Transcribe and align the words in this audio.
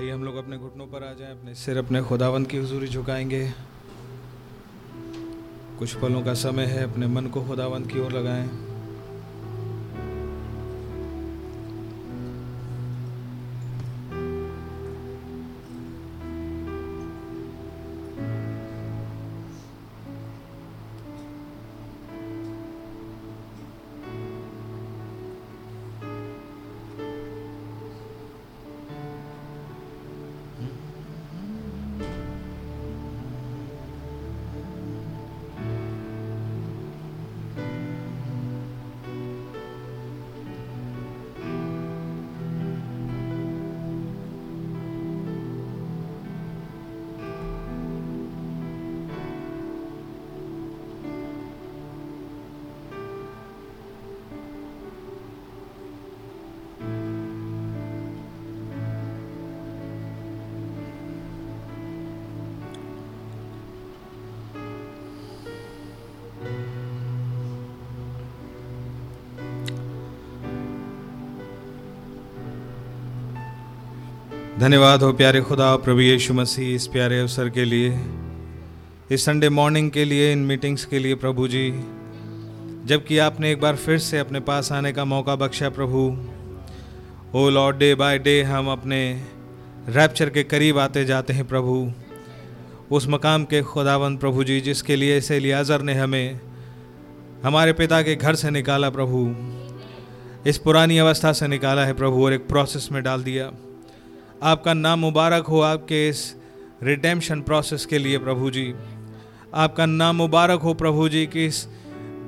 आइए 0.00 0.10
हम 0.10 0.24
लोग 0.24 0.36
अपने 0.36 0.58
घुटनों 0.58 0.86
पर 0.86 1.04
आ 1.04 1.12
जाएँ, 1.12 1.32
अपने 1.38 1.54
सिर 1.54 1.78
अपने 1.78 2.02
खुदावंत 2.02 2.50
की 2.50 2.58
हजूरी 2.58 2.86
झुकाएँगे। 2.88 3.52
कुछ 5.78 5.94
पलों 5.94 6.22
का 6.22 6.34
समय 6.34 6.64
है, 6.64 6.92
अपने 6.92 7.06
मन 7.06 7.26
को 7.26 7.44
खुदावंत 7.44 7.92
की 7.92 8.00
ओर 8.00 8.12
लगाएँ। 8.12 8.69
धन्यवाद 74.70 75.02
हो 75.02 75.12
प्यारे 75.12 75.40
खुदा, 75.40 75.76
प्रभु 75.76 76.00
यीशु 76.00 76.34
मसीह, 76.34 76.74
इस 76.74 76.86
प्यारे 76.86 77.20
अवसर 77.20 77.48
के 77.48 77.64
लिए, 77.64 78.00
इस 79.10 79.24
संडे 79.24 79.48
मॉर्निंग 79.48 79.90
के 79.90 80.04
लिए, 80.04 80.32
इन 80.32 80.38
मीटिंग्स 80.38 80.84
के 80.84 80.98
लिए, 80.98 81.14
प्रभु 81.14 81.48
जी। 81.48 81.70
जबकि 82.84 83.18
आपने 83.18 83.52
एक 83.52 83.60
बार 83.60 83.76
फिर 83.76 83.98
से 83.98 84.18
अपने 84.18 84.40
पास 84.40 84.72
आने 84.72 84.92
का 84.92 85.04
मौका 85.04 85.36
बख्शा, 85.36 85.68
प्रभु। 85.68 86.18
O 87.34 87.50
Lord 87.50 87.76
day 87.76 87.94
by 87.94 88.18
day 88.18 88.42
हम 88.42 88.68
अपने 88.68 89.22
रैप्चर 89.88 90.30
के 90.30 90.42
करीब 90.42 90.78
आते 90.78 91.04
जाते 91.04 91.32
हैं, 91.32 91.48
प्रभु। 91.48 91.92
उस 92.90 93.08
मकाम 93.08 93.44
के 93.44 93.62
खुदावंद 93.62 94.18
प्रभु 94.18 94.44
जी, 94.44 94.60
जिसके 94.60 94.96
लिए 94.96 95.20
से 95.20 95.38
लियाजर 95.38 95.82
ने 95.82 95.94
हमें, 95.94 96.40
हमारे 97.44 97.72
पिता 97.72 98.02
के 98.02 98.16
घर 98.16 98.34
से 98.34 98.50
निकाला, 98.50 98.90
प्रभु। 98.90 99.34
इस 100.48 100.58
पुरानी 100.58 100.98
अवस्था 100.98 101.32
से 101.32 101.48
निकाला 101.48 101.84
है, 101.84 101.92
प्रभु, 101.92 102.24
और 102.24 102.32
एक 102.32 102.48
प्रोसेस 102.48 102.88
में 102.92 103.02
डाल 103.02 103.22
दिया। 103.22 103.52
आपका 104.42 104.72
नाम 104.74 104.98
मुबारक 104.98 105.46
हो 105.46 105.60
आपके 105.60 106.08
इस 106.08 106.20
रिडेम्पशन 106.82 107.40
प्रोसेस 107.40 107.84
के 107.86 107.98
लिए 107.98 108.18
प्रभु 108.18 108.50
जी। 108.50 108.72
आपका 109.54 109.86
नाम 109.86 110.16
मुबारक 110.16 110.60
हो 110.60 110.72
प्रभु 110.74 111.08
जी 111.08 111.26
कि 111.26 111.44
इस 111.46 111.66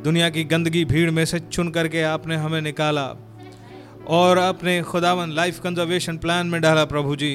दुनिया 0.04 0.28
की 0.30 0.44
गंदगी 0.44 0.84
भीड़ 0.84 1.10
में 1.10 1.24
से 1.24 1.40
चुन 1.40 1.70
करके 1.70 2.02
आपने 2.02 2.36
हमें 2.36 2.60
निकाला 2.60 3.06
और 4.08 4.38
अपने 4.38 4.82
खुदावन 4.82 5.30
लाइफ 5.30 5.60
कंजर्वेशन 5.60 6.18
प्लान 6.18 6.46
में 6.46 6.60
डाला 6.60 6.84
प्रभु 6.84 7.16
जी। 7.16 7.32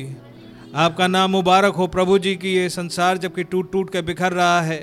आपका 0.76 1.08
नाम 1.08 1.32
मुबारक 1.32 1.74
हो 1.74 1.88
प्रभु 1.88 2.20
जी 2.20 2.36
कि 2.36 2.50
ये 2.50 2.70
संसार 2.70 3.18
जबकि 3.18 3.44
टूट 3.44 3.72
टूट 3.72 3.90
के 3.90 4.02
बिखर 4.04 4.34
रहा 4.34 4.62
है 4.62 4.80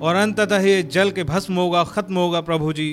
और 0.00 0.14
अंततः 0.16 0.60
ये 0.60 0.82
जल 0.82 1.10
के 1.10 1.24
भस्म 1.24 1.54
होगा, 1.54 1.84
ख़त्म 1.84 2.14
होगा 2.14 2.40
प्रभु 2.40 2.72
जी। 2.72 2.92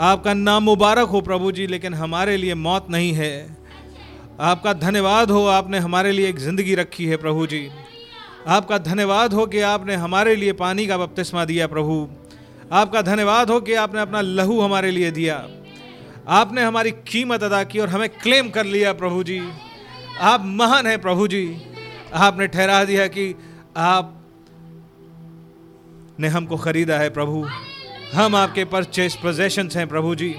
आपका 0.00 0.34
नाम 0.34 0.62
मुबारक 0.62 1.08
हो 1.08 1.20
प्रभु 1.22 1.52
जी, 1.52 1.66
लेकिन 1.66 1.94
हमारे 1.94 2.36
लिए 2.36 2.54
मौत 2.54 2.90
नहीं 2.90 3.12
है। 3.12 3.63
आपका 4.40 4.72
धन्यवाद 4.72 5.30
हो 5.30 5.46
आपने 5.46 5.78
हमारे 5.78 6.12
लिए 6.12 6.28
एक 6.28 6.38
ज़िंदगी 6.38 6.74
रखी 6.74 7.06
है 7.06 7.16
प्रभु 7.16 7.46
जी। 7.46 7.68
आपका 8.46 8.78
धन्यवाद 8.78 9.32
हो 9.32 9.46
कि 9.46 9.60
आपने 9.60 9.94
हमारे 9.94 10.36
लिए 10.36 10.52
पानी 10.52 10.86
का 10.86 10.98
बपतिस्मा 10.98 11.44
दिया 11.44 11.66
प्रभु। 11.66 12.08
आपका 12.72 13.02
धन्यवाद 13.02 13.50
हो 13.50 13.60
कि 13.60 13.74
आपने 13.74 14.00
अपना 14.00 14.20
लहू 14.20 14.60
हमारे 14.60 14.90
लिए 14.90 15.10
दिया। 15.10 15.36
आपने 16.28 16.62
हमारी 16.62 16.90
कीमत 16.90 17.42
अदा 17.42 17.62
की 17.64 17.78
और 17.78 17.88
हमें 17.88 18.08
क्लेम 18.08 18.50
कर 18.50 18.66
लिया 18.66 18.92
प्रभु 18.92 19.22
जी। 19.22 19.40
आप 20.20 20.44
महान 20.44 20.86
हैं 20.86 21.00
प्रभु 21.00 21.28
जी। 21.28 21.62
आपने 22.14 22.46
ठहरा 22.46 22.84
दिया 22.84 23.06
कि 23.06 23.34
आप 23.76 24.20
ने 26.20 26.28
हमको 26.28 26.56
खरीदा 26.56 26.98
है 26.98 27.10
प्रभु। 27.10 27.46
हम 28.14 28.36
आपके 28.36 28.64
परचेस 28.64 29.14
पोजेशंस 29.14 29.76
हैं 29.76 29.88
प्रभु 29.88 30.14
जी। 30.14 30.34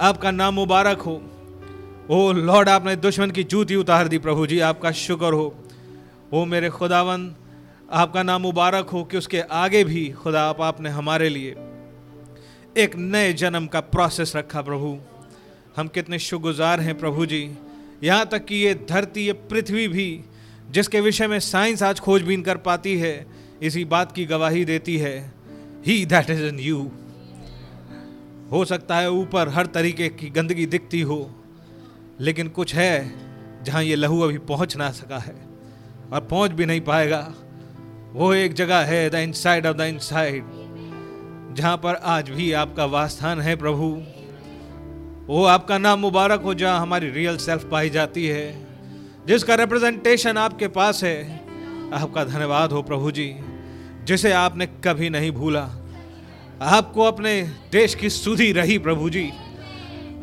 आपका 0.00 0.30
नाम 0.30 0.54
मुबारक 0.54 1.00
हो। 1.00 1.20
ओ 2.10 2.32
लॉर्ड, 2.32 2.68
आपने 2.68 2.96
दुश्मन 2.96 3.30
की 3.30 3.42
जूती 3.44 3.76
उतार 3.76 4.08
दी 4.08 4.18
प्रभु 4.18 4.46
जी, 4.46 4.58
आपका 4.60 4.90
शुक्र 4.92 5.32
हो। 5.32 5.54
ओ 6.32 6.44
मेरे 6.44 6.68
खुदावन, 6.70 7.34
आपका 7.92 8.22
नाम 8.22 8.42
मुबारक 8.42 8.88
हो 8.88 9.04
कि 9.04 9.16
उसके 9.16 9.40
आगे 9.40 9.84
भी 9.84 10.10
खुदा, 10.10 10.42
आप 10.42 10.60
आपने 10.60 10.88
हमारे 10.88 11.28
लिए 11.28 11.50
एक 12.76 12.92
नए 12.96 13.32
जन्म 13.32 13.66
का 13.66 13.80
प्रोसेस 13.80 14.32
रखा 14.36 14.62
प्रभु। 14.62 14.98
हम 15.76 15.88
कितने 15.88 16.18
शुगुजार 16.18 16.80
हैं 16.80 16.98
प्रभु 16.98 17.26
जी। 17.26 17.50
यहाँ 18.04 18.26
तक 18.26 18.44
कि 18.44 18.56
ये 18.56 18.74
धरती, 18.74 19.26
ये 19.26 19.32
पृथ्वी 19.32 19.88
भी, 19.88 20.24
जिसके 20.70 21.00
विषय 21.00 21.26
में 21.26 21.40
साइंस 21.40 21.82
आज 21.82 22.00
खोजबीन 22.00 22.42
कर 22.42 22.56
पाती 22.56 22.98
है, 22.98 23.26
इसी 23.62 23.84
बात 23.84 24.12
की 24.12 24.24
गवाही 24.24 24.64
देती 24.64 24.96
है। 24.96 25.32
He 25.86 26.06
that 26.06 26.30
is 26.30 26.44
in 26.44 26.58
you 26.60 26.90
हो 28.50 28.64
सकता 28.64 28.96
है 28.96 29.10
ऊपर 29.10 29.48
हर 29.48 29.66
तरीके 29.66 30.08
की 30.08 30.30
गंदगी 30.30 30.66
दिखती 30.66 31.00
हो। 31.00 31.18
लेकिन 32.20 32.48
कुछ 32.48 32.74
है 32.74 33.12
जहाँ 33.64 33.82
ये 33.82 33.96
लहू 33.96 34.20
अभी 34.20 34.38
पहुँच 34.38 34.76
ना 34.76 34.90
सका 34.90 35.18
है 35.18 35.34
और 36.12 36.20
पहुँच 36.20 36.50
भी 36.50 36.66
नहीं 36.66 36.80
पाएगा। 36.80 37.20
वो 38.12 38.32
एक 38.34 38.52
जगह 38.54 38.84
है 38.84 39.08
the 39.10 39.14
inside 39.14 39.66
of 39.66 39.76
the 39.76 39.80
inside 39.80 40.44
जहाँ 41.56 41.76
पर 41.76 41.94
आज 41.94 42.30
भी 42.30 42.52
आपका 42.52 42.84
वास्थान 42.84 43.40
है 43.40 43.56
प्रभु। 43.56 43.86
वो 45.26 45.44
आपका 45.44 45.78
नाम 45.78 45.98
मुबारक 45.98 46.42
हो 46.42 46.54
जहाँ 46.54 46.80
हमारी 46.80 47.10
रियल 47.10 47.36
सेल्फ 47.36 47.68
पाई 47.70 47.90
जाती 47.90 48.26
है, 48.26 48.66
जिसका 49.26 49.54
रिप्रेजेंटेशन 49.54 50.36
आपके 50.36 50.68
पास 50.68 51.02
है। 51.04 51.44
आपका 51.92 52.24
धन्यवाद 52.24 52.72
हो 52.72 52.82
प्रभु 52.82 53.10
जी, 53.10 53.34
जिसे 54.04 54.32
आपने 54.32 54.66
कभी 54.84 55.10
नहीं 55.10 55.30
भूला। 55.32 55.68
आपको 56.62 57.02
अपने 57.02 57.42
देश 57.72 57.94
की 57.94 58.10
सुधी 58.10 58.52
रही 58.52 58.78
प्रभु 58.78 59.10
जी। 59.10 59.30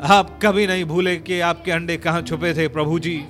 आप 0.04 0.38
कभी 0.42 0.66
नहीं 0.66 0.84
भूले 0.84 1.16
कि 1.16 1.38
आपके 1.40 1.70
अंडे 1.72 1.96
कहाँ 1.96 2.22
छुपे 2.22 2.52
थे, 2.54 2.66
प्रभु 2.68 2.98
जी। 2.98 3.24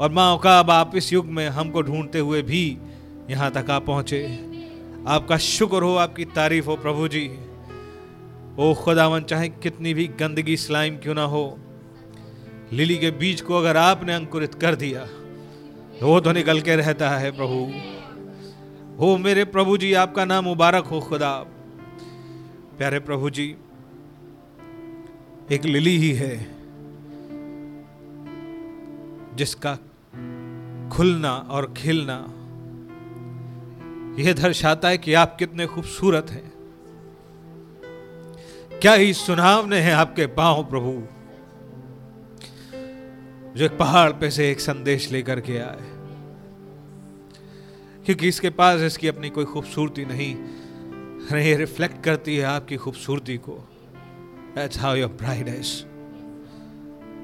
और 0.00 0.10
माँ, 0.10 0.38
का 0.38 0.58
अब 0.58 0.70
आप 0.70 0.96
इस 0.96 1.12
युग 1.12 1.26
में 1.26 1.48
हमको 1.48 1.82
ढूंढते 1.82 2.18
हुए 2.18 2.40
भी 2.42 2.78
यहाँ 3.30 3.50
तक 3.50 3.70
आ 3.70 3.78
पहुँचे। 3.78 4.22
आपका 5.08 5.36
शुक्र 5.36 5.82
हो, 5.82 5.94
आपकी 5.96 6.24
तारीफ़ 6.24 6.66
हो, 6.66 6.76
प्रभु 6.76 7.08
जी। 7.08 7.26
ओ 8.58 8.72
खुदावन, 8.74 9.22
चाहे 9.22 9.48
कितनी 9.48 9.94
भी 9.94 10.06
गंदगी, 10.20 10.56
स्लाइम 10.56 10.96
क्यों 10.96 11.14
ना 11.14 11.24
हो, 11.24 11.58
लिली 12.72 12.96
के 12.96 13.10
बीज 13.12 13.40
को 13.40 13.56
अगर 13.56 13.76
आपने 13.76 14.14
अंकुरित 14.14 14.54
कर 14.54 14.74
दिया 14.74 15.06
तो 16.00 16.06
वो 16.06 16.20
तो 16.20 16.32
निकल 16.32 16.60
के 16.60 16.76
रहता 16.76 17.08
है, 17.10 17.30
प्रभु। 17.30 17.64
हो 18.98 19.16
मेरे 19.18 19.44
प्रभु 19.46 19.76
जी, 19.76 19.92
आपका 19.94 20.24
नाम 20.24 20.44
मुबारक 20.44 20.86
हो, 20.86 21.00
खुदा। 21.00 21.32
प्यारे 22.78 22.98
प्रभु 23.00 23.30
जी 23.30 23.54
एक 25.52 25.64
लिली 25.64 25.98
ही 25.98 26.12
है, 26.12 26.46
जिसका 29.36 29.74
खुलना 30.92 31.32
और 31.32 31.74
खिलना, 31.76 32.26
यह 34.22 34.32
दर्शाता 34.32 34.88
है 34.88 34.98
कि 34.98 35.14
आप 35.14 35.36
कितने 35.38 35.66
खूबसूरत 35.66 36.26
हैं। 36.30 36.52
क्या 38.80 38.92
ही 38.92 39.14
सुनावने 39.14 39.78
हैं 39.78 39.92
आपके 39.92 40.26
पाँव 40.26 40.64
प्रभु, 40.64 40.92
जो 43.58 43.64
एक 43.64 43.78
पहाड़ 43.78 44.12
पे 44.12 44.30
से 44.30 44.50
एक 44.50 44.60
संदेश 44.60 45.12
लेकर 45.12 45.40
के 45.40 45.58
आए। 45.58 45.90
क्योंकि 48.04 48.28
इसके 48.28 48.50
पास 48.50 48.80
इसकी 48.80 49.08
अपनी 49.08 49.30
कोई 49.30 49.44
खूबसूरती 49.44 50.04
नहीं 50.04 51.56
रिफ्लेक्ट 51.56 52.04
करती 52.04 52.36
है 52.36 52.44
आपकी 52.44 52.76
खूबसूरती 52.76 53.36
को। 53.36 53.69
That's 54.50 54.76
how 54.76 54.94
your 54.94 55.08
bride 55.08 55.48
is. 55.60 55.84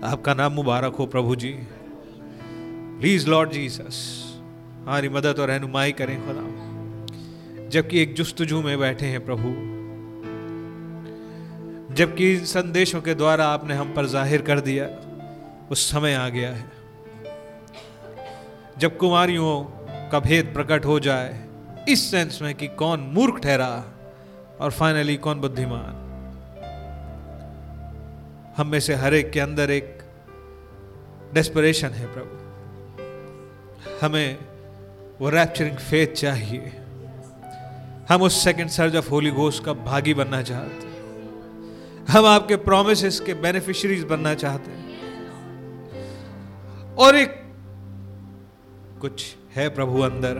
आपका 0.04 0.34
नाम 0.34 0.52
मुबारक 0.52 0.94
हो, 0.94 1.06
प्रभु 1.06 1.36
जी। 1.36 1.52
प्लीज़ 3.00 3.30
लॉर्ड 3.30 3.50
जीसस 3.50 4.24
हमारी 4.80 5.08
मदद 5.08 5.38
और 5.38 5.48
रहनुमाई 5.48 5.92
करें 5.92 6.26
खुदा। 6.26 7.68
जबकि 7.68 8.02
एक 8.02 8.14
जुस्तजू 8.14 8.62
में 8.62 8.78
बैठे 8.78 9.06
हैं, 9.06 9.24
प्रभु। 9.24 9.48
जबकि 11.94 12.36
संदेशों 12.36 13.02
के 13.02 13.14
द्वारा 13.14 13.46
आपने 13.46 13.74
हम 13.74 13.94
पर 13.94 14.06
ज़ाहिर 14.06 14.42
कर 14.42 14.60
दिया, 14.60 14.88
उस 15.70 15.90
समय 15.92 16.14
आ 16.14 16.28
गया 16.28 16.52
है। 16.52 16.64
जब 18.78 18.96
कुमारियों 18.96 19.64
का 20.10 20.20
भेद 20.20 20.46
प्रकट 20.46 20.86
हो 20.86 21.00
जाए, 21.00 21.46
इस 21.88 22.10
सेंस 22.10 22.38
में 22.42 22.54
कि 22.54 22.68
कौन 22.68 23.00
मूर्ख 23.00 23.42
ठहरा 23.42 23.84
और 24.60 24.70
फाइनली 24.70 25.16
कौन 25.16 25.40
बुद्धिमान। 25.40 26.05
हम 28.56 28.68
में 28.68 28.80
से 28.80 28.94
हर 28.94 29.14
एक 29.14 29.30
के 29.30 29.40
अंदर 29.40 29.70
एक 29.70 29.98
डेस्परेशन 31.34 31.88
है 31.88 32.06
प्रभु। 32.06 32.36
हमें 34.06 34.38
वो 35.20 35.30
रैप्चरिंग 35.30 35.76
फेथ 35.76 36.06
चाहिए। 36.06 36.72
हम 38.08 38.22
उस 38.22 38.44
सेकंड 38.44 38.68
सर्ज 38.68 38.96
ऑफ़ 38.96 39.10
होली 39.10 39.30
घोष 39.30 39.60
का 39.60 39.72
भागी 39.72 40.14
बनना 40.14 40.42
चाहते 40.42 40.86
हैं। 40.86 40.96
हम 42.06 42.26
आपके 42.26 42.56
प्रोमिस 42.56 43.20
के 43.20 43.34
बेनिफिशरीज 43.34 44.04
बनना 44.04 44.34
चाहते 44.34 44.70
हैं। 44.70 44.86
और 46.94 47.16
एक 47.16 47.42
कुछ 49.00 49.36
है 49.54 49.68
प्रभु 49.68 50.00
अंदर, 50.00 50.34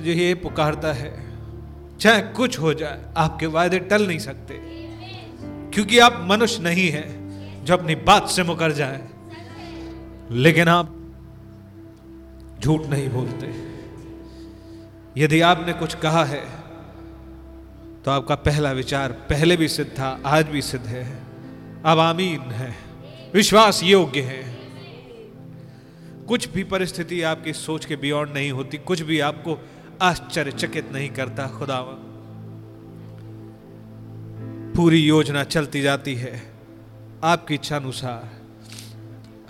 जो 0.00 0.10
ये 0.10 0.34
पुकारता 0.34 0.92
है, 0.92 1.32
चाहे 1.98 2.22
कुछ 2.22 2.60
हो 2.60 2.74
जाए, 2.74 3.12
आपके 3.16 3.46
वायदे 3.46 3.78
टल 3.78 4.06
नहीं 4.06 4.18
सकते। 4.18 4.81
क्योंकि 5.74 5.98
आप 5.98 6.18
मनुष्य 6.22 6.62
नहीं 6.62 6.88
है 6.90 7.04
जो 7.64 7.74
अपनी 7.74 7.94
बात 7.94 8.28
से 8.28 8.42
मुकर 8.42 8.72
जाए। 8.72 9.08
लेकिन 10.30 10.68
आप 10.68 10.96
झूठ 12.60 12.86
नहीं 12.86 13.08
बोलते। 13.08 13.52
यदि 15.20 15.40
आपने 15.40 15.72
कुछ 15.72 15.94
कहा 15.94 16.24
है 16.24 16.62
तो 18.04 18.10
आपका 18.10 18.34
पहला 18.34 18.72
विचार 18.72 19.12
पहले 19.12 19.56
भी 19.56 19.68
सिद्ध 19.68 19.90
था, 19.90 20.20
आज 20.26 20.46
भी 20.46 20.62
सिद्ध 20.62 20.86
है। 20.86 21.22
अब 21.84 21.98
आमीन 21.98 22.40
है। 22.40 22.76
विश्वास 23.34 23.82
योग्य 23.82 24.20
है। 24.20 24.58
कुछ 26.28 26.48
भी 26.48 26.64
परिस्थिति 26.64 27.22
आपकी 27.22 27.52
सोच 27.52 27.84
के 27.84 27.96
बियॉन्ड 27.96 28.34
नहीं 28.34 28.50
होती, 28.50 28.76
कुछ 28.76 29.00
भी 29.00 29.20
आपको 29.20 29.58
आश्चर्यचकित 30.02 30.92
नहीं 30.92 31.08
करता 31.08 31.46
खुदावा 31.46 32.01
पूरी 34.76 34.98
योजना 34.98 35.44
चलती 35.44 35.80
जाती 35.82 36.14
है। 36.14 36.52
आपकी 37.24 37.54
इच्छा 37.54 37.76
अनुसार 37.76 38.30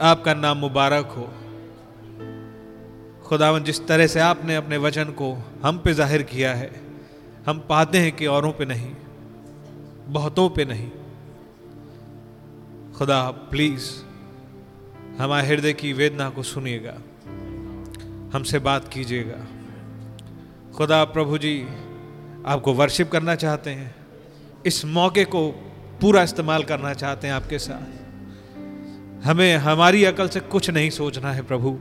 आपका 0.00 0.34
नाम 0.34 0.58
मुबारक 0.58 1.06
हो। 1.08 1.28
खुदावन 3.22 3.64
जिस 3.64 3.86
तरह 3.86 4.06
से 4.06 4.20
आपने 4.20 4.56
अपने 4.56 4.76
वचन 4.76 5.04
को 5.04 5.32
हम 5.62 5.78
पे 5.78 5.94
ज़ाहिर 5.94 6.22
किया 6.22 6.54
है, 6.54 6.70
हम 7.46 7.58
पाते 7.58 7.98
हैं 7.98 8.12
कि 8.12 8.26
औरों 8.26 8.52
पे 8.52 8.64
नहीं, 8.64 8.92
बहुतों 10.08 10.48
पे 10.50 10.64
नहीं। 10.64 10.90
खुदा, 12.92 13.30
प्लीज़, 13.30 13.90
हमारे 15.18 15.46
हृदय 15.46 15.72
की 15.72 15.92
वेदना 15.92 16.28
को 16.30 16.42
सुनिएगा। 16.42 16.98
हमसे 18.34 18.58
बात 18.58 18.88
कीजिएगा। 18.88 19.46
खुदा, 20.76 21.04
प्रभु 21.04 21.38
जी, 21.38 21.66
आपको 22.46 22.72
वर्शिप 22.74 23.10
करना 23.10 23.34
चाहते 23.34 23.70
हैं। 23.70 24.01
इस 24.66 24.84
मौके 24.84 25.24
को 25.24 25.50
पूरा 26.00 26.22
इस्तेमाल 26.22 26.64
करना 26.64 26.94
चाहते 26.94 27.26
हैं 27.26 27.34
आपके 27.34 27.58
साथ। 27.58 28.02
हमें, 29.26 29.56
हमारी 29.56 30.04
अकल 30.04 30.28
से 30.28 30.40
कुछ 30.40 30.70
नहीं 30.70 30.90
सोचना 30.90 31.32
है 31.32 31.42
प्रभु। 31.42 31.78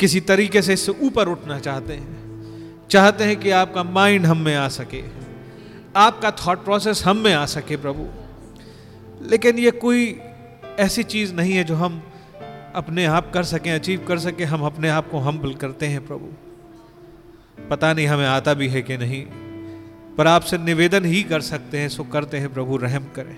किसी 0.00 0.20
तरीके 0.20 0.62
से 0.62 0.72
इससे 0.72 0.92
ऊपर 0.92 1.28
उठना 1.28 1.58
चाहते 1.58 1.92
हैं। 1.92 2.24
चाहते 2.90 3.24
हैं 3.24 3.36
कि 3.36 3.50
आपका 3.50 3.82
माइंड 3.82 4.26
हम 4.26 4.38
में 4.38 4.54
आ 4.54 4.68
सके। 4.68 5.04
आपका 5.96 6.30
थॉट 6.30 6.64
प्रोसेस 6.64 7.04
हम 7.04 7.16
में 7.16 7.34
आ 7.34 7.46
सके 7.46 7.76
प्रभु। 7.76 8.06
लेकिन 9.30 9.58
ये 9.58 9.70
कोई 9.70 10.20
ऐसी 10.78 11.02
चीज़ 11.02 11.34
नहीं 11.34 11.52
है 11.52 11.64
जो 11.64 11.74
हम 11.74 12.02
अपने 12.74 13.04
आप 13.04 13.32
कर 13.32 13.44
सकें 13.44 13.72
अचीव 13.72 14.04
कर 14.08 14.18
सकें। 14.18 14.44
हम 14.44 14.62
अपने 14.62 14.88
आप 14.88 15.10
को 15.10 15.18
हम्बल 15.18 15.54
करते 15.54 15.86
हैं 15.86 16.06
प्रभु। 16.06 16.28
पता 17.70 17.92
नहीं 17.92 18.06
हमें 18.06 18.26
आता 18.26 18.54
भी 18.54 18.68
है 18.68 18.82
कि 18.82 18.96
नहीं। 18.96 19.26
पर 20.18 20.26
आपसे 20.26 20.58
निवेदन 20.58 21.04
ही 21.04 21.22
कर 21.22 21.40
सकते 21.40 21.78
हैं, 21.78 21.88
सो 21.88 22.04
करते 22.04 22.38
हैं 22.38 22.54
प्रभु, 22.54 22.76
रहम 22.76 23.04
करें। 23.04 23.36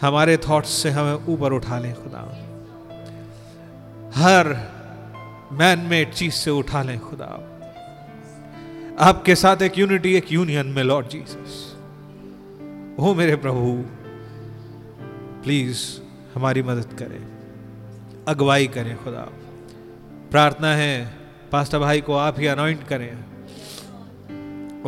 हमारे 0.00 0.36
थॉट्स 0.36 0.70
से 0.70 0.90
हमें 0.90 1.14
ऊपर 1.14 1.52
उठा 1.52 1.78
लें 1.78 1.94
खुदा। 1.94 2.44
हर 4.14 4.48
मैन 5.52 5.78
मेड 5.78 6.12
चीज़ 6.12 6.34
से 6.34 6.50
उठा 6.50 6.82
लें 6.82 7.00
खुदा। 7.00 7.44
आपके 9.00 9.34
साथ 9.34 9.62
एक 9.62 9.78
यूनिटी 9.78 10.14
एक 10.14 10.32
यूनियन 10.32 10.66
में 10.66 10.82
लॉर्ड 10.82 11.08
जीसस 11.08 11.76
हो 13.00 13.14
मेरे 13.14 13.36
प्रभु 13.36 13.84
प्लीज़ 15.42 15.78
हमारी 16.34 16.62
मदद 16.62 16.98
करें। 16.98 17.26
अगुवाई 18.28 18.66
करें 18.66 19.04
खुदा। 19.04 19.28
प्रार्थना 20.30 20.74
है, 20.74 21.14
पास्टर 21.52 21.78
भाई 21.78 22.00
को 22.00 22.14
आप 22.14 22.40
ही 22.40 22.46
अनॉइंट 22.46 22.86
करें। 22.88 23.27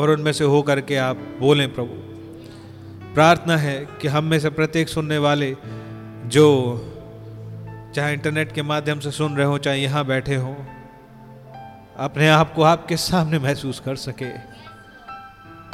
और 0.01 0.11
उनमें 0.11 0.33
से 0.33 0.45
होकर 0.45 0.81
के 0.81 0.97
आप 0.97 1.17
बोलें 1.41 1.73
प्रभु। 1.75 3.15
प्रार्थना 3.15 3.57
है 3.57 3.77
कि 4.03 4.09
हम 4.09 4.25
में 4.25 4.39
से 4.41 4.51
प्रत्येक 4.51 4.89
सुनने 4.89 5.19
वाले 5.19 5.57
जो 6.27 6.47
चाहे 7.95 8.13
इंटरनेट 8.13 8.53
के 8.53 8.63
माध्यम 8.63 9.01
से 9.01 9.11
सुन 9.11 9.37
रहे 9.37 9.47
हो, 9.47 9.59
चाहे 9.59 9.79
यहाँ 9.79 10.05
बैठे 10.05 10.37
हो, 10.37 10.57
अपने 11.97 12.29
आप 12.29 12.53
को 12.55 12.63
आपके 12.63 12.97
सामने 12.97 13.39
महसूस 13.39 13.81
कर 13.81 13.97
सके। 13.97 14.31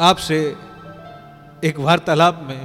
आपसे 0.00 0.38
एक 1.64 1.78
वार्तालाप 1.78 2.40
में 2.49 2.61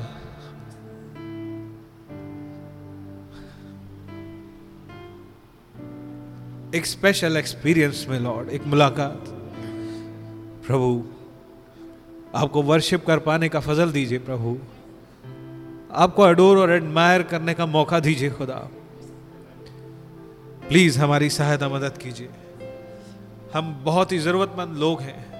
एक 6.75 6.85
स्पेशल 6.85 7.37
एक्सपीरियंस 7.37 8.05
में 8.09 8.19
लॉर्ड 8.19 8.49
एक 8.49 8.67
मुलाकात। 8.67 9.23
प्रभु 10.67 10.89
आपको 12.35 12.61
वर्शिप 12.61 13.05
कर 13.05 13.19
पाने 13.19 13.49
का 13.49 13.59
फजल 13.59 13.91
दीजिए 13.91 14.19
प्रभु। 14.19 14.57
आपको 15.91 16.23
अडोर 16.23 16.57
और 16.57 16.71
एडमायर 16.71 17.23
करने 17.23 17.53
का 17.53 17.65
मौका 17.65 17.99
दीजिए 17.99 18.29
खुदा। 18.29 18.69
प्लीज़ 20.69 20.99
हमारी 20.99 21.29
सहायता 21.29 21.69
मदद 21.69 21.97
कीजिए। 21.97 22.29
हम 23.55 23.81
बहुत 23.83 24.11
ही 24.11 24.19
जरूरतमंद 24.19 24.77
लोग 24.77 25.01
हैं। 25.01 25.31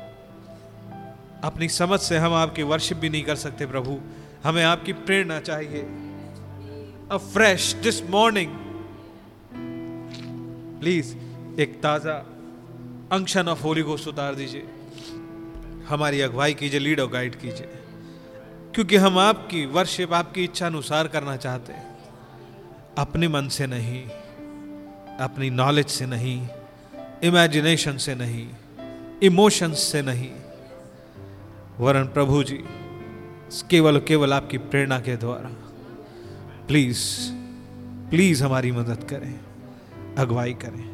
अपनी 1.44 1.70
समझ 1.70 2.00
से 2.00 2.18
हम 2.18 2.34
आपकी 2.34 2.64
वर्शिप 2.64 2.98
भी 2.98 3.10
नहीं 3.10 3.24
कर 3.24 3.36
सकते 3.36 3.66
प्रभु। 3.66 4.00
हमें 4.44 4.64
आपकी 4.64 4.94
प्रेरणा 4.94 5.40
चाहिए। 5.40 5.82
A 7.12 7.18
fresh 7.18 7.74
this 7.74 8.10
morning 8.10 8.52
please 10.80 11.16
एक 11.62 11.80
ताज़ा 11.84 12.14
अंक्शन 13.12 13.48
ऑफ़ 13.48 13.64
होली 13.64 13.84
घोष 13.84 14.08
उतार 14.08 14.36
दीजिए। 14.36 14.68
हमारी 15.92 16.22
अगुवाई 16.22 16.54
कीजिए 16.54 16.80
लीड 16.80 17.00
और 17.00 17.10
गाइड 17.10 17.36
कीजिए। 17.36 17.70
क्योंकि 18.76 18.96
हम 18.96 19.18
आपकी 19.18 19.66
वर्शिप 19.66 20.14
आपकी 20.14 20.44
इच्छा 20.44 20.66
अनुसार 20.66 21.08
करना 21.08 21.36
चाहते 21.38 21.74
हैं। 21.74 21.98
अपने 22.98 23.28
मन 23.28 23.48
से 23.48 23.68
नहीं, 23.68 24.04
अपनी 25.18 25.50
नॉलेज 25.50 25.88
से 25.88 26.06
नहीं 26.06 26.48
इमेजिनेशन 27.24 27.98
से 27.98 28.16
नहीं 28.16 28.50
इमोशंस 29.24 29.80
से 29.80 30.02
नहीं। 30.02 30.32
वरन 31.80 32.08
प्रभु 32.08 32.44
जी, 32.44 32.64
केवल 33.70 34.00
केवल 34.00 34.34
आपकी 34.34 34.58
प्रेरणा 34.58 35.00
के 35.00 35.18
द्वारा। 35.18 35.50
प्लीज़ 36.68 37.02
प्लीज़ 38.10 38.44
हमारी 38.44 38.72
मदद 38.72 39.04
करें, 39.04 39.40
अगुवाई 40.18 40.54
करें। 40.54 40.88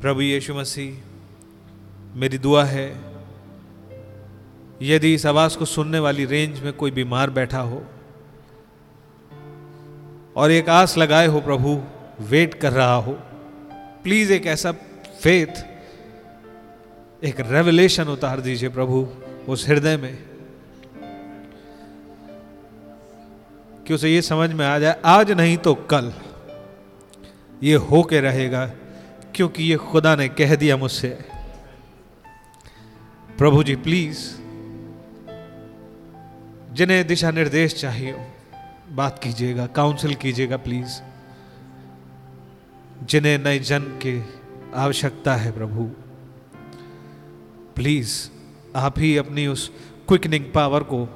प्रभु 0.00 0.20
यीशु 0.20 0.54
मसीह, 0.54 0.96
मेरी 2.14 2.38
दुआ 2.38 2.64
है 2.64 3.13
यदि 4.82 5.14
इस 5.14 5.26
आवाज़ 5.26 5.56
को 5.58 5.64
सुनने 5.64 5.98
वाली 5.98 6.24
रेंज 6.24 6.60
में 6.60 6.72
कोई 6.72 6.90
बीमार 6.90 7.30
बैठा 7.30 7.60
हो 7.60 7.82
और 10.36 10.50
एक 10.50 10.68
आस 10.68 10.96
लगाए 10.98 11.26
हो 11.26 11.40
प्रभु, 11.40 11.80
वेट 12.20 12.54
कर 12.54 12.72
रहा 12.72 12.94
हो, 12.94 13.12
प्लीज़ 14.04 14.32
एक 14.32 14.46
ऐसा 14.46 14.72
फेथ 15.22 15.64
एक 17.22 17.40
रेवलेशन 17.40 18.08
उतार 18.08 18.40
दीजिए 18.40 18.68
प्रभु 18.68 19.06
उस 19.48 19.68
हृदय 19.68 19.96
में, 19.96 20.18
कि 23.86 23.94
उसे 23.94 24.08
ये 24.10 24.22
समझ 24.22 24.50
में 24.52 24.64
आ 24.66 24.78
जाए, 24.78 25.00
आज 25.04 25.30
नहीं 25.30 25.56
तो 25.56 25.74
कल, 25.74 26.12
ये 27.62 27.74
हो 27.74 28.02
के 28.02 28.20
रहेगा, 28.20 28.66
क्योंकि 29.34 29.64
ये 29.64 29.76
खुदा 29.76 30.14
ने 30.16 30.28
कह 30.30 30.54
दिया 30.54 30.76
मुझसे। 30.76 31.08
प्रभु 33.38 33.62
जी, 33.62 33.76
प्लीज़ 33.76 34.18
जिन्हें 36.74 37.06
दिशा 37.06 37.30
निर्देश 37.30 37.74
चाहिए 37.74 38.14
बात 38.90 39.18
कीजिएगा 39.22 39.66
काउंसिल 39.66 40.14
कीजिएगा 40.14 40.56
प्लीज़ 40.56 41.00
जिन्हें 43.06 43.38
नए 43.38 43.58
जन 43.58 43.82
की 44.02 44.14
आवश्यकता 44.74 45.34
है, 45.34 45.52
प्रभु। 45.52 45.84
प्लीज़ 47.76 48.12
आप 48.76 48.98
ही 48.98 49.16
अपनी 49.16 49.46
उस 49.46 49.70
क्विकनिंग 50.08 50.44
पावर 50.54 50.82
को 50.82 51.06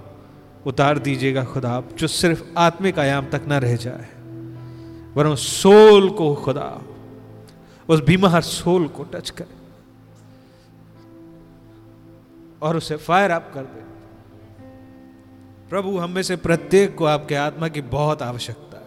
उतार 0.66 0.98
दीजिएगा, 0.98 1.44
खुदा 1.44 1.82
जो 1.98 2.06
सिर्फ़ 2.06 2.42
आत्मिक 2.58 2.98
आयाम 2.98 3.26
तक 3.26 3.42
ना 3.48 3.58
रह 3.58 3.76
जाए, 3.76 4.08
वरन 5.14 5.34
सोल 5.34 6.10
को, 6.10 6.34
खुदा 6.34 6.70
उस 7.88 8.00
बीमार 8.00 8.40
सोल 8.42 8.88
को 8.88 9.04
टच 9.04 9.30
करे 9.30 9.56
और 12.62 12.76
उसे 12.76 12.96
फायर 12.96 13.30
अप 13.30 13.50
कर 13.54 13.62
दे। 13.62 13.87
प्रभु, 15.70 15.98
हम 15.98 16.10
में 16.10 16.22
से 16.22 16.36
प्रत्येक 16.36 16.94
को 16.94 17.04
आपके 17.04 17.34
आत्मा 17.34 17.68
की 17.68 17.80
बहुत 17.80 18.22
आवश्यकता 18.22 18.78
है। 18.78 18.86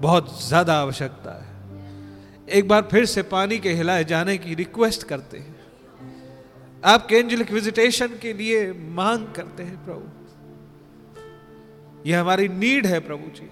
बहुत 0.00 0.48
ज़्यादा 0.48 0.74
आवश्यकता 0.74 1.30
है। 1.30 1.52
एक 2.48 2.68
बार 2.68 2.88
फिर 2.90 3.04
से 3.04 3.22
पानी 3.22 3.58
के 3.58 3.70
हिलाए 3.72 4.04
जाने 4.04 4.38
की 4.38 4.54
रिक्वेस्ट 4.54 5.02
करते 5.02 5.38
हैं। 5.38 5.56
आपके 6.84 7.16
एंजलिक 7.16 7.52
विजिटेशन 7.52 8.06
के 8.06 8.32
लिए 8.32 8.72
मांग 8.72 9.26
करते 9.26 9.62
हैं 9.62 9.84
प्रभु। 9.84 10.02
यह 12.10 12.20
हमारी 12.20 12.48
नीड 12.48 12.86
है 12.86 13.00
प्रभु 13.00 13.30
जी। 13.30 13.50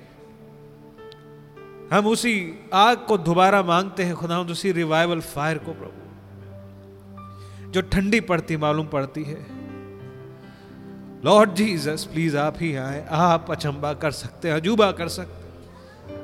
हम 1.97 2.07
उसी 2.07 2.61
आग 2.73 2.97
को 2.97 3.19
दोबारा 3.19 3.63
मांगते 3.63 4.03
हैं। 4.03 4.15
खुदा 4.15 4.41
उसी 4.41 4.73
रिवाइवल 4.73 5.21
फायर 5.21 5.59
को 5.59 5.73
प्रभु। 5.73 5.99
जो 7.71 7.81
ठंडी 7.81 8.21
पड़ती, 8.21 8.57
मालूम 8.57 8.87
पड़ती 8.87 9.25
है। 9.25 9.62
लॉर्ड 11.25 11.55
जीसस 11.55 12.09
प्लीज़ 12.13 12.37
आप 12.37 12.55
ही 12.61 12.77
आए। 12.77 13.07
आप 13.11 13.51
अचंबा 13.51 13.95
कर 13.95 14.11
सकते 14.11 14.49
हैं, 14.49 14.55
अजूबा 14.55 14.93
कर 14.93 15.09
सकते 15.09 15.43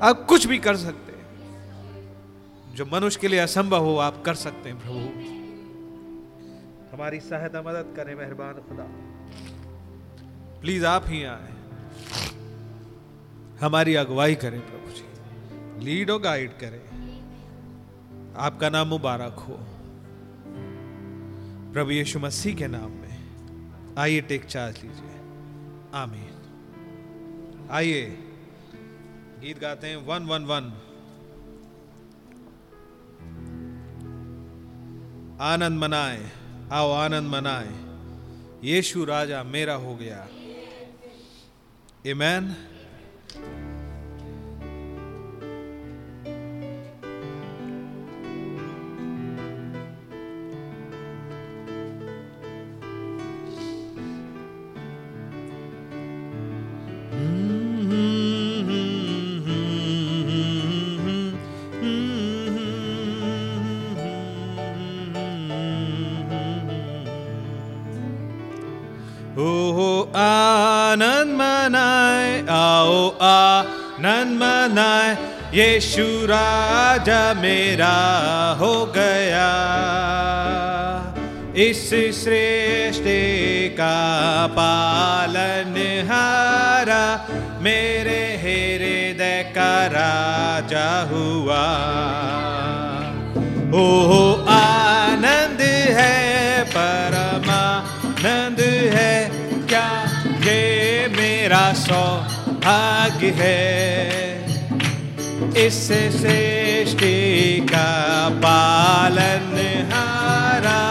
आप 0.03 0.25
कुछ 0.25 0.47
भी 0.47 0.57
कर 0.57 0.77
सकते 0.77 1.11
हैं। 1.11 1.19
जो 2.75 2.85
मनुष्य 2.85 3.19
के 3.19 3.27
लिए 3.27 3.39
असंभव 3.39 3.83
हो, 3.83 3.97
आप 3.97 4.23
कर 4.25 4.33
सकते 4.33 4.69
हैं, 4.69 4.79
प्रभु। 4.79 4.99
हमारी 6.95 7.19
सहायता 7.19 7.61
मदद 7.61 7.93
करें, 7.95 8.15
मेहरबान 8.15 8.53
खुदा। 8.53 8.85
प्लीज़ 10.61 10.85
आप 10.85 11.03
ही 11.07 11.23
आए। 11.23 11.49
हमारी 13.61 13.95
अगुवाई 13.95 14.35
करें, 14.35 14.61
प्रभु 14.61 14.91
जी। 14.91 15.05
लीड 15.85 16.09
और 16.09 16.21
गाइड 16.21 16.51
करें। 16.51 16.99
आपका 18.37 18.69
नाम 18.69 18.87
मुबारक 18.87 19.33
हो। 19.33 19.59
प्रभु 21.73 21.91
यीशु 21.91 22.19
मसीह 22.19 22.55
के 22.55 22.67
नाम। 22.67 22.98
आइए 23.99 24.21
टेक 24.21 24.45
चार्ज 24.45 24.75
लीजिए। 24.77 25.15
आमीन। 25.93 26.35
आइए। 27.71 28.05
गीत 29.39 29.59
गाते 29.59 29.87
हैं, 29.87 29.97
वन 29.97 30.23
वन 30.23 30.43
वन। 30.43 30.63
आनंद 35.41 35.79
मनाए, 35.79 36.31
आओ 36.71 36.91
आनंद 36.91 37.29
मनाए। 37.31 37.71
यीशु 38.63 39.05
राजा 39.05 39.43
मेरा 39.43 39.73
हो 39.73 39.95
गया। 39.95 40.27
इमैन 42.05 42.68
यीशु 75.53 76.03
राजा 76.25 77.33
मेरा 77.33 77.95
हो 78.59 78.85
गया। 78.85 79.47
इस 81.55 81.89
श्रेष्ठ 82.23 83.03
का 83.77 84.47
पालन 84.47 85.73
हारा, 86.09 87.27
मेरे 87.61 88.19
हृदय 88.37 89.43
का 89.55 89.85
राजा 89.87 90.87
हुआ। 91.11 91.65
ओ 93.73 93.87
आनंद 94.49 95.61
है, 95.97 96.63
परमानंद 96.63 98.59
है, 98.93 99.31
क्या 99.67 99.89
ये 100.43 101.07
मेरा 101.07 101.73
सौभाग्य 101.73 103.33
है? 103.37 104.18
इस 105.59 105.77
सृष्टि 105.87 107.67
का 107.71 107.89
पालन 108.29 109.57
हारा, 109.91 110.81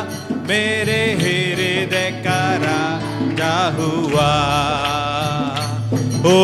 मेरे 0.49 1.13
हृदय 1.13 2.11
का 2.27 2.41
राजा 2.57 3.77
हुआ। 3.77 4.33
ओ, 6.33 6.35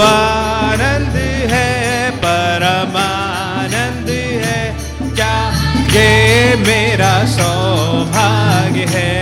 आनंद 0.00 1.16
है, 1.52 2.10
परमानंद 2.10 4.08
है, 4.44 4.62
क्या 5.14 5.36
ये 5.90 6.56
मेरा 6.56 7.26
सौभाग्य 7.26 8.84
है? 8.88 9.14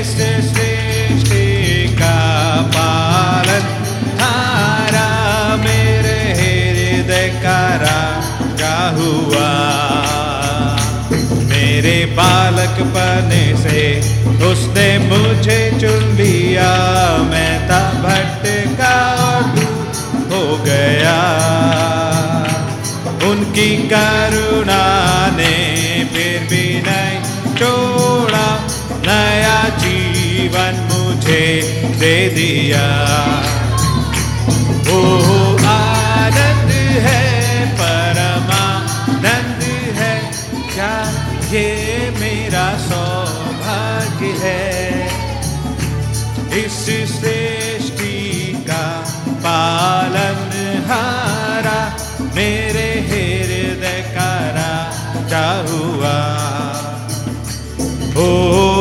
इस 0.00 0.16
सृष्टि 0.16 1.47
बालक 12.48 12.76
पने 12.80 13.56
से, 13.56 13.98
उसने 14.24 14.98
मुझे 14.98 15.70
चुन 15.80 16.16
लिया। 16.16 16.70
मैं 17.22 17.68
था 17.68 17.80
और 19.14 19.58
हो 20.32 20.64
गया। 20.64 21.18
उनकी 23.30 23.76
करुणा 23.76 25.26
ने 25.26 25.66
फिर 26.14 26.46
भी 26.50 26.82
नहीं 26.86 27.54
छोड़ा। 27.56 28.66
नया 29.00 29.68
जीवन 29.68 30.88
मुझे 30.92 31.62
दे 32.00 32.28
दिया। 32.28 32.86
ओ 34.96 35.37
इस 46.88 47.10
सृष्टि 47.20 48.16
का 48.68 48.84
पालन 49.44 50.52
हारा 50.86 51.80
मेरे 52.36 52.88
हृदय 53.08 54.00
का 54.14 54.30
राजा 54.58 55.46
हुआ। 55.68 56.16
ओ 58.22 58.77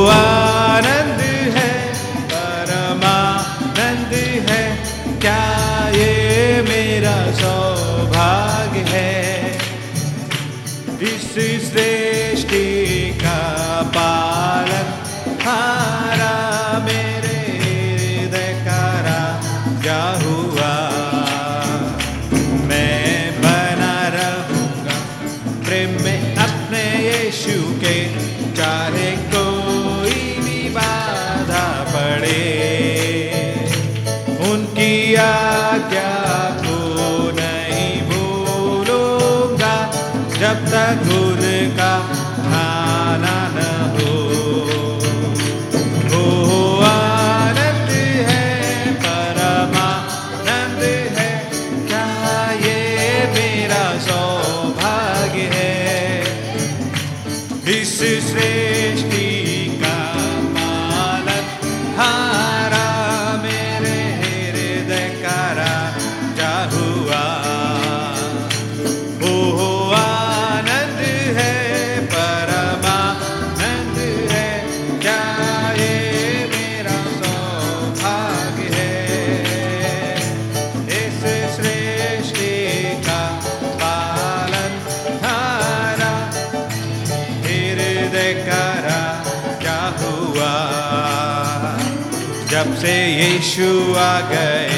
यीशु 93.38 93.96
आ 93.96 94.20
गए। 94.20 94.78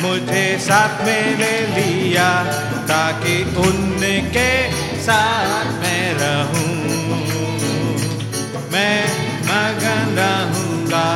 मुझे 0.00 0.58
साथ 0.60 1.04
में 1.04 1.38
ले 1.38 1.54
लिया, 1.66 2.28
ताकि 2.84 3.36
उनके 3.58 4.50
साथ 5.00 5.72
में 5.80 6.04
रहूँ। 6.14 6.74
मैं 8.72 9.00
मगन 9.48 10.20
रहूँगा 10.20 11.08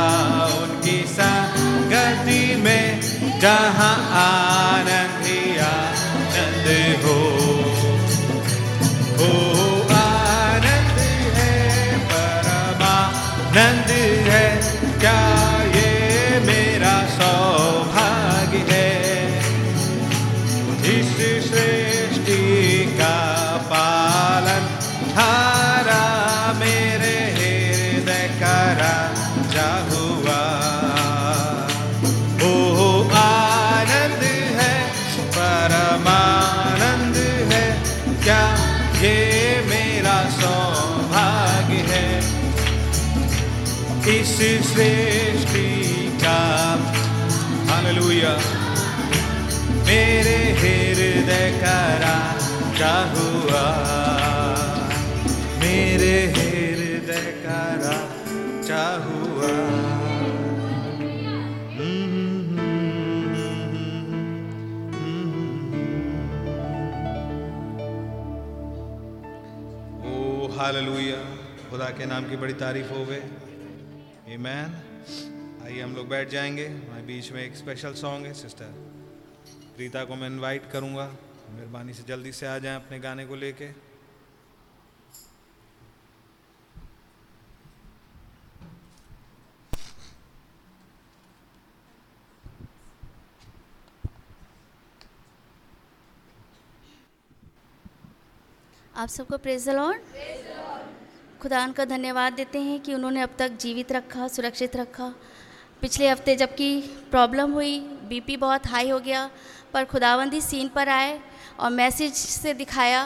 उनकी 0.57 0.97
संगति 1.09 2.43
में, 2.55 3.01
जहाँ 3.39 3.95
आनंद 4.23 5.02
इस 44.43 44.65
सृष्टि 44.67 45.67
का 46.21 46.39
हालेलुया 47.69 48.31
मेरे 49.87 50.37
हृदय 50.59 51.45
का 51.61 51.75
राजा 52.03 52.91
हुआ 53.13 53.61
मेरे 55.61 56.15
हृदय 56.35 57.31
का 57.45 57.61
राजा 57.83 58.83
हुआ 59.05 59.51
हालेलुया 70.57 71.15
खुदा 71.69 71.89
के 71.97 72.05
नाम 72.05 72.29
की 72.29 72.35
बड़ी 72.37 72.53
तारीफ़ 72.59 72.91
हो 72.93 73.05
गए 73.05 73.21
आमीन 74.23 75.61
आइए 75.65 75.81
हम 75.81 75.95
लोग 75.95 76.07
बैठ 76.09 76.29
जाएँगे। 76.29 76.67
हमारे 76.67 77.01
बीच 77.03 77.31
में 77.31 77.41
एक 77.43 77.55
स्पेशल 77.55 77.93
सॉन्ग 77.93 78.25
है 78.25 78.33
सिस्टर 78.33 78.65
प्रीता 79.75 80.03
को 80.05 80.15
मैं 80.15 80.27
इनवाइट 80.27 80.71
करूँगा। 80.71 81.05
मेहरबानी 81.49 81.93
से 81.93 82.03
जल्दी 82.03 82.31
से 82.31 82.47
आ 82.47 82.57
जाएँ 82.57 82.75
अपने 82.75 82.99
गाने 82.99 83.25
को 83.25 83.35
लेके। 83.35 83.69
आप 98.95 99.09
सबको 99.09 99.37
प्रेज 99.37 99.69
लॉर्ड 99.69 100.01
खुदा 101.43 101.67
का 101.67 101.83
धन्यवाद 101.85 102.33
देते 102.33 102.59
हैं 102.59 102.79
कि 102.79 102.93
उन्होंने 102.93 103.21
अब 103.21 103.29
तक 103.39 103.57
जीवित 103.59 103.91
रखा, 103.91 104.27
सुरक्षित 104.27 104.75
रखा। 104.75 105.13
पिछले 105.81 106.07
हफ़्ते 106.09 106.35
जबकि 106.35 106.81
प्रॉब्लम 107.11 107.51
हुई 107.51 107.79
बीपी 108.09 108.37
बहुत 108.37 108.67
हाई 108.67 108.89
हो 108.89 108.99
गया, 108.99 109.29
पर 109.73 109.85
खुदावंदी 109.85 110.39
सीन 110.41 110.67
पर 110.67 110.89
आए 110.89 111.19
और 111.59 111.69
मैसेज 111.69 112.13
से 112.13 112.53
दिखाया 112.53 113.03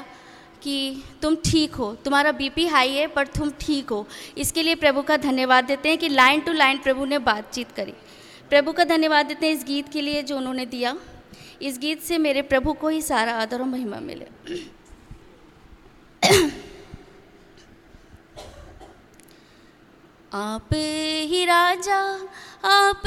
कि 0.63 1.03
तुम 1.21 1.35
ठीक 1.45 1.75
हो। 1.75 1.91
तुम्हारा 1.95 2.31
बीपी 2.31 2.67
हाई 2.67 2.91
है, 2.91 3.07
पर 3.07 3.27
तुम 3.27 3.51
ठीक 3.59 3.89
हो। 3.89 4.05
इसके 4.37 4.63
लिए 4.63 4.75
प्रभु 4.75 5.01
का 5.01 5.17
धन्यवाद 5.17 5.65
देते 5.65 5.89
हैं 5.89 5.97
कि 5.97 6.09
लाइन 6.09 6.41
टू 6.41 6.53
लाइन 6.53 6.77
प्रभु 6.77 7.05
ने 7.05 7.19
बातचीत 7.19 7.71
करी। 7.71 7.93
प्रभु 8.49 8.71
का 8.71 8.83
धन्यवाद 8.85 9.25
देते 9.25 9.45
हैं 9.47 9.53
इस 9.53 9.63
गीत 9.63 9.89
के 9.89 10.01
लिए 10.01 10.23
जो 10.23 10.37
उन्होंने 10.37 10.65
दिया। 10.67 10.95
इस 11.61 11.79
गीत 11.79 12.01
से 12.01 12.17
मेरे 12.17 12.41
प्रभु 12.43 12.73
को 12.73 12.89
ही 12.89 13.01
सारा 13.01 13.33
आदर 13.33 13.61
और 13.61 13.67
महिमा 13.67 13.99
मिले। 13.99 14.27
आप 20.37 20.73
ही 21.29 21.45
राजा, 21.45 21.99
आप 22.69 23.03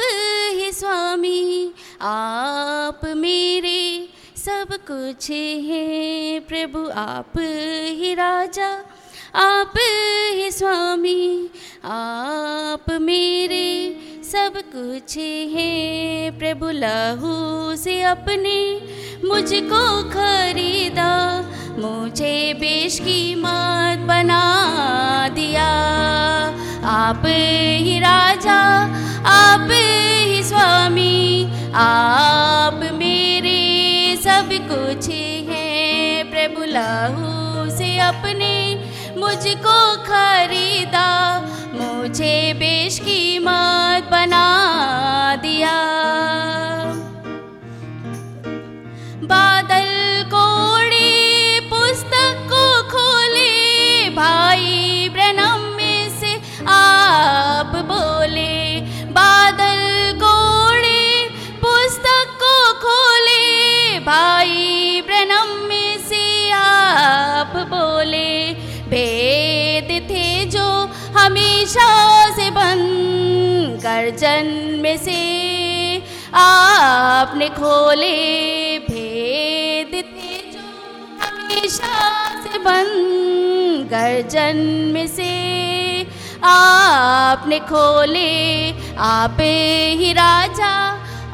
ही 0.52 0.70
स्वामी, 0.72 1.72
आप 2.02 3.00
मेरे 3.16 4.08
सब 4.36 4.72
कुछ 4.90 5.30
हैं। 5.30 6.40
प्रभु 6.46 6.88
आप 7.00 7.32
ही 7.98 8.14
राजा 8.14 8.70
आप 9.34 9.72
ही 9.76 10.50
स्वामी, 10.50 11.50
आप 11.84 12.84
मेरे 13.00 13.96
सब 14.24 14.52
कुछ 14.74 15.16
हैं। 15.16 16.38
प्रभु 16.38 16.70
लहू 16.70 17.76
से 17.76 18.02
अपने 18.02 18.58
मुझको 19.28 19.82
खरीदा, 20.10 21.12
मुझे 21.78 22.54
बेश 22.54 22.98
की 22.98 23.34
मत 23.34 24.06
बना 24.08 24.42
दिया। 25.28 25.68
आप 26.84 27.22
ही 27.26 27.98
राजा, 27.98 28.60
आप 29.26 29.68
ही 29.70 30.42
स्वामी, 30.42 31.44
आप 31.74 32.80
मेरे 32.92 34.16
सब 34.16 34.48
कुछ 34.70 35.08
हैं। 35.48 36.30
प्रभु 36.30 36.64
लहू 36.64 37.70
से 37.70 37.98
अपने 37.98 38.59
मुझको 39.30 39.80
खरीदा 40.06 41.08
मुझे 41.74 42.36
बेश 42.52 42.98
की 42.98 43.38
मत 43.38 44.08
बना 44.10 44.46
दिया। 45.42 45.74
बादल 49.32 49.92
कोड़े 50.34 51.12
पुस्तक 51.70 52.42
को 52.52 52.64
खोले 52.90 53.54
भाई 54.18 54.79
हमेशा 71.70 72.30
से 72.34 72.50
बंद 72.50 73.78
कर 73.82 74.08
जन्म 74.18 74.84
से 74.98 75.20
आपने 76.34 77.48
खोले 77.48 78.08
भेद 78.88 79.92
थे 79.94 80.38
जो 80.50 80.64
हमेशा 81.22 81.94
से 82.42 82.58
बंद 82.58 83.86
कर 83.86 84.28
जन्म 84.28 85.06
से 85.06 85.30
आपने 86.44 87.58
खोले। 87.70 88.30
आप 88.98 89.36
ही 89.40 90.12
राजा, 90.12 90.72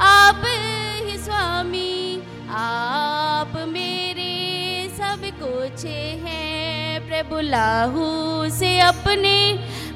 आप 0.07 0.43
ही 0.47 1.17
स्वामी, 1.19 2.21
आप 2.51 3.57
मेरे 3.69 4.89
सब 4.99 5.25
कुछ 5.41 5.85
हैं 5.85 7.01
प्रभु 7.09 7.41
लाहू 7.41 8.05
से 8.51 8.79
अपने 8.81 9.37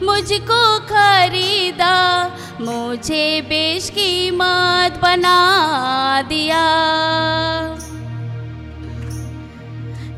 मुझको 0.02 0.62
खरीदा, 0.86 1.94
मुझे 2.60 3.24
बेश 3.40 3.88
की 3.90 4.30
मत 4.30 4.98
बना 5.02 5.32
दिया। 6.28 6.62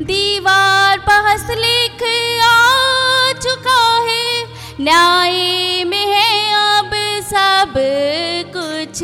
दीवार 0.03 0.99
पर 0.99 1.27
हस्तलेख 1.27 2.03
आ 2.43 3.33
चुका 3.41 3.83
है, 4.09 4.25
न्याय 4.81 5.85
में 5.85 6.07
है 6.07 6.31
अब 6.61 6.91
सब 7.25 7.75
कुछ। 8.57 9.03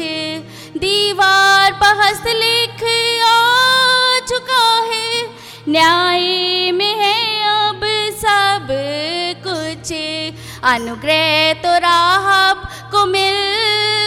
दीवार 0.79 1.73
पर 1.73 2.01
हस्तलेख 2.03 2.83
आ 3.25 4.19
चुका 4.29 4.65
है, 4.87 5.27
न्याय 5.69 6.71
में 6.73 6.95
है 6.97 7.17
अब 7.51 7.81
सब 8.17 8.69
कुछ। 9.47 9.93
अनुग्रह 10.65 11.53
तो 11.53 11.79
राहब 11.79 12.69
को 12.91 13.07
मिल 13.07 13.35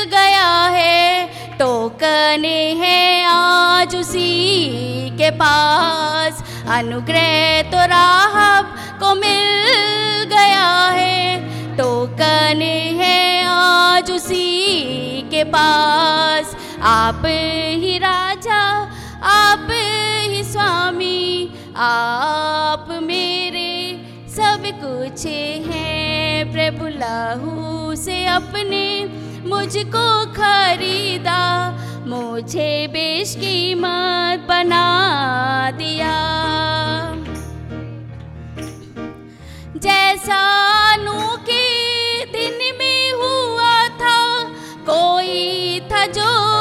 गया 0.04 0.64
है। 0.64 1.26
टोकने 1.58 2.74
हैं 2.74 3.26
आज 3.26 3.96
उसी 3.96 5.10
के 5.10 5.30
पास। 5.32 6.44
अनुग्रह 6.70 7.62
तो 7.62 7.78
राहब 7.78 8.76
को 9.00 9.16
मिल 9.16 10.24
गया 10.24 10.90
है। 10.90 11.38
टोकन 11.78 12.62
है 13.02 13.44
आज 13.46 14.12
उसी 14.12 15.22
के 15.22 15.44
पास। 15.44 16.56
आप 16.82 17.22
ही 17.26 17.98
राजा, 17.98 18.62
आप 19.24 19.68
ही 19.72 20.44
स्वामी, 20.44 21.50
आप 21.78 22.88
मेरे 23.02 23.81
सब 24.42 24.64
कुछ 24.66 25.26
है। 25.72 26.44
प्रभु 26.52 26.88
लहू 26.88 27.96
से 27.96 28.26
अपने 28.26 29.06
मुझको 29.50 30.32
खरीदा। 30.32 31.72
मुझे 32.08 32.88
बेश 32.88 33.36
की 33.36 33.42
बेशकीमत 33.42 34.46
बना 34.50 35.72
दिया। 35.72 36.42
जैसा 39.78 40.42
नू 40.96 41.38
के 41.50 42.26
दिन 42.26 42.78
में 42.80 43.12
हुआ 43.12 43.88
था, 43.88 44.44
कोई 44.90 45.80
था 45.80 46.06
जो 46.06 46.52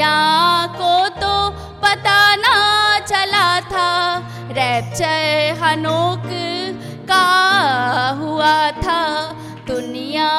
दुनिया 0.00 0.66
को 0.66 1.08
तो 1.08 1.50
पता 1.78 2.36
ना 2.36 2.54
चला 2.98 3.60
था। 3.60 3.88
रैप्चर 4.50 5.58
हनोक 5.60 6.28
का 7.10 7.26
हुआ 8.20 8.70
था। 8.70 9.02
दुनिया 9.66 10.30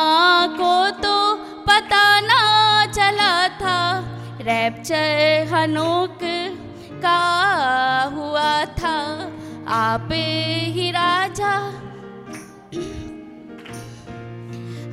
को 0.57 0.89
तो 0.89 1.35
पता 1.69 2.19
ना 2.21 2.41
चला 2.85 3.47
था। 3.61 3.77
रैप्चर 4.41 5.53
हनोक 5.53 6.19
का 7.05 7.21
हुआ 8.15 8.65
था। 8.65 8.97
आप 9.67 10.09
ही 10.11 10.91
राजा। 10.91 11.53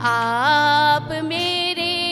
आप 0.09 1.09
मेरे 1.25 2.08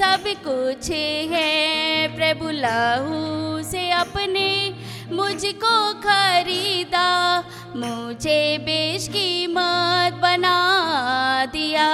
सब 0.00 0.24
कुछ 0.26 0.90
है। 1.30 2.08
प्रभु 2.16 2.50
लहू 2.50 3.62
से 3.62 3.90
अपने 3.90 4.74
मुझको 5.12 5.94
खरीदा। 5.94 7.38
मुझे 7.76 8.58
बेशकीमत 8.58 10.12
बना 10.12 10.56
दिया। 11.52 11.88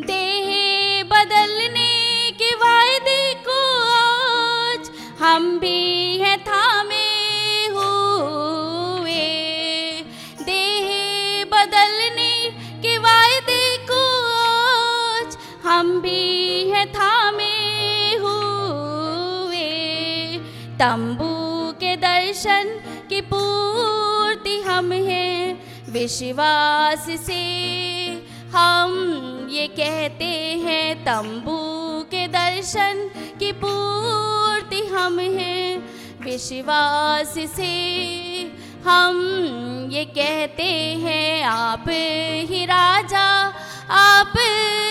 देह 0.00 0.48
बदलने 1.04 2.30
के 2.30 2.54
वायदे 2.54 3.34
को 3.34 3.82
आज 3.92 4.90
हम 5.20 5.58
भी 5.58 5.99
तंबू 20.80 21.72
के 21.72 21.96
दर्शन 21.96 22.80
की 23.08 23.20
पूर्ति 23.20 24.60
हम 24.60 24.92
हैं। 24.92 25.62
विश्वास 25.92 27.06
से 27.26 27.42
हम 28.56 28.92
ये 29.50 29.66
कहते 29.66 30.30
हैं, 30.64 31.04
तंबू 31.04 31.58
के 32.04 32.28
दर्शन 32.28 33.10
की 33.38 33.52
पूर्ति 33.52 34.80
हम 34.86 35.18
हैं। 35.18 35.78
विश्वास 36.24 37.34
से 37.34 37.74
हम 38.86 39.20
ये 39.92 40.04
कहते 40.04 40.72
हैं, 41.02 41.44
आप 41.44 41.84
ही 42.50 42.64
राजा, 42.64 43.54
आप 43.90 44.32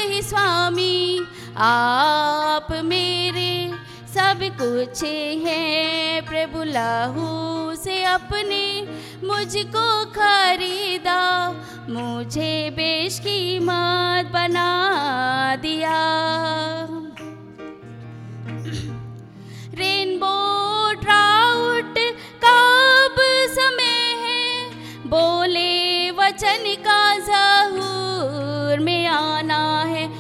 ही 0.06 0.22
स्वामी, 0.22 1.22
आप 1.58 2.68
मेरे 2.72 3.79
सब 4.10 4.40
कुछ 4.44 5.04
है। 5.48 6.22
प्रभु 6.22 6.64
लहू 6.64 7.76
से 7.76 8.04
अपने 8.04 8.82
मुझको 9.28 10.06
खरीदा। 10.06 11.52
मुझे 11.90 12.70
बेशकीमत 12.70 14.32
बना 14.34 14.70
दिया। 15.56 16.00
रेनबो 19.74 20.36
ट्राउट 20.94 21.98
कब 22.46 23.16
समय 23.50 24.16
है? 24.26 24.70
बोले 25.08 26.12
वचन 26.12 26.76
का 26.88 27.18
जहूर 27.18 28.80
में 28.80 29.08
आना 29.08 29.84
है। 29.84 30.19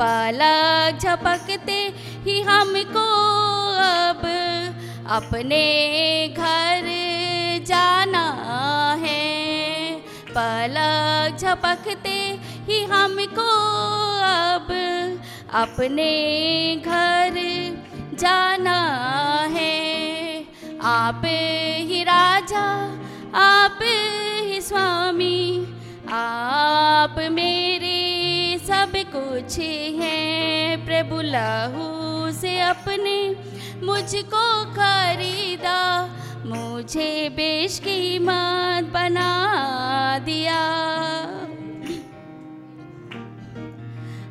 पलक 0.00 0.98
झपकते 1.02 1.94
ही 2.26 2.40
हमको 2.42 3.02
अब 3.78 4.22
अपने 5.10 5.64
घर 6.36 6.86
जाना 7.66 8.24
है। 9.02 9.94
पलक 10.30 11.36
झपकते 11.40 12.16
ही 12.68 12.84
हमको 12.84 13.48
अब 14.28 14.72
अपने 15.54 16.10
घर 16.76 17.38
जाना 18.14 18.78
है। 19.50 19.76
आप 20.82 21.22
ही 21.24 22.02
राजा, 22.02 22.66
आप 23.34 23.78
ही 23.82 24.60
स्वामी, 24.60 25.66
आप 26.12 27.16
मेरे 27.30 27.98
सब 28.66 28.92
कुछ 29.20 29.58
हैं, 29.58 30.84
प्रभु 30.84 31.20
लहू 31.20 32.32
से 32.32 32.60
अपने 32.60 33.36
मुझको 33.86 34.64
खरीदा। 34.64 36.08
मुझे 36.46 37.28
बेश 37.28 37.80
बेशकीमत 37.80 38.90
बना 38.92 39.32
दिया। 40.18 40.60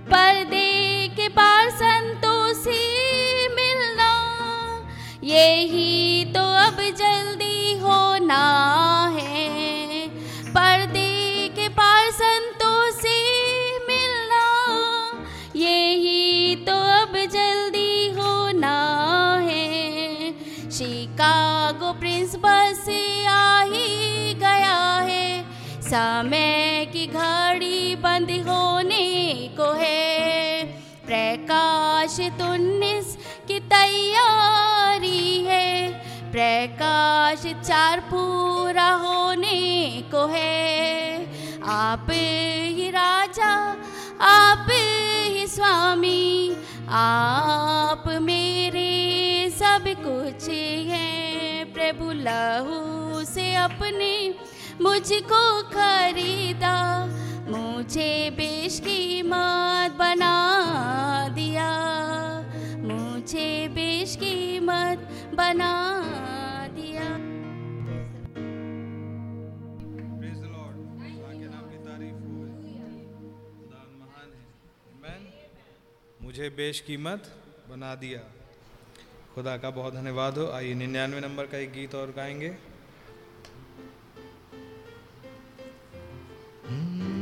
पर्दे 0.05 1.07
के 1.07 1.29
पार 1.29 1.69
संतोषी 1.69 2.81
मिलना, 3.47 4.11
यही 5.23 6.25
तो 6.25 6.41
अब 6.41 6.81
जल्दी 6.97 7.79
होना 7.79 8.43
है। 9.19 9.38
शिकागो 21.19 21.93
प्रिंस 21.93 22.35
बस 22.35 22.85
आ 23.27 23.61
ही 23.61 24.33
गया 24.33 24.99
है। 24.99 25.43
समय 25.81 26.87
की 26.93 27.07
घड़ी 27.07 27.95
बंद 27.95 28.31
होने 28.31 29.49
को 29.57 29.71
है। 29.71 30.63
प्रकाश 31.05 32.19
उन्नीस 32.41 33.17
की 33.47 33.59
तैयारी 33.59 35.43
है। 35.43 35.91
प्रकाश 36.31 37.43
चार 37.67 37.99
पूरा 37.99 38.89
होने 38.91 40.03
को 40.11 40.25
है। 40.25 41.25
आप 41.63 42.07
ही 42.09 42.89
राजा, 42.89 43.75
आप 44.21 44.67
ही 45.27 45.47
स्वामी, 45.47 46.55
आप 46.89 48.03
मेरे 48.21 49.18
सब 49.59 49.83
कुछ 49.87 50.49
है। 50.89 51.65
प्रभु 51.73 52.11
लहू 52.11 53.23
से 53.25 53.55
अपने 53.55 54.35
मुझको 54.81 55.63
खरीदा। 55.63 57.05
मुझे 57.49 58.29
बेश 58.29 58.79
की 58.79 59.21
मत 59.21 59.95
बना 59.99 60.35
दिया। 61.29 61.69
मुझे 62.77 63.67
बेश 63.67 64.15
की 64.15 64.59
मत 64.59 65.09
बना 65.33 65.95
मुझे 76.21 76.49
बेश 76.49 76.79
कीमत 76.79 77.23
बना 77.69 77.95
दिया। 77.95 78.38
खुदा 79.35 79.57
का 79.57 79.69
बहुत 79.69 79.93
धन्यवाद 79.93 80.37
हो 80.37 80.47
आइए 80.51 80.73
निन्यानवे 80.73 81.19
नंबर 81.19 81.45
का 81.45 81.57
एक 81.57 81.71
गीत 81.73 81.95
और 81.95 82.13
गाएँगे 82.15 82.55
hmm. 86.69 87.18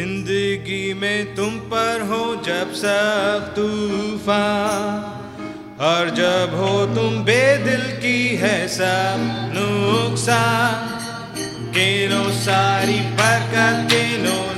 ज़िंदगी 0.00 0.94
में 0.94 1.34
तुम 1.34 1.56
पर 1.70 2.02
हो 2.02 2.36
जब 2.36 2.72
सब 2.72 3.52
तूफ़ान, 3.56 5.02
और 5.80 6.10
जब 6.10 6.54
हो 6.54 6.86
तुम 6.86 7.24
बेदिल 7.24 7.82
की 8.00 8.36
है 8.36 8.68
सब 8.68 9.26
नुकसान 9.54 10.88
के 11.70 12.08
लो 12.08 12.30
सारी 12.30 12.98
बरकत 13.20 13.92
के 13.92 14.16
लो 14.16 14.49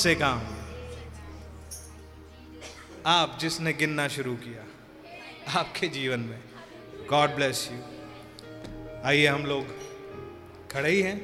से 0.00 0.14
काम। 0.14 0.40
आप 3.06 3.38
जिसने 3.40 3.72
गिनना 3.72 4.08
शुरू 4.08 4.34
किया, 4.36 4.64
आपके 5.58 5.88
जीवन 5.88 6.20
में। 6.20 6.40
गॉड 7.10 7.30
ब्लेस 7.30 7.68
यू 7.72 7.78
आइए 9.04 9.26
हम 9.26 9.46
लोग 9.46 9.66
खड़े 10.70 10.90
ही 10.90 11.02
हैं। 11.02 11.18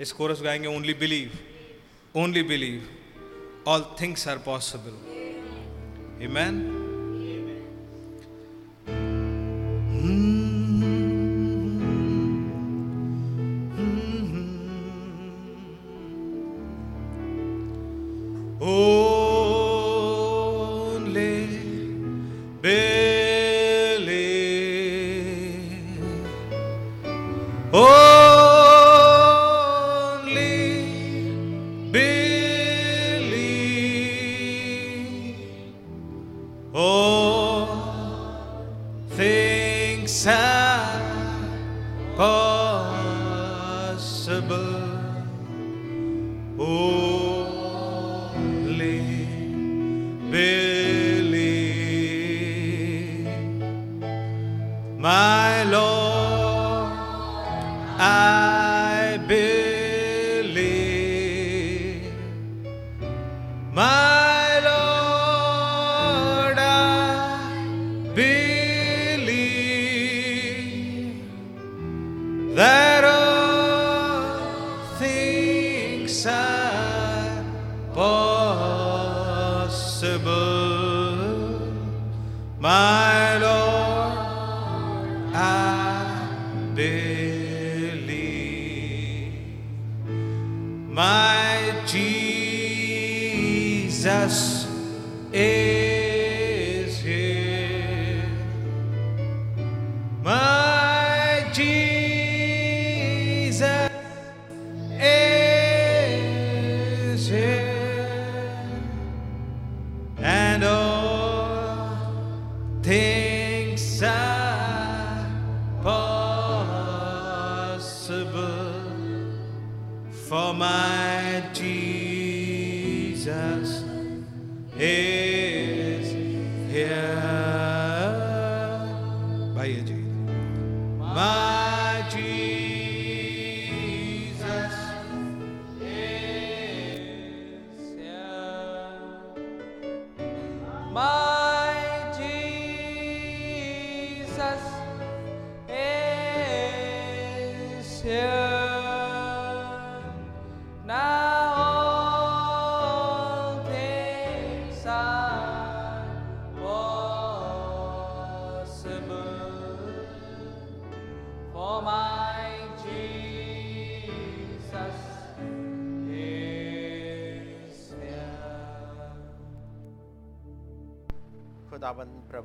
इस 0.00 0.12
chorus 0.12 0.42
गाएँगे 0.42 0.68
only 0.68 0.94
believe 0.94 1.32
only 2.16 2.42
believe 2.42 2.88
all 3.66 3.84
things 4.00 4.28
are 4.28 4.38
possible 4.38 4.96
man 6.28 6.63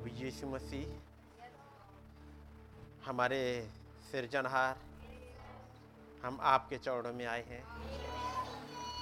प्रभु 0.10 0.26
यीशु 0.26 0.48
मसीह 0.48 0.86
हमारे 3.10 3.40
सृजनहार 4.12 4.76
हम 6.24 6.40
आपके 6.42 6.78
चौड़ों 6.78 7.14
में 7.14 7.26
आए 7.26 7.44
हैं। 7.50 7.64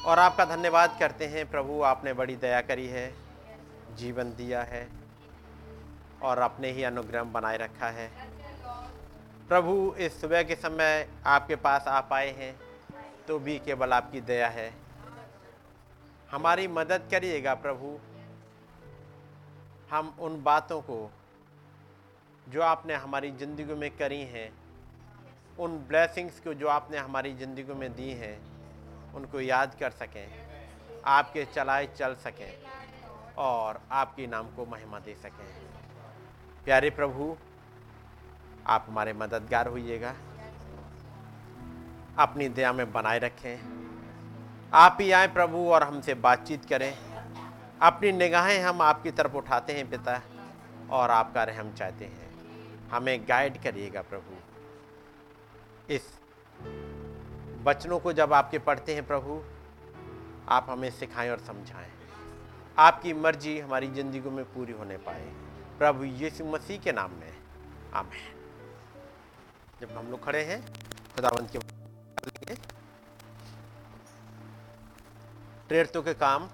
और 0.05 0.19
आपका 0.19 0.45
धन्यवाद 0.45 0.97
करते 0.99 1.25
हैं, 1.25 1.49
प्रभु 1.51 1.81
आपने 1.81 2.13
बड़ी 2.13 2.35
दया 2.35 2.61
करी 2.61 2.87
है, 2.87 3.13
जीवन 3.97 4.33
दिया 4.35 4.61
है, 4.63 4.87
और 6.23 6.39
अपने 6.39 6.71
ही 6.71 6.83
अनुग्रह 6.83 7.23
बनाए 7.23 7.57
रखा 7.57 7.89
है। 7.89 8.09
प्रभु, 9.49 9.95
इस 9.97 10.21
सुबह 10.21 10.43
के 10.43 10.55
समय 10.55 11.07
आपके 11.25 11.55
पास 11.55 11.87
आप 11.87 12.13
आए 12.13 12.31
हैं 12.31 12.55
तो 13.27 13.39
भी 13.39 13.57
केवल 13.59 13.93
आपकी 13.93 14.21
दया 14.21 14.47
है। 14.49 14.71
हमारी 16.31 16.67
मदद 16.67 17.07
करिएगा 17.11 17.53
प्रभु 17.55 17.97
हम 19.91 20.15
उन 20.19 20.41
बातों 20.43 20.81
को 20.81 21.11
जो 22.47 22.61
आपने 22.61 22.93
हमारी 22.93 23.31
ज़िंदगी 23.31 23.73
में 23.73 23.89
करी 23.97 24.21
हैं, 24.21 24.51
उन 25.59 25.77
ब्लेसिंग्स 25.77 26.39
को 26.39 26.53
जो 26.53 26.67
आपने 26.67 26.97
हमारी 26.97 27.33
ज़िंदगी 27.33 27.73
में 27.73 27.95
दी 27.95 28.09
हैं, 28.11 28.37
उनको 29.15 29.41
याद 29.41 29.75
कर 29.79 29.91
सकें, 29.91 30.27
आपके 31.05 31.45
चलाए 31.45 31.87
चल 31.97 32.15
सकें 32.15 32.51
और 33.37 33.81
आपके 33.91 34.27
नाम 34.27 34.55
को 34.55 34.65
महिमा 34.65 34.99
दे 34.99 35.15
सकें। 35.15 35.45
प्यारे 36.65 36.89
प्रभु, 36.89 37.35
आप 38.67 38.85
हमारे 38.89 39.13
मददगार 39.13 39.67
होइएगा। 39.67 40.13
अपनी 42.19 42.49
दया 42.49 42.73
में 42.73 42.91
बनाए 42.91 43.19
रखें। 43.19 43.59
आप 44.73 44.97
ही 45.01 45.11
आए 45.11 45.27
प्रभु 45.27 45.57
और 45.69 45.83
हमसे 45.83 46.13
बातचीत 46.13 46.65
करें। 46.65 47.06
अपनी 47.81 48.11
निगाहें 48.11 48.59
हम 48.59 48.81
आपकी 48.81 49.11
तरफ़ 49.11 49.33
उठाते 49.33 49.73
हैं 49.73 49.89
पिता, 49.89 50.21
और 50.89 51.11
आपका 51.11 51.43
रहम 51.43 51.73
चाहते 51.73 52.05
हैं। 52.05 52.29
हमें 52.89 53.27
गाइड 53.29 53.61
करिएगा 53.63 54.01
प्रभु। 54.01 54.35
इस 55.93 56.19
वचनों 57.63 57.99
को 57.99 58.13
जब 58.13 58.33
आपके 58.33 58.59
पढ़ते 58.59 58.93
हैं 58.93 59.07
प्रभु, 59.07 59.41
आप 60.49 60.67
हमें 60.69 60.91
सिखाएँ 60.91 61.29
और 61.29 61.39
समझाएँ। 61.39 61.91
आपकी 62.77 63.13
मर्ज़ी 63.13 63.59
हमारी 63.59 63.87
ज़िंदगी 63.87 64.19
में 64.19 64.45
पूरी 64.45 64.73
होने 64.73 64.97
पाए। 64.97 65.25
प्रभु 65.79 66.03
यीशु 66.03 66.45
मसीह 66.45 66.79
के 66.79 66.91
नाम 66.91 67.11
में। 67.11 67.33
आमेन। 67.93 68.33
जब 69.81 69.97
हम 69.97 70.07
लोग 70.07 70.23
खड़े 70.23 70.43
हैं, 70.43 70.61
खुदावंत 71.15 71.51
के 71.51 71.59
प्रेरितों 75.67 76.03
के 76.03 76.13
काम 76.13 76.49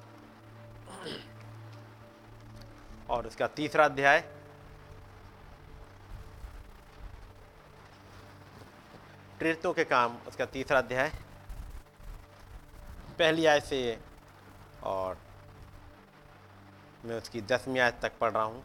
और 3.09 3.27
उसका 3.27 3.47
तीसरा 3.47 3.85
अध्याय। 3.85 4.19
प्रेरितों 9.39 9.73
के 9.73 9.83
काम, 9.83 10.17
उसका 10.27 10.45
तीसरा 10.45 10.77
अध्याय। 10.77 11.11
पहली 13.19 13.45
आय 13.45 13.59
से 13.59 13.99
और 14.83 15.17
मैं 17.05 17.17
उसकी 17.17 17.41
दसवीं 17.41 17.79
आयत 17.79 17.99
तक 18.01 18.11
पढ़ 18.21 18.31
रहा 18.31 18.43
हूँ। 18.43 18.63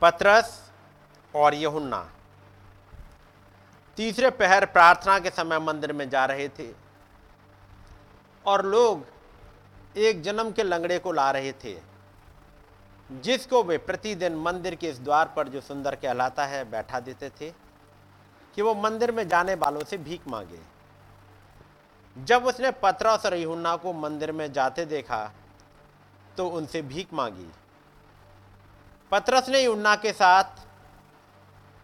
पत्रस 0.00 0.70
और 1.34 1.54
यहुन्ना। 1.54 2.10
तीसरे 3.96 4.30
पहर 4.30 4.66
प्रार्थना 4.66 5.18
के 5.18 5.30
समय 5.30 5.58
मंदिर 5.58 5.92
में 5.92 6.10
जा 6.10 6.24
रहे 6.24 6.48
थे। 6.48 6.72
और 8.46 8.66
लोग 8.66 9.06
एक 9.98 10.22
जन्म 10.22 10.50
के 10.52 10.62
लंगड़े 10.62 10.98
को 10.98 11.12
ला 11.12 11.30
रहे 11.30 11.52
थे, 11.64 11.76
जिसको 13.10 13.62
वे 13.62 13.78
प्रतिदिन 13.78 14.34
मंदिर 14.36 14.74
के 14.74 14.88
इस 14.88 14.98
द्वार 15.00 15.32
पर 15.36 15.48
जो 15.48 15.60
सुंदर 15.60 15.94
कहलाता 15.94 16.46
है, 16.46 16.64
बैठा 16.70 17.00
देते 17.00 17.28
थे 17.30 17.50
कि 18.54 18.62
वो 18.62 18.74
मंदिर 18.74 19.12
में 19.12 19.26
जाने 19.28 19.54
वालों 19.54 19.84
से 19.84 19.98
भीख 19.98 20.28
मांगे। 20.28 20.60
जब 22.16 22.46
उसने 22.46 22.70
पतरस 22.82 23.26
और 23.26 23.34
यूहन्ना 23.34 23.74
को 23.76 23.92
मंदिर 23.92 24.32
में 24.32 24.52
जाते 24.52 24.84
देखा 24.84 25.30
तो 26.36 26.48
उनसे 26.48 26.82
भीख 26.82 27.12
मांगी। 27.12 27.48
पतरस 29.12 29.48
ने 29.48 29.62
यूहन्ना 29.62 29.94
के 29.96 30.12
साथ 30.12 30.66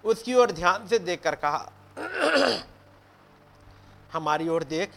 उसकी 0.04 0.34
ओर 0.34 0.52
ध्यान 0.52 0.86
से 0.86 0.98
देखकर 0.98 1.34
कहा, 1.34 1.70
हमारी 4.12 4.48
ओर 4.48 4.64
देख 4.64 4.90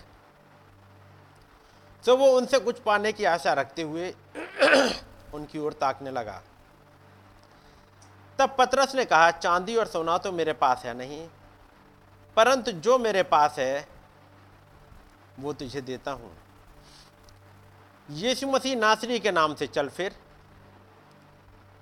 तो 2.03 2.15
वो 2.17 2.27
उनसे 2.37 2.59
कुछ 2.59 2.79
पाने 2.79 3.11
की 3.11 3.25
आशा 3.25 3.53
रखते 3.53 3.81
हुए 3.81 4.09
उनकी 5.33 5.59
ओर 5.59 5.73
ताकने 5.73 6.11
लगा। 6.11 6.41
तब 8.39 8.55
पतरस 8.59 8.95
ने 8.95 9.05
कहा, 9.05 9.31
चांदी 9.31 9.75
और 9.75 9.87
सोना 9.87 10.17
तो 10.17 10.31
मेरे 10.31 10.53
पास 10.53 10.83
है 10.85 10.93
नहीं, 10.97 11.27
परंतु 12.37 12.71
जो 12.71 12.97
मेरे 12.99 13.23
पास 13.25 13.55
है, 13.59 13.87
वो 15.39 15.53
तुझे 15.53 15.81
देता 15.81 16.11
हूँ। 16.11 16.31
यीशु 18.09 18.47
मसीह 18.47 18.75
नासरी 18.75 19.19
के 19.19 19.31
नाम 19.31 19.55
से 19.55 19.67
चल 19.67 19.89
फिर। 19.89 20.15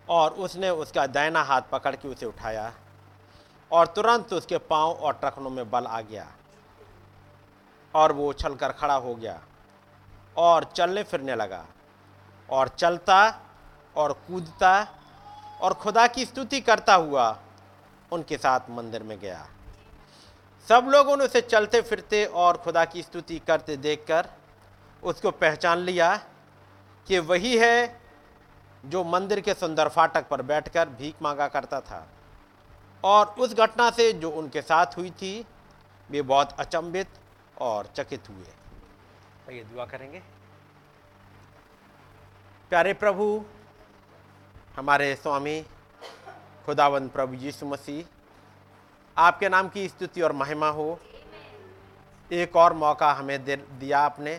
और 0.08 0.32
उसने 0.36 0.70
उसका 0.70 1.06
दाहिना 1.08 1.42
हाथ 1.44 1.62
पकड़ 1.72 1.96
के 1.96 2.08
उसे 2.08 2.26
उठाया 2.26 2.72
और 3.72 3.88
तुरंत 3.88 4.34
उसके 4.34 4.58
पाँव 4.70 4.92
और 4.92 5.20
टखनों 5.24 5.50
में 5.50 5.70
बल 5.70 5.86
आ 5.86 6.02
गया 6.02 6.28
और 7.94 8.12
वो 8.12 8.28
उछल 8.30 8.56
कर 8.56 8.72
खड़ा 8.72 8.96
हो 8.96 9.14
गया। 9.16 9.40
और 10.38 10.64
चलने 10.64 11.04
फिरने 11.04 11.36
लगा। 11.36 11.66
और 12.50 12.68
चलता 12.68 13.42
और 13.96 14.14
कूदता 14.14 14.88
और 15.62 15.74
खुदा 15.74 16.08
की 16.08 16.26
स्तुति 16.26 16.62
करता 16.62 16.94
हुआ 16.94 17.40
उनके 18.12 18.38
साथ 18.38 18.60
मंदिर 18.70 19.04
में 19.04 19.20
गया। 19.20 19.48
सब 20.68 20.86
लोगों 20.90 21.18
ने 21.18 21.26
उसे 21.26 21.42
चलते 21.42 21.82
फिरते 21.82 22.26
और 22.26 22.58
खुदा 22.58 22.86
की 22.86 23.04
स्तुति 23.04 23.40
करते 23.40 23.78
देखकर 23.78 24.28
उसको 25.04 25.32
पहचान 25.32 25.78
लिया 25.78 26.16
कि 27.08 27.20
वही 27.20 27.58
है 27.58 28.02
जो 28.86 29.04
मंदिर 29.04 29.40
के 29.40 29.54
सुंदर 29.54 29.88
फाटक 29.88 30.28
पर 30.28 30.42
बैठकर 30.42 30.90
भीख 30.90 31.16
मांगा 31.22 31.48
करता 31.48 31.80
था। 31.80 32.08
और 33.04 33.36
उस 33.40 33.54
घटना 33.54 33.90
से 33.90 34.14
जो 34.14 34.32
उनके 34.32 34.62
साथ 34.62 34.86
हुई 34.98 35.10
थी, 35.12 35.46
वे 36.12 36.22
बहुत 36.22 36.60
अचंभित 36.60 37.08
और 37.62 37.86
चकित 37.86 38.30
हुए। 38.30 38.48
ये 39.52 39.64
दुआ 39.64 39.86
करेंगे। 39.86 40.20
प्यारे 42.70 42.94
प्रभु, 42.94 43.46
हमारे 44.76 45.16
स्वामी 45.16 45.62
खुदावंद 46.66 47.10
प्रभु 47.10 47.34
यीशु 47.34 47.66
मसीह, 47.66 48.06
आपके 49.18 49.50
नाम 49.50 49.70
की 49.70 49.88
स्तुति 49.90 50.22
और 50.22 50.32
महिमा 50.32 50.70
हो। 50.70 51.00
एक 52.32 52.56
और 52.56 52.74
मौका 52.74 53.12
हमें 53.12 53.44
दे, 53.46 53.56
दिया 53.56 54.00
आपने, 54.00 54.36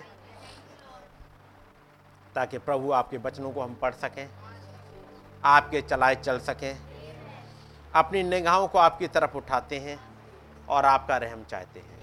ताकि 2.34 2.58
प्रभु 2.58 2.92
आपके 2.92 3.16
वचनों 3.16 3.52
को 3.52 3.60
हम 3.60 3.74
पढ़ 3.74 3.94
सकें, 3.94 4.28
आपके 5.44 5.82
चलाए 5.82 6.14
चल 6.14 6.40
सकें, 6.40 6.76
अपनी 7.94 8.22
निगाहों 8.22 8.68
को 8.68 8.78
आपकी 8.78 9.08
तरफ़ 9.08 9.36
उठाते 9.36 9.78
हैं 9.78 9.98
और 10.68 10.84
आपका 10.84 11.16
रहम 11.16 11.44
चाहते 11.44 11.80
हैं। 11.80 11.96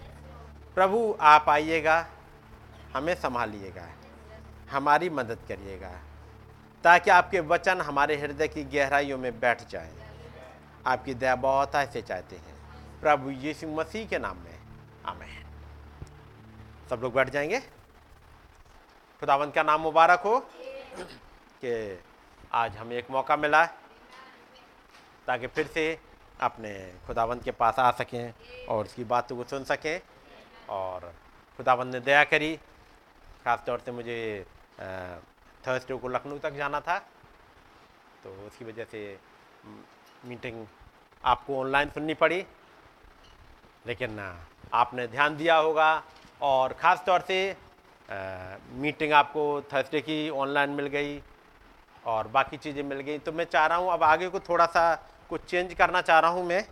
प्रभु, 0.76 1.18
आप 1.22 1.49
आइएगा। 1.49 2.06
हमें 2.94 3.16
संभालिएगा। 3.16 3.89
हमारी 4.72 5.10
मदद 5.10 5.39
करिएगा। 5.48 6.00
ताकि 6.84 7.10
आपके 7.10 7.39
वचन 7.39 7.82
हमारे 7.82 8.18
हृदय 8.18 8.48
की 8.48 8.64
गहराइयों 8.64 9.18
में 9.18 9.39
बैठ 9.39 9.68
जाए। 9.68 9.94
आपकी 10.88 11.14
दया 11.14 11.36
बहुत 11.36 11.76
ऐसे 11.76 12.02
चाहते 12.02 12.36
हैं। 12.36 12.54
प्रभु 13.02 13.30
यीशु 13.30 13.68
मसीह 13.68 14.08
के 14.08 14.18
नाम 14.18 14.38
में। 14.38 14.60
आमेन। 15.06 15.46
सब 16.89 17.00
लोग 17.02 17.14
बैठ 17.14 17.30
जाएँगे? 17.30 17.60
खुदावंत 19.20 19.56
का 19.56 19.64
नाम 19.64 19.82
मुबारक 19.82 20.20
हो? 20.20 20.50
कि 21.66 22.00
आज 22.54 22.78
हमें 22.78 22.96
एक 22.96 23.12
मौका 23.12 23.36
मिला 23.36 23.66
ताकि 25.28 25.48
फिर 25.48 25.68
से 25.68 26.00
अपने 26.41 26.94
खुदावंत 27.08 27.44
के 27.44 27.52
पास 27.52 27.80
आ 27.80 27.91
सकें 27.91 28.34
और 28.66 28.86
उसकी 28.86 29.04
बातों 29.04 29.38
को 29.38 29.44
सुन 29.44 29.64
सकें। 29.64 30.02
और 30.70 31.14
खुदावंत 31.58 31.94
ने 31.94 32.00
दया 32.00 32.24
करी 32.24 32.60
ख़ास 33.46 33.64
तौर 33.66 33.80
से 33.86 33.91
मुझे 33.91 34.46
थर्सडे 35.64 35.96
को 35.96 36.08
लखनऊ 36.10 36.38
तक 36.39 36.54
जाना 36.54 36.80
था। 36.80 36.98
तो 38.24 38.30
उसकी 38.48 38.66
वजह 38.66 38.86
से 38.91 39.02
मीटिंग 40.26 40.66
आपको 41.24 41.60
ऑनलाइन 41.60 41.89
सुननी 41.89 42.14
पड़ी। 42.16 42.46
लेकिन 43.86 44.20
आपने 44.74 45.08
ध्यान 45.08 45.36
दिया 45.38 45.56
होगा 45.58 45.91
और 46.41 46.74
ख़ास 46.74 47.04
तौर 47.06 47.22
से 47.28 47.39
आ, 48.04 48.16
मीटिंग 48.76 49.12
आपको 49.14 49.44
थर्सडे 49.74 50.00
की 50.02 50.30
ऑनलाइन 50.32 50.70
मिल 50.72 50.88
गई 50.88 51.22
और 52.06 52.28
बाकी 52.28 52.58
चीज़ें 52.58 52.82
मिल 52.84 53.00
गई। 53.00 53.18
तो 53.20 53.32
मैं 53.32 53.46
चाह 53.46 53.66
रहा 53.66 53.78
हूँ 53.78 53.91
अब 53.91 54.04
आगे 54.04 54.28
को 54.30 54.39
थोड़ा 54.39 54.66
सा 54.66 54.84
कुछ 55.30 55.46
चेंज 55.46 55.74
करना 55.74 56.02
चाह 56.02 56.20
रहा 56.20 56.32
हूँ 56.32 56.46
मैं। 56.46 56.66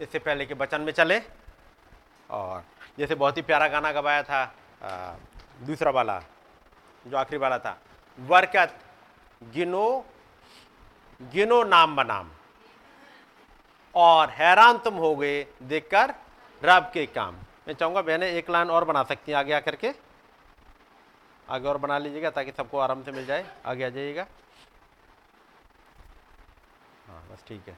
इससे 0.00 0.18
पहले 0.18 0.46
के 0.46 0.54
बचन 0.54 0.80
में 0.80 0.92
चले। 0.92 1.20
और 2.30 2.64
जैसे 2.98 3.14
बहुत 3.14 3.36
ही 3.36 3.42
प्यारा 3.42 3.68
गाना 3.68 3.92
गवाया 3.92 4.22
था 4.22 4.42
आ, 4.82 5.14
दूसरा 5.60 5.90
वाला 5.90 6.20
जो 7.04 7.16
आखिरी 7.16 7.38
वाला 7.38 7.58
था 7.58 7.78
वरकत 8.18 8.78
गिनो 9.54 9.88
गिनो 11.20 11.62
नाम 11.64 11.96
बनाम। 11.96 12.30
और 13.94 14.30
हैरान 14.30 14.78
तुम 14.78 14.94
हो 14.94 15.14
गए 15.16 15.42
देखकर 15.62 16.14
रब 16.62 16.90
के 16.94 17.06
काम। 17.08 17.34
मैं 17.68 17.74
चाहूँगा 17.74 18.02
बहने 18.02 18.30
एक 18.38 18.50
लाइन 18.50 18.70
और 18.70 18.84
बना 18.84 19.02
सकती 19.04 19.32
हैं 19.32 19.38
आगे 19.38 19.52
आकर 19.52 19.76
के। 19.76 19.92
आगे 21.48 21.68
और 21.68 21.78
बना 21.78 21.98
लीजिएगा 21.98 22.30
ताकि 22.30 22.52
सबको 22.52 22.78
आराम 22.78 23.02
से 23.02 23.12
मिल 23.12 23.26
जाए। 23.26 23.46
आगे 23.66 23.84
आ 23.84 23.88
जाइएगा। 23.88 24.26
हाँ 27.06 27.22
बस 27.32 27.44
ठीक 27.48 27.68
है। 27.68 27.76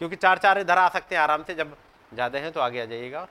क्योंकि 0.00 0.16
चार 0.16 0.38
चार 0.38 0.58
इधर 0.58 0.78
आ 0.78 0.88
सकते 0.88 1.14
हैं 1.14 1.22
आराम 1.22 1.42
से, 1.44 1.54
जब 1.54 1.76
ज़्यादा 2.12 2.38
हैं 2.38 2.52
तो 2.52 2.60
आगे 2.60 2.80
आ 2.80 2.84
जाइएगा 2.84 3.26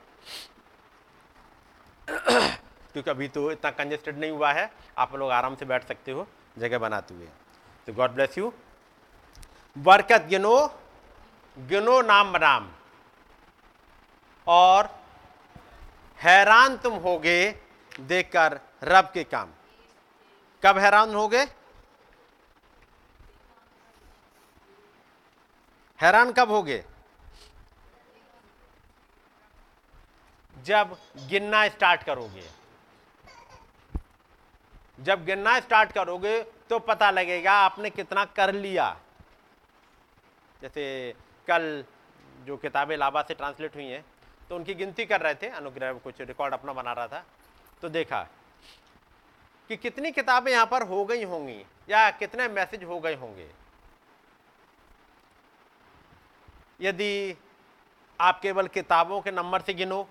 क्योंकि 2.10 3.10
अभी 3.10 3.28
तो 3.28 3.52
इतना 3.52 3.72
कंजेस्टेड 3.72 4.18
नहीं 4.20 4.32
हुआ 4.32 4.52
है, 4.54 4.70
आप 4.98 5.16
लोग 5.16 5.32
आराम 5.32 5.56
से 5.56 5.66
बैठ 5.66 5.88
सकते 5.88 6.12
हो, 6.12 6.28
जगह 6.60 6.78
बनाते 6.80 7.14
हुए। 7.14 7.28
तो 7.88 7.94
गॉड 7.94 8.12
ब्लेस 8.12 8.38
यू 8.38 8.54
बरकत 9.76 10.26
गिनो 10.30 10.56
गिनो 11.58 12.02
नाम 12.02 12.32
बनाम। 12.34 12.70
और 14.48 14.90
हैरान 16.20 16.78
तुम 16.78 16.94
होगे 17.00 17.40
देखकर 18.02 18.60
रब 18.84 19.12
के 19.14 19.24
काम। 19.26 19.50
कब 20.64 20.78
हैरान 20.78 21.14
होगे? 21.16 21.46
हैरान 26.00 26.32
कब 26.32 26.52
होगे? 26.52 26.84
जब 30.56 30.96
गिनना 31.30 31.68
स्टार्ट 31.68 32.04
करोगे। 32.04 32.44
जब 35.00 35.26
गिनना 35.26 35.60
स्टार्ट 35.60 35.92
करोगे 35.92 36.42
तो 36.70 36.80
पता 36.82 37.10
लगेगा 37.12 37.54
आपने 37.60 37.90
कितना 37.90 38.26
कर 38.32 38.54
लिया। 38.54 38.90
जैसे 40.62 41.14
कल 41.48 41.84
जो 42.46 42.58
किताबें 42.58 42.96
लाभा 42.98 43.22
से 43.22 43.34
ट्रांसलेट 43.34 43.76
हुई 43.76 43.86
हैं 43.86 44.04
तो 44.50 44.56
उनकी 44.56 44.74
गिनती 44.74 45.06
कर 45.06 45.22
रहे 45.22 45.36
थे, 45.36 45.48
अनुग्रह 45.50 45.94
कुछ 45.96 46.22
रिकॉर्ड 46.22 46.54
अपना 46.54 46.74
बना 46.74 46.94
रहा 46.94 47.08
था। 47.08 47.24
तो 47.82 47.90
देखा 47.90 48.22
कि 49.70 49.76
कितनी 49.78 50.12
किताबें 50.12 50.52
यहाँ 50.52 50.66
पर 50.66 50.88
हो 50.88 51.04
गई 51.06 51.24
होंगी 51.24 51.64
या 51.90 52.10
कितने 52.12 52.48
मैसेज 52.50 52.84
हो 52.84 53.00
गए 53.00 53.16
होंगे। 53.16 53.50
यदि 56.82 57.36
आप 58.20 58.40
केवल 58.42 58.68
किताबों 58.68 59.22
के 59.22 59.32
नंबर 59.32 59.62
से 59.62 59.74
गिनो 59.74 60.08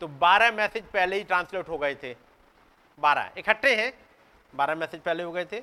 तो 0.00 0.06
12 0.20 0.52
मैसेज 0.52 0.84
पहले 0.84 1.16
ही 1.16 1.24
ट्रांसलेट 1.24 1.68
हो 1.68 1.78
गए 1.78 1.94
थे। 1.94 2.14
12 2.98 3.30
इकट्ठे 3.38 3.74
हैं। 3.76 3.92
12 4.52 4.74
मैसेज 4.74 5.00
पहले 5.00 5.22
हो 5.22 5.32
गए 5.32 5.44
थे। 5.44 5.62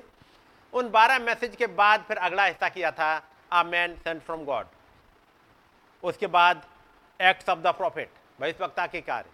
उन 0.72 0.88
12 0.90 1.18
मैसेज 1.18 1.56
के 1.56 1.66
बाद 1.66 2.04
फिर 2.08 2.16
अगला 2.18 2.44
हिस्सा 2.44 2.68
किया 2.68 2.90
था 2.90 3.10
a 3.52 3.62
man 3.62 3.96
sent 3.98 4.22
from 4.22 4.44
God 4.44 4.66
उसके 6.02 6.26
बाद 6.26 6.66
एक्ट्स 7.20 7.48
ऑफ़ 7.48 7.58
द 7.58 7.66
प्रॉफिट 7.74 8.10
भविष्यवक्ता 8.40 8.86
के 8.86 9.00
कार्य। 9.00 9.30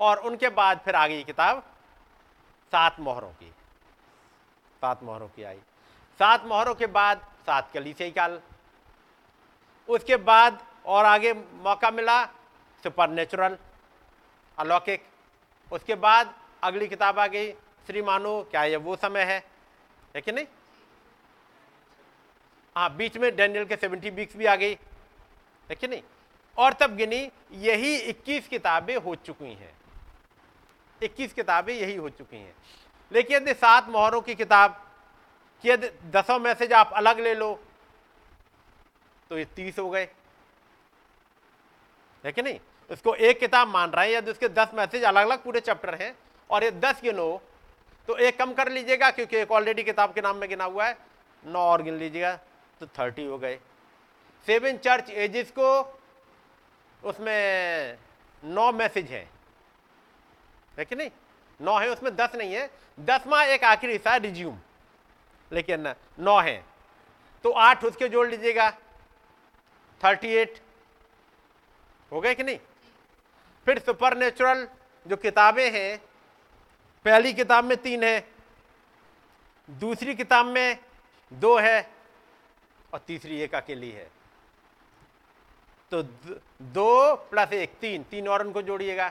और 0.00 0.18
उनके 0.18 0.48
बाद 0.48 0.80
फिर 0.84 0.94
आ 0.94 1.06
गई 1.06 1.24
किताब, 1.24 1.62
सात 2.72 3.00
मोहरों 3.00 3.32
की। 3.32 3.50
सात 4.82 5.02
मोहरों 5.02 5.28
की 5.28 5.42
आई। 5.42 5.60
सात 6.20 6.44
मोहरों 6.44 6.74
के 6.74 6.86
बाद 6.88 7.26
सात 7.46 7.70
कलीसियाई 7.74 8.10
काल। 8.10 8.40
उसके 9.88 10.16
बाद 10.16 10.66
और 10.86 11.04
आगे 11.04 11.32
मौका 11.32 11.90
मिला, 11.90 12.24
सुपर 12.82 13.08
नेचुरल, 13.08 13.58
अलौकिक। 14.58 15.06
उसके 15.72 15.94
बाद 15.94 16.34
अगली 16.62 16.88
किताब 16.88 17.18
आ 17.18 17.26
गई, 17.26 17.52
श्री 17.52 18.02
मानो, 18.02 18.42
क्या 18.50 18.64
ये 18.64 18.76
वो 18.76 18.96
समय 18.96 19.22
है? 19.22 19.44
है 20.16 20.20
कि 20.20 20.32
नहीं? 20.32 20.46
हाँ 22.76 22.96
बीच 22.96 23.16
में 23.16 23.36
डैनियल 23.36 23.64
के 23.64 23.76
सेवेंटी 23.76 24.10
वीक्स 24.10 24.36
भी 24.36 24.46
आ 24.46 24.56
गई, 24.56 24.78
है 25.70 25.74
कि 25.74 25.88
नहीं? 25.88 26.02
और 26.58 26.72
तब 26.72 26.96
गिनी, 26.96 27.30
यही 27.52 27.96
21 27.96 28.48
किताबें 28.48 28.96
हो 28.96 29.14
चुकी 29.14 29.54
हैं। 29.54 29.74
21 31.02 31.32
किताबें 31.32 31.74
यही 31.74 31.96
हो 31.96 32.08
चुकी 32.08 32.36
हैं। 32.36 32.56
लेकिन 33.12 33.36
यदि 33.36 33.54
सात 33.54 33.88
मोहरों 33.88 34.20
की 34.20 34.34
किताब, 34.34 34.82
कि 35.62 35.70
यदि 35.70 35.88
दसों 36.10 36.38
मैसेज 36.38 36.72
आप 36.72 36.90
अलग 36.92 37.20
ले 37.20 37.34
लो 37.34 37.60
तो 39.30 39.38
ये 39.38 39.44
तीस 39.56 39.78
हो 39.78 39.88
गए। 39.90 40.08
है 42.24 42.32
कि 42.32 42.42
नहीं? 42.42 42.60
उसको 42.90 43.14
एक 43.14 43.38
किताब 43.40 43.68
मान 43.68 43.90
रहा 43.90 44.04
है 44.04 44.12
यदि 44.12 44.30
उसके 44.30 44.48
दस 44.48 44.70
मैसेज 44.74 45.04
अलग 45.04 45.26
अलग 45.26 45.42
पूरे 45.42 45.60
चैप्टर 45.60 45.94
हैं, 45.94 46.14
और 46.50 46.64
ये 46.64 46.70
दस 46.70 47.00
गिनो 47.02 47.42
तो 48.08 48.16
एक 48.16 48.38
कम 48.38 48.52
कर 48.54 48.70
लीजिएगा, 48.72 49.10
क्योंकि 49.10 49.36
एक 49.36 49.52
ऑलरेडी 49.52 49.82
किताब 49.82 50.12
के 50.12 50.20
नाम 50.20 50.36
में 50.36 50.48
गिना 50.48 50.64
हुआ 50.64 50.86
है, 50.86 50.96
नौ 51.44 51.60
और 51.60 51.82
गिन 51.82 51.96
लीजिएगा 51.98 52.34
तो 52.80 52.86
थर्टी 52.88 53.24
हो 53.24 53.38
गए। 53.38 53.58
सेवन 54.46 54.76
चर्च 54.76 55.10
एजिस 55.10 55.50
को, 55.50 56.00
उसमें 57.02 57.98
नौ 58.44 58.70
मैसेज 58.72 59.10
है। 59.10 59.28
है 60.78 60.84
कि 60.84 60.96
नहीं? 60.96 61.10
नौ 61.60 61.78
है, 61.78 61.88
उसमें 61.88 62.14
दस 62.16 62.34
नहीं 62.34 62.54
है। 62.54 62.70
दसवा 63.00 63.42
एक 63.44 63.64
आखिरी 63.64 63.92
हिस्सा 63.92 64.16
रिज्यूम। 64.16 64.58
लेकिन 65.52 65.94
नौ 66.18 66.38
है। 66.40 66.64
तो 67.44 67.50
आठ 67.50 67.84
उसके 67.84 68.08
जोड़ 68.08 68.26
लीजिएगा। 68.28 68.68
Thirty 70.04 70.28
eight. 70.28 70.60
हो 72.12 72.20
गए 72.20 72.34
कि 72.34 72.42
नहीं? 72.42 72.58
फिर 73.66 73.78
सुपर 73.78 74.16
नेचुरल 74.16 74.68
जो 75.06 75.16
किताबें 75.16 75.70
हैं, 75.72 75.98
पहली 77.04 77.32
किताब 77.32 77.64
में 77.64 77.76
तीन 77.76 78.04
है, 78.04 78.28
दूसरी 79.68 80.14
किताब 80.14 80.46
में 80.46 80.78
दो 81.32 81.56
है 81.58 81.80
और 82.92 82.98
तीसरी 82.98 83.40
एक 83.40 83.54
अकेली 83.54 83.90
है। 83.90 84.10
तो 85.92 86.02
दो 86.02 87.14
प्लस 87.30 87.52
एक, 87.52 87.74
तीन 87.78 88.02
तीन 88.02 88.28
और 88.28 88.46
उनको 88.46 88.62
जोड़िएगा। 88.62 89.08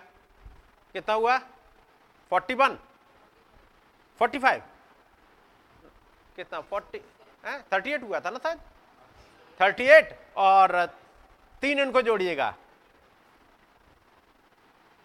कितना 0.94 1.16
हुआ? 1.16 1.38
Forty 2.32 2.54
one. 2.54 2.78
Forty 4.20 4.40
five. 4.40 4.62
कितना? 6.36 6.60
फोर्टी 6.62 7.00
थर्टी 7.74 7.92
एट 7.92 8.04
हुआ 8.04 8.20
था 8.20 8.30
ना 8.30 8.38
शायद? 8.38 8.60
Thirty 9.60 9.84
eight. 9.88 10.25
और 10.38 10.86
तीन 11.64 11.80
इनको 11.80 12.02
जोड़िएगा। 12.02 12.54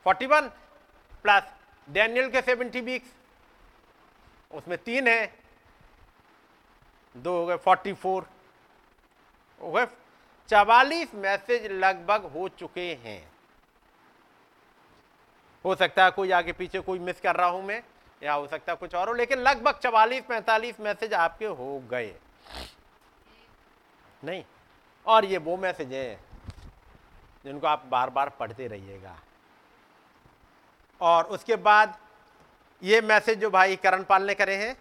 फोर्टी 0.07 0.27
वन 0.27 0.49
प्लस 1.25 1.53
डैनियल 1.89 2.31
के 2.31 2.41
सेवेंटी 2.43 2.81
वीक्स, 2.81 3.09
उसमें 4.51 4.77
तीन 4.79 5.09
है। 5.09 5.33
दो 7.15 7.37
हो 7.39 7.47
गए 7.47 7.57
फोर्टी 7.57 7.93
फोर, 7.95 8.27
हो 9.61 9.73
गए 9.73 9.87
चवालीस 10.49 11.15
मैसेज 11.15 11.67
लगभग 11.73 12.31
हो 12.35 12.49
चुके 12.51 12.89
हैं। 13.05 13.21
हो 15.65 15.75
सकता 15.75 16.05
है 16.05 16.11
कोई 16.11 16.31
आगे 16.31 16.53
पीछे 16.53 16.81
कोई 16.81 16.99
मिस 16.99 17.21
कर 17.21 17.37
रहा 17.37 17.49
हूँ 17.49 17.63
मैं, 17.65 17.83
या 18.23 18.33
हो 18.33 18.47
सकता 18.47 18.73
है 18.73 18.77
कुछ 18.77 18.95
और 18.95 19.09
हो, 19.09 19.15
लेकिन 19.15 19.39
लगभग 19.39 19.79
चवालीस 19.83 20.25
पैंतालीस 20.25 20.81
मैसेज 20.81 21.15
आपके 21.15 21.47
हो 21.47 21.79
गए। 21.91 22.15
नहीं 24.25 24.43
और 25.07 25.25
ये 25.25 25.39
वो 25.39 25.57
मैसेज 25.57 25.93
हैं 25.93 26.21
जिनको 27.45 27.67
आप 27.67 27.85
बार 27.87 28.11
बार 28.11 28.29
पढ़ते 28.29 28.67
रहिएगा। 28.67 29.17
और 31.01 31.25
उसके 31.25 31.57
बाद 31.57 31.99
ये 32.83 33.01
मैसेज 33.01 33.39
जो 33.39 33.51
भाई 33.51 33.77
करण 33.77 34.03
पाल 34.05 34.23
ने 34.23 34.35
करे 34.35 34.57
हैं, 34.57 34.77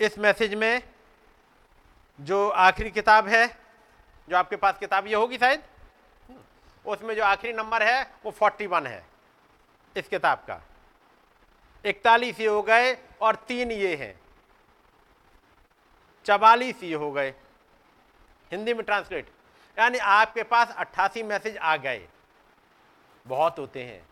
इस 0.00 0.18
मैसेज 0.18 0.54
में 0.54 0.82
जो 2.18 2.48
आखिरी 2.48 2.90
किताब 2.90 3.28
है, 3.28 3.46
जो 4.28 4.36
आपके 4.36 4.56
पास 4.56 4.78
किताब 4.78 5.06
ये 5.06 5.14
होगी 5.14 5.38
शायद, 5.38 5.62
उसमें 6.84 7.14
जो 7.16 7.24
आखिरी 7.24 7.52
नंबर 7.52 7.82
है, 7.82 8.02
वो 8.24 8.30
41 8.32 8.86
है, 8.86 9.04
इस 9.96 10.08
किताब 10.08 10.38
का। 10.38 10.60
इकतालीस 11.84 12.40
ये 12.40 12.46
हो 12.46 12.62
गए 12.62 12.96
और 13.20 13.36
तीन 13.48 13.72
ये 13.72 13.94
हैं। 13.96 14.20
चवालीस 16.24 16.82
ये 16.82 16.94
हो 16.94 17.12
गए। 17.12 17.34
हिंदी 18.52 18.74
में 18.74 18.84
ट्रांसलेट 18.84 19.28
यानी 19.78 19.98
आपके 19.98 20.42
पास 20.42 20.74
अट्ठासी 20.76 21.22
मैसेज 21.22 21.56
आ 21.56 21.76
गए। 21.76 22.08
बहुत 23.26 23.58
होते 23.58 23.82
हैं। 23.84 24.06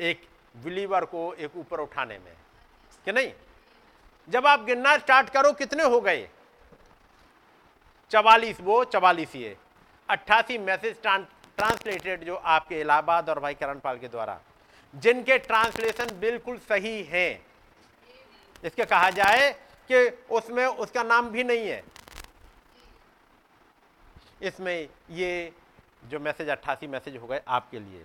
एक 0.00 0.28
बिलीवर 0.56 1.04
को 1.04 1.34
एक 1.34 1.56
ऊपर 1.56 1.80
उठाने 1.80 2.18
में। 2.18 2.32
कि 3.04 3.12
नहीं? 3.12 3.32
जब 4.28 4.46
आप 4.46 4.60
गिनना 4.60 4.96
स्टार्ट 4.98 5.30
करो, 5.30 5.52
कितने 5.52 5.84
हो 5.84 6.00
गए? 6.00 6.28
चवालीस 8.10 8.60
वो, 8.60 8.84
चवालीस 8.84 9.36
ये। 9.36 9.56
अट्ठासी 10.10 10.58
मैसेज 10.58 11.02
ट्रांसलेटेड 11.02 12.24
जो 12.24 12.36
आपके 12.36 12.80
इलाहाबाद 12.80 13.28
और 13.30 13.40
भाई 13.40 13.54
करण 13.54 13.78
पाल 13.78 13.98
के 13.98 14.08
द्वारा। 14.08 14.40
जिनके 14.94 15.38
ट्रांसलेशन 15.38 16.18
बिल्कुल 16.18 16.58
सही 16.58 17.02
हैं। 17.02 17.46
इसके 18.64 18.84
कहा 18.84 19.10
जाए 19.10 19.52
कि 19.90 20.24
उसमें 20.30 20.66
उसका 20.66 21.02
नाम 21.02 21.28
भी 21.28 21.44
नहीं 21.44 21.68
है। 21.68 21.84
इसमें 24.42 24.88
ये 25.10 25.52
जो 26.04 26.20
मैसेज, 26.20 26.48
अट्ठासी 26.48 26.86
मैसेज 26.86 27.16
हो 27.16 27.26
गए 27.26 27.40
आपके 27.48 27.78
लिए। 27.78 28.04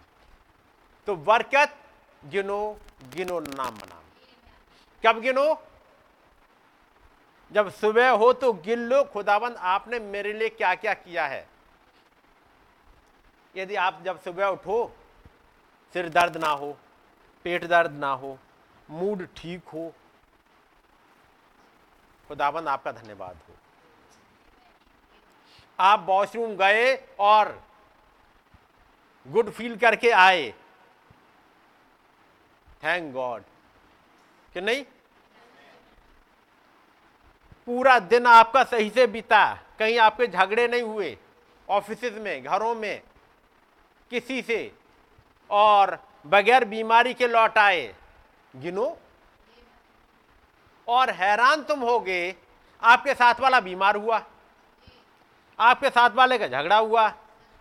तो 1.08 1.16
बरकत 1.16 1.78
गिनो 2.24 2.78
गिनो 3.14 3.40
नाम 3.40 3.76
बनाम 3.76 4.04
कब 5.04 5.20
गिनो? 5.22 5.48
जब 7.52 7.70
सुबह 7.72 8.10
हो 8.12 8.32
तो 8.34 8.52
गिन 8.54 8.80
लो, 8.80 9.04
खुदाबंद, 9.04 9.56
आपने 9.56 10.00
मेरे 10.00 10.34
लिए 10.34 10.50
क्या 10.50 10.74
क्या 10.76 10.94
किया 10.94 11.26
है? 11.28 11.48
यदि 13.56 13.76
आप 13.78 14.02
जब 14.06 14.22
सुबह 14.22 14.48
उठो, 14.48 14.96
सिर 15.96 16.10
दर्द 16.10 16.38
ना 16.38 16.50
हो, 16.50 16.72
पेट 17.46 17.66
दर्द 17.66 17.92
ना 17.94 18.12
हो, 18.14 18.38
मूड 18.90 19.28
ठीक 19.38 19.68
हो, 19.68 19.92
खुदाबंद 22.30 22.68
आपका 22.68 22.92
धन्यवाद 22.92 23.36
हो। 23.50 23.56
आप 25.80 26.06
वॉशरूम 26.06 26.56
गए 26.56 27.08
और 27.20 27.64
गुड 29.28 29.50
फील 29.50 29.78
करके 29.78 30.12
आए। 30.12 30.52
थैंक 32.84 33.14
गॉड 33.14 33.42
कि 34.54 34.62
नहीं? 34.62 34.84
पूरा 37.66 38.00
दिन 38.00 38.26
आपका 38.26 38.64
सही 38.64 38.90
से 38.90 39.08
बीता। 39.08 39.60
कहीं 39.80 40.00
आपके 40.00 40.28
झगड़े 40.28 40.68
नहीं 40.68 40.82
हुए। 40.82 41.18
ऑफ़िस 41.70 42.04
में, 42.04 42.44
घरों 42.44 42.76
में, 42.76 43.02
किसी 44.10 44.42
से। 44.42 44.76
और 45.50 46.08
बगैर 46.28 46.66
बीमारी 46.66 47.14
के 47.14 47.28
लौट 47.28 47.58
आए। 47.58 47.96
गिनो। 48.56 48.98
और 50.88 51.10
हैरान 51.10 51.64
तुम 51.64 51.80
होगे, 51.80 52.36
आपके 52.84 53.14
साथ 53.14 53.34
वाला 53.40 53.60
बीमार 53.60 53.96
हुआ। 53.96 54.24
आपके 55.60 55.90
साथ 55.90 56.10
वाले 56.10 56.38
का 56.38 56.48
झगड़ा 56.48 56.78
हुआ, 56.78 57.12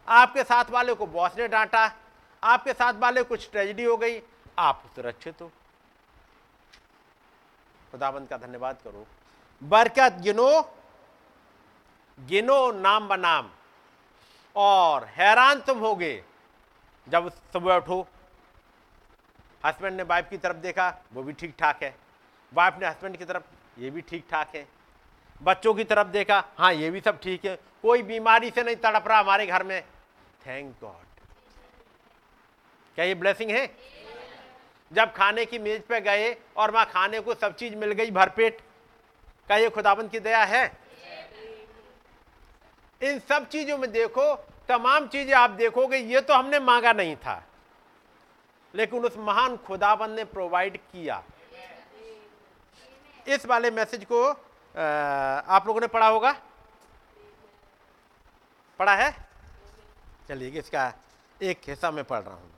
आपके 0.08 0.44
साथ 0.44 0.70
वाले 0.70 0.94
को 0.94 1.06
बॉस 1.06 1.36
ने 1.38 1.48
डांटा, 1.48 1.90
आपके 2.42 2.72
साथ 2.72 2.94
वाले 2.94 3.22
कुछ 3.22 3.50
ट्रेजिडी 3.50 3.84
हो 3.84 3.96
गई, 3.96 4.20
आप 4.58 4.82
सुरक्षित 4.96 5.42
हो। 5.42 5.50
खुदाबंद 7.92 8.28
का 8.28 8.36
धन्यवाद 8.36 8.78
करो। 8.84 9.06
बरकत 9.62 10.18
गिनो 10.20 10.48
गिनो 12.18 12.70
नाम 12.72 13.08
बनाम 13.08 13.50
और 14.56 15.04
हैरान 15.04 15.60
तुम 15.60 15.78
होगे 15.78 16.24
जब 17.06 17.28
सुबह 17.52 17.76
उठो। 17.76 18.00
हस्बैंड 19.64 19.96
ने 19.96 20.02
वाइफ 20.02 20.28
की 20.30 20.38
तरफ़ 20.38 20.56
देखा, 20.56 20.88
वो 21.12 21.22
भी 21.22 21.32
ठीक 21.32 21.54
ठाक 21.58 21.82
है। 21.82 21.94
वाइफ 22.52 22.78
ने 22.80 22.86
हस्बैंड 22.86 23.16
की 23.16 23.24
तरफ़, 23.24 23.42
ये 23.78 23.90
भी 23.90 24.00
ठीक 24.00 24.24
ठाक 24.30 24.54
है। 24.56 24.66
बच्चों 25.44 25.74
की 25.74 25.84
तरफ़ 25.84 26.08
देखा 26.08 26.42
हाँ 26.58 26.72
ये 26.74 26.90
भी 26.90 27.00
सब 27.00 27.18
ठीक 27.20 27.44
है। 27.44 27.56
कोई 27.82 28.02
बीमारी 28.02 28.50
से 28.50 28.62
नहीं 28.62 28.76
तड़प 28.76 29.08
रहा 29.08 29.18
हमारे 29.18 29.46
घर 29.46 29.62
में। 29.62 29.82
थैंक 30.46 30.74
गॉड 30.80 31.02
क्या 32.98 33.04
ये 33.04 33.14
ब्लेसिंग 33.14 33.50
है? 33.50 33.66
जब 34.90 35.12
खाने 35.12 35.44
की 35.44 35.58
मेज 35.58 35.82
पे 35.82 36.00
गए 36.00 36.36
और 36.56 36.70
वहाँ 36.70 36.86
खाने 36.86 37.20
को 37.20 37.34
सब 37.34 37.54
चीज़ 37.56 37.74
मिल 37.74 37.92
गई, 37.92 38.10
भरपेट, 38.10 38.60
क्या 39.46 39.56
ये 39.56 39.68
खुदाबंद 39.70 40.10
की 40.10 40.18
दया 40.20 40.42
है? 40.44 40.64
इन 43.00 43.18
सब 43.18 43.48
चीज़ों 43.48 43.78
में 43.78 43.90
देखो, 43.92 44.34
तमाम 44.68 45.06
चीज़ें 45.08 45.34
आप 45.34 45.50
देखोगे, 45.50 45.96
ये 45.96 46.20
तो 46.20 46.34
हमने 46.34 46.58
मांगा 46.58 46.92
नहीं 46.92 47.16
था। 47.16 47.42
लेकिन 48.74 49.04
उस 49.04 49.16
महान 49.18 49.56
खुदाबंद 49.56 50.16
ने 50.16 50.24
प्रोवाइड 50.24 50.76
किया। 50.76 51.22
इस 53.26 53.46
वाले 53.46 53.70
मैसेज 53.70 54.04
को 54.04 54.43
आप 54.74 55.66
लोगों 55.66 55.80
ने 55.80 55.86
पढ़ा 55.86 56.08
होगा? 56.08 56.32
पढ़ा 58.80 58.94
है? 58.96 59.10
चलिए, 60.28 60.48
इसका 60.50 60.92
एक 61.40 61.60
हिस्सा 61.68 61.90
में 61.90 62.04
पढ़ 62.04 62.22
रहा 62.22 62.34
हूँ। 62.34 62.50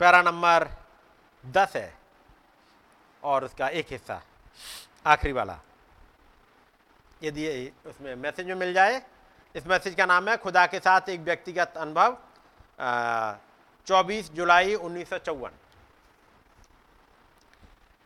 पैरा 0.00 0.22
नंबर 0.22 0.68
दस 1.44 1.76
है, 1.76 1.92
और 3.22 3.44
उसका 3.44 3.68
एक 3.70 3.86
हिस्सा 3.90 4.20
आखिरी 5.06 5.32
वाला। 5.32 5.58
यदि 7.22 7.72
उसमें 7.86 8.14
मैसेज 8.16 8.46
में 8.46 8.54
मिल 8.54 8.72
जाए 8.74 9.02
इस 9.54 9.66
मैसेज 9.66 9.94
का 9.94 10.06
नाम 10.06 10.28
है, 10.28 10.36
खुदा 10.36 10.66
के 10.66 10.78
साथ 10.78 11.08
एक 11.08 11.20
व्यक्तिगत 11.20 11.74
अनुभव 11.76 12.16
चौबीस 13.86 14.30
जुलाई 14.32 14.74
उन्नीस 14.76 15.08
सौ 15.10 15.18
चौवन। 15.18 15.50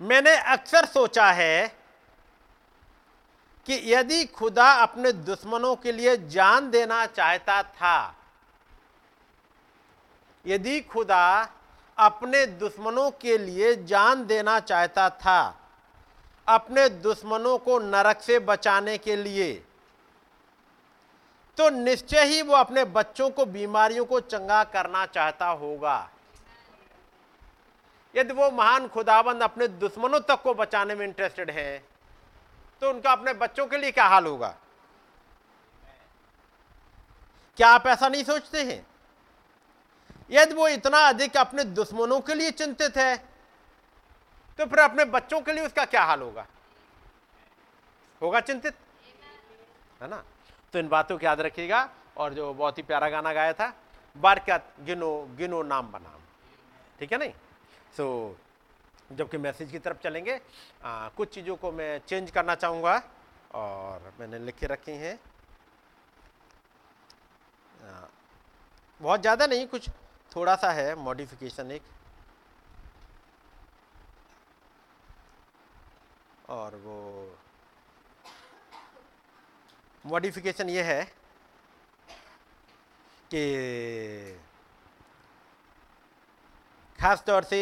मैंने 0.01 0.36
अक्सर 0.53 0.84
सोचा 0.86 1.30
है 1.32 1.68
कि 3.66 3.80
यदि 3.86 4.24
खुदा 4.26 4.70
अपने 4.72 5.12
दुश्मनों 5.12 5.74
के 5.76 5.92
लिए 5.92 6.16
जान 6.28 6.70
देना 6.70 7.05
चाहता 7.09 7.62
था, 7.62 8.14
यदि 10.44 10.80
खुदा 10.82 11.49
अपने 11.99 12.44
दुश्मनों 12.47 13.11
के 13.12 13.38
लिए 13.38 13.74
जान 13.84 14.26
देना 14.26 14.59
चाहता 14.61 15.09
था, 15.11 15.40
अपने 16.47 16.88
दुश्मनों 16.88 17.57
को 17.59 17.78
नरक 17.80 18.20
से 18.22 18.38
बचाने 18.40 18.99
के 18.99 19.16
लिए 19.16 19.62
तो 21.59 21.69
निश्चय 21.71 22.25
ही 22.25 22.43
वो 22.43 22.55
अपने 22.55 22.85
बच्चों 22.85 23.29
को, 23.31 23.45
बीमारियों 23.47 24.05
को 24.05 24.21
चंगा 24.21 24.63
करना 24.65 25.05
चाहता 25.07 25.47
होगा। 25.47 26.11
यदि 28.15 28.33
वो 28.33 28.51
महान 28.51 28.89
खुदाबंद 28.89 29.43
अपने 29.43 29.69
दुश्मनों 29.69 30.21
तक 30.21 30.43
को 30.43 30.55
बचाने 30.55 30.95
में 30.95 31.07
इंटरेस्टेड 31.07 31.51
है 31.51 31.79
तो 32.83 32.91
उनका 32.91 33.13
अपने 33.13 33.33
बच्चों 33.35 33.67
के 33.67 33.79
लिए 33.79 33.91
क्या 33.91 34.05
हाल 34.05 34.27
होगा? 34.27 34.55
क्या 37.59 37.69
आप 37.69 37.87
ऐसा 37.87 38.09
नहीं 38.09 38.25
सोचते 38.25 38.63
हैं? 38.63 38.87
यदि 40.31 40.55
वो 40.55 40.69
इतना 40.69 40.99
अधिक 41.09 41.37
अपने 41.37 41.65
दुश्मनों 41.65 42.21
के 42.21 42.35
लिए 42.35 42.51
चिंतित 42.53 42.97
है 42.97 43.17
तो 44.59 44.67
फिर 44.67 44.79
अपने 44.79 45.05
बच्चों 45.07 45.41
के 45.41 45.53
लिए 45.53 45.67
उसका 45.67 45.85
क्या 45.85 46.05
हाल 46.05 46.23
होगा? 46.23 46.47
होगा 48.21 48.41
चिंतित? 48.41 48.75
है 50.03 50.09
ना? 50.09 50.23
तो 50.77 50.81
इन 50.81 50.89
बातों 50.89 51.16
को 51.18 51.24
याद 51.24 51.41
रखिएगा। 51.41 51.89
और 52.16 52.35
जो 52.35 52.53
बहुत 52.55 52.79
ही 52.79 52.83
प्यारा 52.83 53.09
गाना 53.11 53.33
गाया 53.33 53.53
था 53.53 53.72
बरकत 54.16 54.74
गिनो 54.85 55.11
गिनो 55.37 55.62
नाम 55.64 55.91
बनाम। 55.93 56.20
ठीक 57.01 57.12
है 57.12 57.18
नहीं? 57.18 57.33
सो 57.97 58.05
so, 58.05 59.16
जबकि 59.16 59.39
मैसेज 59.39 59.70
की 59.72 59.79
तरफ़ 59.79 59.99
चलेंगे 60.03 60.41
आ, 60.85 61.09
कुछ 61.16 61.35
चीज़ों 61.35 61.57
को 61.57 61.72
मैं 61.72 62.01
चेंज 62.09 62.31
करना 62.31 62.55
चाहूँगा 62.55 63.03
और 63.55 64.12
मैंने 64.20 64.39
लिखे 64.39 64.66
रखी 64.66 64.93
हैं। 64.93 65.18
बहुत 69.01 69.20
ज़्यादा 69.20 69.47
नहीं 69.47 69.66
कुछ 69.66 69.89
थोड़ा 70.33 70.55
सा 70.57 70.70
है 70.72 70.95
मॉडिफिकेशन 70.99 71.70
एक। 71.70 71.83
और 76.49 76.77
वो 76.77 76.99
मॉडिफिकेशन 80.07 80.69
ये 80.71 80.83
है 80.83 81.03
कि 83.31 83.43
खास 86.99 87.23
तौर 87.27 87.43
से 87.45 87.61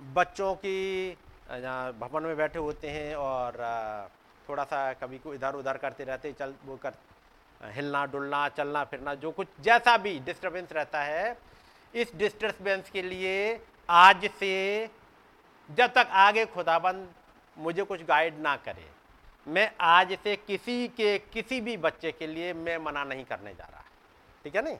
बच्चों 0.00 0.54
की 0.54 1.10
भवन 2.00 2.22
में 2.22 2.36
बैठे 2.36 2.58
होते 2.58 2.90
हैं 2.90 3.14
और 3.16 3.52
थोड़ा 4.48 4.64
सा 4.64 4.92
कभी 4.94 5.18
को 5.18 5.34
इधर 5.34 5.54
उधर 5.54 5.76
करते 5.78 6.04
रहते 6.04 6.32
चल, 6.32 6.54
वो 6.64 6.76
कर, 6.76 6.92
हिलना, 7.74 8.04
डुलना, 8.06 8.48
चलना, 8.48 8.84
फिरना, 8.84 9.14
जो 9.14 9.30
कुछ 9.30 9.48
जैसा 9.60 9.96
भी 9.96 10.18
डिस्टरबेंस 10.20 10.72
रहता 10.72 11.02
है, 11.02 11.36
इस 11.94 12.14
डिस्टरबेंस 12.16 12.90
के 12.90 13.02
लिए 13.02 13.60
आज 13.88 14.30
से, 14.38 14.88
जब 15.70 15.92
तक 15.92 16.08
आगे 16.20 16.46
खुदाबंद 16.46 17.08
मुझे 17.56 17.82
कुछ 17.82 18.02
गाइड 18.04 18.38
ना 18.40 18.56
करे। 18.58 18.86
मैं 19.50 19.70
आज 19.80 20.12
से 20.24 20.34
किसी 20.36 20.88
के, 20.88 21.18
किसी 21.18 21.60
भी 21.60 21.76
बच्चे 21.76 22.12
के 22.12 22.26
लिए 22.26 22.52
मैं 22.52 22.76
मना 22.78 23.04
नहीं 23.04 23.24
करने 23.24 23.54
जा 23.54 23.64
रहा। 23.64 23.84
ठीक 24.44 24.56
है 24.56 24.62
नहीं? 24.62 24.76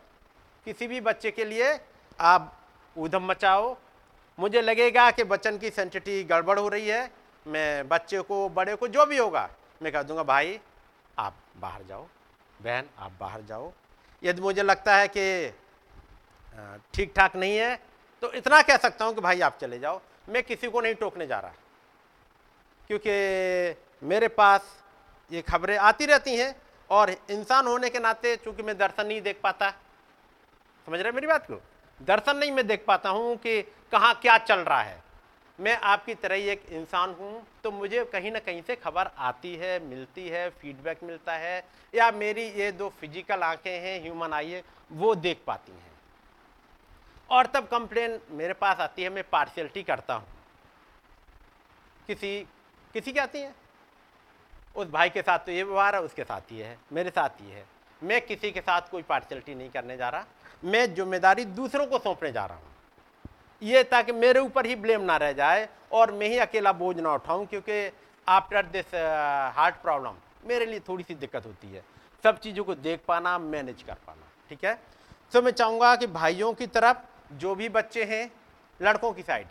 किसी 0.64 0.86
भी 0.86 1.00
बच्चे 1.00 1.30
के 1.30 1.44
लिए 1.44 1.80
आप 2.20 2.58
उधम 2.96 3.26
मचाओ। 3.26 3.76
मुझे 4.38 4.60
लगेगा 4.60 5.10
कि 5.10 5.24
बच्चन 5.24 5.58
की 5.58 5.70
सेंसिटी 5.70 6.22
गड़बड़ 6.24 6.58
हो 6.58 6.68
रही 6.68 6.88
है। 6.88 7.10
मैं 7.46 7.88
बच्चे 7.88 8.20
को, 8.20 8.48
बड़े 8.48 8.76
को 8.76 8.88
जो 8.88 9.06
भी 9.06 9.18
होगा, 9.18 9.48
मैं 9.82 9.92
कह 9.92 10.02
दूँगा, 10.02 10.22
भाई, 10.22 10.60
आप 11.18 11.34
बाहर 11.56 11.82
जाओ। 11.82 12.06
बहन, 12.62 12.88
आप 12.98 13.12
बाहर 13.20 13.42
जाओ। 13.42 13.72
यदि 14.22 14.42
मुझे 14.42 14.62
लगता 14.62 14.96
है 14.96 15.08
कि 15.08 15.50
ठीक 16.94 17.12
ठाक 17.16 17.36
नहीं 17.36 17.56
है 17.56 17.76
तो 18.22 18.32
इतना 18.32 18.62
कह 18.62 18.76
सकता 18.76 19.04
हूँ 19.04 19.14
कि, 19.14 19.20
भाई, 19.20 19.40
आप 19.40 19.58
चले 19.60 19.78
जाओ। 19.78 20.00
मैं 20.28 20.42
किसी 20.42 20.68
को 20.70 20.80
नहीं 20.80 20.94
टोकने 20.94 21.26
जा 21.26 21.38
रहा। 21.40 21.52
क्योंकि 22.86 23.10
मेरे 24.02 24.28
पास 24.30 24.76
ये 25.30 25.42
खबरें 25.42 25.76
आती 25.78 26.06
रहती 26.06 26.36
हैं 26.36 26.54
और 26.90 27.10
इंसान 27.10 27.66
होने 27.66 27.90
के 27.90 27.98
नाते 27.98 28.34
चूँकि 28.36 28.62
मैं 28.62 28.76
दर्शन 28.78 29.06
नहीं 29.06 29.20
देख 29.22 29.40
पाता, 29.42 29.70
समझ 30.88 31.00
रहे 31.00 31.12
मेरी 31.12 31.26
बात 31.26 31.46
को? 31.46 31.60
दर्शन 32.00 32.36
नहीं 32.36 32.52
मैं 32.52 32.66
देख 32.66 32.84
पाता 32.86 33.10
हूँ 33.10 33.36
कि 33.36 33.60
कहाँ 33.92 34.14
क्या 34.22 34.36
चल 34.38 34.60
रहा 34.60 34.82
है। 34.82 35.02
मैं 35.58 35.76
आपकी 35.76 36.14
तरह 36.14 36.34
ही 36.34 36.48
एक 36.48 36.64
इंसान 36.70 37.14
हूँ 37.14 37.42
तो 37.64 37.70
मुझे 37.70 38.04
कहीं 38.12 38.30
ना 38.32 38.38
कहीं 38.38 38.62
से 38.62 38.76
खबर 38.76 39.10
आती 39.18 39.54
है, 39.56 39.78
मिलती 39.80 40.28
है 40.28 40.48
फीडबैक 40.50 41.02
मिलता 41.02 41.32
है, 41.34 41.64
या 41.94 42.10
मेरी 42.12 42.48
ये 42.52 42.70
दो 42.72 42.88
फ़िज़िकल 43.00 43.42
आँखें 43.42 43.70
हैं 43.72 44.00
ह्यूमन 44.02 44.32
आई 44.32 44.50
है, 44.50 44.62
वो 44.92 45.14
देख 45.16 45.42
पाती 45.46 45.72
हैं। 45.72 45.90
और 47.30 47.46
तब 47.46 47.66
कंप्लेन 47.68 48.18
मेरे 48.30 48.52
पास 48.54 48.80
आती 48.80 49.02
है, 49.02 49.10
मैं 49.10 49.24
पार्शियलिटी 49.30 49.82
करता 49.82 50.14
हूँ। 50.14 50.26
किसी 52.08 52.38
किसी 52.94 53.12
की 53.12 53.18
आती 53.18 53.38
है? 53.38 53.54
उस 54.74 54.88
भाई 54.90 55.10
के 55.10 55.22
साथ 55.22 55.38
तो 55.38 55.52
ये 55.52 55.62
व्यवहार 55.62 55.94
है 55.94 56.00
उसके 56.02 56.24
साथ 56.24 56.52
ये 56.52 56.64
है 56.64 56.76
मेरे 56.92 57.10
साथ 57.10 57.42
ये 57.42 57.54
है। 57.54 57.64
मैं 58.02 58.20
किसी 58.26 58.50
के 58.50 58.60
साथ 58.60 58.90
कोई 58.90 59.02
पार्शलिटी 59.02 59.54
नहीं 59.54 59.70
करने 59.70 59.96
जा 59.96 60.08
रहा 60.08 60.24
मैं 60.62 60.94
ज़िम्मेदारी 60.94 61.44
दूसरों 61.56 61.86
को 61.86 61.98
सौंपने 61.98 62.32
जा 62.32 62.44
रहा 62.46 62.56
हूँ। 62.56 62.68
ये 63.62 63.82
ताकि 63.84 64.12
मेरे 64.12 64.40
ऊपर 64.40 64.66
ही 64.66 64.74
ब्लेम 64.76 65.00
ना 65.02 65.16
रह 65.16 65.32
जाए 65.32 65.68
और 65.92 66.12
मैं 66.12 66.28
ही 66.28 66.38
अकेला 66.38 66.72
बोझ 66.74 66.96
ना 66.98 67.12
उठाऊँ 67.14 67.46
क्योंकि 67.46 67.90
आफ्टर 68.26 68.66
दिस 68.68 68.94
हार्ट 69.56 69.74
प्रॉब्लम 69.82 70.16
मेरे 70.48 70.66
लिए 70.66 70.80
थोड़ी 70.88 71.04
सी 71.04 71.14
दिक्कत 71.16 71.46
होती 71.46 71.68
है। 71.68 71.82
सब 72.24 72.38
चीज़ों 72.38 72.64
को 72.64 72.74
देख 72.76 73.00
पाना 73.08 73.38
मैनेज 73.38 73.82
कर 73.82 73.94
पाना 74.06 74.26
ठीक 74.50 74.64
है? 74.64 74.78
तो 75.32 75.42
मैं 75.42 75.52
चाहूँगा 75.52 75.94
कि 75.96 76.06
भाइयों 76.08 76.52
की 76.54 76.66
तरफ़ 76.68 77.36
जो 77.38 77.54
भी 77.54 77.68
बच्चे 77.70 78.04
हैं 78.04 78.30
लड़कों 78.80 79.12
की 79.12 79.22
साइड 79.22 79.46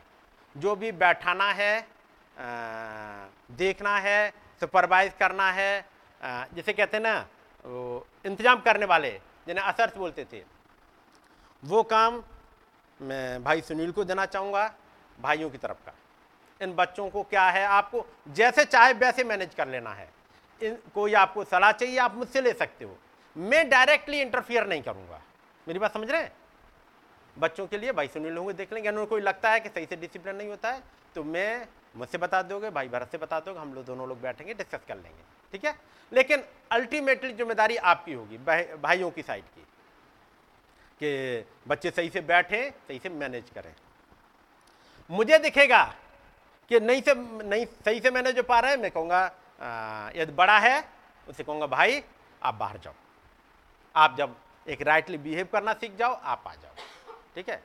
जो 0.55 0.75
भी 0.75 0.91
बैठाना 0.93 1.51
है 1.51 1.79
आ, 1.79 3.25
देखना 3.51 3.97
है 3.97 4.31
सुपरवाइज 4.61 5.13
करना 5.19 5.51
है 5.51 5.85
जिसे 6.53 6.73
कहते 6.73 6.97
हैं 6.97 7.03
ना 7.03 7.25
इंतज़ाम 8.25 8.59
करने 8.61 8.85
वाले, 8.85 9.11
जिन्हें 9.47 9.65
असर्स 9.65 9.97
बोलते 9.97 10.25
थे। 10.33 10.43
वो 11.63 11.83
काम 11.85 12.23
मैं 12.99 13.43
भाई 13.43 13.61
सुनील 13.61 13.91
को 13.91 14.03
देना 14.03 14.25
चाहूँगा, 14.25 14.73
भाइयों 15.17 15.49
की 15.49 15.57
तरफ़ 15.57 15.85
का। 15.85 15.93
इन 16.61 16.73
बच्चों 16.75 17.09
को 17.09 17.23
क्या 17.23 17.43
है, 17.43 17.65
आपको 17.65 18.05
जैसे 18.29 18.65
चाहे 18.65 18.93
वैसे 18.95 19.23
मैनेज 19.23 19.53
कर 19.55 19.67
लेना 19.67 19.93
है। 19.93 20.07
इन, 20.61 20.77
कोई 20.93 21.13
आपको 21.15 21.43
सलाह 21.45 21.71
चाहिए, 21.73 21.97
आप 21.99 22.15
मुझसे 22.15 22.41
ले 22.41 22.53
सकते 22.53 22.85
हो। 22.85 22.97
मैं 23.35 23.69
डायरेक्टली 23.69 24.21
इंटरफियर 24.21 24.67
नहीं 24.67 24.81
करूँगा। 24.81 25.21
मेरी 25.67 25.79
बात 25.79 25.93
समझ 25.93 26.09
रहे 26.11 26.21
हैं? 26.21 26.31
बच्चों 27.35 27.67
के 27.67 27.77
लिए 27.77 27.91
भाई 27.91 28.07
सुनील 28.07 28.37
होंगे 28.37 28.53
देख 28.53 28.73
लेंगे। 28.73 28.89
उन्हें 28.89 29.05
कोई 29.07 29.21
लगता 29.21 29.49
है 29.51 29.59
कि 29.59 29.69
सही 29.69 29.85
से 29.85 29.95
डिसिप्लिन 29.95 30.35
नहीं 30.35 30.49
होता 30.49 30.71
है 30.71 30.83
तो 31.15 31.23
मैं 31.25 31.67
मुझसे 31.99 32.17
बता 32.17 32.41
दोगे, 32.43 32.69
भाई 32.69 32.87
भरत 32.89 33.11
से 33.11 33.17
बता 33.17 33.39
दोगे, 33.39 33.59
हम 33.59 33.73
लोग 33.73 33.85
दोनों 33.85 34.07
लोग 34.09 34.21
बैठेंगे 34.21 34.53
डिस्कस 34.53 34.85
कर 34.87 34.95
लेंगे, 34.95 35.23
ठीक 35.53 35.65
है? 35.65 35.75
लेकिन 36.11 36.43
अल्टीमेटली 36.71 37.33
ज़िम्मेदारी 37.33 37.75
आपकी 37.77 38.13
होगी 38.13 38.37
भाइयों 38.37 39.09
की 39.11 39.21
साइड 39.23 39.43
की, 39.45 39.61
कि 41.01 41.45
बच्चे 41.67 41.89
सही 41.91 42.09
से 42.09 42.21
बैठें, 42.23 42.71
सही 42.87 42.99
से 42.99 43.09
मैनेज 43.09 43.49
करें। 43.55 43.73
मुझे 45.09 45.37
दिखेगा 45.39 45.83
कि 46.71 46.79
नहीं 46.79 47.01
से, 47.01 47.13
नहीं 47.15 47.65
सही 47.65 47.99
से 47.99 48.11
मैनेज 48.11 48.37
हो 48.37 48.43
पा 48.43 48.59
रहे 48.59 48.71
हैं, 48.71 48.77
मैं 48.79 48.91
कहूँगा 48.91 50.11
यदि 50.15 50.31
बड़ा 50.33 50.57
है 50.59 50.83
उसे 51.27 51.43
कहूँगा, 51.43 51.67
भाई, 51.67 52.03
आप 52.43 52.53
बाहर 52.55 52.77
जाओ। 52.77 52.93
आप 53.95 54.15
जब 54.17 54.35
एक 54.67 54.81
राइटली 54.81 55.17
बिहेव 55.19 55.47
करना 55.51 55.73
सीख 55.73 55.95
जाओ, 55.97 56.13
आप 56.13 56.43
आ 56.47 56.53
जाओ, 56.53 56.73
ठीक 57.35 57.49
है? 57.49 57.61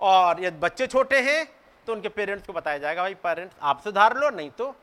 और 0.00 0.40
यदि 0.40 0.58
बच्चे 0.58 0.86
छोटे 0.86 1.20
हैं 1.22 1.46
तो 1.88 1.92
उनके 1.92 2.08
पेरेंट्स 2.10 2.46
को 2.46 2.52
बताया 2.52 2.78
जाएगा, 2.78 3.02
भाई, 3.02 3.14
पेरेंट्स, 3.16 3.54
आप 3.62 3.80
सुधार 3.82 4.16
लो, 4.16 4.28
नहीं 4.30 4.50
तो 4.50 4.74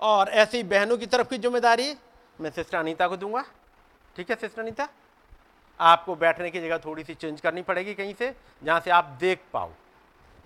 और 0.00 0.28
ऐसी 0.30 0.62
बहनों 0.64 0.96
की 0.98 1.06
तरफ़ 1.06 1.28
की 1.28 1.38
ज़िम्मेदारी, 1.38 1.94
मैं 2.38 2.50
सिस्टर 2.50 2.78
अनीता 2.78 3.08
को 3.08 3.16
दूँगा। 3.16 3.44
ठीक 4.16 4.30
है 4.30 4.36
सिस्टर 4.36 4.62
अनीता 4.62 4.88
आपको 5.80 6.14
बैठने 6.16 6.50
की 6.50 6.60
जगह 6.60 6.78
थोड़ी 6.78 7.04
सी 7.04 7.14
चेंज 7.14 7.40
करनी 7.40 7.62
पड़ेगी 7.62 7.94
कहीं 7.94 8.14
से, 8.14 8.34
जहाँ 8.62 8.80
से 8.80 8.90
आप 8.90 9.16
देख 9.20 9.40
पाओ। 9.52 9.70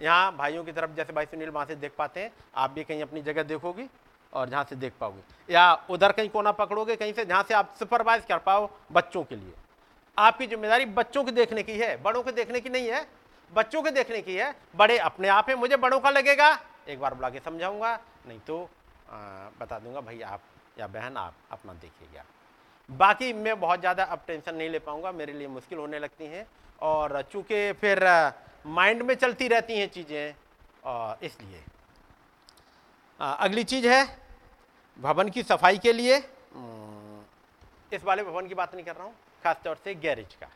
यहाँ 0.01 0.37
भाइयों 0.37 0.65
की 0.65 0.73
तरफ़, 0.73 0.91
जैसे 0.91 1.13
भाई 1.13 1.27
सुनील 1.27 1.51
वहाँ 1.51 1.67
से 1.67 1.75
देख 1.77 1.93
पाते 1.99 2.21
हैं, 2.21 2.33
आप 2.57 2.71
भी 2.71 2.85
कहीं 2.85 3.03
अपनी 3.03 3.23
जगह 3.23 3.43
देखोगी 3.45 3.89
और 4.33 4.49
जहाँ 4.49 4.65
से 4.65 4.77
देख 4.77 4.93
पाओगे। 5.01 5.55
या 5.55 5.73
उधर 5.91 6.13
कहीं 6.13 6.29
कोना 6.31 6.53
पकड़ोगे 6.53 6.97
कहीं 6.97 7.13
से, 7.13 7.25
जहाँ 7.25 7.43
से 7.43 7.55
आप 7.55 7.75
सुपरवाइज 7.79 8.25
कर 8.25 8.39
पाओ 8.41 8.69
बच्चों 8.93 9.25
के 9.25 9.37
लिए। 9.37 9.53
आपकी 10.17 10.47
ज़िम्मेदारी 10.47 10.85
बच्चों 10.87 11.25
के 11.25 11.33
देखने 11.33 11.63
की 11.63 11.79
है, 11.79 11.97
बड़ों 12.03 12.23
के 12.23 12.33
देखने 12.33 12.61
की 12.61 12.71
नहीं 12.71 12.89
है 12.89 13.07
बच्चों 13.53 13.83
के 13.83 13.91
देखने 13.91 14.21
की 14.23 14.35
है 14.35 14.55
बड़े 14.77 14.99
अपने 15.01 15.29
आप 15.29 15.49
है 15.51 15.55
मुझे 15.57 15.77
बड़ों 15.79 16.01
का 16.01 16.11
लगेगा। 16.11 16.59
एक 16.89 17.01
बार 17.01 17.15
बुला 17.15 17.31
के 17.31 17.41
समझाऊँगा 17.41 17.99
नहीं 18.29 18.39
तो 18.47 18.63
आ, 19.09 19.17
बता 19.61 19.79
दूँगा 19.79 20.01
भाई 20.01 20.21
आप 20.23 20.41
या 20.79 20.87
बहन 20.89 21.17
आप 21.17 21.35
अपना 21.53 21.73
देखिएगा। 21.75 22.25
बाकी 22.89 23.33
मैं 23.35 23.59
बहुत 23.61 23.81
ज़्यादा 23.81 24.05
अब 24.05 24.21
टेंशन 24.27 24.55
नहीं 24.55 24.69
ले 24.71 24.79
पाऊँगा 24.81 25.13
मेरे 25.13 25.33
लिए 25.33 25.49
मुश्किल 25.49 25.79
होने 25.79 25.99
लगती 25.99 26.27
हैं। 26.27 26.47
और 26.83 27.21
चूँकि 27.23 27.73
फिर 27.73 28.05
माइंड 28.69 29.03
में 29.03 29.15
चलती 29.15 29.49
रहती 29.49 29.79
हैं 29.79 29.89
चीज़ें 29.91 30.35
और 30.85 31.25
इसलिए। 31.25 31.61
अगली 33.21 33.65
चीज़ 33.65 33.87
है 33.89 34.05
भवन 34.99 35.29
की 35.29 35.43
सफ़ाई 35.45 35.79
के 35.79 35.93
लिए। 35.93 36.17
इस 37.93 38.05
वाले 38.05 38.23
भवन 38.25 38.49
की 38.49 38.55
बात 38.55 38.75
नहीं 38.75 38.85
कर 38.85 38.95
रहा 38.95 39.05
हूँ 39.05 39.15
खासतौर 39.43 39.77
से 39.85 39.95
गैरेज 39.97 40.35
का। 40.35 40.49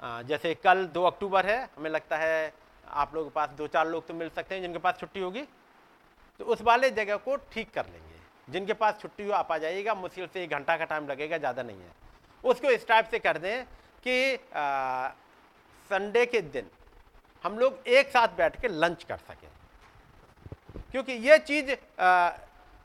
जैसे 0.00 0.54
कल 0.56 0.84
दो 0.86 1.04
अक्टूबर 1.04 1.46
है 1.46 1.58
हमें 1.76 1.90
लगता 1.90 2.16
है 2.16 2.52
आप 2.86 3.14
लोगों 3.14 3.28
के 3.28 3.34
पास 3.34 3.48
दो 3.56 3.66
चार 3.68 3.88
लोग 3.88 4.06
तो 4.06 4.14
मिल 4.14 4.28
सकते 4.28 4.54
हैं 4.54 4.62
जिनके 4.62 4.78
पास 4.78 4.98
छुट्टी 5.00 5.20
होगी। 5.20 5.42
तो 6.40 6.44
उस 6.44 6.62
वाले 6.62 6.90
जगह 6.90 7.16
को 7.18 7.36
ठीक 7.52 7.70
कर 7.74 7.86
लेंगे। 7.86 8.18
जिनके 8.48 8.72
पास 8.74 8.98
छुट्टी 9.00 9.24
हो 9.24 9.32
आप 9.32 9.52
आ 9.52 9.58
जाइएगा 9.58 9.94
मुश्किल 9.94 10.26
से 10.26 10.42
एक 10.44 10.50
घंटा 10.50 10.76
का 10.76 10.84
टाइम 10.84 11.08
लगेगा 11.08 11.38
ज़्यादा 11.38 11.62
नहीं 11.62 11.80
है। 11.80 11.92
उसको 12.44 12.70
इस 12.70 12.86
टाइप 12.88 13.08
से 13.10 13.18
कर 13.18 13.38
दें 13.38 13.64
कि 14.06 14.36
संडे 15.90 16.24
के 16.26 16.40
दिन 16.40 16.70
हम 17.44 17.58
लोग 17.58 17.88
एक 17.88 18.08
साथ 18.08 18.36
बैठ 18.36 18.60
के 18.60 18.68
लंच 18.68 19.04
कर 19.04 19.16
सकें। 19.18 19.48
क्योंकि 20.92 21.12
ये 21.12 21.38
चीज़ 21.40 21.70
आ, 22.00 22.30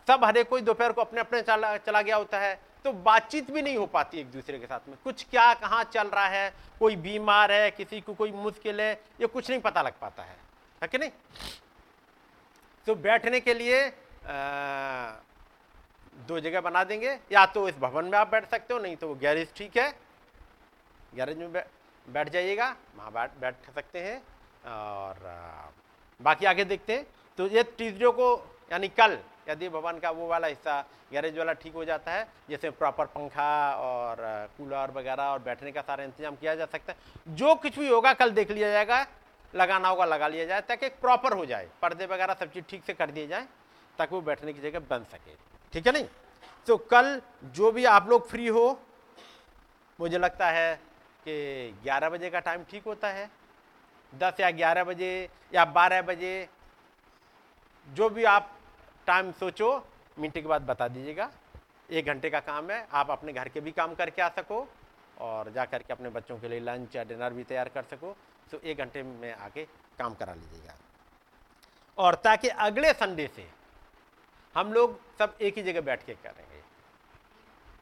सब 0.07 0.23
हरे 0.23 0.43
कोई 0.43 0.61
दोपहर 0.61 0.91
को 0.91 1.01
अपने 1.01 1.19
अपने 1.21 1.41
चला 1.41 1.75
चला 1.77 2.01
गया 2.01 2.15
होता 2.15 2.39
है। 2.39 2.59
तो 2.85 2.91
बातचीत 2.93 3.49
भी 3.51 3.61
नहीं 3.61 3.77
हो 3.77 3.85
पाती 3.85 4.19
एक 4.19 4.31
दूसरे 4.31 4.57
के 4.59 4.65
साथ 4.65 4.87
में। 4.89 4.95
कुछ 5.03 5.23
क्या 5.29 5.53
कहाँ 5.53 5.83
चल 5.83 6.07
रहा 6.07 6.27
है 6.27 6.53
कोई 6.79 6.95
बीमार 6.95 7.51
है 7.51 7.71
किसी 7.71 8.01
को 8.01 8.13
कोई 8.13 8.31
मुश्किल 8.31 8.81
है 8.81 8.91
ये 9.21 9.27
कुछ 9.27 9.49
नहीं 9.49 9.59
पता 9.61 9.81
लग 9.81 9.93
पाता 10.01 10.23
है। 10.23 10.37
है 10.81 10.87
कि 10.87 10.97
नहीं? 10.97 11.11
तो 12.87 12.95
बैठने 12.97 13.39
के 13.39 13.53
लिए 13.53 13.81
आ, 13.81 15.11
दो 16.27 16.39
जगह 16.39 16.61
बना 16.61 16.83
देंगे। 16.83 17.17
या 17.31 17.45
तो 17.45 17.67
इस 17.69 17.77
भवन 17.79 18.05
में 18.05 18.17
आप 18.17 18.31
बैठ 18.31 18.49
सकते 18.49 18.73
हो 18.73 18.79
नहीं 18.79 18.95
तो 18.95 19.07
वो 19.07 19.15
गैरेज 19.15 19.53
ठीक 19.55 19.77
है। 19.77 19.89
गैरेज 21.15 21.37
में 21.37 21.51
बैठ 22.05 22.29
जाइएगा 22.29 22.75
वहाँ 22.97 23.11
बैठ 23.11 23.31
बैठ 23.41 23.73
सकते 23.75 23.99
हैं। 23.99 24.17
और 24.71 25.25
आ, 25.27 25.69
बाकी 26.19 26.45
आगे 26.45 26.65
देखते 26.65 26.93
हैं। 26.93 27.05
तो 27.37 27.47
ये 27.47 27.63
चीज़ों 27.79 28.11
को 28.11 28.35
यानी 28.71 28.87
कल, 28.89 29.17
यदि 29.49 29.69
भवन 29.69 29.99
का 29.99 30.09
वो 30.11 30.27
वाला 30.27 30.47
हिस्सा 30.47 30.83
गैरेज 31.11 31.37
वाला 31.37 31.53
ठीक 31.53 31.73
हो 31.73 31.83
जाता 31.85 32.11
है 32.11 32.27
जैसे 32.49 32.69
प्रॉपर 32.71 33.05
पंखा 33.07 33.73
और 33.73 34.17
कूलर 34.57 34.91
वगैरह 34.91 35.23
और 35.23 35.39
बैठने 35.39 35.71
का 35.71 35.81
सारा 35.81 36.03
इंतज़ाम 36.03 36.35
किया 36.35 36.55
जा 36.55 36.65
सकता 36.65 36.93
है। 36.93 37.35
जो 37.35 37.53
कुछ 37.55 37.77
भी 37.79 37.87
होगा, 37.87 38.13
कल 38.13 38.31
देख 38.31 38.51
लिया 38.51 38.71
जाएगा, 38.71 39.05
लगाना 39.53 39.89
होगा, 39.89 40.05
लगा 40.05 40.27
लिया 40.27 40.45
जाए, 40.45 40.61
ताकि 40.61 40.89
प्रॉपर 41.01 41.33
हो 41.33 41.45
जाए। 41.45 41.69
पर्दे 41.81 42.05
वगैरह 42.05 42.33
सब 42.33 42.51
चीज़ 42.51 42.65
ठीक 42.69 42.83
से 42.83 42.93
कर 42.93 43.11
दिए 43.11 43.27
जाए, 43.27 43.47
ताकि 43.97 44.15
वो 44.15 44.21
बैठने 44.21 44.53
की 44.53 44.61
जगह 44.61 44.79
बन 44.89 45.03
सके। 45.03 45.35
ठीक 45.73 45.87
है 45.87 45.93
नहीं? 45.93 46.07
तो 46.67 46.77
कल 46.77 47.21
जो 47.45 47.71
भी 47.71 47.85
आप 47.85 48.09
लोग 48.09 48.27
फ्री 48.29 48.47
हो, 48.47 48.79
मुझे 49.99 50.17
लगता 50.17 50.49
है 50.49 50.75
कि 51.25 51.71
11 51.83 52.09
बजे 52.09 52.29
का 52.29 52.39
टाइम 52.39 52.63
ठीक 52.63 52.83
होता 52.85 53.07
है। 53.07 53.29
10 54.13 54.39
या 54.39 54.49
11 54.51 54.83
बजे 54.83 55.29
या 55.53 55.65
12 55.65 56.01
बजे, 56.01 56.47
जो 57.87 58.09
भी 58.09 58.23
आप 58.23 58.51
टाइम 59.07 59.31
सोचो 59.31 59.69
मीटिंग 60.19 60.43
के 60.43 60.49
बाद 60.49 60.61
बता 60.61 60.87
दीजिएगा। 60.87 61.29
एक 61.89 62.05
घंटे 62.05 62.29
का 62.29 62.39
काम 62.39 62.69
है 62.71 62.87
आप 62.91 63.11
अपने 63.11 63.33
घर 63.33 63.49
के 63.49 63.59
भी 63.61 63.71
काम 63.71 63.93
करके 63.95 64.21
आ 64.21 64.29
सको 64.29 64.67
और 65.19 65.51
जा 65.51 65.65
करके 65.65 65.93
अपने 65.93 66.09
बच्चों 66.09 66.37
के 66.39 66.47
लिए 66.47 66.59
लंच 66.59 66.95
या 66.95 67.03
डिनर 67.03 67.33
भी 67.33 67.43
तैयार 67.43 67.69
कर 67.69 67.83
सको। 67.83 68.15
तो 68.51 68.59
एक 68.59 68.77
घंटे 68.77 69.03
में 69.03 69.33
आके 69.33 69.65
काम 69.99 70.13
करा 70.13 70.33
लीजिएगा। 70.33 70.73
और 71.97 72.15
ताकि 72.15 72.47
अगले 72.47 72.93
संडे 72.93 73.27
से 73.27 73.47
हम 74.55 74.73
लोग 74.73 74.99
सब 75.19 75.37
एक 75.41 75.57
ही 75.57 75.63
जगह 75.63 75.81
बैठ 75.81 76.05
के 76.05 76.13
करेंगे। 76.13 76.61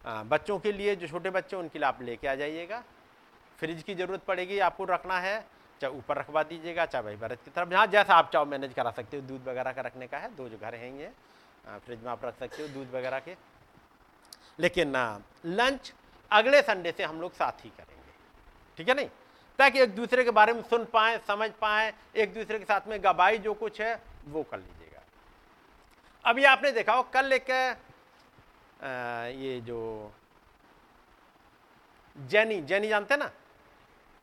आ, 0.06 0.24
बच्चों 0.24 0.60
के 0.60 0.72
लिए 0.72 0.96
जो 0.96 1.08
छोटे 1.08 1.30
बच्चे 1.30 1.56
उनके 1.56 1.80
लिए 1.80 1.88
आप 1.88 2.02
लेके 2.02 2.28
आ 2.28 2.36
जाइएगा। 2.36 2.84
फ्रिज 3.60 3.84
की 3.84 3.96
ज़रूरत 3.96 4.24
पड़ेगी 4.24 4.60
आपको 4.60 4.86
रखना 4.86 5.20
है। 5.20 5.46
चाहे 5.84 5.98
ऊपर 5.98 6.18
रखवा 6.18 6.42
दीजिएगा 6.46 6.86
चाहे 6.86 7.04
भाई 7.04 7.16
भरत 7.18 7.40
की 7.46 7.52
तरफ़। 7.52 7.70
जहाँ 7.70 7.88
जैसा 7.88 8.16
आप 8.16 8.30
चाहो 8.34 8.46
मैनेज 8.46 8.74
करा 8.74 8.92
सकते 8.92 9.18
हो, 9.18 9.24
दूध 9.24 9.48
वगैरह 9.48 9.72
का 9.72 9.82
रखने 9.82 10.08
का 10.08 10.18
है, 10.18 10.36
दो 10.36 10.48
जो 10.50 10.58
घर 10.58 10.76
हैं 10.76 10.92
ये 11.00 11.12
फ्रिज 11.66 12.04
में 12.04 12.10
आप 12.12 12.24
रख 12.26 12.38
सकते 12.40 12.62
हो 12.62 12.68
दूध 12.70 12.92
वगैरह 12.92 13.20
के। 13.20 13.36
लेकिन 14.60 14.94
लंच 15.48 15.94
अगले 16.32 16.62
संडे 16.62 16.92
से 16.92 17.04
हम 17.04 17.20
लोग 17.22 17.34
साथ 17.34 17.66
ही 17.66 17.70
करेंगे। 17.70 18.14
ठीक 18.78 18.90
है 18.90 18.96
नहीं? 18.96 19.10
ताकि 19.60 19.82
एक 19.82 19.96
दूसरे 19.96 20.24
के 20.24 20.32
बारे 20.32 20.54
में 20.54 20.62
सुन 20.64 20.86
पाए, 20.86 21.18
समझ 21.28 21.50
पाए, 21.62 21.94
एक 22.16 22.34
दूसरे 22.34 22.60
के 22.60 22.66
साथ 22.66 22.88
में 22.88 23.04
गवाही 23.04 23.38
जो 23.40 23.54
कुछ 23.54 23.82
है, 23.82 24.00
वो 24.26 24.44
कर 24.44 24.58
लीजिएगा। 24.58 25.02
अभी 26.26 26.44
आपने 26.46 26.72
देखा 26.72 26.94
हो, 26.94 27.04
कल 27.14 27.34
एक 27.34 27.50
ये 29.36 29.60
जो 29.62 30.12
जैनी 32.16 32.62
जैनी 32.62 32.88
जानते 32.88 33.18
ना? 33.18 33.30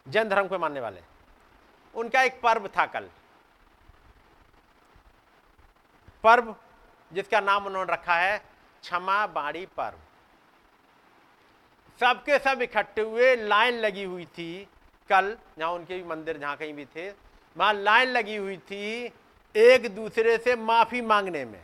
जैन 0.06 0.28
धर्म 0.28 0.48
को 0.48 0.58
मानने 0.58 0.80
वाले। 0.80 1.00
उनका 1.95 2.22
एक 2.22 2.41
पर्व 2.41 2.68
था 2.68 2.86
कल। 2.86 3.09
पर्व 6.24 6.55
जिसका 7.12 7.41
नाम 7.41 7.66
उन्होंने 7.66 7.93
रखा 7.93 8.14
है 8.14 8.38
क्षमा 8.82 9.26
बाड़ी 9.28 9.64
पर्व। 9.76 9.99
सबके 12.01 12.38
सब 12.38 12.62
इकट्ठे 12.62 13.01
हुए, 13.01 13.34
लाइन 13.36 13.78
लगी 13.78 14.05
हुई 14.05 14.24
थी 14.26 14.68
कल, 15.11 15.36
जहाँ 15.59 15.70
उनके 15.72 15.95
भी 15.95 16.03
मंदिर 16.05 16.38
जहाँ 16.38 16.57
कहीं 16.57 16.74
भी 16.74 16.84
थे, 16.86 17.09
वहाँ 17.57 17.72
लाइन 17.74 18.09
लगी 18.09 18.36
हुई 18.36 18.57
थी 18.59 19.12
एक 19.55 19.95
दूसरे 19.95 20.36
से 20.38 20.57
माफ़ी 20.57 21.01
मांगने 21.01 21.45
में। 21.45 21.61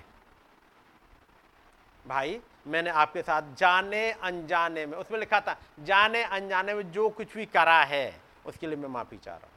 भाई, 2.06 2.40
मैंने 2.66 2.90
आपके 2.90 3.22
साथ 3.22 3.54
जाने 3.56 4.10
अनजाने 4.12 4.86
में, 4.86 4.96
उसमें 4.98 5.18
लिखा 5.18 5.40
था, 5.40 5.56
जाने 5.80 6.22
अनजाने 6.22 6.74
में 6.74 6.90
जो 6.92 7.08
कुछ 7.08 7.34
भी 7.34 7.46
करा 7.46 7.82
है, 7.84 8.20
उसके 8.46 8.66
लिए 8.66 8.76
मैं 8.76 8.88
माफ़ी 8.88 9.16
चाह 9.16 9.34
रहा 9.34 9.46
हूँ। 9.46 9.54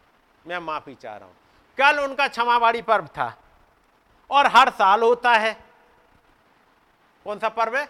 मैं 0.50 0.60
माफ़ी 0.60 0.95
चाह 0.95 1.18
रहा 1.18 1.28
हूँ। 1.28 1.36
कल 1.78 2.00
उनका 2.00 2.28
क्षमावाड़ी 2.28 2.82
पर्व 2.82 3.08
था 3.08 3.38
और 4.30 4.47
हर 4.47 4.70
साल 4.70 5.02
होता 5.02 5.32
है। 5.32 5.54
कौन 7.24 7.39
सा 7.39 7.50
पर्व 7.50 7.78
है? 7.78 7.86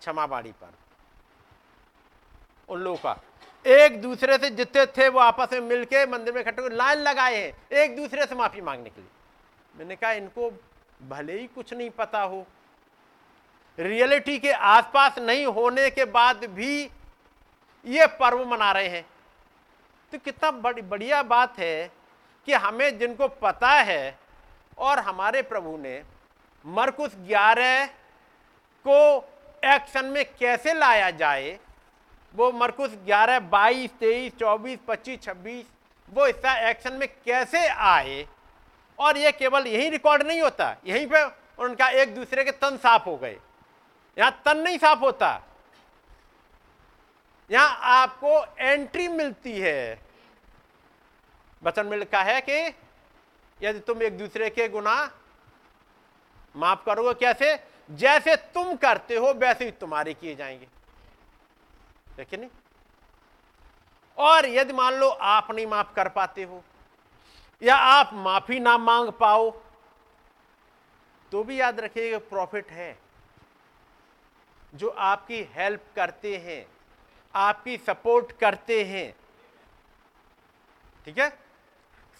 क्षमावाड़ी 0.00 0.52
पर्व। 0.52 0.72
उन 2.68 2.80
लोगों 2.80 2.96
का। 2.96 3.20
एक 3.66 4.00
दूसरे 4.02 4.38
से 4.38 4.50
जितने 4.50 4.86
थे 4.86 5.08
वो 5.08 5.20
आपस 5.20 5.52
में 5.52 5.60
मिलके 5.60 6.06
मंदिर 6.06 6.34
में 6.34 6.40
इकट्ठे 6.40 6.68
लाइन 6.68 6.98
लगाए 6.98 7.36
हैं। 7.36 7.76
एक 7.76 7.96
दूसरे 7.96 8.26
से 8.26 8.34
माफ़ी 8.34 8.60
मांगने 8.60 8.90
के 8.90 9.00
लिए। 9.00 9.10
मैंने 9.76 9.96
कहा, 9.96 10.12
इनको 10.12 10.50
भले 11.08 11.38
ही 11.38 11.46
कुछ 11.46 11.74
नहीं 11.74 11.90
पता 11.90 12.22
हो। 12.22 12.46
रियलिटी 13.78 14.38
के 14.38 14.52
आसपास 14.52 15.18
नहीं 15.18 15.46
होने 15.46 15.90
के 15.90 16.04
बाद 16.04 16.44
भी 16.44 16.90
ये 17.84 18.06
पर्व 18.06 18.44
मना 18.44 18.72
रहे 18.72 18.88
हैं। 18.88 19.04
तो 20.12 20.18
कितना 20.18 20.50
बड़ी, 20.50 20.82
बढ़िया 20.82 21.22
बात 21.22 21.58
है 21.58 21.90
कि 22.48 22.52
हमें 22.54 22.98
जिनको 22.98 23.28
पता 23.28 23.70
है 23.70 24.18
और 24.78 24.98
हमारे 24.98 25.42
प्रभु 25.42 25.76
ने 25.76 26.02
मरकुस 26.64 27.16
ग्यारह 27.18 27.86
को 28.86 28.98
एक्शन 29.64 30.04
में 30.04 30.24
कैसे 30.38 30.74
लाया 30.74 31.10
जाए, 31.12 31.58
वो 32.34 32.50
मरकुस 32.52 32.90
ग्यारह, 33.04 33.38
बाईस, 33.40 33.90
तेईस, 34.00 34.32
चौबीस, 34.40 34.78
पच्चीस, 34.88 35.22
छब्बीस, 35.22 35.64
वो 36.08 36.26
हिस्सा 36.26 36.54
एक्शन 36.70 36.92
में 36.92 37.08
कैसे 37.24 37.66
आए? 37.68 38.26
और 38.98 39.18
ये 39.18 39.32
केवल 39.32 39.66
यही 39.66 39.88
रिकॉर्ड 39.88 40.22
नहीं 40.22 40.40
होता, 40.40 40.76
यहीं 40.86 41.06
पे 41.06 41.24
उनका 41.58 41.88
एक 42.02 42.14
दूसरे 42.14 42.44
के 42.44 42.50
तन 42.52 42.76
साफ़ 42.76 43.04
हो 43.04 43.16
गए। 43.16 43.36
यहाँ 44.16 44.42
तन 44.44 44.58
नहीं 44.58 44.78
साफ़ 44.78 44.98
होता 44.98 45.40
यहाँ 47.50 47.78
आपको 47.94 48.44
एंट्री 48.58 49.06
मिलती 49.08 49.58
है। 49.60 50.00
वचन 51.62 51.86
में 51.86 51.96
लिखा 51.98 52.22
है 52.22 52.40
कि 52.40 52.58
यदि 53.60 53.80
तुम 53.80 54.02
एक 54.02 54.18
दूसरे 54.18 54.50
के 54.50 54.68
गुना 54.68 54.94
माफ़ 56.54 56.84
करोगे 56.84 57.14
कैसे? 57.16 57.58
जैसे 57.90 58.36
तुम 58.54 58.74
करते 58.76 59.16
हो, 59.16 59.32
वैसे 59.32 59.64
ही 59.64 59.70
तुम्हारे 59.70 60.14
किए 60.14 60.34
जाएँगे। 60.36 60.68
देखिए 62.16 62.38
नहीं? 62.38 62.50
और 64.18 64.46
यदि 64.46 64.72
मान 64.72 64.94
लो 64.94 65.08
आप 65.08 65.50
नहीं 65.50 65.66
माफ़ 65.66 65.94
कर 65.94 66.08
पाते 66.08 66.42
हो, 66.42 66.62
या 67.62 67.76
आप 67.76 68.10
माफ़ी 68.14 68.60
ना 68.60 68.76
मांग 68.78 69.10
पाओ 69.12 69.50
तो 71.32 71.42
भी 71.44 71.60
याद 71.60 71.80
रखिएगा 71.80 72.18
प्रॉफिट 72.28 72.70
है। 72.70 72.96
जो 74.74 74.88
आपकी 74.88 75.42
हेल्प 75.52 75.84
करते 75.96 76.36
हैं 76.36 76.64
आपकी 77.36 77.76
सपोर्ट 77.76 78.32
करते 78.32 78.82
हैं। 78.84 79.14
ठीक 81.04 81.18
है? 81.18 81.28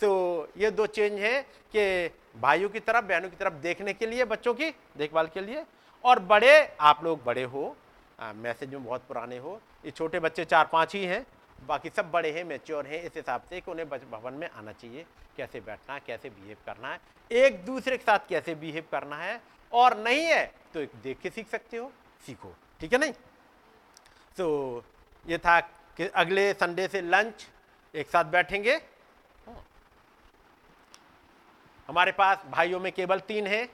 तो 0.00 0.48
ये 0.56 0.70
दो 0.70 0.86
चेंज 0.86 1.18
है 1.20 1.42
कि 1.74 2.10
भाइयों 2.40 2.68
की 2.68 2.80
तरफ़, 2.80 3.04
बहनों 3.04 3.28
की 3.30 3.36
तरफ़ 3.36 3.54
देखने 3.54 3.92
के 3.92 4.06
लिए, 4.06 4.24
बच्चों 4.24 4.54
की 4.54 4.70
देखभाल 4.96 5.26
के 5.26 5.40
लिए। 5.40 5.64
और 6.04 6.18
बड़े, 6.20 6.76
आप 6.80 7.04
लोग 7.04 7.24
बड़े 7.24 7.42
हो 7.44 7.76
मैसेज 8.20 8.74
में 8.74 8.84
बहुत 8.84 9.02
पुराने 9.08 9.38
हो। 9.38 9.60
ये 9.84 9.90
छोटे 9.90 10.20
बच्चे 10.20 10.44
चार 10.44 10.66
पाँच 10.66 10.94
ही 10.94 11.04
हैं, 11.04 11.24
बाकी 11.66 11.90
सब 11.90 12.10
बड़े 12.10 12.30
हैं 12.32 12.44
मेच्योर 12.44 12.86
हैं, 12.86 13.02
इस 13.02 13.12
हिसाब 13.16 13.42
से 13.50 13.60
कि 13.60 13.70
उन्हें 13.70 13.88
भवन 13.88 14.32
में 14.32 14.48
आना 14.48 14.72
चाहिए। 14.72 15.04
कैसे 15.36 15.60
बैठना 15.60 15.94
है, 15.94 16.00
कैसे 16.06 16.30
बिहेव 16.30 16.56
करना 16.66 16.92
है, 16.92 17.00
एक 17.30 17.64
दूसरे 17.64 17.96
के 17.96 18.04
साथ 18.04 18.28
कैसे 18.28 18.54
बिहेव 18.54 18.84
करना 18.92 19.16
है। 19.16 19.40
और 19.72 19.96
नहीं 19.98 20.24
है 20.24 20.44
तो 20.74 20.84
देख 21.02 21.18
के 21.20 21.30
सीख 21.30 21.48
सकते 21.48 21.76
हो, 21.76 21.90
सीखो। 22.26 22.54
ठीक 22.80 22.92
है 22.92 22.98
नहीं? 22.98 23.12
तो 24.36 24.84
ये 25.28 25.38
था 25.38 25.60
कि 25.96 26.06
अगले 26.06 26.52
संडे 26.54 26.86
से 26.88 27.00
लंच, 27.00 27.46
एक 27.94 28.08
साथ 28.08 28.24
बैठेंगे। 28.24 28.80
हमारे 31.88 32.12
पास 32.12 32.44
भाइयों 32.50 32.80
में 32.80 32.92
केवल 32.92 33.20
तीन 33.20 33.46
है, 33.46 33.68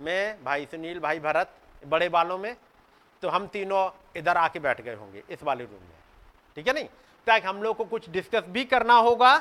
मैं, 0.00 0.44
भाई 0.44 0.66
सुनील, 0.66 1.00
भाई 1.00 1.20
भरत, 1.20 1.54
बड़े 1.86 2.08
बालों 2.08 2.38
में 2.38 2.56
तो 3.22 3.28
हम 3.28 3.46
तीनों 3.46 3.90
इधर 4.16 4.36
आके 4.36 4.58
बैठ 4.58 4.80
गए 4.80 4.94
होंगे 4.94 5.22
इस 5.30 5.42
वाले 5.42 5.64
रूम 5.64 5.80
में। 5.80 5.98
ठीक 6.56 6.68
है 6.68 6.74
नहीं? 6.74 6.88
ताकि 7.26 7.46
हम 7.46 7.62
लोग 7.62 7.76
को 7.76 7.84
कुछ 7.84 8.08
डिस्कस 8.10 8.44
भी 8.48 8.64
करना 8.64 8.94
होगा, 8.94 9.36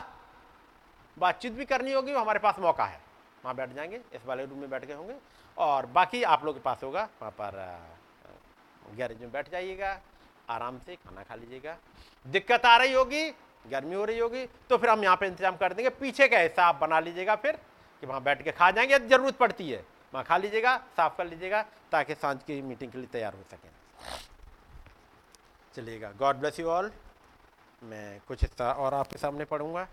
बातचीत 1.17 1.53
भी 1.53 1.65
करनी 1.65 1.91
होगी 1.91 2.11
हमारे 2.11 2.39
पास 2.39 2.59
मौका 2.59 2.85
है। 2.85 3.01
वहाँ 3.43 3.55
बैठ 3.55 3.69
जाएँगे, 3.69 4.01
इस 4.13 4.25
वाले 4.25 4.45
रूम 4.45 4.59
में 4.59 4.69
बैठ 4.69 4.85
गए 4.85 4.93
होंगे, 4.93 5.15
और 5.57 5.85
बाकी 5.85 6.23
आप 6.23 6.45
लोग 6.45 6.55
के 6.55 6.61
पास 6.61 6.83
होगा, 6.83 7.07
वहाँ 7.21 7.31
पर 7.31 7.51
गैरेज 8.95 9.21
में 9.21 9.31
बैठ 9.31 9.51
जाइएगा। 9.51 9.99
आराम 10.49 10.77
से 10.79 10.95
खाना 10.95 11.23
खा 11.23 11.35
लीजिएगा। 11.35 11.77
दिक्कत 12.25 12.65
आ 12.65 12.75
रही 12.77 12.93
होगी, 12.93 13.29
गर्मी 13.65 13.95
हो 13.95 14.05
रही 14.05 14.19
होगी 14.19 14.45
तो 14.69 14.77
फिर 14.77 14.89
हम 14.89 15.03
यहाँ 15.03 15.15
पे 15.15 15.27
इंतज़ाम 15.27 15.57
कर 15.57 15.73
देंगे। 15.73 15.89
पीछे 15.91 16.27
का 16.27 16.39
हिस्सा 16.39 16.65
आप 16.65 16.75
बना 16.75 16.99
लीजिएगा 16.99 17.35
फिर, 17.37 17.59
कि 18.03 18.07
वहाँ 18.07 18.21
बैठ 18.23 18.43
के 18.43 18.51
खा 18.51 18.71
जाएँगे। 18.71 18.99
ज़रूरत 18.99 19.37
पड़ती 19.37 19.69
है, 19.69 19.83
वहाँ 20.13 20.23
खा 20.25 20.37
लीजिएगा, 20.37 20.75
साफ़ 20.97 21.17
कर 21.17 21.25
लीजिएगा, 21.25 21.61
ताकि 21.91 22.15
साँझ 22.15 22.37
की 22.43 22.61
मीटिंग 22.61 22.91
के 22.91 22.97
लिए 22.97 23.07
तैयार 23.07 23.33
हो 23.33 23.43
सकें। 23.51 23.69
चलिएगा। 25.75 26.11
गॉड 26.19 26.35
ब्लेस 26.35 26.59
यू 26.59 26.67
ऑल 26.69 26.91
मैं 27.81 28.19
कुछ 28.27 28.41
हिस्सा 28.41 28.71
और 28.73 28.93
आपके 28.93 29.17
सामने 29.17 29.45
पढ़ूँगा। 29.45 29.87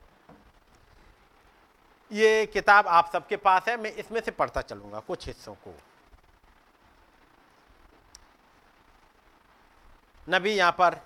ये 2.11 2.47
किताब 2.47 2.87
आप 2.89 3.11
सबके 3.13 3.37
पास 3.39 3.69
है, 3.69 3.77
मैं 3.77 3.93
इसमें 3.93 4.21
से 4.21 4.31
पढ़ता 4.33 4.61
चलूँगा 4.63 5.01
कुछ 5.01 5.27
हिस्सों 5.27 5.55
को। 5.57 5.75
नबी 10.27 10.53
यहाँ 10.53 10.73
पर। 10.73 10.97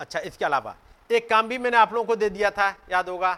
अच्छा 0.00 0.18
इसके 0.20 0.44
अलावा, 0.44 0.74
एक 1.10 1.28
काम 1.30 1.48
भी 1.48 1.58
मैंने 1.58 1.76
आप 1.76 1.92
लोगों 1.92 2.06
को 2.06 2.16
दे 2.16 2.28
दिया 2.30 2.50
था, 2.50 2.68
याद 2.90 3.08
होगा? 3.08 3.32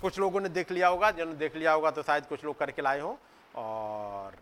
कुछ 0.00 0.18
लोगों 0.18 0.40
ने 0.40 0.48
देख 0.50 0.70
लिया 0.70 0.88
होगा, 0.88 1.10
जिन्होंने 1.10 1.38
देख 1.38 1.56
लिया 1.56 1.72
होगा 1.72 1.90
तो 1.90 2.02
शायद 2.02 2.26
कुछ 2.26 2.44
लोग 2.44 2.58
करके 2.58 2.82
लाए 2.82 3.00
हों, 3.00 3.14
और 3.54 4.36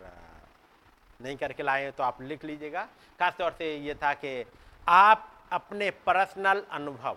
नहीं 1.21 1.37
करके 1.37 1.63
लाए 1.63 1.91
तो 1.91 2.03
आप 2.03 2.23
लिख 2.23 2.45
लीजिएगा। 2.45 2.83
खासतौर 3.21 3.53
से 3.59 3.77
ये 3.77 3.95
था 3.95 4.13
कि 4.15 4.45
आप 4.87 5.31
अपने 5.53 5.91
पर्सनल 6.07 6.63
अनुभव, 6.73 7.17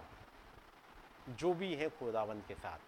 जो 1.30 1.54
भी 1.54 1.74
हैं 1.76 1.90
खुदावंत 1.90 2.44
के 2.48 2.54
साथ, 2.54 2.80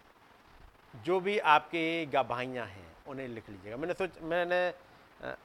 जो 0.94 1.20
भी 1.20 1.38
आपके 1.38 2.06
गवाहियाँ 2.06 2.66
हैं, 2.66 2.86
उन्हें 3.06 3.28
लिख 3.28 3.48
लीजिएगा। 3.50 3.76
मैंने 3.76 3.94
सोच, 3.94 4.10
मैंने 4.22 4.62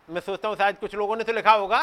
मैं 0.10 0.22
सोचता 0.22 0.48
हूँ 0.48 0.56
शायद 0.56 0.78
कुछ 0.80 0.96
लोगों 0.96 1.16
ने 1.16 1.24
तो 1.24 1.34
लिखा 1.34 1.54
होगा। 1.54 1.82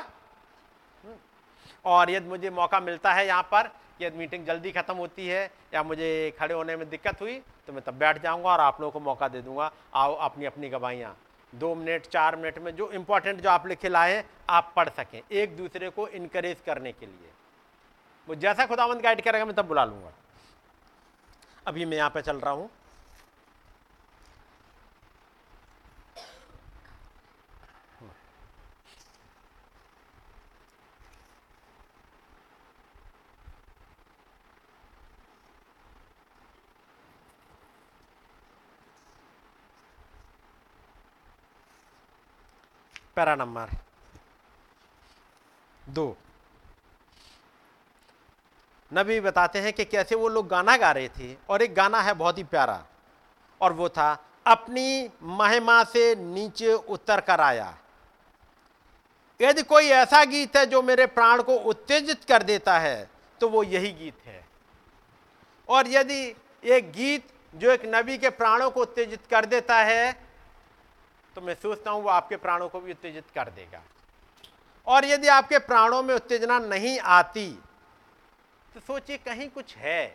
और 1.85 2.11
यदि 2.11 2.28
मुझे 2.28 2.51
मौका 2.53 2.80
मिलता 2.80 3.12
है 3.12 3.26
यहाँ 3.26 3.43
पर, 3.53 3.70
यदि 4.01 4.18
मीटिंग 4.18 4.47
जल्दी 4.47 4.72
ख़त्म 4.72 4.95
होती 4.97 5.26
है 5.28 5.51
या 5.74 5.83
मुझे 5.83 6.09
खड़े 6.39 6.55
होने 6.55 6.76
में 6.76 6.89
दिक्कत 6.91 7.20
हुई 7.20 7.39
तो 7.66 7.72
मैं 7.72 7.83
तब 7.83 7.95
बैठ 7.95 8.22
जाऊँगा 8.22 8.51
और 8.51 8.61
आप 8.61 8.80
लोगों 8.80 8.93
को 8.93 9.01
मौका 9.01 9.28
दे 9.28 9.41
दूँगा। 9.43 9.70
आओ 9.95 10.14
अपनी 10.16 10.45
अपनी 10.45 10.68
गवाहियाँ। 10.68 11.16
दो 11.53 11.74
मिनट, 11.74 12.07
चार 12.07 12.37
मिनट 12.37 12.59
में 12.59 12.74
जो 12.76 12.91
इम्पोर्टेंट 12.93 13.41
जो 13.41 13.49
आप 13.51 13.66
लिखे 13.66 13.89
लाए, 13.89 14.24
आप 14.51 14.72
पढ़ 14.76 14.89
सकें 14.91 15.20
एक 15.22 15.57
दूसरे 15.57 15.91
को 15.91 16.07
इनक्रेज 16.11 16.61
करने 16.66 16.93
के 16.93 17.07
लिए। 17.07 17.30
वो 18.28 18.35
जैसा 18.37 18.66
खुदावंद 18.66 19.01
गाइड 19.01 19.20
करेगा, 19.20 19.45
मैं 19.45 19.55
तब 19.55 19.66
बुला 19.66 19.85
लूँगा। 19.85 20.12
अभी 21.66 21.85
मैं 21.85 21.97
यहाँ 21.97 22.11
पर 22.11 22.20
चल 22.20 22.37
रहा 22.37 22.53
हूँ। 22.53 22.68
पैरा 43.17 43.35
नंबर 43.35 43.71
दो। 45.89 46.17
नबी 48.91 49.21
बताते 49.21 49.61
हैं 49.61 49.73
कि 49.73 49.85
कैसे 49.85 50.15
वो 50.15 50.29
लोग 50.29 50.49
गाना 50.49 50.77
गा 50.77 50.91
रहे 50.93 51.09
थे 51.09 51.35
और 51.51 51.63
एक 51.63 51.75
गाना 51.75 52.01
है 52.01 52.15
बहुत 52.15 52.39
ही 52.39 52.45
प्यारा 52.45 52.83
और 53.61 53.73
वो 53.73 53.89
था, 53.89 54.13
अपनी 54.47 55.11
महिमा 55.23 55.83
से 55.85 56.15
नीचे 56.15 56.73
उतर 56.73 57.21
कर 57.21 57.41
आया। 57.41 57.75
यदि 59.41 59.63
कोई 59.63 59.89
ऐसा 59.91 60.25
गीत 60.25 60.57
है 60.57 60.65
जो 60.67 60.83
मेरे 60.83 61.07
प्राण 61.09 61.43
को 61.43 61.57
उत्तेजित 61.67 62.25
कर 62.25 62.43
देता 62.43 62.79
है 62.79 63.11
तो 63.41 63.49
वो 63.49 63.63
यही 63.63 63.93
गीत 63.93 64.27
है। 64.27 64.45
और 65.69 65.89
यदि 65.89 66.23
एक 66.65 66.91
गीत 66.93 67.29
जो 67.55 67.71
एक 67.71 67.83
नबी 67.87 68.19
के 68.19 68.31
प्राणों 68.33 68.71
को 68.71 68.81
उत्तेजित 68.83 69.27
कर 69.31 69.45
देता 69.47 69.77
है 69.77 70.13
तो 71.37 71.41
मैं 71.41 71.55
सोचता 71.55 71.91
हूँ, 71.91 72.03
वो 72.03 72.09
आपके 72.11 72.37
प्राणों 72.37 72.68
को 72.68 72.80
भी 72.80 72.93
उत्तेजित 72.93 73.24
कर 73.35 73.51
देगा। 73.51 73.83
और 74.87 75.05
यदि 75.05 75.28
आपके 75.30 75.59
प्राणों 75.61 76.03
में 76.03 76.14
उत्तेजना 76.14 76.59
नहीं 76.61 76.99
आती 77.01 77.49
तो 78.72 78.80
सोचिए 78.80 79.16
कहीं 79.18 79.49
कुछ 79.51 79.76
है, 79.76 80.07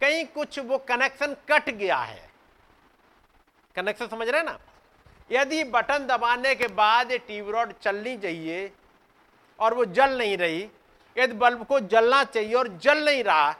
कहीं 0.00 0.24
कुछ 0.26 0.58
वो 0.60 0.78
कनेक्शन 0.80 1.36
कट 1.50 1.70
गया 1.70 1.96
है। 1.96 2.28
कनेक्शन 3.76 4.06
समझ 4.08 4.28
रहे 4.28 4.42
ना? 4.42 4.58
यदि 5.30 5.62
बटन 5.66 6.06
दबाने 6.06 6.54
के 6.54 6.66
बाद 6.68 7.10
ये 7.10 7.18
टीवी 7.20 7.52
रॉड 7.52 7.72
चलनी 7.82 8.16
चाहिए 8.18 8.70
और 9.58 9.74
वो 9.74 9.84
जल 9.86 10.16
नहीं 10.18 10.36
रही, 10.36 10.68
यदि 11.16 11.32
बल्ब 11.34 11.64
को 11.66 11.80
जलना 11.82 12.22
चाहिए 12.24 12.54
और 12.54 12.68
जल 12.78 13.04
नहीं 13.04 13.22
रहा 13.24 13.54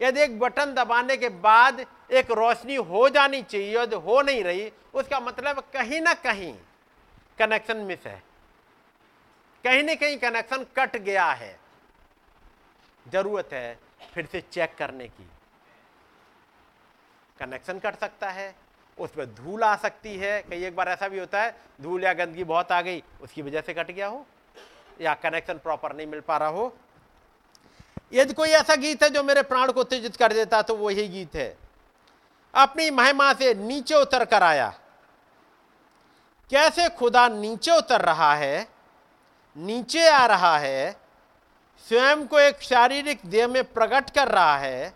यदि 0.00 0.20
एक 0.20 0.38
बटन 0.38 0.74
दबाने 0.74 1.16
के 1.16 1.28
बाद 1.28 1.80
एक 2.10 2.30
रोशनी 2.30 2.74
हो 2.74 3.08
जानी 3.08 3.42
चाहिए, 3.42 3.78
यदि 3.78 3.96
हो 3.96 4.20
नहीं 4.22 4.44
रही, 4.44 4.72
उसका 4.94 5.20
मतलब 5.20 5.60
कहीं 5.72 6.00
ना 6.00 6.14
कहीं 6.14 6.54
कनेक्शन 7.38 7.76
मिस 7.76 8.06
है। 8.06 8.22
कहीं 9.64 9.82
ना 9.82 9.94
कहीं 9.94 10.16
कनेक्शन 10.18 10.66
कट 10.76 10.96
गया 10.96 11.26
है। 11.32 11.58
ज़रूरत 13.06 13.52
है 13.52 13.78
फिर 14.14 14.26
से 14.26 14.40
चेक 14.40 14.74
करने 14.78 15.08
की। 15.08 15.28
कनेक्शन 17.38 17.78
कट 17.78 17.96
सकता 17.96 18.30
है, 18.30 18.54
उस 18.98 19.10
पर 19.10 19.26
धूल 19.26 19.64
आ 19.64 19.76
सकती 19.76 20.16
है। 20.16 20.42
कई 20.42 20.64
एक 20.64 20.76
बार 20.76 20.88
ऐसा 20.88 21.08
भी 21.08 21.18
होता 21.18 21.42
है, 21.42 21.56
धूल 21.80 22.04
या 22.04 22.12
गंदगी 22.12 22.44
बहुत 22.44 22.72
आ 22.72 22.80
गई, 22.80 23.02
उसकी 23.22 23.42
वजह 23.42 23.60
से 23.60 23.74
कट 23.74 23.90
गया 23.90 24.06
हो, 24.06 24.26
या 25.00 25.14
कनेक्शन 25.14 25.58
प्रॉपर 25.58 25.96
नहीं 25.96 26.06
मिल 26.06 26.20
पा 26.20 26.36
रहा 26.36 26.48
हो। 26.48 26.76
यदि 28.12 28.32
कोई 28.32 28.48
ऐसा 28.48 28.74
गीत 28.76 29.02
है 29.02 29.10
जो 29.10 29.22
मेरे 29.22 29.42
प्राण 29.42 29.72
को 29.72 29.80
उत्तेजित 29.80 30.16
कर 30.16 30.32
देता 30.32 30.62
तो 30.62 30.74
वही 30.76 31.08
गीत 31.08 31.34
है। 31.34 31.56
अपनी 32.54 32.90
महिमा 32.90 33.32
से 33.32 33.54
नीचे 33.54 33.94
उतर 33.94 34.24
कर 34.24 34.42
आया। 34.42 34.68
कैसे 36.50 36.88
खुदा 36.88 37.28
नीचे 37.28 37.76
उतर 37.78 38.00
रहा 38.00 38.34
है, 38.34 38.68
नीचे 39.56 40.08
आ 40.08 40.24
रहा 40.26 40.56
है, 40.58 40.96
स्वयं 41.88 42.26
को 42.26 42.40
एक 42.40 42.62
शारीरिक 42.62 43.20
देह 43.26 43.46
में 43.48 43.62
प्रकट 43.64 44.10
कर 44.10 44.28
रहा 44.28 44.56
है, 44.58 44.90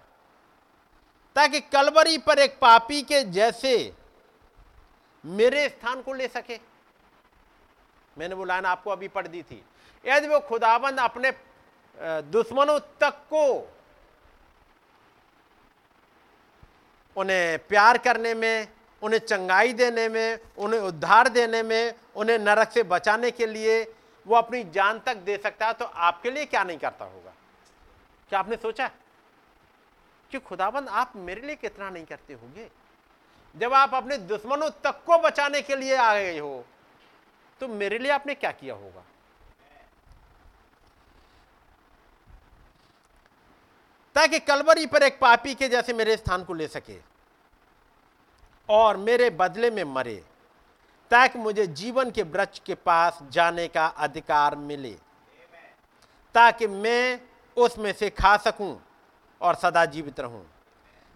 ताकि 1.36 1.60
कलवरी 1.60 2.18
पर 2.18 2.38
एक 2.38 2.58
पापी 2.58 3.02
के 3.02 3.22
जैसे 3.22 3.92
मेरे 5.24 5.68
स्थान 5.68 6.02
को 6.02 6.12
ले 6.12 6.28
सके? 6.28 6.58
मैंने 8.18 8.34
वो 8.34 8.44
लाइन 8.44 8.64
आपको 8.64 8.90
अभी 8.90 9.08
पढ़ 9.08 9.26
दी 9.26 9.42
थी। 9.42 9.62
यदि 10.04 10.28
वो 10.28 10.40
खुदाबंद 10.40 11.00
अपने 11.00 11.30
दुश्मनों 11.98 12.78
तक 13.00 13.18
को 13.32 13.46
उन्हें 17.16 17.58
प्यार 17.68 17.98
करने 17.98 18.34
में, 18.34 18.68
उन्हें 19.02 19.20
चंगाई 19.20 19.72
देने 19.72 20.08
में, 20.08 20.38
उन्हें 20.58 20.80
उद्धार 20.80 21.28
देने 21.28 21.62
में, 21.62 21.94
उन्हें 22.16 22.38
नरक 22.38 22.70
से 22.72 22.82
बचाने 22.82 23.30
के 23.30 23.46
लिए 23.46 23.82
वो 24.26 24.36
अपनी 24.36 24.62
जान 24.64 24.98
तक 25.06 25.16
दे 25.16 25.36
सकता 25.36 25.66
है 25.66 25.72
तो 25.72 25.84
आपके 25.84 26.30
लिए 26.30 26.44
क्या 26.44 26.62
नहीं 26.64 26.78
करता 26.78 27.04
होगा? 27.04 27.32
क्या 28.30 28.38
आपने 28.38 28.56
सोचा? 28.56 28.90
कि 30.30 30.38
खुदाबंद, 30.38 30.88
आप 30.88 31.12
मेरे 31.16 31.40
लिए 31.40 31.56
कितना 31.56 31.90
नहीं 31.90 32.04
करते 32.04 32.34
होंगे? 32.34 32.68
जब 33.54 33.74
आप 33.74 33.94
अपने 33.94 34.16
दुश्मनों 34.18 34.70
तक 34.84 35.02
को 35.06 35.18
बचाने 35.18 35.60
के 35.62 35.76
लिए 35.76 35.96
आ 35.96 36.14
गए 36.14 36.38
हो 36.38 36.64
तो 37.60 37.68
मेरे 37.68 37.98
लिए 37.98 38.10
आपने 38.10 38.34
क्या 38.34 38.50
किया 38.52 38.74
होगा? 38.74 39.04
ताकि 44.16 44.38
कलवरी 44.40 44.86
पर 44.86 45.02
एक 45.02 45.18
पापी 45.20 45.54
के 45.54 45.68
जैसे 45.68 45.92
मेरे 45.92 46.16
स्थान 46.16 46.44
को 46.44 46.54
ले 46.54 46.66
सके 46.68 46.98
और 48.68 48.96
मेरे 48.96 49.28
बदले 49.32 49.70
में 49.70 49.84
मरे, 49.84 50.22
ताकि 51.10 51.38
मुझे 51.38 51.66
जीवन 51.68 52.10
के 52.10 52.22
वृक्ष 52.24 52.58
के 52.58 52.74
पास 52.76 53.18
जाने 53.32 53.66
का 53.68 53.86
अधिकार 53.86 54.56
मिले, 54.56 54.92
ताकि 56.34 56.66
मैं 56.66 57.20
उसमें 57.56 57.92
से 57.92 58.10
खा 58.10 58.36
सकूँ 58.36 58.76
और 59.40 59.54
सदा 59.54 59.84
जीवित 59.86 60.20
रहूँ। 60.20 60.44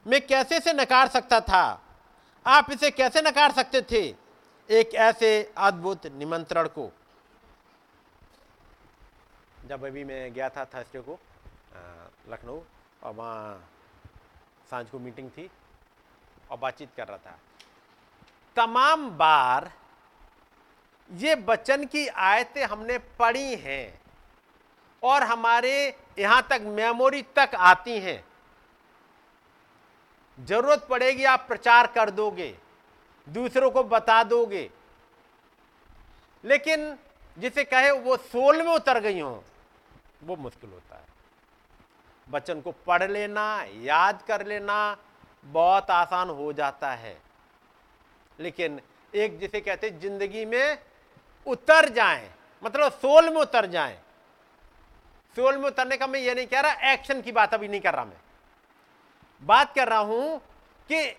मैं 0.07 0.21
कैसे 0.27 0.61
से 0.61 0.73
नकार 0.73 1.09
सकता 1.09 1.41
था? 1.41 1.81
आप 2.47 2.71
इसे 2.71 2.91
कैसे 2.91 3.21
नकार 3.23 3.53
सकते 3.53 3.83
थे? 3.83 4.03
एक 4.69 4.95
ऐसे 4.97 5.31
अद्भुत 5.59 6.07
निमंत्रण 6.09 6.69
को। 6.69 6.91
जब 9.67 9.85
अभी 9.85 10.05
मैं 10.05 10.33
गया 10.33 10.49
था 10.49 10.65
थर्सडे 10.65 11.01
को 11.01 11.19
लखनऊ 12.31 12.61
और 13.03 13.13
वहाँ 13.13 13.69
साँझ 14.71 14.89
को 14.89 14.99
मीटिंग 14.99 15.31
थी 15.31 15.51
और 16.51 16.59
बातचीत 16.59 16.89
कर 16.97 17.09
रहा 17.09 17.17
था। 17.17 17.39
तमाम 18.57 19.09
बार 19.11 19.71
ये 21.11 21.35
बचन 21.35 21.85
की 21.85 22.07
आयतें 22.07 22.65
हमने 22.65 22.99
पढ़ी 23.19 23.55
हैं 23.57 24.01
और 25.03 25.23
हमारे 25.23 25.73
यहाँ 26.19 26.47
तक 26.51 26.63
मेमोरी 26.69 27.23
तक 27.37 27.55
आती 27.55 27.99
हैं। 27.99 28.25
ज़रूरत 30.39 30.87
पड़ेगी, 30.91 31.25
आप 31.25 31.45
प्रचार 31.49 31.87
कर 31.87 32.11
दोगे, 32.11 32.55
दूसरों 33.27 33.71
को 33.71 33.83
बता 33.85 34.23
दोगे। 34.25 34.71
लेकिन 36.45 36.97
जिसे 37.37 37.65
कहे 37.65 37.91
वो 37.91 38.17
सोल 38.17 38.63
में 38.63 38.73
उतर 38.75 39.01
गई 39.01 39.21
हो, 39.21 39.45
वो 40.23 40.37
मुश्किल 40.37 40.71
होता 40.71 40.88
वचन 42.29 42.61
को 42.61 42.73
पढ़ 42.87 43.03
लेना, 43.03 43.65
याद 43.75 44.23
कर 44.29 44.47
लेना, 44.47 44.97
बहुत 45.45 45.91
आसान 45.91 46.29
हो 46.31 46.53
जाता 46.53 46.91
है। 46.93 47.17
लेकिन 48.39 48.81
एक 49.13 49.39
जिसे 49.39 49.61
कहते 49.61 49.91
ज़िंदगी 49.93 50.45
में 50.45 50.79
उतर 51.47 51.89
जाएँ 51.89 52.29
मतलब 52.63 52.93
सोल 52.93 53.29
में 53.31 53.41
उतर 53.41 53.67
जाएँ। 53.67 53.97
सोल 55.37 55.57
में 55.57 55.65
उतरने 55.65 55.97
का 55.97 56.07
मैं 56.07 56.21
ये 56.21 56.35
नहीं 56.35 56.47
कह 56.47 56.61
रहा 56.61 56.93
एक्शन 56.93 57.21
की 57.23 57.33
बात 57.33 57.55
अभी 57.55 57.69
नहीं 57.69 57.81
कर 57.81 57.95
रहा 57.95 58.05
मैं। 58.05 58.21
बात 59.43 59.75
कर 59.75 59.89
रहा 59.89 59.99
हूँ 59.99 60.39
कि 60.91 61.17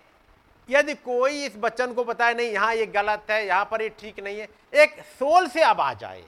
यदि 0.68 0.94
कोई 0.96 1.44
इस 1.44 1.56
बच्चन 1.56 1.92
को 1.94 2.04
बताए, 2.04 2.34
नहीं, 2.34 2.50
यहाँ 2.50 2.74
ये 2.74 2.86
गलत 2.88 3.30
है, 3.30 3.46
यहाँ 3.46 3.64
पर 3.70 3.82
ये 3.82 3.88
ठीक 4.00 4.20
नहीं 4.20 4.38
है, 4.38 4.48
एक 4.74 5.00
सोल 5.10 5.48
से 5.48 5.62
अब 5.62 5.80
आ 5.80 5.92
जाए। 5.94 6.24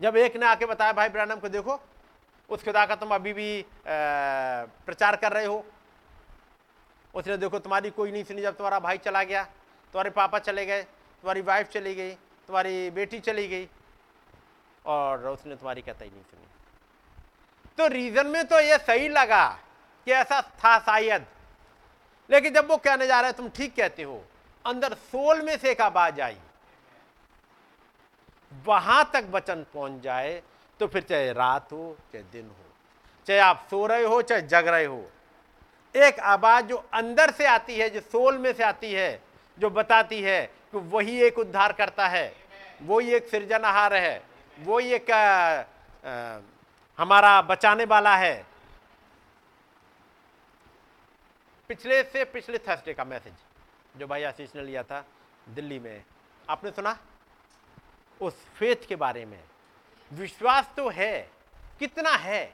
जब 0.00 0.16
एक 0.16 0.36
ने 0.36 0.46
आके 0.46 0.66
बताया, 0.66 0.92
भाई 0.92 1.08
ब्रैनम 1.08 1.36
को 1.36 1.48
देखो 1.48 1.80
उस 2.50 2.64
खुदा 2.64 2.84
का 2.86 2.94
तुम 2.96 3.14
अभी 3.14 3.32
भी 3.32 3.64
प्रचार 3.86 5.16
कर 5.16 5.32
रहे 5.32 5.46
हो। 5.46 5.64
उसने 7.14 7.36
देखो, 7.36 7.58
तुम्हारी 7.58 7.90
कोई 7.90 8.10
नहीं 8.12 8.24
सुनी 8.24 8.42
जब 8.42 8.56
तुम्हारा 8.56 8.78
भाई 8.80 8.98
चला 8.98 9.22
गया। 9.24 9.42
तुम्हारे 9.42 10.10
पापा 10.10 10.38
चले 10.40 10.66
गए, 10.66 10.82
तुम्हारी 10.82 11.40
वाइफ 11.42 11.68
चली 11.68 11.94
गई, 11.94 12.10
तुम्हारी 12.48 12.90
बेटी 12.90 13.20
चली 13.20 13.46
गई 13.48 13.68
और 14.84 15.26
उसने 15.28 15.56
तुम्हारी 15.56 15.82
कहता 15.82 16.04
ही 16.04 16.10
नहीं 16.10 16.22
सुनी। 16.22 16.46
तो 17.78 17.86
रीजन 17.88 18.26
में 18.26 18.44
तो 18.44 18.60
ये 18.60 18.78
सही 18.78 19.08
लगा 19.10 19.46
कि 20.06 20.12
ऐसा 20.12 20.40
था 20.42 20.78
शायद। 20.80 21.26
लेकिन 22.30 22.54
जब 22.54 22.68
वो 22.70 22.76
कहने 22.76 23.06
जा 23.06 23.20
रहे 23.20 23.32
तुम 23.32 23.48
ठीक 23.48 23.74
कहते 23.76 24.02
हो, 24.02 24.22
अंदर 24.64 24.94
सोल 24.94 25.42
में 25.42 25.56
से 25.56 25.70
एक 25.70 25.80
आवाज़ 25.80 26.20
आई। 26.20 26.38
वहाँ 28.64 29.10
तक 29.14 29.28
वचन 29.30 29.64
पहुँच 29.74 30.00
जाए 30.02 30.42
तो 30.80 30.86
फिर 30.86 31.02
चाहे 31.02 31.32
रात 31.32 31.72
हो 31.72 31.96
चाहे 32.12 32.24
दिन 32.24 32.46
हो 32.46 32.64
चाहे 33.26 33.38
आप 33.38 33.66
सो 33.70 33.86
रहे 33.86 34.04
हो 34.04 34.22
चाहे 34.22 34.42
जग 34.42 34.68
रहे 34.68 34.84
हो 34.84 35.10
एक 35.96 36.20
आवाज़ 36.20 36.64
जो 36.64 36.76
अंदर 36.94 37.30
से 37.30 37.46
आती 37.46 37.76
है 37.78 37.90
जो 37.90 38.00
सोल 38.00 38.38
में 38.38 38.52
से 38.52 38.62
आती 38.64 38.92
है 38.92 39.22
जो 39.58 39.70
बताती 39.70 40.22
है 40.22 40.46
कि 40.46 40.78
वही 40.78 41.22
एक 41.22 41.38
उद्धार 41.38 41.72
करता 41.72 42.08
है 42.08 42.36
वही 42.82 43.12
एक 43.14 43.28
सृजनहार 43.28 43.94
है 43.94 44.22
वही 44.60 44.92
एक 44.92 45.10
आ, 45.10 45.60
आ, 45.60 46.40
हमारा 46.98 47.42
बचाने 47.42 47.84
वाला 47.84 48.16
है। 48.16 48.46
पिछले 51.68 52.02
से 52.02 52.24
पिछले 52.24 52.58
थर्सडे 52.58 52.94
का 52.94 53.04
मैसेज 53.04 53.34
जो 53.96 54.06
भाई 54.06 54.22
आशीष 54.22 54.56
ने 54.56 54.62
लिया 54.62 54.82
था 54.82 55.04
दिल्ली 55.48 55.78
में 55.78 56.04
आपने 56.50 56.70
सुना? 56.70 56.98
उस 58.20 58.34
फेथ 58.34 58.86
के 58.88 58.96
बारे 58.96 59.24
में। 59.26 59.42
विश्वास 60.12 60.70
तो 60.76 60.88
है। 60.88 61.30
कितना 61.78 62.10
है? 62.10 62.52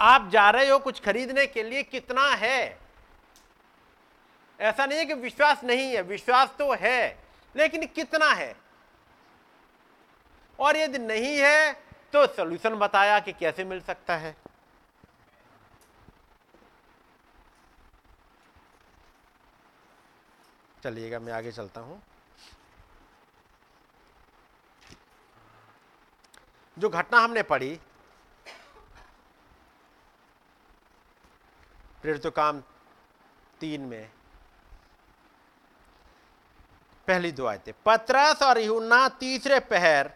आप 0.00 0.28
जा 0.28 0.50
रहे 0.50 0.68
हो 0.68 0.78
कुछ 0.78 1.00
खरीदने 1.00 1.46
के 1.46 1.62
लिए, 1.62 1.82
कितना 1.82 2.28
है? 2.34 2.78
ऐसा 4.60 4.86
नहीं 4.86 4.98
है 4.98 5.04
कि 5.04 5.14
विश्वास 5.14 5.64
नहीं 5.64 5.86
है, 5.92 6.02
विश्वास 6.02 6.54
तो 6.58 6.74
है, 6.74 7.18
लेकिन 7.56 7.86
कितना 7.86 8.32
है? 8.32 8.54
और 10.58 10.76
यदि 10.76 10.98
नहीं 10.98 11.36
है 11.38 11.72
तो 12.12 12.26
सोल्यूशन 12.26 12.74
बताया 12.74 13.18
कि 13.20 13.32
कैसे 13.32 13.64
मिल 13.64 13.80
सकता 13.80 14.16
है। 14.16 14.36
चलिएगा, 20.82 21.18
मैं 21.18 21.32
आगे 21.32 21.52
चलता 21.52 21.80
हूँ। 21.80 22.02
जो 26.78 26.88
घटना 26.88 27.20
हमने 27.20 27.42
पढ़ी, 27.44 27.78
प्रेरित 32.02 32.26
काम 32.26 32.60
तीन 33.60 33.80
में, 33.82 34.10
पहली 37.08 37.32
दो 37.32 37.46
आयतें, 37.46 37.72
पत्रस 37.86 38.42
और 38.42 38.60
यूना 38.60 39.08
तीसरे 39.20 39.58
पहर 39.60 40.10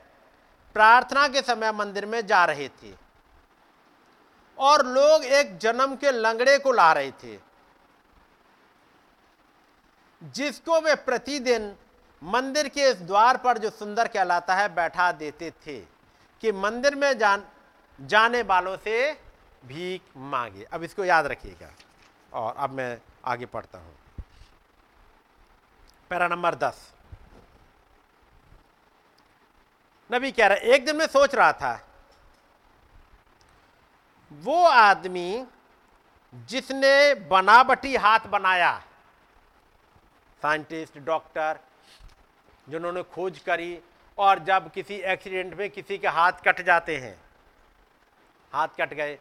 प्रार्थना 0.77 1.27
के 1.29 1.43
समय 1.43 1.73
मंदिर 1.73 2.07
में 2.07 2.27
जा 2.27 2.45
रहे 2.45 2.69
थे 2.83 2.95
और 4.59 4.87
लोग 4.87 5.25
एक 5.25 5.57
जन्म 5.59 5.95
के 5.97 6.11
लंगड़े 6.11 6.59
को 6.59 6.73
ला 6.73 6.93
रहे 6.93 7.11
थे, 7.13 7.39
जिसको 10.23 10.81
वे 10.81 10.95
प्रतिदिन 10.97 11.75
मंदिर 12.23 12.69
के 12.69 12.89
इस 12.91 13.01
द्वार 13.03 13.37
पर 13.37 13.59
जो 13.59 13.71
सुंदर 13.71 14.09
कहलाता 14.09 14.55
है 14.55 14.69
बैठा 14.75 15.11
देते 15.13 15.51
थे। 15.67 15.92
कि 16.43 16.53
मंदिर 16.53 16.95
में 16.95 17.19
जान, 17.19 17.45
जाने 17.99 18.43
वालों 18.43 18.77
से 18.77 19.13
भीख 19.65 20.17
मांगे 20.17 20.65
अब 20.65 20.83
इसको 20.83 21.05
याद 21.05 21.27
रखिएगा। 21.27 21.71
और 22.33 22.55
अब 22.57 22.71
मैं 22.71 22.99
आगे 23.25 23.47
पढ़ता 23.47 23.79
हूँ। 23.79 23.95
पैरा 26.11 26.29
नंबर 26.29 26.55
दस। 26.55 26.91
नबी 30.11 30.33
कह 30.33 30.47
रहा, 30.47 30.57
एक 30.57 30.85
दिन 30.87 30.97
मैं 30.97 31.07
सोच 31.07 31.35
रहा 31.35 31.53
था, 31.53 31.75
वो 34.33 34.63
आदमी 34.65 35.47
जिसने 36.33 37.15
बनावटी 37.29 37.95
हाथ 37.97 38.27
बनाया, 38.29 38.73
साइंटिस्ट, 40.43 40.99
डॉक्टर, 40.99 41.59
जिन्होंने 42.69 43.03
खोज 43.05 43.39
करी 43.39 43.73
और 44.19 44.39
जब 44.45 44.71
किसी 44.73 44.95
एक्सीडेंट 44.95 45.55
में 45.55 45.69
किसी 45.71 45.99
के 45.99 46.09
हाथ 46.09 46.33
कट 46.45 46.61
जाते 46.63 46.97
हैं, 46.97 47.17
हाथ 48.53 48.69
कट 48.79 48.95
गए 48.95 49.19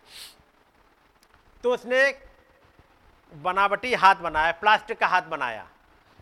तो 1.63 1.73
उसने 1.73 2.09
बनावटी 3.33 3.93
हाथ 3.93 4.15
बनाया, 4.15 4.51
प्लास्टिक 4.51 4.97
का 4.99 5.07
हाथ 5.07 5.21
बनाया, 5.23 5.67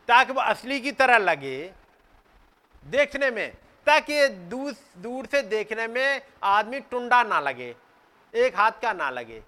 ताकि 0.10 0.34
वो 0.34 0.42
असली 0.42 0.80
की 0.80 0.92
तरह 0.94 1.18
लगे 1.18 1.72
देखने 2.86 3.30
में, 3.32 3.54
ताकि 3.88 4.28
दूर 4.28 4.76
दूर 4.98 5.26
से 5.26 5.42
देखने 5.44 5.88
में 5.88 6.22
आदमी 6.46 6.80
टुंडा 6.82 7.22
ना 7.24 7.40
लगे, 7.40 7.76
एक 8.34 8.58
हाथ 8.58 8.72
का 8.82 8.94
ना 8.94 9.10
लगे। 9.10 9.42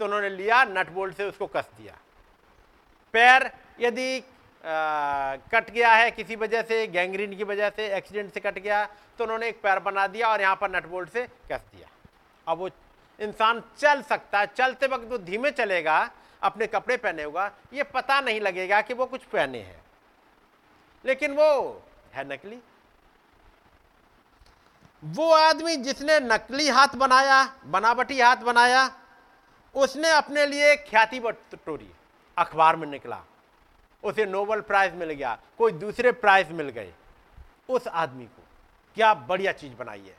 तो 0.00 0.04
उन्होंने 0.04 0.28
लिया, 0.30 0.64
नट 0.64 0.90
बोल्ट 0.90 1.16
से 1.16 1.24
उसको 1.24 1.46
कस 1.46 1.68
दिया। 1.78 1.96
पैर 3.14 3.50
यदि 3.80 4.20
कट 4.66 5.70
गया 5.70 5.92
है 5.92 6.10
किसी 6.10 6.36
वजह 6.36 6.62
से, 6.62 6.86
गैंग्रीन 6.86 7.36
की 7.36 7.44
वजह 7.44 7.70
से, 7.70 7.86
एक्सीडेंट 7.96 8.32
से 8.34 8.40
कट 8.40 8.58
गया 8.58 8.84
तो 9.18 9.24
उन्होंने 9.24 9.48
एक 9.48 9.60
पैर 9.62 9.78
बना 9.78 10.06
दिया 10.06 10.28
और 10.28 10.40
यहाँ 10.40 10.56
पर 10.56 10.70
नटबोल्ट 10.70 11.10
से 11.10 11.26
कस 11.52 11.60
दिया। 11.74 11.88
अब 12.46 12.58
वो 12.58 12.68
इंसान 13.18 13.62
चल 13.78 14.02
सकता 14.02 14.40
है, 14.40 14.46
चलते 14.46 14.86
वक्त 14.86 15.04
वो 15.04 15.18
धीमे 15.18 15.50
चलेगा, 15.50 15.98
अपने 16.42 16.66
कपड़े 16.66 16.96
पहने 16.96 17.22
होगा, 17.22 17.50
ये 17.72 17.82
पता 17.84 18.20
नहीं 18.20 18.40
लगेगा 18.40 18.80
कि 18.80 18.94
वो 18.94 19.06
कुछ 19.06 19.24
पहने 19.24 19.58
हैं। 19.58 19.80
लेकिन 21.04 21.32
वो 21.32 21.82
है 22.14 22.28
नकली। 22.28 22.58
वो 25.02 25.30
आदमी 25.32 25.76
जिसने 25.76 26.18
नकली 26.20 26.68
हाथ 26.68 26.96
बनाया, 26.96 27.42
बनावटी 27.66 28.20
हाथ 28.20 28.36
बनाया, 28.36 28.90
उसने 29.74 30.10
अपने 30.10 30.46
लिए 30.46 30.76
ख्याति 30.76 31.20
बटोरी, 31.20 31.90
अखबार 32.36 32.76
में 32.76 32.86
निकला। 32.88 33.22
उसे 34.04 34.26
नोबल 34.26 34.60
प्राइज 34.60 34.94
मिल 34.94 35.10
गया, 35.10 35.38
कोई 35.58 35.72
दूसरे 35.72 36.12
प्राइज 36.12 36.50
मिल 36.52 36.68
गए। 36.68 36.92
उस 37.68 37.88
आदमी 37.88 38.24
को 38.24 38.42
क्या 38.94 39.14
बढ़िया 39.14 39.52
चीज़ 39.52 39.74
बनाई 39.74 40.00
है। 40.00 40.16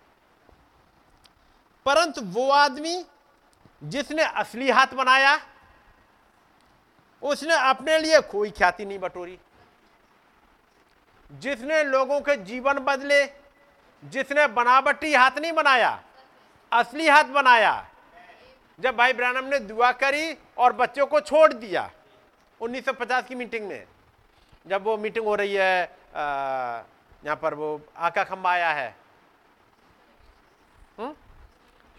परंतु 1.86 2.22
वो 2.22 2.52
आदमी 2.52 3.06
जिसने 3.84 4.24
असली 4.24 4.70
हाथ 4.70 4.88
बनाया, 4.88 5.40
उसने 7.24 7.70
अपने 7.70 7.98
लिए 8.00 8.22
कोई 8.22 8.52
ख्याति 8.52 8.86
नहीं 8.86 9.00
बटोरी। 9.00 9.40
जिसने 11.32 11.84
लोगों 11.84 12.22
के 12.22 12.36
जीवन 12.38 12.74
बदले, 12.74 13.26
जिसने 14.06 14.48
बनावटी 14.48 15.14
हाथ 15.14 15.32
नहीं 15.32 15.52
बनाया, 15.52 16.04
असली 16.72 17.08
हाथ 17.08 17.24
बनाया। 17.24 17.90
जब 18.80 18.96
भाई 18.96 19.14
ब्रानम 19.14 19.46
ने 19.46 19.60
दुआ 19.60 19.92
करी 19.92 20.38
और 20.58 20.74
बच्चों 20.74 21.06
को 21.06 21.20
छोड़ 21.20 21.54
दिया 21.54 21.92
1950 22.62 23.28
की 23.28 23.36
मीटिंग 23.36 23.68
में 23.68 23.86
जब 24.68 24.84
वो 24.84 24.98
मीटिंग 24.98 25.26
हो 25.26 25.36
रही 25.36 25.54
है 25.54 25.82
यहाँ 26.14 27.36
पर 27.42 27.54
वो 27.54 27.70
आका 27.98 28.24
खंबा 28.24 28.52
आया 28.52 28.72
है 28.74 28.96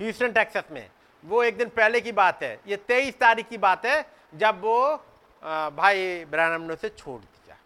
ह्यूस्टन 0.01 0.33
टेक्सास 0.33 0.65
में। 0.71 0.91
वो 1.25 1.43
एक 1.43 1.57
दिन 1.59 1.69
पहले 1.69 2.01
की 2.01 2.13
बात 2.13 2.43
है 2.43 2.61
ये 2.67 2.77
तेईस 2.79 3.19
तारीख 3.19 3.49
की 3.49 3.59
बात 3.59 3.87
है 3.87 4.05
जब 4.35 4.61
वो 4.63 4.79
आ, 5.43 5.71
भाई 5.71 6.25
ब्रैनम 6.25 6.63
ने 6.63 6.73
उसे 6.75 6.89
छोड़ 6.89 7.21
दिया। 7.21 7.57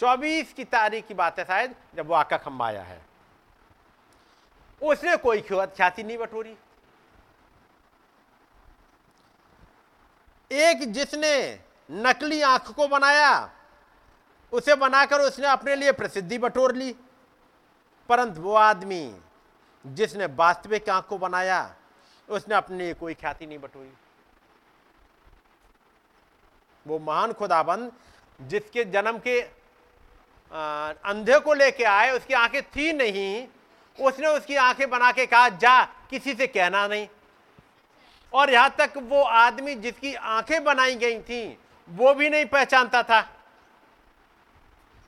चौबीस 0.00 0.52
की 0.52 0.64
तारीख 0.66 1.06
की 1.06 1.14
बात 1.14 1.38
है 1.38 1.44
शायद 1.44 1.74
जब 1.94 2.06
वो 2.06 2.14
आका 2.14 2.36
खंबा 2.36 2.66
आया 2.66 2.82
है। 2.82 3.00
उसने 4.80 5.16
कोई 5.16 5.40
ख्याति 5.42 6.02
नहीं 6.02 6.18
बटोरी। 6.18 6.56
एक 10.50 10.84
जिसने 10.92 11.60
नकली 11.90 12.42
आँख 12.42 12.70
को 12.70 12.88
बनाया। 12.88 13.50
उसे 14.52 14.74
बनाकर 14.74 15.20
उसने 15.20 15.46
अपने 15.46 15.76
लिए 15.76 15.92
प्रसिद्धि 15.92 16.38
बटोर 16.38 16.74
ली। 16.74 16.94
परंतु 18.08 18.40
वो 18.40 18.54
आदमी, 18.54 19.16
जिसने 19.86 20.26
वास्तविक 20.26 20.88
आँख 20.88 21.04
को 21.04 21.18
बनाया, 21.18 21.74
उसने 22.28 22.54
अपने 22.54 22.78
लिए 22.78 22.94
कोई 22.94 23.14
ख्याति 23.14 23.46
नहीं 23.46 23.58
बटोरी। 23.58 23.92
वो 26.86 26.98
महान 26.98 27.32
खुदाबंद, 27.32 27.92
जिसके 28.40 28.84
जन्म 28.84 29.18
के 29.18 29.40
अंधे 31.08 31.38
को 31.38 31.54
लेके 31.54 31.84
आए, 31.84 32.10
उसकी 32.10 32.34
आँखें 32.34 32.62
थी 32.62 32.92
नहीं, 32.92 33.48
उसने 34.00 34.26
उसकी 34.26 34.56
आँखें 34.56 34.90
बना 34.90 35.12
के 35.12 35.26
कहा, 35.26 35.48
जा, 35.48 35.84
किसी 35.84 36.34
से 36.34 36.46
कहना 36.46 36.86
नहीं। 36.86 37.08
और 38.32 38.50
यहाँ 38.50 38.74
तक 38.78 38.92
वो 38.96 39.22
आदमी 39.22 39.74
जिसकी 39.74 40.14
आँखें 40.14 40.64
बनाई 40.64 40.94
गई 40.94 41.20
थी 41.20 41.58
वो 41.90 42.14
भी 42.14 42.30
नहीं 42.30 42.46
पहचानता 42.46 43.02
था। 43.02 43.28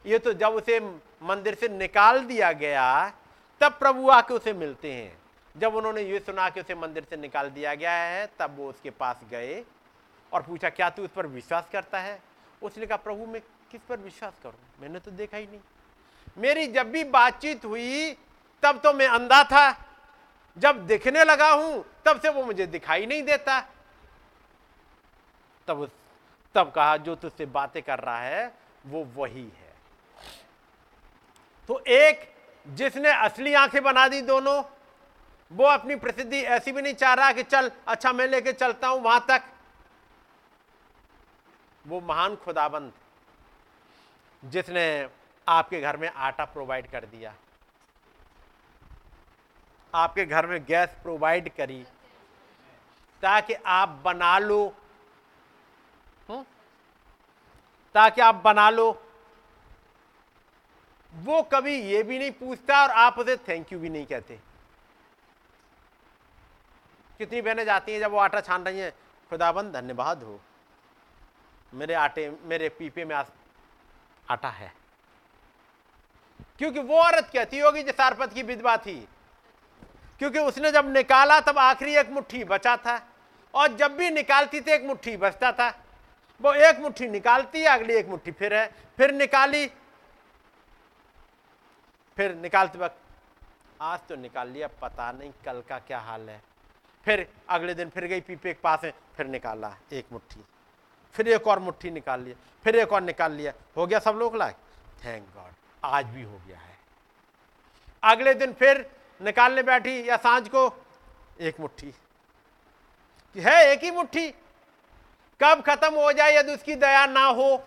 ये 0.06 0.18
तो 0.18 0.32
जब 0.32 0.48
उसे 0.48 0.80
मंदिर 1.22 1.54
से 1.54 1.68
निकाल 1.68 2.24
दिया 2.24 2.52
गया, 2.52 3.12
तब 3.60 3.72
प्रभु 3.72 4.10
आके 4.10 4.34
उसे 4.34 4.52
मिलते 4.52 4.92
हैं। 4.92 5.18
जब 5.56 5.74
उन्होंने 5.74 6.02
ये 6.02 6.18
सुना 6.18 6.50
कि 6.50 6.60
उसे 6.60 6.74
मंदिर 6.74 7.06
से 7.10 7.16
निकाल 7.16 7.50
दिया 7.50 7.74
गया 7.74 7.92
है, 7.92 8.30
तब 8.38 8.56
वो 8.58 8.68
उसके 8.68 8.90
पास 8.90 9.20
गए 9.30 9.64
और 10.32 10.42
पूछा, 10.42 10.68
क्या 10.68 10.90
तू 10.90 11.04
उस 11.04 11.10
पर 11.10 11.26
विश्वास 11.26 11.68
करता 11.72 12.00
है? 12.00 12.22
उसने 12.62 12.86
कहा, 12.86 12.96
प्रभु, 12.96 13.26
मैं 13.26 13.40
किस 13.70 13.80
पर 13.88 13.96
विश्वास 13.96 14.32
करूँ? 14.42 14.58
मैंने 14.80 14.98
तो 14.98 15.10
देखा 15.10 15.36
ही 15.36 15.46
नहीं। 15.46 15.60
मेरी 16.38 16.66
जब 16.66 16.90
भी 16.90 17.04
बातचीत 17.04 17.64
हुई, 17.64 18.12
तब 18.62 18.80
तो 18.84 18.92
मैं 18.92 19.08
अंधा 19.08 19.44
था। 19.44 19.86
जब 20.56 20.86
दिखने 20.86 21.24
लगा 21.24 21.50
हूँ, 21.50 21.84
तब 22.04 22.20
से 22.20 22.28
वो 22.28 22.44
मुझे 22.44 22.66
दिखाई 22.66 23.06
नहीं 23.06 23.22
देता। 23.22 23.60
तब 25.66 25.90
तब 26.54 26.70
कहा, 26.70 26.96
जो 26.96 27.14
तुझसे 27.14 27.46
बातें 27.46 27.82
कर 27.82 27.98
रहा 27.98 28.18
है, 28.18 28.52
वो 28.86 29.04
वही 29.16 29.42
है। 29.42 29.72
तो 31.68 31.78
एक 31.88 32.28
जिसने 32.66 33.10
असली 33.10 33.54
आँखें 33.54 33.82
बना 33.82 34.06
दी 34.08 34.20
दोनों, 34.22 34.62
वो 35.50 35.64
अपनी 35.64 35.96
प्रसिद्धि 35.96 36.40
ऐसी 36.48 36.72
भी 36.72 36.82
नहीं 36.82 36.94
चाह 36.94 37.14
रहा 37.14 37.32
कि 37.32 37.42
चल 37.42 37.70
अच्छा 37.88 38.12
मैं 38.12 38.26
लेके 38.28 38.52
चलता 38.52 38.88
हूँ 38.88 39.00
वहाँ 39.02 39.24
तक। 39.28 39.42
वो 41.84 42.00
महान 42.00 42.36
खुदाबंद 42.36 42.92
जिसने 44.42 45.08
आपके 45.46 45.80
घर 45.80 45.96
में 45.96 46.08
आटा 46.08 46.44
प्रोवाइड 46.46 46.90
कर 46.90 47.04
दिया, 47.06 47.34
आपके 49.94 50.24
घर 50.24 50.46
में 50.46 50.64
गैस 50.64 50.96
प्रोवाइड 51.02 51.48
करी, 51.54 51.82
ताकि 53.22 53.54
आप 53.54 54.00
बना 54.04 54.38
लो 54.38 54.62
हुँ? 56.28 56.44
ताकि 57.94 58.20
आप 58.20 58.34
बना 58.34 58.70
लो। 58.70 59.06
वो 61.14 61.42
कभी 61.42 61.74
ये 61.74 62.02
भी 62.02 62.18
नहीं 62.18 62.30
पूछता 62.30 62.82
और 62.82 62.90
आप 62.90 63.18
उसे 63.18 63.36
थैंक 63.36 63.72
यू 63.72 63.78
भी 63.78 63.88
नहीं 63.88 64.06
कहते। 64.06 64.40
कितनी 67.18 67.42
बहनें 67.42 67.64
जाती 67.64 67.92
हैं 67.92 68.00
जब 68.00 68.10
वो 68.10 68.18
आटा 68.18 68.40
छान 68.40 68.64
रही 68.64 68.78
हैं, 68.78 68.92
खुदाबंद, 69.30 69.72
धन्यवाद 69.72 70.22
हो। 70.22 70.40
मेरे 71.74 71.94
आटे, 71.94 72.36
मेरे 72.42 72.68
पीपे 72.68 73.04
में 73.04 73.16
आटा 74.30 74.48
है। 74.48 74.74
क्योंकि 76.58 76.80
वो 76.80 76.98
औरत 76.98 77.30
कहती 77.32 77.58
होगी 77.58 77.82
जो 77.82 77.92
सारपत 77.92 78.32
की 78.32 78.42
विधवा 78.42 78.76
थी। 78.76 79.08
क्योंकि 80.18 80.38
उसने 80.38 80.72
जब 80.72 80.92
निकाला, 80.92 81.40
तब 81.40 81.58
आखिरी 81.58 81.96
एक 81.96 82.10
मुट्ठी 82.10 82.44
बचा 82.44 82.76
था 82.76 83.08
और 83.54 83.68
जब 83.68 83.96
भी 83.96 84.10
निकालती 84.10 84.60
थी, 84.60 84.70
एक 84.70 84.84
मुट्ठी 84.84 85.16
बचता 85.16 85.52
था। 85.52 85.84
वो 86.40 86.52
एक 86.52 86.78
मुट्ठी 86.78 87.08
निकालती 87.08 87.60
है, 87.60 87.66
अगली 87.66 87.94
एक 87.94 88.08
मुट्ठी 88.08 88.30
फिर 88.32 88.54
है। 88.54 88.66
फिर 88.96 89.12
निकाली। 89.12 89.66
फिर 92.16 92.34
निकालते 92.34 92.78
वक्त 92.78 92.96
आज 93.80 94.00
तो 94.08 94.16
निकाल 94.16 94.48
लिया, 94.48 94.68
पता 94.82 95.10
नहीं 95.12 95.30
कल 95.44 95.62
का 95.68 95.78
क्या 95.78 95.98
हाल 95.98 96.28
है। 96.30 96.40
फिर 97.06 97.26
अगले 97.48 97.74
दिन 97.74 97.88
फिर 97.88 98.06
गई 98.06 98.20
पीपे 98.20 98.52
के 98.52 98.60
पास 98.60 98.84
है 98.84 98.92
फिर 99.16 99.26
निकाला 99.26 99.74
एक 99.92 100.06
मुट्ठी। 100.12 100.44
फिर 101.14 101.28
एक 101.28 101.46
और 101.46 101.58
मुट्ठी 101.58 101.90
निकाल 101.90 102.20
लिया, 102.20 102.36
फिर 102.64 102.76
एक 102.76 102.92
और 102.92 103.00
निकाल 103.02 103.32
लिया। 103.32 103.52
हो 103.76 103.86
गया 103.86 103.98
सब 103.98 104.16
लोग 104.16 104.36
लायक? 104.36 104.56
थैंक 105.04 105.26
गॉड 105.34 105.52
आज 105.84 106.06
भी 106.06 106.22
हो 106.22 106.40
गया 106.46 106.58
है। 106.58 106.78
अगले 108.02 108.34
दिन 108.34 108.52
फिर 108.52 108.90
निकालने 109.20 109.62
बैठी 109.62 110.08
या 110.08 110.16
साँझ 110.16 110.48
को, 110.48 110.68
एक 111.40 111.60
मुट्ठी। 111.60 111.94
है 113.36 113.64
एक 113.72 113.82
ही 113.84 113.90
मुट्ठी? 113.90 114.28
कब 115.42 115.62
खत्म 115.62 115.94
हो 115.94 116.12
जाए 116.12 116.36
यदि 116.36 116.54
उसकी 116.54 116.74
दया 116.74 117.06
ना 117.06 117.24
हो? 117.24 117.64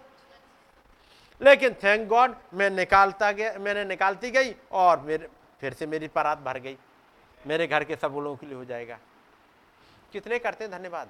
लेकिन 1.42 1.74
थैंक 1.74 2.08
गॉड 2.08 2.36
मैं 2.54 2.70
निकालता 2.70 3.32
गया 3.32 3.54
मैंने 3.60 3.86
निकालती 3.86 4.32
गई 4.32 4.56
और 4.72 5.00
मेरे 5.00 5.28
फिर 5.62 5.74
से 5.74 5.86
मेरी 5.86 6.08
परात 6.08 6.38
भर 6.38 6.60
गई। 6.60 6.78
मेरे 7.48 7.68
घर 7.68 7.84
के 7.84 7.96
सब 7.96 8.12
लोगों 8.14 8.36
के 8.36 8.46
लिए 8.46 8.56
हो 8.56 8.66
जाएगा। 8.66 9.00
कितने 10.12 10.40
करते 10.40 10.64
हैं 10.64 10.72
धन्यवाद? 10.72 11.10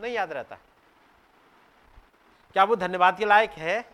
नहीं 0.00 0.14
याद 0.14 0.32
रहता। 0.32 0.56
क्या 2.52 2.64
वो 2.64 2.76
धन्यवाद 2.76 3.18
के 3.18 3.24
लायक 3.24 3.50
है? 3.50 3.84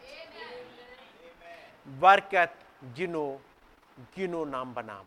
बरकत 1.86 2.54
जिनो 2.84 3.40
गिनो 4.16 4.44
नाम 4.44 4.74
बनाम। 4.74 5.04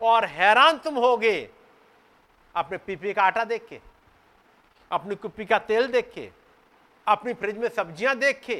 और 0.00 0.24
हैरान 0.24 0.78
तुम 0.78 0.94
होगे 0.94 1.50
अपने 2.54 2.78
पीपी 2.78 3.12
का 3.12 3.22
आटा 3.22 3.44
देख 3.44 3.66
के। 3.68 3.93
अपनी 4.94 5.14
कुप्पी 5.16 5.44
का 5.44 5.58
तेल 5.60 5.86
देख, 5.88 6.12
अपनी 7.06 7.32
फ्रिज 7.34 7.58
में 7.58 7.68
सब्ज़ियाँ 7.70 8.14
देख, 8.16 8.50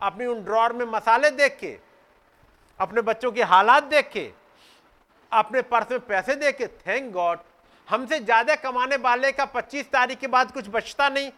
अपनी 0.00 0.26
उन 0.26 0.42
ड्रॉर 0.44 0.72
में 0.72 0.84
मसाले 0.86 1.30
देख, 1.32 1.64
अपने 2.80 3.00
बच्चों 3.02 3.32
के 3.32 3.42
हालात 3.44 3.84
देख, 3.86 4.16
अपने 5.32 5.62
पर्स 5.64 5.90
में 5.90 6.00
पैसे 6.02 6.34
देख। 6.36 6.62
थैंक 6.86 7.12
गॉड 7.12 7.38
हमसे 7.88 8.18
ज़्यादा 8.20 8.54
कमाने 8.56 8.96
वाले 8.98 9.32
का 9.32 9.44
25 9.46 9.90
तारीख 9.92 10.18
के 10.18 10.26
बाद 10.28 10.52
कुछ 10.52 10.68
बचता 10.68 11.08
नहीं। 11.08 11.30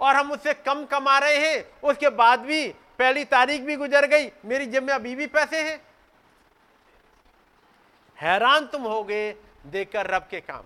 और 0.00 0.14
हम 0.14 0.30
उससे 0.32 0.54
कम 0.56 0.84
कमा 0.86 1.18
रहे 1.18 1.36
हैं, 1.38 1.64
उसके 1.82 2.08
बाद 2.10 2.40
भी 2.40 2.68
पहली 2.98 3.24
तारीख 3.26 3.62
भी 3.62 3.76
गुजर 3.76 4.06
गई, 4.06 4.30
मेरी 4.44 4.66
जेब 4.66 4.82
में 4.82 4.94
अभी 4.94 5.14
भी 5.14 5.26
पैसे 5.28 5.62
हैं। 5.62 5.80
हैरान 8.18 8.66
तुम 8.66 8.82
हो 8.84 9.02
गए 9.04 9.30
देखकर 9.66 10.06
रब 10.06 10.26
के 10.30 10.40
काम। 10.40 10.62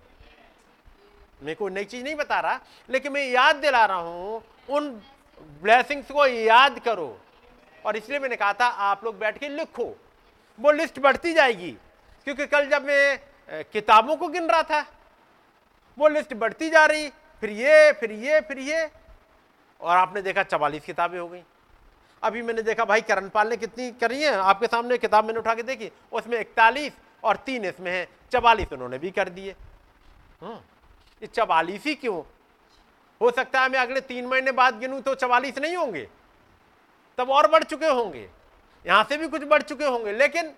मैं 1.43 1.55
कोई 1.57 1.73
नई 1.73 1.85
चीज़ 1.85 2.05
नहीं 2.05 2.15
बता 2.15 2.39
रहा, 2.41 2.61
लेकिन 2.91 3.13
मैं 3.13 3.25
याद 3.25 3.57
दिला 3.57 3.85
रहा 3.87 3.97
हूँ, 3.99 4.43
उन 4.71 4.91
ब्लेसिंग्स 5.63 6.11
को 6.11 6.27
याद 6.27 6.79
करो। 6.79 7.19
और 7.85 7.97
इसलिए 7.97 8.19
मैंने 8.19 8.37
कहा 8.37 8.53
था, 8.53 8.67
आप 8.67 9.05
लोग 9.05 9.19
बैठ 9.19 9.39
के 9.39 9.49
लिखो। 9.49 9.85
वो 10.59 10.71
लिस्ट 10.71 10.99
बढ़ती 11.01 11.33
जाएगी, 11.35 11.71
क्योंकि 12.27 12.47
कल 12.47 12.69
जब 12.71 12.87
मैं 12.87 13.65
किताबों 13.65 14.17
को 14.17 14.29
गिन 14.29 14.49
रहा 14.49 14.63
था, 14.63 14.81
वो 15.99 16.09
लिस्ट 16.09 16.35
बढ़ती 16.35 16.71
जा 16.71 16.85
रही, 16.87 17.09
फिर 17.43 17.51
ये 17.51 17.93
फिर 17.93 18.13
ये 18.13 18.41
फिर 18.41 18.59
ये। 18.59 18.91
और 19.81 19.97
आपने 19.97 20.23
देखा 20.23 20.43
चवालीस 20.43 20.85
किताबें 20.85 21.19
हो 21.19 21.29
गई। 21.29 21.43
अभी 22.23 22.43
मैंने 22.43 22.63
देखा, 22.63 22.85
भाई, 22.85 23.01
करणपाल 23.01 23.49
ने 23.49 23.57
कितनी 23.57 23.91
करी 23.93 24.23
है? 24.23 24.33
आपके 24.33 24.67
सामने 24.67 24.99
किताब 24.99 25.25
मैंने 25.25 25.39
उठा 25.39 25.55
के 25.55 25.63
देखी, 25.63 25.91
उसमें 26.13 26.39
इकतालीस 26.41 26.93
और 27.25 27.37
तीन 27.37 27.65
इसमें 27.65 27.91
है, 27.91 28.07
चवालीस 28.33 28.73
उन्होंने 28.73 28.99
भी 28.99 29.11
कर 29.11 29.29
दिए। 29.29 29.55
हम्म। 30.43 30.59
ये 31.23 31.27
चवालीस 31.27 31.85
ही 31.85 31.95
क्यों? 31.95 32.23
हो 33.21 33.31
सकता 33.31 33.61
है 33.61 33.69
मैं 33.69 33.79
अगले 33.79 34.01
तीन 34.01 34.27
महीने 34.27 34.53
बाद 34.53 34.79
गिनूं 34.79 35.01
तो 35.01 35.15
चवालीस 35.15 35.59
नहीं 35.59 35.77
होंगे। 35.77 36.09
तब 37.19 37.31
और 37.31 37.51
बढ़ 37.51 37.65
चुके 37.65 37.87
होंगे। 37.87 38.29
यहाँ 38.85 39.05
से 39.05 39.17
भी 39.17 39.29
कुछ 39.29 39.43
बढ़ 39.43 39.63
चुके 39.63 39.85
होंगे, 39.85 40.13
लेकिन 40.13 40.51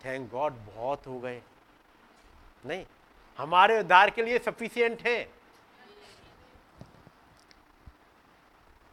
थैंक 0.00 0.30
गॉड 0.30 0.52
बहुत 0.52 1.06
हो 1.06 1.18
गए। 1.20 1.40
नहीं, 2.66 2.84
हमारे 3.38 3.78
उद्धार 3.80 4.10
के 4.10 4.22
लिए 4.22 4.38
सफिशियंट 4.38 5.02
है। 5.02 5.18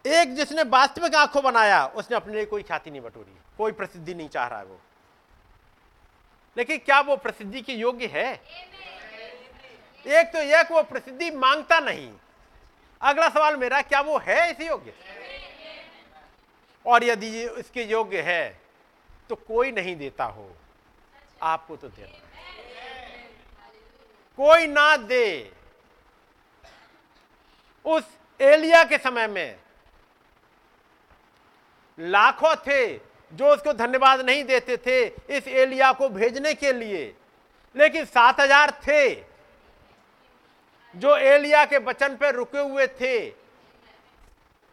एक 0.05 0.35
जिसने 0.35 0.63
वास्तविक 0.63 1.15
आँखों 1.15 1.43
बनाया, 1.43 1.85
उसने 1.85 2.17
अपने 2.17 2.33
लिए 2.33 2.45
कोई 2.45 2.63
ख्याति 2.63 2.91
नहीं 2.91 3.01
बटोरी, 3.01 3.37
कोई 3.57 3.71
प्रसिद्धि 3.71 4.13
नहीं 4.13 4.29
चाह 4.29 4.47
रहा 4.47 4.59
है 4.59 4.65
वो। 4.65 4.79
लेकिन 6.57 6.77
क्या 6.77 6.99
वो 6.99 7.15
प्रसिद्धि 7.15 7.61
के 7.61 7.73
योग्य 7.73 8.07
है? 8.07 8.35
एक 10.07 10.31
तो 10.33 10.39
एक 10.39 10.71
वो 10.71 10.81
प्रसिद्धि 10.83 11.29
माँगता 11.31 11.79
नहीं। 11.79 12.11
अगला 13.01 13.29
सवाल 13.29 13.55
मेरा, 13.55 13.81
क्या 13.81 14.01
वो 14.01 14.17
है 14.17 14.51
इस 14.51 14.59
योग्य? 14.61 14.93
और 16.85 17.03
यदि 17.03 17.41
इसके 17.43 17.83
योग्य 17.83 18.21
है 18.21 18.57
तो 19.29 19.35
कोई 19.37 19.71
नहीं 19.71 19.95
देता 19.95 20.23
हो। 20.25 20.49
आपको 21.43 21.75
तो 21.75 21.87
देना। 21.87 22.21
कोई 24.39 24.67
ना 24.67 24.95
दे। 24.97 25.51
उस 27.85 28.03
एलिया 28.39 28.83
के 28.83 28.97
समय 28.97 29.27
में 29.27 29.57
लाखों 31.97 32.55
थे 32.57 32.95
जो 33.31 33.53
उसको 33.53 33.73
धन्यवाद 33.73 34.21
नहीं 34.21 34.43
देते 34.43 34.77
थे 34.77 35.03
इस 35.37 35.47
एलिया 35.47 35.91
को 35.93 36.09
भेजने 36.09 36.53
के 36.53 36.71
लिए, 36.73 37.13
लेकिन 37.75 38.05
सात 38.05 38.39
हज़ार 38.39 38.71
थे। 38.87 39.13
जो 40.95 41.15
एलिया 41.17 41.65
के 41.65 41.77
वचन 41.77 42.15
पर 42.15 42.35
रुके 42.35 42.59
हुए 42.59 42.87
थे, 42.99 43.29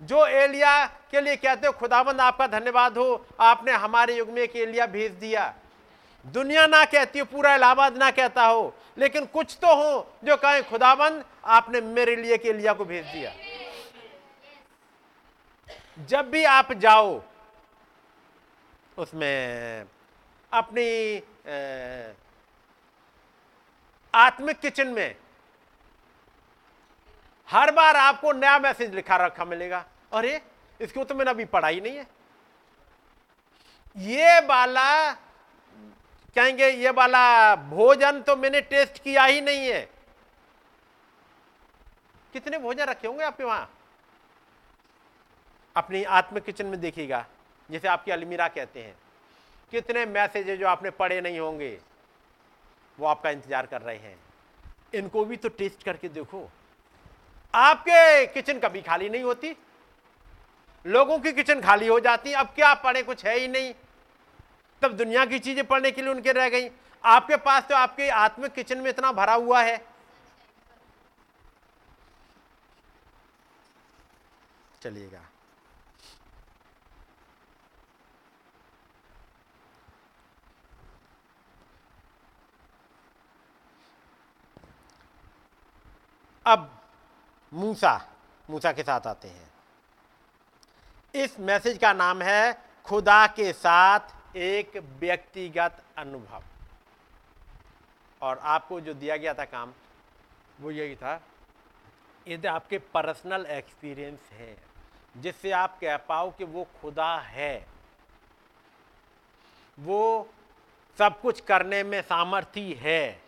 जो 0.01 0.27
एलिया 0.27 0.85
के 1.11 1.21
लिए 1.21 1.37
कहते 1.37 1.67
हो, 1.67 1.73
खुदाबंद, 1.73 2.21
आपका 2.21 2.47
धन्यवाद 2.49 2.99
हो, 2.99 3.27
आपने 3.41 3.73
हमारे 3.73 4.17
युग 4.17 4.29
में 4.29 4.43
एक 4.43 4.57
एलिया 4.57 4.87
भेज 4.87 5.13
दिया। 5.15 5.53
दुनिया 6.25 6.67
ना 6.67 6.85
कहती 6.85 7.19
हो, 7.19 7.25
पूरा 7.25 7.55
इलाहाबाद 7.55 7.97
ना 7.97 8.11
कहता 8.11 8.45
हो, 8.45 8.75
लेकिन 8.99 9.25
कुछ 9.27 9.57
तो 9.63 9.75
हो 9.75 10.07
जो 10.25 10.37
कहें, 10.37 10.63
खुदाबंद, 10.69 11.25
आपने 11.45 11.81
मेरे 11.81 12.17
लिए 12.17 12.37
के 12.39 12.49
एलिया 12.49 12.73
को 12.73 12.85
भेज 12.85 13.05
दिया। 13.07 13.33
जब 16.09 16.31
भी 16.31 16.45
आप 16.45 16.73
जाओ, 16.73 17.21
उसमें 18.99 19.87
अपनी 20.53 21.17
आत्मिक 24.15 24.59
किचन 24.61 24.89
में 24.89 25.15
हर 27.53 27.71
बार 27.71 27.97
आपको 27.97 28.33
नया 28.33 28.59
मैसेज 28.59 28.95
लिखा 28.95 29.17
रखा 29.17 29.45
मिलेगा। 29.45 29.85
अरे, 30.13 30.41
इसको 30.81 31.05
तो 31.05 31.15
मैंने 31.15 31.31
अभी 31.31 31.45
पढ़ा 31.47 31.69
ही 31.69 31.81
नहीं 31.81 31.97
है। 31.97 32.07
ये 33.97 34.39
वाला 34.41 35.13
कहेंगे, 36.37 36.69
ये 36.69 36.91
वाला 36.91 37.55
भोजन 37.57 38.21
तो 38.23 38.37
मैंने 38.37 38.61
टेस्ट 38.63 39.03
किया 39.03 39.25
ही 39.25 39.41
नहीं 39.41 39.67
है। 39.67 39.81
कितने 42.33 42.59
भोजन 42.59 42.85
रखे 42.85 43.09
होंगे 43.09 43.25
आपके 43.25 43.45
वहाँ? 43.45 43.69
अपनी 45.77 46.03
आत्म 46.05 46.41
किचन 46.41 46.67
में 46.67 46.81
देखिएगा, 46.81 47.25
जैसे 47.69 47.89
आपकी 47.89 48.11
अलमीरा 48.11 48.49
कहते 48.49 48.83
हैं। 48.83 48.95
कितने 49.73 50.07
मैसेज 50.07 50.51
जो 50.51 50.67
आपने 50.69 50.91
पढ़े 50.93 51.21
नहीं 51.21 51.39
होंगे, 51.41 51.79
वो 52.99 53.07
आपका 53.07 53.31
इंतज़ार 53.31 53.67
कर 53.67 53.81
रहे 53.83 53.97
हैं। 53.97 54.19
इनको 54.95 55.25
भी 55.25 55.37
तो 55.37 55.49
टेस्ट 55.51 55.83
करके 55.83 56.09
देखो। 56.09 56.49
आपके 57.55 58.27
किचन 58.27 58.59
कभी 58.59 58.81
खाली 58.83 59.09
नहीं 59.09 59.23
होती। 59.23 59.55
लोगों 60.85 61.19
की 61.19 61.33
किचन 61.33 61.61
खाली 61.61 61.87
हो 61.87 61.99
जाती, 62.01 62.33
अब 62.33 62.47
क्या 62.47 62.73
पढ़े 62.75 63.03
कुछ 63.03 63.25
है 63.25 63.39
ही 63.39 63.49
नहीं। 63.49 63.73
तब 64.83 64.97
दुनिया 64.97 65.25
की 65.25 65.39
चीज़ें 65.39 65.67
पढ़ने 65.67 65.91
के 65.91 66.03
लिए 66.03 66.11
उनके 66.11 66.33
रह 66.33 66.49
गई। 66.49 66.69
आपके 67.05 67.37
पास 67.37 67.67
तो 67.69 67.75
आपके 67.75 68.09
आत्मिक 68.11 68.53
किचन 68.53 68.79
में 68.79 68.91
इतना 68.91 69.13
भरा 69.13 69.35
हुआ 69.35 69.63
है। 69.63 69.81
चलिएगा। 74.83 75.21
अब 86.47 86.82
मूसा 87.53 88.09
मूसा 88.51 88.73
के 88.73 88.83
साथ 88.83 89.01
आते 89.07 89.29
हैं। 89.29 89.51
इस 91.15 91.41
मैसेज 91.41 91.79
का 91.79 91.93
नाम 91.93 92.23
है, 92.23 92.65
खुदा 92.85 93.27
के 93.27 93.53
साथ 93.53 94.37
एक 94.37 94.77
व्यक्तिगत 94.77 95.83
अनुभव। 95.99 96.43
और 98.23 98.39
आपको 98.39 98.81
जो 98.81 98.95
दिया 98.95 99.17
गया 99.17 99.35
था 99.35 99.45
काम, 99.45 99.73
वो 100.61 100.71
यही 100.71 100.97
था 100.97 101.21
यदि 102.29 102.49
आपके 102.49 102.79
पर्सनल 102.79 103.47
एक्सपीरियंस 103.47 104.21
है, 104.33 104.57
जिससे 105.17 105.51
आप 105.51 105.79
कह 105.81 105.97
पाओ 105.97 106.31
कि 106.31 106.45
वो 106.45 106.67
खुदा 106.81 107.17
है। 107.19 107.67
वो 109.79 110.29
सब 110.99 111.21
कुछ 111.21 111.41
करने 111.41 111.83
में 111.83 112.03
सामर्थ्य 112.03 112.75
है। 112.81 113.23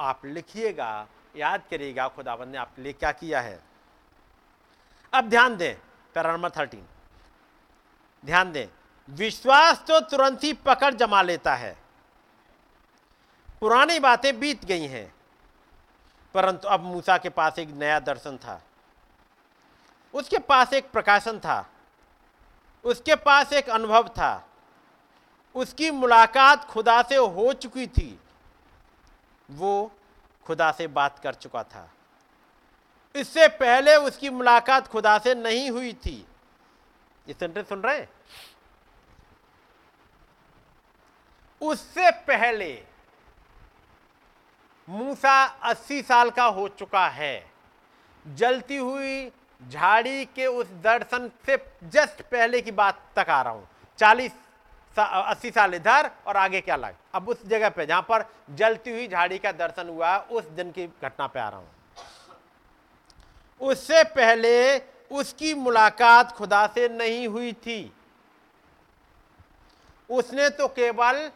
आप 0.00 0.24
लिखिएगा 0.24 1.06
याद 1.36 1.62
करिएगा, 1.70 2.08
खुदाबंद 2.08 2.48
ने 2.48 2.58
आपके 2.58 2.82
लिए 2.82 2.92
क्या 2.92 3.12
किया 3.12 3.40
है? 3.40 3.58
अब 5.12 5.28
ध्यान 5.28 5.56
दें, 5.56 5.74
पैरा 6.14 6.32
नंबर 6.32 6.50
थर्टीन 6.50 6.86
ध्यान 8.24 8.52
दें, 8.52 8.66
विश्वास 9.08 9.84
तो 9.88 10.00
तुरंत 10.00 10.44
ही 10.44 10.52
पकड़ 10.52 10.94
जमा 10.94 11.22
लेता 11.22 11.54
है। 11.54 11.76
पुरानी 13.60 13.98
बातें 13.98 14.38
बीत 14.40 14.64
गई 14.64 14.86
हैं, 14.86 15.12
परंतु 16.34 16.68
अब 16.68 16.80
मूसा 16.80 17.18
के 17.18 17.28
पास 17.28 17.58
एक 17.58 17.68
नया 17.68 18.00
दर्शन 18.00 18.36
था। 18.36 18.60
उसके 20.14 20.38
पास 20.38 20.72
एक 20.72 20.90
प्रकाशन 20.90 21.38
था। 21.38 21.64
उसके 22.84 23.14
पास 23.16 23.52
एक 23.52 23.68
अनुभव 23.70 24.08
था। 24.08 24.48
उसकी 25.54 25.90
मुलाकात 25.90 26.64
खुदा 26.64 27.00
से 27.02 27.16
हो 27.16 27.52
चुकी 27.52 27.86
थी। 27.86 28.18
वो 29.50 29.92
खुदा 30.46 30.70
से 30.72 30.86
बात 30.86 31.18
कर 31.18 31.34
चुका 31.34 31.62
था। 31.62 31.88
इससे 33.14 33.46
पहले 33.48 33.96
उसकी 33.96 34.30
मुलाकात 34.30 34.88
खुदा 34.88 35.18
से 35.18 35.34
नहीं 35.34 35.70
हुई 35.70 35.92
थी। 35.92 36.16
ये 37.26 37.34
सेंटेंस 37.34 37.68
सुन 37.68 37.80
रहे 37.80 37.98
हैं? 37.98 38.08
उससे 41.60 42.10
पहले 42.26 42.72
मूसा 44.88 45.44
80 45.64 46.02
साल 46.02 46.30
का 46.30 46.44
हो 46.44 46.68
चुका 46.68 47.06
है। 47.08 47.50
जलती 48.26 48.76
हुई 48.76 49.30
झाड़ी 49.62 50.24
के 50.26 50.46
उस 50.46 50.66
दर्शन 50.82 51.30
से 51.46 51.56
जस्ट 51.84 52.22
पहले 52.22 52.60
की 52.60 52.70
बात 52.72 53.00
तक 53.16 53.30
आ 53.30 53.40
रहा 53.42 53.52
हूँ। 53.52 53.68
40 53.98 54.32
अस्सी 54.98 55.50
साल 55.50 55.74
इधर 55.74 56.10
और 56.26 56.36
आगे 56.36 56.60
क्या 56.60 56.76
लग 56.76 56.94
अब 57.14 57.28
उस 57.28 57.46
जगह 57.46 57.68
पे, 57.68 57.86
जहाँ 57.86 58.02
पर 58.02 58.24
जलती 58.50 58.90
हुई 58.90 59.08
झाड़ी 59.08 59.38
का 59.38 59.52
दर्शन 59.52 59.88
हुआ, 59.88 60.16
उस 60.18 60.44
दिन 60.44 60.70
की 60.70 60.86
घटना 60.86 61.26
पे 61.26 61.40
आ 61.40 61.48
रहा 61.48 61.58
हूँ। 61.58 61.70
उससे 63.60 64.04
पहले 64.04 64.78
उसकी 65.10 65.54
मुलाकात 65.54 66.32
खुदा 66.32 66.66
से 66.66 66.88
नहीं 66.88 67.28
हुई 67.28 67.52
थी। 67.52 67.92
उसने 70.10 70.48
तो 70.50 70.68
केवल 70.68 71.30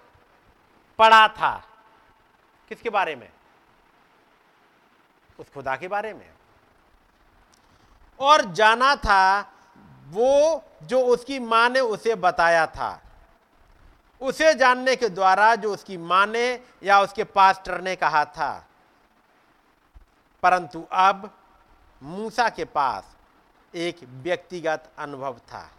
पढ़ा 0.99 1.29
था। 1.29 1.65
किसके 2.69 2.91
बारे 2.91 3.17
में? 3.17 3.29
उस 5.39 5.47
खुदा 5.55 5.77
के 5.77 5.89
बारे 5.89 6.15
में। 6.15 6.31
और 8.21 8.45
जाना 8.53 8.97
था 8.97 9.41
वो 10.07 10.65
जो 10.83 11.01
उसकी 11.01 11.39
माँ 11.39 11.69
ने 11.69 11.81
उसे 11.81 12.15
बताया 12.15 12.67
था। 12.67 13.10
उसे 14.21 14.55
जानने 14.55 14.97
के 14.97 15.09
द्वारा 15.09 15.55
जो 15.55 15.75
उसकी 15.75 15.97
माँ 15.97 16.27
ने 16.27 16.61
या 16.83 17.01
उसके 17.01 17.25
पास्टर 17.25 17.81
ने 17.81 17.97
कहा 17.97 18.25
था। 18.25 18.67
परंतु 20.43 20.87
अब 20.93 21.39
मूसा 22.03 22.49
के 22.49 22.65
पास 22.65 23.17
एक 23.75 23.97
व्यक्तिगत 24.05 24.93
अनुभव 24.99 25.39
था। 25.39 25.71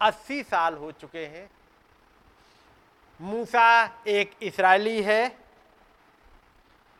अस्सी 0.00 0.42
साल 0.42 0.76
हो 0.76 0.92
चुके 0.92 1.26
हैं। 1.26 1.50
मूसा 3.20 3.84
एक 4.06 4.36
इसराइली 4.42 5.02
है। 5.02 5.38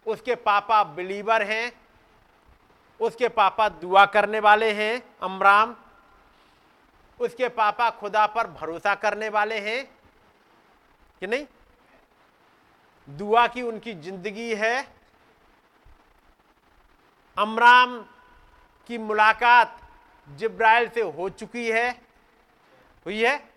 उसके 0.07 0.35
पापा 0.35 0.85
बिलीवर 0.85 1.43
हैं। 1.43 1.81
उसके 3.01 3.29
पापा 3.29 3.69
दुआ 3.69 4.07
करने 4.07 4.41
वाले 4.41 4.73
हैं, 4.73 5.17
अमराम। 5.23 5.77
उसके 7.21 7.49
पापा 7.49 7.91
खुदा 7.91 8.27
पर 8.27 8.47
भरोसा 8.47 8.95
करने 8.95 9.29
वाले 9.29 9.59
हैं 9.59 9.85
कि 11.21 11.27
नहीं? 11.27 11.47
दुआ 13.09 13.47
की 13.47 13.63
उनकी 13.63 13.95
ज़िंदगी 13.95 14.55
है। 14.55 14.89
अमराम 17.37 17.99
की 18.89 18.99
मुलाकात 18.99 19.81
जिब्राइल 20.29 20.89
से 20.89 21.01
हो 21.01 21.29
चुकी 21.29 21.71
है। 21.71 21.91
हुई 23.07 23.23
है? 23.25 23.51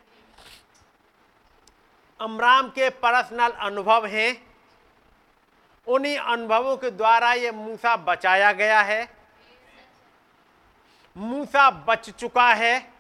अमराम 2.20 2.70
के 2.70 2.90
पर्सनल 2.90 3.52
अनुभव 3.52 4.06
हैं। 4.06 4.46
उन्हीं 5.88 6.18
अनुभवों 6.18 6.78
के 6.78 6.92
द्वारा 6.92 7.34
ये 7.34 7.52
मूसा 7.52 7.96
बचाया 7.98 8.52
गया 8.52 8.82
है। 8.82 9.08
मूसा 11.18 11.70
बच 11.88 12.10
चुका 12.10 12.54
है। 12.54 12.93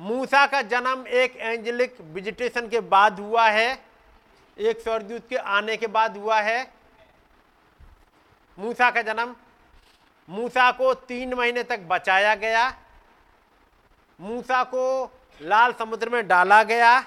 मूसा 0.00 0.46
का 0.46 0.60
जन्म 0.64 1.06
एक 1.06 1.36
एंजेलिक 1.36 1.96
विजिटेशन 2.12 2.68
के 2.68 2.80
बाद 2.82 3.18
हुआ 3.20 3.48
है, 3.48 3.78
एक 4.56 4.80
स्वर्गदूत 4.80 5.28
के 5.28 5.36
आने 5.36 5.76
के 5.76 5.86
बाद 5.88 6.16
हुआ 6.16 6.40
है। 6.40 6.66
मूसा 8.58 8.90
का 8.90 9.02
जन्म, 9.02 9.34
मूसा 10.28 10.70
को 10.72 10.92
तीन 10.94 11.34
महीने 11.34 11.62
तक 11.62 11.80
बचाया 11.88 12.34
गया। 12.36 12.68
मूसा 14.18 14.62
को 14.64 14.84
लाल 15.40 15.72
समुद्र 15.72 16.08
में 16.08 16.26
डाला 16.28 16.62
गया। 16.64 16.98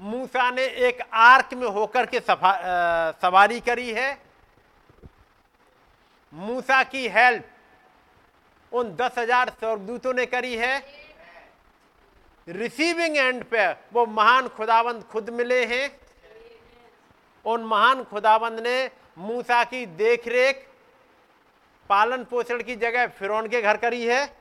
मूसा 0.00 0.50
ने 0.50 0.64
एक 0.88 1.00
आर्क 1.14 1.54
में 1.54 1.68
होकर 1.68 2.06
के 2.06 2.20
सफ़ा 2.20 2.52
सवारी 3.22 3.60
करी 3.60 3.90
है। 3.90 4.18
मूसा 6.32 6.82
की 6.84 7.08
हेल्प 7.08 7.44
उन 8.72 8.96
दस 8.96 9.18
हज़ार 9.18 9.50
स्वर्गदूतों 9.50 10.12
ने 10.14 10.26
करी 10.26 10.54
है। 10.56 10.78
रिसीविंग 12.48 13.16
एंड 13.16 13.44
पे 13.44 13.66
वो 13.92 14.04
महान 14.06 14.48
खुदाबंद 14.48 15.02
खुद 15.02 15.30
मिले 15.30 15.64
हैं। 15.64 15.90
उन 17.44 17.64
महान 17.64 18.02
खुदाबंद 18.04 18.60
ने 18.60 18.90
मूसा 19.18 19.62
की 19.64 19.84
देखरेख, 19.86 20.66
पालन 21.90 22.24
पोषण 22.24 22.62
की 22.62 22.76
जगह 22.76 23.06
फिरौन 23.08 23.48
के 23.48 23.62
घर 23.62 23.76
करी 23.76 24.04
है। 24.04 24.36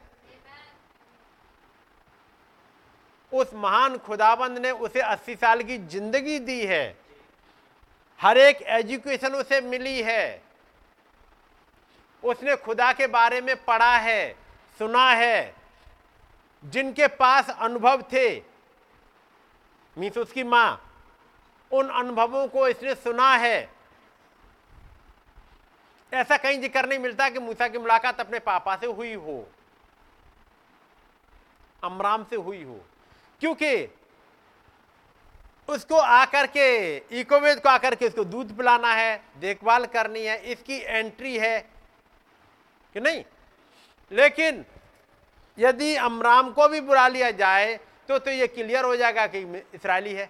उस 3.31 3.53
महान 3.53 3.97
खुदाबंद 3.97 4.57
ने 4.57 4.71
उसे 4.71 5.01
80 5.01 5.35
साल 5.35 5.61
की 5.63 5.77
ज़िंदगी 5.77 6.39
दी 6.39 6.65
है। 6.65 6.95
हर 8.19 8.37
एक 8.37 8.61
एजुकेशन 8.61 9.33
उसे 9.35 9.61
मिली 9.61 10.01
है। 10.01 10.41
उसने 12.23 12.55
खुदा 12.55 12.91
के 12.93 13.07
बारे 13.07 13.41
में 13.41 13.55
पढ़ा 13.65 13.95
है, 13.97 14.35
सुना 14.79 15.09
है। 15.11 15.62
जिनके 16.63 17.07
पास 17.09 17.49
अनुभव 17.51 18.01
थे 18.13 18.29
मीस 19.97 20.17
उसकी 20.17 20.43
माँ, 20.45 20.81
उन 21.71 21.89
अनुभवों 21.91 22.47
को 22.47 22.67
इसने 22.67 22.93
सुना 22.95 23.29
है। 23.35 23.69
ऐसा 26.11 26.37
कहीं 26.37 26.59
ज़िक्र 26.61 26.85
नहीं 26.85 26.99
मिलता 26.99 27.29
कि 27.29 27.39
मूसा 27.39 27.67
की 27.67 27.77
मुलाकात 27.77 28.19
अपने 28.19 28.39
पापा 28.41 28.75
से 28.75 28.87
हुई 28.87 29.13
हो, 29.15 29.45
अमराम 31.83 32.23
से 32.23 32.35
हुई 32.37 32.63
हो, 32.63 32.79
क्योंकि 33.41 33.87
उसको 35.69 35.95
आकर 35.97 36.47
के 36.47 36.95
इकोवेद 37.19 37.59
को 37.59 37.69
आकर 37.69 37.95
के 37.95 38.07
उसको 38.07 38.23
दूध 38.25 38.55
पिलाना 38.57 38.93
है, 38.93 39.21
देखभाल 39.39 39.85
करनी 39.87 40.25
है, 40.25 40.37
इसकी 40.43 40.77
एंट्री 40.77 41.37
है 41.37 41.59
कि 42.95 42.99
नहीं? 42.99 43.23
लेकिन 44.11 44.65
यदि 45.57 45.95
अमराम 45.97 46.51
को 46.51 46.67
भी 46.67 46.81
बुला 46.81 47.07
लिया 47.07 47.31
जाए 47.33 47.75
तो 48.09 48.17
तो 48.19 48.31
ये 48.31 48.47
क्लियर 48.49 48.85
हो 48.85 48.95
जाएगा 48.95 49.25
कि 49.27 49.39
इसराइली 49.75 50.13
है। 50.13 50.29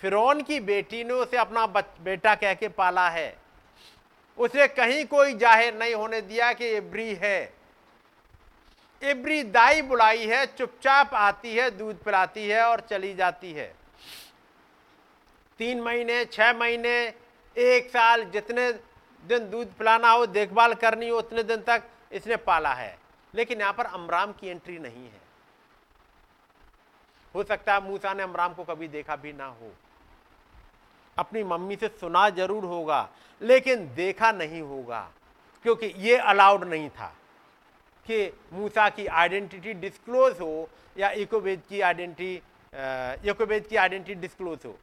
फिरौन 0.00 0.40
की 0.42 0.58
बेटी 0.62 1.02
ने 1.04 1.12
उसे 1.14 1.36
अपना 1.36 1.66
बेटा 1.66 2.34
कह 2.34 2.54
के 2.54 2.68
पाला 2.70 3.08
है। 3.10 3.36
उसे 4.38 4.66
कहीं 4.68 5.04
कोई 5.06 5.34
ज़ाहिर 5.34 5.74
नहीं 5.74 5.94
होने 5.94 6.20
दिया 6.22 6.52
कि 6.52 6.68
इब्री 6.76 7.14
है। 7.14 7.52
इब्री 9.02 9.42
दाई 9.44 9.82
बुलाई 9.82 10.26
है, 10.26 10.44
चुपचाप 10.48 11.14
आती 11.14 11.54
है, 11.54 11.70
दूध 11.70 12.02
पिलाती 12.04 12.46
है 12.48 12.62
और 12.62 12.80
चली 12.80 13.12
जाती 13.14 13.52
है। 13.52 13.66
तीन 15.60 15.80
महीने, 15.80 16.24
छह 16.24 16.52
महीने, 16.52 16.94
एक 17.56 17.90
साल, 17.90 18.24
जितने 18.24 18.72
दिन 19.24 19.48
दूध 19.50 19.72
पिलाना 19.74 20.10
हो, 20.10 20.26
देखभाल 20.28 20.74
करनी 20.76 21.08
हो, 21.08 21.18
उतने 21.18 21.42
दिन 21.42 21.62
तक 21.62 21.82
इसने 22.10 22.36
पाला 22.38 22.72
है, 22.74 22.96
लेकिन 23.34 23.60
यहाँ 23.60 23.72
पर 23.72 23.84
अमराम 23.86 24.32
की 24.32 24.48
एंट्री 24.48 24.78
नहीं 24.78 25.04
है। 25.04 25.20
हो 27.34 27.42
सकता 27.44 27.74
है 27.74 27.82
मूसा 27.82 28.12
ने 28.14 28.22
अमराम 28.22 28.54
को 28.54 28.64
कभी 28.64 28.88
देखा 28.88 29.16
भी 29.16 29.32
ना 29.32 29.46
हो। 29.46 29.70
अपनी 31.16 31.42
मम्मी 31.44 31.76
से 31.76 31.88
सुना 31.90 32.28
ज़रूर 32.30 32.64
होगा, 32.64 33.08
लेकिन 33.42 33.86
देखा 33.94 34.32
नहीं 34.32 34.60
होगा, 34.62 35.00
क्योंकि 35.64 35.86
ये 35.98 36.16
अलाउड 36.16 36.64
नहीं 36.64 36.88
था 36.90 37.12
कि 38.06 38.32
मूसा 38.52 38.88
की 38.88 39.06
आइडेंटिटी 39.06 39.72
डिस्क्लोज 39.76 40.40
हो 40.40 40.68
या 40.96 41.10
इकोवेद 41.12 41.62
की 41.68 41.80
आइडेंटिटी 41.80 42.34
इकोवेद 43.24 43.66
की 43.66 43.76
आइडेंटिटी 43.76 44.20
डिस्क्लोज 44.20 44.64
हो। 44.66 44.76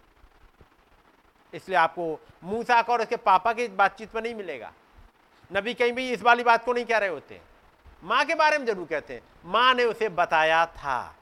इसलिए 1.53 1.77
आपको 1.77 2.19
मूसा 2.43 2.81
का 2.81 2.93
और 2.93 3.01
उसके 3.01 3.15
पापा 3.17 3.53
की 3.53 3.67
बातचीत 3.69 4.11
पर 4.11 4.23
नहीं 4.23 4.35
मिलेगा। 4.35 4.71
नबी 5.51 5.73
कहीं 5.73 5.91
भी 5.93 6.09
इस 6.11 6.21
वाली 6.23 6.43
बात 6.43 6.63
को 6.65 6.73
नहीं 6.73 6.85
कह 6.85 6.97
रहे 6.97 7.09
होते। 7.09 7.39
माँ 8.03 8.23
के 8.25 8.35
बारे 8.35 8.57
में 8.57 8.65
ज़रूर 8.65 8.85
कहते 8.87 9.13
हैं। 9.13 9.21
माँ 9.45 9.73
ने 9.73 9.83
उसे 9.85 10.09
बताया 10.11 10.65
था। 10.67 11.15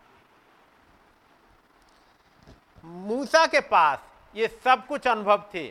मूसा 2.84 3.46
के 3.46 3.60
पास 3.62 4.00
ये 4.36 4.48
सब 4.64 4.86
कुछ 4.88 5.08
अनुभव 5.08 5.44
थे। 5.54 5.68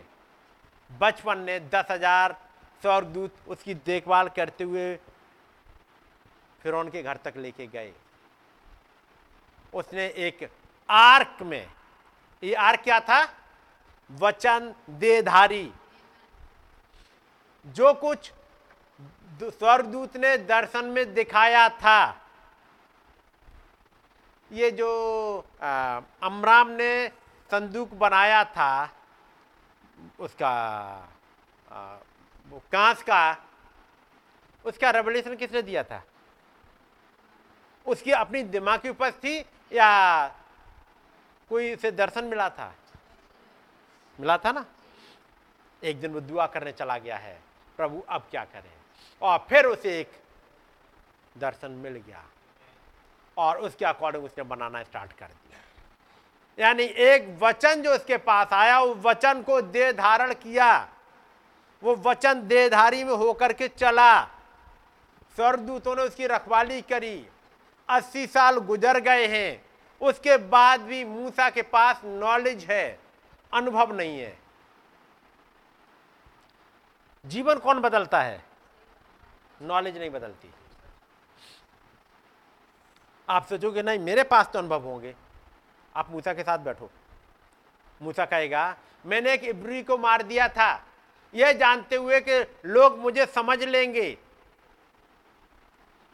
बचपन 0.90 1.38
ने 1.40 1.58
दस 1.62 1.86
हज़ार 1.90 2.36
स्वर्गदूत 2.82 3.34
उसकी 3.48 3.74
देखभाल 3.76 4.28
करते 4.36 4.64
हुए 4.64 4.94
फिर 6.62 6.74
उनके 6.74 7.02
घर 7.02 7.16
तक 7.24 7.36
लेके 7.36 7.66
गए। 7.66 7.92
उसने 9.74 10.06
एक 10.18 10.48
आर्क 10.88 11.42
में, 11.42 11.66
ये 12.42 12.54
आर्क 12.54 12.80
क्या 12.80 12.98
था? 13.00 13.22
वचन 14.10 14.74
देधारी 14.90 15.72
जो 17.66 17.92
कुछ 17.94 18.32
स्वर्गदूत 19.50 20.16
ने 20.16 20.36
दर्शन 20.38 20.84
में 20.86 21.14
दिखाया 21.14 21.68
था। 21.68 22.00
ये 24.50 24.70
जो 24.70 24.88
अमराम 26.22 26.70
ने 26.70 27.08
संदूक 27.50 27.94
बनाया 27.94 28.44
था, 28.46 28.90
उसका 30.20 30.52
कांस 32.72 33.02
का, 33.02 33.36
उसका 34.64 34.90
रेवल्यूशन 34.90 35.36
किसने 35.36 35.62
दिया 35.62 35.82
था? 35.82 36.02
उसकी 37.86 38.10
अपनी 38.12 38.42
दिमाग 38.44 38.80
की 38.80 38.88
उपज 38.88 39.12
थी 39.14 39.38
या 39.72 40.28
कोई 41.50 41.74
उसे 41.74 41.90
दर्शन 41.92 42.24
मिला 42.24 42.48
था? 42.50 42.72
मिला 44.18 44.36
था 44.38 44.52
ना? 44.52 44.64
एक 45.82 46.00
दिन 46.00 46.12
वो 46.12 46.20
दुआ 46.20 46.46
करने 46.46 46.72
चला 46.72 46.98
गया 46.98 47.16
है, 47.16 47.40
प्रभु 47.78 48.02
अब 48.08 48.26
क्या 48.30 48.44
करें? 48.44 48.70
और 49.22 49.46
फिर 49.48 49.66
उसे 49.66 50.00
एक 50.00 50.12
दर्शन 51.38 51.70
मिल 51.70 51.96
गया। 51.96 52.24
और 53.36 53.58
उसके 53.58 53.84
अकॉर्डिंग 53.84 54.24
उसने 54.24 54.44
बनाना 54.44 54.82
स्टार्ट 54.82 55.12
कर 55.12 55.26
दिया। 55.26 55.58
यानी 56.58 56.82
एक 56.82 57.38
वचन 57.42 57.82
जो 57.82 57.94
उसके 57.94 58.16
पास 58.16 58.52
आया 58.52 58.80
उस 58.80 58.98
वचन 59.02 59.42
को 59.42 59.60
दे 59.60 59.92
धारण 59.92 60.34
किया। 60.34 60.88
वो 61.82 61.94
वचन 61.96 62.46
देधारी 62.46 63.04
में 63.04 63.12
होकर 63.12 63.52
के 63.52 63.68
चला। 63.68 64.22
स्वर्गदूतों 65.36 65.96
ने 65.96 66.02
उसकी 66.02 66.26
रखवाली 66.26 66.80
करी। 66.82 67.26
अस्सी 67.88 68.26
साल 68.26 68.58
गुजर 68.58 69.00
गए 69.00 69.26
हैं। 69.26 69.64
उसके 70.00 70.36
बाद 70.36 70.80
भी 70.80 71.04
मूसा 71.04 71.50
के 71.50 71.62
पास 71.62 72.00
नॉलेज 72.04 72.64
है, 72.64 72.98
अनुभव 73.52 73.92
नहीं 73.92 74.18
है। 74.20 74.38
जीवन 77.24 77.58
कौन 77.58 77.80
बदलता 77.80 78.20
है? 78.20 78.51
नॉलेज 79.62 79.98
नहीं 79.98 80.10
बदलती। 80.10 80.50
आप 83.28 83.46
सोचोगे, 83.46 83.82
नहीं, 83.82 83.98
मेरे 83.98 84.22
पास 84.22 84.50
तो 84.52 84.58
अनुभव 84.58 84.82
होंगे। 84.82 85.14
आप 85.96 86.10
मूसा 86.10 86.34
के 86.34 86.42
साथ 86.42 86.58
बैठो। 86.58 86.90
मूसा 88.02 88.24
कहेगा, 88.24 88.76
मैंने 89.06 89.32
एक 89.32 89.44
इब्री 89.44 89.82
को 89.82 89.98
मार 89.98 90.22
दिया 90.22 90.48
था। 90.48 90.86
यह 91.34 91.52
जानते 91.52 91.96
हुए 91.96 92.20
कि 92.20 92.58
लोग 92.64 92.98
मुझे 92.98 93.26
समझ 93.26 93.62
लेंगे। 93.62 94.18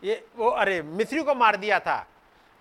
ये, 0.04 0.28
वो, 0.36 0.50
अरे 0.50 0.82
मिस्री 0.82 1.22
को 1.22 1.34
मार 1.34 1.56
दिया 1.56 1.80
था। 1.80 2.06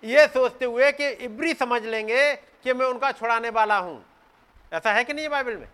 ये 0.04 0.28
सोचते 0.28 0.64
हुए 0.64 0.92
कि 0.92 1.08
इब्री 1.08 1.54
समझ 1.54 1.82
लेंगे 1.82 2.36
कि 2.36 2.72
मैं 2.72 2.86
उनका 2.86 3.12
छुड़ाने 3.12 3.50
वाला 3.50 3.78
हूँ। 3.78 4.04
ऐसा 4.72 4.92
है 4.92 5.04
कि 5.04 5.12
नहीं 5.12 5.28
बाइबल 5.28 5.56
में? 5.56 5.68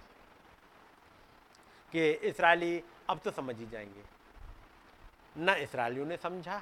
कि 1.93 2.11
इसराइली 2.11 2.82
अब 3.11 3.19
तो 3.19 3.31
समझ 3.31 3.57
ही 3.57 3.66
जाएँगे। 3.66 4.14
न 5.36 5.55
इसराइलियों 5.61 6.06
ने 6.06 6.16
समझा, 6.16 6.61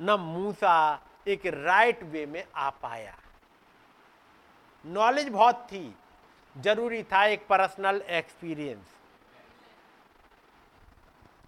न 0.00 0.10
मूसा 0.20 1.02
एक 1.28 1.46
राइट 1.46 2.02
वे 2.04 2.24
में 2.26 2.44
आ 2.56 2.70
पाया। 2.72 3.14
नॉलेज 4.84 5.28
बहुत 5.28 5.66
थी, 5.66 5.94
ज़रूरी 6.56 7.02
था 7.02 7.24
एक 7.26 7.46
पर्सनल 7.48 8.00
एक्सपीरियंस 8.10 8.92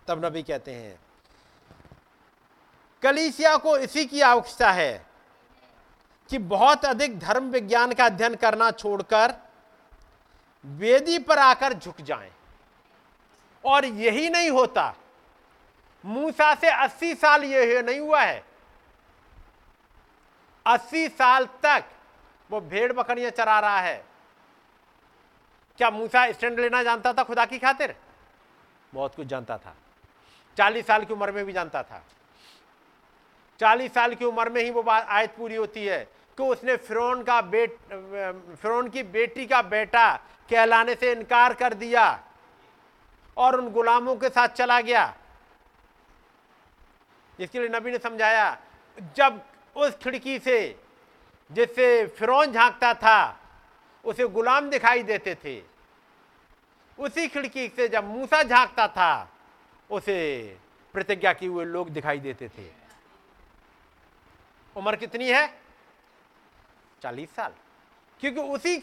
तब 0.08 0.24
नबी 0.24 0.42
कहते 0.42 0.72
हैं, 0.72 0.98
कलीसिया 3.02 3.56
को 3.56 3.76
इसी 3.78 4.04
की 4.06 4.20
आवश्यकता 4.22 4.70
है 4.72 5.06
कि 6.30 6.38
बहुत 6.38 6.84
अधिक 6.84 7.18
धर्म 7.18 7.50
विज्ञान 7.50 7.92
का 7.92 8.04
अध्ययन 8.06 8.34
करना 8.34 8.70
छोड़कर 8.72 9.34
वेदी 10.64 11.18
पर 11.18 11.38
आकर 11.38 11.72
झुक 11.72 12.00
जाएँ। 12.00 12.30
और 13.64 13.84
यही 13.84 14.28
नहीं 14.30 14.50
होता 14.50 14.94
मूसा 16.06 16.54
से 16.54 16.70
80 16.70 17.14
साल 17.14 17.44
यह 17.44 17.82
नहीं 17.82 18.00
हुआ 18.00 18.20
है। 18.22 18.44
80 20.66 21.08
साल 21.08 21.46
तक 21.62 21.84
वो 22.50 22.60
भेड़ 22.60 22.92
बकरियाँ 22.92 23.30
चरा 23.30 23.58
रहा 23.60 23.80
है। 23.80 24.04
क्या 25.78 25.90
मूसा 25.90 26.30
स्टैंड 26.32 26.60
लेना 26.60 26.82
जानता 26.82 27.12
था 27.12 27.22
खुदा 27.22 27.44
की 27.46 27.58
खातिर? 27.58 27.94
बहुत 28.94 29.14
कुछ 29.14 29.26
जानता 29.26 29.58
था। 29.58 29.74
चालीस 30.56 30.86
साल 30.86 31.04
की 31.04 31.14
उम्र 31.14 31.32
में 31.32 31.44
भी 31.44 31.52
जानता 31.52 31.82
था। 31.82 32.02
चालीस 33.60 33.94
साल 33.94 34.14
की 34.14 34.24
उम्र 34.24 34.50
में 34.50 34.62
ही 34.62 34.70
वो 34.70 34.82
बात 34.82 35.06
आयत 35.08 35.34
पूरी 35.36 35.56
होती 35.56 35.86
है 35.86 35.98
कि 36.38 36.42
उसने 36.42 36.76
फिरौन 36.76 37.22
का 37.22 37.40
बेट, 37.42 37.76
फिरौन 38.62 38.88
की 38.88 39.02
बेटी 39.02 39.46
का 39.46 39.62
बेटा 39.62 40.14
कहलाने 40.50 40.94
से 40.94 41.12
इनकार 41.12 41.54
कर 41.54 41.74
दिया 41.74 42.08
और 43.36 43.60
उन 43.60 43.70
गुलामों 43.72 44.16
के 44.16 44.28
साथ 44.28 44.48
चला 44.48 44.80
गया। 44.80 45.14
इसके 47.40 47.60
लिए 47.60 47.68
नबी 47.68 47.90
ने 47.90 47.98
समझाया, 47.98 48.58
जब 49.16 49.46
उस 49.76 49.96
खिड़की 49.96 50.38
से, 50.38 50.80
जिससे 51.52 52.06
फिरौन 52.06 52.52
झांकता 52.52 52.94
था, 52.94 53.40
उसे 54.04 54.24
गुलाम 54.24 54.70
दिखाई 54.70 55.02
देते 55.02 55.34
थे, 55.34 55.62
उसी 56.98 57.28
खिड़की 57.28 57.68
से 57.68 57.88
जब 57.88 58.04
मूसा 58.04 58.42
झांकता 58.42 58.88
था, 58.88 59.32
उसे 59.90 60.58
प्रतिज्ञा 60.92 61.32
किए 61.32 61.48
हुए 61.48 61.64
लोग 61.64 61.88
दिखाई 61.88 62.18
देते 62.18 62.48
थे। 62.48 62.70
उम्र 64.76 64.96
कितनी 64.96 65.28
है? 65.30 65.60
चालीस 67.02 67.34
साल। 67.34 67.52
क्योंकि 68.20 68.40
उसी 68.40 68.78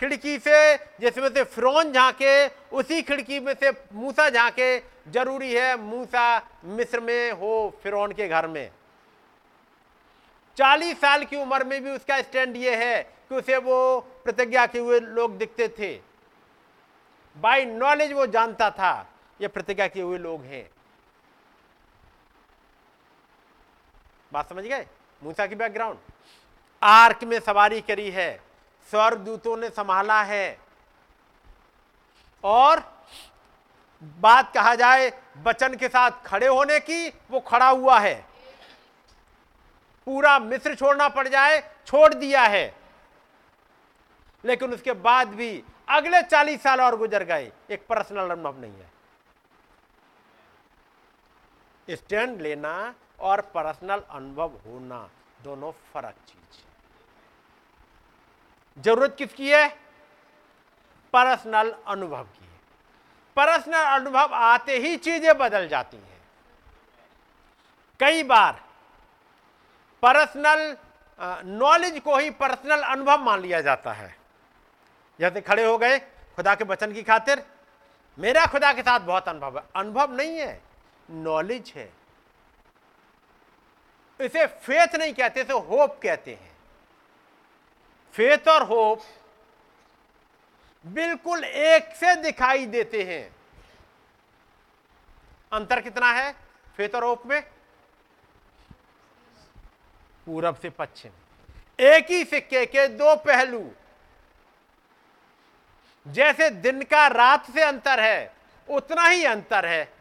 खिड़की 0.00 0.38
से, 0.38 0.76
जिसमें 0.76 1.28
से 1.28 1.44
फ्रोन 1.44 1.92
झांके, 1.92 2.48
उसी 2.48 3.02
खिड़की 3.02 3.40
में 3.40 3.54
से 3.54 3.70
मूसा 3.92 4.30
झांके। 4.30 4.78
ज़रूरी 5.08 5.52
है 5.54 5.76
मूसा 5.76 6.50
मिस्र 6.64 7.00
में 7.00 7.32
हो, 7.32 7.80
फिरौन 7.82 8.12
के 8.12 8.28
घर 8.28 8.46
में। 8.46 8.70
चालीस 10.56 11.00
साल 11.00 11.24
की 11.24 11.36
उम्र 11.36 11.64
में 11.64 11.84
भी 11.84 11.90
उसका 11.90 12.22
स्टैंड 12.22 12.56
ये 12.56 12.76
है 12.76 13.02
कि 13.02 13.34
उसे 13.34 13.56
वो 13.56 14.00
प्रतिज्ञा 14.00 14.66
किए 14.66 14.80
हुए 14.80 15.00
लोग 15.00 15.38
दिखते 15.38 15.68
थे। 15.68 16.00
बाय 17.36 17.64
नॉलेज 17.64 18.12
वो 18.12 18.26
जानता 18.26 18.70
था, 18.70 19.06
ये 19.40 19.48
प्रतिज्ञा 19.48 19.86
किए 19.86 20.02
हुए 20.02 20.18
लोग 20.18 20.42
हैं। 20.42 20.70
बात 24.32 24.48
समझ 24.48 24.64
गए? 24.64 24.86
मूसा 25.22 25.46
की 25.46 25.54
बैकग्राउंड। 25.54 25.98
आर्क 26.82 27.24
में 27.24 27.40
सवारी 27.40 27.80
करी 27.80 28.10
है। 28.10 28.45
स्वर्ग 28.90 29.18
दूतों 29.18 29.56
ने 29.56 29.68
संभाला 29.68 30.22
है। 30.22 30.58
और 32.44 33.04
बात 34.02 34.54
कहा 34.54 34.74
जाए, 34.74 35.22
बचन 35.36 35.74
के 35.74 35.88
साथ 35.88 36.10
खड़े 36.26 36.46
होने 36.46 36.80
की, 36.80 37.08
वो 37.08 37.40
खड़ा 37.40 37.68
हुआ 37.68 37.98
है। 37.98 38.26
पूरा 40.06 40.38
मिस्र 40.38 40.74
छोड़ना 40.74 41.08
पड़ 41.08 41.28
जाए, 41.28 41.74
छोड़ 41.86 42.14
दिया 42.14 42.42
है। 42.42 42.76
लेकिन 44.44 44.74
उसके 44.74 44.92
बाद 44.92 45.28
भी 45.28 45.64
अगले 45.88 46.22
चालीस 46.22 46.62
साल 46.62 46.80
और 46.80 46.96
गुजर 46.96 47.24
गए, 47.24 47.52
एक 47.70 47.86
पर्सनल 47.86 48.30
अनुभव 48.30 48.60
नहीं 48.60 48.72
है। 48.72 48.90
स्टैंड 51.90 52.40
लेना 52.40 52.94
और 53.20 53.40
पर्सनल 53.40 54.02
अनुभव 54.10 54.48
होना, 54.48 55.10
दोनों 55.42 55.72
फ़र्क 55.72 56.14
चीज़ 56.28 56.35
ज़रूरत 58.76 59.14
किसकी 59.18 59.50
है? 59.50 59.68
पर्सनल 61.14 61.74
अनुभव 61.86 62.24
की 62.24 62.44
है। 62.44 62.60
पर्सनल 63.36 63.84
अनुभव 63.90 64.34
आते 64.34 64.76
ही 64.78 64.96
चीज़ें 64.96 65.36
बदल 65.38 65.68
जाती 65.68 65.96
हैं। 65.96 66.20
कई 68.00 68.22
बार 68.22 68.60
पर्सनल 70.02 70.76
नॉलेज 71.58 71.98
को 72.00 72.16
ही 72.16 72.30
पर्सनल 72.32 72.82
अनुभव 72.84 73.22
मान 73.22 73.40
लिया 73.40 73.60
जाता 73.60 73.92
है। 73.92 74.14
जैसे 75.18 75.40
खड़े 75.40 75.64
हो 75.64 75.76
गए, 75.78 75.98
खुदा 76.36 76.54
के 76.54 76.64
वचन 76.64 76.92
की 76.92 77.02
खातिर, 77.02 77.42
मेरा 78.18 78.44
खुदा 78.46 78.72
के 78.72 78.82
साथ 78.82 79.00
बहुत 79.00 79.28
अनुभव 79.28 79.58
है। 79.58 79.64
अनुभव 79.76 80.12
नहीं 80.12 80.38
है, 80.38 80.60
नॉलेज 81.10 81.72
है। 81.76 81.92
इसे 84.20 84.46
फेथ 84.46 84.94
नहीं 84.96 85.14
कहते, 85.14 85.40
इसे 85.40 85.52
होप 85.52 85.98
कहते 86.02 86.34
हैं। 86.34 86.55
फेथ 88.16 88.48
और 88.48 88.62
होप 88.62 89.02
बिल्कुल 90.84 91.44
एक 91.44 91.94
से 91.96 92.14
दिखाई 92.14 92.66
देते 92.66 93.02
हैं। 93.02 93.34
अंतर 95.52 95.80
कितना 95.80 96.12
है? 96.12 96.32
फेथ 96.76 96.94
और 96.94 97.04
होप 97.04 97.26
में? 97.26 97.42
पूरब 100.26 100.56
से 100.56 100.70
पश्चिम। 100.70 101.12
एक 101.78 102.10
ही 102.10 102.24
सिक्के 102.24 102.64
के 102.66 102.86
दो 102.88 103.14
पहलू। 103.16 103.70
जैसे 106.06 106.50
दिन 106.50 106.82
का 106.82 107.06
रात 107.06 107.50
से 107.50 107.62
अंतर 107.62 108.00
है, 108.00 108.32
उतना 108.68 109.06
ही 109.06 109.24
अंतर 109.24 109.66
है, 109.66 109.92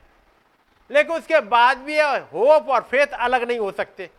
लेकिन 0.89 1.15
उसके 1.15 1.39
बाद 1.41 1.77
भी 1.77 1.99
होप 1.99 2.69
और 2.69 2.81
फेथ 2.81 3.07
अलग 3.07 3.43
नहीं 3.43 3.59
हो 3.59 3.71
सकते। 3.71 4.09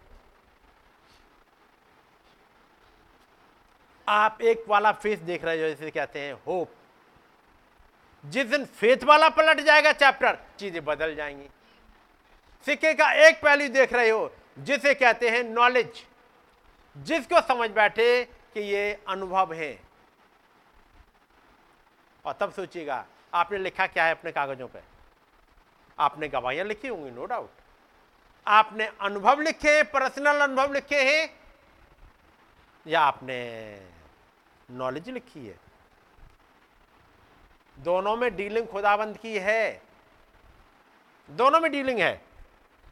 आप 4.08 4.42
एक 4.42 4.64
वाला 4.68 4.92
फेस 4.94 5.18
देख 5.20 5.44
रहे 5.44 5.62
हो 5.62 5.68
जैसे 5.68 5.90
कहते 5.90 6.20
हैं 6.20 6.32
होप। 6.46 6.70
जिस 8.24 8.46
दिन 8.46 8.64
फेथ 8.64 9.04
वाला 9.04 9.28
पलट 9.28 9.60
जाएगा 9.60 9.92
चैप्टर, 9.92 10.38
चीज़ें 10.58 10.84
बदल 10.84 11.14
जाएँगी। 11.14 11.48
सिक्के 12.66 12.92
का 12.94 13.10
एक 13.26 13.40
पहलू 13.42 13.68
देख 13.68 13.92
रहे 13.92 14.08
हो, 14.10 14.30
जिसे 14.58 14.94
कहते 14.94 15.28
हैं 15.30 15.42
नॉलेज 15.44 16.04
जिसको 16.96 17.40
समझ 17.44 17.68
बैठे 17.70 18.24
कि 18.24 18.60
ये 18.62 18.92
अनुभव 19.08 19.52
है। 19.52 19.78
और 22.24 22.36
तब 22.40 22.52
सोचिएगा, 22.52 23.04
आपने 23.34 23.58
लिखा 23.58 23.86
क्या 23.86 24.04
है 24.04 24.10
अपने 24.10 24.32
कागजों 24.32 24.68
पे? 24.68 24.80
आपने 25.98 26.28
गवाहियाँ 26.28 26.66
लिखी 26.66 26.88
होंगी 26.88 27.10
नो 27.10 27.26
डाउट 27.26 27.50
आपने 28.46 28.86
अनुभव 29.00 29.40
लिखे 29.40 29.76
हैं 29.76 29.84
पर्सनल 29.90 30.40
अनुभव 30.40 30.72
लिखे 30.72 31.02
हैं, 31.02 31.28
या 32.86 33.00
आपने 33.02 33.36
नॉलेज 34.68 35.08
लिखी 35.10 35.46
है। 35.46 35.54
दोनों 37.76 38.16
में 38.16 38.34
डीलिंग 38.36 38.66
खुदाबंद 38.66 39.16
की 39.16 39.38
है। 39.38 39.82
दोनों 41.28 41.60
में 41.60 41.70
डीलिंग 41.72 41.98
है। 41.98 42.20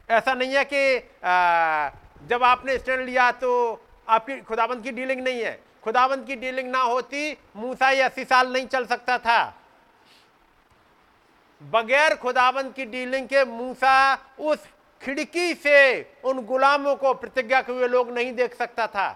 ऐसा 0.09 0.33
नहीं 0.33 0.55
है 0.55 0.63
कि 0.65 0.97
आ, 1.23 1.89
जब 2.27 2.43
आपने 2.43 2.77
स्टैंड 2.77 3.01
लिया 3.01 3.31
तो 3.31 3.51
आपकी 4.09 4.39
खुदाबंद 4.41 4.83
की 4.83 4.91
डीलिंग 4.91 5.21
नहीं 5.21 5.41
है। 5.43 5.59
खुदाबंद 5.83 6.25
की 6.27 6.35
डीलिंग 6.35 6.69
ना 6.71 6.81
होती 6.81 7.31
मूसा 7.55 7.89
ये 7.89 8.01
अस्सी 8.01 8.25
साल 8.25 8.51
नहीं 8.53 8.67
चल 8.67 8.85
सकता 8.85 9.17
था। 9.17 9.43
बगैर 11.61 12.15
खुदाबंद 12.15 12.73
की 12.73 12.85
डीलिंग 12.85 13.27
के 13.27 13.43
मूसा 13.45 14.15
उस 14.39 14.67
खिड़की 15.01 15.53
से 15.53 16.01
उन 16.23 16.45
गुलामों 16.45 16.95
को 16.95 17.13
प्रतिज्ञा 17.13 17.61
के 17.61 17.71
हुए 17.71 17.87
लोग 17.87 18.11
नहीं 18.11 18.33
देख 18.33 18.55
सकता 18.55 18.87
था। 18.87 19.07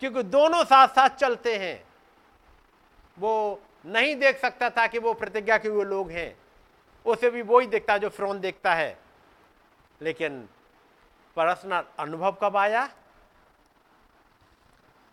क्योंकि 0.00 0.22
दोनों 0.22 0.64
साथ 0.64 0.88
साथ 0.88 1.08
चलते 1.08 1.56
हैं। 1.56 1.84
वो 3.18 3.60
नहीं 3.86 4.16
देख 4.16 4.40
सकता 4.40 4.70
था 4.70 4.86
कि 4.86 4.98
वो 4.98 5.14
प्रतिज्ञा 5.14 5.58
के 5.58 5.68
हुए 5.68 5.84
लोग 5.84 6.10
हैं। 6.10 6.38
उसे 7.06 7.30
भी 7.30 7.42
वो 7.42 7.58
ही 7.58 7.66
देखता 7.66 7.98
जो 7.98 8.08
फ्रोन 8.08 8.40
देखता 8.40 8.74
है। 8.74 8.98
लेकिन 10.02 10.48
पर्सनल 11.36 11.84
अनुभव 11.98 12.36
कब 12.42 12.56
आया? 12.56 12.88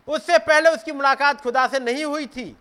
उससे 0.08 0.38
पहले 0.38 0.70
उसकी 0.70 0.92
मुलाकात 0.92 1.42
खुदा 1.42 1.68
से 1.68 1.80
नहीं 1.80 2.06
हुई 2.06 2.28
थी। 2.28 2.58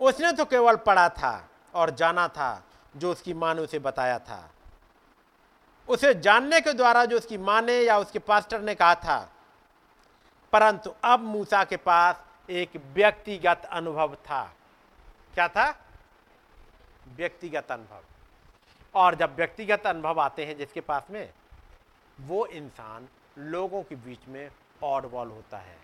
उसने 0.00 0.32
तो 0.32 0.44
केवल 0.44 0.76
पढ़ा 0.76 1.08
था 1.08 1.48
और 1.74 1.90
जाना 1.90 2.28
था, 2.28 2.64
जो 2.96 3.12
उसकी 3.12 3.34
माँ 3.34 3.54
ने 3.54 3.62
उसे 3.62 3.78
बताया 3.78 4.18
था। 4.18 4.50
उसे 5.88 6.14
जानने 6.14 6.60
के 6.60 6.72
द्वारा 6.72 7.04
जो 7.04 7.16
उसकी 7.16 7.38
माँ 7.38 7.62
ने 7.62 7.80
या 7.80 7.98
उसके 7.98 8.18
पास्टर 8.18 8.60
ने 8.60 8.74
कहा 8.74 8.94
था 8.94 9.32
परंतु 10.56 10.90
अब 11.04 11.20
मूसा 11.20 11.62
के 11.64 11.76
पास 11.76 12.24
एक 12.50 12.76
व्यक्तिगत 12.94 13.64
अनुभव 13.72 14.14
था। 14.14 14.42
क्या 15.34 15.48
था? 15.48 15.64
व्यक्तिगत 17.16 17.72
अनुभव। 17.72 18.04
और 18.94 19.14
जब 19.14 19.34
व्यक्तिगत 19.36 19.86
अनुभव 19.86 20.20
आते 20.20 20.44
हैं 20.44 20.56
जिसके 20.56 20.80
पास 20.80 21.02
में, 21.10 21.32
वो 22.20 22.46
इंसान 22.46 23.08
लोगों 23.38 23.82
के 23.82 23.94
बीच 23.94 24.28
में 24.28 24.48
ऑड 24.82 25.10
बॉल 25.10 25.30
होता 25.30 25.58
है। 25.58 25.76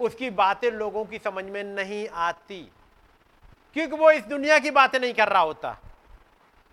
उसकी 0.00 0.30
बातें 0.30 0.70
लोगों 0.70 1.04
की 1.04 1.18
समझ 1.18 1.44
में 1.44 1.62
नहीं 1.64 2.08
आती, 2.08 2.60
क्योंकि 3.74 3.96
वो 3.96 4.10
इस 4.10 4.24
दुनिया 4.24 4.58
की 4.58 4.70
बातें 4.70 4.98
नहीं 5.00 5.14
कर 5.14 5.28
रहा 5.28 5.42
होता। 5.42 5.76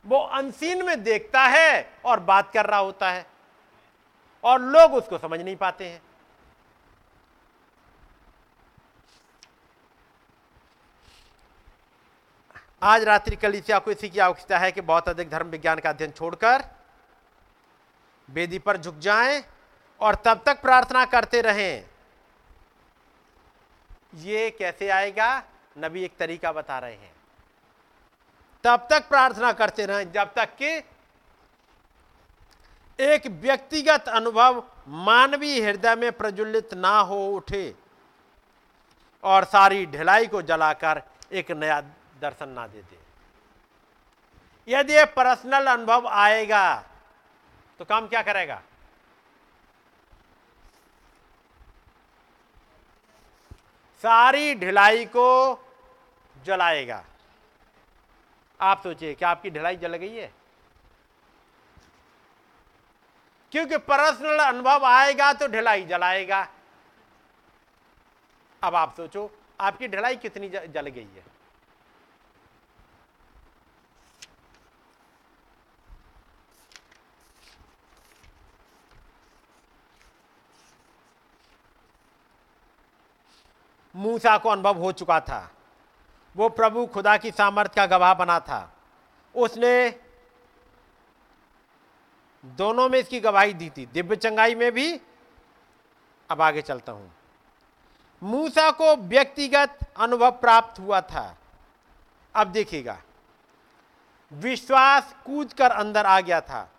वो 0.06 0.20
अनसीन 0.20 0.86
में 0.86 1.04
देखता 1.04 1.42
है 1.42 1.94
और 2.06 2.20
बात 2.20 2.52
कर 2.52 2.66
रहा 2.66 2.80
होता 2.80 3.12
है, 3.12 3.26
और 4.44 4.62
लोग 4.62 4.94
उसको 4.94 5.18
समझ 5.18 5.40
नहीं 5.42 5.56
पाते 5.56 5.90
हैं। 5.90 6.02
आज 12.84 13.04
रात्रि 13.04 13.36
कलिसिया 13.36 13.78
को 13.80 13.92
इसी 13.92 14.10
की 14.10 14.20
आवश्यकता 14.20 14.58
है 14.58 14.72
कि 14.72 14.82
बहुत 14.82 15.10
अधिक 15.10 15.30
धर्म 15.30 15.48
विज्ञान 15.48 15.80
का 15.80 15.90
अध्ययन 15.90 16.12
छोड़कर 16.12 16.64
वेदी 18.30 18.60
पर 18.60 18.78
झुक 18.78 18.98
जाएँ 19.00 19.44
और 20.02 20.16
तब 20.16 20.42
तक 20.46 20.62
प्रार्थना 20.62 21.06
करते 21.06 21.42
रहें। 21.42 21.86
ये 24.16 24.50
कैसे 24.50 24.90
आएगा? 24.90 25.44
नबी 25.78 26.04
एक 26.04 26.18
तरीका 26.18 26.52
बता 26.52 26.80
रहे 26.80 26.94
हैं। 26.94 27.14
तब 28.64 28.88
तक 28.90 29.08
प्रार्थना 29.10 29.52
करते 29.54 29.86
रहें, 29.86 30.12
जब 30.12 30.34
तक 30.34 30.56
कि 30.62 30.76
एक 33.00 33.28
व्यक्तिगत 33.28 34.10
अनुभव 34.10 34.64
मानवीय 34.88 35.62
हृदय 35.62 35.96
में 35.96 36.12
प्रज्वलित 36.12 36.74
ना 36.74 37.00
हो 37.00 37.26
उठे 37.28 37.76
और 39.24 39.44
सारी 39.46 39.86
ढिलाई 39.86 40.28
को 40.28 40.42
जलाकर 40.42 41.02
एक 41.32 41.52
नया 41.52 41.82
दर्शन 42.22 42.50
ना 42.50 42.68
देते। 42.68 42.98
यदि 44.68 45.04
पर्सनल 45.06 45.68
अनुभव 45.68 46.08
आएगा 46.08 46.76
तो 47.80 47.86
काम 47.86 48.08
क्या 48.08 48.22
करेगा? 48.22 48.62
सारी 54.04 54.56
ढिलाई 54.56 55.06
को 55.06 55.28
जलाएगा। 56.36 57.04
आप 58.60 58.82
सोचिए, 58.84 59.14
क्या 59.14 59.30
आपकी 59.30 59.50
ढिलाई 59.50 59.76
जल 59.76 59.96
गई 59.96 60.16
है? 60.16 60.32
क्योंकि 63.52 63.78
पर्सनल 63.78 64.40
अनुभव 64.40 64.86
आएगा 64.86 65.32
तो 65.34 65.48
ढिलाई 65.48 65.84
जलाएगा। 65.86 66.48
अब 68.64 68.76
आप 68.76 68.96
सोचो, 68.98 69.30
आपकी 69.60 69.88
ढिलाई 69.88 70.16
कितनी 70.16 70.50
जल 70.50 70.88
गई 70.88 71.04
है? 71.04 71.33
मूसा 83.96 84.38
को 84.38 84.50
अनुभव 84.50 84.78
हो 84.78 84.92
चुका 84.92 85.20
था। 85.20 85.52
वो 86.36 86.50
प्रभु 86.50 86.86
खुदा 86.86 87.18
की 87.18 87.32
सामर्थ्य 87.32 87.74
का 87.76 87.86
गवाह 87.86 88.14
बना 88.14 88.40
था। 88.40 88.74
उसने 89.36 90.00
दोनों 92.46 92.90
में 92.90 93.00
इसकी 93.00 93.20
गवाही 93.20 93.54
दी 93.54 93.70
थी। 93.70 93.86
दिव्य 93.86 94.16
चंगाई 94.16 94.56
में 94.56 94.72
भी 94.72 95.02
अब 96.30 96.42
आगे 96.42 96.62
चलता 96.62 96.92
हूँ। 96.92 97.14
मूसा 98.24 98.72
को 98.72 98.96
व्यक्तिगत 98.96 99.78
अनुभव 99.98 100.32
प्राप्त 100.32 100.80
हुआ 100.80 101.02
था। 101.02 101.38
अब 102.36 102.48
देखिएगा। 102.48 103.02
विश्वास 104.34 105.16
कूद 105.26 105.54
कर 105.54 105.72
अंदर 105.72 106.06
आ 106.06 106.20
गया 106.20 106.42
था। 106.42 106.70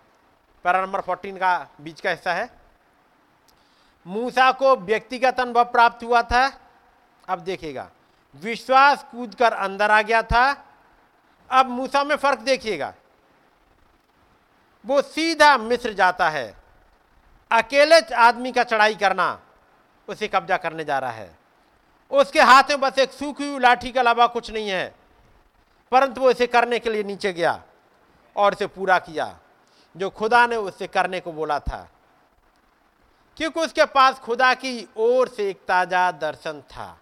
पैरा 0.65 0.81
नंबर 0.81 1.01
14 1.01 1.39
का 1.39 1.69
बीच 1.81 2.01
का 2.01 2.11
हिस्सा 2.11 2.33
है। 2.33 2.51
मूसा 4.07 4.53
को 4.53 4.77
व्यक्तिगत 4.77 5.41
अनुभव 5.41 5.65
प्राप्त 5.65 6.05
हुआ 6.05 6.23
था। 6.23 6.64
अब 7.29 7.39
देखिएगा। 7.39 7.91
विश्वास 8.37 9.07
कूद 9.11 9.35
कर 9.35 9.53
अंदर 9.53 9.91
आ 9.91 10.03
गया 10.03 10.23
था। 10.23 10.65
अब 11.51 11.67
मूसा 11.67 12.05
में 12.05 12.17
फ़र्क 12.17 12.39
देखिएगा। 12.39 12.95
वो 14.87 15.03
सीधा 15.03 15.59
मिस्र 15.59 15.93
जाता 15.93 16.29
है। 16.31 16.55
अकेले 17.53 18.01
आदमी 18.01 18.53
का 18.53 18.65
चढ़ाई 18.65 18.95
करना, 18.95 19.41
उसे 20.09 20.29
कब्जा 20.29 20.57
करने 20.57 20.85
जा 20.85 20.99
रहा 20.99 21.11
है। 21.11 21.39
उसके 22.11 22.41
हाथ 22.41 22.63
में 22.63 22.81
बस 22.81 22.99
एक 22.99 23.13
सूखी 23.13 23.51
हुई 23.51 23.59
लाठी 23.59 23.91
के 23.91 24.01
अलावा 24.01 24.27
कुछ 24.27 24.51
नहीं 24.51 24.69
है। 24.69 24.95
परंतु 25.91 26.21
वो 26.21 26.31
इसे 26.31 26.47
करने 26.47 26.79
के 26.79 26.91
लिए 26.91 27.03
नीचे 27.03 27.33
गया 27.33 27.63
और 28.37 28.53
इसे 28.53 28.67
पूरा 28.67 28.99
किया, 28.99 29.39
जो 29.97 30.11
खुदा 30.11 30.47
ने 30.47 30.57
उससे 30.57 30.87
करने 30.87 31.21
को 31.21 31.33
बोला 31.33 31.59
था। 31.59 31.89
क्योंकि 33.37 33.61
उसके 33.61 33.85
पास 33.85 34.19
खुदा 34.19 34.55
की 34.55 34.89
ओर 34.97 35.29
से 35.29 35.51
एक 35.51 35.57
ताज़ा 35.57 36.13
दर्शन 36.13 36.61
था। 36.61 36.99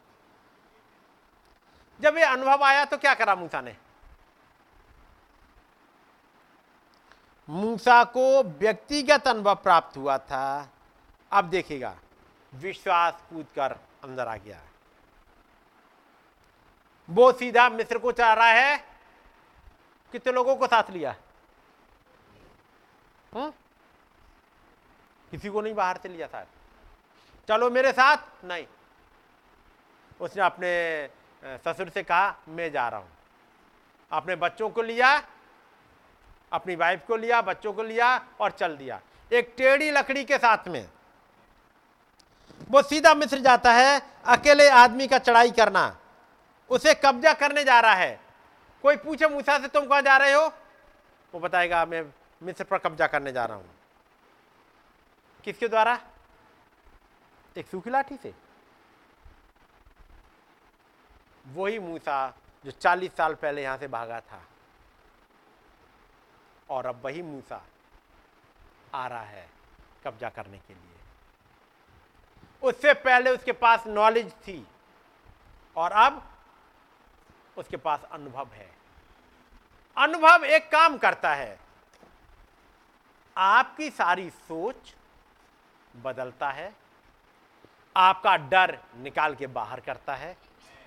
जब 2.02 2.16
ये 2.16 2.24
अनुभव 2.24 2.64
आया 2.64 2.84
तो 2.84 2.98
क्या 2.98 3.14
करा 3.14 3.34
मूसा 3.34 3.60
ने? 3.60 3.76
मूसा 7.48 8.04
को 8.04 8.42
व्यक्तिगत 8.42 9.28
अनुभव 9.28 9.54
प्राप्त 9.54 9.96
हुआ 9.96 10.18
था। 10.18 10.68
अब 11.32 11.44
देखिएगा, 11.44 11.98
विश्वास 12.54 13.22
कूद 13.30 13.46
कर 13.56 13.72
अंदर 14.04 14.28
आ 14.28 14.36
गया। 14.36 14.60
वो 17.10 17.32
सीधा 17.32 17.68
मिस्र 17.68 17.98
को 17.98 18.12
चाह 18.12 18.32
रहा 18.32 18.46
है। 18.46 18.78
कितने 20.12 20.32
लोगों 20.32 20.56
को 20.56 20.66
साथ 20.66 20.90
लिया? 20.90 21.16
हुँ? 23.34 23.42
हम्म? 23.42 23.52
किसी 25.30 25.48
को 25.48 25.60
नहीं 25.60 25.74
बाहर 25.74 25.96
से 25.96 26.08
लिया 26.08 26.26
था। 26.28 26.46
चलो 27.48 27.70
मेरे 27.70 27.92
साथ? 27.92 28.16
नहीं। 28.44 28.66
उसने 30.20 30.42
अपने 30.42 31.06
ससुर 31.42 31.88
से 31.88 32.02
कहा, 32.02 32.34
मैं 32.48 32.70
जा 32.72 32.88
रहा 32.88 33.00
हूँ। 33.00 33.08
अपने 34.10 34.36
बच्चों 34.36 34.68
को 34.70 34.82
लिया, 34.82 35.22
अपनी 36.52 36.74
वाइफ 36.76 37.04
को 37.06 37.16
लिया, 37.16 37.40
बच्चों 37.42 37.72
को 37.72 37.82
लिया 37.82 38.16
और 38.40 38.50
चल 38.50 38.76
दिया। 38.76 39.00
एक 39.30 39.54
टेढ़ी 39.56 39.90
लकड़ी 39.90 40.24
के 40.24 40.38
साथ 40.38 40.68
में, 40.68 40.88
वो 42.70 42.82
सीधा 42.82 43.14
मिस्र 43.14 43.38
जाता 43.38 43.72
है, 43.72 44.00
अकेले 44.26 44.68
आदमी 44.70 45.06
का 45.06 45.18
चढ़ाई 45.18 45.50
करना। 45.50 45.84
उसे 46.70 46.94
कब्जा 46.94 47.32
करने 47.32 47.64
जा 47.64 47.78
रहा 47.80 47.94
है। 47.94 48.20
कोई 48.84 48.96
पूछे, 48.96 49.26
मूसा 49.28 49.58
से 49.58 49.68
तुम 49.68 49.86
कहाँ 49.86 50.02
जा 50.02 50.16
रहे 50.16 50.32
हो? 50.32 50.46
वो 51.34 51.40
बताएगा, 51.40 51.84
मैं 51.86 52.04
मिस्र 52.42 52.64
पर 52.64 52.78
कब्जा 52.78 53.06
करने 53.06 53.32
जा 53.32 53.44
रहा 53.44 53.56
हूँ। 53.56 53.70
किसके 55.44 55.68
द्वारा? 55.68 55.98
एक 57.56 57.66
सूखी 57.66 57.90
लाठी 57.90 58.16
से। 58.16 58.32
वही 61.46 61.78
मूसा 61.78 62.34
जो 62.64 62.70
चालीस 62.70 63.16
साल 63.16 63.34
पहले 63.34 63.62
यहाँ 63.62 63.76
से 63.78 63.88
भागा 63.88 64.20
था। 64.20 64.42
और 66.70 66.86
अब 66.86 67.00
वही 67.04 67.22
मूसा 67.22 67.64
आ 68.94 69.06
रहा 69.06 69.22
है 69.22 69.48
कब्जा 70.04 70.28
करने 70.28 70.58
के 70.58 70.74
लिए। 70.74 70.90
उससे 72.62 72.94
पहले 72.94 73.30
उसके 73.30 73.52
पास 73.52 73.86
नॉलेज 73.86 74.32
थी 74.32 74.66
और 75.76 75.92
अब 75.92 76.22
उसके 77.56 77.76
पास 77.76 78.02
अनुभव 78.02 78.48
है। 78.48 78.70
अनुभव 79.96 80.44
एक 80.44 80.70
काम 80.72 80.96
करता 80.98 81.34
है। 81.34 81.58
आपकी 83.36 83.90
सारी 83.90 84.30
सोच 84.30 84.94
बदलता 85.96 86.50
है। 86.50 86.72
आपका 87.96 88.36
डर 88.36 88.78
निकाल 88.96 89.34
के 89.34 89.46
बाहर 89.46 89.80
करता 89.80 90.14
है। 90.14 90.36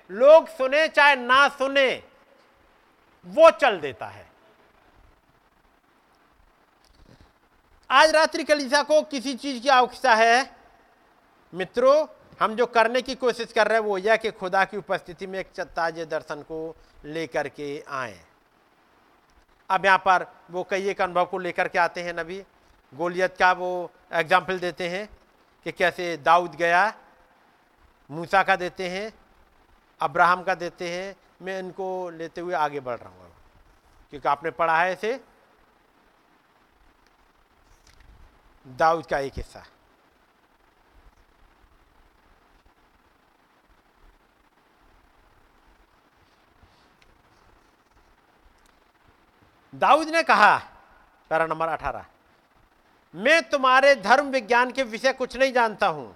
लोग 0.10 0.48
सुने 0.48 0.88
चाहे 0.88 1.16
ना 1.16 1.48
सुने, 1.50 2.04
वो 3.28 3.50
चल 3.52 3.80
देता 3.80 4.08
है। 4.08 4.26
आज 7.90 8.12
रात्रि 8.12 8.44
कलिसा 8.44 8.82
को 8.84 9.02
किसी 9.02 9.34
चीज़ 9.36 9.62
की 9.64 9.70
आवश्यकता 9.70 10.14
है? 10.16 10.52
मित्रों, 11.54 12.06
हम 12.40 12.56
जो 12.56 12.66
करने 12.66 13.02
की 13.02 13.16
कोशिश 13.16 13.52
कर 13.54 13.68
रहे 13.68 13.78
हैं, 13.78 13.86
वो 13.86 13.98
यह 13.98 14.16
कि 14.16 14.32
खुदा 14.32 14.64
की 14.66 14.78
उपस्थिति 14.78 15.28
में 15.28 15.40
एक 15.40 15.60
ताजे 15.60 16.06
दर्शन 16.06 16.42
को 16.42 16.76
लेकर 17.06 17.48
के 17.50 17.84
आए। 17.90 18.20
अब 19.70 19.86
यहाँ 19.86 19.98
पर 19.98 20.26
वो 20.52 20.64
कई 20.64 20.90
एक 20.90 21.02
अनुभव 21.02 21.26
को 21.26 21.38
लेकर 21.38 21.68
के 21.68 21.80
आते 21.80 22.02
हैं 22.04 22.14
नबी। 22.14 22.44
गोलियत 22.94 23.36
का 23.38 23.52
वो 23.52 23.92
एग्ज़ाम्पल 24.14 24.60
देते 24.60 24.88
हैं 24.90 25.08
कि 25.66 25.72
कैसे 25.72 26.16
दाऊद 26.18 26.56
गया, 26.56 26.94
मूसा 28.10 28.44
का 28.44 28.56
देते 28.56 28.90
हैं। 28.90 29.12
अब्राहम 30.02 30.44
का 30.44 30.56
देते 30.56 30.90
हैं, 30.90 31.16
मैं 31.42 31.60
इनको 31.60 32.10
लेते 32.10 32.42
हुए 32.42 32.54
आगे 32.54 32.80
बढ़ 32.80 32.98
रहा 32.98 33.10
हूँ। 33.10 33.32
क्योंकि 34.10 34.28
आपने 34.28 34.52
पढ़ा 34.52 34.78
है 34.80 34.94
इसे। 34.94 35.24
दाऊद 38.68 39.06
का 39.06 39.20
एक 39.20 39.34
हिस्सा। 39.34 39.66
दाऊद 49.74 50.08
ने 50.08 50.24
कहा, 50.24 50.58
पैरा 51.30 51.46
नंबर 51.46 51.68
अठारह, 51.68 52.06
मैं 53.16 53.42
तुम्हारे 53.50 53.96
धर्म 53.96 54.30
विज्ञान 54.30 54.72
के 54.72 54.84
विषय 54.84 55.14
कुछ 55.14 55.36
नहीं 55.38 55.54
जानता 55.54 55.88
हूँ। 55.88 56.16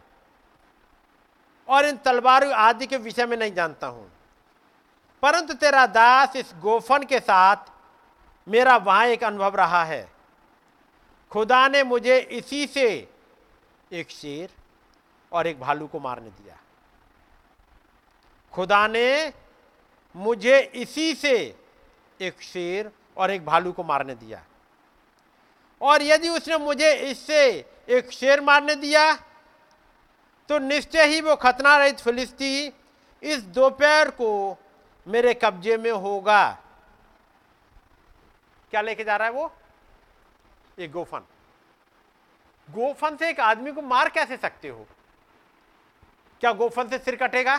और 1.70 1.86
इन 1.86 1.98
तलवार 1.98 2.44
आदि 2.44 2.88
के 2.88 2.98
विषय 2.98 3.26
में 3.26 3.38
नहीं 3.38 3.54
जानता 3.54 3.88
हूँ। 3.88 4.12
परंतु 5.24 5.54
तेरा 5.54 5.86
दास 5.86 6.36
इस 6.36 6.54
गोफन 6.60 7.04
के 7.04 7.20
साथ 7.20 7.56
मेरा 8.48 8.78
वहाँ 8.78 9.06
एक 9.06 9.24
अनुभव 9.24 9.56
रहा 9.56 9.84
है। 9.84 10.12
खुदा 11.32 11.68
ने 11.68 11.84
मुझे 11.84 12.20
इसी 12.20 12.68
से 12.68 13.10
एक 13.91 14.12
शेर 14.12 14.50
और 15.32 15.48
एक 15.48 15.60
भालू 15.60 15.88
को 15.88 16.00
मारने 16.00 16.30
दिया। 16.30 16.58
खुदा 18.54 18.88
ने 18.88 19.34
मुझे 20.16 20.60
इसी 20.60 21.14
से 21.14 21.56
एक 22.22 22.41
शेर 22.41 22.91
और 23.18 23.32
एक 23.32 23.46
भालू 23.46 23.72
को 23.72 23.84
मारने 23.84 24.16
दिया। 24.16 24.44
और 25.82 26.02
यदि 26.02 26.30
उसने 26.30 26.58
मुझे 26.58 26.94
इससे 26.94 27.66
एक 27.90 28.12
शेर 28.12 28.41
मारने 28.41 28.76
दिया 28.76 29.29
तो 30.50 30.60
निश्चय 30.60 31.06
ही 31.06 31.22
वो 31.22 31.36
खतना 31.36 31.78
रहित 31.78 32.00
फिलिस्ती 32.00 32.74
इस 33.24 33.42
दोपहर 33.42 34.10
को 34.10 34.58
मेरे 35.08 35.34
कब्जे 35.34 35.78
में 35.78 35.92
होगा। 35.92 36.58
क्या 38.72 38.82
लेके 38.82 39.04
जा 39.04 39.16
रहा 39.18 39.28
है 39.28 39.34
वो? 39.34 39.54
एक 40.80 40.92
गोफन। 40.92 41.20
गोफन 42.72 43.16
से 43.16 43.30
एक 43.30 43.40
आदमी 43.40 43.72
को 43.72 43.82
मार 43.82 44.10
कैसे 44.10 44.38
सकते 44.38 44.68
हो? 44.68 44.88
क्या 46.40 46.52
गोफन 46.52 46.88
से 46.88 46.98
सिर 46.98 47.16
कटेगा? 47.16 47.58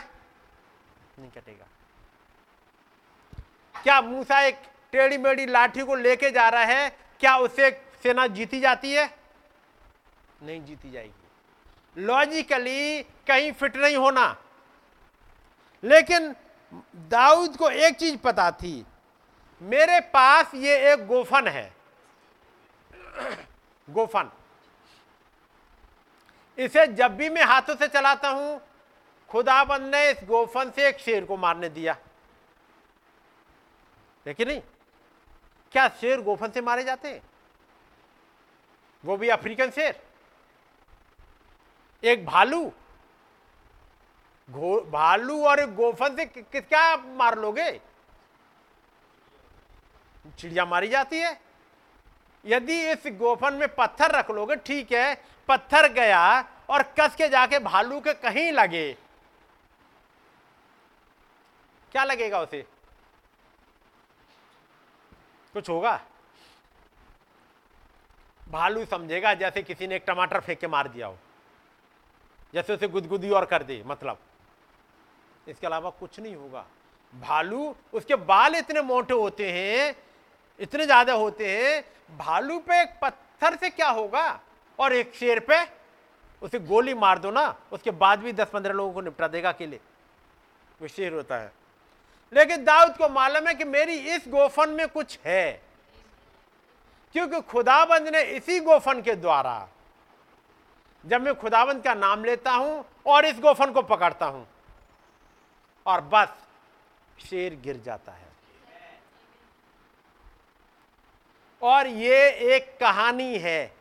नहीं 1.19 1.31
कटेगा। 1.31 1.67
क्या 3.83 4.01
मूसा 4.01 4.41
एक 4.41 4.63
टेढ़ी 4.93 5.19
मेढ़ी 5.19 5.47
लाठी 5.47 5.83
को 5.83 5.95
लेके 5.95 6.31
जा 6.31 6.49
रहा 6.49 6.65
है? 6.65 6.91
क्या 7.21 7.37
उससे 7.37 7.71
सेना 8.03 8.27
जीती 8.27 8.61
जाती 8.61 8.93
है? 8.93 9.19
नहीं 10.43 10.65
जीती 10.65 10.91
जाएगी। 10.91 11.20
लॉजिकली 11.99 13.03
कहीं 13.03 13.53
फिट 13.53 13.77
नहीं 13.77 13.97
होना। 13.97 14.37
लेकिन 15.85 16.37
दाऊद 16.97 17.57
को 17.57 17.71
एक 17.71 17.97
चीज़ 17.97 18.17
पता 18.17 18.51
थी, 18.51 18.87
मेरे 19.63 20.01
पास 20.01 20.55
ये 20.55 20.93
एक 20.93 21.07
गोफन 21.07 21.49
है। 21.49 21.75
गोफन। 23.91 24.31
इसे 26.59 26.87
जब 26.87 27.17
भी 27.17 27.29
मैं 27.29 27.45
हाथों 27.45 27.77
से 27.77 27.89
चलाता 27.89 28.29
हूँ, 28.29 28.61
खुदाबंद 29.29 29.95
ने 29.95 30.11
इस 30.11 30.17
गोफन 30.25 30.71
से 30.71 30.89
एक 30.89 30.99
शेर 30.99 31.25
को 31.25 31.37
मारने 31.37 31.69
दिया। 31.69 31.97
लेकिन 34.27 34.49
नहीं? 34.49 34.61
क्या 35.73 35.89
शेर 35.89 36.21
गोफन 36.21 36.51
से 36.51 36.61
मारे 36.61 36.85
जाते 36.85 37.09
हैं? 37.09 37.23
वो 39.05 39.17
भी 39.17 39.29
अफ्रीकन 39.29 39.71
शेर। 39.71 40.10
एक 42.03 42.25
भालू। 42.27 42.65
भालू 44.91 45.45
और 45.47 45.61
एक 45.61 45.75
गोफन 45.75 46.17
से 46.17 46.25
क्या 46.53 46.97
मार 46.97 47.39
लोगे? 47.39 47.71
चिड़िया 50.39 50.65
मारी 50.65 50.89
जाती 50.89 51.19
है। 51.19 51.41
यदि 52.45 52.81
इस 52.91 53.03
गोफन 53.09 53.55
में 53.55 53.69
पत्थर 53.75 54.11
रख 54.11 54.31
लोगे, 54.31 54.57
ठीक 54.57 54.93
है, 54.93 55.15
पत्थर 55.49 55.89
गया 55.93 56.23
और 56.71 56.83
कस 57.01 57.15
के 57.17 57.29
जाके 57.29 57.59
भालू 57.59 58.01
के 58.01 58.15
कहीं 58.15 58.51
लगे। 58.53 58.93
क्या 61.93 62.05
लगेगा 62.05 62.41
उसे? 62.41 62.63
कुछ 65.55 65.69
होगा? 65.69 66.01
भालू 68.49 68.85
समझेगा 68.85 69.35
जैसे 69.35 69.63
किसी 69.63 69.87
ने 69.87 69.97
एक 69.97 70.05
टमाटर 70.07 70.41
फेंक 70.41 70.59
के 70.61 70.67
मार 70.67 70.89
दिया 70.89 71.07
हो। 71.07 71.19
जैसे 72.55 72.75
उसे 72.75 72.89
गुदगुदी 72.89 73.31
और 73.31 73.45
कर 73.45 73.63
दे 73.63 73.83
मतलब। 73.87 74.19
इसके 75.49 75.67
अलावा 75.67 75.91
कुछ 75.91 76.21
नहीं 76.21 76.35
होगा। 76.37 76.65
भालू, 77.13 77.75
उसके 77.93 78.17
बाल 78.17 78.55
इतने 78.55 78.83
मोटे 78.83 79.15
होते 79.15 79.51
हैं, 79.53 79.97
इतने 80.61 80.85
ज़्यादा 80.87 81.13
होते 81.13 81.51
हैं, 81.51 81.85
भालू 82.19 82.59
पे 82.59 82.81
एक 82.83 82.99
पत्थर 83.03 83.57
से 83.57 83.71
क्या 83.71 83.89
होगा? 83.89 84.41
और 84.79 84.93
एक 84.93 85.15
शेर 85.15 85.41
पे? 85.41 85.57
उसे 86.43 86.59
गोली 86.59 86.95
मार 86.95 87.19
दो 87.19 87.31
ना, 87.31 87.55
उसके 87.73 87.91
बाद 87.91 88.19
भी 88.19 88.33
दस 88.33 88.49
पंद्रह 88.49 88.73
लोगों 88.73 88.93
को 88.93 89.01
निपटा 89.01 89.29
देगा 89.29 89.49
अकेले। 89.49 89.81
वो 90.81 90.89
शेर 90.89 91.13
होता 91.13 91.37
है। 91.37 91.53
लेकिन 92.33 92.65
दाऊद 92.65 92.97
को 92.97 93.09
मालूम 93.09 93.49
है 93.49 93.55
कि 93.55 93.65
मेरी 93.65 93.95
इस 94.15 94.25
गोफन 94.29 94.71
में 94.71 94.89
कुछ 94.89 95.19
है। 95.25 95.63
क्योंकि 97.15 97.41
खुदाबंद 97.41 98.09
ने 98.09 98.23
इसी 98.23 98.61
गोफन 98.61 99.03
के 99.03 99.15
द्वारा 99.15 99.69
जब 101.05 101.21
मैं 101.21 101.35
खुदाबंद 101.35 101.83
का 101.85 101.95
नाम 101.95 102.25
लेता 102.25 102.53
हूँ 102.53 102.85
और 103.07 103.25
इस 103.25 103.39
गोफन 103.41 103.73
को 103.73 103.83
पकड़ता 103.85 104.27
हूँ, 104.27 104.47
और 105.87 106.01
बस 106.05 106.35
शेर 107.21 107.55
गिर 107.55 107.77
जाता 107.77 108.13
है। 108.13 108.29
और 111.63 111.87
ये 111.87 112.31
एक 112.55 112.77
कहानी 112.81 113.39
है। 113.39 113.73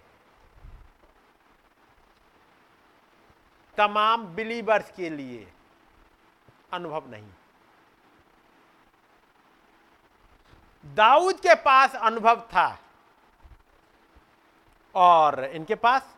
तमाम 3.77 4.25
बिलीवर्स 4.35 4.91
के 4.91 5.09
लिए 5.09 5.47
अनुभव 6.73 7.09
नहीं। 7.11 7.29
दाऊद 10.85 11.39
के 11.39 11.55
पास 11.55 11.95
अनुभव 11.97 12.39
था, 12.47 12.79
और 14.95 15.43
इनके 15.45 15.75
पास 15.77 16.15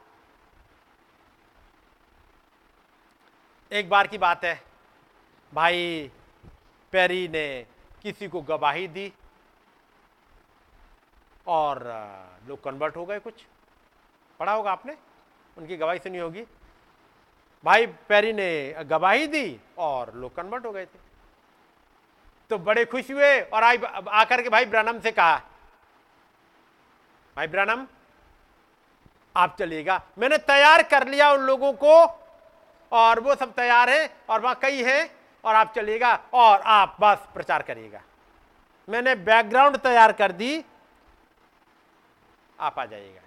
एक 3.72 3.90
बार 3.90 4.08
की 4.08 4.18
बात 4.18 4.44
है। 4.46 4.60
भाई 5.54 6.12
पेरी 6.94 7.28
ने 7.28 7.66
किसी 8.04 8.28
को 8.28 8.42
गवाही 8.42 8.88
दी 8.88 9.12
और 11.48 11.80
लोग 12.48 12.64
कन्वर्ट 12.64 12.96
हो 12.98 13.06
गए 13.06 13.20
कुछ। 13.20 13.46
पढ़ा 14.40 14.54
होगा 14.54 14.72
आपने? 14.72 14.98
उनकी 15.58 15.78
गवाही 15.78 16.00
सुनी 16.00 16.18
होगी। 16.18 16.46
भाई 17.66 17.86
पेरी 18.10 18.34
ने 18.34 18.84
गवाही 18.84 19.28
दी 19.28 19.60
और 19.78 20.14
लोग 20.16 20.36
कन्वर्ट 20.36 20.66
हो 20.66 20.72
गए 20.72 20.86
थे। 20.86 21.00
तो 22.52 22.58
बड़े 22.60 22.86
खुश 22.86 23.12
हुए 23.12 23.40
और 23.42 23.64
आई 23.64 23.78
आकर 23.78 24.42
के 24.42 24.50
भाई 24.50 24.66
ब्रनम 24.66 25.00
से 25.00 25.12
कहा, 25.12 25.36
भाई 27.38 27.48
ब्रनम, 27.48 27.88
आप 29.36 29.56
चलिएगा। 29.60 30.02
मैंने 30.18 30.38
तैयार 30.38 30.84
कर 30.84 31.08
लिया 31.08 31.32
उन 31.32 31.42
लोगों 31.42 31.72
को 31.76 32.21
और 32.92 33.20
वो 33.20 33.36
सब 33.36 33.54
तैयार 33.54 33.90
है 33.90 34.18
और 34.30 34.42
वहाँ 34.42 34.56
कई 34.62 34.84
है 34.84 35.16
और 35.44 35.56
आप 35.56 35.74
चलिएगा 35.76 36.14
और 36.34 36.62
आप 36.62 36.98
बस 37.02 37.28
प्रचार 37.34 37.62
करिएगा। 37.62 38.02
मैंने 38.90 39.16
बैकग्राउंड 39.16 39.78
तैयार 39.78 40.12
कर 40.12 40.32
दी। 40.32 40.64
आप 42.60 42.80
आ 42.80 42.86
जाइएगा। 42.86 43.22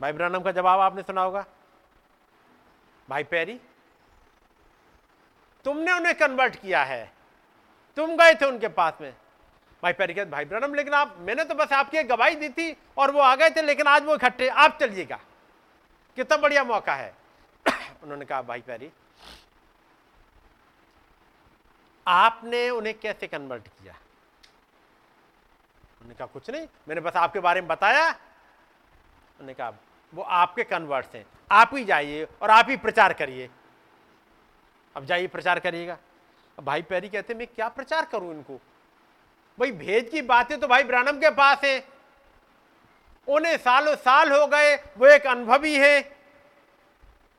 भाई 0.00 0.12
ब्रनम 0.12 0.40
का 0.40 0.52
जवाब 0.52 0.80
आपने 0.80 1.02
सुना 1.02 1.22
होगा। 1.22 1.44
भाई 3.08 3.24
पैरी, 3.24 3.60
तुमने 5.64 5.92
उन्हें 5.92 6.14
कन्वर्ट 6.14 6.56
किया 6.56 6.82
है। 6.84 7.12
तुम 7.96 8.16
गए 8.16 8.34
थे 8.34 8.46
उनके 8.46 8.68
पास 8.68 8.98
में। 9.00 9.12
भाई 9.82 9.92
पैरी 9.92 10.14
कहते, 10.14 10.30
भाई 10.30 10.44
ब्रनम 10.44 10.74
लेकिन 10.74 10.94
आप, 10.94 11.16
मैंने 11.18 11.44
तो 11.44 11.54
बस 11.54 11.72
आपकी 11.72 12.02
गवाही 12.02 12.36
दी 12.36 12.48
थी 12.48 12.76
और 12.98 13.10
वो 13.10 13.20
आ 13.20 13.34
गए 13.36 13.50
थे, 13.50 13.62
लेकिन 13.62 13.86
आज 13.86 14.04
वो 14.04 14.14
इकट्ठे 14.14 14.48
आप 14.48 14.78
चलिएगा। 14.80 15.18
कितना 16.16 16.36
बढ़िया 16.36 16.64
मौका 16.64 16.94
है। 16.94 17.23
उन्होंने 18.04 18.24
कहा, 18.24 18.42
भाई 18.42 18.60
पैरी 18.60 18.90
आपने 22.06 22.68
उन्हें 22.70 22.98
कैसे 22.98 23.26
कन्वर्ट 23.26 23.68
किया? 23.68 23.92
उन्होंने 25.92 26.14
कहा, 26.14 26.26
कुछ 26.26 26.50
नहीं, 26.50 26.66
मैंने 26.88 27.00
बस 27.00 27.16
आपके 27.16 27.40
बारे 27.40 27.60
में 27.60 27.68
बताया। 27.68 28.08
उन्होंने 28.08 29.54
कहा, 29.54 29.72
वो 30.12 30.22
आपके 30.22 30.64
कन्वर्ट्स 30.64 31.14
हैं, 31.14 31.24
आप 31.50 31.70
ही 31.74 31.84
जाइए 31.84 32.26
और 32.42 32.50
आप 32.50 32.66
ही 32.68 32.76
प्रचार 32.76 33.12
करिए। 33.12 33.48
अब 34.96 35.04
जाइए, 35.04 35.26
प्रचार 35.26 35.60
करिएगा। 35.60 35.96
अब 36.58 36.64
भाई 36.64 36.82
पैरी 36.82 37.08
कहते 37.08 37.34
मैं 37.34 37.46
क्या 37.46 37.68
प्रचार 37.68 38.04
करूँ 38.04 38.30
इनको? 38.30 38.60
भाई 39.58 39.72
भेद 39.72 40.08
की 40.08 40.22
बातें 40.22 40.58
तो 40.60 40.68
भाई 40.68 40.82
ब्रानम 40.82 41.18
के 41.20 41.30
पास 41.30 41.64
है। 41.64 41.78
उन्हें 43.28 43.56
सालों 43.56 43.94
साल 43.96 44.32
हो 44.32 44.46
गए, 44.46 44.74
वो 44.76 45.06
एक 45.06 45.26
अनुभवी 45.26 45.74
है। 45.74 46.23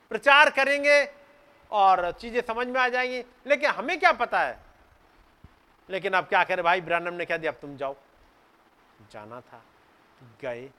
प्रचार 0.09 0.49
करेंगे 0.49 1.09
और 1.71 2.11
चीज़ें 2.11 2.41
समझ 2.41 2.67
में 2.67 2.81
आ 2.81 2.87
जाएँगी। 2.89 3.23
लेकिन 3.47 3.69
हमें 3.69 3.99
क्या 3.99 4.11
पता 4.11 4.39
है? 4.39 4.59
लेकिन 5.89 6.13
अब 6.13 6.23
क्या 6.23 6.43
करें? 6.43 6.63
भाई 6.63 6.81
ब्रानम 6.81 7.13
ने 7.13 7.25
कह 7.25 7.37
दिया, 7.37 7.51
अब 7.51 7.57
तुम 7.57 7.77
जाओ। 7.77 7.95
जाना 9.11 9.41
था। 9.41 9.61
गए। 10.41 10.69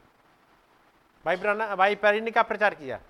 भाई 1.25 1.37
ब्राना 1.37 1.77
भाई 1.77 1.95
पैरी 1.95 2.21
ने 2.21 2.31
क्या 2.31 2.43
प्रचार 2.43 2.75
किया? 2.75 3.01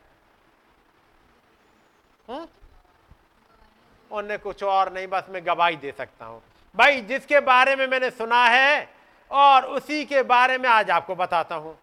हम्म 2.29 2.47
उन्हें 4.11 4.39
कुछ 4.39 4.63
और 4.63 4.93
नहीं, 4.93 5.07
बस 5.07 5.27
मैं 5.29 5.47
गवाही 5.47 5.77
दे 5.77 5.93
सकता 5.93 6.25
हूँ। 6.25 6.43
भाई, 6.77 7.01
जिसके 7.01 7.41
बारे 7.41 7.77
में 7.77 7.87
मैंने 7.87 8.11
सुना 8.11 8.45
है 8.47 8.89
और 9.31 9.65
उसी 9.65 10.05
के 10.05 10.23
बारे 10.23 10.59
में 10.59 10.69
आज 10.69 10.91
आपको 10.91 11.15
बताता 11.15 11.55
हूँ। 11.55 11.79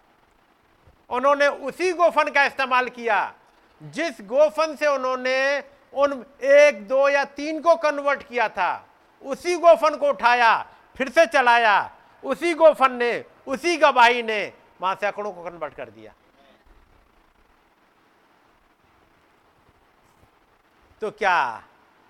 उन्होंने 1.10 1.48
उसी 1.48 1.92
गोफन 1.94 2.30
का 2.32 2.44
इस्तेमाल 2.46 2.90
किया। 2.90 3.34
जिस 3.82 4.22
गोफन 4.22 4.76
से 4.76 4.88
उन्होंने 4.88 5.60
उन 5.94 6.14
एक, 6.44 6.88
दो 6.88 7.10
या 7.10 7.24
तीन 7.26 7.62
को 7.62 7.76
कन्वर्ट 7.76 8.24
किया 8.24 8.48
था, 8.50 8.88
उसी 9.22 9.56
गोफन 9.56 9.96
को 9.96 10.10
उठाया, 10.10 10.66
फिर 10.96 11.10
से 11.10 11.26
चलाया, 11.26 11.92
उसी 12.24 12.54
गोफन 12.54 12.92
ने, 12.92 13.26
उसी 13.48 13.78
गवाही 13.78 14.24
ने 14.24 14.54
वहाँ 14.82 14.96
सैकड़ों 14.96 15.32
को 15.32 15.44
कन्वर्ट 15.44 15.74
कर 15.74 15.90
दिया। 15.90 16.14
तो 21.02 21.12
क्या 21.12 21.64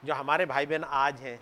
जो 0.04 0.14
हमारे 0.14 0.46
भाई 0.46 0.66
बहन 0.66 0.84
आज 0.84 1.22
हैं, 1.22 1.40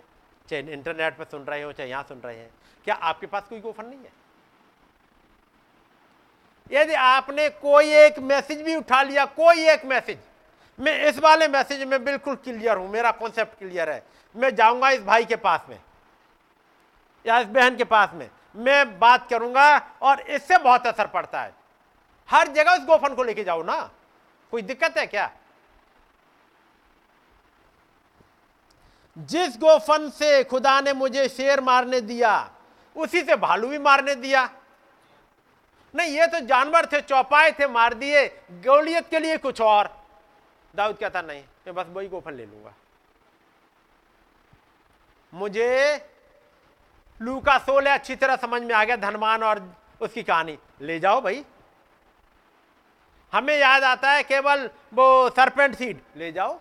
चाहे 0.48 0.62
इंटरनेट 0.62 1.16
पर 1.16 1.24
सुन 1.24 1.44
रहे 1.44 1.62
हो, 1.62 1.72
चाहे 1.72 1.88
यहाँ 1.90 2.02
सुन 2.02 2.18
रहे 2.18 2.36
हैं, 2.36 2.50
क्या 2.84 2.94
आपके 2.94 3.26
पास 3.26 3.42
कोई 3.48 3.60
गोफन 3.60 3.86
नहीं 3.86 3.98
है? 3.98 4.21
यदि 6.70 6.94
आपने 6.94 7.48
कोई 7.50 7.92
एक 7.96 8.18
मैसेज 8.20 8.62
भी 8.62 8.74
उठा 8.76 9.02
लिया, 9.02 9.24
कोई 9.26 9.68
एक 9.68 9.84
मैसेज, 9.84 10.18
मैं 10.78 10.98
इस 11.06 11.18
वाले 11.18 11.48
मैसेज 11.48 11.82
में 11.84 12.04
बिल्कुल 12.04 12.34
क्लियर 12.36 12.76
हूँ, 12.76 12.88
मेरा 12.90 13.10
कॉन्सेप्ट 13.12 13.58
क्लियर 13.58 13.90
है। 13.90 14.02
मैं 14.34 14.54
जाऊँगा 14.54 14.90
इस 14.90 15.02
भाई 15.02 15.24
के 15.24 15.36
पास 15.38 15.66
में, 15.68 15.78
या 17.24 17.38
इस 17.40 17.46
बहन 17.48 17.76
के 17.76 17.84
पास 17.84 18.10
में, 18.14 18.28
मैं 18.56 18.98
बात 18.98 19.28
करूँगा 19.30 19.76
और 20.02 20.20
इससे 20.20 20.58
बहुत 20.58 20.86
असर 20.86 21.06
पड़ता 21.08 21.42
है। 21.42 21.54
हर 22.28 22.48
जगह 22.48 22.72
उस 22.72 22.84
गोफन 22.86 23.14
को 23.14 23.22
लेके 23.22 23.44
जाओ 23.44 23.62
ना, 23.62 23.78
कोई 24.52 24.62
दिक्कत 24.62 24.98
है 24.98 25.06
क्या? 25.06 25.30
जिस 29.16 29.56
गोफन 29.58 30.08
से 30.10 30.42
खुदा 30.44 30.80
ने 30.80 30.92
मुझे 30.92 31.28
शेर 31.28 31.60
मारने 31.60 32.00
दिया, 32.00 32.50
उसी 32.96 33.22
से 33.22 33.36
भालू 33.36 33.68
भी 33.68 33.78
मारने 33.78 34.14
दिया। 34.14 34.48
नहीं, 35.94 36.10
ये 36.10 36.26
तो 36.26 36.40
जानवर 36.40 36.86
थे, 36.86 37.00
चौपाए 37.00 37.50
थे, 37.52 37.66
मार 37.66 37.94
दिए। 37.94 38.28
गोलियत 38.50 39.08
के 39.08 39.18
लिए 39.18 39.38
कुछ 39.38 39.60
और। 39.60 40.06
दाऊद 40.74 40.96
कहता, 40.96 41.22
नहीं, 41.22 41.44
मैं 41.66 41.74
बस 41.74 41.86
वही 41.88 42.08
गोफन 42.08 42.34
ले 42.34 42.46
लूँगा। 42.46 42.74
मुझे 45.34 45.98
लू 47.22 47.40
का 47.40 47.58
सोलह 47.58 47.94
अच्छी 47.94 48.16
तरह 48.16 48.36
समझ 48.36 48.62
में 48.62 48.74
आ 48.74 48.84
गया, 48.84 48.96
धनवान 48.96 49.42
और 49.42 49.76
उसकी 50.00 50.22
कहानी। 50.22 50.58
ले 50.80 50.98
जाओ 51.00 51.20
भाई। 51.20 51.44
हमें 53.32 53.56
याद 53.58 53.84
आता 53.84 54.10
है 54.10 54.22
केवल 54.22 54.70
वो 54.94 55.30
सरपेंट 55.30 55.74
सीड। 55.74 56.00
ले 56.16 56.32
जाओ। 56.32 56.60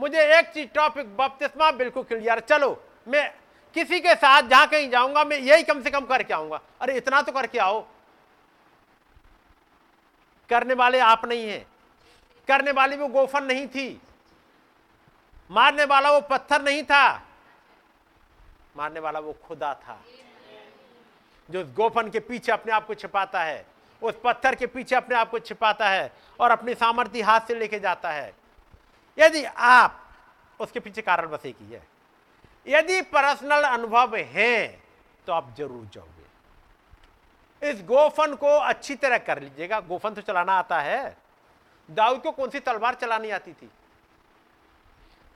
मुझे 0.00 0.38
एक 0.38 0.46
चीज़, 0.46 0.68
टॉपिक, 0.68 1.16
बपतिस्मा, 1.16 1.70
बिल्कुल 1.70 2.02
क्लियर। 2.02 2.40
चलो, 2.40 2.84
मैं 3.08 3.34
किसी 3.74 4.00
के 4.00 4.14
साथ 4.14 4.42
जहाँ 4.42 4.66
कहीं 4.66 4.90
जाऊँगा, 4.90 5.24
मैं 5.24 5.38
यही 5.38 5.62
कम 5.62 5.82
से 5.82 5.90
कम 5.90 6.06
करके 6.06 6.34
आऊँगा। 6.34 6.60
अरे, 6.80 6.96
इतना 6.96 7.22
तो 7.22 7.32
करके 7.32 7.58
आओ। 7.58 7.86
करने 10.50 10.74
वाले 10.74 10.98
आप 10.98 11.24
नहीं 11.24 11.48
हैं। 11.48 11.66
करने 12.48 12.70
वाली 12.70 12.96
वो 12.96 13.08
गोफन 13.08 13.44
नहीं 13.44 13.68
थी। 13.68 14.02
मारने 15.50 15.84
वाला 15.84 16.10
वो 16.10 16.20
पत्थर 16.20 16.62
नहीं 16.62 16.82
था। 16.82 17.22
मारने 18.76 19.00
वाला 19.00 19.20
वो 19.20 19.32
खुदा 19.32 19.74
था। 19.74 20.00
जो 21.50 21.64
गोफन 21.64 22.10
के 22.10 22.20
पीछे 22.20 22.52
अपने 22.52 22.72
आप 22.72 22.86
को 22.86 22.94
छिपाता 22.94 23.42
है, 23.42 23.66
उस 24.02 24.14
पत्थर 24.24 24.54
के 24.54 24.66
पीछे 24.66 24.96
अपने 24.96 25.16
आप 25.16 25.30
को 25.30 25.38
छिपाता 25.38 25.88
है 25.88 26.12
और 26.40 26.50
अपनी 26.50 26.74
सामर्थ्य 26.74 27.22
हाथ 27.22 27.40
से 27.40 27.54
लेके 27.54 27.80
जाता 27.80 28.10
है। 28.10 28.34
यदि 29.18 29.44
आप 29.44 30.10
उसके 30.60 30.80
पीछे 30.80 31.02
कारण 31.02 31.26
बस 31.26 31.46
एक 31.46 31.56
ही 31.60 31.72
है 31.72 31.99
यदि 32.66 33.00
पर्सनल 33.08 33.62
अनुभव 33.64 34.16
है 34.16 34.66
तो 35.26 35.32
आप 35.32 35.54
ज़रूर 35.58 35.84
जाओगे। 35.94 37.70
इस 37.70 37.82
गोफन 37.84 38.34
को 38.34 38.56
अच्छी 38.58 38.94
तरह 38.96 39.18
कर 39.18 39.40
लीजिएगा। 39.42 39.80
गोफन 39.80 40.14
तो 40.14 40.22
चलाना 40.22 40.52
आता 40.52 40.80
है। 40.80 41.16
दाऊद 41.88 42.20
को 42.22 42.30
कौन 42.32 42.50
सी 42.50 42.60
तलवार 42.60 42.94
चलानी 42.94 43.30
आती 43.30 43.52
थी? 43.52 43.70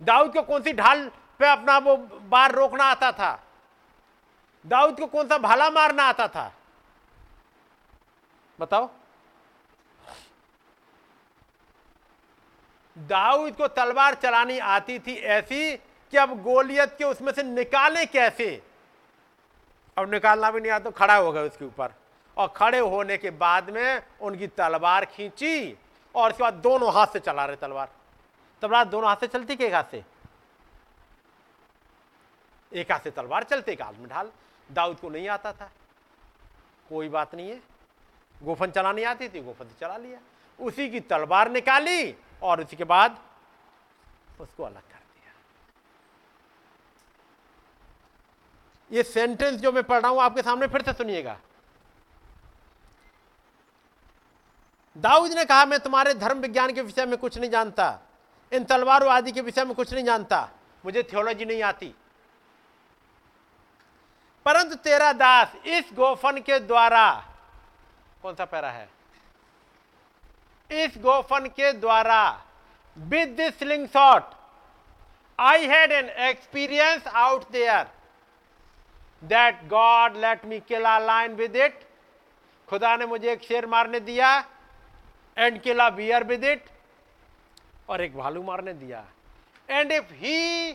दाऊद 0.01 0.33
को 0.33 0.43
कौन 0.43 0.63
सी 0.63 0.73
ढाल 0.73 1.09
पे 1.41 1.49
अपना 1.49 1.79
वो 1.79 1.97
बार 2.29 2.53
रोकना 2.53 2.85
आता 2.85 3.11
था? 3.13 3.39
दाऊद 4.65 4.99
को 5.01 5.07
कौन 5.07 5.29
सा 5.29 5.39
भाला 5.39 5.71
मारना 5.71 6.03
आता 6.05 6.29
था? 6.29 6.53
बताओ। 8.59 8.89
दाऊद 12.97 13.57
को 13.57 13.69
तलवार 13.71 14.15
चलानी 14.15 14.59
आती 14.59 14.99
थी 14.99 15.15
ऐसी 15.15 15.75
कि 16.12 16.16
अब 16.16 16.43
गोलियत 16.43 16.94
के 16.98 17.05
उसमें 17.05 17.32
से 17.32 17.43
निकाले 17.43 18.06
कैसे? 18.06 18.62
अब 19.97 20.10
निकालना 20.10 20.51
भी 20.51 20.60
नहीं 20.60 20.72
आता 20.72 20.85
तो 20.85 20.90
खड़ा 20.90 21.16
हो 21.16 21.32
गया 21.32 21.43
उसके 21.43 21.64
ऊपर। 21.64 21.94
और 22.36 22.48
खड़े 22.48 22.78
होने 22.78 23.16
के 23.18 23.31
बाद 23.31 23.70
में 23.70 24.02
उनकी 24.20 24.47
तलवार 24.47 25.05
खींची 25.05 25.78
और 26.14 26.31
उसके 26.31 26.43
बाद 26.43 26.55
दोनों 26.55 26.93
हाथ 26.94 27.06
से 27.06 27.20
चला 27.20 27.44
रहे 27.44 27.56
तलवार। 27.56 27.89
तलवार 28.62 28.85
दोनों 28.85 29.09
हाथ 29.09 29.16
से 29.16 29.26
चलती 29.26 29.56
के 29.56 29.66
एक 29.66 29.74
हाथ 29.74 29.85
से? 29.90 30.05
एक 32.72 32.93
हाथ 32.93 33.01
से 33.01 33.10
तलवार 33.10 33.43
चलते, 33.43 33.72
एक 33.72 33.82
हाथ 33.82 33.93
में 33.93 34.09
ढाल। 34.09 34.31
दाऊद 34.72 35.01
को 35.01 35.09
नहीं 35.09 35.28
आता 35.28 35.52
था। 35.52 35.70
कोई 36.89 37.09
बात 37.09 37.35
नहीं 37.35 37.51
है। 37.51 37.60
गोफन 38.43 38.70
चलानी 38.70 39.02
आती 39.02 39.28
थी, 39.28 39.40
गोफन 39.40 39.64
से 39.64 39.74
चला 39.81 39.97
लिया। 39.97 40.18
उसी 40.59 40.89
की 40.90 41.01
तलवार 41.01 41.51
निकाली 41.51 42.14
और 42.43 42.60
उसी 42.60 42.76
के 42.76 42.85
बाद 42.85 43.18
उसको 44.40 44.62
अलग 44.62 44.82
कर 44.82 44.98
दिया 44.98 45.32
ये 48.93 49.02
सेंटेंस 49.02 49.61
जो 49.61 49.73
मैं 49.73 49.82
पढ़ 49.82 50.01
रहा 50.01 50.11
हूँ 50.11 50.20
आपके 50.20 50.43
सामने 50.43 50.66
फिर 50.66 50.82
से 50.82 50.93
सुनिएगा। 50.93 51.36
दाऊद 54.97 55.32
ने 55.32 55.44
कहा, 55.44 55.65
मैं 55.65 55.78
तुम्हारे 55.81 56.15
धर्म 56.15 56.39
विज्ञान 56.39 56.73
के 56.73 56.82
विषय 56.82 57.06
में 57.06 57.16
कुछ 57.19 57.39
नहीं 57.39 57.51
जानता। 57.51 57.98
इन 58.52 58.65
तलवारों 58.65 59.12
आदि 59.12 59.32
के 59.32 59.40
विषय 59.40 59.65
में 59.65 59.74
कुछ 59.74 59.93
नहीं 59.93 60.05
जानता। 60.05 60.48
मुझे 60.85 61.02
थियोलॉजी 61.02 61.44
नहीं 61.44 61.62
आती। 61.62 61.94
परंतु 64.47 64.74
तेरा 64.74 65.12
दास 65.12 65.55
इस 65.66 65.90
गोफन 65.94 66.39
के 66.39 66.59
द्वारा 66.61 67.11
कौन 68.23 68.35
सा 68.35 68.44
पैरा 68.44 68.70
है? 68.70 68.89
इस 70.70 70.94
गोफन 70.98 71.47
के 71.47 71.73
द्वारा 71.73 72.44
with 72.98 73.28
this 73.28 73.59
slingshot 73.89 74.35
I 75.39 75.66
had 75.66 75.93
an 75.93 76.09
experience 76.28 77.06
out 77.06 77.51
there 77.51 77.86
that 79.29 79.67
God 79.69 80.17
let 80.17 80.45
me 80.45 80.61
kill 80.61 80.87
a 80.87 80.99
lion 81.01 81.35
with 81.35 81.57
it 81.57 81.81
खुदा 82.69 82.95
ने 82.97 83.07
मुझे 83.07 83.33
एक 83.33 83.43
शेर 83.43 83.67
मारने 83.67 84.01
दिया 84.03 84.37
and 85.37 85.61
kill a 85.63 85.89
bear 85.91 86.25
with 86.25 86.45
it 86.45 86.65
और 87.89 88.01
एक 88.01 88.17
भालू 88.17 88.43
मारने 88.43 88.73
दिया। 88.75 89.05
And 89.69 89.93
if 89.93 90.13
he 90.15 90.73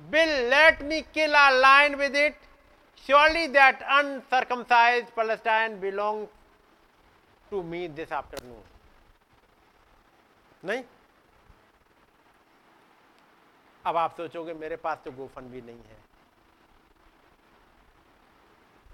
will 0.00 0.30
let 0.50 0.82
me 0.82 1.00
kill 1.14 1.34
a 1.36 1.48
lion 1.50 1.94
with 1.94 2.16
it 2.16 2.36
surely 3.06 3.46
that 3.48 3.82
uncircumcised 3.82 5.10
Palestine 5.10 5.80
belong 5.80 6.26
to 7.50 7.62
me 7.62 7.86
this 7.90 8.12
afternoon 8.12 8.62
नहीं? 10.64 10.82
अब 13.84 13.96
आप 13.96 14.16
सोचोगे 14.16 14.54
मेरे 14.54 14.76
पास 14.78 14.98
तो 15.04 15.10
गोफन 15.12 15.50
भी 15.50 15.60
नहीं 15.62 15.78
है। 15.78 16.01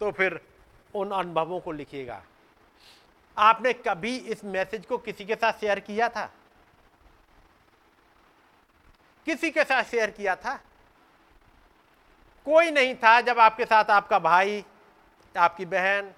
तो 0.01 0.11
फिर 0.11 0.41
उन 0.95 1.11
अनुभवों 1.11 1.61
को 1.61 1.73
लिखिएगा। 1.73 2.23
आपने 3.39 3.73
कभी 3.73 4.17
इस 4.17 4.45
मैसेज 4.45 4.87
को 4.87 4.99
किसी 4.99 5.25
के 5.25 5.35
साथ 5.35 5.53
शेयर 5.53 5.81
किया 5.81 6.09
था? 6.09 6.31
किसी 9.27 9.51
के 9.51 9.65
साथ 9.65 9.83
शेयर 9.83 10.11
किया 10.11 10.37
था? 10.37 10.55
कोई 12.47 12.71
नहीं 12.71 12.95
था 12.95 13.21
जब 13.21 13.39
आपके 13.39 13.65
साथ 13.65 13.85
आपका 13.85 14.19
भाई, 14.19 14.65
आपकी 15.37 15.65
बहन, 15.65 16.13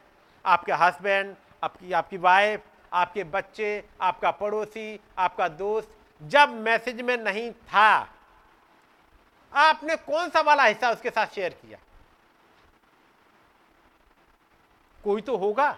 आपके 0.44 0.72
हस्बैंड, 0.72 1.36
आपकी 1.64 1.92
आपकी 1.92 2.16
वाइफ 2.16 2.62
आपके 2.92 3.24
बच्चे, 3.24 3.84
आपका 4.00 4.30
पड़ोसी, 4.30 5.00
आपका 5.18 5.48
दोस्त, 5.48 5.90
जब 6.22 6.48
मैसेज 6.48 7.00
में 7.00 7.16
नहीं 7.16 7.50
था, 7.52 8.08
आपने 9.52 9.96
कौन 9.96 10.28
सा 10.28 10.40
वाला 10.40 10.64
हिस्सा 10.64 10.90
उसके 10.90 11.10
साथ 11.10 11.26
शेयर 11.26 11.52
किया? 11.52 11.78
कोई 15.04 15.20
तो 15.20 15.36
होगा। 15.36 15.76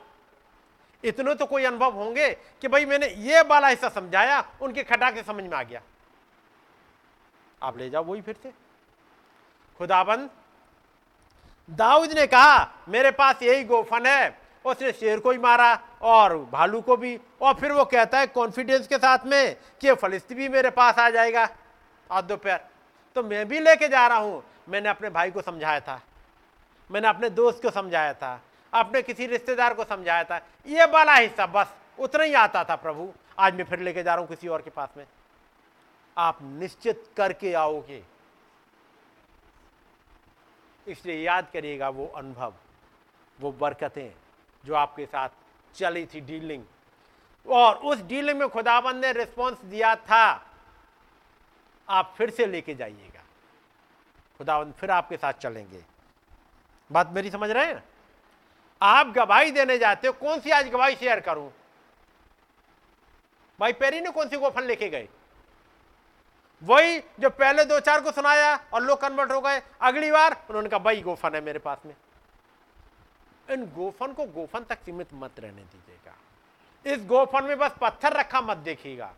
इतने 1.05 1.35
तो 1.35 1.47
कोई 1.47 1.65
अनुभव 1.65 1.93
होंगे 1.93 2.29
कि 2.63 2.69
भाई 2.69 2.85
मैंने 2.85 3.07
ये 3.07 3.41
वाला 3.43 3.69
हिस्सा 3.69 3.89
समझाया, 3.89 4.45
उनके 4.63 4.83
खटा 4.83 5.11
के 5.11 5.23
समझ 5.23 5.45
में 5.45 5.57
आ 5.59 5.63
गया। 5.63 5.81
आप 7.63 7.79
ले 7.79 7.89
जाओ, 7.91 8.05
वही 8.05 8.21
फिर 8.21 8.37
से। 8.43 8.53
खुदाबंद, 9.81 10.31
दाऊद 11.69 12.13
ने 12.13 12.27
कहा, 12.27 12.85
मेरे 12.89 13.11
पास 13.11 13.43
यही 13.43 13.65
गोफन 13.65 14.07
है। 14.07 14.41
उसने 14.65 14.93
शेर 14.93 15.21
को 15.21 15.31
ही 15.31 15.39
मारा 15.39 15.73
और 16.03 16.37
भालू 16.53 16.81
को 16.81 16.97
भी, 16.97 17.19
और 17.43 17.55
फिर 17.55 17.73
वो 17.73 17.85
कहता 17.85 18.19
है 18.19 18.27
कॉन्फिडेंस 18.27 18.87
के 18.87 18.99
साथ 18.99 19.27
में 19.27 19.57
कि 19.81 19.95
फलिस्ती 19.95 20.35
भी 20.35 20.49
मेरे 20.49 20.71
पास 20.71 20.99
आ 20.99 21.09
जाएगा। 21.11 21.49
आज 22.11 22.25
दोपहर 22.25 22.61
तो 23.17 23.23
मैं 23.23 23.47
भी 23.49 23.61
लेके 23.61 23.89
जा 23.89 24.07
रहा 24.07 24.19
हूँ। 24.19 24.43
मैंने 24.69 24.89
अपने 24.89 25.11
भाई 25.11 25.31
को 25.31 25.43
समझाया 25.43 25.81
था। 25.81 26.01
मैंने 26.91 27.09
अपने 27.09 27.31
दोस्त 27.31 27.63
को 27.63 27.71
समझाया 27.71 28.13
था। 28.15 28.41
अपने 28.73 29.03
किसी 29.03 29.27
रिश्तेदार 29.27 29.75
को 29.75 29.85
समझाया 29.85 30.25
था, 30.25 30.41
ये 30.67 30.85
वाला 30.85 31.15
हिस्सा 31.15 31.47
बस 31.47 31.75
उतना 31.99 32.25
ही 32.25 32.35
आता 32.35 32.65
था 32.65 32.77
प्रभु। 32.77 33.13
आज 33.39 33.55
मैं 33.55 33.65
फिर 33.65 33.79
लेके 33.79 34.03
जा 34.03 34.15
रहा 34.15 34.21
हूँ 34.21 34.29
किसी 34.29 34.49
और 34.49 34.63
के 34.63 34.71
पास 34.71 34.89
में। 34.97 35.07
आप 36.17 36.39
निश्चित 36.43 37.05
करके 37.17 37.53
आओगे। 37.55 38.03
इसलिए 40.87 41.17
याद 41.17 41.49
करिएगा 41.53 41.89
वो 41.89 42.07
अनुभव, 42.07 42.55
वो 43.39 43.53
बरकतें 43.53 44.11
जो 44.65 44.75
आपके 44.75 45.07
साथ 45.07 45.29
चली 45.75 46.05
थी 46.07 46.21
डीलिंग। 46.21 46.65
और 47.47 47.75
उस 47.75 48.03
डीलिंग 48.03 48.39
में 48.39 48.49
खुदाबंद 48.49 49.05
ने 49.05 49.13
रिस्पॉन्स 49.13 49.61
दिया 49.61 49.95
था। 49.97 50.25
आप 51.89 52.15
फिर 52.19 52.31
से 52.31 52.47
लेके 52.47 52.75
जाइएगा। 52.75 53.23
खुदाबंद 54.39 54.75
फिर 54.75 54.91
आपके 54.91 55.17
साथ 55.17 55.33
चलेंगे। 55.33 55.85
बात 56.91 57.11
मेरी 57.11 57.31
समझ 57.31 57.51
रहे 57.51 57.67
हैं? 57.67 57.83
आप 58.83 59.07
गवाही 59.07 59.51
देने 59.51 59.79
जाते 59.79 60.07
हो, 60.07 60.13
कौन 60.13 60.41
सी 60.41 60.51
आज 60.51 60.69
गवाही 60.69 60.95
शेयर 60.97 61.21
करूँ? 61.21 61.51
भाई 63.59 63.73
पेरी 63.73 64.01
ने 64.01 64.11
कौन 64.11 64.29
सी 64.29 64.37
गोफन 64.37 64.63
लेके 64.63 64.89
गए? 64.89 65.09
वही 66.63 66.99
जो 67.21 67.31
पहले 67.31 67.65
दो 67.65 67.81
चार 67.81 68.01
को 68.01 68.13
सुनाया 68.13 68.55
और 68.75 68.83
लोग 68.83 69.01
कन्वर्ट 69.01 69.33
हो 69.33 69.41
गए, 69.41 69.63
अगली 69.81 70.11
बार 70.11 70.33
उन्होंने 70.49 70.69
कहा, 70.69 70.79
भाई 70.79 71.03
गोफन 71.03 71.35
है 71.35 71.41
मेरे 71.41 71.59
पास 71.59 71.79
में। 71.87 71.95
इन 73.51 73.65
गोफन 73.67 74.13
को 74.13 74.25
गोफन 74.25 74.65
तक 74.65 74.79
सीमित 74.85 75.09
मत 75.15 75.41
रहने 75.41 75.63
दीजिएगा। 75.63 76.15
इस 76.95 77.07
गोफन 77.07 77.45
में 77.45 77.59
बस 77.59 77.73
पत्थर 77.81 78.13
रखा 78.13 78.41
मत 78.41 78.57
देखिएगा। 78.57 79.13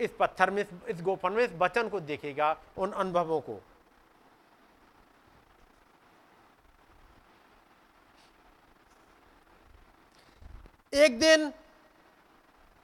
इस 0.00 0.10
पत्थर 0.20 0.50
में, 0.50 0.64
इस 0.88 1.02
गोफन 1.02 1.32
में 1.32 1.44
इस 1.44 1.50
वचन 1.58 1.88
को 1.88 2.00
देखेगा 2.00 2.56
उन 2.76 2.92
अनुभवों 2.92 3.40
को। 3.40 3.60
एक 10.92 11.18
दिन 11.20 11.52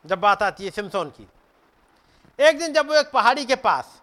जब 0.05 0.21
बात 0.21 0.43
आती 0.43 0.65
है 0.65 0.71
सिमसोन 0.71 1.11
की 1.11 1.27
एक 2.39 2.59
दिन 2.59 2.73
जब 2.73 2.89
वो 2.89 2.95
एक 2.95 3.11
पहाड़ी 3.11 3.45
के 3.45 3.55
पास 3.57 4.01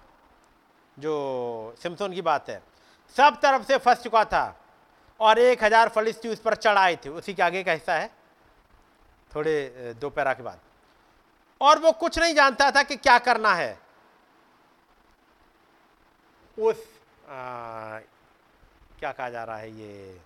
जो 0.98 1.76
सिमसोन 1.84 2.14
की 2.14 2.22
बात 2.22 2.50
है 2.50 2.62
सब 3.16 3.40
तरफ़ 3.42 3.64
से 3.64 3.78
फंस 3.78 4.04
चुका 4.04 4.24
था 4.26 4.44
और 5.20 5.40
एक 5.40 5.64
हज़ार 5.64 5.90
फलिस्ती 5.90 6.30
उस 6.30 6.40
पर 6.40 6.56
चढ़ 6.56 6.96
थे। 6.96 7.10
उसी 7.10 7.34
के 7.34 7.44
आगे 7.44 7.64
का 7.64 7.72
हिस्सा 7.72 7.94
है 7.94 8.10
थोड़े 9.32 9.94
दोपहर 10.00 10.34
के 10.34 10.44
बाद। 10.44 10.60
और 11.62 11.80
वो 11.80 11.92
कुछ 11.94 12.20
नहीं 12.20 12.34
जानता 12.36 12.70
था 12.72 12.84
कि 12.84 12.96
क्या 12.98 13.18
करना 13.20 13.54
है। 13.56 13.78
उस 16.58 16.84
आ, 17.24 18.00
क्या 19.00 19.12
कहा 19.12 19.30
जा 19.30 19.44
रहा 19.44 19.58
है 19.58 19.72
ये 19.72 20.22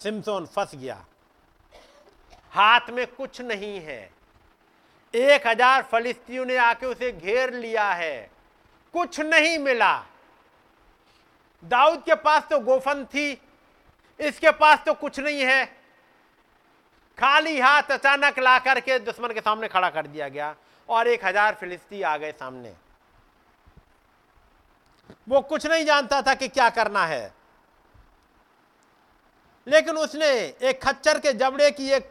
सिमसोन 0.00 0.46
फंस 0.46 0.74
गया। 0.74 1.04
हाथ 2.52 2.90
में 2.90 3.06
कुछ 3.06 3.40
नहीं 3.40 3.80
है। 3.80 4.00
एक 5.14 5.46
हज़ार 5.46 5.82
फलिस्तियों 5.82 6.44
ने 6.46 6.56
आके 6.56 6.86
उसे 6.86 7.10
घेर 7.12 7.52
लिया 7.54 7.90
है। 7.92 8.30
कुछ 8.94 9.20
नहीं 9.20 9.58
मिला। 9.58 9.94
दाऊद 11.62 12.02
के 12.02 12.14
पास 12.16 12.46
तो 12.50 12.58
गोफन 12.60 13.04
थी, 13.04 13.30
इसके 14.20 14.50
पास 14.52 14.82
तो 14.86 14.94
कुछ 14.94 15.18
नहीं 15.20 15.40
है। 15.40 15.64
खाली 17.18 17.58
हाथ 17.60 17.90
अचानक 17.92 18.38
ला 18.38 18.58
करके 18.58 18.98
दुश्मन 18.98 19.32
के 19.32 19.40
सामने 19.40 19.68
खड़ा 19.68 19.90
कर 19.90 20.06
दिया 20.06 20.28
गया 20.28 20.54
और 20.88 21.08
एक 21.08 21.24
हज़ार 21.24 21.54
फिलिस्ती 21.54 22.02
आ 22.02 22.16
गए 22.16 22.32
सामने। 22.32 22.74
वो 25.28 25.40
कुछ 25.42 25.66
नहीं 25.66 25.84
जानता 25.84 26.20
था 26.22 26.34
कि 26.34 26.48
क्या 26.48 26.68
करना 26.70 27.04
है। 27.06 27.32
लेकिन 29.66 29.96
उसने 29.96 30.28
एक 30.62 30.80
खच्चर 30.82 31.18
के 31.18 31.32
जबड़े 31.34 31.70
की 31.70 31.90
एक 31.90 32.10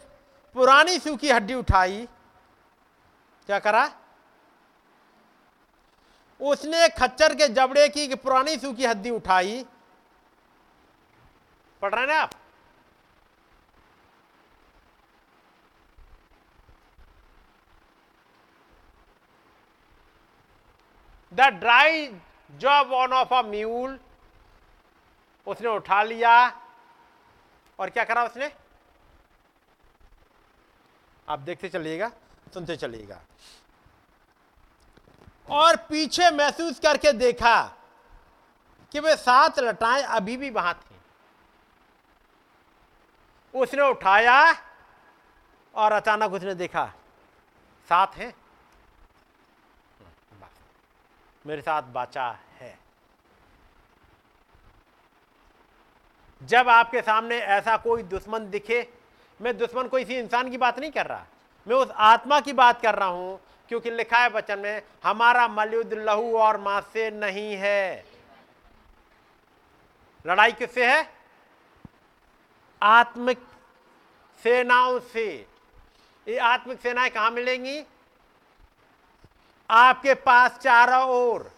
पुरानी 0.58 0.98
सूखी 1.00 1.30
हड्डी 1.30 1.54
उठाई। 1.54 2.08
क्या 3.50 3.58
करा? 3.60 3.84
उसने 6.40 6.88
खच्चर 6.90 7.34
के 7.36 7.48
जबड़े 7.48 7.88
की 7.90 8.16
पुरानी 8.16 8.58
सूखी 8.58 8.86
हड्डी 8.86 9.10
उठाई। 9.10 9.66
पढ़ 11.82 11.94
रहे 11.96 12.02
हैं 12.02 12.08
ना 12.08 12.22
आप? 12.22 12.32
The 21.34 21.54
dry 21.54 22.08
jawbone 22.94 23.14
of 23.14 23.34
a 23.34 23.42
mule 23.48 24.00
उसने 25.48 25.70
उठा 25.70 26.04
लिया। 26.04 26.38
और 27.80 27.90
क्या 27.90 28.04
करा 28.04 28.24
उसने? 28.24 28.56
आप 31.30 31.40
देखते 31.40 31.70
चलिएगा, 31.70 32.12
सुनते 32.54 32.76
चलिएगा। 32.78 33.22
और 35.50 35.76
पीछे 35.76 36.30
महसूस 36.32 36.80
करके 36.80 37.12
देखा 37.14 37.62
कि 38.92 39.00
वे 39.00 39.16
सात 39.16 39.60
लटाएँ 39.60 40.04
अभी 40.04 40.38
भी 40.38 40.50
वहाँ 40.50 40.74
थी। 40.74 40.96
उसने 43.54 43.82
उठाया 43.82 44.40
और 45.76 45.92
अचानक 45.92 46.34
उसने 46.34 46.56
देखा 46.56 46.86
साथ 47.90 48.08
हैं। 48.08 48.34
मेरे 51.46 51.62
साथ 51.62 51.82
बाचा 51.82 52.40
है। 52.52 52.78
जब 56.42 56.70
आपके 56.70 57.02
सामने 57.02 57.38
ऐसा 57.38 57.78
कोई 57.78 58.04
दुश्मन 58.04 58.50
दिखे 58.50 58.82
मैं 59.40 59.58
दुश्मन 59.58 59.88
को 59.88 60.00
इसी 60.00 60.16
इंसान 60.16 60.50
की 60.52 60.58
बात 60.58 60.80
नहीं 60.80 60.92
कर 60.92 61.06
रहा। 61.06 61.26
मैं 61.68 61.76
उस 61.76 61.92
आत्मा 61.92 62.40
की 62.40 62.54
बात 62.54 62.82
कर 62.82 62.96
रहा 62.96 63.08
हूँ, 63.08 63.40
क्योंकि 63.70 63.92
लिखा 63.92 64.18
है 64.18 64.30
वचन 64.30 64.60
में, 64.60 64.82
हमारा 65.04 65.48
मलयुद्ध 65.48 65.94
लहू 65.94 66.38
और 66.38 66.58
माँ 66.58 66.82
से 66.94 67.10
नहीं 67.12 67.56
है। 67.56 68.06
लड़ाई 70.26 70.52
किससे 70.52 70.86
है? 70.86 71.10
आत्मिक 72.82 73.38
सेनाओं 74.44 75.00
से। 75.00 75.48
ये 76.28 76.38
आत्मिक 76.38 76.82
सेनाएँ 76.82 77.10
कहाँ 77.10 77.32
मिलेंगी? 77.32 77.84
आपके 79.70 80.14
पास 80.14 80.58
चारों 80.58 81.04
ओर। 81.10 81.52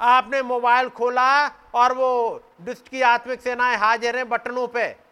आपने 0.00 0.42
मोबाइल 0.42 0.88
खोला 0.88 1.46
और 1.74 1.92
वो 1.92 2.42
दुष्ट 2.60 2.88
की 2.88 3.02
आत्मिक 3.02 3.40
सेनाएँ 3.40 3.76
हाजिर 3.76 4.16
हैं 4.16 4.28
बटनों 4.28 4.66
पे। 4.68 5.03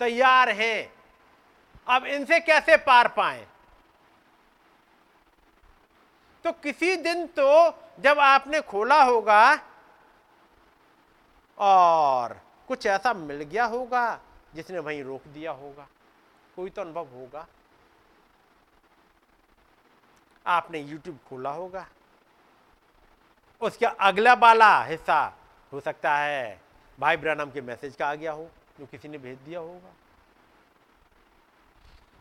तैयार 0.00 0.48
हैं। 0.50 0.92
अब 1.88 2.04
इनसे 2.06 2.40
कैसे 2.40 2.76
पार 2.76 3.08
पाए? 3.08 3.46
तो 6.44 6.52
किसी 6.52 6.96
दिन 6.96 7.26
तो 7.38 7.46
जब 8.00 8.18
आपने 8.18 8.60
खोला 8.62 9.02
होगा 9.02 9.42
और 11.58 12.40
कुछ 12.68 12.86
ऐसा 12.86 13.12
मिल 13.14 13.42
गया 13.42 13.64
होगा 13.64 14.20
जिसने 14.54 14.78
वहीं 14.78 15.02
रोक 15.04 15.26
दिया 15.26 15.52
होगा, 15.52 15.86
कोई 16.56 16.70
तो 16.70 16.82
अनुभव 16.82 17.06
होगा। 17.08 17.46
आपने 20.46 20.82
YouTube 20.84 21.16
खोला 21.28 21.50
होगा। 21.50 21.86
उसका 23.62 23.88
अगला 24.00 24.32
वाला 24.34 24.82
हिस्सा 24.84 25.20
हो 25.72 25.80
सकता 25.80 26.16
है, 26.16 26.60
भाई 26.98 27.16
ब्रनम 27.16 27.50
के 27.50 27.60
मैसेज 27.60 27.96
का 27.96 28.08
आ 28.08 28.14
गया 28.14 28.32
हो। 28.32 28.48
जो 28.80 28.86
किसी 28.86 29.08
ने 29.08 29.18
भेज 29.18 29.38
दिया 29.38 29.60
होगा? 29.60 29.92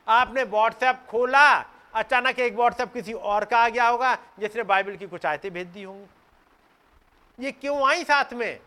आपने 0.07 0.43
व्हाट्सएप 0.45 1.05
खोला, 1.09 1.65
अचानक 1.95 2.39
एक 2.39 2.55
व्हाट्सएप 2.55 2.93
किसी 2.93 3.13
और 3.13 3.45
का 3.45 3.57
आ 3.57 3.69
गया 3.69 3.87
होगा, 3.87 4.15
जिसने 4.39 4.63
बाइबल 4.63 4.95
की 4.95 5.07
कुछ 5.07 5.25
आयतें 5.25 5.51
भेज 5.53 5.67
दी 5.67 5.83
होंगी। 5.83 6.07
ये 7.39 7.51
क्यों 7.51 7.87
आई 7.89 8.03
साथ 8.03 8.33
में? 8.33 8.59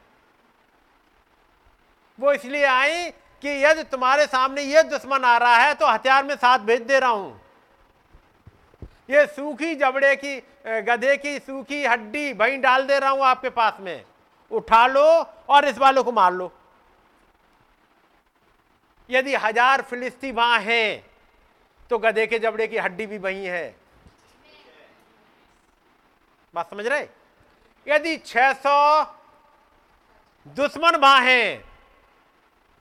वो 2.19 2.32
इसलिए 2.32 2.64
आई 2.64 3.10
कि 3.43 3.48
यदि 3.64 3.82
तुम्हारे 3.85 4.27
सामने 4.27 4.62
ये 4.62 4.82
दुश्मन 4.85 5.24
आ 5.24 5.36
रहा 5.39 5.56
है 5.56 5.74
तो 5.74 5.86
हथियार 5.86 6.24
में 6.24 6.35
साथ 6.36 6.59
भेज 6.60 6.82
दे 6.82 6.98
रहा 7.01 7.10
हूँ। 7.10 7.40
ये 9.10 9.27
सूखी 9.27 9.74
जबड़े 9.77 10.14
की 10.16 10.36
गधे 10.82 11.16
की 11.16 11.39
सूखी 11.40 11.85
हड्डी 11.85 12.32
वहीं 12.32 12.60
डाल 12.60 12.86
दे 12.86 12.98
रहा 12.98 13.10
हूँ 13.10 13.24
आपके 13.27 13.51
पास 13.51 13.81
में। 13.81 14.05
उठा 14.51 14.86
लो 14.86 15.06
और 15.48 15.64
इस 15.64 15.78
वालों 15.78 16.05
को 16.05 16.12
मार 16.12 16.32
लो। 16.32 16.52
यदि 19.13 19.35
हज़ार 19.37 19.83
फिलिस्ती 19.83 20.31
वहाँ 20.33 20.59
हैं 20.61 21.05
तो 21.91 21.99
गधे 21.99 22.27
के 22.27 22.39
जबड़े 22.39 22.67
की 22.67 22.79
हड्डी 22.79 23.07
भी 23.07 23.19
वही 23.19 23.45
है। 23.47 23.75
बात 26.55 26.71
समझ 26.71 26.87
रहे? 26.87 27.07
यदि 27.87 28.17
600 28.19 29.05
दुश्मन 30.57 30.97
वहाँ 30.97 31.21
हैं 31.23 31.65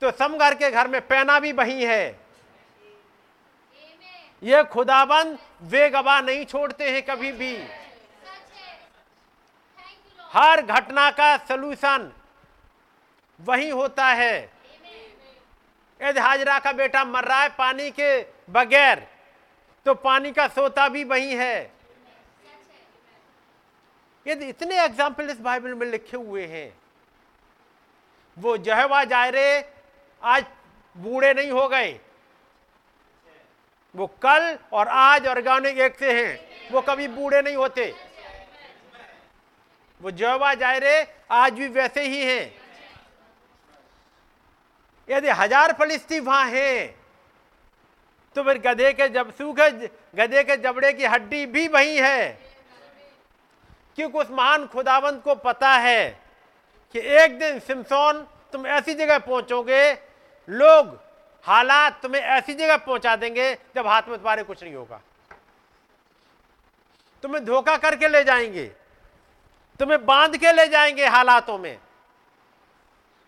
तो 0.02 0.10
समगर 0.12 0.54
के 0.54 0.70
घर 0.70 0.88
में 0.88 1.00
पैना 1.06 1.38
भी 1.40 1.52
वही 1.52 1.84
है। 1.84 2.20
ये 4.42 4.62
खुदाबंद 4.64 5.38
वे 5.64 5.88
गवाह 5.90 6.20
नहीं 6.22 6.44
छोड़ते 6.44 6.90
हैं 6.90 7.02
कभी 7.04 7.32
भी। 7.32 7.56
हर 10.30 10.62
घटना 10.62 11.10
का 11.10 11.36
सलूशन 11.38 12.10
वही 13.40 13.68
होता 13.70 14.06
है। 14.06 14.61
यदि 16.02 16.20
हाजरा 16.20 16.58
का 16.58 16.72
बेटा 16.72 17.04
मर 17.04 17.24
रहा 17.24 17.42
है 17.42 17.48
पानी 17.58 17.90
के 17.90 18.20
बगैर 18.50 19.06
तो 19.86 19.94
पानी 19.96 20.32
का 20.32 20.46
सोता 20.48 20.88
भी 20.88 21.04
वही 21.04 21.34
है। 21.34 21.70
यदि 24.26 24.48
इतने 24.48 24.82
एग्ज़ाम्पल 24.84 25.30
इस 25.30 25.40
बाइबल 25.40 25.74
में 25.74 25.86
लिखे 25.86 26.16
हुए 26.16 26.46
हैं। 26.46 26.72
वो 28.36 28.56
जहवा 28.58 29.02
जायरे 29.04 29.64
आज 30.22 30.44
बूढ़े 30.96 31.32
नहीं 31.34 31.50
हो 31.50 31.66
गए। 31.68 31.98
वो 33.94 34.06
कल 34.22 34.56
और 34.72 34.88
आज 34.88 35.26
ऑर्गेनिक 35.28 35.78
एक 35.80 35.98
से 35.98 36.12
हैं। 36.12 36.70
वो 36.72 36.80
कभी 36.80 37.08
बूढ़े 37.10 37.42
नहीं 37.42 37.56
होते। 37.56 37.92
वो 40.00 40.10
जहवा 40.12 40.52
जायरे 40.54 41.06
आज 41.30 41.52
भी 41.52 41.68
वैसे 41.70 42.02
ही 42.02 42.24
हैं। 42.24 42.61
यदि 45.08 45.28
हज़ार 45.30 45.72
फलिस्ती 45.72 46.20
वहाँ 46.20 46.46
है 46.48 46.86
तो 48.36 48.42
फिर 48.42 48.58
गधे 48.60 48.92
के 48.92 49.08
जब, 49.08 49.30
सूखे 49.30 49.70
गधे 50.16 50.42
के 50.44 50.56
जबड़े 50.56 50.92
की 50.92 51.04
हड्डी 51.04 51.44
भी 51.46 51.66
वही 51.68 51.96
है। 51.96 52.28
क्योंकि 53.98 54.18
उस 54.18 54.30
महान 54.30 54.66
खुदावंत 54.66 55.22
को 55.22 55.34
पता 55.34 55.70
है 55.70 56.08
कि 56.94 57.00
एक 57.16 57.38
दिन 57.38 57.58
सिमसोन 57.60 58.26
तुम 58.52 58.66
ऐसी 58.68 58.94
जगह 58.94 59.18
पहुंचोगे, 59.18 59.92
लोग, 60.48 60.98
हालात 61.46 62.00
तुम्हें 62.02 62.22
ऐसी 62.22 62.54
जगह 62.54 62.76
पहुँचा 62.78 63.14
देंगे 63.16 63.52
जब 63.76 63.86
हाथ 63.86 64.02
में 64.02 64.16
तुम्हारे 64.16 64.42
कुछ 64.42 64.62
नहीं 64.62 64.74
होगा। 64.74 65.00
तुम्हें 67.24 67.44
धोखा 67.44 67.76
करके 67.78 68.08
ले 68.08 68.24
जाएँगे, 68.24 68.64
तुम्हें 69.80 70.04
बाँध 70.06 70.36
के 70.36 70.52
ले 70.52 70.66
जाएँगे 70.68 71.06
हालातों 71.06 71.58
में। 71.58 71.78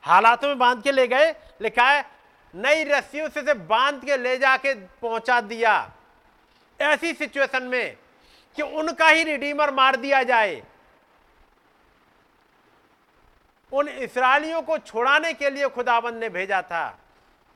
हालातों 0.04 0.48
में 0.48 0.58
बाँध 0.58 0.82
के 0.82 0.92
ले 0.92 1.06
गए। 1.08 1.30
लिखा 1.62 1.88
है 1.90 2.04
नई 2.54 2.84
रस्सियों 2.84 3.28
से, 3.28 3.42
से 3.42 3.54
बाँध 3.54 4.04
के 4.04 4.16
ले 4.16 4.36
जाके 4.38 4.74
पहुँचा 4.74 5.40
दिया। 5.40 5.92
ऐसी 6.80 7.12
सिचुएशन 7.12 7.62
में 7.62 7.96
कि 8.56 8.62
उनका 8.62 9.08
ही 9.08 9.22
रिडीमर 9.24 9.70
मार 9.70 9.96
दिया 9.96 10.22
जाए। 10.22 10.62
उन 13.72 13.88
इसराइलियों 13.88 14.62
को 14.62 14.78
छुड़ाने 14.78 15.32
के 15.32 15.50
लिए 15.50 15.68
खुदाबंद 15.68 16.14
ने 16.14 16.28
भेजा 16.28 16.60
था 16.62 16.98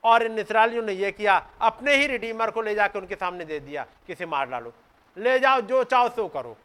और 0.05 0.23
इन 0.23 0.39
इसराइलियों 0.39 0.83
ने 0.83 0.93
यह 0.93 1.11
किया 1.11 1.37
अपने 1.61 1.95
ही 1.97 2.07
रिडीमर 2.07 2.51
को 2.51 2.62
ले 2.62 2.75
जाकर 2.75 2.99
उनके 2.99 3.15
सामने 3.15 3.45
दे 3.45 3.61
दिया 3.61 3.87
किसे 4.07 4.27
मार 4.27 4.47
डालो। 4.47 4.73
ले 5.16 5.39
जाओ 5.39 5.61
जो 5.61 5.85
चाहो 5.85 6.09
सो 6.09 6.27
करो। 6.29 6.57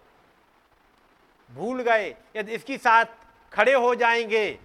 भूल 1.50 1.82
गए 1.82 2.16
यदि 2.36 2.54
इसकी 2.54 2.78
साथ 2.78 3.06
खड़े 3.54 3.74
हो 3.74 3.94
जाएँगे 3.96 4.60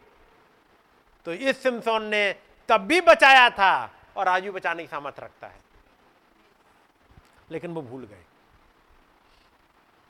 तो 1.29 1.33
इस 1.35 1.63
सिमसोन 1.63 2.05
ने 2.05 2.35
तब 2.69 2.81
भी 2.81 3.01
बचाया 3.01 3.51
था 3.51 3.91
और 4.17 4.29
आज 4.29 4.43
भी 4.43 4.51
बचाने 4.51 4.83
की 4.83 4.89
सामर्थ 4.89 5.21
रखता 5.21 5.47
है। 5.47 5.61
लेकिन 7.51 7.75
वो 7.75 7.83
भूल 7.83 8.07
गए। 8.07 8.25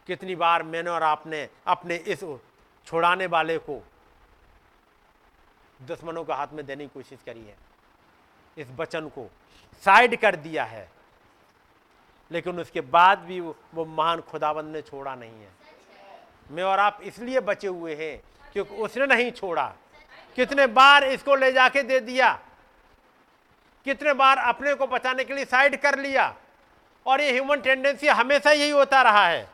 कितनी 0.06 0.36
बार 0.36 0.62
मैंने 0.62 0.90
और 0.90 1.02
आपने 1.02 1.48
अपने 1.66 1.96
इस 1.96 2.20
छोड़ाने 2.86 3.26
वाले 3.26 3.58
को 3.58 3.86
दुश्मनों 5.82 6.24
के 6.24 6.32
हाथ 6.32 6.46
में 6.52 6.66
देने 6.66 6.84
की 6.84 6.90
कोशिश 6.94 7.18
करी 7.26 7.44
है। 7.46 7.56
इस 8.58 8.68
वचन 8.76 9.08
को 9.08 9.30
साइड 9.84 10.20
कर 10.20 10.36
दिया 10.36 10.64
है। 10.64 10.90
लेकिन 12.30 12.60
उसके 12.60 12.80
बाद 12.80 13.18
भी 13.18 13.40
वो, 13.40 13.56
वो 13.74 13.84
महान 13.84 14.20
खुदाबंद 14.20 14.72
ने 14.72 14.82
छोड़ा 14.82 15.14
नहीं 15.14 15.42
है। 15.42 15.50
मैं 16.50 16.62
और 16.62 16.78
आप 16.78 17.00
इसलिए 17.02 17.40
बचे 17.40 17.68
हुए 17.68 17.94
हैं 17.94 18.22
क्योंकि 18.52 18.74
उसने 18.74 19.06
नहीं 19.06 19.30
छोड़ा। 19.30 19.74
कितने 20.38 20.66
बार 20.66 21.04
इसको 21.04 21.34
ले 21.34 21.50
जाके 21.52 21.82
दे 21.82 21.98
दिया? 22.00 22.32
कितने 23.86 24.12
बार 24.12 24.38
अपने 24.38 24.74
को 24.74 24.86
बचाने 24.86 25.24
के 25.24 25.34
लिए 25.34 25.44
साइड 25.44 25.80
कर 25.82 25.98
लिया? 25.98 26.34
और 27.06 27.20
ये 27.20 27.32
ह्यूमन 27.32 27.60
टेंडेंसी 27.60 28.08
हमेशा 28.08 28.50
यही 28.50 28.70
होता 28.70 29.02
रहा 29.02 29.26
है। 29.26 29.48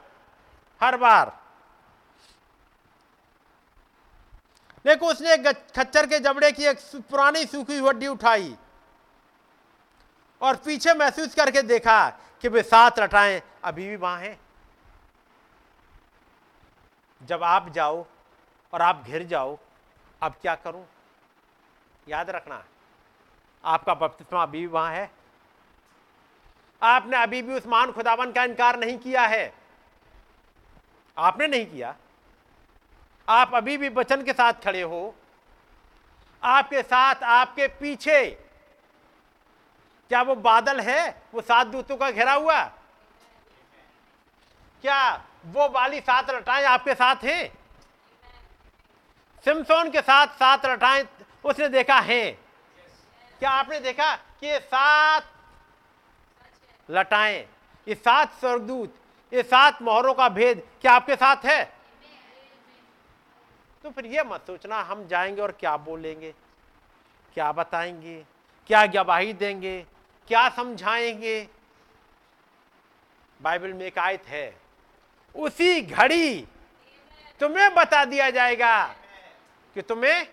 हर 0.80 0.96
बार। 0.96 1.32
देखो, 4.84 5.06
उसने 5.06 5.36
खच्चर 5.76 6.06
के 6.06 6.18
जबड़े 6.18 6.52
की 6.52 6.64
एक 6.64 6.78
पुरानी 7.10 7.44
सूखी 7.46 7.78
हड्डी 7.78 8.06
उठाई 8.06 8.54
और 10.40 10.56
पीछे 10.56 10.94
महसूस 10.94 11.34
करके 11.34 11.62
देखा 11.62 12.08
कि 12.42 12.48
वे 12.48 12.62
सात 12.62 12.98
रटाएँ 12.98 13.42
अभी 13.64 13.88
भी 13.88 13.96
वहाँ 13.96 14.18
हैं। 14.20 14.38
जब 17.20 17.42
आप 17.42 17.68
जाओ 17.68 18.06
और 18.72 18.82
आप 18.82 19.04
घिर 19.06 19.22
जाओ 19.22 19.58
अब 20.24 20.34
क्या 20.42 20.54
करूँ? 20.54 20.86
याद 22.08 22.30
रखना, 22.30 22.62
आपका 23.64 23.94
बपतिस्मा 23.94 24.42
अभी 24.42 24.60
भी 24.60 24.66
वहाँ 24.66 24.92
है। 24.92 25.10
आपने 26.82 27.16
अभी 27.16 27.40
भी 27.42 27.54
उस 27.54 27.66
महान 27.66 27.92
खुदावन 27.92 28.32
का 28.32 28.44
इनकार 28.44 28.78
नहीं 28.78 28.98
किया 28.98 29.22
है। 29.22 29.52
आपने 31.16 31.46
नहीं 31.46 31.66
किया। 31.66 31.94
आप 33.28 33.54
अभी 33.54 33.76
भी 33.76 33.88
वचन 33.88 34.22
के 34.22 34.32
साथ 34.32 34.52
खड़े 34.64 34.82
हो। 34.82 35.14
आपके 36.42 36.82
साथ, 36.82 37.22
आपके 37.22 37.66
पीछे 37.68 38.24
क्या 40.10 40.22
वो 40.22 40.34
बादल 40.34 40.80
है? 40.80 41.22
वो 41.34 41.40
सात 41.40 41.66
दूतों 41.66 41.96
का 41.96 42.10
घेरा 42.10 42.32
हुआ? 42.32 42.62
क्या 44.84 45.12
वो 45.46 45.68
वाली 45.68 46.00
सात 46.00 46.30
लटाएँ 46.30 46.64
आपके 46.64 46.94
साथ 46.94 47.24
हैं? 47.24 47.63
सिमसोन 49.44 49.90
के 49.90 50.00
साथ 50.00 50.26
सात 50.34 50.66
लटाएँ 50.66 51.06
उसने 51.44 51.68
देखा 51.68 51.98
है। 52.00 52.30
क्या 53.40 53.50
आपने 53.50 53.80
देखा 53.80 54.14
कि 54.16 54.46
ये 54.46 54.58
सात 54.60 55.30
लटाएँ, 56.88 57.38
ये 57.86 57.94
सात 57.94 58.38
स्वर्गदूत, 58.40 58.94
ये 59.32 59.42
सात 59.42 59.82
मोहरों 59.82 60.14
का 60.14 60.28
भेद 60.28 60.62
क्या 60.80 60.92
आपके 60.92 61.16
साथ 61.16 61.44
है? 61.44 61.64
तो 63.84 63.90
फिर 63.90 64.06
ये 64.06 64.22
मत 64.22 64.44
सोचना, 64.46 64.80
हम 64.80 65.06
जाएँगे 65.08 65.42
और 65.42 65.52
क्या 65.52 65.76
बोलेंगे, 65.76 66.32
क्या 67.34 67.52
बताएँगे, 67.52 68.24
क्या 68.70 68.84
गवाही 68.86 69.32
देंगे, 69.34 69.78
क्या 70.30 70.48
समझाएँगे। 70.48 71.48
बाइबल 73.40 73.72
में 73.72 73.86
एक 73.86 73.98
आयत 73.98 74.26
है, 74.26 74.56
उसी 75.34 75.80
घड़ी 75.82 76.46
तुम्हें 77.40 77.74
बता 77.74 78.04
दिया 78.04 78.30
जाएगा। 78.30 78.94
कि 79.74 79.82
तुम्हें 79.82 80.26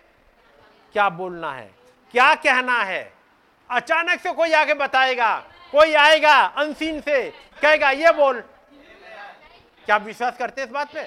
क्या 0.92 1.08
बोलना 1.08 1.52
है? 1.52 1.74
क्या 2.12 2.34
कहना 2.34 2.82
है? 2.82 3.12
अचानक 3.70 4.20
से 4.20 4.32
कोई 4.32 4.52
आगे 4.52 4.74
बताएगा, 4.74 5.36
कोई 5.72 5.94
आएगा 5.94 6.34
अनसीन 6.42 7.00
से, 7.00 7.30
कहेगा, 7.62 7.90
ये 7.90 8.12
बोल। 8.12 8.40
क्या 9.86 9.96
विश्वास 9.96 10.36
करते 10.36 10.60
हैं 10.60 10.68
इस 10.68 10.74
बात 10.74 10.92
पे? 10.92 11.02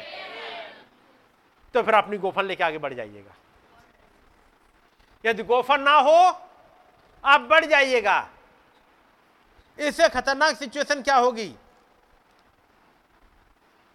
तो 1.74 1.84
फिर 1.84 1.94
अपनी 1.94 2.18
गोफन 2.18 2.45
लेके 2.45 2.64
आगे 2.64 2.78
बढ़ 2.78 2.94
जाइएगा। 2.94 3.36
यदि 5.26 5.44
गोफन 5.44 5.82
ना 5.82 5.94
हो, 5.94 6.41
आप 7.26 7.41
बढ़ 7.41 7.66
जाइएगा। 7.66 8.30
इससे 9.80 10.10
खतरनाक 10.10 10.56
सिचुएशन 10.56 11.02
क्या 11.02 11.16
होगी? 11.16 11.56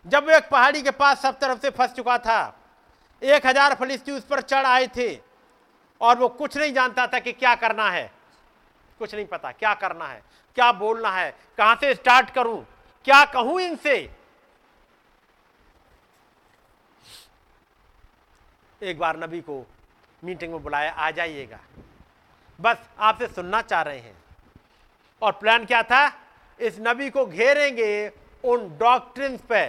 जब 0.06 0.24
वो 0.24 0.30
एक 0.30 0.48
पहाड़ी 0.48 0.82
के 0.82 0.90
पास 0.90 1.22
सब 1.22 1.38
तरफ़ 1.38 1.58
से 1.58 1.70
फंस 1.70 1.92
चुका 1.92 2.18
था 2.18 2.59
एक 3.22 3.46
हज़ार 3.46 3.74
फलिस्ती 3.74 4.12
उस 4.12 4.24
पर 4.24 4.40
चढ़ 4.42 4.66
आए 4.66 4.86
थे 4.96 5.14
और 6.00 6.18
वो 6.18 6.28
कुछ 6.30 6.56
नहीं 6.56 6.72
जानता 6.74 7.06
था 7.06 7.18
कि 7.18 7.32
क्या 7.32 7.54
करना 7.56 7.90
है। 7.90 8.10
कुछ 9.00 9.14
नहीं 9.14 9.26
पता, 9.26 9.50
क्या 9.52 9.74
करना 9.74 10.06
है, 10.06 10.22
क्या 10.56 10.70
बोलना 10.72 11.10
है, 11.10 11.30
कहाँ 11.58 11.74
से 11.76 11.94
स्टार्ट 11.94 12.30
करूँ, 12.30 12.64
क्या 13.06 13.24
कहूँ 13.24 13.60
इनसे। 13.60 13.96
एक 18.80 18.98
बार 18.98 19.16
नबी 19.16 19.40
को 19.40 19.64
मीटिंग 20.22 20.52
में 20.52 20.62
बुलाया, 20.62 20.90
आ 20.90 21.10
जाइएगा। 21.10 21.58
बस 22.58 22.88
आपसे 22.98 23.26
सुनना 23.28 23.60
चाह 23.62 23.82
रहे 23.82 23.98
हैं। 23.98 24.16
और 25.22 25.32
प्लान 25.32 25.64
क्या 25.66 25.82
था? 25.82 26.06
इस 26.60 26.78
नबी 26.80 27.08
को 27.10 27.24
घेरेंगे 27.26 28.08
उन 28.44 28.68
डॉक्ट्रिन्स 28.78 29.40
पे। 29.42 29.66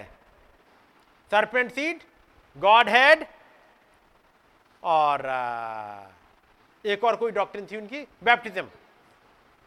सरपेंट 1.32 1.72
सीड 1.72 2.02
गॉड 2.57 2.90
हेड 2.90 3.26
और 4.83 5.25
एक 6.85 7.03
और 7.03 7.15
कोई 7.15 7.31
डॉक्ट्रिन 7.31 7.67
थी 7.71 7.77
उनकी? 7.77 8.07
बैप्टिज्म 8.23 8.69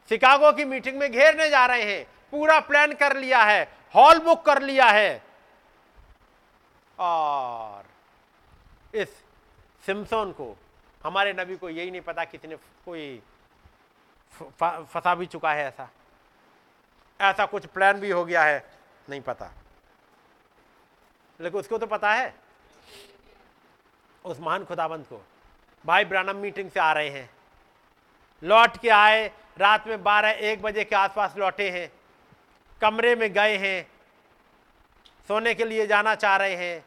शिकागो 0.08 0.52
की 0.52 0.64
मीटिंग 0.64 0.98
में 0.98 1.10
घेरने 1.12 1.50
जा 1.50 1.64
रहे 1.66 1.82
हैं। 1.82 2.06
पूरा 2.30 2.60
प्लान 2.60 2.92
कर 2.94 3.16
लिया 3.16 3.42
है। 3.42 3.62
हॉल 3.94 4.18
बुक 4.18 4.44
कर 4.46 4.62
लिया 4.62 4.86
है। 4.86 5.22
और 6.98 7.84
इस 8.94 9.08
सिमसोन 9.86 10.32
को, 10.32 10.56
हमारे 11.04 11.32
नबी 11.32 11.56
को 11.56 11.68
यही 11.68 11.90
नहीं 11.90 12.00
पता 12.00 12.24
कितने 12.24 12.56
कोई 12.56 13.22
फंसा 14.60 15.14
भी 15.14 15.26
चुका 15.26 15.52
है 15.52 15.66
ऐसा। 15.66 15.88
ऐसा 17.20 17.46
कुछ 17.46 17.66
प्लान 17.66 18.00
भी 18.00 18.10
हो 18.10 18.24
गया 18.24 18.42
है, 18.42 18.64
नहीं 19.10 19.20
पता। 19.20 19.50
लेकिन 21.40 21.60
उसको 21.60 21.78
तो 21.78 21.86
पता 21.86 22.12
है। 22.12 22.34
उस 24.24 24.40
महान 24.40 24.64
खुदाबंद 24.64 25.04
को। 25.04 25.26
भाई 25.86 26.04
ब्रानम 26.04 26.36
मीटिंग 26.36 26.70
से 26.70 26.80
आ 26.80 26.92
रहे 26.92 27.10
हैं। 27.10 27.30
लौट 28.42 28.76
के 28.76 28.88
आए, 28.88 29.30
रात 29.58 29.86
में 29.86 30.02
बारह, 30.02 30.30
एक 30.30 30.62
बजे 30.62 30.84
के 30.84 30.96
आसपास 30.96 31.34
लौटे 31.36 31.70
हैं। 31.70 31.92
कमरे 32.80 33.16
में 33.16 33.32
गए 33.32 33.56
हैं। 33.56 33.90
सोने 35.28 35.54
के 35.54 35.64
लिए 35.64 35.86
जाना 35.86 36.14
चाह 36.14 36.36
रहे 36.36 36.54
हैं। 36.54 36.86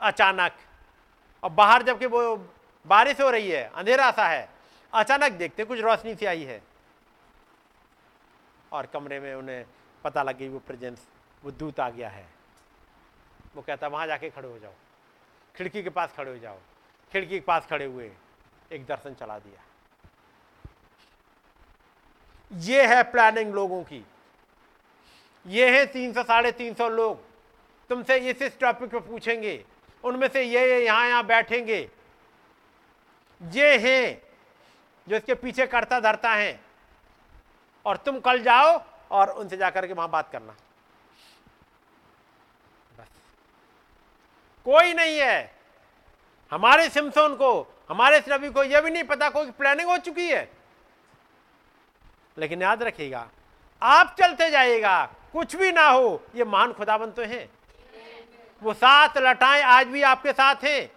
अचानक। 0.00 0.56
और 1.44 1.50
बाहर 1.50 1.82
जबकि 1.82 2.06
वो 2.06 2.36
बारिश 2.86 3.20
हो 3.20 3.30
रही 3.30 3.50
है, 3.50 3.70
अंधेरा 3.74 4.10
सा 4.10 4.28
है। 4.28 4.48
अचानक 4.94 5.32
देखते 5.32 5.64
कुछ 5.64 5.80
रोशनी 5.80 6.14
सी 6.14 6.26
आई 6.26 6.42
है। 6.42 6.62
और 8.72 8.86
कमरे 8.86 9.20
में 9.20 9.34
उन्हें 9.34 9.64
पता 10.04 10.22
लग 10.22 10.38
गई, 10.38 10.48
वो 10.48 10.58
प्रेजेंस 10.58 11.06
वो 11.42 11.50
दूत 11.50 11.80
आ 11.80 11.90
गया 11.90 12.08
है। 12.08 12.26
वो 13.56 13.62
कहता 13.62 13.86
वहाँ 13.86 14.06
जाके 14.06 14.30
खड़े 14.30 14.48
हो 14.48 14.58
जाओ। 14.58 14.72
खिड़की 15.56 15.82
के 15.82 15.90
पास 15.90 16.12
खड़े 16.16 16.30
हो 16.30 16.38
जाओ। 16.38 16.58
खिड़की 17.12 17.28
के 17.30 17.40
पास 17.40 17.66
खड़े 17.66 17.84
हुए, 17.84 18.10
एक 18.72 18.84
दर्शन 18.86 19.14
चला 19.14 19.38
दिया। 19.38 19.62
ये 22.50 22.86
है 22.86 23.02
प्लानिंग 23.02 23.54
लोगों 23.54 23.82
की। 23.82 24.04
ये 25.46 25.78
है 25.78 25.86
तीन 25.86 26.12
सौ, 26.12 26.22
साढ़े 26.22 26.52
तीन 26.52 26.74
सौ 26.74 26.88
लोग। 26.88 27.20
तुमसे 27.90 28.16
इस 28.30 28.42
इस 28.42 28.58
टॉपिक 28.58 28.90
पे 28.90 29.00
पूछेंगे। 29.00 29.64
उनमें 30.04 30.28
से 30.28 30.42
ये 30.42 30.66
ये 30.70 30.84
यहाँ 30.86 31.08
यहाँ 31.08 31.26
बैठेंगे। 31.26 31.78
ये 33.40 33.76
हैं 33.78 34.22
जो 35.06 35.16
इसके 35.16 35.34
पीछे 35.34 35.66
करता 35.66 36.00
धरता 36.00 36.30
है। 36.30 36.60
और 37.86 37.96
तुम 37.96 38.18
कल 38.20 38.42
जाओ 38.42 38.78
और 39.10 39.30
उनसे 39.30 39.56
जाकर 39.56 39.86
के 39.86 39.92
वहाँ 39.92 40.10
बात 40.10 40.30
करना। 40.30 40.54
कोई 44.66 44.94
नहीं 44.94 45.18
है। 45.18 45.54
हमारे 46.52 46.88
सिमसोन 46.88 47.34
को, 47.34 47.74
हमारे 47.88 48.18
रवि 48.28 48.50
को 48.50 48.64
यह 48.64 48.80
भी 48.80 48.90
नहीं 48.90 49.04
पता 49.04 49.30
कोई 49.30 49.50
प्लानिंग 49.50 49.88
हो 49.88 49.98
चुकी 49.98 50.28
है। 50.28 50.50
लेकिन 52.38 52.62
याद 52.62 52.82
रखिएगा, 52.82 53.28
आप 53.82 54.16
चलते 54.20 54.50
जाइएगा, 54.50 55.04
कुछ 55.32 55.56
भी 55.56 55.72
ना 55.72 55.88
हो, 55.88 56.22
ये 56.34 56.44
महान 56.44 56.72
खुदाबंद 56.72 57.12
तो 57.12 57.22
हैं। 57.22 57.48
वो 58.62 58.74
सात 58.74 59.18
लटाएँ 59.18 59.62
आज 59.62 59.86
भी 59.86 60.02
आपके 60.02 60.32
साथ 60.32 60.54
हैं। 60.54 60.90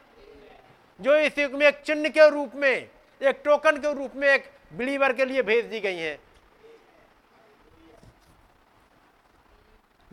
जो 1.02 1.16
इस 1.16 1.38
युग 1.38 1.52
में 1.52 1.68
एक 1.68 1.82
चिन्ह 1.82 2.10
के 2.10 2.30
रूप 2.30 2.56
में, 2.56 2.90
एक 3.22 3.42
टोकन 3.46 3.78
के 3.78 3.94
रूप 3.94 4.16
में 4.16 4.28
एक 4.28 4.52
बिलीवर 4.74 5.14
के 5.14 5.26
लिए 5.26 5.42
भेज 5.42 5.66
दी 5.66 5.80
गई 5.80 5.98
हैं। 5.98 6.20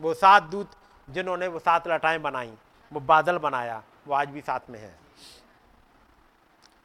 वो 0.01 0.13
सात 0.13 0.43
दूत 0.43 0.71
जिन्होंने 1.09 1.47
वो 1.47 1.59
सात 1.59 1.87
लटाएँ 1.87 2.19
बनाई। 2.19 2.53
वो 2.91 2.99
बादल 2.99 3.37
बनाया, 3.37 3.81
वो 4.07 4.13
आज 4.13 4.29
भी 4.29 4.41
साथ 4.41 4.69
में 4.69 4.79
है। 4.79 4.95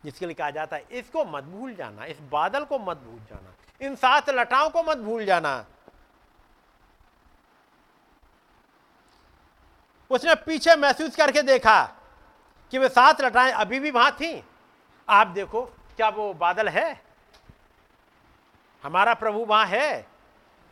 जिसके 0.04 0.26
लिए 0.26 0.34
कहा 0.34 0.50
जाता 0.50 0.76
है, 0.76 0.84
इसको 0.90 1.24
मत 1.24 1.44
भूल 1.44 1.74
जाना, 1.74 2.04
इस 2.04 2.20
बादल 2.30 2.64
को 2.64 2.78
मत 2.78 2.96
भूल 2.96 3.18
जाना, 3.30 3.52
इन 3.80 3.94
सात 3.96 4.30
लटाओं 4.30 4.70
को 4.70 4.82
मत 4.82 4.98
भूल 4.98 5.24
जाना। 5.24 5.64
उसने 10.10 10.34
पीछे 10.36 10.74
महसूस 10.76 11.16
करके 11.16 11.42
देखा 11.42 11.82
कि 12.72 12.78
वे 12.78 12.88
सात 12.88 13.20
लटाएँ 13.20 13.52
अभी 13.52 13.78
भी 13.80 13.90
वहाँ 13.90 14.10
थी। 14.12 14.42
आप 15.08 15.26
देखो, 15.26 15.62
क्या 15.96 16.08
वो 16.08 16.32
बादल 16.34 16.68
है? 16.68 17.00
हमारा 18.82 19.14
प्रभु 19.14 19.38
वहाँ 19.38 19.66
है, 19.66 20.06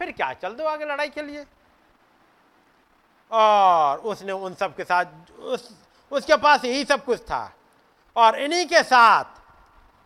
फिर 0.01 0.13
क्या 0.13 0.33
चल 0.33 0.55
दो 0.55 0.65
आगे 0.65 0.85
लड़ाई 0.85 1.09
के 1.09 1.23
लिए? 1.23 1.45
और 3.31 3.99
उसने 3.99 4.33
उन 4.33 4.55
सब 4.55 4.75
के 4.77 4.85
साथ, 4.85 5.05
उस, 5.39 5.69
उसके 6.13 6.37
पास 6.37 6.65
यही 6.65 6.85
सब 6.85 7.05
कुछ 7.05 7.21
था। 7.21 7.53
और 8.17 8.39
इन्हीं 8.39 8.67
के 8.67 8.83
साथ 8.83 9.39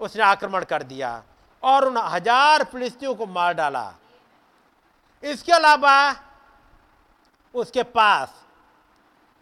उसने 0.01 0.22
आक्रमण 0.22 0.64
कर 0.64 0.82
दिया 0.82 1.22
और 1.62 1.84
उन 1.84 1.96
हज़ार 1.96 2.64
फिलिस्तियों 2.64 3.14
को 3.14 3.26
मार 3.26 3.55
डाला। 3.55 3.94
इसके 5.22 5.52
अलावा 5.52 6.14
उसके 7.55 7.82
पास 7.82 8.42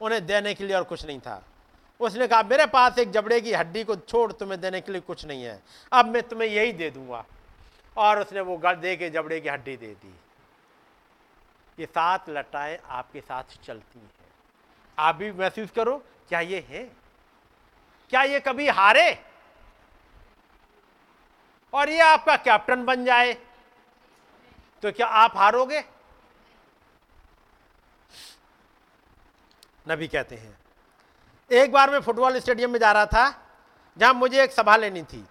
उन्हें 0.00 0.24
देने 0.26 0.54
के 0.54 0.64
लिए 0.64 0.76
और 0.76 0.84
कुछ 0.84 1.04
नहीं 1.06 1.20
था। 1.20 1.42
उसने 2.00 2.26
कहा, 2.26 2.42
मेरे 2.42 2.66
पास 2.66 2.98
एक 2.98 3.10
जबड़े 3.10 3.40
की 3.40 3.52
हड्डी 3.52 3.84
को 3.84 3.96
छोड़, 3.96 4.32
तुम्हें 4.32 4.60
देने 4.60 4.80
के 4.80 4.92
लिए 4.92 5.00
कुछ 5.00 5.24
नहीं 5.26 5.42
है। 5.42 5.62
अब 5.92 6.06
मैं 6.06 6.22
तुम्हें 6.22 6.48
यही 6.48 6.72
दे 6.72 6.90
दूँगा। 6.90 7.24
और 7.96 8.20
उसने 8.20 8.40
वो 8.40 8.56
गढ़ 8.56 8.76
दे 8.76 8.96
के 8.96 9.10
जबड़े 9.10 9.40
की 9.40 9.48
हड्डी 9.48 9.76
दे 9.76 9.86
दी। 9.86 10.14
ये 11.78 11.86
सात 11.86 12.28
लटाएँ 12.30 12.78
आपके 12.78 13.20
साथ 13.20 13.56
चलती 13.64 13.98
हैं। 13.98 14.10
आप 14.98 15.14
भी 15.14 15.30
महसूस 15.32 15.70
करो, 15.70 15.96
क्या 16.28 16.40
ये 16.40 16.66
है? 16.68 16.82
क्या 18.12 18.22
ये 18.22 18.40
कभी 18.40 18.68
हारे? 18.70 19.12
और 21.72 21.88
ये 21.88 22.00
आपका 22.00 22.36
कैप्टन 22.38 22.84
बन 22.84 23.04
जाए 23.04 23.32
तो 24.82 24.92
क्या 24.92 25.06
आप 25.06 25.36
हारोगे? 25.36 25.82
नबी 29.86 30.08
कहते 30.08 30.36
हैं, 30.36 30.56
एक 31.50 31.72
बार 31.72 31.90
मैं 31.90 32.00
फुटबॉल 32.00 32.38
स्टेडियम 32.38 32.70
में 32.70 32.78
जा 32.80 32.92
रहा 32.92 33.06
था, 33.06 33.30
जहाँ 33.96 34.14
मुझे 34.14 34.42
एक 34.42 34.52
सभा 34.52 34.76
लेनी 34.76 35.02
थी, 35.02 35.24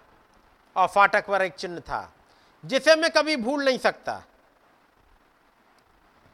और 0.76 0.88
फाटक 0.88 1.26
पर 1.26 1.42
एक 1.42 1.54
चिन्ह 1.54 1.80
था, 1.80 2.12
जिसे 2.64 2.96
मैं 2.96 3.10
कभी 3.10 3.36
भूल 3.36 3.64
नहीं 3.64 3.78
सकता। 3.78 4.22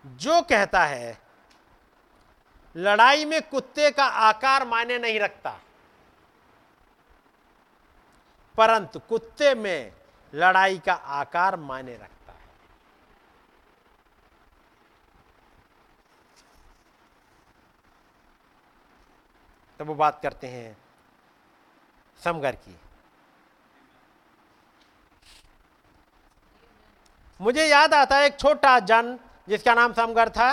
जो 0.06 0.42
कहता 0.42 0.84
है, 0.84 1.18
लड़ाई 2.76 3.24
में 3.24 3.48
कुत्ते 3.48 3.90
का 3.90 4.04
आकार 4.04 4.66
मायने 4.66 4.98
नहीं 4.98 5.20
रखता। 5.20 5.58
परंतु 8.56 8.98
कुत्ते 8.98 9.54
में 9.54 9.92
लड़ाई 10.34 10.78
का 10.78 10.92
आकार 10.92 11.56
मायने 11.56 11.94
रखता 11.94 12.32
है। 12.32 12.48
तो 19.78 19.84
वो 19.84 19.94
बात 19.94 20.20
करते 20.22 20.46
हैं 20.46 20.76
समगर 22.24 22.54
की। 22.54 22.80
मुझे 27.40 27.64
याद 27.66 27.94
आता 27.94 28.16
है 28.16 28.24
एक 28.24 28.40
छोटा 28.40 28.80
जन 28.80 29.18
जिसका 29.48 29.74
नाम 29.74 29.92
समगर 29.92 30.28
था, 30.28 30.52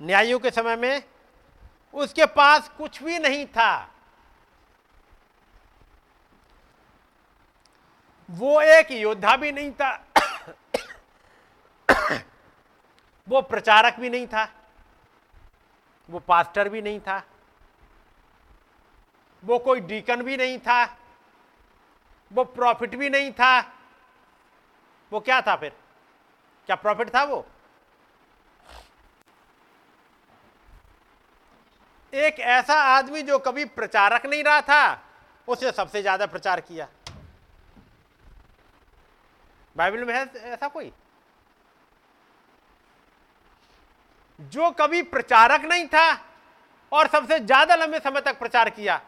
न्यायियों 0.00 0.38
के 0.38 0.50
समय 0.50 0.76
में 0.76 1.02
उसके 1.94 2.26
पास 2.26 2.68
कुछ 2.78 3.02
भी 3.02 3.18
नहीं 3.18 3.46
था। 3.46 3.88
वो 8.28 8.60
एक 8.60 8.90
योद्धा 8.90 9.36
भी 9.36 9.52
नहीं 9.52 9.70
था, 9.72 9.90
वो 13.26 13.40
प्रचारक 13.42 13.98
भी 14.00 14.10
नहीं 14.10 14.26
था, 14.26 14.44
वो 16.08 16.18
पास्टर 16.18 16.68
भी 16.68 16.82
नहीं 16.82 17.00
था, 17.00 17.22
वो 19.42 19.58
कोई 19.58 19.80
डीकन 19.80 20.22
भी 20.22 20.36
नहीं 20.36 20.58
था, 20.58 20.84
वो 22.30 22.44
प्रॉफिट 22.44 22.94
भी 22.96 23.10
नहीं 23.10 23.32
था, 23.32 23.58
वो 25.12 25.20
क्या 25.20 25.40
था 25.40 25.56
फिर? 25.56 25.72
क्या 26.68 26.76
प्रॉफिट 26.76 27.08
था 27.14 27.22
वो? 27.24 27.44
एक 32.12 32.38
ऐसा 32.40 32.74
आदमी 32.86 33.22
जो 33.22 33.38
कभी 33.38 33.64
प्रचारक 33.64 34.26
नहीं 34.26 34.42
रहा 34.44 34.60
था, 34.62 35.02
उसने 35.48 35.70
सबसे 35.72 36.02
ज़्यादा 36.02 36.26
प्रचार 36.26 36.60
किया। 36.60 36.88
बाइबल 39.76 40.04
में 40.04 40.14
है 40.14 40.24
ऐसा 40.52 40.68
कोई? 40.68 40.92
जो 44.38 44.70
कभी 44.70 45.02
प्रचारक 45.08 45.64
नहीं 45.64 45.86
था 45.86 46.06
और 46.92 47.06
सबसे 47.08 47.38
ज़्यादा 47.40 47.74
लंबे 47.76 47.98
समय 48.00 48.20
तक 48.20 48.38
प्रचार 48.38 48.70
किया, 48.70 49.00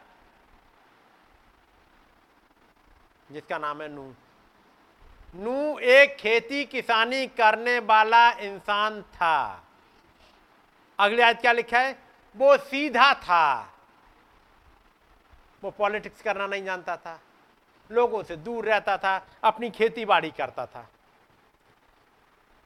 जिसका 3.30 3.58
नाम 3.58 3.82
है 3.82 3.88
नू 3.88 4.12
नू 5.34 5.78
एक 5.78 6.16
खेती 6.16 6.64
किसानी 6.64 7.26
करने 7.26 7.78
वाला 7.78 8.30
इंसान 8.30 9.02
था। 9.02 9.64
अगली 10.98 11.22
आयत 11.22 11.40
क्या 11.40 11.52
लिखा 11.52 11.78
है? 11.78 12.02
वो 12.36 12.56
सीधा 12.56 13.14
था। 13.14 13.74
वो 15.64 15.70
पॉलिटिक्स 15.70 16.22
करना 16.22 16.46
नहीं 16.46 16.64
जानता 16.64 16.96
था। 16.96 17.20
लोगों 17.90 18.22
से 18.22 18.36
दूर 18.36 18.64
रहता 18.64 18.96
था, 18.96 19.26
अपनी 19.44 19.70
खेती 19.70 20.04
बाड़ी 20.04 20.30
करता 20.30 20.66
था। 20.66 20.88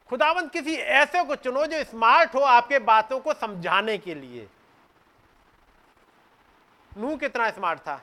खुदावंत 0.09 0.53
किसी 0.53 0.75
ऐसे 0.75 1.25
को 1.25 1.37
चुनो 1.37 1.67
जो 1.67 1.85
स्मार्ट 1.85 2.35
हो 2.35 2.41
आपके 2.41 2.79
बातों 2.79 3.21
को 3.21 3.35
समझाने 3.35 3.99
के 3.99 4.15
लिए। 4.15 4.49
नू 6.99 7.17
कितना 7.17 7.51
स्मार्ट 7.51 7.81
था? 7.81 8.03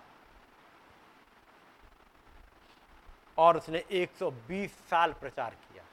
और 3.37 3.57
उसने 3.57 3.83
120 3.93 4.71
साल 4.89 5.13
प्रचार 5.13 5.49
किया। 5.51 5.83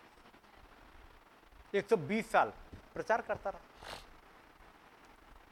120 1.74 2.30
साल 2.32 2.52
प्रचार 2.94 3.20
करता 3.20 3.50
रहा। 3.50 3.60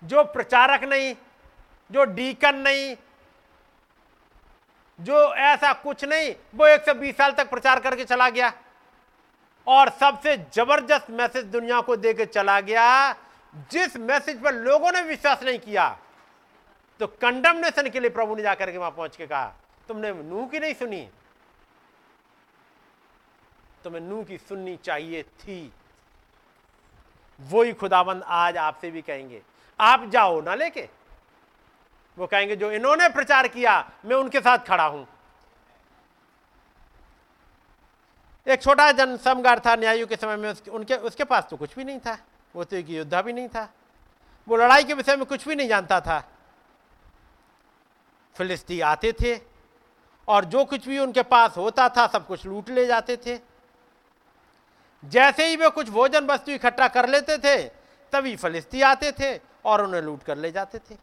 जो 0.03 0.25
प्रचारक 0.27 0.85
नहीं, 0.85 1.15
जो 1.91 2.05
डीकन 2.07 2.55
नहीं, 2.59 2.97
जो 4.99 5.35
ऐसा 5.35 5.73
कुछ 5.75 6.05
नहीं, 6.05 6.35
वो 6.55 6.67
120 6.67 7.17
साल 7.17 7.33
तक 7.33 7.51
प्रचार 7.51 7.81
करके 7.81 8.05
चला 8.05 8.29
गया। 8.31 8.53
और 9.67 9.89
सबसे 9.91 10.37
ज़बरदस्त 10.55 11.11
मैसेज 11.11 11.45
दुनिया 11.47 11.81
को 11.81 11.97
देकर 11.97 12.25
चला 12.27 12.61
गया। 12.63 13.13
जिस 13.71 13.97
मैसेज 13.99 14.43
पर 14.43 14.55
लोगों 14.55 14.93
ने 14.93 15.01
विश्वास 15.03 15.43
नहीं 15.43 15.59
किया 15.59 15.89
तो 17.01 17.07
कंडमनेशन 17.07 17.89
के 17.91 18.01
लिए 18.01 18.11
प्रभु 18.11 18.35
ने 18.37 18.43
जाकर 18.43 18.71
के 18.73 18.79
वहाँ 18.79 18.91
पहुँच 18.91 19.17
के 19.17 19.27
कहा, 19.27 19.47
तुमने 19.89 20.13
नूह 20.13 20.49
की 20.49 20.61
नहीं 20.61 20.75
सुनी? 20.75 21.09
तुम्हें 23.87 24.01
नू 24.03 24.23
की 24.25 24.37
सुननी 24.39 24.77
चाहिए 24.77 25.23
थी। 25.23 25.73
वही 27.41 27.73
खुदाबंद 27.73 28.23
आज 28.27 28.57
आपसे 28.59 28.91
भी 28.91 29.03
कहेंगे, 29.03 29.43
आप 29.79 30.09
जाओ 30.11 30.41
ना 30.43 30.55
लेके। 30.55 30.89
वो 32.19 32.27
कहेंगे, 32.27 32.57
जो 32.57 32.71
इन्होंने 32.73 33.09
प्रचार 33.09 33.49
किया, 33.49 33.79
मैं 34.05 34.17
उनके 34.17 34.41
साथ 34.41 34.67
खड़ा 34.67 34.85
हूँ। 34.85 35.07
एक 38.47 38.63
छोटा 38.63 38.91
जन 38.93 39.17
समगार 39.17 39.61
था 39.61 39.77
न्यायियों 39.77 40.07
के 40.07 40.17
समय 40.17 40.37
में, 40.37 40.51
उसके, 40.51 40.71
उनके, 40.71 40.97
उसके 40.97 41.25
पास 41.25 41.47
तो 41.51 41.57
कुछ 41.57 41.75
भी 41.77 41.85
नहीं 41.85 41.99
था। 42.01 42.19
वो 42.55 42.65
तो 42.65 42.77
एक 42.77 42.91
योद्धा 42.91 43.23
भी 43.23 43.33
नहीं 43.33 43.49
था। 43.49 43.69
वो 44.49 44.57
लड़ाई 44.57 44.85
के 44.85 44.95
विषय 44.95 45.17
में 45.17 45.27
कुछ 45.27 45.49
भी 45.49 45.55
नहीं 45.55 45.69
जानता 45.69 46.01
था। 46.01 46.23
फिलिस्ती 48.37 48.81
आते 48.83 49.13
थे 49.13 49.41
और 50.29 50.45
जो 50.45 50.65
कुछ 50.65 50.87
भी 50.89 50.99
उनके 50.99 51.23
पास 51.25 51.57
होता 51.57 51.89
था, 51.89 52.07
सब 52.07 52.27
कुछ 52.27 52.47
लूट 52.47 52.71
ले 52.71 52.87
जाते 52.87 53.17
थे। 53.17 53.37
जैसे 55.07 55.47
ही 55.47 55.57
वे 55.57 55.71
कुछ 55.71 55.89
भोजन 55.89 56.27
वस्तु 56.27 56.53
इकट्ठा 56.53 56.89
कर 56.89 57.09
लेते 57.09 57.39
थे, 57.39 57.63
तभी 58.13 58.37
फलिस्ती 58.37 58.83
आते 58.83 59.13
थे 59.13 59.41
और 59.65 59.83
उन्हें 59.83 60.03
लूट 60.03 60.23
कर 60.23 60.39
ले 60.39 60.53
जाते 60.53 60.79
थे। 60.79 60.97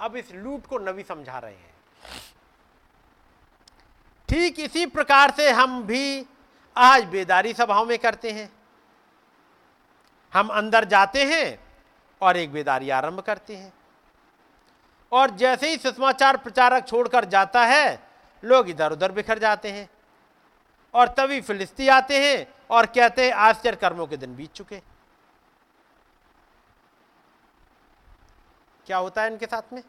अब 0.00 0.16
इस 0.16 0.32
लूट 0.32 0.66
को 0.66 0.78
नबी 0.78 1.02
समझा 1.02 1.38
रहे 1.38 1.54
हैं। 1.54 1.74
ठीक 4.28 4.60
इसी 4.60 4.86
प्रकार 4.86 5.30
से 5.30 5.50
हम 5.50 5.82
भी 5.82 6.26
आज 6.76 7.04
बेदारी 7.04 7.52
सभाओं 7.52 7.84
में 7.84 7.98
करते 7.98 8.30
हैं। 8.30 8.52
हम 10.34 10.48
अंदर 10.48 10.84
जाते 10.84 11.24
हैं 11.24 11.58
और 12.20 12.36
एक 12.36 12.52
बेदारी 12.52 12.90
आरंभ 12.90 13.20
करते 13.20 13.56
हैं। 13.56 13.72
और 15.12 15.30
जैसे 15.30 15.68
ही 15.68 15.76
सुषमाचार 15.76 16.36
प्रचारक 16.36 16.88
छोड़कर 16.88 17.24
जाता 17.24 17.64
है, 17.64 18.08
लोग 18.44 18.68
इधर 18.68 18.92
उधर 18.92 19.12
बिखर 19.12 19.38
जाते 19.38 19.70
हैं। 19.70 19.88
और 20.96 21.08
तभी 21.08 21.40
फिलिस्ती 21.40 21.88
आते 21.88 22.18
हैं 22.18 22.46
और 22.70 22.86
कहते 22.86 23.24
हैं, 23.24 23.32
आश्चर्य 23.32 23.76
कर्मों 23.76 24.06
के 24.06 24.16
दिन 24.16 24.34
बीत 24.36 24.52
चुके 24.52 24.80
क्या 28.86 28.96
होता 28.96 29.22
है 29.22 29.30
इनके 29.30 29.46
साथ 29.46 29.72
में? 29.72 29.82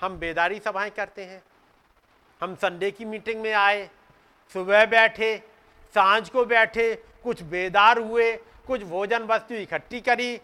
हम 0.00 0.16
बेदारी 0.18 0.58
सभाएँ 0.58 0.90
करते 0.90 1.24
हैं, 1.24 1.42
हम 2.40 2.54
संडे 2.54 2.90
की 2.90 3.04
मीटिंग 3.04 3.40
में 3.42 3.52
आए, 3.52 3.88
सुबह 4.54 4.84
बैठे, 4.86 5.36
साँझ 5.94 6.28
को 6.28 6.44
बैठे, 6.44 6.94
कुछ 7.24 7.42
बेदार 7.42 7.98
हुए, 7.98 8.32
कुछ 8.66 8.82
भोजन 8.82 9.22
वस्तु 9.22 9.54
इकट्ठी 9.54 10.00
करी, 10.00 10.36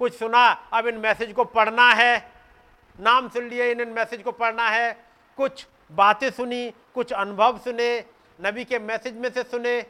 कुछ 0.00 0.18
सुना, 0.18 0.46
अब 0.72 0.86
इन 0.86 0.96
मैसेज 0.96 1.32
को 1.32 1.44
पढ़ना 1.44 1.90
है, 1.92 2.32
नाम 3.00 3.28
सुन 3.28 3.48
लिए, 3.48 3.70
इन 3.70 3.80
इन 3.80 3.88
मैसेज 3.88 4.22
को 4.22 4.32
पढ़ना 4.32 4.68
है, 4.68 4.92
कुछ 5.38 5.66
बातें 5.92 6.30
सुनी, 6.30 6.70
कुछ 6.94 7.12
अनुभव 7.12 7.58
सुने 7.58 8.04
नबी 8.38 8.64
के 8.64 8.78
मैसेज 8.78 9.14
में 9.14 9.30
से 9.30 9.42
सुने 9.42 9.84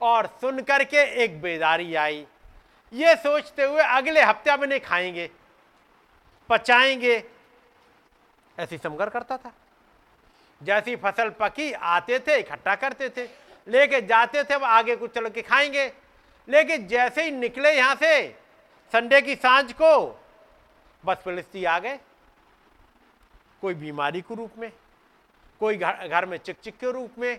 और 0.00 0.26
सुन 0.40 0.60
करके 0.60 1.02
एक 1.24 1.40
बेदारी 1.42 1.94
आई। 1.94 2.26
ये 2.92 3.14
सोचते 3.16 3.64
हुए 3.64 3.82
अगले 3.82 4.22
हफ़्ते 4.22 4.56
में 4.56 4.66
नहीं 4.68 4.80
खाएँगे, 4.80 5.30
पचाएँगे। 6.48 7.22
ऐसी 8.58 8.78
समगर 8.78 9.08
करता 9.08 9.36
था। 9.36 9.52
जैसी 10.60 10.96
फ़सल 10.96 11.30
पकी, 11.30 11.72
आते 11.72 12.18
थे, 12.18 12.38
इकट्ठा 12.38 12.74
करते 12.74 13.08
थे, 13.08 13.24
लेके 13.66 14.00
जाते 14.00 14.44
थे, 14.44 14.54
अब 14.54 14.64
आगे 14.64 14.96
कुछ 14.96 15.14
चलो 15.14 15.30
के 15.30 15.42
खाएँगे। 15.42 15.92
लेकिन 16.48 16.86
जैसे 16.86 17.24
ही 17.24 17.30
निकले 17.30 17.72
यहाँ 17.72 17.94
से, 17.94 18.28
संडे 18.92 19.20
की 19.22 19.34
साँझ 19.34 19.72
को, 19.72 20.22
बस 21.04 21.16
फिलिस्ती 21.16 21.64
आ 21.64 21.78
गए। 21.78 21.98
कोई 23.60 23.74
बीमारी 23.74 24.20
के 24.20 24.34
रूप 24.34 24.58
में। 24.58 24.70
कोई 25.60 25.76
घर 25.76 26.26
में 26.26 26.36
चिक 26.38 26.56
चिक 26.62 26.76
के 26.78 26.92
रूप 26.92 27.18
में, 27.18 27.38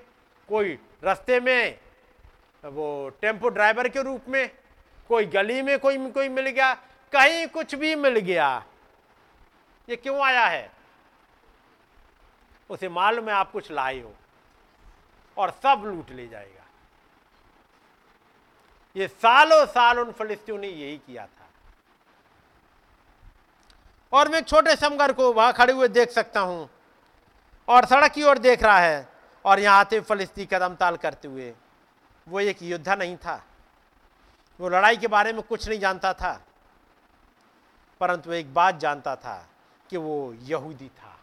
कोई 0.49 0.77
रास्ते 1.03 1.39
में, 1.39 1.79
वो 2.63 3.09
टेंपो 3.21 3.49
ड्राइवर 3.49 3.87
के 3.89 4.03
रूप 4.03 4.29
में, 4.29 4.49
कोई 5.09 5.25
गली 5.25 5.61
में 5.61 5.77
कोई 5.79 6.09
कोई 6.11 6.29
मिल 6.29 6.49
गया, 6.49 6.73
कहीं 7.13 7.47
कुछ 7.47 7.75
भी 7.75 7.95
मिल 7.95 8.19
गया। 8.19 8.65
ये 9.89 9.95
क्यों 9.95 10.19
आया 10.21 10.45
है? 10.45 10.71
उसे 12.69 12.89
मालूम 12.89 13.29
है 13.29 13.33
आप 13.35 13.51
कुछ 13.51 13.71
लाए 13.71 13.99
हो 14.01 14.13
और 15.37 15.51
सब 15.63 15.81
लूट 15.85 16.09
ले 16.11 16.27
जाएगा। 16.27 16.63
ये 18.95 19.07
सालों 19.07 19.65
साल 19.65 19.99
उन 19.99 20.11
फलिस्तियों 20.11 20.57
ने 20.57 20.67
यही 20.67 20.97
किया 20.97 21.25
था। 21.25 21.47
और 24.13 24.29
मैं 24.29 24.41
छोटे 24.41 24.75
समगर 24.75 25.13
को 25.13 25.31
वहाँ 25.33 25.53
खड़े 25.53 25.73
हुए 25.73 25.87
देख 25.87 26.09
सकता 26.09 26.39
हूँ। 26.39 26.69
और 27.67 27.85
सड़क 27.85 28.11
की 28.11 28.23
ओर 28.23 28.37
देख 28.37 28.63
रहा 28.63 28.79
है 28.79 29.07
और 29.45 29.59
यहाँ 29.59 29.79
आते 29.79 29.99
फलिस्ती 30.01 30.45
कदम 30.45 30.75
ताल 30.75 30.97
करते 30.97 31.27
हुए। 31.27 31.53
वो 32.27 32.39
एक 32.39 32.61
योद्धा 32.63 32.95
नहीं 32.95 33.15
था। 33.17 33.41
वो 34.59 34.69
लड़ाई 34.69 34.97
के 34.97 35.07
बारे 35.07 35.33
में 35.33 35.41
कुछ 35.41 35.67
नहीं 35.69 35.79
जानता 35.79 36.13
था, 36.13 36.39
परंतु 38.01 38.31
एक 38.33 38.53
बात 38.53 38.79
जानता 38.79 39.15
था 39.15 39.35
कि 39.89 39.97
वो 39.97 40.33
यहूदी 40.41 40.87
था। 40.89 41.13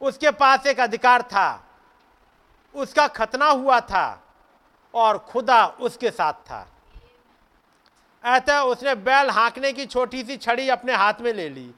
उसके 0.00 0.30
पास 0.32 0.66
एक 0.66 0.80
अधिकार 0.80 1.22
था, 1.24 1.64
उसका 2.74 3.06
खतना 3.08 3.46
हुआ 3.46 3.80
था 3.82 4.22
और 4.94 5.18
खुदा 5.20 5.64
उसके 5.66 6.10
साथ 6.10 6.32
था। 6.42 6.66
ऐसा 8.24 8.62
उसने 8.64 8.94
बैल 8.96 9.30
हाँकने 9.30 9.72
की 9.72 9.86
छोटी 9.86 10.22
सी 10.24 10.36
छड़ी 10.36 10.68
अपने 10.68 10.94
हाथ 10.94 11.20
में 11.20 11.32
ले 11.32 11.48
ली। 11.48 11.72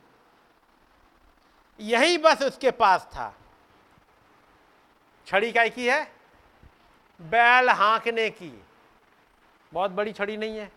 यही 1.81 2.19
बस 2.19 2.43
उसके 2.43 2.71
पास 2.71 3.09
था। 3.13 3.35
छड़ी 5.27 5.53
काय 5.53 5.71
की 5.71 5.87
है? 5.89 6.13
बैल 7.21 7.71
हाँकने 7.71 8.31
की। 8.31 8.63
बहुत 9.73 9.91
बड़ी 9.91 10.13
छड़ी 10.13 10.37
नहीं 10.37 10.59
है। 10.59 10.71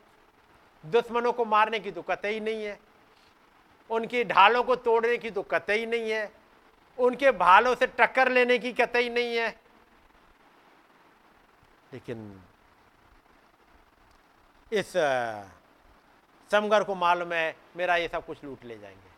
दुश्मनों 0.85 1.33
को 1.33 1.45
मारने 1.45 1.79
की 1.79 1.91
तो 1.91 2.01
कतई 2.01 2.39
नहीं 2.39 2.65
है। 2.65 2.79
उनकी 3.89 4.23
ढालों 4.23 4.63
को 4.63 4.75
तोड़ने 4.75 5.17
की 5.17 5.31
तो 5.31 5.41
कतई 5.41 5.85
नहीं 5.85 6.11
है। 6.11 6.31
उनके 6.99 7.31
भालों 7.31 7.75
से 7.75 7.87
टक्कर 7.87 8.31
लेने 8.31 8.57
की 8.59 8.73
कतई 8.73 9.09
नहीं 9.09 9.35
है। 9.37 9.49
लेकिन 11.93 12.41
इस 14.71 14.93
समगर 16.51 16.83
को 16.83 16.95
मालूम 16.95 17.33
है, 17.33 17.55
मेरा 17.75 17.95
ये 17.95 18.07
सब 18.07 18.25
कुछ 18.25 18.43
लूट 18.43 18.63
ले 18.65 18.77
जाएँगे। 18.79 19.12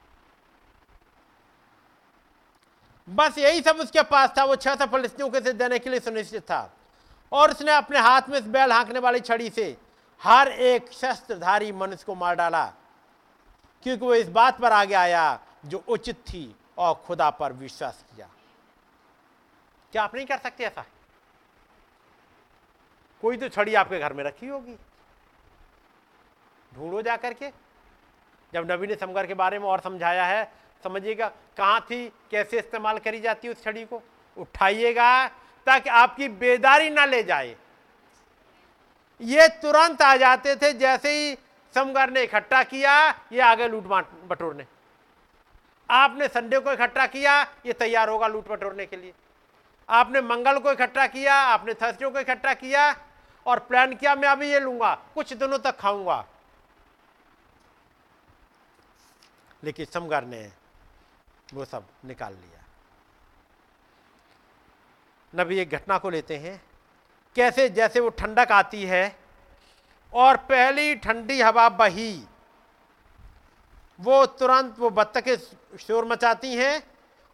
बस 3.07 3.37
यही 3.37 3.61
सब 3.61 3.77
उसके 3.77 4.01
पास 4.03 4.33
था, 4.37 4.43
वो 4.43 4.55
छह 4.55 4.75
सौ 4.75 4.85
फलिस्तियों 4.87 5.29
के 5.29 5.41
से 5.41 5.53
देने 5.53 5.79
के 5.79 5.89
लिए 5.89 5.99
सुनिश्चित 5.99 6.43
था। 6.43 6.71
और 7.31 7.51
उसने 7.51 7.71
अपने 7.71 7.99
हाथ 7.99 8.29
में 8.29 8.37
इस 8.39 8.45
बैल 8.47 8.71
हाँकने 8.71 8.99
वाली 8.99 9.19
छड़ी 9.19 9.49
से 9.49 9.75
हर 10.21 10.47
एक 10.47 10.91
शस्त्रधारी 10.93 11.71
मनुष्य 11.73 12.03
को 12.05 12.15
मार 12.15 12.35
डाला, 12.35 12.65
क्योंकि 13.85 14.05
वो 14.05 14.13
इस 14.15 14.29
बात 14.29 14.59
पर 14.59 14.71
आगे 14.71 14.93
आया 14.95 15.39
जो 15.65 15.83
उचित 15.87 16.15
थी 16.23 16.55
और 16.77 16.93
खुदा 17.05 17.29
पर 17.29 17.53
विश्वास 17.53 18.03
किया। 18.05 18.29
क्या 19.93 20.03
आप 20.03 20.15
नहीं 20.15 20.25
कर 20.25 20.37
सकते 20.37 20.63
ऐसा? 20.63 20.85
कोई 23.23 23.37
तो 23.37 23.49
छड़ी 23.49 23.73
आपके 23.75 23.99
घर 23.99 24.13
में 24.13 24.23
रखी 24.23 24.47
होगी। 24.47 24.75
ढूंढो 26.71 27.01
जा 27.01 27.15
करके 27.17 27.49
जब 28.53 28.71
नबी 28.71 28.87
ने 28.87 28.95
समगर 28.95 29.27
के 29.27 29.33
बारे 29.33 29.59
में 29.59 29.67
और 29.67 29.79
समझाया 29.79 30.25
है 30.25 30.43
समझिएगा, 30.83 31.27
कहाँ 31.57 31.81
थी, 31.81 32.07
कैसे 32.31 32.59
इस्तेमाल 32.59 32.99
करी 32.99 33.19
जाती 33.19 33.47
है 33.47 33.53
उस 33.53 33.63
छड़ी 33.63 33.85
को? 33.85 34.01
उठाइएगा, 34.37 35.27
ताकि 35.67 35.89
आपकी 35.89 36.29
बेदारी 36.29 36.89
ना 36.89 37.05
ले 37.05 37.23
जाए। 37.23 37.55
ये 39.21 39.47
तुरंत 39.47 40.01
आ 40.01 40.15
जाते 40.17 40.55
थे, 40.55 40.73
जैसे 40.73 41.11
ही 41.11 41.37
समगर 41.75 42.09
ने 42.09 42.23
इकट्ठा 42.23 42.63
किया, 42.63 43.09
ये 43.31 43.41
आगे 43.41 43.67
लूट 43.67 43.83
बटोरने। 44.27 44.65
आपने 45.89 46.27
संडे 46.27 46.59
को 46.59 46.71
इकट्ठा 46.71 47.07
किया, 47.07 47.41
ये 47.65 47.73
तैयार 47.73 48.09
होगा 48.09 48.27
लूट 48.27 48.47
बटोरने 48.47 48.85
के 48.85 48.97
लिए। 48.97 49.13
आपने 49.89 50.21
मंगल 50.21 50.59
को 50.59 50.71
इकट्ठा 50.71 51.07
किया, 51.07 51.35
आपने 51.35 51.73
थर्सडे 51.73 52.09
को 52.09 52.19
इकट्ठा 52.19 52.53
किया, 52.53 52.95
और 53.45 53.59
प्लान 53.59 53.95
किया, 53.95 54.15
मैं 54.15 54.29
अभी 54.29 54.51
ये 54.51 54.59
लूँगा, 54.59 54.93
कुछ 55.15 55.33
दिनों 55.33 55.59
तक 55.59 55.77
खाऊँगा। 55.77 56.25
लेकिन 59.63 59.85
समगर 59.85 60.23
ने 60.23 60.51
वो 61.55 61.65
सब 61.65 61.83
निकाल 62.05 62.33
लिया। 62.33 62.63
नबी 65.33 65.57
एक 65.59 65.69
घटना 65.69 65.97
को 65.97 66.09
लेते 66.09 66.37
हैं। 66.37 66.61
कैसे 67.35 67.69
जैसे 67.69 67.99
वो 67.99 68.09
ठंडक 68.09 68.51
आती 68.51 68.83
है 68.83 69.19
और 70.13 70.37
पहली 70.37 70.95
ठंडी 70.95 71.41
हवा 71.41 71.69
बही, 71.69 72.25
वो 73.99 74.25
तुरंत 74.25 74.79
वो 74.79 74.89
बत्तखें 74.89 75.37
शोर 75.77 76.05
मचाती 76.05 76.55
हैं 76.55 76.83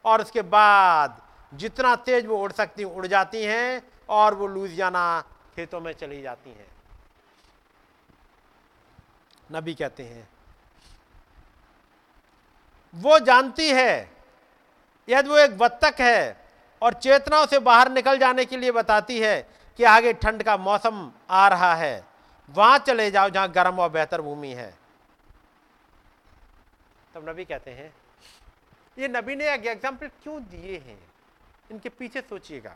और 0.05 0.21
उसके 0.21 0.41
बाद 0.41 1.21
जितना 1.53 1.95
तेज 1.95 2.25
वो 2.25 2.37
उड़ 2.37 2.51
सकती, 2.51 2.83
उड़ 2.83 3.07
जाती 3.07 3.43
हैं 3.43 3.81
और 4.09 4.33
वो 4.33 4.47
लूजियाना 4.47 5.21
खेतों 5.55 5.81
में 5.81 5.93
चली 5.93 6.21
जाती 6.21 6.49
हैं। 6.49 6.67
नबी 9.51 9.73
कहते 9.73 10.03
हैं। 10.03 10.29
वो 12.95 13.19
जानती 13.19 13.69
है 13.69 14.10
यदि 15.07 15.29
वो 15.29 15.37
एक 15.37 15.57
बत्तख 15.57 16.01
है 16.01 16.37
और 16.81 16.93
चेतनाओं 16.95 17.45
से 17.45 17.59
बाहर 17.61 17.91
निकल 17.91 18.17
जाने 18.19 18.45
के 18.45 18.57
लिए 18.57 18.71
बताती 18.71 19.19
है 19.19 19.41
कि 19.79 19.83
आगे 19.85 20.13
ठंड 20.15 20.43
का 20.43 20.55
मौसम 20.59 21.11
आ 21.29 21.47
रहा 21.47 21.73
है, 21.75 22.03
वहाँ 22.49 22.77
चले 22.79 23.09
जाओ 23.11 23.29
जहाँ 23.29 23.51
गर्म 23.51 23.79
और 23.79 23.89
बेहतर 23.89 24.21
भूमि 24.21 24.53
है। 24.53 24.73
तब 27.13 27.29
नबी 27.29 27.45
कहते 27.45 27.71
हैं, 27.71 27.93
ये 28.97 29.07
नबी 29.09 29.35
ने 29.35 29.53
एक 29.53 29.65
एग्ज़ाम्पल 29.67 30.07
क्यों 30.23 30.41
दिए 30.41 30.77
हैं? 30.77 30.99
इनके 31.71 31.89
पीछे 31.89 32.21
सोचिएगा। 32.21 32.75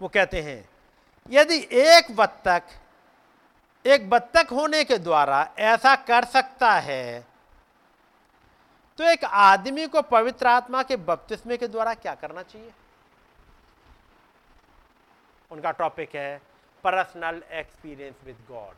वो 0.00 0.08
कहते 0.08 0.42
हैं, 0.42 0.68
यदि 1.30 1.56
एक 1.72 2.16
बत्तख 2.16 2.62
एक 3.84 4.08
बत्तख 4.10 4.52
होने 4.52 4.82
के 4.84 4.96
द्वारा 4.98 5.48
ऐसा 5.60 5.94
कर 5.96 6.24
सकता 6.26 6.72
है 6.80 7.24
तो 8.98 9.04
एक 9.04 9.24
आदमी 9.24 9.86
को 9.86 10.02
पवित्र 10.02 10.46
आत्मा 10.46 10.82
के 10.82 10.96
बपतिस्मे 10.96 11.56
के 11.56 11.68
द्वारा 11.68 11.94
क्या 11.94 12.14
करना 12.14 12.42
चाहिए? 12.42 12.72
उनका 15.50 15.70
टॉपिक 15.70 16.14
है 16.14 16.38
पर्सनल 16.84 17.42
एक्सपीरियंस 17.52 18.16
विद 18.24 18.36
गॉड 18.48 18.74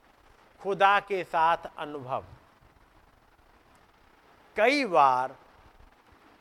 खुदा 0.61 0.99
के 1.01 1.25
साथ 1.25 1.57
अनुभव। 1.79 2.25
कई 4.57 4.85
बार 4.85 5.37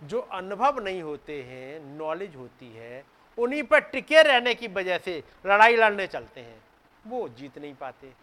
जो 0.02 0.20
अनुभव 0.20 0.80
नहीं 0.80 1.02
होते 1.02 1.42
हैं 1.44 1.80
नॉलेज 1.80 2.36
होती 2.36 2.72
है, 2.72 3.04
उन्हीं 3.38 3.64
पर 3.64 3.80
टिके 3.80 4.22
रहने 4.24 4.54
की 4.56 4.68
वजह 4.68 4.98
से 4.98 5.24
लड़ाई 5.46 5.76
लड़ने 5.76 6.08
चलते 6.08 6.42
हैं। 6.42 6.62
वो 7.08 7.28
जीत 7.30 7.58
नहीं 7.58 7.76
पाते। 7.76 8.14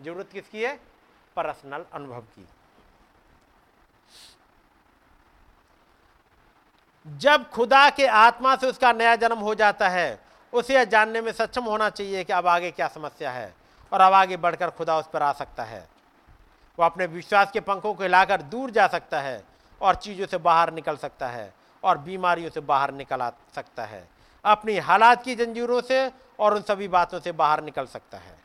ज़रूरत 0.00 0.28
किसकी 0.32 0.62
है? 0.62 0.76
पर्सनल 1.36 1.84
अनुभव 1.92 2.20
की। 2.20 2.46
जब 7.08 7.50
खुदा 7.50 7.90
के 7.90 8.06
आत्मा 8.06 8.56
से 8.56 8.66
उसका 8.66 8.92
नया 8.92 9.16
जन्म 9.16 9.38
हो 9.38 9.54
जाता 9.54 9.88
है, 9.88 10.20
उसे 10.52 10.86
जानने 10.86 11.20
में 11.20 11.32
सक्षम 11.32 11.64
होना 11.64 11.90
चाहिए 11.90 12.24
कि 12.24 12.32
अब 12.32 12.46
आगे 12.46 12.70
क्या 12.70 12.88
समस्या 12.88 13.30
है 13.30 13.54
और 13.92 14.00
अब 14.00 14.12
आगे 14.12 14.36
बढ़कर 14.36 14.70
खुदा 14.70 14.98
उस 14.98 15.06
पर 15.06 15.22
आ 15.22 15.32
सकता 15.32 15.64
है। 15.64 15.88
वो 16.78 16.84
अपने 16.84 17.06
विश्वास 17.06 17.50
के 17.52 17.60
पंखों 17.60 17.94
को 17.94 18.02
हिलाकर 18.02 18.42
दूर 18.42 18.70
जा 18.70 18.86
सकता 18.86 19.20
है 19.20 19.44
और 19.80 19.94
चीज़ों 19.94 20.26
से 20.26 20.38
बाहर 20.38 20.72
निकल 20.72 20.96
सकता 20.96 21.28
है 21.28 21.54
और 21.84 21.98
बीमारियों 21.98 22.50
से 22.50 22.60
बाहर 22.60 22.92
निकल 22.92 23.20
आ 23.20 23.30
सकता 23.54 23.84
है। 23.84 24.08
अपनी 24.44 24.78
हालात 24.78 25.24
की 25.24 25.34
जंजीरों 25.34 25.80
से 25.80 26.12
और 26.38 26.54
उन 26.54 26.62
सभी 26.62 26.88
बातों 26.88 27.20
से 27.20 27.32
बाहर 27.32 27.62
निकल 27.62 27.86
सकता 27.86 28.18
है। 28.18 28.38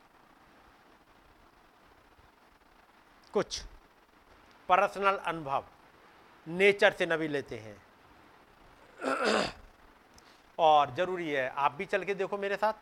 कुछ 3.33 3.61
पर्सनल 4.69 5.15
अनुभव 5.15 5.63
नेचर 6.47 6.91
से 6.91 7.05
नबी 7.05 7.27
लेते 7.27 7.57
हैं। 7.57 7.82
और 10.59 10.93
ज़रूरी 10.95 11.29
है, 11.29 11.47
आप 11.49 11.71
भी 11.71 11.85
चल 11.85 12.03
के 12.03 12.13
देखो 12.15 12.37
मेरे 12.37 12.55
साथ। 12.55 12.73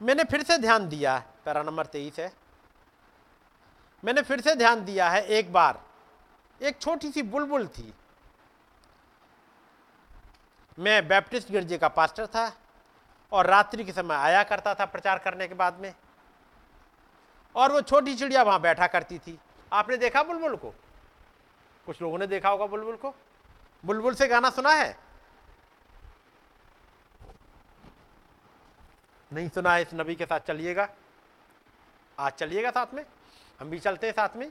मैंने 0.00 0.24
फिर 0.24 0.42
से 0.42 0.58
ध्यान 0.58 0.88
दिया 0.88 1.18
पैरा 1.44 1.62
नंबर 1.62 1.86
तेईस 1.86 2.18
है। 2.18 2.32
मैंने 4.04 4.22
फिर 4.22 4.40
से 4.40 4.54
ध्यान 4.54 4.84
दिया 4.84 5.08
है 5.10 5.24
एक 5.26 5.52
बार, 5.52 5.80
एक 6.60 6.80
छोटी 6.80 7.10
सी 7.10 7.22
बुलबुल 7.22 7.66
थी। 7.68 7.92
मैं 10.78 11.08
बैप्टिस्ट 11.08 11.50
गिरजे 11.50 11.78
का 11.78 11.88
पास्टर 11.88 12.26
था 12.26 12.52
और 13.32 13.46
रात्रि 13.46 13.84
के 13.84 13.92
समय 13.92 14.14
आया 14.14 14.42
करता 14.42 14.74
था 14.74 14.84
प्रचार 14.84 15.18
करने 15.18 15.48
के 15.48 15.54
बाद 15.54 15.78
में। 15.80 15.94
और 17.54 17.72
वो 17.72 17.80
छोटी 17.80 18.14
चिड़िया 18.14 18.42
वहाँ 18.42 18.60
बैठा 18.60 18.86
करती 18.86 19.18
थी। 19.18 19.38
आपने 19.72 19.96
देखा 19.96 20.22
बुलबुल 20.22 20.56
को? 20.56 20.74
कुछ 21.86 22.02
लोगों 22.02 22.18
ने 22.18 22.26
देखा 22.26 22.48
होगा 22.48 22.66
बुलबुल 22.66 22.96
को? 22.96 23.14
बुलबुल 23.86 24.14
से 24.14 24.26
गाना 24.26 24.50
सुना 24.50 24.70
है? 24.70 24.98
नहीं 29.32 29.48
सुना 29.48 29.74
है 29.74 29.82
इस 29.82 29.94
नबी 29.94 30.14
के 30.14 30.26
साथ 30.26 30.40
चलिएगा। 30.40 30.88
आज 32.18 32.32
चलिएगा 32.32 32.70
साथ 32.70 32.94
में? 32.94 33.04
हम 33.60 33.70
भी 33.70 33.78
चलते 33.78 34.06
हैं 34.06 34.14
साथ 34.14 34.36
में। 34.36 34.50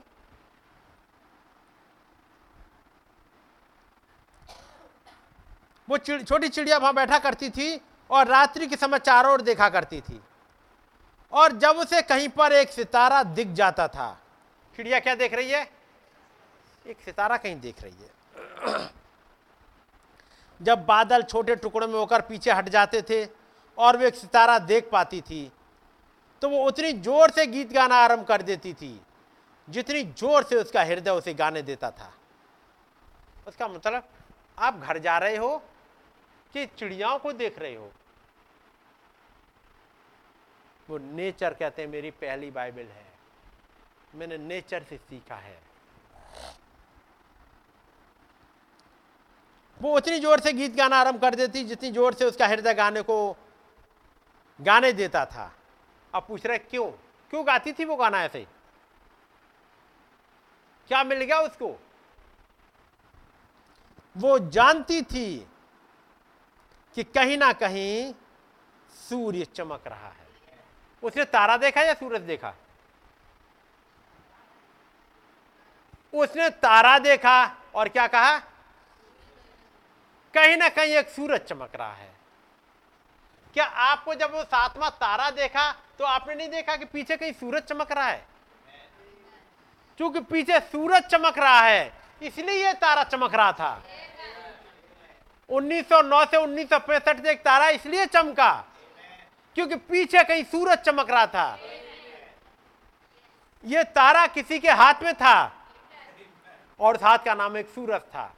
वो 5.88 5.98
चिड़, 5.98 6.22
छोटी 6.24 6.50
चिड़िया 6.50 6.78
वहाँ 6.78 6.94
बैठा 6.94 7.20
करती 7.20 7.50
थी 7.50 7.82
और 8.10 8.28
रात्रि 8.28 8.68
के 8.68 8.76
समय 8.76 9.00
चारों 9.00 9.34
ओर 9.34 9.42
देखा 9.42 9.70
करती 9.70 10.02
थी। 10.02 10.22
और 11.32 11.52
जब 11.52 11.78
उसे 11.78 12.02
कहीं 12.02 12.30
पर 12.30 12.54
एक 12.54 12.70
सितारा 12.70 13.24
दिख 13.24 13.48
जाता 13.48 13.88
था 13.88 14.12
चिड़िया 14.76 15.00
क्या 15.00 15.16
देख 15.16 15.34
रही 15.34 15.52
है? 15.52 15.70
एक 16.88 17.02
सितारा 17.02 17.38
कहीं 17.38 17.60
देख 17.60 17.82
रही 17.84 17.94
है। 17.94 18.94
जब 20.60 20.86
बादल 20.86 21.24
छोटे 21.24 21.56
टुकड़ों 21.56 21.88
में 21.88 21.96
होकर 21.96 22.22
पीछे 22.22 22.52
हट 22.52 22.70
जाते 22.70 23.02
थे 23.02 23.26
और 23.78 23.98
वे 23.98 24.08
एक 24.08 24.16
सितारा 24.16 24.58
देख 24.62 24.90
पाती 24.92 25.22
थी 25.22 25.52
तो 26.42 26.50
वो 26.50 26.64
उतनी 26.68 26.92
ज़ोर 26.94 27.32
से 27.32 27.46
गीत 27.48 27.72
गाना 27.74 27.96
आरंभ 27.98 28.26
कर 28.26 28.42
देती 28.42 28.74
थी, 28.74 29.00
जितनी 29.68 30.04
ज़ोर 30.04 30.44
से 30.44 30.56
उसका 30.56 30.84
हृदय 30.84 31.12
उसे 31.12 31.34
गाने 31.34 31.62
देता 31.62 31.92
था। 31.92 32.12
उसका 33.48 33.68
मतलब 33.68 34.08
आप 34.58 34.80
घर 34.80 34.98
जा 35.00 35.18
रहे 35.18 35.36
हो 35.38 35.58
कि 36.54 36.66
चिड़ियाओं 36.68 37.18
को 37.20 37.32
देख 37.34 37.60
रहे 37.60 37.76
हो? 37.76 37.92
वो 40.90 40.98
नेचर 40.98 41.54
कहते 41.54 41.82
हैं, 41.82 41.90
मेरी 41.90 42.12
पहली 42.14 42.52
बाइबल 42.52 42.82
है। 42.82 43.06
मैंने 44.16 44.38
नेचर 44.40 44.84
से 44.84 44.98
सीखा 45.00 45.36
है। 45.36 45.58
वो 49.80 49.96
उतनी 49.96 50.20
ज़ोर 50.20 50.40
से 50.40 50.54
गीत 50.54 50.76
गाना 50.76 50.98
आरंभ 50.98 51.22
कर 51.22 51.36
देती 51.36 51.64
जितनी 51.64 51.92
ज़ोर 51.92 52.14
से 52.14 52.26
उसका 52.26 52.48
हृदय 52.48 52.74
गाने 52.74 53.02
को 53.02 53.36
गाने 54.60 54.92
देता 54.94 55.26
था। 55.26 55.52
अब 56.14 56.26
पूछ 56.28 56.46
रहे, 56.46 56.58
क्यों? 56.58 56.86
क्यों 57.32 57.46
गाती 57.48 57.74
थी 57.74 57.86
वो 57.86 57.96
गाना 57.96 58.24
ऐसे? 58.24 58.46
क्या 60.90 61.04
मिल 61.04 61.24
गया 61.24 61.40
उसको? 61.42 61.76
वो 64.16 64.38
जानती 64.40 65.02
थी 65.02 65.48
कि 66.98 67.04
कहीं 67.04 67.38
ना 67.38 67.52
कहीं 67.54 68.14
सूर्य 69.10 69.46
चमक 69.46 69.88
रहा 69.88 70.08
है। 70.08 70.28
उसने 71.04 71.24
तारा 71.26 71.58
देखा 71.58 71.82
या 71.82 71.94
सूरज 71.94 72.22
देखा? 72.22 72.54
उसने 76.14 76.50
तारा 76.50 76.98
देखा 77.00 77.44
और 77.76 77.90
क्या 77.90 78.08
कहा? 78.08 78.42
कहीं 80.36 80.56
ना 80.58 80.70
कहीं 80.70 80.94
एक 80.96 81.10
सूरज 81.10 81.42
चमक 81.42 81.76
रहा 81.76 81.94
है। 81.94 82.14
क्या 83.56 83.66
आपको 83.66 84.14
जब 84.16 84.34
वो 84.34 84.44
सातवां 84.44 84.90
तारा 84.92 85.30
देखा 85.32 85.72
तो 86.00 86.06
आपने 86.06 86.36
नहीं 86.36 86.50
देखा 86.50 86.76
कि 86.76 86.86
पीछे 86.86 87.18
कहीं 87.18 87.34
सूरज 87.34 87.64
चमक 87.64 87.92
रहा 87.92 88.08
है? 88.08 88.26
क्योंकि 90.00 90.20
पीछे 90.22 90.60
सूरज 90.62 91.04
चमक 91.04 91.38
रहा 91.40 91.60
है, 91.60 91.92
इसलिए 92.22 92.66
ये 92.66 92.74
तारा 92.76 93.04
चमक 93.06 93.36
रहा 93.36 93.52
था। 93.52 93.84
1909 95.50 96.24
से 96.26 96.38
उन्नीस 96.38 96.70
सौ 96.70 96.78
एक 97.26 97.42
तारा 97.42 97.70
इसलिए 97.70 98.06
चमका, 98.08 98.52
क्योंकि 99.58 99.76
पीछे 99.76 100.24
कहीं 100.24 100.44
सूरज 100.44 100.78
चमक 100.80 101.10
रहा 101.12 101.26
था। 101.28 101.60
यह 103.64 103.84
तारा 103.96 104.26
किसी 104.28 104.60
के 104.60 104.72
हाथ 104.72 105.04
में 105.04 105.14
था, 105.14 105.52
और 106.80 106.96
उस 106.96 107.04
हाथ 107.04 107.18
का 107.18 107.34
नाम 107.34 107.58
एक 107.58 107.70
सूरज 107.70 108.02
था। 108.06 108.34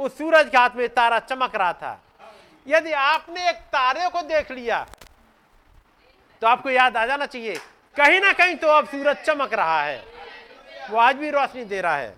उस 0.00 0.16
सूरज 0.18 0.48
के 0.50 0.58
हाथ 0.58 0.76
में 0.76 0.88
तारा 0.90 1.18
चमक 1.20 1.54
रहा 1.56 1.72
था। 1.72 2.00
यदि 2.66 2.92
आपने 2.92 3.48
एक 3.48 3.56
तारे 3.72 4.08
को 4.10 4.22
देख 4.24 4.50
लिया 4.52 4.86
तो 6.42 6.46
आपको 6.46 6.70
याद 6.70 6.96
आ 6.96 7.04
जाना 7.06 7.26
चाहिए, 7.26 7.54
कहीं 7.96 8.20
ना 8.20 8.32
कहीं 8.32 8.54
तो 8.56 8.68
अब 8.68 8.86
सूरज 8.88 9.16
चमक 9.16 9.54
रहा 9.54 9.82
है। 9.82 10.04
वो 10.90 10.98
आज 10.98 11.16
भी 11.16 11.30
रोशनी 11.30 11.64
दे 11.64 11.80
रहा 11.80 11.96
है। 11.96 12.14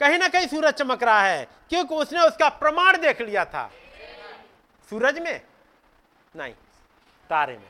कहीं 0.00 0.18
ना 0.18 0.28
कहीं 0.28 0.46
सूरज 0.48 0.74
चमक 0.74 1.02
रहा 1.02 1.22
है, 1.22 1.46
क्योंकि 1.70 1.94
उसने 1.94 2.20
उसका 2.20 2.48
प्रमाण 2.50 2.96
देख 2.98 3.20
लिया 3.20 3.44
था। 3.44 3.70
सूरज 4.88 5.18
में? 5.18 5.40
नहीं, 6.34 6.52
तारे 7.30 7.52
में। 7.54 7.68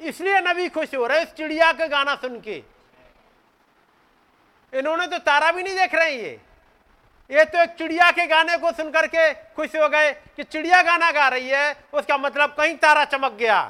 इसलिए 0.00 0.40
नबी 0.42 0.68
खुश 0.68 0.94
हो 0.94 1.06
रहे 1.06 1.22
इस 1.22 1.32
चिड़िया 1.34 1.72
का 1.72 1.86
गाना 1.88 2.14
सुन 2.16 2.40
के। 2.40 2.62
इन्होंने 4.72 5.06
तो 5.06 5.18
तारा 5.18 5.50
भी 5.52 5.62
नहीं 5.62 5.76
देख 5.76 5.94
रहे 5.94 6.12
हैं 6.12 6.20
ये। 6.20 6.40
ये 7.30 7.44
तो 7.44 7.62
एक 7.62 7.70
चिड़िया 7.70 8.10
के 8.10 8.26
गाने 8.26 8.56
को 8.58 8.72
सुन 8.72 8.90
करके 8.90 9.32
खुश 9.54 9.76
हो 9.76 9.88
गए 9.88 10.12
कि 10.36 10.42
चिड़िया 10.42 10.82
गाना 10.82 11.10
गा 11.10 11.28
रही 11.28 11.48
है, 11.48 11.76
उसका 11.92 12.16
मतलब 12.18 12.54
कहीं 12.58 12.76
तारा 12.76 13.04
चमक 13.04 13.32
गया। 13.32 13.60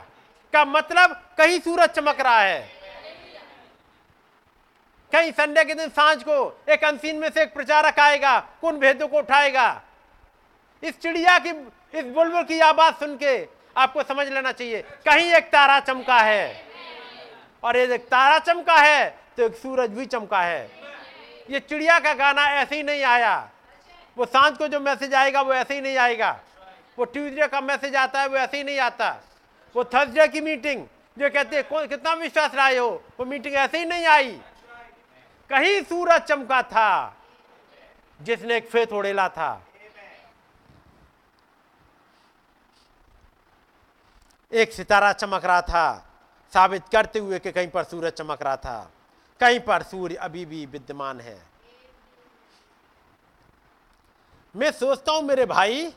का 0.53 0.65
मतलब 0.65 1.13
कहीं 1.39 1.61
सूरज 1.61 1.89
चमक 1.89 2.21
रहा 2.21 2.41
है। 2.41 2.61
कहीं 5.13 5.31
संडे 5.33 5.65
के 5.65 5.75
दिन 5.75 5.89
साँझ 5.89 6.23
को 6.23 6.65
एक 6.69 6.85
अनसीन 6.85 7.17
में 7.17 7.29
से 7.31 7.43
एक 7.43 7.55
प्रचारक 7.55 8.01
आएगा, 8.01 8.39
कुन 8.61 8.79
भेदों 8.79 9.09
को 9.09 9.19
उठाएगा। 9.19 9.83
इस 10.83 10.99
चिड़िया 11.01 11.39
की, 11.39 11.51
इस 11.95 12.05
बुलबुल 12.05 12.43
की 12.43 12.61
आवाज़ 12.61 12.95
सुन 12.95 13.17
के 13.17 13.49
आपको 13.77 14.03
समझ 14.03 14.27
लेना 14.29 14.53
चाहिए, 14.53 14.83
कहीं 15.07 15.33
एक 15.33 15.45
तारा 15.45 15.81
चमका 15.81 16.19
है। 16.19 16.65
और 17.63 17.77
ये 17.77 17.95
एक 17.95 18.07
तारा 18.07 18.39
चमका 18.39 18.77
है 18.77 19.19
तो 19.41 19.47
एक 19.47 19.55
सूरज 19.57 19.91
भी 19.91 20.05
चमका 20.07 20.41
है। 20.43 20.71
ये 21.51 21.61
चिड़िया 21.61 21.99
का 21.99 22.13
गाना 22.15 22.43
ऐसे 22.53 22.77
ही 22.77 22.83
नहीं 22.83 23.03
आया। 23.05 23.51
वो 24.17 24.25
साँझ 24.27 24.57
को 24.59 24.67
जो 24.69 24.81
मैसेज 24.81 25.15
आएगा, 25.15 25.41
वो 25.41 25.53
ऐसे 25.55 25.75
ही 25.75 25.81
नहीं 25.81 25.97
आएगा। 25.97 26.31
वो 26.99 27.05
ट्यूजडे 27.07 27.47
का 27.47 27.61
मैसेज 27.61 27.97
आता 27.97 28.21
है, 28.21 28.29
वो 28.29 28.37
ऐसे 28.37 28.57
ही 28.57 28.65
नहीं 28.65 28.79
आता। 28.79 29.09
वो 29.75 29.85
थर्सडे 29.85 30.27
की 30.29 30.41
मीटिंग, 30.41 30.85
जो 31.17 31.31
कहते 31.31 31.57
हैं 31.57 31.89
कितना 31.89 32.13
विश्वास 32.15 32.55
लाए 32.55 32.77
हो 32.77 32.91
वो 33.19 33.25
मीटिंग 33.25 33.55
ऐसे 33.55 33.79
ही 33.79 33.85
नहीं 33.87 34.07
आई। 34.07 34.31
कहीं 35.51 35.83
सूरज 35.83 36.21
चमका 36.23 36.63
था, 36.63 37.17
जिसने 38.21 38.57
एक 38.57 38.69
फेत 38.69 38.93
उड़ेला 38.93 39.29
था। 39.31 39.51
एक 44.53 44.73
सितारा 44.73 45.13
चमक 45.15 45.45
रहा 45.45 45.61
था, 45.63 46.07
साबित 46.53 46.89
करते 46.93 47.19
हुए 47.19 47.39
कि 47.39 47.53
कहीं 47.53 47.69
पर 47.69 47.85
सूरज 47.85 48.13
चमक 48.13 48.43
रहा 48.43 48.57
था। 48.57 48.91
कहीं 49.41 49.61
पर 49.61 49.83
सूर्य 49.83 50.15
अभी 50.17 50.45
भी 50.45 50.65
विद्यमान 50.67 51.21
है। 51.21 51.39
मैं 54.55 54.71
सोचता 54.73 55.13
हूँ, 55.13 55.23
मेरे 55.23 55.45
भाई, 55.47 55.93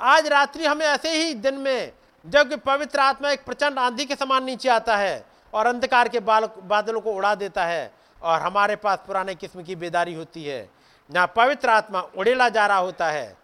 आज 0.00 0.26
रात्रि 0.26 0.64
हमें 0.66 0.86
ऐसे 0.86 1.10
ही 1.12 1.34
दिन 1.36 1.54
में 1.54 1.92
जब 2.24 2.58
पवित्र 2.60 3.00
आत्मा 3.00 3.30
एक 3.30 3.44
प्रचंड 3.44 3.78
आंधी 3.78 4.04
के 4.04 4.16
समान 4.16 4.44
नीचे 4.44 4.68
आता 4.68 4.96
है 4.96 5.24
और 5.52 5.66
अंधकार 5.66 6.08
के 6.08 6.20
बाल, 6.20 6.48
बादलों 6.64 7.00
को 7.00 7.12
उड़ा 7.12 7.34
देता 7.34 7.64
है 7.66 7.92
और 8.22 8.40
हमारे 8.40 8.76
पास 8.76 8.98
पुराने 9.06 9.34
किस्म 9.34 9.62
की 9.62 9.76
बेदारी 9.76 10.14
होती 10.14 10.44
है। 10.44 10.68
ना 11.10 11.26
पवित्र 11.28 11.68
आत्मा 11.70 12.00
उड़ेला 12.00 12.48
जा 12.48 12.66
रहा 12.66 12.76
होता 12.78 13.10
है, 13.10 13.36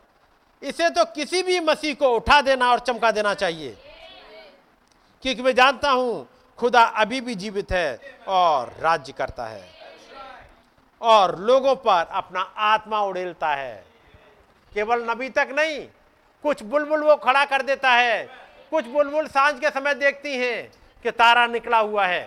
इसे 0.63 0.89
तो 0.91 1.05
किसी 1.07 1.43
भी 1.43 1.59
मसीह 1.61 1.95
को 1.95 2.09
उठा 2.17 2.41
देना 2.43 2.71
और 2.71 2.79
चमका 2.81 3.11
देना 3.11 3.35
चाहिए। 3.35 3.77
क्योंकि 5.23 5.43
मैं 5.43 5.55
जानता 5.55 5.91
हूँ 5.91 6.27
खुदा 6.59 6.83
अभी 7.01 7.21
भी 7.21 7.35
जीवित 7.35 7.73
है 7.73 8.01
और 8.29 8.73
राज्य 8.81 9.13
करता 9.13 9.47
है। 9.47 9.67
और 11.01 11.39
लोगों 11.39 11.75
पर 11.77 12.07
अपना 12.13 12.41
आत्मा 12.41 13.01
उड़ेलता 13.01 13.49
है। 13.49 13.85
केवल 14.73 15.05
नबी 15.11 15.29
तक 15.29 15.49
नहीं, 15.53 15.87
कुछ 16.45 16.63
बुलबुल 16.63 17.03
वो 17.03 17.17
खड़ा 17.17 17.45
कर 17.45 17.63
देता 17.63 17.91
है। 17.91 18.25
कुछ 18.73 18.87
बुलबुल 18.87 19.27
साँझ 19.27 19.55
के 19.61 19.71
समय 19.71 19.95
देखती 19.95 20.37
हैं 20.37 20.71
कि 21.05 21.11
तारा 21.11 21.47
निकला 21.47 21.79
हुआ 21.79 22.07
है। 22.07 22.25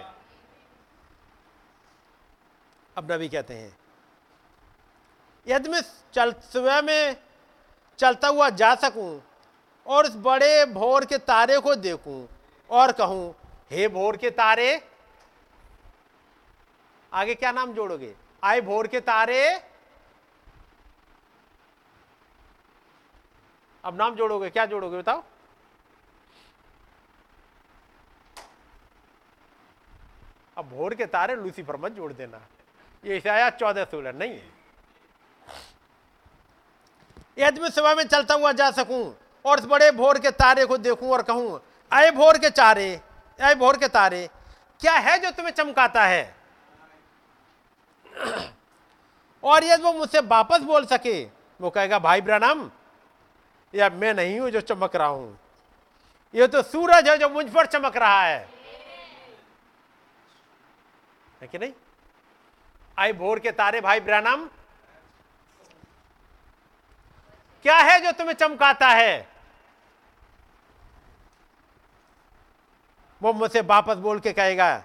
अब 2.96 3.12
नबी 3.12 3.28
कहते 3.30 3.54
हैं, 3.54 3.78
यदि 5.48 5.70
मैं 5.70 5.82
चल, 6.14 6.32
सुबह 6.44 6.82
में 6.82 7.16
चलता 8.00 8.28
हुआ 8.28 8.50
जा 8.52 8.74
सकूँ 8.76 9.22
और 9.86 10.06
इस 10.06 10.16
बड़े 10.16 10.66
भोर 10.66 11.06
के 11.06 11.18
तारे 11.18 11.60
को 11.60 11.76
देखूँ 11.76 12.28
और 12.70 12.92
कहूँ 12.92 13.34
हे 13.72 13.88
भोर 13.88 14.18
के 14.18 14.30
तारे, 14.30 14.82
आगे 17.12 17.36
क्या 17.36 17.52
नाम 17.52 17.74
जोड़ोगे? 17.74 18.14
आए 18.44 18.62
भोर 18.62 18.88
के 18.88 19.00
तारे, 19.00 19.44
अब 23.84 23.98
नाम 23.98 24.16
जोड़ोगे, 24.16 24.50
क्या 24.50 24.66
जोड़ोगे 24.66 24.98
बताओ? 24.98 25.24
अब 30.58 30.70
भोर 30.70 30.94
के 30.96 31.06
तारे 31.06 31.36
लूसीफर 31.36 31.78
मत 31.78 31.92
जोड़ 31.92 32.12
देना, 32.14 32.42
ये 33.04 33.18
ईसाया 33.18 33.50
चौदह 33.52 33.84
सोलह 33.86 34.12
नहीं 34.14 34.32
है। 34.32 34.50
यदि 37.38 37.62
मैं 37.62 37.70
सुबह 37.70 37.96
में 37.96 38.04
चलता 38.06 38.34
हुआ 38.34 38.52
जा 38.52 38.70
सकूँ 38.72 39.04
और 39.46 39.60
उस 39.60 39.66
बड़े 39.66 39.92
भोर 39.92 40.20
के 40.20 40.32
तारे 40.34 40.66
को 40.66 40.78
देखूँ 40.80 41.12
और 41.12 41.22
कहूँ, 41.24 41.60
आए 41.92 42.12
भोर 42.12 42.38
के 42.38 42.50
चारे 42.52 43.00
आए 43.42 43.56
भोर 43.56 43.78
के 43.78 43.88
तारे, 43.88 44.30
क्या 44.82 44.94
है 44.94 45.18
जो 45.20 45.32
तुम्हें 45.32 45.54
चमकाता 45.54 46.04
है? 46.04 46.36
और 49.44 49.64
यदि 49.64 49.84
वो 49.84 49.94
मुझसे 49.94 50.20
वापस 50.20 50.62
बोल 50.62 50.86
सके, 50.86 51.24
वो 51.60 51.70
कहेगा, 51.70 52.00
भाई 52.00 52.22
ब्रनम, 52.22 52.70
या 53.74 53.90
मैं 53.90 54.14
नहीं 54.14 54.40
हूँ 54.40 54.50
जो 54.50 54.62
चमक 54.62 54.96
रहा 54.96 55.08
हूँ। 55.08 55.40
ये 56.34 56.48
तो 56.48 56.62
सूरज 56.62 57.10
है 57.10 57.18
जो 57.18 57.30
मुझ 57.30 57.46
पर 57.50 57.66
चमक 57.66 57.98
रहा 57.98 58.22
है। 58.24 58.48
है 61.42 61.48
कि 61.48 61.58
नहीं? 61.58 61.72
आई 62.98 63.14
भोर 63.14 63.40
के 63.40 63.52
तारे, 63.52 63.82
भाई 63.82 64.00
ब्रनम, 64.00 64.48
क्या 67.66 67.78
है 67.78 68.00
जो 68.02 68.12
तुम्हें 68.12 68.36
चमकाता 68.36 68.88
है? 68.88 69.31
वो 73.22 73.34
मुझसे 73.34 73.62
वापस 73.62 73.98
बोल 73.98 74.20
के 74.20 74.32
कहेगा, 74.34 74.84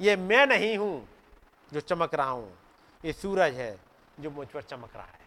ये 0.00 0.16
मैं 0.18 0.46
नहीं 0.46 0.76
हूँ 0.78 1.08
जो 1.72 1.80
चमक 1.80 2.14
रहा 2.14 2.28
हूँ, 2.28 2.52
ये 3.04 3.12
सूरज 3.12 3.54
है 3.54 3.76
जो 4.20 4.30
मुझ 4.30 4.46
पर 4.48 4.62
चमक 4.62 4.96
रहा 4.96 5.04
है? 5.04 5.20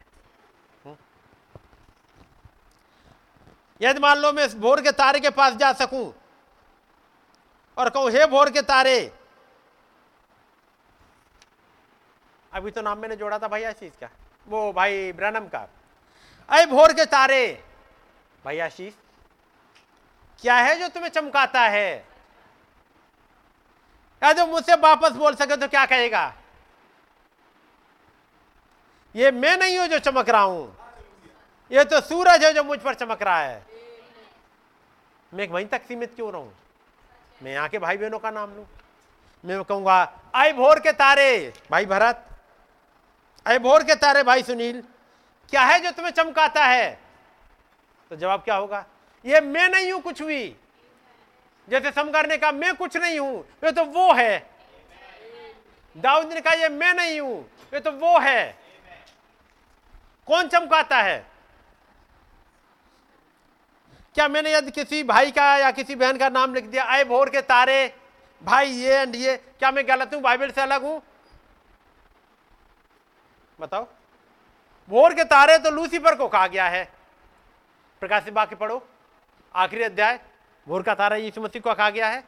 यदि 3.82 4.00
मान 4.00 4.18
लो 4.18 4.32
मैं 4.34 4.46
इस 4.46 4.56
भोर 4.58 4.82
के 4.82 4.92
तारे 4.94 5.20
के 5.20 5.30
पास 5.32 5.54
जा 5.56 5.72
सकूँ 5.76 6.14
और 7.78 7.90
कहूँ, 7.90 8.12
हे 8.12 8.26
भोर 8.28 8.50
के 8.50 8.62
तारे, 8.64 9.12
अभी 12.52 12.72
तो 12.72 12.82
नाम 12.82 12.98
मैंने 13.00 13.16
जोड़ा 13.16 13.40
था 13.40 13.48
भाई 13.48 13.64
आशीष 13.66 13.92
का, 14.02 14.10
वो 14.48 14.72
भाई 14.74 15.12
ब्रनम 15.14 15.48
का 15.48 15.68
अरे 16.50 16.66
भोर 16.66 16.94
के 16.94 17.06
तारे 17.08 17.64
भाई 18.46 18.60
आशीष 18.60 18.94
क्या 20.46 20.56
है 20.56 20.76
जो 20.80 20.88
तुम्हें 20.88 21.10
चमकाता 21.10 21.62
है? 21.62 22.06
या 24.22 24.32
जो 24.34 24.46
मुझसे 24.48 24.76
वापस 24.76 25.12
बोल 25.12 25.36
सके 25.36 25.56
तो 25.58 25.68
क्या 25.68 25.86
कहेगा? 25.86 26.34
ये 29.16 29.32
मैं 29.32 29.56
नहीं 29.58 29.78
हूँ 29.78 29.88
जो 29.88 30.00
चमक 30.00 30.30
रहा 30.30 30.42
हूँ। 30.42 30.78
ये 31.72 31.84
तो 31.86 32.02
सूरज 32.02 32.44
है 32.46 32.54
जो 32.54 32.64
मुझ 32.64 32.80
पर 32.80 32.94
चमक 32.94 33.24
रहा 33.24 33.40
है। 33.40 33.66
मैं 35.32 35.48
वहीं 35.48 35.66
तक 35.66 35.86
सीमित 35.88 36.16
क्यों 36.16 36.32
रहूँ? 36.32 36.54
मैं 37.44 37.54
यहाँ 37.54 37.70
के 37.70 37.80
भाई 37.80 37.98
बहनों 37.98 38.20
का 38.20 38.32
नाम 38.32 38.56
लू? 38.56 38.66
मैं 39.44 39.64
कहूँगा 39.64 40.00
आई 40.36 40.54
भोर 40.54 40.80
के 40.80 40.92
तारे, 40.94 41.54
भाई 41.72 41.86
भरत। 41.86 42.26
आई 43.46 43.60
भोर 43.60 43.84
के 43.84 43.96
तारे, 43.96 44.24
भाई 44.24 44.44
सुनील। 44.44 44.84
क्या 45.52 45.64
है 45.64 45.80
जो 45.80 45.92
तुम्हें 45.92 46.14
चमकाता 46.14 46.66
है? 46.66 47.00
तो 48.12 48.16
जवाब 48.16 48.44
क्या 48.44 48.56
होगा? 48.56 48.86
ये 49.26 49.42
मैं 49.42 49.68
नहीं 49.70 49.92
हूँ 49.92 50.02
कुछ 50.02 50.22
भी। 50.22 50.56
जैसे 51.68 51.92
समकारने 51.92 52.38
का 52.38 52.52
मैं 52.52 52.74
कुछ 52.76 52.98
नहीं 52.98 53.20
हूँ, 53.20 53.40
ये 53.64 53.72
तो 53.72 53.84
वो 53.86 54.14
है। 54.14 54.46
दाऊद 55.96 56.34
ने 56.34 56.42
कहा, 56.42 56.54
ये 56.54 56.70
मैं 56.70 56.94
नहीं 56.94 57.20
हूँ, 57.20 57.40
ये 57.74 57.80
तो 57.80 57.92
वो 57.92 58.20
है। 58.20 58.58
कौन 60.28 60.48
चमकाता 60.48 61.02
है? 61.02 61.26
क्या 64.16 64.28
मैंने 64.28 64.54
यदि 64.54 64.72
किसी 64.72 65.04
भाई 65.04 65.32
का 65.32 65.56
या 65.58 65.72
किसी 65.72 65.96
बहन 65.96 66.18
का 66.18 66.30
नाम 66.30 66.54
लिख 66.54 66.66
दिया? 66.66 66.84
आए 66.84 67.04
भोर 67.04 67.30
के 67.30 67.42
तारे, 67.42 67.94
भाई 68.42 68.70
ये 68.70 68.96
एंड 68.96 69.16
ये। 69.16 69.36
क्या 69.38 69.72
मैं 69.72 69.88
गलत 69.88 70.14
हूँ? 70.14 70.22
बाइबल 70.22 70.52
से 70.52 70.62
अलग 70.62 70.84
हूँ? 70.84 71.02
बताओ। 73.60 73.88
भोर 74.90 75.14
के 75.14 75.24
तारे 75.24 75.58
तो 75.58 75.72
लूसीफर 75.72 76.16
को 76.16 76.28
कहा 76.28 76.48
गया 76.48 76.68
है। 76.68 76.84
प्रकाश 78.02 78.30
बाकी 78.30 78.56
पढ़ो। 78.56 78.84
आखिरी 79.56 79.84
अध्याय, 79.84 80.20
भोर 80.68 80.84
का 80.84 80.94
तारा 80.96 81.16
यीशु 81.16 81.42
मसीह 81.42 81.62
को 81.62 81.74
कहा 81.74 81.90
गया 81.90 82.08
है। 82.08 82.24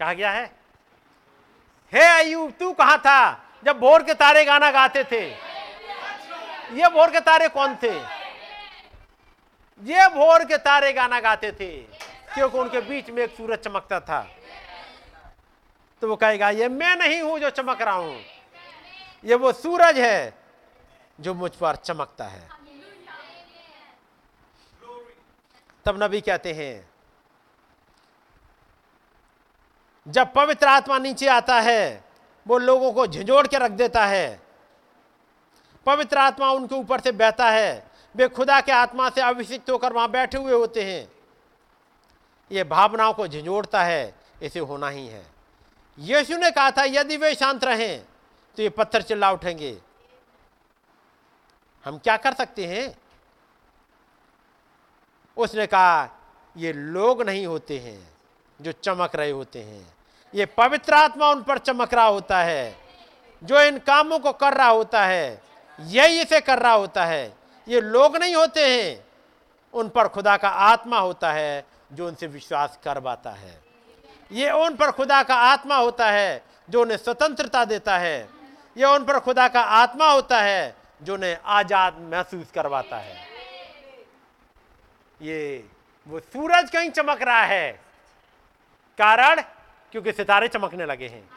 कहा 0.00 0.12
गया 0.12 0.30
है? 0.30 0.44
हे 1.92 2.04
अयूब 2.04 2.50
तू 2.50 2.72
कहाँ 2.72 2.98
था 2.98 3.60
जब 3.64 3.78
भोर 3.80 4.02
के 4.02 4.14
तारे 4.14 4.44
गाना 4.44 4.70
गाते 4.70 5.04
थे? 5.04 5.22
ये 6.72 6.88
भोर 6.88 7.10
के 7.10 7.20
तारे 7.20 7.48
कौन 7.48 7.76
थे? 7.82 7.94
ये 9.82 10.08
भोर 10.08 10.44
के 10.44 10.56
तारे 10.58 10.92
गाना 10.92 11.20
गाते 11.20 11.52
थे, 11.52 11.70
क्योंकि 12.34 12.58
उनके 12.58 12.80
बीच 12.80 13.10
में 13.10 13.22
एक 13.24 13.36
सूरज 13.36 13.58
चमकता 13.58 14.00
था। 14.00 14.20
तो 16.02 16.08
वो 16.08 16.16
कहेगा, 16.16 16.50
ये 16.50 16.68
मैं 16.68 16.94
नहीं 16.96 17.20
हूँ 17.20 17.38
जो 17.38 17.50
चमक 17.52 17.82
रहा 17.82 17.94
हूँ, 17.94 18.20
ये 19.24 19.34
वो 19.36 19.52
सूरज 19.54 19.98
है 19.98 20.34
जो 21.18 21.34
मुझ 21.34 21.54
पर 21.54 21.76
चमकता 21.76 22.24
है। 22.24 22.65
तब 25.86 26.02
नबी 26.02 26.20
कहते 26.20 26.52
हैं, 26.52 26.88
जब 30.06 30.32
पवित्र 30.32 30.66
आत्मा 30.66 30.98
नीचे 30.98 31.28
आता 31.28 31.60
है, 31.60 32.04
वो 32.46 32.58
लोगों 32.58 32.92
को 32.92 33.06
झिझोड़ 33.06 33.46
के 33.46 33.58
रख 33.58 33.70
देता 33.72 34.04
है। 34.06 34.40
पवित्र 35.86 36.18
आत्मा 36.18 36.50
उनके 36.50 36.74
ऊपर 36.74 37.00
से 37.00 37.12
बहता 37.12 37.50
है। 37.50 37.86
वे 38.14 38.28
खुदा 38.28 38.60
के 38.60 38.72
आत्मा 38.72 39.08
से 39.10 39.20
अभिषिक्त 39.20 39.70
होकर 39.70 39.92
वहाँ 39.92 40.10
बैठे 40.10 40.38
हुए 40.38 40.52
होते 40.52 40.84
हैं। 40.84 41.08
ये 42.50 42.64
भावनाओं 42.64 43.12
को 43.12 43.26
झिझोड़ता 43.28 43.82
है, 43.84 44.14
इसे 44.42 44.60
होना 44.60 44.88
ही 44.88 45.06
है। 45.06 45.24
यीशु 45.98 46.36
ने 46.36 46.50
कहा 46.50 46.70
था, 46.70 46.84
यदि 46.84 47.16
वे 47.16 47.34
शांत 47.34 47.64
रहें 47.64 48.04
तो 48.56 48.62
ये 48.62 48.68
पत्थर 48.68 49.02
चिल्ला 49.02 49.30
उठेंगे। 49.32 49.76
हम 51.84 51.98
क्या 51.98 52.16
कर 52.16 52.34
सकते 52.34 52.66
हैं? 52.66 52.94
उसने 55.36 55.66
कहा, 55.66 56.08
ये 56.56 56.72
लोग 56.72 57.22
नहीं 57.22 57.46
होते 57.46 57.78
हैं 57.78 57.98
जो 58.60 58.72
चमक 58.72 59.16
रहे 59.16 59.30
होते 59.30 59.62
हैं। 59.62 59.94
ये 60.34 60.46
पवित्र 60.46 60.94
आत्मा 60.94 61.28
उन 61.28 61.42
पर 61.42 61.58
चमक 61.58 61.94
रहा 61.94 62.04
होता 62.04 62.38
है, 62.38 62.76
जो 63.42 63.60
इन 63.60 63.78
कामों 63.78 64.18
को 64.18 64.32
कर 64.32 64.54
रहा 64.54 64.68
होता 64.68 65.04
है, 65.04 65.42
यही 65.78 66.20
इसे 66.20 66.40
कर 66.40 66.58
रहा 66.58 66.72
होता 66.72 67.04
है। 67.04 67.36
ये 67.66 67.80
लोग 67.80 68.16
नहीं 68.16 68.34
होते 68.34 68.66
हैं, 68.66 69.04
उन 69.74 69.88
पर 69.88 70.08
खुदा 70.08 70.36
का 70.36 70.48
आत्मा 70.48 70.98
होता 70.98 71.32
है, 71.32 71.64
जो 71.92 72.06
उनसे 72.06 72.26
विश्वास 72.26 72.78
करवाता 72.84 73.30
है। 73.30 73.60
ये 74.32 74.50
उन 74.50 74.76
पर 74.76 74.90
खुदा 74.90 75.22
का 75.22 75.34
आत्मा 75.34 75.76
होता 75.76 76.10
है, 76.10 76.42
जो 76.70 76.82
उन्हें 76.82 76.96
स्वतंत्रता 76.96 77.64
देता 77.64 77.98
है। 77.98 78.28
ये 78.76 78.84
उन 78.84 79.04
पर 79.04 79.18
खुदा 79.18 79.48
का 79.48 79.60
आत्मा 79.60 80.10
होता 80.12 80.40
है, 80.40 80.76
जो 81.02 81.14
उन्हें 81.14 81.36
आज़ाद 81.44 81.98
महसूस 82.12 82.50
करवाता 82.54 82.96
है। 82.96 83.25
ये 85.22 85.64
वो 86.06 86.20
सूरज 86.20 86.70
कहीं 86.70 86.90
चमक 86.90 87.22
रहा 87.22 87.44
है। 87.44 87.70
कारण 88.98 89.40
क्योंकि 89.92 90.12
सितारे 90.12 90.48
चमकने 90.48 90.86
लगे 90.86 91.08
हैं। 91.08 91.28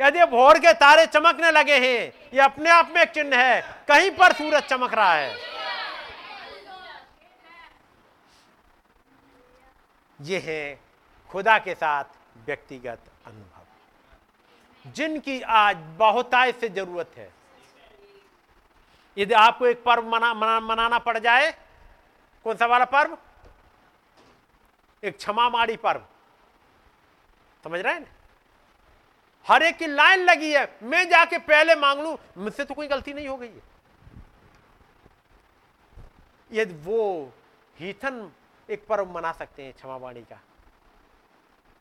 यदि 0.00 0.24
भोर 0.26 0.58
के 0.58 0.72
तारे 0.72 1.06
चमकने 1.06 1.50
लगे 1.50 1.78
हैं 1.78 2.30
ये 2.34 2.40
अपने 2.40 2.70
आप 2.70 2.90
में 2.94 3.00
एक 3.02 3.10
चिन्ह 3.10 3.36
है। 3.36 3.60
कहीं 3.88 4.10
पर 4.10 4.32
सूरज 4.32 4.62
चमक 4.62 4.94
रहा 4.94 5.14
है। 5.14 5.36
ये 10.18 10.38
है 10.38 10.80
खुदा 11.30 11.58
के 11.58 11.74
साथ 11.74 12.04
व्यक्तिगत 12.46 13.00
अनुभव। 13.26 14.90
जिनकी 14.90 15.40
आज 15.40 15.76
बहुताय 15.98 16.52
से 16.52 16.68
ज़रूरत 16.68 17.10
है। 17.16 17.32
यदि 19.16 19.34
आपको 19.34 19.66
एक 19.66 19.82
पर्व 19.84 20.08
मना, 20.08 20.34
मना 20.34 20.60
मनाना 20.60 20.98
पड़ 20.98 21.18
जाए 21.18 21.54
कौन 22.44 22.56
सा 22.56 22.66
वाला 22.66 22.84
पर्व? 22.84 23.18
एक 25.04 25.16
क्षमा 25.16 25.48
माड़ी 25.48 25.76
पर्व। 25.76 26.04
समझ 27.64 27.80
रहे 27.80 27.94
हैं? 27.94 28.16
हर 29.46 29.62
एक 29.62 29.76
की 29.76 29.86
लाइन 29.86 30.20
लगी 30.20 30.52
है। 30.52 30.78
मैं 30.82 31.08
जाके 31.08 31.38
पहले 31.38 31.74
मांग 31.74 32.00
लू, 32.00 32.18
मुझसे 32.36 32.64
तो 32.64 32.74
कोई 32.74 32.86
गलती 32.86 33.12
नहीं 33.12 33.28
हो 33.28 33.36
गई 33.36 33.48
है। 33.48 33.62
यदि 36.52 36.74
वो 36.74 37.32
हीथन 37.78 38.32
एक 38.70 38.86
पर्व 38.86 39.10
मना 39.10 39.32
सकते 39.32 39.62
हैं 39.62 39.72
क्षमा 39.72 39.96
वाणी 39.96 40.22
का। 40.22 40.40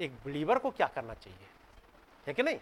एक 0.02 0.12
बिलीवर 0.26 0.60
को 0.60 0.72
क्या 0.72 0.88
करना 0.88 1.14
चाहिए? 1.14 1.48
है 2.28 2.34
कि 2.34 2.44
नहीं? 2.44 2.60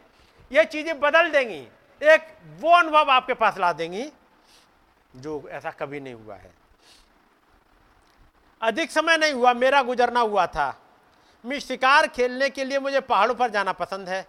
ये 0.52 0.66
चीज़ें 0.66 1.00
बदल 1.00 1.32
देंगी। 1.32 1.68
एक 2.02 2.38
वो 2.60 2.72
अनुभव 2.72 3.12
आपके 3.12 3.34
पास 3.34 3.58
ला 3.58 3.74
देंगी, 3.74 4.12
जो 5.16 5.50
ऐसा 5.50 5.72
कभी 5.72 6.00
नहीं 6.00 6.14
हुआ 6.14 6.36
है। 6.36 6.61
अधिक 8.62 8.92
समय 8.92 9.18
नहीं 9.18 9.34
हुआ, 9.34 9.54
मेरा 9.54 9.84
गुजरना 9.84 10.20
हुआ 10.20 10.48
था। 10.48 10.80
मैं 11.46 11.60
शिकार 11.60 12.08
खेलने 12.08 12.50
के 12.50 12.64
लिए 12.64 12.80
मुझे 12.80 13.00
पहाड़ों 13.00 13.36
पर 13.36 13.50
जाना 13.50 13.72
पसंद 13.72 14.10
है। 14.10 14.28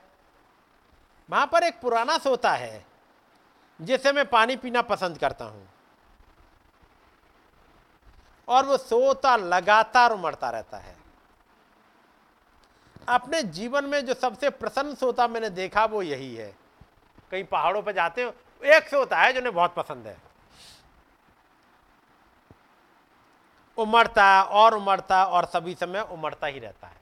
वहाँ 1.31 1.47
पर 1.47 1.62
एक 1.62 1.81
पुराना 1.81 2.19
सोता 2.19 2.52
है, 2.52 2.85
जिसे 3.81 4.12
मैं 4.12 4.28
पानी 4.28 4.57
पीना 4.57 4.83
पसंद 4.83 5.19
करता 5.19 5.44
हूँ। 5.44 5.69
और 8.49 8.67
वो 8.67 8.77
सोता 8.77 9.36
लगातार 9.36 10.12
उमड़ता 10.12 10.51
रहता 10.51 10.77
है। 10.77 10.97
अपने 13.09 13.43
जीवन 13.43 13.85
में 13.85 14.07
जो 14.07 14.15
सबसे 14.15 14.51
प्रसन्न 14.51 14.94
सोता 14.94 15.28
मैंने 15.28 15.51
देखा 15.51 15.85
वो 15.85 16.02
यही 16.02 16.35
है। 16.35 16.55
कई 17.31 17.43
पहाड़ों 17.43 17.83
पर 17.83 17.93
जाते 17.93 18.23
हो, 18.23 18.35
एक 18.65 18.89
सोता 18.89 19.19
है 19.19 19.33
जो 19.33 19.39
उन्हें 19.39 19.55
बहुत 19.55 19.75
पसंद 19.75 20.07
है। 20.07 20.32
उमड़ता, 23.78 24.42
और 24.42 24.75
उमड़ता, 24.75 25.25
और 25.25 25.44
सभी 25.44 25.75
समय 25.75 26.01
उमड़ता 26.01 26.47
ही 26.47 26.59
रहता 26.59 26.86
है। 26.86 27.01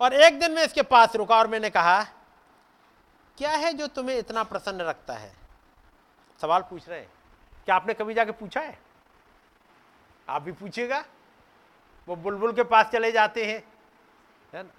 और 0.00 0.12
एक 0.12 0.38
दिन 0.40 0.52
मैं 0.52 0.64
इसके 0.64 0.82
पास 0.82 1.16
रुका 1.16 1.38
और 1.38 1.46
मैंने 1.46 1.70
कहा, 1.70 2.02
क्या 3.38 3.50
है 3.50 3.72
जो 3.72 3.86
तुम्हें 3.86 4.18
इतना 4.18 4.42
प्रसन्न 4.42 4.80
रखता 4.80 5.14
है? 5.14 5.32
सवाल 6.40 6.62
पूछ 6.62 6.88
रहे 6.88 7.00
हैं। 7.00 7.10
क्या 7.64 7.76
आपने 7.76 7.94
कभी 7.94 8.14
जाके 8.14 8.32
पूछा 8.32 8.60
है? 8.60 8.78
आप 10.28 10.42
भी 10.42 10.52
पूछिएगा। 10.52 11.04
वो 12.08 12.16
बुलबुल 12.16 12.52
के 12.52 12.62
पास 12.62 12.86
चले 12.86 13.12
जाते 13.12 13.44
हैं। 13.44 13.62
है 14.54 14.62
ना? 14.62 14.70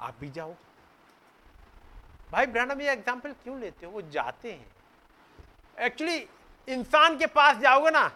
आप 0.00 0.14
भी 0.20 0.30
जाओ। 0.30 0.54
भाई 2.32 2.46
ब्रांडम, 2.46 2.80
ये 2.80 2.92
एग्ज़ाम्पल 2.92 3.32
क्यों 3.32 3.58
लेते 3.60 3.86
हो? 3.86 3.92
वो 3.92 4.02
जाते 4.02 4.52
हैं। 4.52 4.66
एक्चुअली 5.78 6.28
इंसान 6.68 7.18
के 7.18 7.26
पास 7.26 7.56
जाओगे 7.56 7.90
ना 7.90 8.10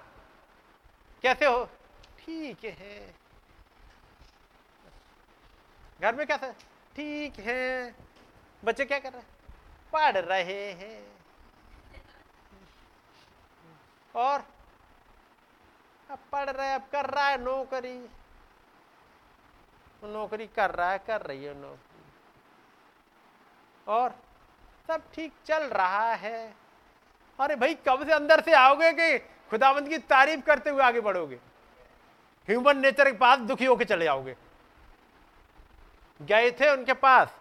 कैसे 1.23 1.47
हो? 1.47 1.65
ठीक 2.18 2.65
है। 2.65 3.15
घर 6.01 6.15
में 6.15 6.26
कैसे? 6.26 6.52
ठीक 6.97 7.39
है। 7.39 7.94
बच्चे 8.65 8.84
क्या 8.84 8.99
कर 8.99 9.12
रहे 9.12 9.23
पढ़ 9.92 10.17
रहे 10.17 10.73
हैं। 10.73 11.12
और? 14.15 14.44
अब 16.10 16.18
पढ़ 16.33 16.51
रहे 16.51 16.73
अब 16.73 16.89
कर 16.92 17.10
रहा 17.10 17.28
है 17.28 17.39
नौकरी। 17.39 18.09
नौकरी 20.05 20.47
कर 20.47 20.70
रहा 20.70 20.91
है, 20.91 20.99
कर 20.99 21.20
रही 21.20 21.44
है 21.44 21.55
नौकरी। 21.55 22.12
और? 23.89 24.10
सब 24.86 25.12
ठीक 25.12 25.33
चल 25.47 25.65
रहा 25.65 26.15
है। 26.15 26.55
अरे 27.41 27.57
भाई, 27.57 27.75
कब 27.75 28.07
से 28.07 28.12
अंदर 28.12 28.41
से 28.41 28.52
आओगे 28.52 28.92
कि 28.92 29.32
खुदावंत 29.53 29.89
की 29.89 29.99
तारीफ़ 29.99 30.41
करते 30.41 30.71
हुए 30.71 30.83
आगे 30.83 31.01
बढ़ोगे। 31.01 31.35
ह्यूमन 32.49 32.79
नेचर 32.79 33.11
के 33.11 33.19
पास 33.19 33.39
दुखी 33.39 33.65
होकर 33.65 33.85
चले 33.85 34.05
जाओगे। 34.05 34.37
गए 36.23 36.51
थे 36.51 36.73
उनके 36.73 36.93
पास 36.93 37.37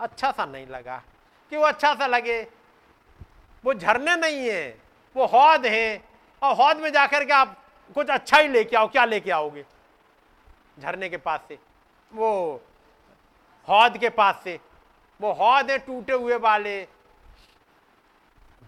अच्छा 0.00 0.30
सा 0.30 0.46
नहीं 0.46 0.66
लगा। 0.66 1.02
कि 1.50 1.56
वो 1.56 1.64
अच्छा 1.64 1.94
सा 1.94 2.06
लगे? 2.06 2.46
वो 3.64 3.74
झरने 3.74 4.16
नहीं 4.16 4.48
है, 4.48 4.82
वो 5.16 5.26
हौद 5.26 5.66
है, 5.66 6.04
और 6.42 6.56
हौद 6.56 6.76
में 6.76 6.92
जाकर 6.92 7.24
के 7.24 7.32
आप 7.32 7.64
कुछ 7.94 8.10
अच्छा 8.10 8.38
ही 8.38 8.48
लेके 8.48 8.76
आओ, 8.76 8.88
क्या 8.88 9.04
लेके 9.04 9.30
आओगे? 9.30 9.64
झरने 10.78 11.08
के 11.08 11.16
पास 11.16 11.40
से, 11.48 11.58
वो 12.12 12.62
हौद 13.68 13.98
के 13.98 14.08
पास 14.08 14.40
से, 14.44 14.60
वो 15.20 15.32
हौद 15.32 15.70
है 15.70 15.78
टूटे 15.78 16.12
हुए 16.12 16.36
वाले, 16.36 16.88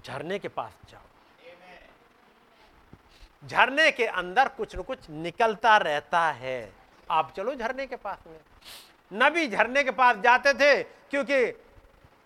झरने 0.04 0.38
के 0.38 0.48
पास 0.48 0.72
जाओ। 0.90 1.07
झरने 3.42 3.90
के 3.92 4.06
अंदर 4.06 4.48
कुछ 4.48 4.76
न 4.76 4.82
कुछ 4.82 4.98
निकलता 5.10 5.76
रहता 5.78 6.20
है। 6.32 6.72
आप 7.10 7.32
चलो 7.36 7.54
झरने 7.54 7.86
के 7.86 7.96
पास 7.96 8.18
में। 8.26 8.38
नबी 9.10 9.46
झरने 9.48 9.84
के 9.84 9.90
पास 9.92 10.16
जाते 10.24 10.52
थे 10.54 10.82
क्योंकि 10.82 11.46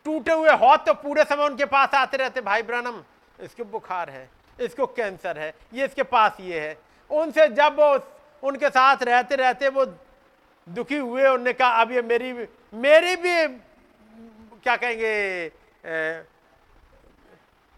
टूटे 0.07 0.33
हुए 0.33 0.53
हौद 0.53 0.81
तो 0.87 0.95
पूरे 0.95 1.25
समय 1.25 1.45
उनके 1.45 1.65
पास 1.67 1.95
आते 1.95 2.17
रहते। 2.17 2.41
भाई 2.43 2.63
ब्रनम 2.63 3.03
इसको 3.39 3.65
बुखार 3.67 4.11
है 4.11 4.29
इसको 4.59 4.87
कैंसर 4.89 5.39
है 5.39 5.53
ये 5.75 5.85
इसके 5.85 6.03
पास 6.05 6.37
ये 6.41 6.61
है। 6.61 6.77
उनसे 7.11 7.49
जब 7.51 7.77
वो 7.79 7.95
उनके 8.43 8.69
साथ 8.71 9.03
रहते 9.03 9.37
रहते 9.37 9.69
वो 9.69 9.85
दुखी 10.67 10.97
हुए 10.97 11.23
उन्होंने 11.23 11.53
कहा 11.53 11.81
अब 11.83 11.93
ये 11.93 12.03
मेरी 12.03 12.33
मेरी 12.33 13.17
भी 13.17 13.47
क्या 14.65 14.77
कहेंगे 14.77 15.07
ए, 15.85 16.25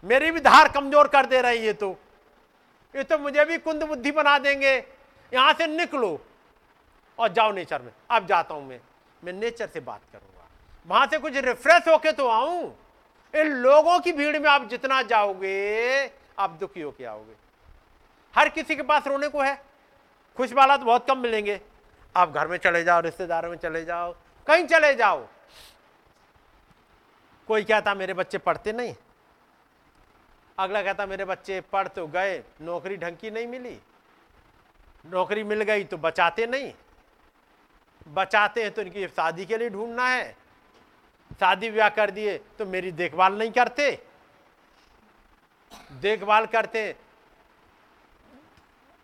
मेरी 0.03 0.31
भी 0.31 0.39
धार 0.41 0.67
कमज़ोर 0.69 1.07
कर 1.07 1.25
दे 1.25 1.41
रही 1.41 1.65
है 1.65 1.73
तो। 1.75 1.95
ये 2.95 3.03
तो 3.03 3.17
मुझे 3.17 3.45
भी 3.45 3.57
कुंद 3.57 3.83
बुद्धि 3.83 4.11
बना 4.11 4.37
देंगे। 4.39 4.75
यहाँ 5.31 5.53
से 5.53 5.67
निकलो 5.67 6.19
और 7.17 7.33
जाओ 7.33 7.51
नेचर 7.51 7.81
में। 7.81 7.91
अब 8.11 8.25
जाता 8.27 8.53
हूँ 8.53 8.67
मैं। 8.67 8.79
मैं 9.23 9.33
नेचर 9.33 9.67
से 9.67 9.79
बात 9.79 10.01
करूँगा। 10.13 10.47
वहाँ 10.87 11.05
से 11.07 11.17
कुछ 11.19 11.35
रिफ्रेश 11.35 11.87
होके 11.87 12.11
तो 12.11 12.27
आऊँ। 12.27 12.63
इन 13.33 13.51
लोगों 13.53 13.99
की 13.99 14.11
भीड़ 14.11 14.37
में 14.39 14.49
आप 14.49 14.67
जितना 14.69 15.01
जाओगे, 15.01 16.11
आप 16.39 16.57
दुखी 16.59 16.81
होके 16.81 17.05
आओगे। 17.05 17.35
हर 18.35 18.49
किसी 18.49 18.75
के 18.75 18.81
पास 18.81 19.07
रोने 19.07 19.27
को 19.27 19.41
है। 19.41 19.55
खुश 20.37 20.53
वाला 20.53 20.77
तो 20.77 20.85
बहुत 20.85 21.07
कम 21.07 21.17
मिलेंगे। 21.17 21.59
आप 22.15 22.31
घर 22.31 22.47
में 22.47 22.57
चले 22.57 22.83
जाओ, 22.83 23.01
रिश्तेदारों 23.01 23.49
में 23.49 23.57
चले 23.57 23.83
जाओ, 23.85 24.11
कहीं 24.47 24.65
चले 24.67 24.93
जाओ। 24.95 25.25
कोई 27.47 27.63
कहता, 27.63 27.93
मेरे 27.95 28.13
बच्चे 28.13 28.37
पढ़ते 28.37 28.73
नहीं 28.73 28.93
अगला 30.57 30.81
कहता, 30.83 31.05
मेरे 31.05 31.25
बच्चे 31.25 31.59
पढ़ 31.63 31.87
तो 31.89 32.07
गए, 32.07 32.43
नौकरी 32.61 32.97
ढंग 32.97 33.17
की 33.17 33.31
नहीं 33.31 33.47
मिली। 33.47 33.77
नौकरी 35.05 35.43
मिल 35.43 35.61
गई 35.63 35.83
तो 35.83 35.97
बचाते 35.99 36.45
नहीं। 36.47 36.73
बचाते 38.07 38.63
हैं 38.63 38.71
तो 38.73 38.81
इनकी 38.81 39.07
शादी 39.07 39.45
के 39.45 39.57
लिए 39.57 39.69
ढूंढना 39.69 40.07
है। 40.07 40.31
शादी 41.31 41.69
ब्याह 41.71 41.89
कर 41.91 42.11
दिए 42.11 42.37
तो 42.57 42.65
मेरी 42.65 42.91
देखभाल 42.93 43.37
नहीं 43.37 43.51
करते। 43.51 43.91
देखभाल 46.01 46.45
करते। 46.47 46.95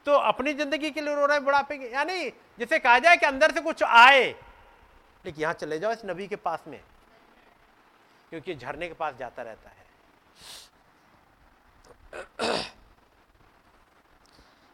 तो 0.05 0.13
अपनी 0.13 0.53
ज़िंदगी 0.53 0.91
के 0.91 1.01
लिए 1.01 1.15
रो 1.15 1.25
रहे 1.25 1.37
हैं 1.37 1.45
बुढ़ापे 1.45 1.77
के। 1.77 1.85
यानी 1.87 2.29
जिसे 2.59 2.79
कहा 2.79 2.99
जाए 2.99 3.17
कि 3.17 3.25
अंदर 3.25 3.51
से 3.51 3.61
कुछ 3.61 3.83
आए, 3.83 4.23
लेकिन 5.25 5.41
यहाँ 5.41 5.53
चले 5.55 5.79
जाओ 5.79 5.91
इस 5.91 6.05
नबी 6.05 6.27
के 6.27 6.35
पास 6.37 6.63
में, 6.67 6.79
क्योंकि 8.31 8.55
झरने 8.55 8.87
के 8.87 8.93
पास 8.93 9.15
जाता 9.19 9.43
रहता 9.43 9.69
है। 9.69 9.80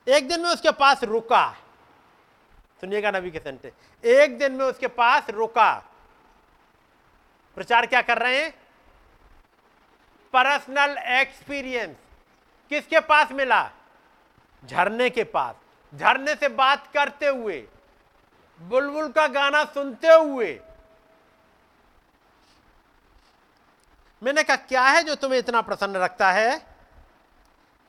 एक 0.07 0.27
दिन 0.27 0.41
में 0.41 0.49
उसके 0.49 0.71
पास 0.71 1.03
रुका। 1.03 1.55
सुनिएगा 2.81 3.11
नबी 3.11 3.31
के 3.31 3.39
संटे 3.39 3.73
एक 4.03 4.37
दिन 4.37 4.51
में 4.51 4.65
उसके 4.65 4.87
पास 4.87 5.29
रुका। 5.29 5.73
प्रचार 7.55 7.85
क्या 7.85 8.01
कर 8.01 8.17
रहे 8.17 8.43
हैं? 8.43 8.51
पर्सनल 10.33 10.97
एक्सपीरियंस 10.97 11.95
किसके 12.69 12.99
पास 12.99 13.31
मिला? 13.31 13.71
झरने 14.65 15.09
के 15.09 15.23
पास। 15.23 15.55
झरने 15.95 16.35
से 16.35 16.47
बात 16.47 16.87
करते 16.93 17.27
हुए, 17.27 17.67
बुलबुल 18.59 19.11
का 19.11 19.27
गाना 19.27 19.63
सुनते 19.65 20.07
हुए। 20.07 20.59
मैंने 24.23 24.43
कहा, 24.43 24.55
क्या 24.55 24.83
है 24.83 25.03
जो 25.03 25.15
तुम्हें 25.15 25.39
इतना 25.39 25.61
प्रसन्न 25.61 25.97
रखता 25.97 26.31
है? 26.31 26.66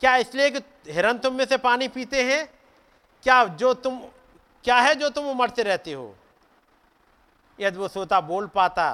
क्या 0.01 0.15
इसलिए 0.15 0.49
कि 0.51 0.59
हिरन 0.91 1.17
तुम 1.17 1.33
में 1.33 1.45
से 1.45 1.57
पानी 1.57 1.87
पीते 1.87 2.23
हैं? 2.23 2.45
क्या 3.23 3.43
जो 3.45 3.73
तुम, 3.73 3.99
क्या 4.65 4.79
है 4.79 4.95
जो 4.95 5.09
तुम 5.09 5.25
उमड़ते 5.25 5.63
रहते 5.63 5.93
हो? 5.93 6.15
यदि 7.59 7.77
वो 7.77 7.87
सोता 7.87 8.21
बोल 8.21 8.47
पाता 8.47 8.91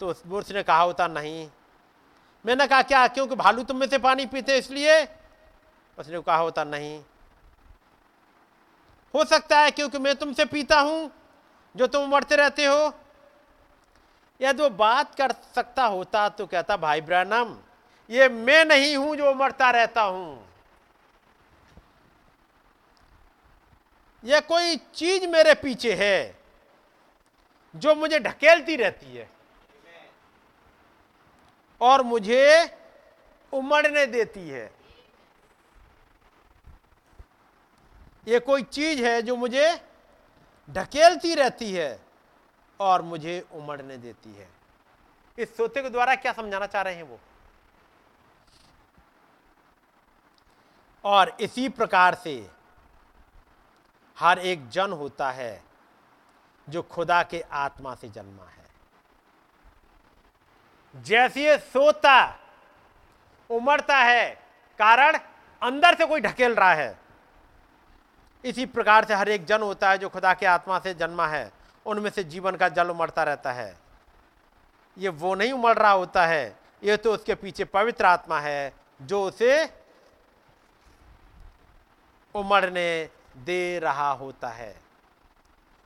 तो 0.00 0.08
उसने 0.08 0.62
कहा 0.62 0.80
होता, 0.80 1.06
नहीं। 1.06 1.48
मैंने 2.44 2.66
कहा, 2.66 2.82
क्या? 2.82 3.06
क्योंकि 3.08 3.34
भालू 3.34 3.62
तुम 3.62 3.76
में 3.76 3.86
से 3.86 3.98
पानी 3.98 4.26
पीते 4.26 4.56
इसलिए? 4.58 5.02
उसने 5.98 6.20
कहा 6.20 6.36
होता, 6.36 6.64
नहीं। 6.64 7.02
हो 9.14 9.24
सकता 9.24 9.58
है 9.60 9.70
क्योंकि 9.70 9.98
मैं 9.98 10.14
तुमसे 10.16 10.44
पीता 10.44 10.80
हूँ, 10.80 11.10
जो 11.74 11.86
तुम 11.86 12.04
उमड़ते 12.04 12.36
रहते 12.36 12.64
हो। 12.64 12.92
यदि 14.40 14.62
वो 14.62 14.70
बात 14.70 15.14
कर 15.14 15.32
सकता 15.54 15.84
होता 15.84 16.28
तो 16.28 16.46
कहता, 16.46 16.76
भाई 16.76 17.00
ब्रैनम 17.00 17.56
ये 18.10 18.28
मैं 18.28 18.64
नहीं 18.64 18.96
हूँ 18.96 19.16
जो 19.16 19.30
उमड़ता 19.30 19.70
रहता 19.70 20.02
हूँ। 20.02 20.48
यह 24.24 24.40
कोई 24.40 24.76
चीज़ 24.94 25.26
मेरे 25.26 25.54
पीछे 25.54 25.94
है 25.94 26.36
जो 27.74 27.94
मुझे 27.94 28.18
ढकेलती 28.18 28.76
रहती 28.76 29.16
है 29.16 29.28
और 31.80 32.02
मुझे 32.02 32.76
उमड़ने 33.52 34.06
देती 34.06 34.48
है। 34.48 34.70
ये 38.28 38.38
कोई 38.40 38.62
चीज़ 38.62 39.02
है 39.04 39.20
जो 39.22 39.36
मुझे 39.36 39.68
ढकेलती 40.68 41.34
रहती 41.34 41.72
है 41.72 41.98
और 42.80 43.02
मुझे 43.02 43.40
उमड़ने 43.52 43.96
देती 43.96 44.34
है। 44.34 44.48
इस 45.38 45.56
सोते 45.56 45.82
के 45.82 45.90
द्वारा 45.90 46.14
क्या 46.14 46.32
समझाना 46.32 46.66
चाह 46.66 46.82
रहे 46.82 46.94
हैं 46.94 47.02
वो? 47.02 47.18
और 51.04 51.36
इसी 51.40 51.68
प्रकार 51.68 52.14
से 52.14 52.50
हर 54.16 54.38
एक 54.38 54.68
जन 54.68 54.92
होता 54.92 55.30
है 55.30 55.62
जो 56.68 56.82
खुदा 56.82 57.22
के 57.22 57.40
आत्मा 57.52 57.94
से 57.94 58.08
जन्मा 58.08 58.44
है। 58.44 58.70
जैसे 60.94 61.56
सोता, 61.58 62.38
उमड़ता 63.50 63.96
है, 63.96 64.30
कारण 64.78 65.18
अंदर 65.62 65.94
से 65.94 66.06
कोई 66.06 66.20
ढकेल 66.20 66.54
रहा 66.54 66.72
है। 66.74 66.98
इसी 68.44 68.66
प्रकार 68.66 69.04
से 69.04 69.14
हर 69.14 69.28
एक 69.28 69.44
जन 69.44 69.62
होता 69.62 69.90
है 69.90 69.98
जो 69.98 70.08
खुदा 70.08 70.34
के 70.34 70.46
आत्मा 70.46 70.78
से 70.78 70.94
जन्मा 70.94 71.26
है, 71.26 71.52
उनमें 71.86 72.10
से 72.10 72.24
जीवन 72.24 72.56
का 72.56 72.68
जल 72.68 72.90
उमड़ता 72.90 73.22
रहता 73.22 73.52
है। 73.52 73.76
ये 74.96 75.08
वो 75.08 75.34
नहीं 75.34 75.52
उमड़ 75.52 75.76
रहा 75.78 75.90
होता 75.90 76.26
है, 76.26 76.56
ये 76.82 76.96
तो 76.96 77.12
उसके 77.14 77.34
पीछे 77.34 77.64
पवित्र 77.64 78.04
आत्मा 78.04 78.40
है, 78.40 78.72
जो 79.02 79.22
उसे 79.24 79.81
उमड़ने 82.34 83.10
दे 83.36 83.78
रहा 83.78 84.10
होता 84.10 84.48
है। 84.48 84.80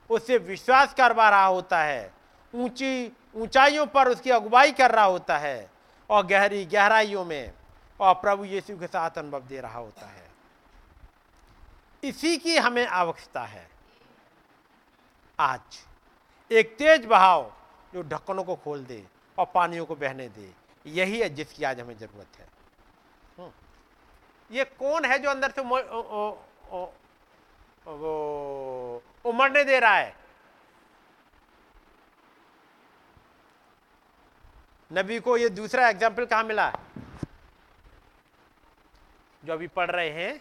उससे 0.09 0.37
विश्वास 0.37 0.93
करवा 0.93 1.29
रहा 1.29 1.45
होता 1.45 1.83
है। 1.83 2.13
ऊँची, 2.55 3.17
ऊंचाइयों 3.35 3.87
पर 3.87 4.07
उसकी 4.07 4.29
अगुवाई 4.29 4.71
कर 4.71 4.91
रहा 4.91 5.05
होता 5.05 5.37
है 5.37 5.69
और 6.09 6.25
गहरी, 6.25 6.65
गहराइयों 6.65 7.25
में 7.25 7.53
और 7.99 8.13
प्रभु 8.13 8.45
यीशु 8.45 8.77
के 8.77 8.87
साथ 8.87 9.11
अनुभव 9.17 9.41
दे 9.41 9.61
रहा 9.61 9.79
होता 9.79 10.05
है। 10.05 10.27
इसी 12.03 12.37
की 12.37 12.57
हमें 12.57 12.87
आवश्यकता 12.87 13.41
है। 13.41 13.69
आज 15.39 15.59
एक 16.51 16.77
तेज 16.77 17.05
बहाव 17.05 17.53
जो 17.93 18.01
ढक्कनों 18.01 18.43
को 18.43 18.55
खोल 18.55 18.85
दे 18.85 19.07
और 19.37 19.45
पानियों 19.45 19.85
को 19.85 19.95
बहने 19.95 20.29
दे, 20.29 20.53
यही 20.85 21.19
है 21.19 21.29
जिसकी 21.29 21.63
आज 21.63 21.79
हमें 21.79 21.97
ज़रूरत 21.97 22.39
है। 22.39 22.47
हम्म। 23.37 23.51
ये 24.49 24.63
कौन 24.79 25.05
है 25.05 25.17
जो 25.19 25.29
अंदर 25.29 25.51
से 25.51 25.61
वो 25.61 25.77
उमड़ने 29.25 29.63
दे 29.63 29.79
रहा 29.79 29.95
है? 29.95 30.15
नबी 34.91 35.19
को 35.19 35.37
ये 35.37 35.49
दूसरा 35.49 35.89
एग्ज़ाम्पल 35.89 36.25
कहाँ 36.25 36.43
मिला? 36.43 36.71
जो 39.43 39.53
अभी 39.53 39.67
पढ़ 39.67 39.91
रहे 39.91 40.09
हैं, 40.09 40.39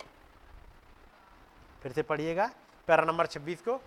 फिर 1.82 1.92
से 1.92 2.02
पढ़िएगा, 2.02 2.50
पैरा 2.88 3.04
नंबर 3.04 3.26
26 3.26 3.60
को। 3.60 3.80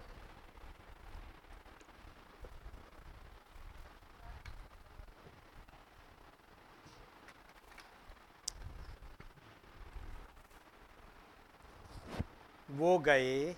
वो 12.69 12.99
गए 12.99 13.56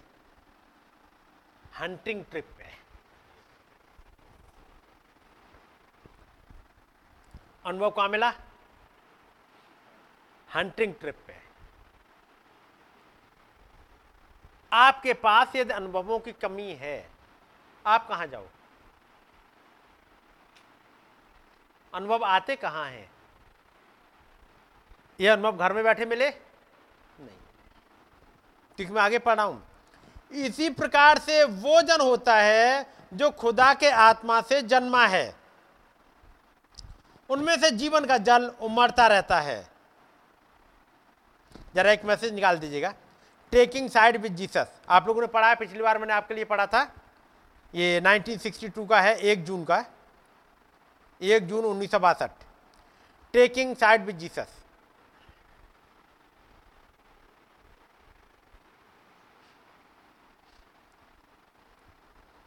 हंटिंग 1.79 2.25
ट्रिप 2.25 2.49
पे। 2.57 2.69
अनुभव 7.65 7.89
कहाँ 7.89 8.09
मिला? 8.09 8.33
हंटिंग 10.55 10.93
ट्रिप 10.95 11.23
पे। 11.27 11.35
आपके 14.73 15.13
पास 15.13 15.55
यदि 15.55 15.73
अनुभवों 15.73 16.19
की 16.19 16.31
कमी 16.31 16.73
है, 16.73 17.09
आप 17.85 18.07
कहाँ 18.07 18.27
जाओ? 18.27 18.47
अनुभव 21.93 22.23
आते 22.23 22.55
कहाँ 22.55 22.85
हैं? 22.85 23.11
यह 25.19 25.33
अनुभव 25.33 25.57
घर 25.57 25.73
में 25.73 25.83
बैठे 25.83 26.05
मिले? 26.05 26.50
क्योंकि 28.77 28.93
मैं 28.93 29.01
आगे 29.01 29.19
पढ़ा 29.19 29.43
हूँ। 29.43 29.63
इसी 30.31 30.69
प्रकार 30.69 31.19
से 31.19 31.43
वो 31.43 31.81
जन 31.81 32.01
होता 32.01 32.35
है 32.35 32.85
जो 33.13 33.29
खुदा 33.31 33.73
के 33.73 33.89
आत्मा 33.89 34.41
से 34.41 34.61
जन्मा 34.61 35.05
है। 35.07 35.33
उनमें 37.29 37.55
से 37.59 37.71
जीवन 37.71 38.05
का 38.05 38.17
जल 38.17 38.45
उमड़ता 38.61 39.07
रहता 39.07 39.39
है। 39.39 39.69
जरा 41.75 41.91
एक 41.91 42.05
मैसेज 42.05 42.33
निकाल 42.33 42.57
दीजिएगा। 42.57 42.93
टेकिंग 43.51 43.89
साइड 43.89 44.17
विद 44.17 44.35
जीसस 44.35 44.71
आप 44.89 45.07
लोगों 45.07 45.21
ने 45.21 45.27
पढ़ा 45.27 45.47
है, 45.47 45.55
पिछली 45.55 45.81
बार 45.81 45.97
मैंने 45.97 46.13
आपके 46.13 46.33
लिए 46.33 46.45
पढ़ा 46.45 46.65
था। 46.65 46.81
ये 47.73 47.99
1962 48.01 48.87
का 48.87 49.01
है, 49.01 49.15
एक 49.15 49.43
जून 49.45 49.63
का। 49.63 49.85
एक 51.21 51.47
जून 51.47 51.65
उन्नीस 51.65 51.91
सौ 51.91 51.99
बासठ। 51.99 52.31
टेकिंग 53.33 53.75
साइड 53.75 54.05
विद 54.05 54.17
जीसस 54.17 54.60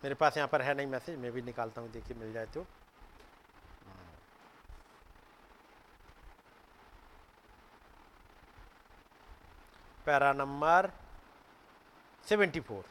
मेरे 0.04 0.14
पास 0.14 0.36
यहाँ 0.36 0.48
पर 0.52 0.62
है 0.62 0.72
नहीं 0.74 0.86
मैसेज, 0.86 1.18
मैं 1.18 1.30
भी 1.32 1.42
निकालता 1.42 1.80
हूँ, 1.80 1.90
देखिए 1.92 2.16
मिल 2.16 2.32
जाए 2.32 2.46
तो। 2.54 2.66
Para 10.06 10.32
number 10.32 10.90
seventy 12.26 12.60
four. 12.60 12.84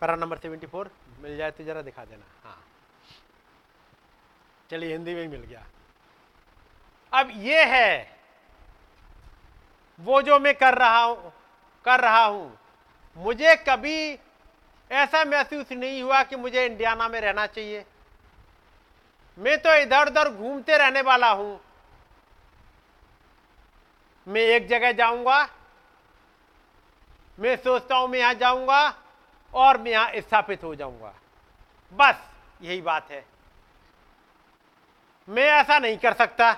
Para 0.00 0.14
number 0.16 0.36
seventy 0.38 0.66
four, 0.66 0.90
मिल 1.20 1.36
जाए 1.36 1.50
तो 1.50 1.64
जरा 1.64 1.82
दिखा 1.82 2.04
देना। 2.04 2.24
हाँ। 2.44 2.62
चलिए, 4.70 4.92
हिंदी 4.92 5.14
में 5.14 5.20
ही 5.22 5.28
मिल 5.28 5.40
गया। 5.40 5.64
अब 7.12 7.30
ये 7.36 7.64
है, 7.64 8.18
वो 10.00 10.20
जो 10.22 10.38
मैं 10.38 10.54
कर 10.54 10.74
रहा 10.74 11.02
हूँ, 11.02 11.32
कर 11.84 12.00
रहा 12.00 12.24
हूँ, 12.24 12.58
मुझे 13.16 13.54
कभी 13.68 14.18
ऐसा 14.90 15.24
महसूस 15.24 15.72
नहीं 15.72 16.02
हुआ 16.02 16.22
कि 16.22 16.36
मुझे 16.36 16.64
इंडियाना 16.66 17.08
में 17.08 17.20
रहना 17.20 17.46
चाहिए। 17.46 17.84
मैं 19.38 19.56
तो 19.58 19.74
इधर 19.74 20.08
उधर 20.08 20.30
घूमते 20.30 20.76
रहने 20.78 21.00
वाला 21.02 21.30
हूँ। 21.30 21.60
मैं 24.26 24.40
एक 24.40 24.68
जगह 24.68 24.92
जाऊँगा, 24.92 25.42
मैं 27.38 27.56
सोचता 27.56 27.96
हूँ 27.96 28.08
मैं 28.08 28.18
यहाँ 28.18 28.34
जाऊँगा 28.34 28.88
और 29.54 29.78
मैं 29.78 29.90
यहाँ 29.90 30.12
स्थापित 30.16 30.64
हो 30.64 30.74
जाऊँगा। 30.74 31.14
बस 31.92 32.30
यही 32.62 32.80
बात 32.80 33.10
है। 33.10 33.24
मैं 35.28 35.42
ऐसा 35.42 35.78
नहीं 35.78 35.98
कर 35.98 36.12
सकता। 36.12 36.52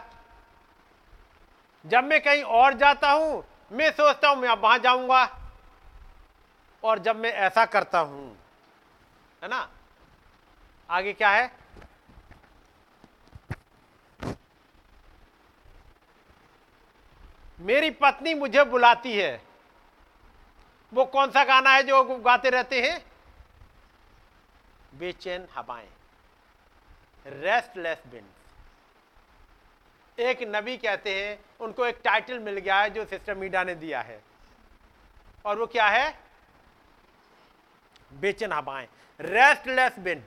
जब 1.86 2.04
मैं 2.04 2.20
कहीं 2.20 2.42
और 2.42 2.74
जाता 2.74 3.10
हूँ, 3.10 3.44
मैं 3.72 3.90
सोचता 3.90 4.28
हूँ 4.28 4.36
मैं 4.36 4.48
अब 4.48 4.58
वहाँ 4.58 4.78
जाऊँगा। 4.78 5.24
और 6.82 6.98
जब 6.98 7.16
मैं 7.16 7.32
ऐसा 7.32 7.64
करता 7.64 7.98
हूँ, 7.98 8.36
है 9.42 9.48
ना? 9.48 9.68
आगे 10.90 11.12
क्या 11.12 11.30
है? 11.30 11.50
मेरी 17.60 17.90
पत्नी 17.90 18.34
मुझे 18.34 18.64
बुलाती 18.64 19.16
है। 19.16 19.49
वो 20.92 21.04
कौन 21.04 21.30
सा 21.30 21.44
गाना 21.44 21.70
है 21.70 21.82
जो 21.82 22.02
गाते 22.04 22.50
रहते 22.50 22.80
हैं? 22.82 23.04
बेचैन 24.94 25.46
हवाएँ। 25.54 25.88
रेस्टलेस 27.26 28.02
बिन 28.06 28.26
एक 30.18 30.38
नबी 30.42 30.76
कहते 30.76 31.14
हैं, 31.14 31.38
उनको 31.60 31.86
एक 31.86 32.00
टाइटल 32.04 32.38
मिल 32.38 32.58
गया 32.58 32.80
है 32.80 32.90
जो 32.90 33.04
सिस्टर 33.04 33.34
मीडा 33.34 33.62
ने 33.64 33.74
दिया 33.74 34.00
है। 34.00 34.20
और 35.44 35.58
वो 35.58 35.66
क्या 35.66 35.86
है? 35.88 36.18
बेचैन 38.12 38.52
हवाएँ। 38.52 38.88
रेस्टलेस 39.20 39.98
बिंड 39.98 40.22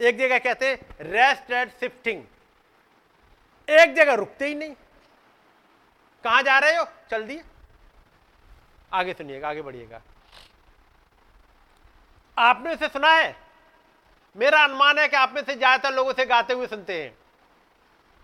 एक 0.00 0.18
जगह 0.18 0.38
कहते 0.38 0.70
हैं 0.70 0.96
रेस्ट 1.00 1.50
एट 1.50 1.70
शिफ्टिंग 1.80 2.24
एक 3.68 3.94
जगह 3.94 4.14
रुकते 4.14 4.46
ही 4.46 4.54
नहीं। 4.54 4.74
कहाँ 6.24 6.42
जा 6.42 6.58
रहे 6.58 6.76
हो? 6.76 6.84
चल 7.10 7.26
दिए। 7.26 7.42
आगे 8.92 9.12
सुनिएगा, 9.12 9.48
आगे 9.48 9.62
बढ़िएगा। 9.62 10.00
आपने 12.36 12.72
इसे 12.72 12.88
सुना 12.88 13.12
है? 13.12 13.36
मेरा 14.36 14.62
अनुमान 14.64 14.98
है 14.98 15.08
कि 15.08 15.16
आप 15.16 15.32
में 15.34 15.42
से 15.42 15.54
ज़्यादातर 15.54 15.94
लोगों 15.94 16.12
से 16.12 16.26
गाते 16.26 16.54
हुए 16.54 16.66
सुनते 16.66 17.02
हैं। 17.02 17.16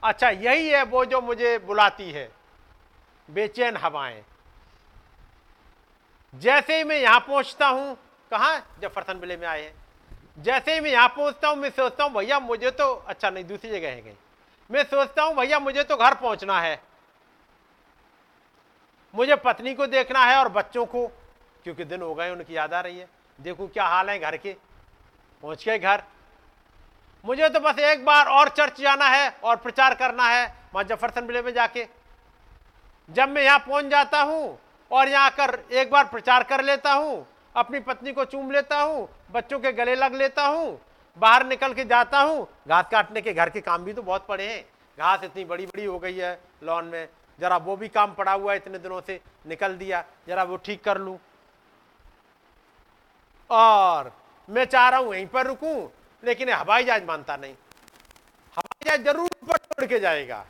अच्छा 0.03 0.31
यही 0.31 0.69
है 0.69 0.83
वो 0.85 1.05
जो 1.05 1.21
मुझे 1.21 1.59
बुलाती 1.59 2.11
है। 2.11 2.31
बेचैन 3.29 3.77
हवाएँ। 3.77 4.23
जैसे 6.35 6.77
ही 6.77 6.85
मैं 6.85 6.97
यहाँ 6.97 7.21
पहुँचता 7.21 7.67
हूँ, 7.67 7.97
कहा? 8.31 8.59
जफरसन 8.83 9.21
बिले 9.21 9.37
में 9.37 9.47
आए 9.47 9.63
हैं। 9.63 10.43
जैसे 10.43 10.75
ही 10.75 10.81
मैं 10.81 10.91
यहाँ 10.91 11.09
पहुँचता 11.09 11.49
हूँ, 11.49 11.57
मैं 11.57 11.71
सोचता 11.71 12.05
हूँ, 12.05 12.13
भैया 12.13 12.39
मुझे 12.41 12.71
तो 12.71 12.93
अच्छा 12.93 13.31
नहीं, 13.31 13.45
दूसरी 13.45 13.71
जगह 13.71 13.89
है 13.89 14.01
कहीं। 14.01 14.15
मैं 14.71 14.85
सोचता 14.85 15.23
हूँ, 15.23 15.35
भैया 15.37 15.59
मुझे 15.59 15.83
तो 15.83 15.97
घर 15.97 16.15
पहुँचना 16.15 16.61
है। 16.61 16.81
मुझे 19.15 19.37
पत्नी 19.37 19.75
को 19.75 19.87
देखना 19.89 20.25
है 20.25 20.37
और 20.37 20.49
बच्चों 20.51 20.85
को, 20.87 21.07
क्योंकि 21.65 21.85
दिन 21.85 22.03
हो 22.03 22.15
गए 22.15 22.31
उनकी 22.31 22.57
याद 22.57 22.75
आ 22.75 22.81
रही 22.81 22.99
है। 22.99 23.09
देखो 23.39 23.67
क्या 23.69 23.85
हाल 23.87 24.11
है 24.11 24.19
घर 24.19 24.37
के। 24.37 24.53
पहुँच 25.43 25.65
गए 25.67 25.79
घर। 25.79 26.03
मुझे 27.25 27.49
तो 27.49 27.61
बस 27.61 27.79
एक 27.81 28.05
बार 28.05 28.27
और 28.29 28.49
चर्च 28.51 28.81
जाना 28.81 29.09
है 29.09 29.29
और 29.45 29.57
प्रचार 29.59 29.95
करना 29.95 30.29
है 30.29 30.47
वहाँ 30.75 30.85
जफरसन 30.87 31.27
बिले 31.27 31.43
में 31.43 31.53
जाके। 31.55 31.87
जब 33.09 33.29
मैं 33.29 33.43
यहाँ 33.43 33.59
पहुँच 33.61 33.85
जाता 33.87 34.21
हूँ 34.21 34.59
और 34.91 35.09
यहाँ 35.09 35.27
आकर 35.27 35.59
एक 35.73 35.91
बार 35.91 36.05
प्रचार 36.07 36.43
कर 36.45 36.65
लेता 36.65 36.93
हूँ, 36.93 37.27
अपनी 37.55 37.81
पत्नी 37.81 38.13
को 38.13 38.25
चूम 38.25 38.51
लेता 38.51 38.77
हूँ, 38.77 39.09
बच्चों 39.33 39.59
के 39.61 39.73
गले 39.73 39.95
लग 39.97 40.15
लेता 40.15 40.47
हूँ, 40.47 40.79
बाहर 41.19 41.47
निकल 41.47 41.75
के 41.75 41.85
जाता 41.85 42.21
हूँ, 42.21 42.47
घास 42.69 42.85
काटने 42.91 43.21
के 43.21 43.33
घर 43.33 43.51
के 43.51 43.61
काम 43.61 43.85
भी 43.85 43.93
तो 43.93 44.03
बहुत 44.03 44.27
पड़े 44.27 44.47
हैं। 44.47 44.63
घास 44.99 45.25
इतनी 45.25 45.45
बड़ी 45.45 45.67
बड़ी 45.67 45.85
हो 45.85 45.99
गई 45.99 46.17
है 46.17 46.39
लॉन 46.63 46.85
में। 46.85 47.07
जरा 47.39 47.57
वो 47.59 47.77
भी 47.77 47.89
काम 47.89 48.15
पड़ा 48.15 48.33
हुआ 48.33 48.53
है 48.53 48.59
इतने 48.59 48.79
दिनों 48.79 49.01
से, 49.01 49.21
निकल 49.47 49.77
दिया, 49.77 50.05
जरा 50.29 50.43
वो 50.45 50.57
ठीक 50.57 50.83
कर 50.85 50.99
लूँ। 50.99 51.19
और 53.51 54.13
मैं 54.49 54.65
चाह 54.65 54.89
रहा 54.89 55.01
हूँ 55.01 55.15
यहीं 55.15 55.27
पर 55.27 55.47
रुकूं, 55.47 55.89
लेकिन 56.23 56.49
हवाई 56.51 56.85
जहाज़ 56.85 57.05
मानता 57.05 57.37
नहीं। 57.37 57.55
हवाई 58.57 58.85
जहाज़ 58.87 59.03
ज़रूर 59.03 59.29
ऊपर 59.43 59.57
छोड़ 59.57 59.87
के 59.87 59.99
जाएगा। 60.01 60.45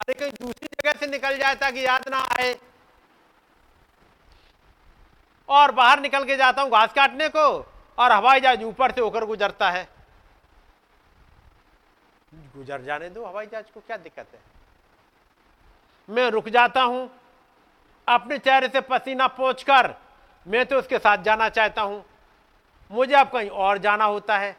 अरे 0.00 0.14
कहीं 0.14 0.30
दूसरी 0.32 0.68
जगह 0.68 0.98
से 1.00 1.06
निकल 1.06 1.36
जाए 1.38 1.54
ताकि 1.54 1.84
याद 1.86 2.08
ना 2.08 2.18
आए। 2.38 2.54
और 5.48 5.72
बाहर 5.72 6.00
निकल 6.00 6.24
के 6.24 6.36
जाता 6.36 6.62
हूँ 6.62 6.70
घास 6.70 6.92
काटने 6.92 7.28
को, 7.28 7.46
और 7.98 8.12
हवाई 8.12 8.40
जहाज़ 8.40 8.62
ऊपर 8.64 8.92
से 8.92 9.00
होकर 9.00 9.24
गुजरता 9.24 9.70
है। 9.70 9.88
गुजर 12.56 12.82
जाने 12.82 13.08
दो 13.10 13.24
हवाई 13.24 13.46
जहाज़ 13.46 13.72
को, 13.74 13.80
क्या 13.80 13.96
दिक्कत 13.96 14.26
है? 14.34 14.40
मैं 16.08 16.30
रुक 16.30 16.48
जाता 16.48 16.82
हूँ। 16.82 17.08
अपने 18.08 18.38
चेहरे 18.38 18.68
से 18.68 18.80
पसीना 18.80 19.26
पोंछकर 19.26 19.94
मैं 20.46 20.64
तो 20.66 20.78
उसके 20.78 20.98
साथ 20.98 21.18
जाना 21.18 21.48
चाहता 21.48 21.82
हूँ। 21.82 22.04
मुझे 22.90 23.14
अब 23.14 23.28
कहीं 23.28 23.48
और 23.50 23.78
जाना 23.78 24.04
होता 24.04 24.38
है। 24.38 24.56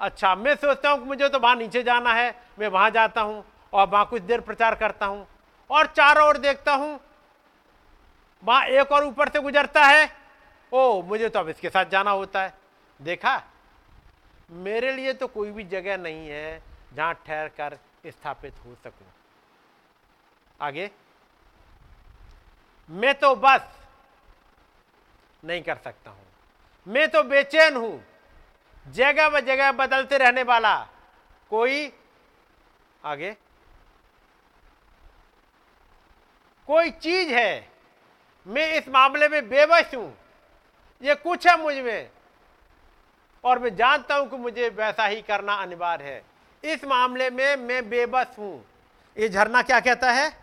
अच्छा 0.00 0.34
मैं 0.34 0.54
सोचता 0.54 0.90
हूँ 0.90 0.98
कि 0.98 1.04
मुझे 1.04 1.28
तो 1.28 1.38
वहाँ 1.38 1.56
नीचे 1.56 1.82
जाना 1.82 2.12
है। 2.14 2.34
मैं 2.58 2.68
वहाँ 2.68 2.90
जाता 2.90 3.20
हूँ 3.20 3.44
और 3.72 3.88
वहाँ 3.88 4.06
कुछ 4.06 4.22
देर 4.22 4.40
प्रचार 4.40 4.74
करता 4.74 5.06
हूँ 5.06 5.26
और 5.70 5.86
चारों 5.86 6.26
ओर 6.28 6.36
देखता 6.38 6.74
हूँ। 6.74 6.98
वहाँ 8.42 8.64
एक 8.64 8.92
और 8.92 9.04
ऊपर 9.04 9.28
से 9.28 9.40
गुजरता 9.40 9.84
है। 9.84 10.08
ओ, 10.72 11.02
मुझे 11.02 11.28
तो 11.28 11.38
अब 11.38 11.48
इसके 11.48 11.68
साथ 11.68 11.84
जाना 11.84 12.10
होता 12.10 12.42
है। 12.42 12.54
देखा? 13.00 13.42
मेरे 14.50 14.92
लिए 14.92 15.12
तो 15.12 15.26
कोई 15.26 15.50
भी 15.50 15.64
जगह 15.64 15.96
नहीं 15.96 16.28
है 16.28 16.62
जहाँ 16.94 17.14
ठहर 17.26 17.48
कर 17.48 17.78
स्थापित 18.06 18.54
हो 18.66 18.74
सकूँ। 18.74 19.06
आगे। 20.62 20.90
मैं 22.90 23.14
तो 23.14 23.34
बस 23.34 23.60
नहीं 25.44 25.62
कर 25.62 25.76
सकता 25.76 26.10
हूँ। 26.10 26.26
मैं 26.86 27.08
तो 27.08 27.22
बेचैन 27.22 27.76
हूँ। 27.76 28.04
जगह 28.86 29.28
ब 29.28 29.40
जगह 29.40 29.72
बदलते 29.72 30.18
रहने 30.18 30.42
वाला 30.42 30.88
कोई 31.50 31.92
आगे। 33.04 33.36
कोई 36.66 36.90
चीज़ 36.90 37.28
है। 37.28 37.72
मैं 38.46 38.74
इस 38.74 38.88
मामले 38.88 39.28
में 39.28 39.48
बेबस 39.48 39.94
हूँ। 39.94 40.18
यह 41.02 41.14
कुछ 41.14 41.46
है 41.46 41.62
मुझमें। 41.62 42.10
और 43.44 43.58
मैं 43.58 43.76
जानता 43.76 44.14
हूँ 44.14 44.30
कि 44.30 44.36
मुझे 44.36 44.68
वैसा 44.68 45.06
ही 45.06 45.22
करना 45.22 45.54
अनिवार्य 45.54 46.04
है। 46.04 46.24
इस 46.64 46.84
मामले 46.84 47.30
में 47.30 47.56
मैं 47.56 47.88
बेबस 47.88 48.26
हूँ। 48.38 48.66
ये 49.18 49.28
झरना 49.28 49.62
क्या 49.62 49.80
कहता 49.80 50.12
है? 50.12 50.41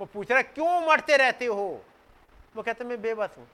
वो 0.00 0.06
पूछ 0.06 0.30
रहा 0.30 0.42
क्यों 0.42 0.86
मरते 0.86 1.16
रहते 1.16 1.46
हो? 1.46 1.84
वो 2.56 2.62
कहते, 2.62 2.84
मैं 2.84 3.00
बेबस 3.02 3.34
हूँ। 3.38 3.46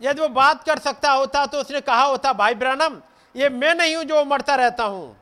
यदि 0.00 0.20
वो 0.20 0.28
बात 0.28 0.64
कर 0.64 0.78
सकता 0.78 1.12
होता 1.12 1.46
तो 1.46 1.60
उसने 1.60 1.80
कहा 1.80 2.02
होता, 2.02 2.32
भाई 2.32 2.54
ब्रनम 2.54 3.00
ये 3.36 3.48
मैं 3.48 3.74
नहीं 3.74 3.96
हूँ 3.96 4.04
जो 4.04 4.24
मरता 4.24 4.54
रहता 4.54 4.84
हूँ। 4.84 5.16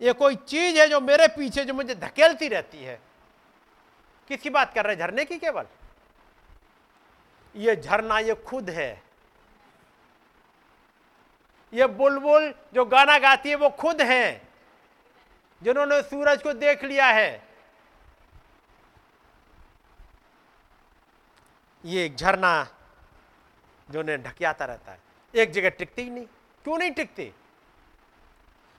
ये 0.00 0.12
कोई 0.12 0.36
चीज़ 0.36 0.78
है 0.78 0.88
जो 0.88 1.00
मेरे 1.00 1.28
पीछे, 1.28 1.64
जो 1.64 1.74
मुझे 1.74 1.94
धकेलती 1.94 2.48
रहती 2.48 2.82
है। 2.84 3.00
किसकी 4.28 4.50
बात 4.50 4.74
कर 4.74 4.86
रहे 4.86 4.96
झरने 4.96 5.24
की 5.24 5.38
केवल? 5.38 5.66
ये 7.56 7.76
झरना, 7.76 8.18
ये 8.18 8.34
खुद 8.34 8.70
है। 8.70 9.02
ये 11.72 11.86
बुलबुल 11.86 12.54
जो 12.74 12.84
गाना 12.84 13.18
गाती 13.18 13.48
है, 13.48 13.56
वो 13.56 13.68
खुद 13.70 14.00
है। 14.02 14.45
जिन्होंने 15.62 16.02
सूरज 16.02 16.42
को 16.42 16.52
देख 16.52 16.84
लिया 16.84 17.06
है। 17.06 17.48
ये 21.84 22.04
एक 22.04 22.16
झरना 22.16 22.68
जो 23.90 24.02
ने 24.02 24.18
ढकियाता 24.18 24.64
रहता 24.64 24.92
है। 24.92 24.98
एक 25.34 25.50
जगह 25.50 25.68
टिकती 25.68 26.02
ही 26.02 26.10
नहीं। 26.10 26.26
क्यों 26.64 26.78
नहीं 26.78 26.90
टिकती? 26.90 27.24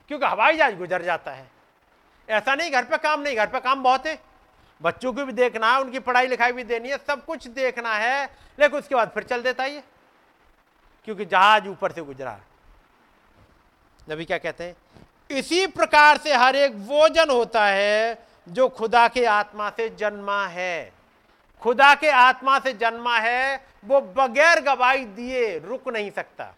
क्योंकि 0.07 0.25
हवाई 0.25 0.57
जहाज़ 0.57 0.75
गुजर 0.75 1.01
जाता 1.01 1.31
है। 1.31 1.51
ऐसा 2.29 2.55
नहीं, 2.55 2.71
घर 2.71 2.85
पे 2.85 2.97
काम 2.97 3.21
नहीं, 3.21 3.35
घर 3.35 3.47
पे 3.47 3.59
काम 3.59 3.83
बहुत 3.83 4.05
है। 4.05 4.19
बच्चों 4.81 5.13
को 5.13 5.25
भी 5.25 5.31
देखना 5.31 5.73
है, 5.73 5.81
उनकी 5.81 5.99
पढ़ाई 5.99 6.27
लिखाई 6.27 6.51
भी 6.51 6.63
देनी 6.63 6.89
है, 6.89 6.97
सब 6.97 7.25
कुछ 7.25 7.47
देखना 7.47 7.95
है, 7.95 8.37
लेकिन 8.59 8.79
उसके 8.79 8.95
बाद 8.95 9.09
फिर 9.09 9.23
चल 9.23 9.41
देता 9.41 9.65
ये 9.65 9.83
क्योंकि 11.05 11.25
जहाज़ 11.25 11.67
ऊपर 11.67 11.91
से 11.91 12.01
गुजरा। 12.01 12.39
नबी 14.09 14.25
क्या 14.25 14.37
कहते 14.37 14.63
हैं? 14.63 14.75
इसी 15.29 15.65
प्रकार 15.67 16.17
से 16.17 16.33
हर 16.33 16.55
एक 16.55 16.73
वो 16.75 17.07
जन 17.09 17.29
होता 17.29 17.65
है 17.65 18.27
जो 18.47 18.67
खुदा 18.69 19.07
के 19.07 19.25
आत्मा 19.25 19.69
से 19.69 19.89
जन्मा 19.89 20.45
है। 20.47 20.93
खुदा 21.61 21.93
के 21.95 22.09
आत्मा 22.09 22.59
से 22.59 22.73
जन्मा 22.73 23.17
है, 23.17 23.65
वो 23.85 24.01
बगैर 24.01 24.61
गवाही 24.61 25.05
दिए 25.05 25.57
रुक 25.59 25.87
नहीं 25.87 26.11
सकता। 26.11 26.53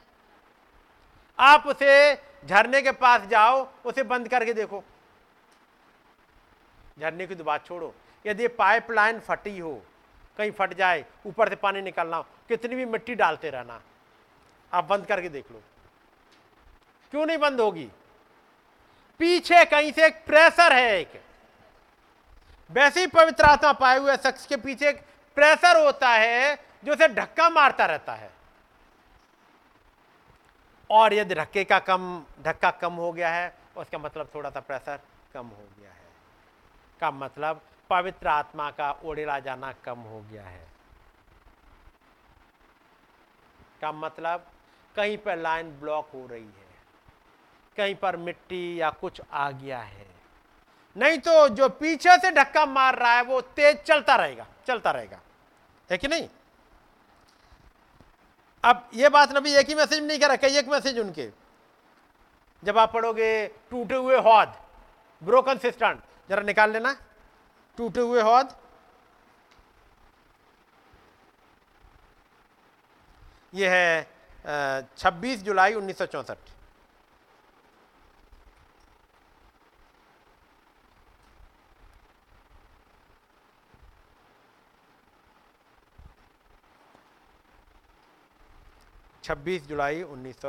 आप 1.39 1.67
उसे 1.67 2.15
झरने 2.45 2.81
के 2.81 2.91
पास 2.91 3.27
जाओ, 3.27 3.67
उसे 3.85 4.03
बंद 4.03 4.27
करके 4.27 4.53
देखो। 4.53 4.83
झरने 6.99 7.27
की 7.27 7.35
तो 7.35 7.43
बात 7.43 7.65
छोड़ो, 7.65 7.93
यदि 8.25 8.47
पाइपलाइन 8.47 9.19
फटी 9.19 9.57
हो, 9.59 9.81
कहीं 10.37 10.51
फट 10.51 10.73
जाए, 10.73 11.05
ऊपर 11.25 11.49
से 11.49 11.55
पानी 11.55 11.81
निकलना 11.81 12.17
हो, 12.17 12.25
कितनी 12.47 12.75
भी 12.75 12.85
मिट्टी 12.85 13.15
डालते 13.15 13.49
रहना, 13.49 13.81
आप 14.73 14.83
बंद 14.83 15.05
करके 15.05 15.29
देख 15.29 15.51
लो। 15.51 15.61
क्यों 17.11 17.25
नहीं 17.25 17.37
बंद 17.37 17.61
होगी? 17.61 17.89
पीछे 19.19 19.65
कहीं 19.65 19.91
से 19.91 20.05
एक 20.05 20.25
प्रेशर 20.25 20.73
है 20.73 20.99
एक। 20.99 21.21
वैसे 22.71 22.99
ही 22.99 23.07
पवित्र 23.07 23.43
आत्मा 23.43 23.73
पाए 23.73 23.97
हुए 23.97 24.17
शख्स 24.17 24.45
के 24.45 24.57
पीछे 24.57 24.89
एक 24.89 25.01
प्रेशर 25.35 25.85
होता 25.85 26.09
है, 26.09 26.55
जो 26.83 26.93
उसे 26.93 27.07
धक्का 27.07 27.49
मारता 27.49 27.85
रहता 27.85 28.13
है। 28.13 28.31
और 30.91 31.13
यदि 31.13 31.35
धक्के 31.35 31.63
का 31.63 31.79
कम, 31.79 32.23
धक्का 32.41 32.71
कम 32.71 32.93
हो 32.93 33.11
गया 33.11 33.29
है, 33.29 33.55
उसका 33.77 33.97
मतलब 33.97 34.29
थोड़ा 34.35 34.49
सा 34.49 34.59
प्रेशर 34.59 34.99
कम 35.33 35.47
हो 35.47 35.67
गया 35.79 35.91
है। 35.91 36.07
का 36.99 37.11
मतलब 37.11 37.61
पवित्र 37.89 38.27
आत्मा 38.27 38.71
का 38.71 38.91
ओढ़ेला 38.91 39.39
जाना 39.39 39.73
कम 39.73 39.99
हो 39.99 40.21
गया 40.21 40.43
है। 40.43 40.67
का 43.81 43.91
मतलब 43.91 44.47
कहीं 44.95 45.17
पर 45.17 45.37
लाइन 45.37 45.79
ब्लॉक 45.79 46.09
हो 46.13 46.27
रही 46.27 46.45
है। 46.45 46.68
कहीं 47.79 47.95
पर 47.95 48.17
मिट्टी 48.19 48.79
या 48.79 48.89
कुछ 49.01 49.21
आ 49.23 49.49
गया 49.53 49.79
है। 49.79 50.07
नहीं 50.95 51.17
तो 51.19 51.47
जो 51.49 51.69
पीछे 51.71 52.17
से 52.17 52.31
धक्का 52.33 52.65
मार 52.67 52.97
रहा 52.97 53.13
है, 53.13 53.23
वो 53.23 53.41
तेज 53.41 53.81
चलता 53.83 54.15
रहेगा 54.15 54.45
चलता 54.67 54.91
रहेगा। 54.91 55.19
है 55.89 55.97
कि 55.97 56.07
नहीं? 56.07 56.27
अब 58.63 58.89
ये 58.93 59.09
बात 59.09 59.31
नबी 59.31 59.53
एक 59.55 59.67
ही 59.67 59.75
मैसेज 59.75 60.03
नहीं 60.03 60.19
करा 60.19 60.35
कई 60.35 60.57
एक 60.57 60.67
मैसेज 60.69 60.99
उनके। 60.99 61.29
जब 62.63 62.77
आप 62.77 62.93
पढ़ोगे, 62.93 63.47
टूटे 63.69 63.95
हुए 63.95 64.17
हौद 64.19 64.53
ब्रोकन 65.21 65.57
सिस्टम 65.57 65.99
जरा 66.29 66.41
निकाल 66.43 66.71
लेना। 66.71 66.95
टूटे 67.77 68.01
हुए 68.01 68.21
हौद। 68.21 68.55
ये 73.53 73.69
है 73.69 74.07
छब्बीस 74.97 75.43
जुलाई 75.43 75.73
उन्नीस 75.73 75.97
सौ 75.97 76.05
चौसठ। 76.07 76.37
छब्बीस 89.29 89.67
जुलाई 89.67 90.01
उन्नीस 90.03 90.39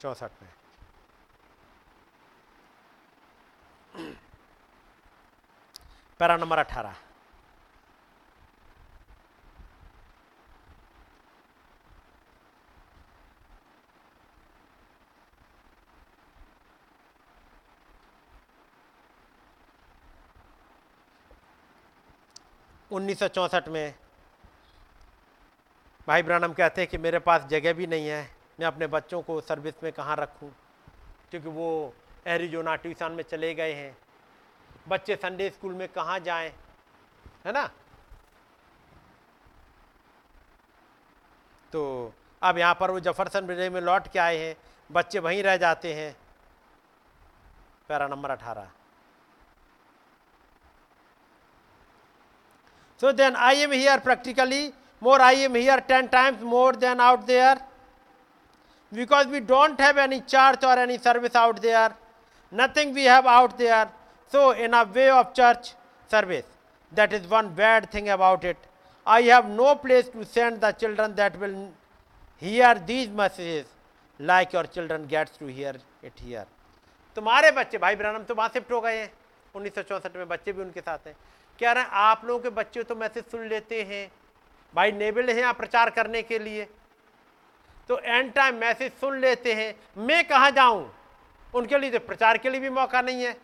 चौंसठ 0.00 0.30
में। 0.42 0.52
पैरा 6.20 6.36
नंबर 6.36 6.58
अठारह। 6.58 6.94
उन्नीस 22.92 23.22
में 23.68 24.03
भाई 26.08 26.22
ब्रानम 26.22 26.52
कहते 26.52 26.80
हैं 26.80 26.90
कि 26.90 26.98
मेरे 26.98 27.18
पास 27.18 27.42
जगह 27.42 27.72
भी 27.72 27.86
नहीं 27.86 28.08
है, 28.08 28.30
मैं 28.60 28.66
अपने 28.66 28.86
बच्चों 28.86 29.22
को 29.22 29.40
सर्विस 29.40 29.74
में 29.82 29.92
कहाँ 29.92 30.16
रखूँ? 30.16 30.50
क्योंकि 31.30 31.48
वो 31.48 31.94
एरिजोना 32.26 32.76
ट्यूशन 32.76 33.12
में 33.12 33.24
चले 33.24 33.54
गए 33.54 33.72
हैं। 33.72 33.96
बच्चे 34.88 35.16
संडे 35.16 35.50
स्कूल 35.50 35.72
में 35.72 35.88
कहाँ 35.88 36.18
जाएँ? 36.18 36.52
है 37.46 37.52
ना? 37.52 37.70
तो 41.72 42.12
अब 42.42 42.58
यहाँ 42.58 42.74
पर 42.74 42.90
वो 42.90 43.00
जफरसन 43.00 43.46
ब्रिज 43.46 43.72
में 43.72 43.80
लौट 43.80 44.08
के 44.08 44.18
आए 44.18 44.38
हैं। 44.38 44.56
बच्चे 44.92 45.18
वहीं 45.18 45.42
रह 45.42 45.56
जाते 45.56 45.94
हैं। 45.94 46.16
पैरा 47.88 48.08
नंबर 48.08 48.30
अठारह। 48.30 48.70
So 53.00 53.12
then 53.12 53.36
I 53.36 53.54
am 53.54 53.72
here 53.72 54.00
practically 54.00 54.72
more 55.04 55.20
I 55.20 55.42
am 55.44 55.54
here 55.56 55.80
ten 55.88 56.06
times 56.08 56.42
more 56.52 56.76
than 56.84 57.00
out 57.00 57.24
there 57.26 57.60
because 58.92 59.28
we 59.28 59.40
don't 59.48 59.80
have 59.80 59.98
any 60.00 60.20
church 60.28 60.64
or 60.64 60.78
any 60.78 60.98
service 61.04 61.36
out 61.36 61.58
there 61.60 61.94
nothing 62.52 62.94
we 62.94 63.06
have 63.06 63.28
out 63.28 63.56
there 63.56 63.86
so 64.32 64.52
in 64.64 64.72
a 64.72 64.82
way 64.94 65.08
of 65.10 65.32
church 65.32 65.74
service 66.10 66.44
that 66.92 67.12
is 67.12 67.26
one 67.28 67.48
bad 67.56 67.86
thing 67.94 68.08
about 68.16 68.44
it 68.44 68.66
I 69.06 69.28
have 69.28 69.46
no 69.54 69.74
place 69.82 70.10
to 70.12 70.24
send 70.24 70.58
the 70.64 70.70
children 70.80 71.14
that 71.14 71.36
will 71.36 71.56
hear 72.42 72.78
these 72.90 73.10
messages 73.16 73.66
like 74.20 74.54
your 74.54 74.66
children 74.74 75.06
gets 75.08 75.38
to 75.38 75.46
hear 75.48 75.80
it 76.04 76.20
hear 76.20 76.46
तुम्हारे 77.16 77.50
बच्चे, 77.50 77.78
भाई 77.78 77.96
ब्रहणम 77.96 78.22
तो 78.24 78.34
वहाँ 78.34 78.48
shift 78.54 78.72
हो 78.72 78.80
गए 78.80 78.96
हैं। 78.96 79.10
उन्नीस 79.54 79.74
सौ 79.74 79.82
चौंसठ 79.82 80.16
में 80.16 80.28
बच्चे 80.28 80.52
भी 80.52 80.62
उनके 80.62 80.80
साथ 80.80 81.06
हैं। 81.06 81.14
कह 81.58 81.72
रहे 81.72 81.82
हैं, 81.82 81.90
आप 81.90 82.24
लोगों 82.24 82.40
के 82.42 82.50
बच्चे 82.50 82.82
तो 82.82 82.94
मैसेज 82.96 83.24
सुन 83.30 83.46
लेते 83.48 83.82
हैं। 83.82 84.10
भाई 84.74 84.92
नेबल 84.92 85.30
हैं 85.30 85.42
आप 85.42 85.56
प्रचार 85.56 85.90
करने 85.90 86.22
के 86.22 86.38
लिए। 86.38 86.64
तो 87.88 87.98
एंड 87.98 88.32
टाइम 88.32 88.54
मैसेज 88.54 88.92
सुन 88.92 89.18
लेते 89.20 89.52
हैं। 89.54 89.74
मैं 89.98 90.26
कहाँ 90.28 90.50
जाऊँ? 90.50 90.92
उनके 91.54 91.78
लिए 91.78 91.90
तो 91.90 91.98
प्रचार 91.98 92.38
के 92.38 92.50
लिए 92.50 92.60
भी 92.60 92.70
मौका 92.70 93.02
नहीं 93.02 93.24
है। 93.24 93.36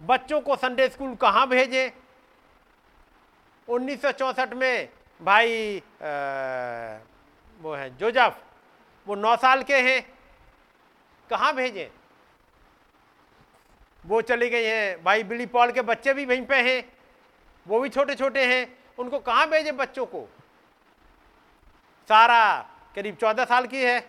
बच्चों 0.00 0.40
को 0.40 0.56
संडे 0.56 0.88
स्कूल 0.88 1.14
कहाँ 1.14 1.46
भेजें? 1.48 1.90
उन्नीस 3.68 4.04
में 4.54 4.88
भाई 5.20 5.78
आ, 5.78 6.98
वो 7.60 7.74
है 7.74 7.88
जोजफ 7.96 8.42
वो 9.06 9.14
नौ 9.14 9.36
साल 9.36 9.62
के 9.62 9.76
हैं। 9.76 10.02
कहाँ 11.30 11.54
भेजें? 11.54 11.88
वो 14.06 14.20
चली 14.22 14.48
गई 14.50 14.64
हैं। 14.64 15.02
भाई 15.04 15.22
बिली 15.22 15.46
पॉल 15.46 15.72
के 15.72 15.82
बच्चे 15.82 16.14
भी 16.14 16.24
वहीं 16.24 16.44
पे 16.46 16.56
हैं। 16.62 16.82
वो 17.66 17.80
भी 17.80 17.88
छोटे 17.88 18.14
छोटे 18.14 18.44
हैं। 18.44 18.79
उनको 19.00 19.18
कहाँ 19.20 19.48
भेजे 19.50 19.72
बच्चों 19.72 20.06
को? 20.06 20.28
सारा 22.10 22.40
करीब 22.94 23.16
चौदह 23.16 23.44
साल 23.44 23.66
की 23.66 23.82
है। 23.84 24.00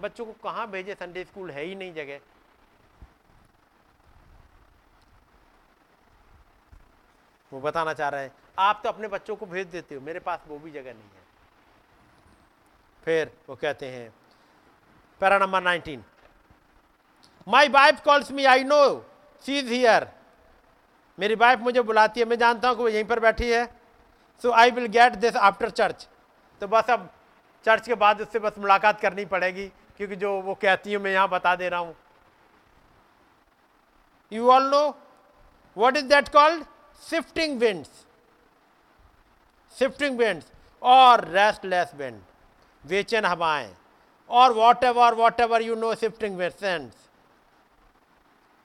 बच्चों 0.00 0.24
को 0.26 0.32
कहाँ 0.44 0.70
भेजे? 0.70 0.94
संडे 0.94 1.24
स्कूल 1.24 1.50
है 1.50 1.64
ही 1.64 1.74
नहीं 1.74 1.92
जगह। 1.94 2.20
वो 7.52 7.60
बताना 7.60 7.92
चाह 7.94 8.08
रहे 8.08 8.22
हैं, 8.22 8.32
आप 8.58 8.80
तो 8.84 8.88
अपने 8.88 9.08
बच्चों 9.08 9.36
को 9.36 9.46
भेज 9.46 9.66
देते 9.66 9.94
हो, 9.94 10.00
मेरे 10.00 10.20
पास 10.20 10.40
वो 10.48 10.58
भी 10.58 10.70
जगह 10.70 10.92
नहीं 10.92 11.02
है। 11.02 11.22
फिर 13.02 13.30
वो 13.48 13.56
कहते 13.56 13.86
हैं, 13.86 14.12
para 15.20 15.38
number 15.38 15.62
nineteen 15.62 16.04
my 17.46 17.68
wife 17.68 18.00
calls 18.04 18.30
me 18.32 18.44
I 18.44 18.64
know 18.64 18.82
she 19.44 19.58
is 19.58 19.72
here 19.72 20.08
मेरी 21.18 21.34
वाइफ 21.34 21.58
मुझे 21.60 21.82
बुलाती 21.82 22.20
है, 22.20 22.26
मैं 22.26 22.38
जानता 22.38 22.68
हूँ 22.68 22.76
कि 22.76 22.82
वो 22.82 22.88
यहीं 22.88 23.04
पर 23.04 23.20
बैठी 23.20 23.50
है। 23.50 23.64
So 24.42 24.50
I 24.52 24.70
will 24.70 24.86
get 24.88 25.14
this 25.18 25.36
after 25.38 25.70
church 25.72 26.08
तो 26.60 26.66
बस 26.68 26.90
अब 26.90 27.08
चर्च 27.64 27.86
के 27.86 27.94
बाद 27.96 28.20
उससे 28.20 28.38
बस 28.38 28.58
मुलाकात 28.58 29.00
करनी 29.00 29.24
पड़ेगी, 29.26 29.66
क्योंकि 29.96 30.16
जो 30.16 30.30
वो 30.40 30.54
कहती 30.54 30.92
है, 30.92 30.98
मैं 30.98 31.12
यहाँ 31.12 31.28
बता 31.28 31.54
दे 31.56 31.68
रहा 31.68 31.80
हूँ। 31.80 31.94
You 34.32 34.50
all 34.50 34.70
know 34.70 34.82
what 35.76 35.96
is 35.96 36.06
that 36.06 36.28
called 36.28 36.64
shifting 37.02 37.58
winds 37.60 38.04
shifting 39.72 40.18
winds 40.18 40.52
और 40.82 41.24
रेस्टलेस 41.28 41.94
विंड 41.94 42.20
वेचन 42.84 43.24
हवाएँ 43.24 43.70
और 44.30 44.52
whatever 44.84 45.14
whatever 45.40 45.62
you 45.62 45.74
know 45.76 45.94
shifting 45.96 46.36
winds 46.38 46.96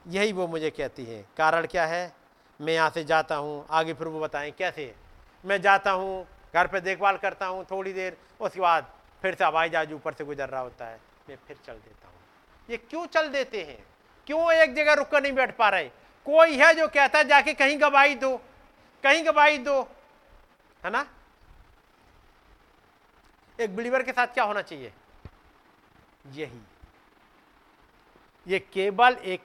यही 0.06 0.32
वो 0.34 0.48
मुझे 0.48 0.70
कहती 0.70 1.06
है। 1.06 1.26
कारण 1.38 1.66
क्या 1.68 1.86
है? 1.86 2.12
मैं 2.60 2.74
यहाँ 2.74 2.90
से 2.90 3.04
जाता 3.04 3.36
हूँ। 3.36 3.66
आगे 3.70 3.94
फिर 3.94 4.08
वो 4.08 4.20
बताएँ, 4.20 4.52
कैसे? 4.52 4.94
मैं 5.44 5.62
जाता 5.62 5.92
हूँ, 5.92 6.28
घर 6.54 6.68
पे 6.68 6.80
देखभाल 6.82 7.18
करता 7.18 7.46
हूँ 7.46 7.66
थोड़ी 7.72 7.94
देर, 7.94 8.18
उसके 8.40 8.60
बाद 8.60 8.92
फिर 9.22 9.36
से 9.36 9.46
हवाई 9.46 9.70
जहाज़ 9.70 9.94
ऊपर 9.94 10.14
से 10.14 10.26
गुजर 10.26 10.50
रहा 10.50 10.62
होता 10.62 10.86
है। 10.86 11.00
मैं 11.30 11.38
फिर 11.48 11.58
चल 11.66 11.74
देता 11.74 12.08
हूँ। 12.08 12.16
ये 12.70 12.78
क्यों 12.80 13.06
चल 13.06 13.30
देते 13.30 13.64
हैं? 13.64 13.84
क्यों 14.28 14.52
एक 14.54 14.74
जगह 14.76 14.94
रुक 14.94 15.08
कर 15.08 15.22
नहीं 15.22 15.34
बैठ 15.34 15.56
पा 15.58 15.70
रहे? 15.70 15.90
कोई 16.28 16.58
है 16.58 16.74
जो 16.74 16.88
कहता 16.88 17.18
है, 17.18 17.26
जाके 17.26 17.54
कहीं 17.54 17.80
गवाही 17.82 18.16
दो, 18.16 18.36
कहीं 19.04 19.26
गवाही 19.26 19.58
दो। 19.58 19.82
है 20.84 20.90
ना? 20.90 21.06
एक 23.60 23.76
बिलीवर 23.76 24.04
के 24.04 24.12
साथ 24.12 24.28
क्या 24.28 24.44
होना 24.44 24.62
चाहिए? 24.62 24.94
यही। 26.28 26.62
ये 28.48 28.60
केवल 28.74 29.14
एक 29.14 29.42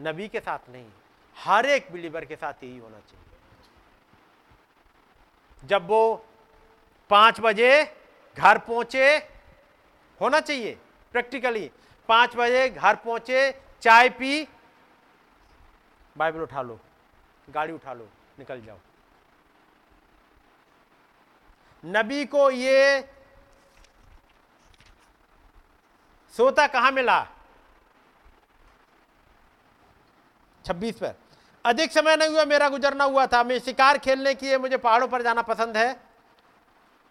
नबी 0.00 0.28
के 0.28 0.40
साथ 0.40 0.70
नहीं, 0.70 0.86
हर 1.36 1.66
एक 1.66 1.92
बिलीवर 1.92 2.24
के 2.24 2.36
साथ 2.36 2.64
यही 2.64 2.78
होना 2.78 2.98
चाहिए। 2.98 3.25
जब 5.66 5.86
वो 5.88 6.02
पाँच 7.10 7.40
बजे 7.40 7.70
घर 8.36 8.58
पहुँचे, 8.58 9.16
होना 10.20 10.40
चाहिए 10.40 10.78
प्रैक्टिकली 11.14 11.70
पाँच 12.08 12.36
बजे 12.36 12.68
घर 12.68 12.94
पहुँचे, 12.96 13.50
चाय 13.82 14.08
पी 14.08 14.46
बाइबल 16.16 16.40
उठा 16.40 16.62
लो, 16.62 16.78
गाड़ी 17.48 17.72
उठा 17.72 17.92
लो, 17.92 18.08
निकल 18.38 18.60
जाओ। 18.60 18.78
नबी 21.84 22.24
को 22.24 22.50
ये 22.50 23.00
सोता 26.34 26.66
कहाँ 26.66 26.90
मिला? 26.92 27.26
छब्बीस 30.64 30.98
पर। 30.98 31.14
अधिक 31.66 31.92
समय 31.92 32.16
नहीं 32.16 32.28
हुआ, 32.28 32.44
मेरा 32.44 32.68
गुजरना 32.68 33.04
हुआ 33.04 33.26
था। 33.26 33.42
मैं 33.42 33.58
शिकार 33.58 33.98
खेलने 33.98 34.34
के 34.34 34.46
लिए, 34.46 34.58
मुझे 34.58 34.76
पहाड़ों 34.76 35.08
पर 35.08 35.22
जाना 35.22 35.42
पसंद 35.42 35.76
है। 35.76 35.92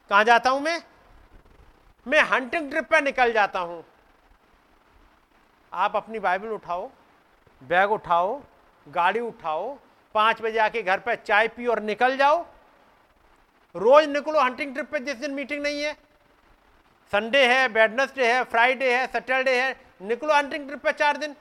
कहाँ 0.09 0.23
जाता 0.23 0.49
हूँ 0.49 0.61
मैं? 0.61 0.81
मैं 2.05 2.21
हंटिंग 2.21 2.69
ट्रिप 2.71 2.87
पर 2.89 3.01
निकल 3.01 3.33
जाता 3.33 3.59
हूँ। 3.59 3.83
आप 5.71 5.95
अपनी 5.95 6.19
बाइबल 6.19 6.47
उठाओ 6.47 6.89
बैग 7.61 7.91
उठाओ, 7.91 8.41
गाड़ी 8.87 9.19
उठाओ, 9.19 9.77
पाँच 10.15 10.41
बजे 10.41 10.59
आके 10.59 10.81
घर 10.81 10.99
पर 10.99 11.15
चाय 11.15 11.47
पी 11.47 11.65
और 11.65 11.79
निकल 11.79 12.17
जाओ। 12.17 12.45
रोज 13.75 14.05
निकलो 14.05 14.41
हंटिंग 14.41 14.73
ट्रिप 14.73 14.91
पे, 14.91 14.99
जिस 14.99 15.15
दिन 15.15 15.31
मीटिंग 15.31 15.63
नहीं 15.63 15.81
है। 15.83 15.93
संडे 17.13 17.45
है 17.47 17.67
वेडनेसडे 17.67 18.33
है 18.33 18.43
फ्राइडे 18.43 18.93
है 18.93 19.05
सैटरडे 19.07 19.61
है, 19.61 19.75
निकलो 20.01 20.33
हंटिंग 20.33 20.67
ट्रिप 20.67 20.83
पे 20.83 20.91
चार 20.93 21.17
दिन। 21.17 21.35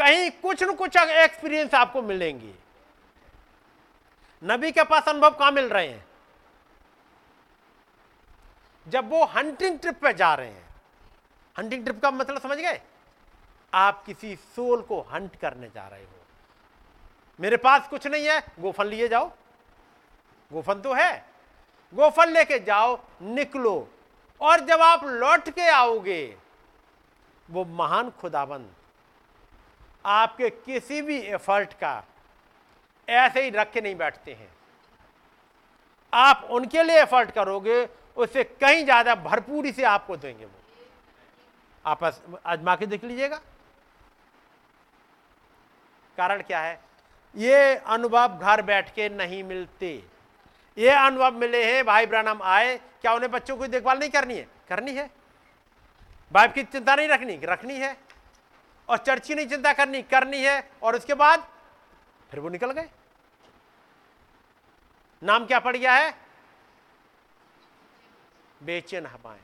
कहीं 0.00 0.30
कुछ 0.30 0.62
न 0.62 0.74
कुछ 0.74 0.96
एक्सपीरियंस 0.96 1.74
आपको 1.74 2.02
मिलेंगे। 2.02 2.54
नबी 4.44 4.72
के 4.72 4.84
पास 4.84 5.08
अनुभव 5.08 5.30
कहाँ 5.30 5.52
मिल 5.52 5.68
रहे 5.68 5.88
हैं? 5.88 6.06
जब 8.88 9.10
वो 9.10 9.24
हंटिंग 9.24 9.78
ट्रिप 9.78 10.00
पे 10.02 10.12
जा 10.12 10.34
रहे 10.34 10.48
हैं। 10.48 10.68
हंटिंग 11.58 11.84
ट्रिप 11.84 12.02
का 12.02 12.10
मतलब 12.10 12.40
समझ 12.40 12.58
गए? 12.58 12.80
आप 13.74 14.04
किसी 14.04 14.36
सोल 14.36 14.82
को 14.82 15.00
हंट 15.00 15.36
करने 15.36 15.68
जा 15.68 15.88
रहे 15.88 16.04
हो। 16.04 16.26
मेरे 17.40 17.56
पास 17.56 17.88
कुछ 17.88 18.06
नहीं 18.06 18.26
है, 18.26 18.42
गोफन 18.60 18.86
लिए 18.86 19.08
जाओ। 19.08 19.32
गोफन 20.52 20.80
तो 20.80 20.94
है। 20.94 21.26
गोफन 21.94 22.28
लेके 22.28 22.58
जाओ, 22.58 23.00
निकलो। 23.22 23.88
और 24.40 24.60
जब 24.60 24.80
आप 24.80 25.04
लौट 25.04 25.50
के 25.50 25.68
आओगे, 25.68 26.36
वो 27.50 27.64
महान 27.64 28.10
खुदाबंद 28.10 28.74
आपके 30.04 30.50
किसी 30.50 31.02
भी 31.02 31.18
एफर्ट 31.18 31.72
का 31.74 32.02
ऐसे 33.08 33.42
ही 33.42 33.50
रख 33.50 33.72
के 33.72 33.80
नहीं 33.80 33.94
बैठते 33.96 34.32
हैं। 34.32 34.48
आप 36.12 36.48
उनके 36.50 36.82
लिए 36.82 37.00
एफर्ट 37.02 37.30
करोगे, 37.30 37.84
उससे 38.16 38.44
कहीं 38.44 38.84
ज़्यादा 38.84 39.14
भरपूरी 39.16 39.72
से 39.72 39.84
आपको 39.84 40.16
देंगे 40.16 40.44
वो। 40.44 40.52
आप 41.84 42.04
आजमा 42.46 42.74
के 42.76 42.86
देख 42.86 43.04
लीजिएगा। 43.04 43.40
कारण 46.18 46.42
क्या 46.42 46.60
है? 46.60 46.78
ये 47.34 47.74
अनुभव 47.76 48.38
घर 48.38 48.62
बैठ 48.62 48.94
के 48.94 49.08
नहीं 49.08 49.42
मिलते। 49.44 49.92
ये 50.76 50.90
अनुभव 50.90 51.34
मिले 51.34 51.64
हैं, 51.64 51.84
भाई 51.84 52.06
ब्रानम 52.06 52.42
आए, 52.42 52.76
क्या 53.02 53.12
उन्हें 53.14 53.30
बच्चों 53.30 53.56
की 53.56 53.68
देखभाल 53.68 53.98
नहीं 53.98 54.10
करनी 54.10 54.34
है? 54.34 54.46
करनी 54.68 54.92
है। 54.92 55.08
बाइप 56.32 56.52
की 56.52 56.62
चिंता 56.64 56.94
नहीं 56.94 57.08
रखनी 57.08 57.38
रखनी 57.44 57.76
है। 57.76 57.96
और 58.90 58.98
चर्च 58.98 59.26
की 59.26 59.34
नहीं, 59.34 59.46
चिंता 59.48 59.72
करनी 59.72 60.02
करनी 60.04 60.42
है, 60.42 60.70
और 60.82 60.96
उसके 60.96 61.14
बाद 61.14 61.46
फिर 62.30 62.40
वो 62.40 62.48
निकल 62.48 62.72
गए। 62.72 62.88
नाम 65.22 65.46
क्या 65.46 65.58
पड़ 65.60 65.76
गया 65.76 65.92
है? 65.94 66.14
बेचैन 68.60 69.06
हवाएँ। 69.06 69.40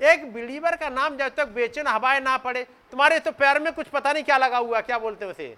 एक 0.00 0.32
बिलीवर 0.32 0.76
का 0.76 0.88
नाम 0.88 1.16
जब 1.16 1.34
तक 1.34 1.48
बेचैन 1.48 1.86
हवाएँ 1.86 2.20
ना 2.20 2.36
पड़े, 2.38 2.64
तुम्हारे 2.92 3.18
तो 3.20 3.32
पैर 3.32 3.58
में 3.58 3.72
कुछ 3.72 3.88
पता 3.88 4.12
नहीं 4.12 4.24
क्या 4.24 4.36
लगा 4.36 4.58
हुआ, 4.58 4.80
क्या 4.80 4.98
बोलते 4.98 5.24
उसे? 5.26 5.56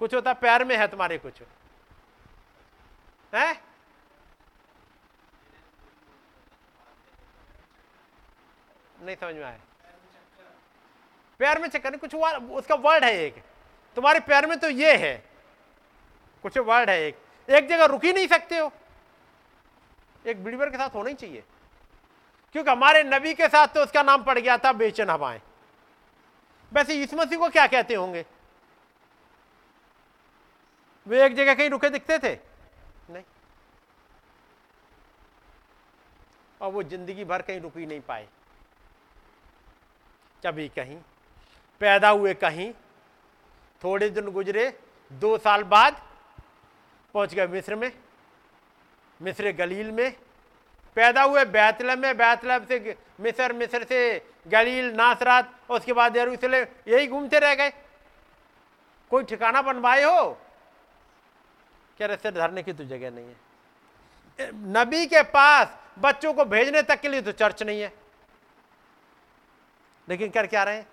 कुछ 0.00 0.14
होता 0.14 0.32
पैर 0.34 0.64
में 0.64 0.76
है 0.76 0.86
तुम्हारे 0.88 1.18
कुछ? 1.18 1.42
है? 3.32 3.52
नहीं 9.00 9.16
समझ 9.16 9.34
में 9.34 9.44
आया। 9.44 9.58
पैर 11.40 11.58
में 11.58 11.68
चक्कर 11.68 11.90
नहीं, 11.90 12.00
कुछ 12.00 12.14
उसका 12.58 12.74
वर्ड 12.74 13.04
है 13.04 13.12
एक। 13.16 13.42
तुम्हारे 13.96 14.20
पैर 14.20 14.46
में 14.46 14.58
तो 14.58 14.68
ये 14.68 14.96
है। 14.96 15.16
कुछ 16.44 16.58
वर्ड 16.58 16.90
है 16.90 17.00
एक। 17.02 17.18
एक 17.48 17.68
जगह 17.68 17.84
रुक 17.84 18.04
ही 18.04 18.12
नहीं 18.12 18.26
सकते 18.26 18.58
हो। 18.58 18.70
एक 20.26 20.42
बिलीवर 20.44 20.70
के 20.70 20.76
साथ 20.76 20.94
होना 20.94 21.08
ही 21.08 21.14
चाहिए। 21.14 21.44
क्योंकि 22.52 22.70
हमारे 22.70 23.02
नबी 23.04 23.34
के 23.34 23.48
साथ 23.48 23.68
तो 23.68 23.82
उसका 23.82 24.02
नाम 24.02 24.22
पड़ 24.24 24.38
गया 24.38 24.56
था, 24.58 24.72
बेचन 24.72 25.10
हवाएँ। 25.10 25.40
वैसे 26.72 26.94
इस 27.02 27.14
मसीह 27.14 27.38
को 27.38 27.48
क्या 27.48 27.66
कहते 27.66 27.94
होंगे? 27.94 28.24
वे 31.06 31.24
एक 31.26 31.34
जगह 31.34 31.54
कहीं 31.54 31.70
रुके 31.70 31.90
दिखते 31.90 32.18
थे? 32.18 32.34
नहीं। 33.10 33.24
और 36.60 36.72
वो 36.72 36.82
ज़िंदगी 36.82 37.24
भर 37.24 37.42
कहीं 37.42 37.60
रुक 37.60 37.76
ही 37.76 37.86
नहीं 37.86 38.00
पाए। 38.00 38.28
कभी 40.46 40.68
कहीं। 40.68 40.98
पैदा 41.80 42.08
हुए 42.08 42.34
कहीं। 42.34 42.72
थोड़े 43.82 44.08
दिन 44.10 44.30
गुजरे, 44.30 44.78
दो 45.10 45.36
साल 45.38 45.62
बाद 45.64 46.00
पहुँच 47.14 47.34
गए 47.34 47.46
मिस्र 47.46 47.76
में, 47.76 47.92
मिस्र 49.20 49.52
गलील 49.52 49.90
में। 49.90 50.16
पैदा 50.96 51.22
हुए 51.22 51.44
बैतलम 51.44 51.98
में 51.98 52.16
बैतलम 52.16 52.64
से 52.64 52.96
मिस्र 53.20 53.52
मिस्र 53.52 53.84
से 53.84 54.00
गलील, 54.48 54.90
नासरात, 54.94 55.54
उसके 55.70 55.92
बाद 55.92 56.16
यरूशलेम, 56.16 56.66
यही 56.88 57.06
घूमते 57.06 57.38
रह 57.38 57.54
गए। 57.54 57.72
कोई 59.10 59.24
ठिकाना 59.24 59.62
बनवाए 59.62 60.02
हो? 60.02 60.30
क्या 61.98 62.06
रस्ते 62.06 62.30
धरने 62.30 62.62
की 62.62 62.72
तो 62.72 62.84
जगह 62.84 63.10
नहीं 63.10 63.26
है। 63.26 64.50
नबी 64.54 65.06
के 65.06 65.22
पास 65.22 65.78
बच्चों 65.98 66.32
को 66.34 66.44
भेजने 66.44 66.82
तक 66.82 67.00
के 67.00 67.08
लिए 67.08 67.22
तो 67.22 67.32
चर्च 67.32 67.62
नहीं 67.62 67.80
है। 67.80 67.92
लेकिन 70.08 70.30
कर 70.30 70.46
क्या 70.46 70.62
रहे 70.64 70.76
हैं? 70.76 70.86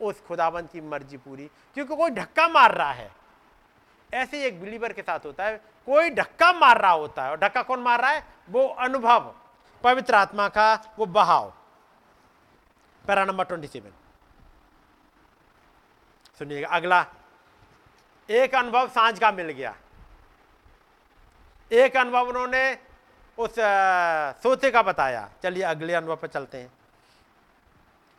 उस 0.00 0.20
खुदाबंद 0.20 0.68
की 0.68 0.80
मर्ज़ी 0.80 1.16
पूरी, 1.16 1.50
क्योंकि 1.74 1.96
कोई 1.96 2.10
धक्का 2.10 2.48
मार 2.48 2.74
रहा 2.74 2.92
है। 2.92 3.12
ऐसे 4.14 4.44
एक 4.44 4.60
बिलीवर 4.60 4.92
के 4.92 5.02
साथ 5.02 5.18
होता 5.26 5.44
है, 5.44 5.56
कोई 5.86 6.10
धक्का 6.10 6.52
मार 6.52 6.80
रहा 6.80 6.90
होता 6.90 7.24
है, 7.24 7.30
और 7.30 7.38
धक्का 7.38 7.62
कौन 7.62 7.80
मार 7.80 8.00
रहा 8.00 8.10
है? 8.10 8.24
वो 8.50 8.68
अनुभव, 8.68 9.34
पवित्र 9.84 10.14
आत्मा 10.14 10.48
का 10.48 10.94
वो 10.98 11.06
बहाव। 11.06 11.54
Para 13.06 13.24
number 13.24 13.44
twenty 13.44 13.66
seven. 13.66 13.92
सुनिएगा, 16.38 16.68
अगला, 16.68 17.06
एक 18.30 18.54
अनुभव 18.54 18.88
साँझ 18.88 19.18
का 19.18 19.32
मिल 19.32 19.50
गया। 19.50 19.74
एक 21.72 21.96
अनुभव 21.96 22.28
उन्होंने 22.28 22.78
उस 23.38 23.54
सोते 24.42 24.70
का 24.70 24.82
बताया। 24.82 25.28
चलिए 25.42 25.62
अगले 25.62 25.94
अनुभव 25.94 26.16
पर 26.16 26.28
चलते 26.28 26.58
हैं। 26.58 26.72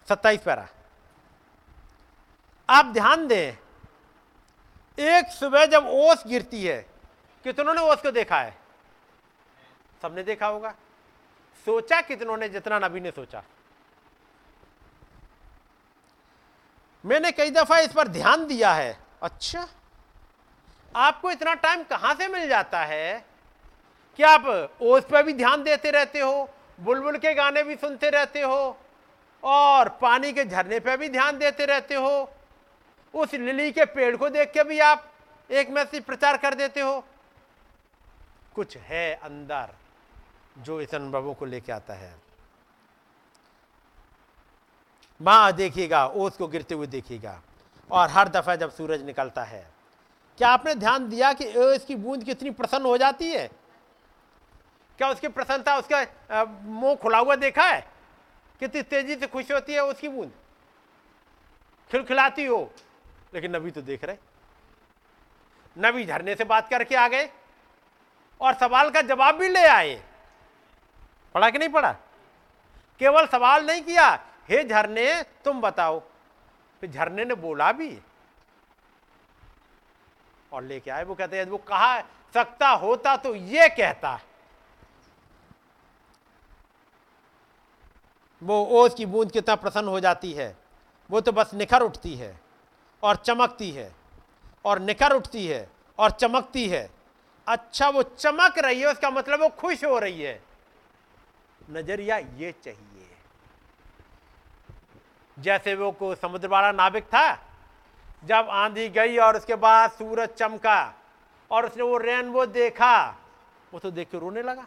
सत्ताईस 0.10 0.42
पैरा। 0.42 0.68
आप 2.72 2.86
ध्यान 2.86 3.28
दें, 3.28 3.54
एक 5.00 5.28
सुबह 5.28 5.66
जब 5.66 5.88
ओस 5.88 6.24
गिरती 6.28 6.64
है, 6.64 6.86
कितनों 7.44 7.74
ने 7.74 7.82
ओस 7.82 8.02
को 8.02 8.12
देखा 8.12 8.40
है? 8.42 8.58
सबने 10.02 10.24
देखा 10.24 10.48
होगा। 10.48 10.72
सोचा 11.66 12.02
कितनों 12.02 12.38
ने, 12.38 12.50
जितना 12.50 12.80
नबी 12.80 13.00
ने 13.00 13.12
सोचा। 13.12 13.44
मैंने 17.06 17.32
कई 17.32 17.52
दफ़ा 17.52 17.80
इस 17.80 17.94
पर 17.94 18.08
ध्यान 18.08 18.48
दिया 18.48 18.74
है। 18.74 19.00
अच्छा 19.24 19.68
आपको 20.96 21.32
इतना 21.32 21.54
टाइम 21.54 21.84
कहाँ 21.84 22.16
से 22.16 22.28
मिल 22.28 22.50
जाता 22.50 22.80
है? 22.80 23.26
कि 24.18 24.24
आप 24.24 24.76
ओस 24.82 25.04
पर 25.12 25.24
भी 25.24 25.34
ध्यान 25.34 25.64
देते 25.64 25.92
रहते 25.92 26.20
हो? 26.20 26.50
बुलबुल 26.80 27.18
के 27.18 27.34
गाने 27.34 27.64
भी 27.64 27.76
सुनते 27.76 28.10
रहते 28.10 28.42
हो? 28.42 28.78
और 29.44 29.90
पानी 29.90 30.34
के 30.34 30.46
झरने 30.46 30.80
पर 30.80 30.98
भी 30.98 31.10
ध्यान 31.10 31.38
देते 31.38 31.66
रहते 31.66 31.96
हो? 31.96 32.34
उस 33.14 33.34
लिली 33.34 33.72
के 33.72 33.86
पेड़ 33.86 34.16
को 34.18 34.30
देख 34.30 34.52
के 34.52 34.64
भी 34.64 34.80
आप 34.80 35.12
एक 35.50 35.70
मैसेज 35.70 36.04
प्रचार 36.04 36.38
कर 36.38 36.54
देते 36.56 36.82
हो। 36.82 37.04
कुछ 38.56 38.78
है 38.78 39.14
अंदर 39.16 39.74
जो 40.58 40.80
इस 40.82 40.96
अनुभवों 40.96 41.34
को 41.34 41.46
लेके 41.46 41.72
आता 41.72 41.94
है। 41.94 42.14
वहाँ 45.20 45.52
देखिएगा, 45.54 46.06
ओस 46.08 46.38
को 46.38 46.48
गिरते 46.48 46.76
हुए 46.76 46.88
देखिएगा 46.88 47.42
और 47.90 48.10
हर 48.10 48.30
दफ़ा 48.30 48.56
जब 48.56 48.72
सूरज 48.72 49.04
निकलता 49.06 49.44
है। 49.44 49.66
क्या 50.38 50.50
आपने 50.50 50.76
ध्यान 50.76 51.10
दिया 51.10 51.32
कि 51.34 51.46
इसकी 51.46 51.96
बूंद 51.96 52.24
कितनी 52.24 52.50
प्रसन्न 52.52 52.86
हो 52.86 52.98
जाती 52.98 53.32
है? 53.32 53.48
क्या 55.00 55.10
उसकी 55.10 55.28
प्रसन्नता, 55.28 55.78
उसका 55.78 56.04
मुँह 56.62 56.96
खुला 56.96 57.18
हुआ 57.18 57.36
देखा 57.36 57.64
है? 57.64 57.82
कितनी 58.60 58.82
तेज़ी 58.82 59.16
से 59.16 59.28
खुश 59.28 59.52
होती 59.52 59.74
है 59.74 59.84
उसकी 59.84 60.08
बूंद। 60.08 60.32
खिलखिलाती 61.92 62.46
हो। 62.46 62.72
लेकिन 63.34 63.56
नबी 63.56 63.72
तो 63.72 63.82
देख 63.82 64.04
रहे 64.04 64.18
नबी 65.78 66.06
झरने 66.06 66.36
से 66.36 66.44
बात 66.44 66.70
करके 66.70 66.96
आ 66.96 67.08
गए 67.08 67.30
और 68.42 68.54
सवाल 68.54 68.90
का 68.90 69.02
जवाब 69.02 69.36
भी 69.36 69.50
ले 69.50 69.66
आए। 69.68 70.04
पढ़ा 71.36 71.50
कि 71.50 71.58
नहीं 71.58 71.70
पढ़ा? 71.70 71.92
केवल 73.00 73.28
सवाल 73.28 73.66
नहीं 73.66 73.82
किया, 73.82 74.10
हे 74.50 74.64
झरने, 74.64 75.24
तुम 75.24 75.62
बताओ। 75.62 76.00
फिर 76.82 76.92
झरने 76.92 77.26
ने 77.26 77.36
बोला 77.36 77.72
भी। 77.72 78.02
और 80.52 80.64
लेके 80.64 80.92
आए, 80.92 81.04
वो 81.04 81.16
कहते 81.16 81.38
हैं, 81.38 81.46
वो 81.46 81.58
कहा 81.58 82.02
सकता 82.34 82.70
होता 82.70 83.16
तो 83.18 83.36
ये 83.36 83.70
कहता। 83.70 84.20
वो 88.44 88.66
ओस 88.66 88.94
की 88.94 89.06
बूंद 89.06 89.32
कितना 89.32 89.56
प्रसन्न 89.56 89.88
हो 89.88 90.00
जाती 90.00 90.34
है। 90.34 90.58
वो 91.10 91.22
तो 91.22 91.32
बस 91.32 91.54
निखर 91.54 91.82
उठती 91.82 92.16
है। 92.16 92.51
और 93.04 93.16
चमकती 93.16 93.72
है, 93.72 93.92
और 94.66 94.80
निखर 94.80 95.12
उठती 95.12 95.48
है, 95.48 95.68
और 96.00 96.12
चमकती 96.12 96.68
है। 96.68 96.90
अच्छा 97.48 97.90
वो 97.90 98.04
चमक 98.04 98.60
रही 98.60 98.80
है, 98.80 98.88
उसका 98.88 99.10
मतलब 99.10 99.42
वो 99.42 99.50
खुश 99.50 99.84
हो 99.84 100.00
रही 100.00 100.22
है। 100.22 100.42
नज़रिया 101.70 102.18
ये 102.18 102.52
चाहिए। 102.64 103.08
जैसे 105.38 105.76
वो 105.76 105.92
को 105.92 106.16
समुद्र 106.16 106.48
वाला 106.48 106.72
नाविक 106.72 107.04
था, 107.04 107.34
जब 108.26 108.48
आंधी 108.50 108.90
गई 108.90 109.18
और 109.18 109.38
उसके 109.38 109.56
बाद 109.56 109.92
सूरज 109.92 110.30
चमका, 110.30 110.94
और 111.52 111.66
उसने 111.66 111.84
वो 111.84 111.98
रेनबो 111.98 112.46
देखा, 112.46 113.18
वो 113.74 113.80
तो 113.80 113.92
देख 113.92 114.10
के 114.12 114.20
रोने 114.20 114.42
लगा। 114.42 114.66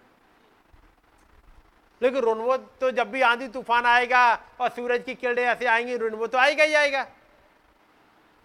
लेकिन 2.03 2.25
रेनबो 2.25 2.57
तो 2.57 2.91
जब 2.91 3.11
भी 3.11 3.21
आंधी 3.21 3.49
तूफ़ान 3.49 3.87
आएगा 3.87 4.35
और 4.61 4.69
सूरज 4.69 5.03
की 5.05 5.15
किरणें 5.15 5.45
ऐसे 5.45 5.67
आएँगी, 5.67 5.97
रेनबो 5.97 6.27
तो 6.27 6.39
आएगा 6.39 6.65
ही 6.65 6.75
आएगा। 6.75 7.07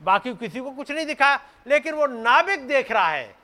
बाकी 0.02 0.36
किसी 0.36 0.60
को 0.60 0.72
कुछ 0.72 0.92
नहीं 0.92 1.06
दिखा, 1.06 1.36
लेकिन 1.68 1.96
वो 1.96 2.08
नाविक 2.08 2.68
देख 2.68 2.92
रहा 2.92 3.10
है। 3.10 3.36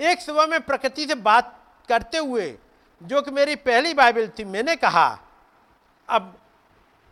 एक 0.00 0.20
सुबह 0.20 0.46
में 0.46 0.60
प्रकृति 0.60 1.06
से 1.06 1.14
बात 1.14 1.60
करते 1.88 2.18
हुए, 2.18 2.58
जो 3.02 3.22
कि 3.22 3.30
मेरी 3.30 3.56
पहली 3.56 3.94
बाइबल 3.94 4.28
थी, 4.28 4.44
मैंने 4.44 4.76
कहा, 4.76 5.18
अब 6.08 6.38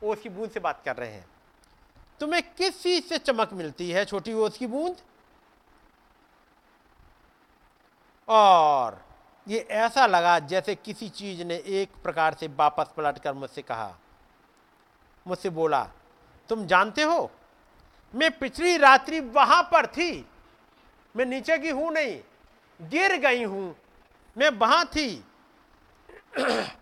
ओस 0.03 0.21
की 0.21 0.29
बूंद 0.29 0.51
से 0.51 0.61
बात 0.61 0.83
कर 0.85 0.97
रहे 0.97 1.13
हैं। 1.13 1.27
तुम्हें 2.21 2.43
किस 2.55 2.83
चीज़ 2.83 3.05
से 3.05 3.19
चमक 3.19 3.53
मिलती 3.53 3.91
है, 3.91 4.05
छोटी 4.05 4.33
ओस 4.33 4.59
की 4.59 4.67
बूंद? 4.67 4.97
और 8.29 9.05
ये 9.49 9.59
ऐसा 9.59 10.07
लगा 10.07 10.39
जैसे 10.39 10.75
किसी 10.75 11.09
चीज़ 11.09 11.43
ने 11.45 11.55
एक 11.55 11.91
प्रकार 12.03 12.35
से 12.35 12.49
वापस 12.49 12.87
पलटकर 12.97 13.33
मुझसे 13.33 13.63
कहा। 13.63 13.95
मुझसे 15.27 15.51
बोला 15.51 15.89
तुम 16.49 16.67
जानते 16.67 17.03
हो? 17.03 17.31
मैं 18.15 18.39
पिछली 18.39 18.77
रात्रि 18.77 19.21
वहाँ 19.21 19.63
पर 19.63 19.87
थी। 19.87 20.27
मैं 21.17 21.27
नीचे 21.27 21.59
की 21.59 21.71
हूँ 21.71 21.93
नहीं, 21.93 22.21
गिर 22.81 23.17
गई 23.17 23.43
हूँ। 23.45 23.77
मैं 24.39 24.51
वहाँ 24.51 24.85
थी। 24.87 25.25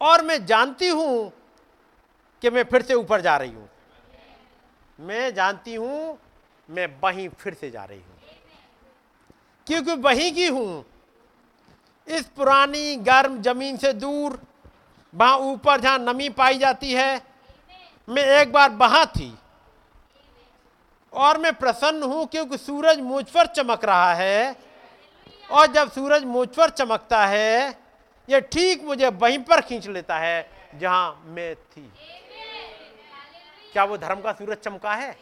और 0.00 0.22
मैं 0.24 0.46
जानती 0.46 0.88
हूँ 0.88 1.32
कि 2.42 2.50
मैं 2.50 2.64
फिर 2.64 2.82
से 2.82 2.94
ऊपर 2.94 3.20
जा 3.20 3.36
रही 3.36 3.52
हूँ। 3.52 3.68
मैं 5.00 5.34
जानती 5.34 5.74
हूँ, 5.74 6.18
मैं 6.70 6.86
वहीं 7.02 7.28
फिर 7.28 7.54
से 7.54 7.70
जा 7.70 7.84
रही 7.84 7.98
हूँ। 7.98 8.18
क्योंकि 9.66 9.94
वहीं 9.94 10.32
की 10.34 10.46
हूँ। 10.46 10.84
इस 12.08 12.26
पुरानी 12.26 12.96
गर्म 12.96 13.42
ज़मीन 13.42 13.76
से 13.76 13.92
दूर 13.92 14.42
वहाँ 15.14 15.36
ऊपर 15.38 15.80
जहाँ 15.80 15.98
नमी 15.98 16.28
पाई 16.28 16.58
जाती 16.58 16.92
है, 16.92 17.20
मैं 18.08 18.22
एक 18.40 18.52
बार 18.52 18.70
वहाँ 18.72 19.04
थी। 19.06 19.32
और 21.12 21.38
मैं 21.38 21.52
प्रसन्न 21.54 22.02
हूँ 22.02 22.26
क्योंकि 22.26 22.58
सूरज 22.58 23.00
मुझ 23.00 23.24
पर 23.24 23.46
चमक 23.46 23.84
रहा 23.84 24.14
है। 24.14 24.56
और 25.48 25.66
जब 25.72 25.90
सूरज 25.92 26.24
मुझ 26.24 26.48
पर 26.48 26.70
चमकता 26.70 27.24
है 27.26 27.78
यह 28.28 28.40
ठीक 28.52 28.84
मुझे 28.84 29.08
वहीं 29.08 29.38
पर 29.38 29.60
खींच 29.60 29.86
लेता 29.88 30.18
है, 30.18 30.50
जहाँ 30.74 31.22
मैं 31.26 31.54
थी। 31.54 31.90
क्या 33.72 33.84
वो 33.84 33.96
धर्म 33.96 34.20
का 34.20 34.32
सूरज 34.32 34.58
चमका 34.58 34.94
है? 34.94 35.12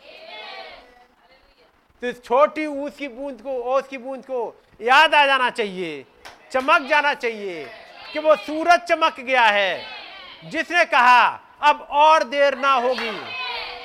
तो 2.02 2.06
इस 2.06 2.22
छोटी 2.24 2.66
ऊस 2.66 2.96
की 2.96 3.08
बूंद 3.08 3.40
को, 3.40 3.50
ओस 3.50 3.88
की 3.88 3.98
बूंद 3.98 4.24
को 4.24 4.54
याद 4.80 5.14
आ 5.14 5.24
जाना 5.26 5.50
चाहिए, 5.50 6.04
चमक 6.52 6.88
जाना 6.88 7.14
चाहिए। 7.14 7.64
कि 8.12 8.18
वो 8.18 8.36
सूरज 8.36 8.80
चमक 8.80 9.20
गया 9.20 9.44
है। 9.44 9.84
जिसने 10.44 10.84
कहा, 10.84 11.28
अब 11.62 11.86
और 11.90 12.24
देर 12.24 12.56
ना 12.58 12.72
होगी, 12.74 13.10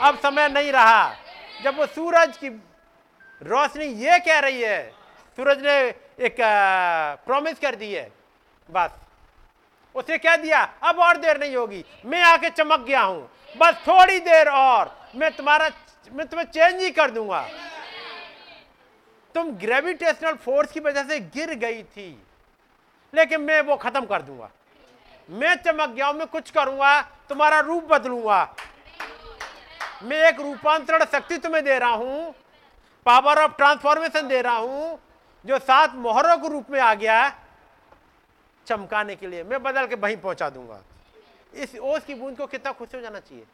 अब 0.01 0.17
समय 0.19 0.49
नहीं 0.49 0.71
रहा। 0.71 1.15
जब 1.63 1.77
वो 1.77 1.85
सूरज 1.85 2.37
की 2.37 2.49
रोशनी 3.41 3.85
ये 3.85 4.19
कह 4.19 4.39
रही 4.39 4.61
है, 4.61 4.89
सूरज 5.37 5.65
ने 5.65 5.77
एक 6.25 6.35
प्रॉमिस 7.25 7.59
कर 7.59 7.75
दी 7.75 7.93
है। 7.93 8.09
बस। 8.69 8.91
उसे 9.95 10.17
कह 10.17 10.35
दिया, 10.35 10.61
अब 10.83 10.99
और 10.99 11.17
देर 11.17 11.39
नहीं 11.39 11.55
होगी, 11.55 11.83
मैं 12.05 12.21
आके 12.23 12.49
चमक 12.49 12.79
गया 12.79 13.01
हूँ। 13.01 13.29
बस 13.57 13.73
थोड़ी 13.87 14.19
देर 14.19 14.49
और, 14.49 14.95
मैं 15.15 15.31
तुम्हारा, 15.31 15.69
मैं 16.11 16.27
तुम्हें 16.27 16.47
चेंज 16.47 16.81
ही 16.81 16.89
कर 16.91 17.11
दूँगा। 17.11 17.47
तुम 19.35 19.51
ग्रेविटेशनल 19.57 20.35
फोर्स 20.35 20.71
की 20.71 20.79
वजह 20.79 21.03
से 21.03 21.19
गिर 21.19 21.53
गई 21.55 21.83
थी। 21.83 22.09
लेकिन 23.13 23.41
मैं 23.41 23.61
वो 23.61 23.75
खत्म 23.77 24.05
कर 24.05 24.21
दूँगा। 24.21 24.49
मैं 25.29 25.55
चमक 25.57 25.89
गया 25.89 26.11
मैं 26.13 26.27
कुछ 26.27 26.49
करूँगा, 26.51 27.01
तुम्हारा 27.29 27.59
रूप 27.59 27.83
बदलूँगा। 27.83 28.55
मैं 30.03 30.17
एक 30.27 30.39
रूपांतरण 30.39 31.05
शक्ति 31.05 31.37
तुम्हें 31.37 31.63
दे 31.63 31.77
रहा 31.79 31.93
हूँ 31.93 32.33
पावर 33.05 33.41
ऑफ़ 33.41 33.55
ट्रांसफॉर्मेशन 33.57 34.27
दे 34.27 34.41
रहा 34.41 34.57
हूँ, 34.57 34.99
जो 35.45 35.59
सात 35.59 35.95
मोहरों 35.95 36.37
के 36.37 36.49
रूप 36.49 36.69
में 36.71 36.79
आ 36.79 36.93
गया 36.95 37.29
चमकाने 38.67 39.15
के 39.15 39.27
लिए। 39.27 39.43
मैं 39.43 39.61
बदल 39.63 39.85
के 39.87 39.95
वहीं 39.95 40.17
पहुँचा 40.17 40.49
दूँगा। 40.49 40.81
इस 41.53 41.75
ओस 41.75 42.03
की 42.05 42.15
बूंद 42.15 42.37
को 42.37 42.47
कितना 42.47 42.71
खुश 42.71 42.95
हो 42.95 43.01
जाना 43.01 43.19
चाहिए? 43.19 43.45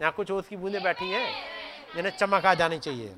यहाँ 0.00 0.12
कुछ 0.12 0.30
ओस 0.30 0.48
की 0.48 0.56
बूंदे 0.56 0.80
बैठी 0.80 1.10
हैं, 1.10 1.26
जिन्हें 1.94 2.16
चमक 2.16 2.46
जानी 2.54 2.78
चाहिए। 2.78 3.14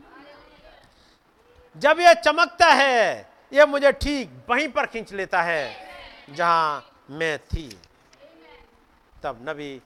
जब 1.76 2.00
यह 2.00 2.12
चमकता 2.14 2.66
है 2.66 3.33
यह 3.52 3.66
मुझे 3.66 3.92
ठीक 3.92 4.30
वहीं 4.48 4.68
पर 4.68 4.86
खींच 4.86 5.12
लेता 5.12 5.42
है, 5.42 5.74
जहाँ 6.30 6.84
मैं 7.10 7.38
थी। 7.44 7.68
तब 9.22 9.44
नबी, 9.48 9.80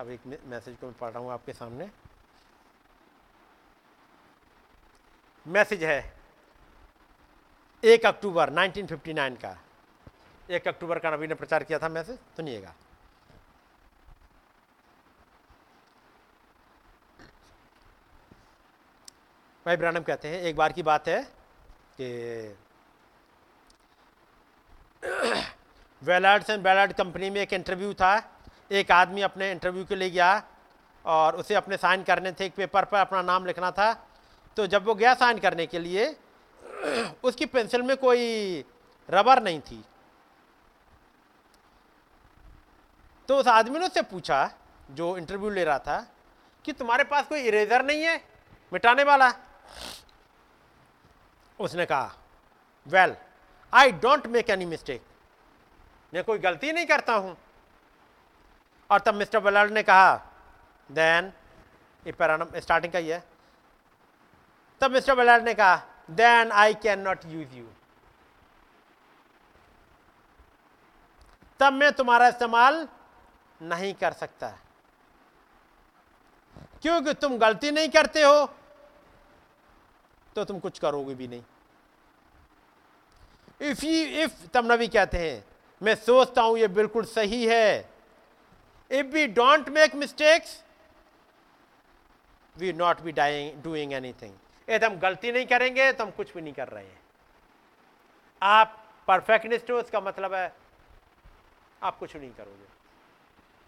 अब 0.00 0.10
एक 0.10 0.20
मैसेज 0.46 0.76
को 0.76 0.86
मैं 0.86 0.94
पढ़ 0.98 1.10
रहा 1.10 1.22
हूँ 1.22 1.30
आपके 1.32 1.52
सामने। 1.52 1.88
मैसेज 5.46 5.84
है, 5.84 6.12
एक 7.82 8.06
अक्टूबर 8.06 8.50
1959 8.52 9.36
का। 9.36 9.56
एक 10.50 10.68
अक्टूबर 10.68 10.98
का 10.98 11.10
नबी 11.10 11.26
ने 11.26 11.34
प्रचार 11.34 11.64
किया 11.64 11.78
था 11.78 11.88
मैसेज, 11.88 12.18
सुनिएगा। 12.36 12.74
भाई 19.66 19.76
ब्रानम 19.76 20.02
कहते 20.02 20.28
हैं, 20.28 20.40
एक 20.40 20.56
बार 20.56 20.72
की 20.72 20.82
बात 20.82 21.08
है 21.08 21.22
कि 21.94 22.56
वेलार्ड्स 26.02 26.50
एंड 26.50 26.66
वेलार्ड 26.66 26.92
कंपनी 26.92 27.30
में 27.30 27.40
एक 27.40 27.52
इंटरव्यू 27.52 27.94
था। 27.94 28.38
एक 28.72 28.90
आदमी 28.90 29.22
अपने 29.22 29.52
इंटरव्यू 29.52 29.84
के 29.84 29.94
लिए 29.94 30.10
गया 30.10 30.42
और 31.06 31.36
उसे 31.36 31.54
अपने 31.54 31.76
साइन 31.76 32.02
करने 32.02 32.32
थे। 32.32 32.46
एक 32.46 32.54
पेपर 32.54 32.84
पर 32.84 32.98
अपना 32.98 33.22
नाम 33.22 33.46
लिखना 33.46 33.70
था। 33.70 34.08
तो 34.56 34.66
जब 34.66 34.84
वो 34.84 34.94
गया 34.94 35.14
साइन 35.14 35.38
करने 35.38 35.66
के 35.66 35.78
लिए, 35.78 36.16
उसकी 37.24 37.46
पेंसिल 37.46 37.82
में 37.82 37.96
कोई 37.96 38.64
रबर 39.10 39.42
नहीं 39.42 39.60
थी। 39.60 39.84
तो 43.28 43.36
उस 43.36 43.48
आदमी 43.48 43.78
ने 43.78 43.86
उससे 43.86 44.02
पूछा, 44.02 44.50
जो 44.90 45.18
इंटरव्यू 45.18 45.50
ले 45.50 45.64
रहा 45.64 45.78
था, 45.78 46.06
कि 46.64 46.72
तुम्हारे 46.72 47.04
पास 47.04 47.26
कोई 47.26 47.40
इरेजर 47.40 47.84
नहीं 47.84 48.02
है, 48.02 48.24
मिटाने 48.72 49.04
वाला? 49.04 49.32
उसने 51.60 51.86
कहा 51.86 52.12
well 52.86 53.16
I 53.72 53.92
don't 54.02 54.26
make 54.26 54.50
any 54.50 54.64
mistake 54.66 55.02
मैं 56.12 56.22
कोई 56.24 56.38
गलती 56.38 56.72
नहीं 56.72 56.86
करता 56.86 57.14
हूँ। 57.14 57.36
और 58.90 59.00
तब 59.00 59.14
मिस्टर 59.14 59.40
बलर्ड 59.40 59.72
ने 59.72 59.82
कहा 59.82 60.14
देन 60.88 61.32
ये 62.06 62.60
स्टार्टिंग 62.60 62.92
का 62.92 62.98
ही 62.98 63.08
है। 63.08 63.22
तब 64.80 64.90
मिस्टर 64.90 65.14
बलर्ड 65.14 65.44
ने 65.44 65.54
कहा 65.54 65.76
then 66.10 66.52
I 66.52 66.74
can 66.82 67.00
not 67.00 67.24
use 67.26 67.54
you 67.54 67.66
तब 71.60 71.72
मैं 71.72 71.92
तुम्हारा 71.92 72.28
इस्तेमाल 72.28 72.86
नहीं 73.60 73.92
कर 73.94 74.12
सकता। 74.12 74.48
क्योंकि 76.82 77.12
तुम 77.14 77.36
गलती 77.38 77.70
नहीं 77.70 77.88
करते 77.88 78.22
हो 78.22 78.46
तो 80.36 80.44
तुम 80.44 80.58
कुछ 80.60 80.78
करोगे 80.78 81.14
भी 81.14 81.28
नहीं। 81.28 81.42
इफ़ 83.62 83.84
यू 83.84 84.22
इफ़ 84.24 84.46
तब 84.54 84.70
नबी 84.72 84.88
कहते 84.88 85.18
हैं, 85.18 85.44
मैं 85.80 85.94
सोचता 85.94 86.42
हूँ 86.42 86.58
ये 86.58 86.68
बिल्कुल 86.68 87.04
सही 87.04 87.44
है। 87.46 87.88
If 88.90 89.06
we 89.06 89.26
don't 89.26 89.68
make 89.68 89.94
mistakes 89.94 90.62
we 92.56 92.72
not 92.72 93.00
be 93.00 93.12
dying 93.12 93.62
doing 93.62 93.92
anything 93.92 94.34
यदि 94.68 94.86
हम 94.86 94.98
गलती 94.98 95.32
नहीं 95.32 95.46
करेंगे 95.46 95.92
तो 95.92 96.04
हम 96.04 96.10
कुछ 96.10 96.34
भी 96.34 96.40
नहीं 96.42 96.54
कर 96.54 96.68
रहे 96.68 96.84
हैं। 96.84 97.00
आप 98.42 98.78
परफेक्टनिस्ट 99.08 99.70
हो, 99.70 99.80
इसका 99.80 100.00
मतलब 100.00 100.34
है 100.34 100.52
आप 101.82 101.98
कुछ 101.98 102.16
नहीं 102.16 102.30
करोगे। 102.30 102.66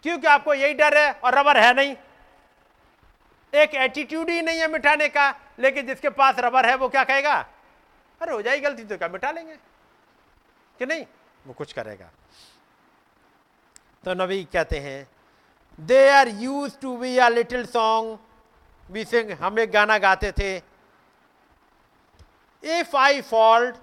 क्योंकि 0.03 0.27
आपको 0.27 0.53
यही 0.53 0.73
डर 0.73 0.97
है 0.97 1.11
और 1.13 1.35
रबर 1.35 1.57
है 1.57 1.73
नहीं। 1.73 1.95
एक 3.53 3.75
एटीट्यूड 3.75 4.29
ही 4.29 4.41
नहीं 4.41 4.59
है 4.59 4.67
मिटाने 4.67 5.07
का, 5.09 5.29
लेकिन 5.59 5.87
जिसके 5.87 6.09
पास 6.09 6.35
रबर 6.39 6.65
है, 6.65 6.75
वो 6.75 6.89
क्या 6.89 7.03
कहेगा? 7.03 7.35
अरे, 8.21 8.31
हो 8.31 8.41
जाएगी 8.41 8.61
गलती 8.61 8.83
तो 8.83 8.97
क्या, 8.97 9.07
मिटा 9.07 9.31
लेंगे। 9.31 9.55
कि 10.79 10.85
नहीं? 10.85 11.05
वो 11.45 11.53
कुछ 11.53 11.73
करेगा। 11.73 12.09
तो 14.05 14.13
नबी 14.13 14.43
कहते 14.53 14.79
हैं 14.79 15.07
they 15.79 16.07
are 16.09 16.27
used 16.41 16.77
to 16.81 16.95
be 16.97 17.17
a 17.17 17.27
little 17.29 17.65
song 17.67 18.17
be 18.89 19.03
sing 19.05 19.31
हम 19.41 19.59
एक 19.59 19.71
गाना 19.71 19.97
गाते 19.97 20.31
थे। 20.31 20.55
If 22.63 22.95
I 22.97 23.21
fault 23.23 23.75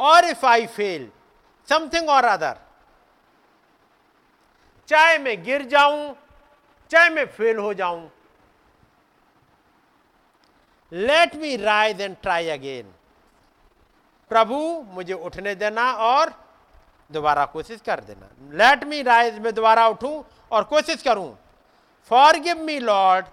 or 0.00 0.24
if 0.24 0.46
I 0.46 0.66
fail 0.68 1.10
something 1.68 2.08
or 2.10 2.24
other 2.24 2.58
चाहे 4.88 5.18
मैं 5.18 5.42
गिर 5.44 5.62
जाऊँ, 5.64 6.14
चाहे 6.90 7.10
मैं 7.10 7.26
फेल 7.26 7.58
हो 7.58 7.74
जाऊँ 7.74 8.10
let 10.92 11.34
me 11.36 11.56
rise 11.56 12.00
and 12.00 12.16
try 12.22 12.48
again 12.48 12.92
प्रभु, 14.32 14.58
मुझे 14.88 15.12
उठने 15.12 15.54
देना 15.54 15.92
और 15.92 16.32
दोबारा 17.10 17.44
कोशिश 17.46 17.80
कर 17.80 18.00
देना। 18.00 18.28
लेट 18.52 18.84
मी 18.84 19.02
राइज 19.02 19.38
में 19.38 19.52
दोबारा 19.54 19.86
उठूं 19.88 20.22
और 20.52 20.64
कोशिश 20.64 21.02
करूँ। 21.02 21.36
Forgive 22.36 22.56
me 22.56 22.78
Lord 22.78 23.26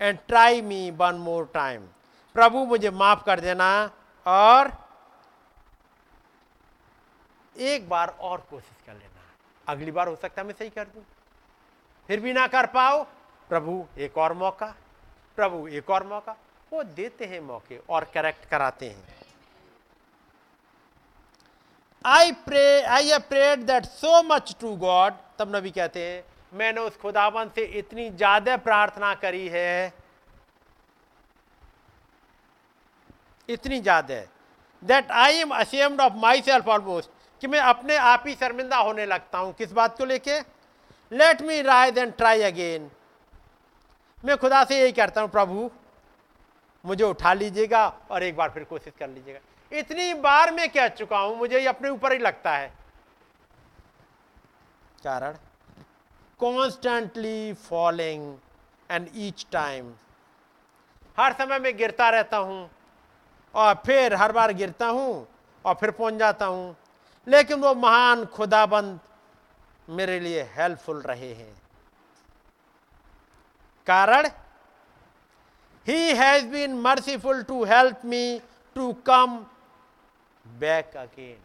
and 0.00 0.18
try 0.28 0.60
me 0.62 0.90
one 0.90 1.14
more 1.14 1.50
time 1.54 1.86
प्रभु, 2.36 2.58
मुझे 2.58 2.90
माफ़ 2.90 3.24
कर 3.24 3.40
देना 3.40 3.90
और 4.26 4.70
एक 7.56 7.88
बार 7.88 8.16
और 8.20 8.46
कोशिश 8.50 8.86
कर 8.86 8.92
लेना। 8.92 9.22
अगली 9.68 9.90
बार 9.90 10.08
हो 10.08 10.16
सकता 10.16 10.42
है 10.42 10.46
मैं 10.46 10.54
सही 10.54 10.68
कर 10.68 10.84
दूँ। 10.84 11.04
फिर 12.08 12.20
भी 12.20 12.32
ना 12.32 12.46
कर 12.46 12.66
पाओ। 12.66 13.02
प्रभु, 13.48 13.86
एक 13.98 14.18
और 14.18 14.32
मौका। 14.32 14.74
प्रभु, 15.36 15.66
एक 15.68 15.90
और 15.90 16.06
मौका। 16.06 16.36
वो 16.72 16.82
देते 16.82 17.24
हैं 17.24 17.40
मौके 17.40 17.80
और 17.90 18.04
करेक्ट 18.04 18.44
कराते 18.44 18.88
हैं। 18.88 19.25
I 22.06 22.32
pray 22.46 22.82
I 22.82 23.08
have 23.08 23.20
prayed 23.28 23.62
that 23.66 23.84
so 23.84 24.22
much 24.22 24.54
to 24.60 24.74
God 24.78 25.12
तब 25.38 25.54
नबी 25.56 25.70
कहते 25.70 26.00
हैं, 26.00 26.22
मैंने 26.52 26.80
उस 26.80 26.96
खुदावन 26.96 27.50
से 27.54 27.64
इतनी 27.78 28.08
ज़्यादा 28.10 28.56
प्रार्थना 28.58 29.12
करी 29.16 29.46
है। 29.48 29.92
इतनी 33.48 33.80
ज़्यादा 33.80 34.20
that 34.82 35.10
I 35.12 35.38
am 35.38 35.50
ashamed 35.56 36.00
of 36.00 36.12
myself 36.42 36.68
almost 36.68 37.10
कि 37.42 37.46
मैं 37.46 37.60
अपने 37.62 37.96
आप 37.96 38.24
ही 38.26 38.34
शर्मिंदा 38.34 38.76
होने 38.78 39.06
लगता 39.06 39.38
हूँ। 39.38 39.52
किस 39.54 39.72
बात 39.72 39.98
को 39.98 40.04
लेके? 40.04 40.38
Let 41.12 41.42
me 41.42 41.60
rise 41.62 41.98
and 41.98 42.12
try 42.14 42.42
again 42.42 42.90
मैं 44.24 44.36
खुदा 44.36 44.62
से 44.64 44.80
यही 44.80 44.92
कहता 44.92 45.20
हूँ, 45.20 45.30
प्रभु, 45.30 45.70
मुझे 46.84 47.04
उठा 47.04 47.32
लीजिएगा 47.34 47.86
और 48.10 48.22
एक 48.22 48.36
बार 48.36 48.50
फिर 48.50 48.64
कोशिश 48.64 48.92
कर 48.98 49.08
लीजिएगा। 49.08 49.40
इतनी 49.72 50.14
बार 50.14 50.50
मैं 50.52 50.68
कह 50.70 50.88
चुका 50.88 51.18
हूँ 51.18 51.36
मुझे 51.38 51.58
ये 51.58 51.66
अपने 51.66 51.88
ऊपर 51.88 52.12
ही 52.12 52.18
लगता 52.18 52.56
है। 52.56 52.68
कारण? 55.04 55.36
Constantly 56.40 57.52
following 57.52 58.36
and 58.90 59.08
each 59.16 59.46
time 59.52 59.92
हर 61.18 61.32
समय 61.32 61.58
मैं 61.58 61.76
गिरता 61.76 62.08
रहता 62.10 62.36
हूँ 62.36 62.68
और 63.54 63.74
फिर 63.86 64.14
हर 64.14 64.32
बार 64.32 64.52
गिरता 64.52 64.86
हूँ 64.86 65.26
और 65.64 65.74
फिर 65.74 65.90
पहुँच 65.90 66.14
जाता 66.14 66.46
हूँ। 66.46 66.76
लेकिन 67.26 67.60
वो 67.60 67.74
महान 67.74 68.24
खुदाबंद 68.24 68.98
मेरे 69.88 70.18
लिए 70.20 70.42
हेल्पफुल 70.54 71.00
रहे 71.00 71.32
हैं। 71.34 71.54
कारण? 73.86 74.28
He 75.86 76.14
has 76.14 76.46
been 76.46 76.74
merciful 76.80 77.42
to 77.42 77.64
help 77.64 78.04
me 78.04 78.40
to 78.76 78.92
come 79.06 79.44
back 80.60 80.96
again. 80.96 81.38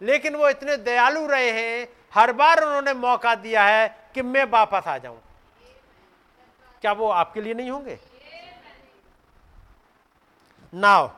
लेकिन 0.00 0.36
वो 0.36 0.48
इतने 0.48 0.76
दयालु 0.76 1.26
रहे 1.26 1.50
हैं, 1.50 1.88
हर 2.14 2.32
बार 2.32 2.62
उन्होंने 2.64 2.92
मौका 2.94 3.34
दिया 3.34 3.64
है 3.64 3.88
कि 4.14 4.22
मैं 4.22 4.44
वापस 4.44 4.88
आ 4.88 4.96
जाऊँ। 4.98 5.20
क्या 6.82 6.92
वो 6.92 7.08
आपके 7.08 7.40
लिए 7.40 7.54
नहीं 7.54 7.70
होंगे? 7.70 7.98
Now 10.72 11.08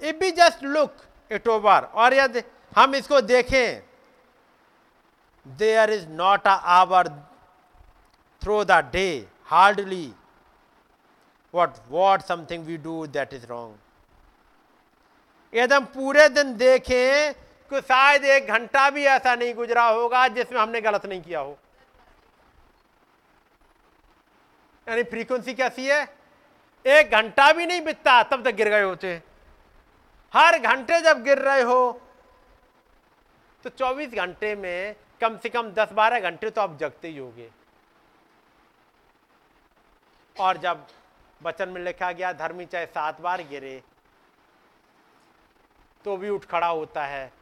if 0.00 0.16
be 0.16 0.30
just 0.30 0.62
look 0.64 0.96
it 1.30 1.48
over 1.48 1.84
और 1.94 2.14
यदि 2.14 2.42
हम 2.76 2.94
इसको 2.94 3.20
देखें। 3.20 3.82
There 5.46 5.90
is 5.90 6.06
not 6.08 6.46
a 6.46 6.56
hour 6.74 7.08
through 8.42 8.62
the 8.64 8.70
day 8.92 9.08
hardly 9.46 10.12
what 11.54 11.74
what 11.88 12.22
something 12.22 12.64
we 12.66 12.76
do 12.76 13.06
that 13.06 13.34
is 13.34 13.46
wrong 13.46 13.74
यदि 15.56 15.74
हम 15.74 15.84
पूरे 15.86 16.28
दिन 16.28 16.56
देखें 16.56 17.32
तो 17.70 17.80
शायद 17.82 18.24
एक 18.26 18.48
घंटा 18.48 18.88
भी 18.90 19.04
ऐसा 19.06 19.34
नहीं 19.34 19.54
गुजरा 19.54 19.84
होगा 19.84 20.26
जिसमें 20.30 20.60
हमने 20.60 20.80
गलत 20.80 21.06
नहीं 21.06 21.22
किया 21.22 21.40
हो। 21.40 21.56
यानी 24.86 25.02
फ्रीक्वेंसी 25.04 25.54
कैसी 25.54 25.86
है? 25.86 26.02
एक 26.84 27.10
घंटा 27.10 27.50
भी 27.52 27.66
नहीं 27.66 27.80
बितता, 27.80 28.22
तब 28.22 28.44
तक 28.44 28.54
गिर 28.54 28.68
गए 28.68 28.82
होते। 28.82 29.22
हर 30.34 30.58
घंटे 30.60 31.00
जब 31.00 31.22
गिर 31.24 31.38
रहे 31.38 31.62
हो 31.62 32.00
तो 33.64 33.70
24 33.70 34.14
घंटे 34.14 34.54
में 34.56 34.94
कम 35.20 35.38
से 35.42 35.48
कम 35.48 35.70
10-12 35.72 36.20
घंटे 36.20 36.50
तो 36.50 36.60
आप 36.60 36.76
जगते 36.78 37.08
ही 37.08 37.18
होगे। 37.18 37.50
और 40.36 40.56
जब 40.58 40.86
वचन 41.40 41.68
में 41.68 41.80
लिखा 41.82 42.12
गया, 42.12 42.32
धर्मी 42.34 42.64
चाहे 42.66 42.86
सात 42.86 43.20
बार 43.20 43.42
गिरे 43.42 43.82
तो 46.06 46.16
भी 46.16 46.28
उठ 46.30 46.44
खड़ा 46.44 46.66
होता 46.66 47.04
है। 47.04 47.32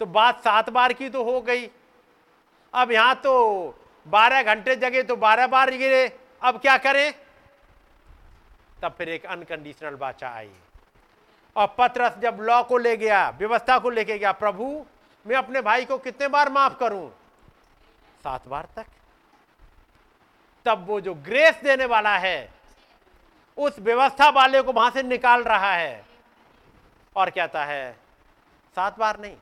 तो 0.00 0.06
बात 0.06 0.40
सात 0.40 0.70
बार 0.70 0.92
की 0.92 1.08
तो 1.08 1.24
हो 1.24 1.40
गई। 1.40 1.70
अब 2.74 2.92
यहाँ 2.92 3.14
तो 3.14 3.34
बारह 4.08 4.42
घंटे 4.42 4.76
जगे 4.76 5.02
तो 5.02 5.16
बारह 5.16 5.46
बार 5.46 5.70
गिरे। 5.70 6.18
अब 6.42 6.58
क्या 6.60 6.78
करें? 6.78 7.14
तब 8.82 8.94
फिर 8.98 9.08
एक 9.08 9.26
अनकंडीशनल 9.26 9.94
बाचा 9.94 10.28
आई। 10.28 10.50
और 11.56 11.74
पत्रस 11.78 12.12
जब 12.18 12.38
लॉ 12.40 12.62
को 12.62 12.78
ले 12.78 12.96
गया, 12.96 13.30
व्यवस्था 13.30 13.78
को 13.78 13.90
लेके 13.90 14.18
गया, 14.18 14.32
प्रभु, 14.32 14.86
मैं 15.26 15.36
अपने 15.36 15.60
भाई 15.60 15.84
को 15.84 15.98
कितने 15.98 16.28
बार 16.28 16.52
माफ़ 16.52 16.78
करूँ? 16.78 17.10
सात 18.24 18.48
बार 18.48 18.68
तक। 18.76 18.86
तब 20.64 20.86
वो 20.86 21.00
जो 21.00 21.14
ग्रेस 21.14 21.60
देने 21.64 21.84
वाला 21.84 22.16
है, 22.18 22.52
उस 23.56 23.78
व्यवस्था 23.78 24.28
वाले 24.28 24.62
को 24.62 24.72
वहाँ 24.72 24.90
से 24.90 25.02
निकाल 25.02 25.42
रहा 25.42 25.72
है। 25.72 26.15
और 27.16 27.30
कहता 27.30 27.64
है? 27.64 27.92
सात 28.76 28.98
बार 28.98 29.20
नहीं, 29.20 29.36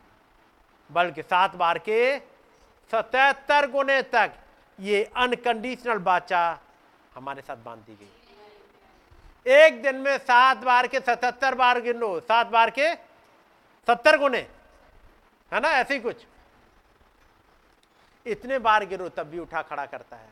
बल्कि 0.91 1.23
सात 1.23 1.55
बार 1.57 1.79
के 1.79 2.19
सतहत्तर 2.91 3.71
गुने 3.71 4.01
तक। 4.05 4.33
ये 4.79 5.03
अनकंडीशनल 5.17 5.99
बाचा 6.01 6.59
हमारे 7.15 7.43
साथ 7.43 7.57
बाँध 7.57 7.81
दी 7.81 7.95
गई। 7.95 9.53
एक 9.55 9.83
दिन 9.83 9.97
में 9.97 10.17
सात 10.19 10.57
बार 10.59 10.87
के 10.87 11.01
सतहत्तर 11.01 11.55
बार 11.55 11.81
गिन, 11.81 12.01
सात 12.21 12.47
बार 12.49 12.71
के 12.71 12.95
सत्तर 13.89 14.19
गुने, 14.19 14.39
है 15.53 15.61
ना? 15.61 15.69
ऐसे 15.71 15.95
ही 15.95 16.01
कुछ। 16.01 16.25
इतने 18.27 18.59
बार 18.59 18.85
गिरो 18.87 19.09
तब 19.09 19.27
भी 19.27 19.39
उठा 19.39 19.63
खड़ा 19.63 19.85
करता 19.87 20.17
है। 20.17 20.29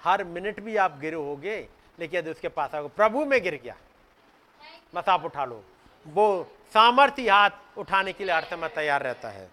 हर 0.00 0.24
मिनट 0.26 0.60
भी 0.60 0.76
आप 0.76 0.98
गिरे 1.00 1.16
होगे 1.16 1.56
लेकिन 1.98 2.18
यदि 2.18 2.30
उसके 2.30 2.48
पास 2.50 2.74
आओ 2.74 2.88
प्रभु 2.88 3.24
में 3.24 3.40
गिर 3.42 3.60
गया, 3.64 3.74
बस 4.94 5.08
आप 5.08 5.24
उठा 5.24 5.44
लो। 5.44 5.62
वो 6.08 6.26
सामर्थ्य 6.74 7.28
हाथ 7.30 7.78
उठाने 7.78 8.12
के 8.12 8.24
लिए 8.24 8.40
समय 8.42 8.68
तैयार 8.74 9.02
रहता 9.02 9.28
है। 9.28 9.48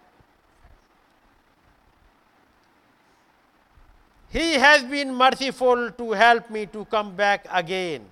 He 4.34 4.58
has 4.60 4.86
been 4.86 5.12
merciful 5.14 5.90
to 5.98 6.14
help 6.14 6.48
me 6.52 6.66
to 6.66 6.84
come 6.92 7.12
back 7.18 7.46
again 7.60 8.08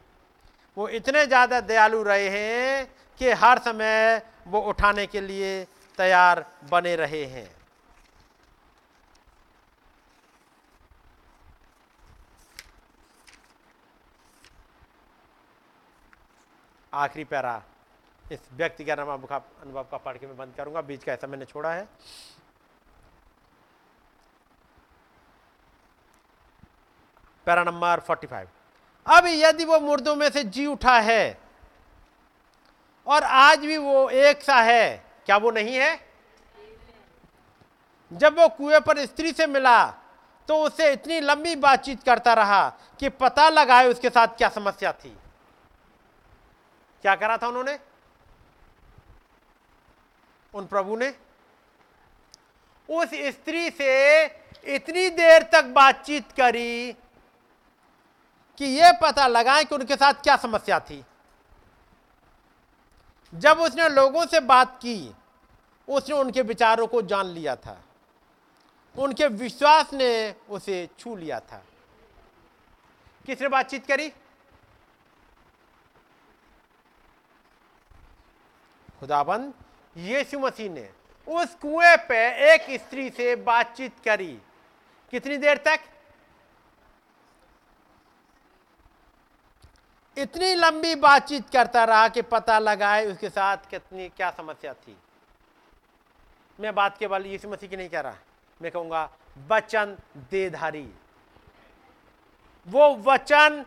वो 0.77 0.88
इतने 0.97 1.25
ज़्यादा 1.25 1.59
दयालु 1.61 2.01
रहे 2.03 2.30
हैं 2.30 2.85
कि 3.19 3.31
हर 3.33 3.59
समय 3.61 4.22
वो 4.47 4.59
उठाने 4.69 5.05
के 5.07 5.22
लिए 5.22 5.63
तैयार 5.97 6.45
बने 6.72 6.95
रहे 6.95 7.23
हैं। 7.25 7.49
आखिरी 16.93 17.23
पैरा। 17.25 17.61
इस 18.32 18.40
व्यक्ति 18.53 18.85
का 18.85 18.95
नाम 18.95 19.10
अनुभव 19.10 19.84
का 19.84 19.98
पढ़ 19.98 20.18
के 20.18 20.27
मैं 20.27 20.38
बंद 20.38 20.53
करूँगा। 20.58 20.82
बीच 20.82 21.03
का 21.03 21.14
ऐसा 21.14 21.27
मैंने 21.27 21.45
छोड़ा 21.45 21.74
है। 21.74 21.88
पैरा 27.48 27.64
नंबर 27.64 28.00
45 28.02 28.48
अब 29.06 29.26
यदि 29.27 29.66
वो 29.66 29.80
मुर्दों 29.80 30.16
में 30.16 30.30
से 30.30 30.43
जी 30.45 30.66
उठा 30.66 30.98
है 31.00 31.38
और 33.08 33.24
आज 33.24 33.60
भी 33.60 33.77
वो 33.77 34.10
एक 34.10 34.43
सा 34.43 34.56
है, 34.56 35.06
क्या 35.26 35.38
वो 35.38 35.52
नहीं 35.52 35.76
है? 35.76 36.00
जब 38.11 38.40
वो 38.40 38.48
कुएँ 38.50 38.80
पर 38.80 39.06
स्त्री 39.06 39.32
से 39.32 39.48
मिला 39.48 39.85
तो 40.50 40.64
उससे 40.64 40.92
इतनी 40.93 41.19
लंबी 41.19 41.56
बातचीत 41.56 42.03
करता 42.03 42.34
रहा 42.34 42.69
कि 43.00 43.10
पता 43.11 43.50
लगाए 43.50 43.88
उसके 43.88 44.10
साथ 44.10 44.27
क्या 44.38 44.50
समस्या 44.50 44.92
थी। 44.93 45.16
क्या 47.03 47.16
करा 47.16 47.38
था 47.38 47.48
उन्होंने? 47.48 47.80
उन 50.53 50.65
प्रभु 50.65 50.95
ने? 50.95 51.15
उस 52.90 53.09
स्त्री 53.14 53.69
से 53.69 54.25
इतनी 54.64 55.09
देर 55.09 55.43
तक 55.43 55.64
बातचीत 55.64 56.32
करी 56.32 56.93
कि 58.57 58.65
यह 58.65 58.99
पता 59.01 59.27
लगाएँ 59.27 59.65
कि 59.65 59.75
उनके 59.75 59.95
साथ 59.95 60.14
क्या 60.14 60.35
समस्या 60.35 60.80
थी। 60.80 61.06
जब 63.33 63.59
उसने 63.59 63.90
लोगों 63.90 64.25
से 64.25 64.40
बात 64.40 64.77
की, 64.77 65.15
उसने 65.90 66.15
उनके 66.15 66.41
विचारों 66.41 66.88
को 66.88 67.01
जान 67.01 67.25
लिया 67.25 67.56
था। 67.56 67.82
उनके 68.98 69.27
विश्वास 69.27 69.93
ने 69.93 70.35
उसे 70.49 70.90
छू 70.99 71.15
लिया 71.15 71.40
था। 71.40 71.65
किसने 73.25 73.48
बातचीत 73.48 73.88
करी? 73.88 74.09
खुदाबंद। 78.99 79.53
यीशु 79.95 80.39
मसीह 80.39 80.69
ने 80.69 80.89
उस 81.27 81.55
कुएँ 81.55 81.95
पे 82.09 82.19
एक 82.53 82.69
स्त्री 82.81 83.09
से 83.09 83.35
बातचीत 83.35 83.99
करी। 84.05 84.33
कितनी 85.13 85.38
देर 85.38 85.57
तक? 85.57 85.80
इतनी 90.17 90.53
लंबी 90.55 90.95
बातचीत 90.95 91.49
करता 91.49 91.83
रहा 91.83 92.07
कि 92.07 92.22
पता 92.22 92.57
लगाए 92.59 93.05
उसके 93.05 93.30
साथ 93.30 93.69
कितनी 93.69 94.09
क्या 94.09 94.30
समस्या 94.31 94.73
थी। 94.73 94.97
मैं 96.59 96.73
बात 96.75 96.97
केवल 96.97 97.25
यीशु 97.25 97.49
मसीह 97.49 97.69
की 97.69 97.77
नहीं 97.77 97.89
कह 97.89 97.99
रहा, 97.99 98.15
मैं 98.61 98.72
कहूँगा 98.72 99.09
वचन 99.49 99.97
देधारी 100.31 100.88
वो 102.67 102.95
वचन 103.05 103.65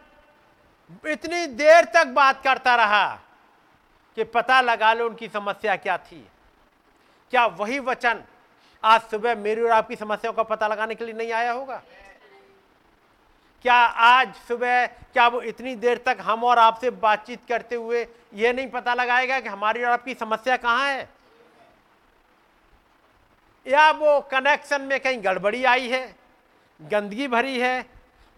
इतनी 1.04 1.46
देर 1.46 1.84
तक 1.84 2.06
बात 2.06 2.42
करता 2.42 2.74
रहा 2.76 3.20
कि 4.16 4.24
पता 4.24 4.60
लगा 4.60 4.92
लो 4.92 5.06
उनकी 5.08 5.28
समस्या 5.28 5.76
क्या 5.76 5.98
थी। 5.98 6.28
क्या 7.30 7.46
वही 7.46 7.78
वचन 7.78 8.22
आज 8.84 9.00
सुबह 9.00 9.34
मेरी 9.34 9.62
और 9.62 9.70
आपकी 9.70 9.96
समस्याओं 9.96 10.34
का 10.34 10.42
पता 10.42 10.68
लगाने 10.68 10.94
के 10.94 11.04
लिए 11.04 11.14
नहीं 11.14 11.32
आया 11.32 11.52
होगा? 11.52 11.82
क्या 13.62 13.74
आज 13.74 14.34
सुबह, 14.34 14.86
क्या 14.86 15.28
वो 15.28 15.40
इतनी 15.42 15.74
देर 15.74 15.98
तक 15.98 16.16
हम 16.20 16.44
और 16.44 16.58
आपसे 16.58 16.90
बातचीत 16.90 17.40
करते 17.48 17.76
हुए 17.76 18.06
यह 18.34 18.52
नहीं 18.52 18.70
पता 18.70 18.94
लगाएगा 18.94 19.40
कि 19.40 19.48
हमारी 19.48 19.84
और 19.84 19.90
आपकी 19.90 20.14
समस्या 20.14 20.56
कहाँ 20.56 20.88
है? 20.88 21.08
या 23.66 23.90
वो 23.90 24.20
कनेक्शन 24.20 24.82
में 24.82 25.00
कहीं 25.00 25.24
गड़बड़ी 25.24 25.64
आई 25.64 25.88
है? 25.88 26.16
गंदगी 26.82 27.28
भरी 27.28 27.58
है? 27.60 27.86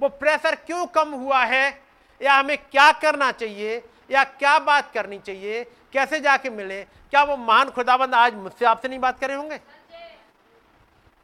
वो 0.01 0.09
प्रेशर 0.09 0.55
क्यों 0.55 0.87
कम 0.87 1.13
हुआ 1.13 1.45
है? 1.45 1.83
या 2.23 2.35
हमें 2.35 2.59
क्या 2.59 2.93
करना 2.93 3.33
चाहिए? 3.33 3.83
या 4.11 4.25
क्या 4.25 4.59
बात 4.59 4.93
करनी 4.93 5.19
चाहिए? 5.19 5.65
कैसे 5.65 6.21
जाके 6.21 6.51
मिले? 6.51 6.85
क्या 6.85 7.23
वो 7.23 7.37
महान 7.37 7.71
खुदाबंद 7.71 8.15
आज 8.15 8.35
मुझसे 8.35 8.65
आपसे 8.65 8.89
नहीं 8.89 8.99
बात 8.99 9.21
करे 9.21 9.35
होंगे? 9.35 9.59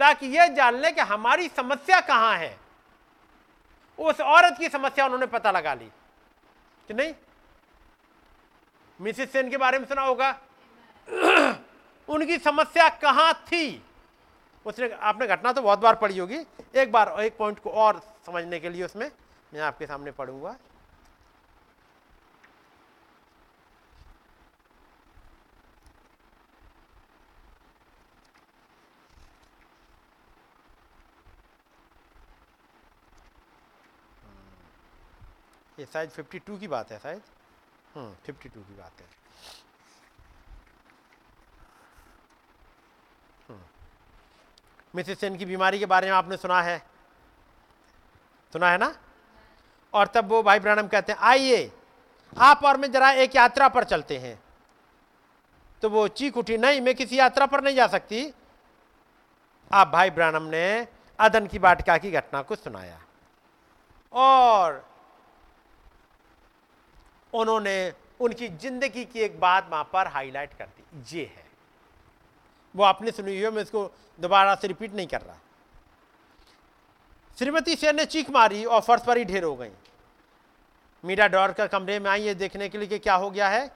ताकि 0.01 0.27
ये 0.27 0.49
जान 0.49 0.75
ले 0.75 0.93
कि 0.93 1.01
हमारी 1.01 1.49
समस्या 1.49 2.01
कहाँ 2.01 2.37
है। 2.37 2.59
उस 3.99 4.21
औरत 4.21 4.57
की 4.59 4.69
समस्या 4.69 5.05
उन्होंने 5.05 5.27
पता 5.27 5.51
लगा 5.51 5.75
ली। 5.75 5.85
कि 6.89 6.95
नहीं? 6.95 7.15
मिसिस 9.01 9.33
सेन 9.33 9.51
के 9.51 9.57
बारे 9.57 9.79
में 9.79 9.87
सुना 9.87 10.03
होगा। 10.03 10.41
उनकी 12.09 12.39
समस्या 12.39 12.89
कहाँ 12.89 13.35
थी? 13.35 13.87
उसने 14.67 14.91
आपने 14.93 15.27
घटना 15.27 15.53
तो 15.53 15.63
बहुत 15.63 15.79
बार 15.79 15.95
पढ़ी 15.95 16.19
होगी। 16.19 16.39
एक 16.75 16.93
बार, 16.93 17.17
एक 17.21 17.37
पॉइंट 17.37 17.59
को 17.59 17.71
और 17.71 18.03
समझने 18.27 18.61
के 18.61 18.69
लिए 18.69 18.85
उसमें 18.85 19.11
मैं 19.55 19.61
आपके 19.61 19.87
सामने 19.87 20.11
पढ़ूँगा। 20.11 20.57
ये 35.79 35.87
शायद 35.87 36.11
52 36.11 36.59
की 36.59 36.69
बात 36.69 36.93
है 36.93 36.99
शायद। 36.99 37.23
हम्म 37.95 38.15
52 38.27 38.63
की 38.63 38.75
बात 38.75 38.93
है। 39.01 39.25
मिसिस 44.95 45.21
सेन 45.21 45.37
की 45.37 45.45
बीमारी 45.45 45.79
के 45.79 45.87
बारे 45.87 46.07
में 46.07 46.15
आपने 46.15 46.37
सुना 46.37 46.63
है? 46.63 46.79
सुना 48.53 48.71
है 48.71 48.79
ना? 48.79 48.97
और 49.93 50.07
तब 50.07 50.29
वो 50.29 50.43
भाई 50.43 50.61
ब्रानम 50.61 50.89
कहते 50.89 51.13
हैं, 51.13 51.19
आइए, 51.19 51.73
आप 52.39 52.65
और 52.65 52.77
मैं 52.77 52.93
जरा 52.93 53.11
एक 53.11 53.37
यात्रा 53.37 53.69
पर 53.69 53.85
चलते 53.85 54.19
हैं। 54.19 54.43
तो 55.83 55.91
वो 55.91 56.09
चीख 56.09 56.37
उठी, 56.37 56.59
नहीं, 56.59 56.81
मैं 56.81 56.95
किसी 56.95 57.19
यात्रा 57.19 57.47
पर 57.47 57.65
नहीं 57.65 57.77
जा 57.77 57.87
सकती। 57.87 58.35
आप 59.73 59.89
भाई 59.89 60.11
ब्रानम 60.11 60.43
ने 60.43 60.89
अदन 61.19 61.47
की 61.47 61.59
बाटका 61.59 61.99
की 61.99 62.11
घटना 62.11 62.43
को 62.43 62.57
सुनाया। 62.57 63.03
और 64.13 64.94
उन्होंने 67.35 67.93
उनकी 68.21 68.49
ज़िंदगी 68.49 69.05
की 69.05 69.21
एक 69.21 69.39
बात 69.41 69.69
वहाँ 69.71 69.89
पर 69.93 70.07
हाईलाइट 70.09 70.55
कर 70.55 70.67
दी। 70.67 71.17
ये 71.17 71.25
है। 71.27 71.45
वो 72.75 72.85
आपने 72.85 73.11
सुनी 73.11 73.39
हुई 73.39 73.51
मैं 73.51 73.63
इसको 73.63 73.91
दोबारा 74.19 74.55
से 74.55 74.69
रिपीट 74.69 74.95
नहीं 74.95 75.07
कर 75.07 75.21
रहा। 75.21 75.39
श्रीमती 77.39 77.75
सेन 77.77 77.97
ने 77.97 78.05
चीख 78.07 78.31
मारी 78.31 78.65
और 78.65 78.81
फर्श 78.81 79.03
पर 79.03 79.19
ही 79.19 79.25
ढेर 79.25 79.45
हो 79.45 79.55
गई। 79.57 79.71
मीडा 81.05 81.27
डॉर 81.29 81.53
कर 81.53 81.67
कमरे 81.69 81.99
में 82.01 82.11
आई 82.11 82.23
ये 82.23 82.35
देखने 82.35 82.69
के 82.69 82.79
लिए 82.79 82.89
कि 82.89 82.99
क्या 82.99 83.15
हो 83.15 83.31
गया 83.31 83.49
है। 83.49 83.71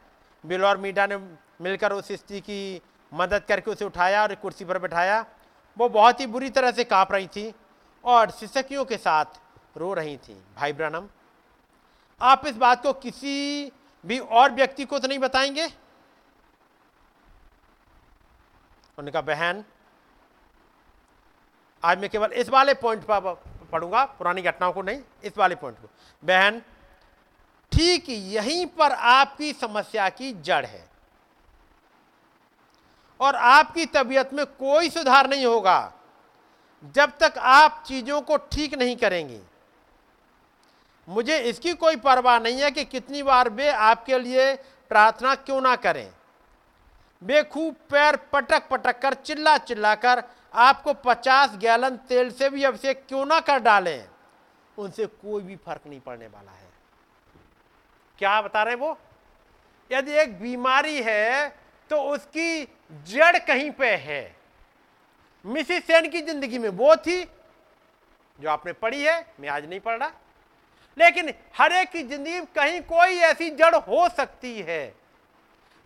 बिल 0.45 0.65
और 0.65 0.79
मीडा 0.79 1.07
ने 1.07 1.17
मिलकर 1.61 1.93
उस 1.93 2.13
स्त्री 2.13 2.41
की 2.41 2.81
मदद 3.13 3.45
करके 3.45 3.71
उसे 3.71 3.85
उठाया 3.85 4.23
और 4.23 4.35
कुर्सी 4.35 4.65
पर 4.65 4.79
बैठाया। 4.79 5.25
वो 5.77 5.89
बहुत 5.89 6.21
ही 6.21 6.27
बुरी 6.29 6.51
तरह 6.51 6.71
से 6.73 6.85
काँप 6.87 7.13
रही 7.13 7.27
थी 7.27 7.53
और 8.05 8.31
शिक्षकियों 8.31 8.85
के 8.85 8.97
साथ 8.99 9.79
रो 9.79 9.93
रही 9.95 10.17
थी। 10.19 10.43
भाई 10.57 10.73
ब्रनम 10.73 11.09
आप 12.21 12.47
इस 12.47 12.57
बात 12.57 12.83
को 12.83 12.93
किसी 12.93 13.73
भी 14.07 14.19
और 14.19 14.53
व्यक्ति 14.53 14.85
को 14.85 14.99
तो 14.99 15.09
नहीं 15.09 15.19
बताएँगे? 15.19 15.65
उन्होंने 18.99 19.11
कहा 19.11 19.23
बहन। 19.23 19.65
आज 21.85 21.99
मैं 21.99 22.11
केवल 22.11 22.33
इस 22.33 22.49
वाले 22.49 22.75
पॉइंट 22.75 23.05
पर 23.05 23.35
पढ़ूँगा, 23.73 24.05
पुरानी 24.05 24.43
घटनाओं 24.43 24.73
को 24.73 24.83
नहीं, 24.83 25.01
इस 25.25 25.39
वाले 25.39 25.55
पॉइंट 25.55 25.79
को। 25.79 25.89
बहन, 26.23 26.63
ठीक 27.73 28.09
यहीं 28.09 28.67
पर 28.67 28.93
आपकी 28.93 29.53
समस्या 29.53 30.09
की 30.09 30.33
जड़ 30.33 30.65
है। 30.67 30.89
और 33.21 33.37
आपकी 33.37 33.87
तबीयत 33.87 34.33
में 34.33 34.45
कोई 34.47 34.91
सुधार 34.91 35.29
नहीं 35.31 35.47
होगा 35.47 35.93
जब 36.95 37.13
तक 37.19 37.39
आप 37.39 37.83
चीज़ों 37.87 38.21
को 38.21 38.37
ठीक 38.37 38.75
नहीं 38.75 38.97
करेंगी। 38.97 39.41
मुझे 41.09 41.39
इसकी 41.41 41.73
कोई 41.75 41.97
परवाह 41.99 42.39
नहीं 42.39 42.61
है 42.61 42.71
कि 42.71 42.85
कितनी 42.85 43.23
बार 43.23 43.49
वे 43.51 43.69
आपके 43.69 44.19
लिए 44.19 44.55
प्रार्थना 44.91 45.35
क्यों 45.37 45.61
ना 45.61 45.75
करें। 45.77 46.09
वे 47.23 47.43
खूब 47.45 47.75
पैर 47.91 48.17
पटक 48.33 48.69
पटक 48.69 48.99
कर, 49.01 49.15
चिल्ला 49.15 49.57
चिल्ला 49.59 49.95
कर 49.97 50.23
आपको 50.55 50.93
पचास 51.05 51.57
गैलन 51.57 51.97
तेल 52.09 52.31
से 52.31 52.51
भी 52.51 52.65
अभिषेक 52.65 53.05
क्यों 53.09 53.25
ना 53.27 53.41
कर 53.41 53.59
डालें? 53.61 54.09
उनसे 54.79 55.07
कोई 55.07 55.43
भी 55.43 55.57
फ़र्क 55.57 55.87
नहीं 55.87 56.01
पड़ने 56.01 56.27
वाला 56.27 56.53
है। 56.53 56.67
क्या 58.19 58.41
बता 58.43 58.63
रहे 58.63 58.75
हैं 58.75 58.81
वो? 58.81 58.99
यदि 59.91 60.13
एक 60.13 60.39
बीमारी 60.41 61.03
है 61.03 61.49
तो 61.91 62.03
उसकी 62.05 62.65
जड़ 63.09 63.39
कहीं 63.39 63.71
पे 63.71 63.95
है। 63.97 64.37
मिसिस 65.45 65.85
सेन 65.87 66.09
की 66.11 66.21
ज़िंदगी 66.23 66.59
में 66.59 66.69
वो 66.71 66.95
थी 66.97 67.23
जो 68.39 68.49
आपने 68.51 68.73
पढ़ी 68.75 69.03
है, 69.03 69.27
मैं 69.41 69.49
आज 69.49 69.69
नहीं 69.69 69.81
पढ़ 69.81 69.99
रहा। 69.99 70.13
लेकिन 70.99 71.33
हर 71.57 71.73
एक 71.73 71.91
की 71.91 72.03
ज़िंदगी 72.03 72.41
कहीं 72.55 72.81
कोई 72.83 73.19
ऐसी 73.25 73.51
जड़ 73.51 73.75
हो 73.77 74.09
सकती 74.09 74.61
है, 74.61 74.95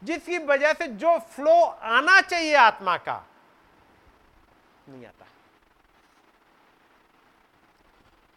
जिसकी 0.03 0.39
वजह 0.41 0.73
से 0.73 0.87
जो 0.89 1.19
फ्लो 1.35 1.55
आना 1.65 2.21
चाहिए 2.21 2.55
आत्मा 2.57 2.97
का, 2.99 3.25
नहीं 4.89 5.07
आता। 5.07 5.27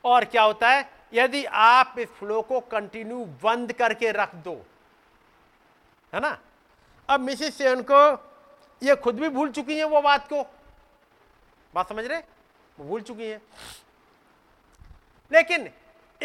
और 0.04 0.26
क्या 0.26 0.44
होता 0.44 0.70
है? 0.70 0.90
यदि 1.14 1.44
आप 1.46 1.96
इस 2.00 2.10
फ्लो 2.10 2.42
को 2.42 2.60
कंटिन्यू 2.62 3.24
बंद 3.44 3.72
करके 3.74 4.12
रख 4.12 4.36
दो, 4.38 4.54
है 6.14 6.20
ना? 6.20 6.38
अब 7.10 7.20
मिसिस 7.20 7.58
सेन 7.58 7.82
को 7.82 8.02
ये 8.82 8.96
खुद 8.96 9.20
भी 9.20 9.30
भूल 9.30 9.52
चुकी 9.52 9.78
है 9.78 9.84
वो 9.86 10.02
बात 10.02 10.28
को। 10.28 10.44
बात 11.74 11.90
समझ 11.90 12.06
रहे? 12.06 12.22
भूल 12.78 13.02
चुकी 13.02 13.26
है। 13.26 13.42
लेकिन 15.32 15.70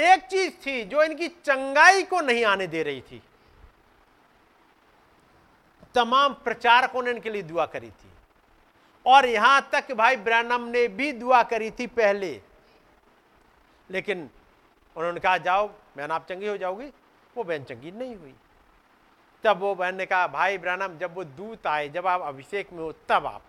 एक 0.01 0.23
चीज़ 0.23 0.53
थी 0.67 0.85
जो 0.85 1.03
इनकी 1.03 1.29
चंगाई 1.29 2.03
को 2.03 2.21
नहीं 2.21 2.45
आने 2.45 2.67
दे 2.67 2.83
रही 2.83 3.01
थी। 3.01 3.23
तमाम 5.95 6.35
प्रचारकों 6.35 7.03
ने 7.03 7.11
इनके 7.11 7.31
लिए 7.31 7.43
दुआ 7.43 7.67
करी 7.67 7.91
थी। 7.91 8.11
और 9.07 9.27
यहाँ 9.27 9.69
तक 9.73 9.93
भाई 9.93 10.17
ब्रैनम 10.17 10.61
ने 10.61 10.89
भी 10.89 11.13
दुआ 11.13 11.43
करी 11.43 11.71
थी 11.71 11.87
पहले। 11.87 12.43
लेकिन 13.91 14.31
उन्होंने 14.97 15.21
कहा, 15.21 15.39
जाओ, 15.39 15.69
बहन 15.69 16.11
आप 16.11 16.27
चंगी 16.29 16.47
हो 16.47 16.57
जाओगी। 16.57 16.87
वो 17.37 17.45
बहन 17.45 17.65
चंगी 17.65 17.91
नहीं 17.91 18.17
हुई। 18.17 18.35
तब 19.45 19.59
वो 19.59 19.75
बहन 19.75 19.95
ने 19.95 20.07
कहा, 20.07 20.27
भाई 20.27 20.59
ब्रैनम, 20.59 20.99
जब 20.99 21.15
वो 21.15 21.25
दूत 21.25 21.67
आए, 21.67 21.89
जब 21.89 22.07
आप 22.07 22.21
अभिषेक 22.21 22.73
में 22.73 22.81
हो, 22.81 22.93
तब 22.93 23.27
आप 23.27 23.43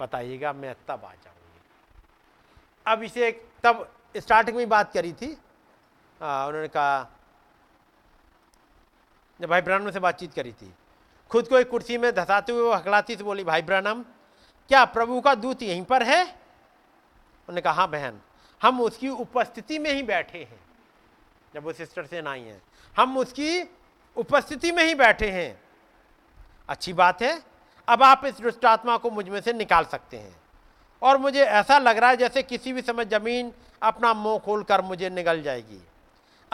बताइएगा, 0.00 0.52
मैं 0.52 0.74
तब 0.74 1.04
आ 1.04 1.14
जाऊँगी। 1.14 1.60
अभिषेक 2.86 3.48
तब 3.62 3.92
स्टार्टिंग 4.16 4.56
में 4.56 4.68
बात 4.68 4.92
करी 4.92 5.12
थी। 5.12 5.38
आ, 6.20 6.46
उन्होंने 6.46 6.68
कहा 6.68 7.10
जब 9.40 9.48
भाई 9.48 9.60
ब्रैनम 9.60 9.90
से 9.90 10.00
बातचीत 10.00 10.34
करी 10.34 10.52
थी 10.52 10.72
खुद 11.30 11.48
को 11.48 11.58
एक 11.58 11.70
कुर्सी 11.70 11.98
में 11.98 12.12
धसाते 12.14 12.52
हुए 12.52 12.62
वो 12.62 12.72
हकलाती 12.72 13.16
से 13.16 13.24
बोली 13.24 13.44
भाई 13.44 13.62
ब्रनम 13.62 14.02
क्या 14.70 14.84
प्रभु 14.84 15.20
का 15.20 15.34
दूत 15.34 15.62
यहीं 15.62 15.82
पर 15.84 16.02
है? 16.02 16.22
उन्होंने 16.22 17.60
कहा 17.60 17.72
हाँ 17.72 17.88
बहन 17.90 18.20
हम 18.60 18.80
उसकी 18.80 19.08
उपस्थिति 19.08 19.78
में 19.78 19.92
ही 19.92 20.02
बैठे 20.02 20.38
हैं 20.38 20.60
जब 21.54 21.64
वो 21.64 21.72
सिस्टर 21.72 22.06
से 22.06 22.20
आई 22.20 22.40
हैं। 22.40 22.62
हम 22.96 23.18
उसकी 23.18 23.62
उपस्थिति 24.16 24.70
में 24.72 24.82
ही 24.84 24.94
बैठे 24.94 25.30
हैं। 25.30 25.60
अच्छी 26.68 26.92
बात 26.92 27.22
है 27.22 27.42
अब 27.88 28.02
आप 28.02 28.24
इस 28.24 28.40
दुष्ट 28.40 28.64
आत्मा 28.64 28.96
को 28.96 29.10
मुझमें 29.10 29.40
से 29.40 29.52
निकाल 29.52 29.84
सकते 29.84 30.16
हैं। 30.16 30.36
और 31.02 31.18
मुझे 31.18 31.44
ऐसा 31.44 31.78
लग 31.78 31.98
रहा 31.98 32.10
है 32.10 32.16
जैसे 32.16 32.42
किसी 32.42 32.72
भी 32.72 32.82
समय 32.82 33.04
ज़मीन 33.04 33.52
अपना 33.82 34.12
मुँह 34.14 34.38
खोलकर 34.38 34.82
मुझे 34.82 35.10
निगल 35.10 35.42
जाएगी। 35.42 35.80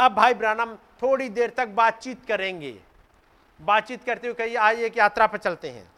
अब 0.01 0.15
भाई 0.15 0.35
ब्रानम, 0.35 0.75
थोड़ी 1.03 1.29
देर 1.29 1.51
तक 1.51 1.69
बातचीत 1.69 2.25
करेंगे। 2.29 2.75
बातचीत 3.61 4.05
करते 4.05 4.27
हुए 4.27 4.35
कही 4.35 4.55
आइए 4.57 4.87
एक 4.87 4.97
यात्रा 4.99 5.27
पर 5.27 5.39
चलते 5.39 5.70
हैं। 5.70 5.91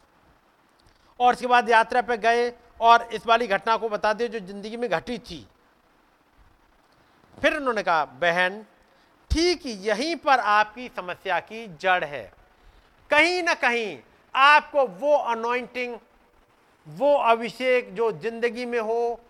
और 1.20 1.32
उसके 1.34 1.46
बाद 1.46 1.68
यात्रा 1.70 2.02
पर 2.02 2.16
गए 2.18 2.52
और 2.80 3.08
इस 3.12 3.26
वाली 3.26 3.46
घटना 3.46 3.76
को 3.76 3.88
बता 3.88 4.12
दिए 4.12 4.28
जो 4.28 4.38
ज़िंदगी 4.40 4.76
में 4.76 4.88
घटी 4.90 5.18
थी। 5.20 5.46
फिर 7.38 7.56
उन्होंने 7.56 7.82
कहा, 7.82 8.04
बहन, 8.04 8.64
ठीक 9.30 9.66
यहीं 9.66 10.16
पर 10.16 10.40
आपकी 10.40 10.88
समस्या 10.96 11.38
की 11.42 11.66
जड़ 11.76 12.04
है। 12.04 12.32
कहीं 13.10 13.42
ना 13.42 13.54
कहीं 13.56 13.98
आपको 14.34 14.86
वो 14.86 15.16
अनोइंटिंग 15.16 15.96
वो 16.86 17.14
अभिषेक 17.16 17.94
जो 17.94 18.10
ज़िंदगी 18.12 18.64
में 18.66 18.80
हो 18.80 19.20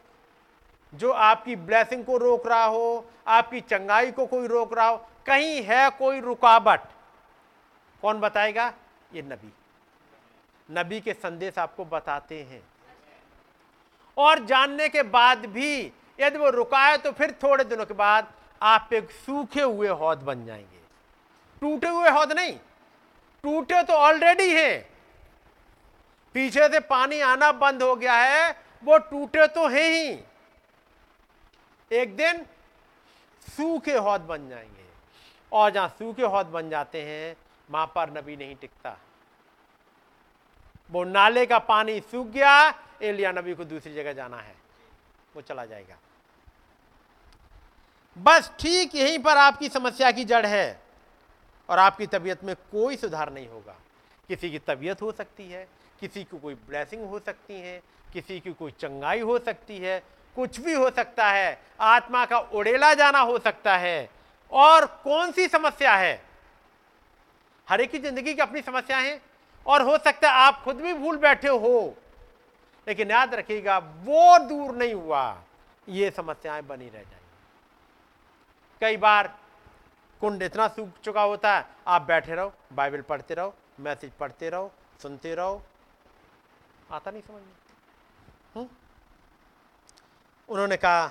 जो 0.93 1.11
आपकी 1.11 1.57
ब्लेसिंग 1.57 2.05
को 2.05 2.17
रोक 2.17 2.47
रहा 2.47 2.65
हो, 2.65 3.05
आपकी 3.27 3.61
चंगाई 3.61 4.11
को 4.11 4.27
कोई 4.27 4.47
रोक 4.47 4.75
रहा 4.75 4.87
हो, 4.87 4.97
कहीं 5.27 5.63
है 5.63 5.89
कोई 5.91 6.21
रुकावट? 6.21 6.81
कौन 8.03 8.21
बताएगा? 8.21 8.73
ये 9.15 9.23
नबी। 9.23 9.53
नबी 10.69 11.01
के 11.01 11.13
संदेश 11.13 11.59
आपको 11.59 11.85
बताते 11.85 12.43
हैं। 12.43 12.63
और 14.17 14.45
जानने 14.45 14.89
के 14.89 15.03
बाद 15.03 15.47
भी, 15.47 15.93
यदि 16.21 16.39
वो 16.39 16.51
रुका 16.51 16.79
है 16.79 16.97
तो 16.99 17.13
फिर 17.13 17.33
थोड़े 17.43 17.65
दिनों 17.65 17.85
के 17.87 17.95
बाद 17.95 18.33
आप 18.63 18.93
एक 18.93 19.11
सूखे 19.11 19.63
हुए 19.63 19.89
हौद 19.89 20.19
बन 20.19 20.45
जाएँगे। 20.47 20.81
टूटे 21.63 21.89
हुए 21.89 22.11
हौद 22.11 22.33
नहीं, 22.33 22.53
टूटे 23.45 23.83
तो 23.83 23.93
ऑलरेडी 23.93 24.51
हैं। 24.51 24.83
पीछे 26.35 26.69
से 26.69 26.81
पानी 26.81 27.21
आना 27.21 27.51
बंद 27.53 27.83
हो 27.83 27.95
गया 27.97 28.15
है, 28.15 28.51
वो 28.85 28.99
टूटे 29.01 29.47
तो 29.47 29.67
हैं 29.69 29.89
ही। 29.91 30.15
एक 31.93 32.17
दिन 32.17 32.47
सूखे 33.57 33.97
हौद 33.97 34.21
बन 34.21 34.49
जाएँगे। 34.49 34.85
और 35.53 35.71
जहाँ 35.71 35.89
सूखे 35.89 36.23
हौद 36.23 36.47
बन 36.47 36.71
जाते 36.71 37.03
हैं, 37.03 37.37
वहाँ 37.71 37.87
पर 37.87 38.11
नबी 38.11 38.37
नहीं 38.37 38.57
टिकता। 38.57 38.99
वो 40.91 41.05
नाले 41.05 41.47
का 41.47 41.59
पानी 41.59 42.01
सूख 42.01 42.27
गया, 42.27 42.75
एलिया 43.03 43.33
नबी 43.33 43.55
को 43.55 43.65
दूसरी 43.65 43.95
जगह 43.95 44.13
जाना 44.13 44.37
है। 44.37 44.55
वो 45.37 45.43
चला 45.43 45.65
जाएगा। 45.65 45.99
बस 48.19 48.53
ठीक 48.61 48.95
यहीं 48.95 49.19
पर 49.19 49.37
आपकी 49.37 49.69
समस्या 49.69 50.11
की 50.13 50.25
जड़ 50.25 50.47
है, 50.47 50.83
और 51.69 51.79
आपकी 51.79 52.07
तबीयत 52.07 52.45
में 52.45 52.57
कोई 52.57 52.97
सुधार 52.97 53.33
नहीं 53.33 53.49
होगा। 53.49 53.77
किसी 54.29 54.51
की 54.51 54.59
तबीयत 54.59 55.03
हो 55.03 55.13
सकती 55.13 55.51
है, 55.51 55.69
किसी 56.01 56.25
की 56.25 56.39
कोई 56.39 56.55
ब्लेसिंग 56.55 57.09
हो 57.09 57.19
सकती 57.19 57.61
है, 57.61 57.83
किसी 58.13 58.41
की 58.41 58.53
कोई 58.53 58.71
चंगाई 58.71 59.21
हो 59.21 59.39
सकती 59.39 59.79
है 59.79 60.22
कुछ 60.37 60.61
भी 60.61 60.73
हो 60.73 60.91
सकता 60.91 61.31
है, 61.31 61.61
आत्मा 61.81 62.25
का 62.27 62.39
उड़ेला 62.39 62.95
जाना 62.95 63.19
हो 63.19 63.39
सकता 63.39 63.77
है। 63.77 64.11
और 64.53 64.87
कौन 64.87 65.33
सी 65.33 65.49
समस्या 65.49 65.95
है? 65.95 66.23
हर 67.69 67.81
एक 67.81 67.91
की 67.91 67.99
ज़िंदगी 67.99 68.35
की 68.35 68.41
अपनी 68.41 68.63
समस्या 68.63 68.99
है। 68.99 69.21
और 69.67 69.83
हो 69.83 69.99
सकता 69.99 70.31
है 70.31 70.35
आप 70.35 70.63
खुद 70.65 70.77
भी 70.77 70.95
भूल 70.95 71.17
बैठे 71.17 71.49
हो। 71.49 71.95
लेकिन 72.89 73.11
याद 73.11 73.35
रखिएगा, 73.35 73.79
वो 73.79 74.39
दूर 74.39 74.75
नहीं 74.77 74.95
हुआ, 74.95 75.43
ये 75.89 76.11
समस्याएँ 76.11 76.63
बनी 76.63 76.85
रह 76.85 76.93
जाएँगी। 76.93 77.31
कई 78.81 78.97
बार 78.97 79.39
कुंड 80.21 80.43
इतना 80.43 80.69
सूख 80.69 80.89
चुका 81.05 81.23
होता 81.23 81.57
है, 81.57 81.67
आप 81.87 82.03
बैठे 82.03 82.35
रहो, 82.35 82.53
बाइबल 82.73 83.01
पढ़ते 83.01 83.35
रहो, 83.35 83.55
मैसेज 83.81 84.13
पढ़ते 84.13 84.51
रहो, 84.51 84.73
सुनते 85.03 85.35
रहो। 85.35 85.63
आता 86.93 87.11
नहीं 87.11 87.23
समझ 87.23 87.43
में? 87.43 87.62
उन्होंने 90.49 90.77
कहा, 90.77 91.11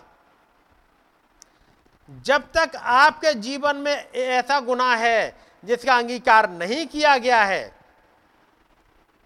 जब 2.10 2.52
तक 2.54 2.76
आपके 2.76 3.34
जीवन 3.36 3.76
में 3.78 3.94
ऐसा 4.14 4.60
गुनाह 4.62 4.96
है 4.98 5.36
जिसका 5.64 5.96
अंगीकार 5.96 6.50
नहीं 6.52 6.86
किया 6.88 7.18
गया 7.18 7.44
है 7.44 7.64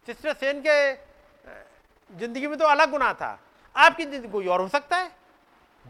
सिस्टर 0.08 0.34
सेन 0.34 0.62
के 0.62 0.94
ज़िंदगी 2.10 2.48
में 2.48 2.58
तो 2.58 2.66
अलग 2.66 2.92
गुनाह 2.92 3.14
था। 3.14 3.38
आपकी 3.76 4.06
ज़िंदगी 4.06 4.32
कोई 4.32 4.48
और 4.48 4.62
हो 4.62 4.68
सकता 4.68 4.98
है? 4.98 5.10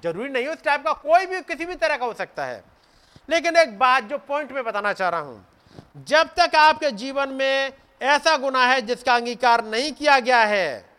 ज़रूरी 0.03 0.30
नहीं 0.30 0.48
उस 0.48 0.64
टाइप 0.64 0.84
का 0.85 0.94
कोई 0.94 1.26
भी, 1.26 1.42
किसी 1.42 1.66
भी 1.66 1.76
तरह 1.76 1.98
का 1.98 2.06
हो 2.06 2.14
सकता 2.14 2.45
है। 2.45 2.64
लेकिन 3.30 3.56
एक 3.58 3.77
बात 3.80 4.03
जो 4.03 4.18
पॉइंट 4.19 4.52
में 4.52 4.64
बताना 4.64 4.94
चाह 4.94 5.10
रहा 5.10 5.19
हूँ, 5.19 5.45
जब 5.98 6.30
तक 6.40 6.56
आपके 6.56 6.92
जीवन 6.94 7.30
में 7.32 7.74
ऐसा 8.03 8.35
गुना 8.38 8.66
है 8.66 8.82
जिसका 8.82 9.16
अंगीकार 9.16 9.64
नहीं 9.66 9.92
किया 9.94 10.19
गया 10.19 10.44
है 10.45 10.94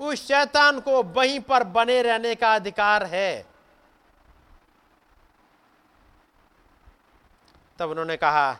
उस 0.00 0.26
शैतान 0.26 0.80
को 0.80 1.02
वहीं 1.02 1.40
पर 1.40 1.64
बने 1.64 2.02
रहने 2.02 2.34
का 2.34 2.54
अधिकार 2.54 3.04
है। 3.04 3.46
तब 7.78 7.90
उन्होंने 7.90 8.16
कहा, 8.16 8.56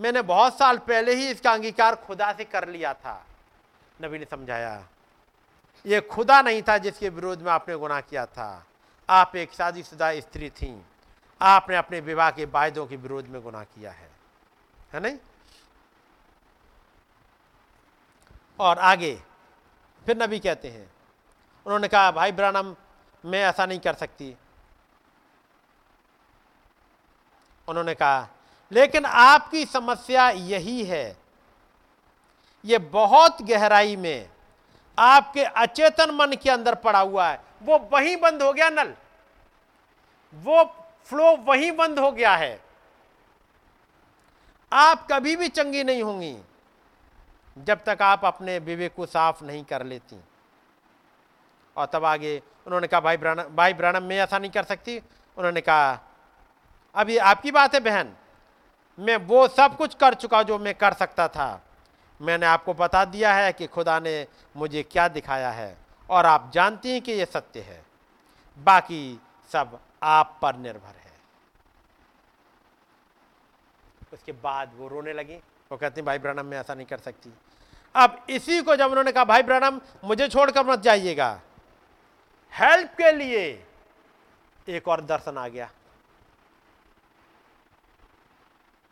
मैंने 0.00 0.22
बहुत 0.22 0.58
साल 0.58 0.78
पहले 0.78 1.14
ही 1.14 1.28
इसका 1.30 1.52
अंगीकार 1.52 1.94
खुदा 1.96 2.32
से 2.32 2.44
कर 2.44 2.68
लिया 2.68 2.94
था। 2.94 3.26
नबी 4.02 4.18
ने 4.18 4.24
समझाया, 4.24 4.86
ये 5.86 6.00
खुदा 6.00 6.40
नहीं 6.42 6.62
था 6.62 6.78
जिसके 6.78 7.08
विरोध 7.08 7.42
में 7.42 7.52
आपने 7.52 7.74
गुनाह 7.74 8.00
किया 8.00 8.26
था। 8.26 8.66
आप 9.08 9.36
एक 9.36 9.52
शादीशुदा 9.52 10.12
स्त्री 10.20 10.50
थी। 10.50 10.82
आपने 11.40 11.76
अपने 11.76 12.00
विवाह 12.00 12.30
के 12.30 12.44
वायदों 12.44 12.86
के 12.86 12.96
विरोध 12.96 13.26
में 13.26 13.42
गुनाह 13.42 13.64
किया 13.64 13.90
है। 13.90 14.10
है 14.92 15.00
नहीं? 15.00 15.18
और 18.60 18.78
आगे 18.78 19.22
फिर 20.06 20.22
नबी 20.22 20.38
कहते 20.38 20.68
हैं, 20.68 20.90
उन्होंने 21.66 21.88
कहा, 21.88 22.10
भाई 22.10 22.32
ब्रानम, 22.32 22.74
मैं 23.24 23.42
ऐसा 23.44 23.66
नहीं 23.66 23.80
कर 23.80 23.94
सकती। 23.94 24.36
उन्होंने 27.68 27.94
कहा, 27.94 28.28
लेकिन 28.72 29.04
आपकी 29.04 29.64
समस्या 29.64 30.30
यही 30.30 30.84
है, 30.84 31.16
ये 32.64 32.78
बहुत 32.78 33.42
गहराई 33.42 33.96
में 33.96 34.30
आपके 34.98 35.44
अचेतन 35.44 36.10
मन 36.10 36.32
के 36.32 36.50
अंदर 36.50 36.74
पड़ा 36.74 37.00
हुआ 37.00 37.28
है। 37.28 37.40
वो 37.62 37.78
वहीं 37.92 38.16
बंद 38.16 38.42
हो 38.42 38.52
गया 38.52 38.68
नल। 38.68 38.94
वो 40.34 40.64
फ्लो 41.04 41.36
वहीं 41.36 41.72
बंद 41.72 41.98
हो 41.98 42.10
गया 42.12 42.34
है। 42.36 42.62
आप 44.72 45.06
कभी 45.12 45.36
भी 45.36 45.48
चंगी 45.48 45.84
नहीं 45.84 46.02
होंगी। 46.02 46.38
जब 47.64 47.84
तक 47.84 48.02
आप 48.02 48.24
अपने 48.24 48.58
विवेक 48.58 48.94
को 48.94 49.06
साफ़ 49.06 49.44
नहीं 49.44 49.64
कर 49.64 49.82
लेती। 49.82 50.20
और 51.76 51.86
तब 51.86 52.04
आगे 52.04 52.42
उन्होंने 52.66 52.86
कहा, 52.86 53.00
भाई 53.00 53.16
ब्रानम 53.16 53.42
भाई 53.56 53.74
ब्रानम, 53.74 54.02
मैं 54.02 54.16
ऐसा 54.16 54.38
नहीं 54.38 54.50
कर 54.50 54.64
सकती। 54.64 54.98
उन्होंने 55.36 55.60
कहा, 55.60 55.98
अभी 56.94 57.16
आपकी 57.18 57.50
बात 57.50 57.74
है 57.74 57.80
बहन, 57.80 58.14
मैं 58.98 59.16
वो 59.16 59.46
सब 59.48 59.76
कुछ 59.76 59.94
कर 59.94 60.14
चुका 60.14 60.42
जो 60.42 60.58
मैं 60.58 60.74
कर 60.74 60.92
सकता 60.92 61.28
था। 61.28 61.62
मैंने 62.20 62.46
आपको 62.46 62.74
बता 62.74 63.04
दिया 63.04 63.34
है 63.34 63.52
कि 63.52 63.66
खुदा 63.66 63.98
ने 64.00 64.26
मुझे 64.56 64.82
क्या 64.82 65.08
दिखाया 65.08 65.50
है, 65.50 65.76
और 66.10 66.26
आप 66.26 66.50
जानती 66.54 66.92
हैं 66.92 67.02
कि 67.02 67.12
ये 67.12 67.24
सत्य 67.24 67.60
है। 67.60 67.84
बाकी 68.58 69.20
सब 69.52 69.78
आप 70.02 70.38
पर 70.42 70.56
निर्भर 70.56 70.94
है। 70.96 71.12
उसके 74.12 74.32
बाद 74.32 74.72
वो 74.74 74.88
रोने 74.88 75.12
लगी। 75.12 75.36
वो 75.70 75.76
कहती 75.76 76.02
भाई 76.02 76.18
ब्रणम 76.18 76.46
मैं 76.46 76.58
ऐसा 76.58 76.74
नहीं 76.74 76.86
कर 76.86 76.98
सकती। 76.98 77.32
अब 77.94 78.26
इसी 78.30 78.60
को 78.62 78.76
जब 78.76 78.90
उन्होंने 78.90 79.12
कहा, 79.12 79.24
भाई 79.24 79.42
ब्रणम 79.42 79.80
मुझे 80.04 80.28
छोड़कर 80.28 80.66
मत 80.66 80.80
जाइएगा। 80.80 81.40
हेल्प 82.52 82.94
के 82.94 83.12
लिए 83.12 83.42
एक 84.68 84.88
और 84.88 85.00
दर्शन 85.00 85.38
आ 85.38 85.46
गया। 85.48 85.70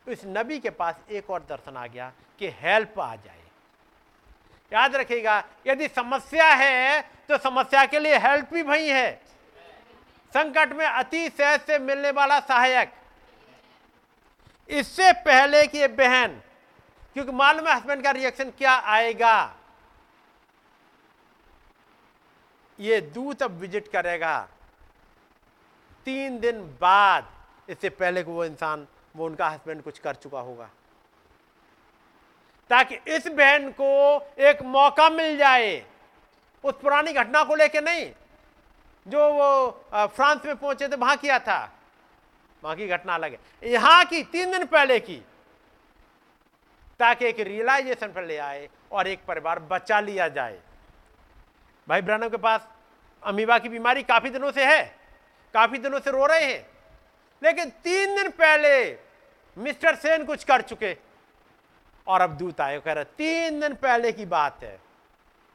इस 0.07 0.23
नबी 0.27 0.59
के 0.59 0.70
पास 0.70 0.94
एक 1.10 1.31
और 1.31 1.41
दर्शन 1.49 1.77
आ 1.77 1.86
गया 1.86 2.12
कि 2.39 2.49
हेल्प 2.60 2.99
आ 3.01 3.15
जाए। 3.17 3.36
याद 4.73 4.97
रखिएगा, 4.97 5.43
यदि 5.67 5.89
समस्या 5.89 6.47
है 6.47 7.01
तो 7.28 7.39
समस्या 7.39 7.85
के 7.86 7.99
लिए 7.99 8.18
हेल्प 8.18 8.52
भी 8.52 8.62
वही 8.62 8.89
है। 8.89 9.10
संकट 10.33 10.73
में 10.73 10.86
अति 10.86 11.28
सहज 11.28 11.60
से 11.60 11.78
मिलने 11.78 12.10
वाला 12.10 12.39
सहायक। 12.41 12.93
इससे 14.68 15.12
पहले 15.25 15.67
कि 15.67 15.78
ये 15.78 15.89
बहन 15.89 16.41
क्योंकि 17.19 17.33
मालूम 17.33 17.67
है 17.67 17.75
हस्बैंड 17.75 18.03
का 18.03 18.11
रिएक्शन 18.11 18.51
क्या 18.59 18.73
आएगा? 18.87 19.55
ये 22.79 23.01
दूत 23.01 23.43
अब 23.43 23.51
विज़िट 23.61 23.89
करेगा। 23.89 24.39
तीन 26.07 26.39
दिन 26.41 26.61
बाद, 26.81 27.27
इससे 27.69 27.89
पहले 27.91 28.23
को 28.23 28.33
वो 28.33 28.45
इंसान, 28.45 28.87
वो 29.17 29.27
उनका 29.27 29.49
हस्बैंड 29.49 29.83
कुछ 29.83 29.99
कर 29.99 30.15
चुका 30.15 30.41
होगा। 30.41 30.69
ताकि 32.71 32.99
इस 33.09 33.27
बहन 33.29 33.71
को 33.71 33.91
एक 34.41 34.63
मौका 34.65 35.09
मिल 35.11 35.37
जाए। 35.39 35.75
उस 36.65 36.75
पुरानी 36.83 37.13
घटना 37.13 37.43
को 37.45 37.55
लेके 37.55 37.81
नहीं, 37.81 38.11
जो 39.07 39.33
वो 39.33 39.71
फ्रांस 39.95 40.47
में 40.47 40.55
पहुँचे 40.57 40.89
थे, 40.89 40.97
वहाँ 40.97 41.17
किया 41.17 41.39
था। 41.41 41.59
वहाँ 42.63 42.77
की 42.77 42.89
घटना 42.89 43.15
अलग 43.15 43.33
है। 43.33 43.73
यहाँ 43.73 44.05
की 44.05 44.23
तीन 44.25 44.51
दिन 44.51 44.67
पहले 44.67 45.01
की 45.01 45.21
ताकि 47.01 47.27
एक 47.27 47.41
रियलाइजेशन 47.41 48.12
पर 48.12 48.25
ले 48.25 48.36
आए 48.39 48.68
और 48.93 49.09
एक 49.09 49.25
परिवार 49.25 49.59
बचा 49.60 50.01
लिया 50.01 50.28
जाए। 50.28 50.59
भाई 51.89 52.02
ब्रहणम 52.02 52.28
के 52.28 52.36
पास 52.36 52.68
अमीबा 53.23 53.59
की 53.59 53.68
बीमारी 53.68 54.02
काफ़ी 54.02 54.31
दिनों 54.31 54.51
से 54.52 54.65
है, 54.65 54.83
काफ़ी 55.55 55.78
दिनों 55.78 56.01
से 56.01 56.10
रो 56.10 56.27
रहे 56.27 56.44
हैं, 56.44 56.67
लेकिन 57.43 57.70
तीन 57.85 58.15
दिन 58.17 58.28
पहले 58.31 58.99
मिस्टर 59.57 59.94
सेन 59.97 60.25
कुछ 60.25 60.44
कर 60.44 60.62
चुके 60.62 60.97
और 62.07 62.20
अब 62.20 62.36
दूत 62.36 62.60
आए 62.60 62.78
कह 62.81 62.93
रहे, 62.93 63.05
तीन 63.05 63.60
दिन 63.60 63.75
पहले 63.75 64.12
की 64.12 64.27
बात 64.27 64.62
है। 64.62 64.78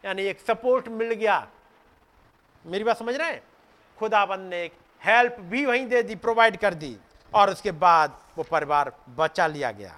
यानी 0.04 0.24
एक 0.24 0.40
सपोर्ट 0.40 0.88
मिल 0.90 1.14
गया। 1.14 1.48
मेरी 2.66 2.84
बात 2.84 2.98
समझ 2.98 3.16
रहे 3.16 3.32
हैं? 3.32 3.42
खुदाबंद 3.98 4.50
ने 4.50 4.64
एक 4.64 4.74
हेल्प 5.02 5.36
भी 5.42 5.66
वहीं 5.66 5.86
दे 5.88 6.04
दी 6.04 6.16
प्रोवाइड 6.18 6.58
कर 6.58 6.74
दी, 6.74 6.98
और 7.34 7.50
उसके 7.50 7.72
बाद 7.74 8.20
वो 8.38 8.44
परिवार 8.44 8.92
बचा 9.10 9.48
लिया 9.48 9.72
गया। 9.72 9.98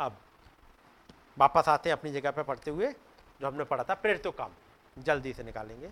अब 0.00 0.16
वापस 1.38 1.68
आते 1.68 1.88
हैं 1.88 1.96
अपनी 1.96 2.12
जगह 2.12 2.30
पर 2.30 2.42
पढ़ते 2.42 2.70
हुए, 2.70 2.94
जो 3.40 3.46
हमने 3.46 3.64
पढ़ा 3.64 3.84
था 3.84 3.94
प्रेर 3.94 4.16
तो 4.16 4.30
काम। 4.30 4.50
जल्दी 4.98 5.32
से 5.32 5.42
निकालेंगे। 5.42 5.90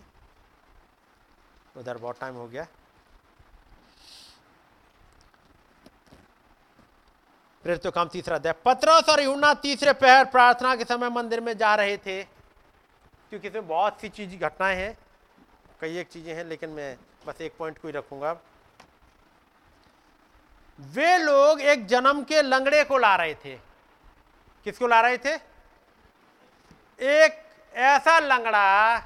उधर 1.77 1.99
बहुत 1.99 2.21
टाइम 2.21 2.35
हो 2.35 2.49
गया। 2.49 2.67
प्रेर 7.63 7.77
तो 7.77 7.91
काम 7.91 8.09
तीसरा 8.09 8.37
अध्याय। 8.37 8.55
पत्रस 8.65 9.09
और 9.09 9.21
यूना 9.21 9.55
तीसरे 9.55 9.93
पहर 9.93 10.25
प्रार्थना 10.25 10.77
के 10.77 10.85
समय 10.85 11.09
मंदिर 11.09 11.41
में 11.41 11.57
जा 11.57 11.75
रहे 11.75 11.97
थे। 11.97 12.25
क्योंकि 13.31 13.49
इसमें 13.49 13.69
बहुत 13.69 14.01
सी 14.01 14.09
चीज़ 14.09 14.37
घटनाएँ 14.37 14.77
हैं। 14.77 14.99
कई 15.81 15.97
एक 15.97 16.09
चीज़ें 16.09 16.35
हैं, 16.35 16.45
लेकिन 16.45 16.71
मैं 16.71 16.97
बस 17.27 17.41
एक 17.41 17.57
पॉइंट 17.59 17.79
को 17.79 17.89
ही 17.89 17.95
रखूँगा। 17.95 18.33
वे 20.81 21.19
लोग 21.19 21.61
एक 21.61 21.87
जन्म 21.87 22.25
के 22.25 22.43
लंगड़े 22.43 22.85
को 22.85 22.99
ला 22.99 23.17
रहे 23.17 23.35
थे। 23.35 23.74
किसको 24.65 24.87
ला 24.87 25.01
रहे 25.01 25.19
थे? 25.19 25.35
एक 27.01 27.43
ऐसा 27.75 28.19
लंगड़ा 28.19 28.99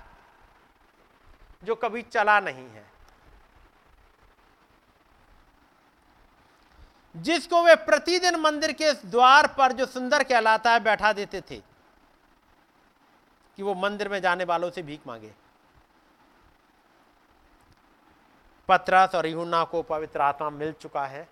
जो 1.64 1.74
कभी 1.74 2.02
चला 2.02 2.38
नहीं 2.40 2.68
है, 2.68 2.86
जिसको 7.14 7.62
वे 7.62 7.74
प्रतिदिन 7.76 8.36
मंदिर 8.36 8.72
के 8.72 8.92
द्वार 8.92 9.46
पर 9.48 9.72
जो 9.72 9.86
सुंदर 9.86 10.22
कहलाता 10.22 10.72
है, 10.72 10.80
बैठा 10.80 11.12
देते 11.12 11.40
थे 11.40 11.56
कि 13.58 13.62
वो 13.62 13.74
मंदिर 13.74 14.08
में 14.08 14.20
जाने 14.20 14.44
वालों 14.44 14.70
से 14.70 14.82
भीख 14.82 15.06
मांगे। 15.06 15.32
पत्रस 18.68 19.14
और 19.14 19.26
यूना 19.26 19.64
को 19.64 19.82
पवित्र 19.82 20.20
आत्मा 20.20 20.50
मिल 20.50 20.72
चुका 20.72 21.06
है। 21.06 21.28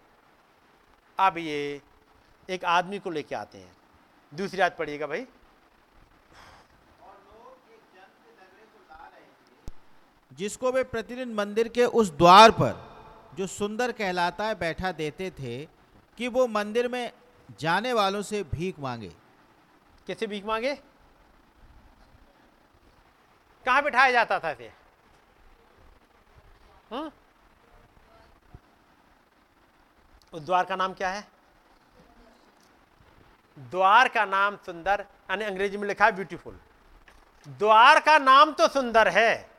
अब 1.19 1.39
ये 1.39 1.81
एक 2.49 2.65
आदमी 2.65 2.99
को 2.99 3.11
लेके 3.11 3.35
आते 3.35 3.59
हैं। 3.59 3.77
दूसरी 4.35 4.61
बात 4.61 4.77
पढ़िएगा 4.77 5.07
भाई। 5.07 5.27
जिसको 10.33 10.73
वे 10.73 10.85
प्रतिदिन 10.85 11.35
मंदिर 11.35 11.69
के 11.69 11.85
उस 11.85 12.11
द्वार 12.11 12.51
पर 12.51 12.87
जो 13.35 13.47
सुंदर 13.47 13.93
कहलाता 13.93 14.45
है 14.45 14.55
बैठा 14.55 14.93
देते 14.93 15.31
थे 15.31 15.65
कि 16.17 16.29
वो 16.29 16.47
मंदिर 16.47 16.89
में 16.89 17.13
जाने 17.61 17.93
वालों 17.93 18.23
से 18.23 18.43
भीख 18.43 18.79
मांगे। 18.79 19.13
कैसे 20.07 20.27
भीख 20.27 20.45
मांगे? 20.45 20.75
कहाँ 23.67 23.83
बिठाया 23.83 24.13
जाता 24.13 24.39
था 24.39 24.51
इसे? 24.51 24.73
हम्म? 26.91 27.11
उस 30.33 30.43
द्वार 30.43 30.65
का 30.65 30.77
नाम 30.77 30.95
क्या 30.95 31.11
है? 31.11 31.36
द्वार 33.59 34.09
का 34.09 34.25
नाम 34.25 34.57
सुंदर, 34.57 35.07
यानी 35.31 35.45
अंग्रेज़ी 35.45 35.77
में 35.77 35.89
लिखा 35.89 36.05
है 36.05 36.13
ब्यूटीफुल 36.13 36.61
द्वार 37.49 38.01
का 38.01 38.19
नाम 38.19 38.53
तो 38.53 38.69
सुंदर 38.69 39.09
है। 39.09 39.51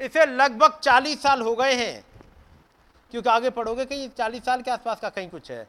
इसे 0.00 0.26
लगभग 0.26 0.78
चालीस 0.78 1.22
साल 1.22 1.42
हो 1.42 1.56
गए 1.56 1.74
हैं। 1.74 2.06
क्योंकि 3.10 3.28
आगे 3.28 3.50
पढ़ोगे 3.50 3.84
कहीं 3.84 4.10
चालीस 4.10 4.44
साल 4.44 4.62
के 4.62 4.70
आसपास 4.70 5.00
का 5.00 5.10
कहीं 5.10 5.30
कुछ 5.30 5.50
है? 5.50 5.68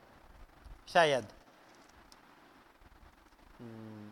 शायद। 0.87 1.27
हम्म। 3.59 4.11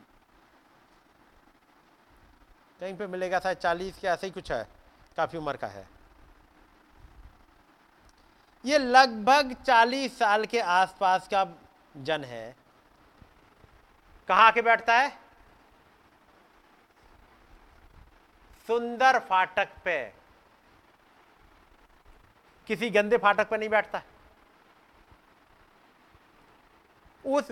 कहीं 2.80 2.98
पे 2.98 3.08
मिलेगा 3.08 3.40
शायद 3.40 3.58
चालीस 3.58 4.00
के 4.00 4.08
ऐसे 4.08 4.28
ही 4.28 4.32
कुछ 4.32 4.52
है। 4.52 4.68
काफ़ी 5.18 5.38
उम्र 5.38 5.58
का 5.58 5.68
है। 5.68 5.88
ये 8.66 8.78
लगभग 8.78 9.54
चालीस 9.54 10.20
साल 10.20 10.46
के 10.46 10.60
आसपास 10.60 11.28
का 11.28 11.48
जन 11.96 12.24
है। 12.24 12.56
कहाँ 14.30 14.48
आके 14.48 14.62
बैठता 14.62 14.98
है? 14.98 15.10
सुंदर 18.68 19.20
फाटक 19.20 19.70
पे। 19.86 19.98
किसी 22.68 22.90
गंदे 22.90 23.18
फाटक 23.18 23.50
पे 23.50 23.58
नहीं 23.58 23.70
बैठता। 23.70 24.02
उस 27.26 27.52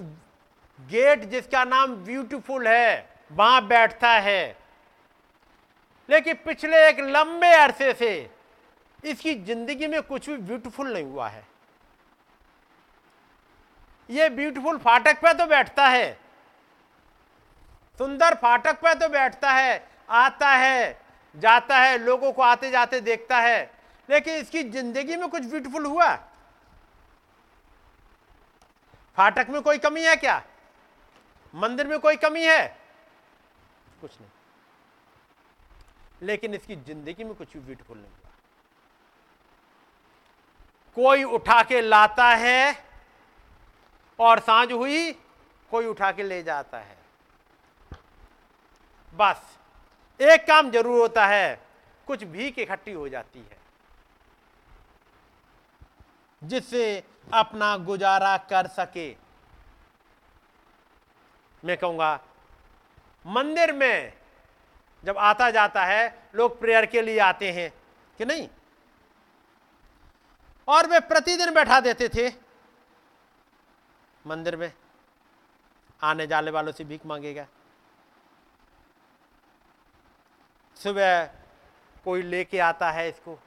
गेट 0.80 1.24
जिसका 1.24 1.64
नाम 1.64 1.96
ब्यूटीफुल 1.96 2.68
है, 2.68 3.10
वहाँ 3.32 3.68
बैठता 3.68 4.10
है। 4.10 4.58
लेकिन 6.10 6.36
पिछले 6.46 6.88
एक 6.90 7.00
लंबे 7.00 7.54
अरसे 7.54 7.94
से 7.94 8.30
इसकी 9.04 9.34
ज़िंदगी 9.36 9.88
में 9.88 10.02
कुछ 10.04 10.30
भी 10.30 10.38
ब्यूटीफुल 10.38 10.94
नहीं 10.94 11.06
हुआ 11.06 11.28
है। 11.30 11.46
ये 14.10 14.30
ब्यूटीफुल 14.30 14.78
फाटक 14.78 15.22
पे 15.22 15.34
तो 15.34 15.46
बैठता 15.46 15.88
है। 15.88 16.14
सुंदर 18.00 18.36
फाटक 18.36 18.80
पे 18.82 18.94
तो 18.96 19.10
बैठता 19.10 19.52
है, 19.52 19.88
आता 20.10 20.50
है, 20.50 21.00
जाता 21.36 21.78
है, 21.78 21.98
लोगों 21.98 22.32
को 22.32 22.42
आते 22.42 22.70
जाते 22.72 23.00
देखता 23.02 23.38
है। 23.38 23.72
लेकिन 24.10 24.36
इसकी 24.36 24.64
ज़िंदगी 24.64 25.16
में 25.16 25.28
कुछ 25.30 25.46
ब्यूटीफुल 25.46 25.86
हुआ? 25.86 26.16
फाटक 29.18 29.50
में 29.50 29.62
कोई 29.62 29.78
कमी 29.78 30.04
है 30.04 30.16
क्या? 30.16 30.42
मंदिर 31.54 31.88
में 31.88 32.00
कोई 32.00 32.16
कमी 32.16 32.44
है? 32.44 32.68
कुछ 34.02 34.12
नहीं। 34.12 34.30
लेकिन 36.22 36.54
इसकी 36.54 36.76
ज़िंदगी 36.76 37.24
में 37.24 37.34
कुछ 37.36 37.54
भी 37.54 37.60
ब्यूटीफुल 37.60 37.98
नहीं 37.98 38.08
हुआ। 38.08 38.32
कोई 40.98 41.24
उठा 41.24 41.62
के 41.64 41.82
लाता 41.82 42.30
है 42.36 42.87
और 44.20 44.40
साँझ 44.40 44.72
हुई, 44.72 45.12
कोई 45.72 45.86
उठा 45.86 46.12
के 46.12 46.24
ले 46.24 46.42
जाता 46.44 46.78
है। 46.78 46.98
बस, 49.14 49.42
एक 50.20 50.48
काम 50.48 50.72
ज़रूर 50.72 51.00
होता 51.02 51.26
है, 51.28 51.60
कुछ 52.08 52.24
भीख 52.24 52.60
इकट्ठी 52.60 52.92
हो 52.92 53.08
जाती 53.10 53.40
है, 53.40 53.58
जिससे 56.42 57.04
अपना 57.34 57.76
गुजारा 57.78 58.36
कर 58.50 58.68
सके। 58.68 59.10
मैं 61.64 61.78
कहूँगा, 61.78 62.20
मंदिर 63.26 63.72
में 63.74 64.14
जब 65.04 65.18
आता 65.18 65.50
जाता 65.52 65.84
है, 65.86 66.30
लोग 66.36 66.60
प्रेयर 66.60 66.86
के 66.86 67.02
लिए 67.02 67.20
आते 67.20 67.52
हैं, 67.52 67.72
कि 68.20 68.26
नहीं? 68.26 68.48
और 70.68 70.88
वे 70.88 71.00
प्रतिदिन 71.00 71.54
बैठा 71.54 71.80
देते 71.80 72.10
थे। 72.10 72.30
मंदिर 74.28 74.56
में, 74.56 74.72
आने 76.02 76.28
जाने 76.28 76.52
वालों 76.52 76.72
से 76.72 76.84
भीख 76.84 77.06
मांगेगा। 77.06 77.46
सुबह 80.78 81.26
कोई 82.06 82.22
लेके 82.22 82.60
आता 82.60 82.92
है 82.92 83.08
इसको, 83.10 83.38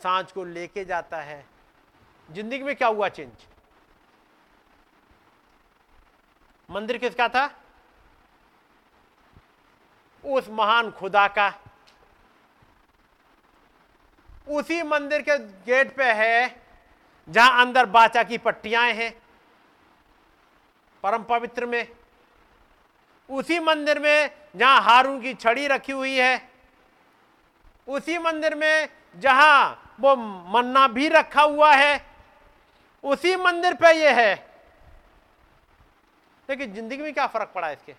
साँझ 0.00 0.30
को 0.32 0.44
लेके 0.44 0.84
जाता 0.84 1.20
है। 1.20 1.44
ज़िंदगी 2.28 2.62
में 2.62 2.74
क्या 2.76 2.88
हुआ 2.88 3.08
चेंज? 3.08 3.46
मंदिर 6.68 6.98
किसका 6.98 7.28
था? 7.28 7.46
उस 10.24 10.48
महान 10.48 10.90
खुदा 10.90 11.26
का। 11.28 11.52
उसी 14.48 14.82
मंदिर 14.82 15.22
के 15.22 15.38
गेट 15.38 15.94
पे 15.96 16.12
है, 16.12 16.64
जहाँ 17.28 17.60
अंदर 17.60 17.86
बाचा 17.86 18.22
की 18.22 18.38
पट्टियाँ 18.38 18.84
हैं। 18.84 19.12
परम 21.04 21.22
पवित्र 21.24 21.66
में। 21.66 21.86
उसी 23.28 23.58
मंदिर 23.60 23.98
में 23.98 24.30
जहाँ 24.56 24.80
हारून 24.82 25.20
की 25.20 25.34
छड़ी 25.34 25.66
रखी 25.66 25.92
हुई 25.92 26.14
है, 26.14 26.50
उसी 27.88 28.18
मंदिर 28.18 28.54
में 28.54 28.88
जहाँ 29.16 29.94
वो 30.00 30.14
मन्ना 30.52 30.86
भी 30.88 31.08
रखा 31.08 31.42
हुआ 31.42 31.72
है, 31.74 32.00
उसी 33.04 33.34
मंदिर 33.36 33.74
पे 33.74 33.92
ये 33.94 34.12
है। 34.12 34.34
लेकिन 36.48 36.72
ज़िंदगी 36.74 37.02
में 37.02 37.12
क्या 37.14 37.26
फ़र्क 37.26 37.52
पड़ा 37.54 37.70
इसके? 37.70 37.94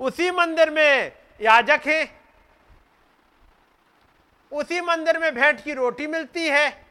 उसी 0.00 0.30
मंदिर 0.30 0.70
में 0.70 1.12
याजक 1.40 1.86
है, 1.86 2.04
उसी 4.52 4.80
मंदिर 4.80 5.18
में 5.18 5.34
भेंट 5.34 5.62
की 5.64 5.74
रोटी 5.74 6.06
मिलती 6.06 6.48
है, 6.48 6.86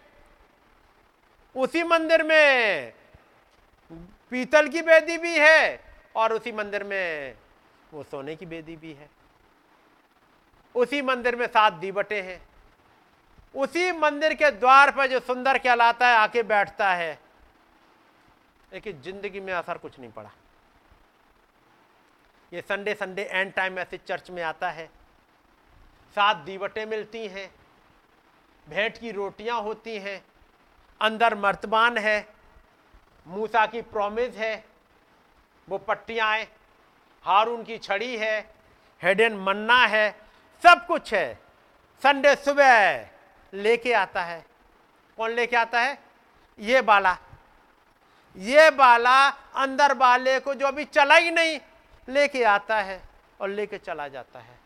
उसी 1.55 1.83
मंदिर 1.83 2.23
में 2.23 2.93
पीतल 4.31 4.67
की 4.67 4.81
बेदी 4.81 5.17
भी 5.17 5.37
है 5.39 5.83
और 6.15 6.33
उसी 6.33 6.51
मंदिर 6.51 6.83
में 6.83 7.35
वो 7.93 8.03
सोने 8.03 8.35
की 8.35 8.45
बेदी 8.45 8.75
भी 8.75 8.93
है। 8.93 9.09
उसी 10.75 11.01
मंदिर 11.01 11.35
में 11.35 11.47
सात 11.47 11.73
दीवटे 11.73 12.21
हैं। 12.21 12.41
उसी 13.55 13.91
मंदिर 13.91 14.33
के 14.33 14.51
द्वार 14.51 14.91
पर 14.91 15.07
जो 15.07 15.19
सुंदर 15.19 15.57
कहलाता 15.57 16.07
है, 16.07 16.17
आके 16.17 16.43
बैठता 16.43 16.93
है। 16.93 17.19
लेकिन 18.73 19.01
ज़िंदगी 19.01 19.39
में 19.39 19.53
असर 19.53 19.77
कुछ 19.77 19.99
नहीं 19.99 20.11
पड़ा। 20.11 20.31
ये 22.53 22.61
संडे 22.61 22.93
संडे 22.93 23.23
एंड 23.23 23.53
टाइम 23.53 23.79
ऐसे 23.79 23.97
चर्च 23.97 24.29
में 24.31 24.43
आता 24.43 24.69
है। 24.69 24.89
सात 26.15 26.37
दीवटें 26.37 26.85
मिलती 26.85 27.27
हैं। 27.27 27.51
भेंट 28.69 28.97
की 28.97 29.11
रोटियाँ 29.11 29.61
होती 29.61 29.97
हैं। 29.97 30.25
अंदर 31.01 31.35
मर्तबान 31.35 31.97
है। 31.97 32.34
मूसा 33.27 33.65
की 33.65 33.81
प्रॉमिस 33.81 34.35
है, 34.35 34.65
वो 35.69 35.77
पट्टियाँ 35.77 36.37
हारून 37.25 37.63
की 37.63 37.77
छड़ी 37.77 38.17
है 38.17 38.53
हेडन 39.03 39.33
मन्ना 39.33 39.85
है, 39.85 40.15
सब 40.63 40.85
कुछ 40.85 41.13
है। 41.13 41.39
संडे 42.03 42.35
सुबह 42.35 43.07
लेके 43.53 43.93
आता 43.93 44.21
है। 44.21 44.45
कौन 45.17 45.31
लेके 45.31 45.55
आता 45.55 45.81
है? 45.81 45.97
ये 46.59 46.81
बाला। 46.81 47.17
ये 48.37 48.69
बाला 48.69 49.29
अंदर 49.55 49.93
वाले 49.93 50.39
को 50.39 50.53
जो 50.53 50.67
अभी 50.67 50.85
चला 50.85 51.15
ही 51.15 51.31
नहीं, 51.31 51.59
लेके 52.09 52.43
आता 52.43 52.75
है 52.75 53.01
और 53.41 53.49
लेके 53.49 53.77
चला 53.77 54.07
जाता 54.07 54.39
है। 54.39 54.59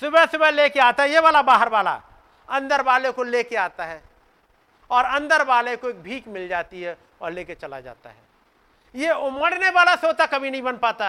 सुबह 0.00 0.26
सुबह 0.26 0.50
लेके 0.50 0.80
आता 0.80 1.02
है, 1.02 1.10
ये 1.10 1.20
वाला 1.20 1.42
बाहर 1.42 1.68
वाला। 1.68 2.02
अंदर 2.48 2.82
वाले 2.82 3.10
को 3.10 3.22
लेके 3.22 3.56
आता 3.56 3.84
है। 3.84 4.11
और 4.92 5.04
अंदर 5.06 5.44
वाले 5.44 5.76
को 5.76 5.88
एक 5.90 6.02
भीख 6.02 6.26
मिल 6.28 6.48
जाती 6.48 6.82
है 6.82 6.96
और 7.22 7.32
लेके 7.32 7.54
चला 7.54 7.80
जाता 7.80 8.10
है। 8.10 8.20
ये 8.94 9.10
उमड़ने 9.10 9.70
वाला 9.70 9.94
सोता 9.96 10.26
कभी 10.26 10.50
नहीं 10.50 10.62
बन 10.62 10.76
पाता 10.76 11.08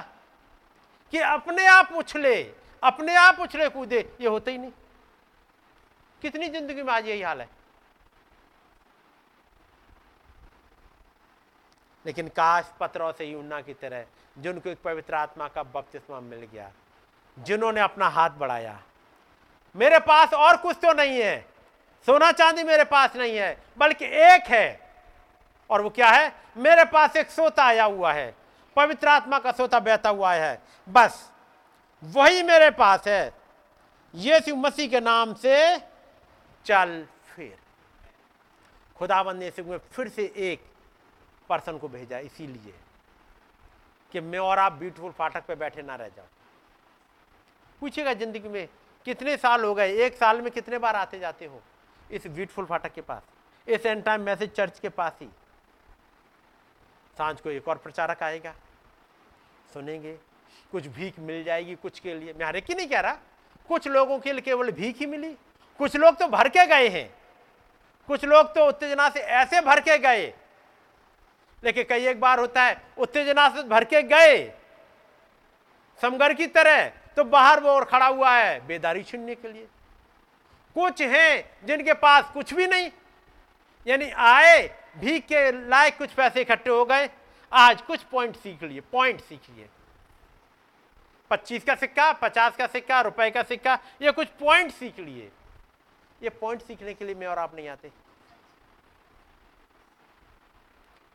कि 1.14 1.20
अपने 1.20 1.66
आप 1.68 1.92
उछले, 1.94 2.42
अपने 2.84 3.16
आप 3.16 3.40
उछले 3.40 3.70
कूदे, 3.70 4.00
ये 4.22 4.28
होता 4.28 4.52
ही 4.52 4.58
नहीं। 4.58 4.72
कितनी 6.22 6.48
ज़िंदगी 6.50 6.84
में 6.84 6.94
आज 6.94 7.08
यही 7.08 7.22
हाल 7.22 7.42
है। 7.42 7.50
लेकिन 12.06 12.28
काश 12.28 12.72
पत्रों 12.80 13.12
से 13.12 13.26
यूना 13.26 13.62
की 13.62 13.74
तरह, 13.74 14.06
जिनको 14.38 14.70
एक 14.70 14.82
पवित्र 14.84 15.16
आत्मा 15.16 15.48
का 15.48 15.64
बपतिस्मा 15.64 16.20
मिल 16.22 16.40
गया, 16.44 16.72
जिन्होंने 17.38 17.82
अपना 17.82 18.08
हाथ 18.08 18.30
बढ़ाया, 18.30 18.80
मेरे 19.76 20.00
पास 20.00 20.34
और 20.34 20.58
कुछ 20.58 20.78
तो 20.78 20.94
नहीं 20.94 21.22
है। 21.22 21.53
सोना 22.08 22.32
चांदी 22.32 22.64
मेरे 22.64 22.84
पास 22.84 23.16
नहीं 23.16 23.36
है, 23.38 23.58
बल्कि 23.78 24.06
एक 24.06 24.48
है। 24.48 24.80
और 25.70 25.82
वो 25.82 25.90
क्या 25.90 26.10
है? 26.10 26.34
मेरे 26.58 26.84
पास 26.86 27.16
एक 27.16 27.30
सोता 27.32 27.64
आया 27.64 27.84
हुआ 27.86 28.12
है, 28.14 28.34
पवित्र 28.78 29.08
आत्मा 29.08 29.40
का 29.40 29.52
सोता 29.52 29.80
बहता 29.80 30.10
हुआ 30.10 30.34
है। 30.34 30.62
बस, 30.88 31.32
वही 32.04 32.44
मेरे 32.44 32.70
पास 32.72 33.08
है। 33.08 33.34
यीशु 34.14 34.56
मसीह 34.56 34.90
के 34.90 35.00
नाम 35.00 35.34
से 35.36 35.78
चल 36.66 37.06
फिर। 37.26 37.58
खुदाबंद 38.98 39.40
ने 39.40 39.52
में 39.60 39.78
फिर 39.92 40.10
से 40.10 40.32
एक 40.38 40.66
पर्सन 41.50 41.78
को 41.78 41.88
भेजा, 41.88 42.18
इसीलिए 42.20 42.74
कि 44.12 44.20
मैं 44.22 44.40
और 44.40 44.60
आप 44.60 44.74
ब्यूटीफुल 44.74 45.12
फाटक 45.12 45.46
पे 45.46 45.56
बैठे 45.56 45.82
ना 45.82 45.96
रह 45.96 46.08
जाओ। 46.08 46.26
पूछेगा 47.82 48.14
ज़िंदगी 48.14 48.50
में, 48.50 48.68
कितने 49.06 49.36
साल 49.38 49.64
हो 49.64 49.74
गए? 49.74 49.94
एक 49.96 50.16
साल 50.16 50.42
में 50.42 50.52
कितने 50.52 50.78
बार 50.78 50.96
आते 50.96 51.20
जाते 51.20 51.46
हो? 51.46 51.62
इस 52.14 52.28
ब्यूटीफुल 52.28 52.66
फाटक 52.66 52.94
के 52.94 53.02
पास, 53.02 53.22
इस 53.68 53.86
एंड 53.86 54.04
टाइम 54.04 54.22
मैसेज 54.22 54.52
चर्च 54.52 54.80
के 54.80 54.90
पास 54.92 55.18
ही। 55.22 55.28
साँझ 57.18 57.40
को 57.40 57.50
एक 57.52 57.68
और 57.68 57.78
प्रचारक 57.78 58.24
आएगा, 58.24 58.54
सुनेंगे, 59.74 60.14
कुछ 60.72 60.88
भीख 60.90 61.20
मिल 61.20 61.44
जाएगी 61.44 61.76
कुछ 61.76 62.00
के 62.00 62.14
लिए। 62.16 62.34
मैं 62.34 62.46
हर 62.46 62.56
एक 62.56 62.70
ही 62.70 62.76
नहीं 62.76 62.88
कह 62.88 63.00
रहा, 63.00 63.18
कुछ 63.70 63.88
लोगों 63.88 64.20
के 64.20 64.32
लिए 64.32 64.42
केवल 64.42 64.72
भीख 64.72 65.00
ही 65.00 65.06
मिली। 65.08 65.36
कुछ 65.80 65.96
लोग 65.96 66.18
तो 66.18 66.28
भर 66.28 66.50
के 66.50 66.66
गए 66.68 66.88
हैं, 66.90 67.10
कुछ 68.10 68.26
लोग 68.26 68.54
तो 68.56 68.68
उत्तेजना 68.68 69.10
से 69.10 69.20
ऐसे 69.20 69.62
भर 69.62 69.80
के 69.82 69.98
गए। 70.00 70.34
लेकिन 71.64 71.84
कई 71.90 72.08
एक 72.08 72.20
बार 72.20 72.40
होता 72.40 72.64
है, 72.64 72.82
उत्तेजना 72.98 73.48
से 73.50 73.64
भर 73.64 73.84
के 73.86 74.02
गए 74.04 74.52
समगर 76.02 76.34
की 76.34 76.48
तरह 76.50 76.88
तो 77.16 77.24
बाहर 77.26 77.60
वो 77.60 77.70
और 77.70 77.86
खड़ा 77.86 78.08
हुआ 78.08 78.32
है, 78.32 78.60
बेदारी 78.68 79.04
छीनने 79.04 79.36
के 79.36 79.48
लिए। 79.48 79.68
कुछ 80.76 81.02
हैं 81.02 81.66
जिनके 81.66 81.94
पास 81.96 82.32
कुछ 82.34 82.54
भी 82.54 82.68
नहीं। 82.68 82.90
यानी 83.86 84.10
आए 84.10 84.68
भी 84.98 85.20
के 85.22 85.52
लायक 85.70 85.98
कुछ 85.98 86.14
पैसे 86.14 86.42
इकट्ठे 86.42 86.70
हो 86.70 86.86
गए। 86.86 87.10
आज 87.52 87.82
कुछ 87.82 88.04
पॉइंट 88.04 88.36
सीख 88.36 88.64
लिए 88.64 88.82
पॉइंट 88.92 89.22
सीख 89.22 89.50
लिए। 89.50 89.70
पच्चीस 91.32 91.64
का 91.64 91.76
सिक्का, 91.76 92.12
पचास 92.14 92.56
का 92.56 92.68
सिक्का, 92.68 93.02
रुपए 93.02 93.30
का 93.32 93.44
सिक्का, 93.44 93.78
ये 94.02 94.12
कुछ 94.12 94.28
पॉइंट 94.40 94.72
सीख 94.72 95.00
लिए। 95.00 95.32
ये 96.22 96.30
पॉइंट 96.32 96.62
सीखने 96.62 96.94
के 96.94 97.06
लिए 97.06 97.16
मैं 97.16 97.28
और 97.28 97.40
आप 97.40 97.56
नहीं 97.56 97.68
आते। 97.68 97.92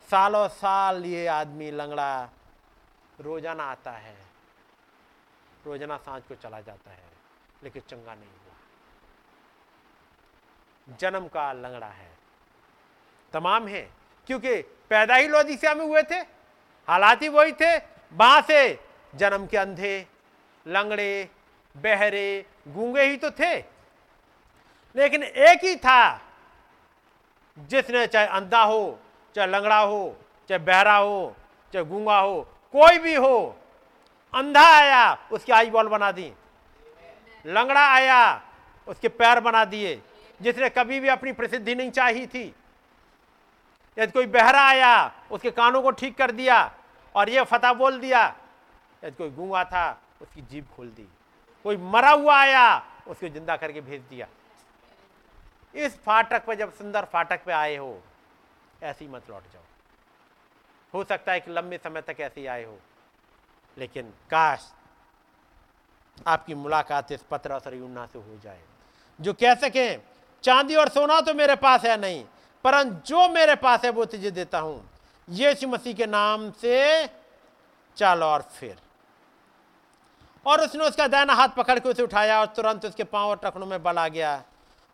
सालों 0.09 0.47
साल 0.49 1.05
ये 1.05 1.27
आदमी 1.27 1.71
लंगड़ा 1.71 2.29
रोज़ाना 3.21 3.65
आता 3.65 3.91
है। 3.93 4.17
रोज़ाना 5.67 5.97
साँझ 5.97 6.23
को 6.23 6.35
चला 6.35 6.61
जाता 6.61 6.91
है, 6.91 7.11
लेकिन 7.63 7.83
चंगा 7.89 8.15
नहीं। 8.15 8.29
हुआ 8.29 8.48
जन्म 11.01 11.27
का 11.29 11.53
लंगड़ा 11.53 11.87
है। 11.87 12.11
तमाम 13.33 13.69
है, 13.69 13.91
क्योंकि 14.27 14.63
पैदा 14.63 15.15
ही 15.15 15.29
लोदिसिया 15.29 15.75
में 15.75 15.85
हुए 15.85 16.03
थे, 16.03 16.19
हालात 16.89 17.23
ही 17.23 17.29
वही 17.29 17.53
थे, 17.53 17.77
वहाँ 18.13 18.41
से 18.43 18.81
जन्म 19.15 19.47
के 19.47 19.57
अंधे, 19.57 20.07
लंगड़े, 20.67 21.29
बहरे, 21.77 22.47
गूँगे 22.69 23.03
ही 23.03 23.17
तो 23.17 23.31
थे। 23.31 23.57
लेकिन 24.97 25.23
एक 25.23 25.65
ही 25.65 25.77
था, 25.77 26.21
जिसने 27.59 28.07
चाहे 28.07 28.27
अंधा 28.27 28.63
हो, 28.63 28.99
चाहे 29.35 29.49
लंगड़ा 29.49 29.79
हो, 29.79 30.17
चाहे 30.49 30.59
बहरा 30.59 30.97
हो, 30.97 31.37
चाहे 31.73 31.85
गूँगा 31.85 32.19
हो, 32.19 32.43
कोई 32.73 32.99
भी 32.99 33.15
हो, 33.15 33.59
अंधा 34.35 34.67
आया, 34.77 35.19
उसकी 35.33 35.53
आई 35.53 35.71
बॉल 35.71 35.89
बना 35.89 36.13
दी। 36.13 36.33
लंगड़ा 37.47 37.87
आया, 37.95 38.43
उसके 38.89 39.09
पैर 39.09 39.41
बना 39.41 39.65
दिए। 39.65 40.03
जिसने 40.41 40.69
कभी 40.69 41.01
भी 41.01 41.09
अपनी 41.09 41.33
प्रसिद्धि 41.33 41.75
नहीं 41.75 41.91
चाही 41.91 42.27
थी। 42.27 42.45
यदि 43.97 44.13
कोई 44.13 44.27
बहरा 44.29 44.63
आया, 44.63 45.13
उसके 45.31 45.51
कानों 45.51 45.83
को 45.83 45.91
ठीक 45.93 46.17
कर 46.17 46.31
दिया 46.33 46.59
और 47.15 47.31
ये 47.31 47.45
फतेह 47.45 47.73
बोल 47.75 47.99
दिया, 48.01 48.27
यदि 49.03 49.17
कोई 49.17 49.31
गूँगा 49.31 49.65
था, 49.65 50.01
उसकी 50.23 50.43
जीभ 50.43 50.67
खोल 50.77 50.89
दी। 50.89 51.09
कोई 51.65 51.77
मरा 51.77 52.11
हुआ 52.11 52.37
आया, 52.37 52.83
उसको 53.07 53.29
ज़िंदा 53.29 53.57
करके 53.57 53.81
भेज 53.81 54.03
दिया। 54.11 54.27
इस 55.75 55.99
फाटक 56.03 56.45
पर 56.45 56.55
जब 56.55 56.73
सुंदर 56.75 57.05
फाटक 57.05 57.45
पे 57.45 57.53
आए 57.53 57.77
हो, 57.77 58.03
ऐसे 58.83 59.05
ही 59.05 59.11
मत 59.11 59.31
लौट 59.31 59.53
जाओ। 59.53 59.63
हो 60.95 61.05
सकता 61.05 61.33
है 61.33 61.41
कि 61.41 61.51
लंबे 61.51 61.79
समय 61.79 62.03
तक 62.03 62.21
ऐसे 62.21 62.41
ही 62.41 62.47
आए 62.47 62.65
हो, 62.65 62.79
लेकिन 63.77 64.13
काश 64.31 64.73
आपकी 66.27 66.55
मुलाकात 66.55 67.13
इस 67.13 67.23
पत्र 67.31 67.53
और 67.55 67.75
यूना 67.75 68.07
से 68.07 68.19
हो 68.19 68.39
जाए। 68.45 68.61
जो 69.19 69.33
कह 69.33 69.55
सके 69.57 69.95
चांदी 70.45 70.75
और 70.75 70.89
सोना 70.89 71.21
तो 71.21 71.35
मेरे 71.35 71.55
पास 71.57 71.85
है 71.85 71.97
नहीं 72.01 72.25
परंतु 72.65 73.07
जो 73.07 73.29
मेरे 73.29 73.55
पास 73.55 73.85
है 73.85 73.91
वो 73.91 74.05
तुझे 74.05 74.31
देता 74.31 74.59
हूँ। 74.59 74.91
यीशु 75.29 75.69
मसीह 75.69 75.95
के 75.95 76.07
नाम 76.07 76.51
से 76.51 77.07
चल 77.97 78.23
और 78.23 78.43
फिर। 78.43 78.77
और 80.47 80.61
उसने 80.61 80.85
उसका 80.85 81.07
दाना 81.07 81.35
हाथ 81.35 81.49
पकड़ 81.49 81.79
के 81.79 81.89
उसे 81.89 82.03
उठाया 82.03 82.39
और 82.41 82.47
तुरंत 82.47 82.85
उसके 82.85 83.05
पाँव 83.05 83.29
और 83.29 83.41
टखनों 83.45 83.67
में 83.67 83.83
बल 83.83 83.99
आ 83.99 84.07
गया। 84.09 84.43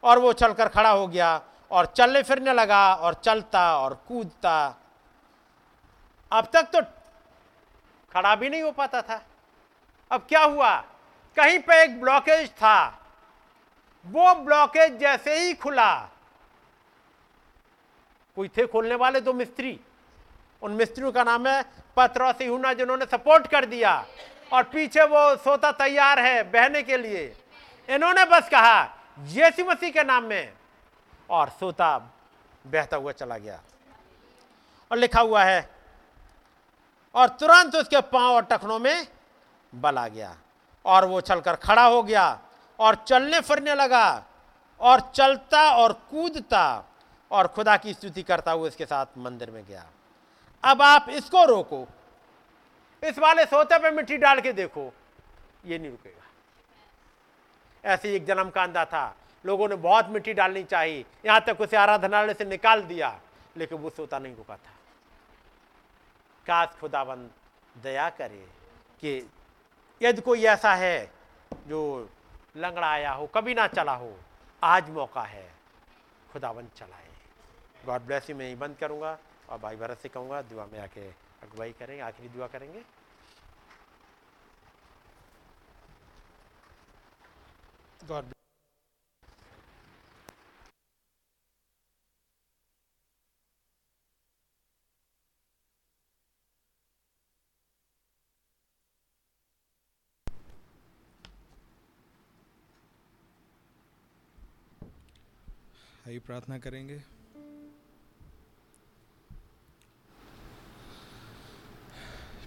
और 0.02 0.18
वो 0.18 0.32
चलकर 0.32 0.68
खड़ा 0.68 0.90
हो 0.90 1.06
गया 1.06 1.40
और 1.70 1.86
चलने 1.86 2.22
फिरने 2.22 2.52
लगा 2.52 2.94
और 2.94 3.14
चलता 3.14 3.78
और 3.78 3.94
कूदता। 4.08 4.56
अब 6.32 6.48
तक 6.52 6.68
तो 6.72 6.80
खड़ा 8.12 8.34
भी 8.34 8.48
नहीं 8.50 8.62
हो 8.62 8.70
पाता 8.72 9.02
था। 9.02 9.22
अब 10.10 10.26
क्या 10.28 10.42
हुआ? 10.42 10.76
कहीं 11.36 11.58
पे 11.58 11.82
एक 11.82 12.00
ब्लॉकेज 12.00 12.50
था। 12.50 13.03
वो 14.06 14.34
ब्लॉकेज 14.34 14.98
जैसे 14.98 15.38
ही 15.38 15.54
खुला। 15.54 16.08
कोई 18.36 18.48
थे 18.48 18.66
खोलने 18.66 18.94
वाले? 18.94 19.20
दो 19.20 19.32
मिस्त्री। 19.32 19.80
उन 20.62 20.72
मिस्त्रियों 20.72 21.12
का 21.12 21.24
नाम 21.24 21.46
है 21.46 21.64
पत्रोस 21.96 22.40
यूना 22.40 22.72
जिन्होंने 22.72 23.04
सपोर्ट 23.04 23.46
कर 23.46 23.64
दिया। 23.64 24.06
और 24.52 24.62
पीछे 24.62 25.02
वो 25.02 25.36
सोता 25.36 25.72
तैयार 25.72 26.18
है 26.18 26.42
बहने 26.42 26.82
के 26.82 26.96
लिए। 26.96 27.36
इन्होंने 27.88 28.24
बस 28.24 28.48
कहा, 28.48 28.82
यीशु 29.20 29.64
मसीह 29.64 29.90
के 29.90 30.04
नाम 30.04 30.24
में। 30.24 30.52
और 31.30 31.48
सोता 31.48 31.98
बहता 32.66 32.96
हुआ 32.96 33.12
चला 33.12 33.38
गया। 33.38 33.60
और 34.90 34.96
लिखा 34.98 35.20
हुआ 35.20 35.44
है, 35.44 35.70
और 37.14 37.28
तुरंत 37.28 37.74
उसके 37.74 38.00
पाँव 38.00 38.34
और 38.34 38.42
टखनों 38.42 38.78
में 38.78 39.06
बल 39.74 39.98
आ 39.98 40.08
गया 40.08 40.36
और 40.84 41.04
वो 41.04 41.20
चलकर 41.20 41.54
खड़ा 41.54 41.84
हो 41.84 42.02
गया। 42.02 42.40
और 42.80 42.94
चलने 42.94 43.40
फिरने 43.40 43.74
लगा 43.74 44.24
और 44.80 45.00
चलता 45.14 45.70
और 45.70 45.92
कूदता 45.92 46.84
और 47.30 47.46
खुदा 47.46 47.76
की 47.76 47.94
स्तुति 47.94 48.22
करता 48.22 48.52
हुआ 48.52 48.68
इसके 48.68 48.86
साथ 48.86 49.06
मंदिर 49.18 49.50
में 49.50 49.64
गया। 49.66 49.86
अब 50.64 50.82
आप 50.82 51.06
इसको 51.08 51.44
रोको। 51.44 51.86
इस 53.02 53.18
वाले 53.18 53.44
सोते 53.44 53.78
पे 53.78 53.90
मिट्टी 53.90 54.16
डाल 54.16 54.40
के 54.40 54.52
देखो। 54.52 54.92
ये 55.66 55.78
नहीं 55.78 55.90
रुकेगा। 55.90 56.22
ऐसे 57.84 58.14
एक 58.16 58.24
जन्म 58.24 58.50
का 58.50 58.62
अंधा 58.62 58.84
था। 58.84 59.16
लोगों 59.46 59.68
ने 59.68 59.76
बहुत 59.76 60.08
मिट्टी 60.08 60.32
डालनी 60.32 60.62
चाहिए। 60.64 61.04
यहाँ 61.26 61.40
तक 61.40 61.60
उसे 61.60 61.76
आराधनालय 61.76 62.34
से 62.34 62.44
निकाल 62.44 62.82
दिया, 62.82 63.20
लेकिन 63.56 63.78
वो 63.78 63.90
सोता 63.90 64.18
नहीं 64.18 64.36
रुका 64.36 64.56
था। 64.56 64.72
काश 66.46 66.68
खुदाबंद 66.80 67.30
दया 67.82 68.08
करे 68.10 68.46
कि 69.00 69.30
यदि 70.02 70.20
कोई 70.20 70.44
ऐसा 70.44 70.74
है 70.74 71.10
जो 71.66 72.10
लंगड़ा 72.54 72.86
आया 72.86 73.12
हो, 73.12 73.26
कभी 73.26 73.54
ना 73.54 73.66
चला 73.68 73.94
हो, 73.94 74.16
आज 74.62 74.90
मौका 74.90 75.22
है। 75.22 75.48
खुदाबंद 76.32 76.70
चलाए। 76.76 77.08
गॉड 77.86 78.02
ब्लेस 78.02 78.30
यू 78.30 78.36
मैं 78.36 78.48
ही 78.48 78.54
बंद 78.56 78.76
करूँगा 78.76 79.18
और 79.48 79.58
भाई 79.58 79.76
भरत 79.76 79.98
से 79.98 80.08
कहूँगा, 80.08 80.42
दुआ 80.42 80.66
में 80.66 80.78
आके 80.80 81.08
अगुवाई 81.42 81.72
करेंगे 81.72 82.02
आखिरी 82.02 82.28
दुआ 82.28 82.46
करेंगे। 82.46 82.82
गॉड 88.08 88.33
आइए 106.08 106.18
प्रार्थना 106.18 106.58
करेंगे। 106.58 106.96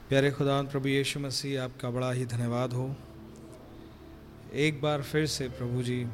प्यारे 0.09 0.31
खुदा 0.31 0.61
प्रभु 0.63 0.87
यीशु 0.87 1.19
मसीह, 1.19 1.63
आपका 1.63 1.89
बड़ा 1.89 2.11
ही 2.11 2.25
धन्यवाद 2.25 2.73
हो। 2.73 2.95
एक 4.53 4.81
बार 4.81 5.03
फिर 5.03 5.25
से 5.25 5.47
प्रभु 5.49 5.83
जी, 5.83 6.07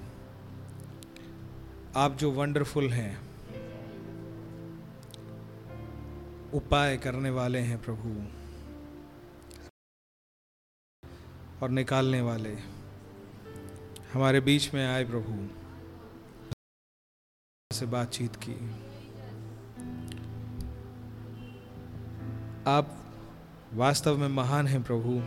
आप 1.95 2.15
जो 2.15 2.31
वंडरफुल 2.31 2.89
हैं, 2.89 3.17
उपाय 6.51 6.97
करने 6.97 7.30
वाले 7.30 7.59
हैं 7.59 7.81
प्रभु, 7.81 8.13
और 11.63 11.69
निकालने 11.69 12.22
वाले, 12.22 12.55
हमारे 14.13 14.39
बीच 14.39 14.73
में 14.73 14.88
आए 14.88 15.03
प्रभु। 15.05 15.62
से 17.84 17.88
बातचीत 17.88 18.36
की। 18.36 18.56
आप 22.68 22.98
वास्तव 23.74 24.18
में 24.18 24.28
महान 24.28 24.68
हैं 24.68 24.84
प्रभु। 24.84 25.22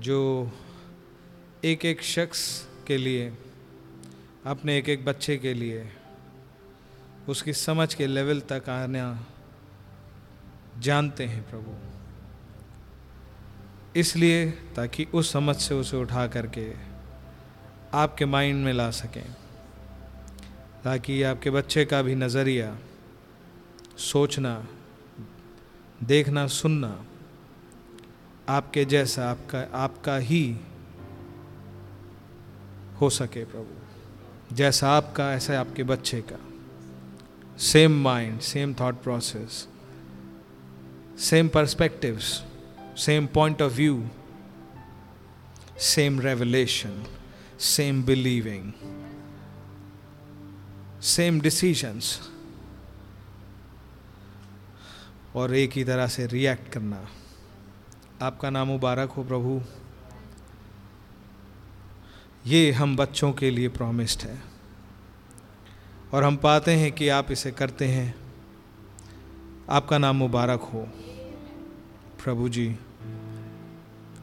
जो 0.00 0.50
एक 1.64 1.84
एक 1.84 2.02
शख्स 2.02 2.68
के 2.86 2.96
लिए, 2.96 3.32
अपने 4.46 4.78
एक 4.78 4.88
एक 4.88 5.04
बच्चे 5.04 5.36
के 5.36 5.54
लिए, 5.54 5.92
उसकी 7.28 7.52
समझ 7.52 7.94
के 7.94 8.06
लेवल 8.06 8.40
तक 8.40 8.68
आना 8.68 9.26
जानते 10.78 11.24
हैं 11.24 11.50
प्रभु। 11.50 11.89
इसलिए 13.96 14.50
ताकि 14.50 15.04
उस 15.04 15.32
समझ 15.32 15.56
से 15.56 15.74
उसे 15.74 15.96
उठा 15.96 16.26
करके 16.26 16.74
आपके 17.94 18.24
माइंड 18.24 18.64
में 18.64 18.72
ला 18.72 18.90
सकें। 18.90 19.32
ताकि 20.84 21.22
आपके 21.22 21.50
बच्चे 21.50 21.84
का 21.84 22.02
भी 22.02 22.14
नज़रिया, 22.14 22.78
सोचना, 23.98 24.68
देखना, 26.02 26.46
सुनना 26.46 27.04
आपके 28.48 28.84
जैसा, 28.84 29.30
आपका 29.30 29.68
आपका 29.74 30.16
ही 30.16 30.56
हो 33.00 33.10
सके 33.10 33.44
प्रभु। 33.44 34.56
जैसा 34.56 34.90
आपका, 34.90 35.32
ऐसा 35.32 35.60
आपके 35.60 35.82
बच्चे 35.82 36.20
का। 36.20 36.46
Same 37.58 37.92
mind 37.92 38.40
same 38.40 38.74
thought 38.74 39.02
process 39.02 39.68
same 41.18 41.48
perspectives 41.48 42.42
same 42.96 43.26
point 43.26 43.62
of 43.62 43.72
view 43.72 44.08
same 45.78 46.20
revelation 46.20 47.04
same 47.60 48.02
believing 48.02 48.72
same 51.02 51.40
decisions 51.40 52.30
और 55.34 55.54
एक 55.54 55.72
ही 55.72 55.84
तरह 55.84 56.06
से 56.06 56.26
रिएक्ट 56.26 56.72
करना। 56.72 57.08
आपका 58.22 58.50
नाम 58.50 58.66
मुबारक 58.66 59.10
हो 59.10 59.24
प्रभु। 59.24 59.62
ये 62.46 62.72
हम 62.72 62.96
बच्चों 62.96 63.32
के 63.32 63.50
लिए 63.50 63.68
प्रॉमिस्ड 63.68 64.20
है। 64.20 64.42
और 66.12 66.24
हम 66.24 66.36
पाते 66.36 66.70
हैं 66.70 66.92
कि 66.92 67.08
आप 67.08 67.30
इसे 67.30 67.50
करते 67.50 67.88
हैं। 67.88 68.14
आपका 69.70 69.98
नाम 69.98 70.16
मुबारक 70.16 70.60
हो। 70.60 71.09
प्रभु 72.24 72.48
जी, 72.48 72.78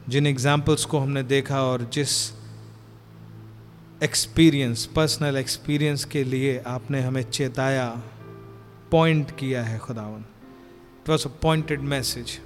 जिन 0.08 0.26
एग्जाम्पल्स 0.26 0.84
को 0.84 0.98
हमने 0.98 1.22
देखा 1.22 1.62
और 1.62 1.82
जिस 1.82 2.10
एक्सपीरियंस 4.02 4.84
पर्सनल 4.86 5.36
एक्सपीरियंस 5.36 6.04
के 6.04 6.24
लिए 6.24 6.58
आपने 6.66 7.00
हमें 7.00 7.22
चेताया 7.22 8.02
पॉइंट 8.90 9.30
किया 9.30 9.64
है 9.64 9.78
खुदावन। 9.78 10.20
It 11.02 11.08
was 11.08 11.26
a 11.26 11.30
pointed 11.42 11.80
message 11.80 12.40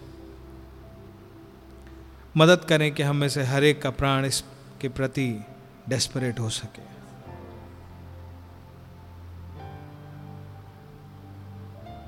मदद 2.37 2.65
करें 2.65 2.95
कि 2.95 3.03
हम 3.03 3.17
में 3.17 3.29
से 3.29 3.43
हर 3.43 3.65
एक 3.65 3.83
का 3.83 3.91
प्राण 3.91 4.25
इसके 4.25 4.89
प्रति 4.89 5.45
डेस्परेट 5.89 6.41
हो 6.41 6.49
सके। 6.51 6.91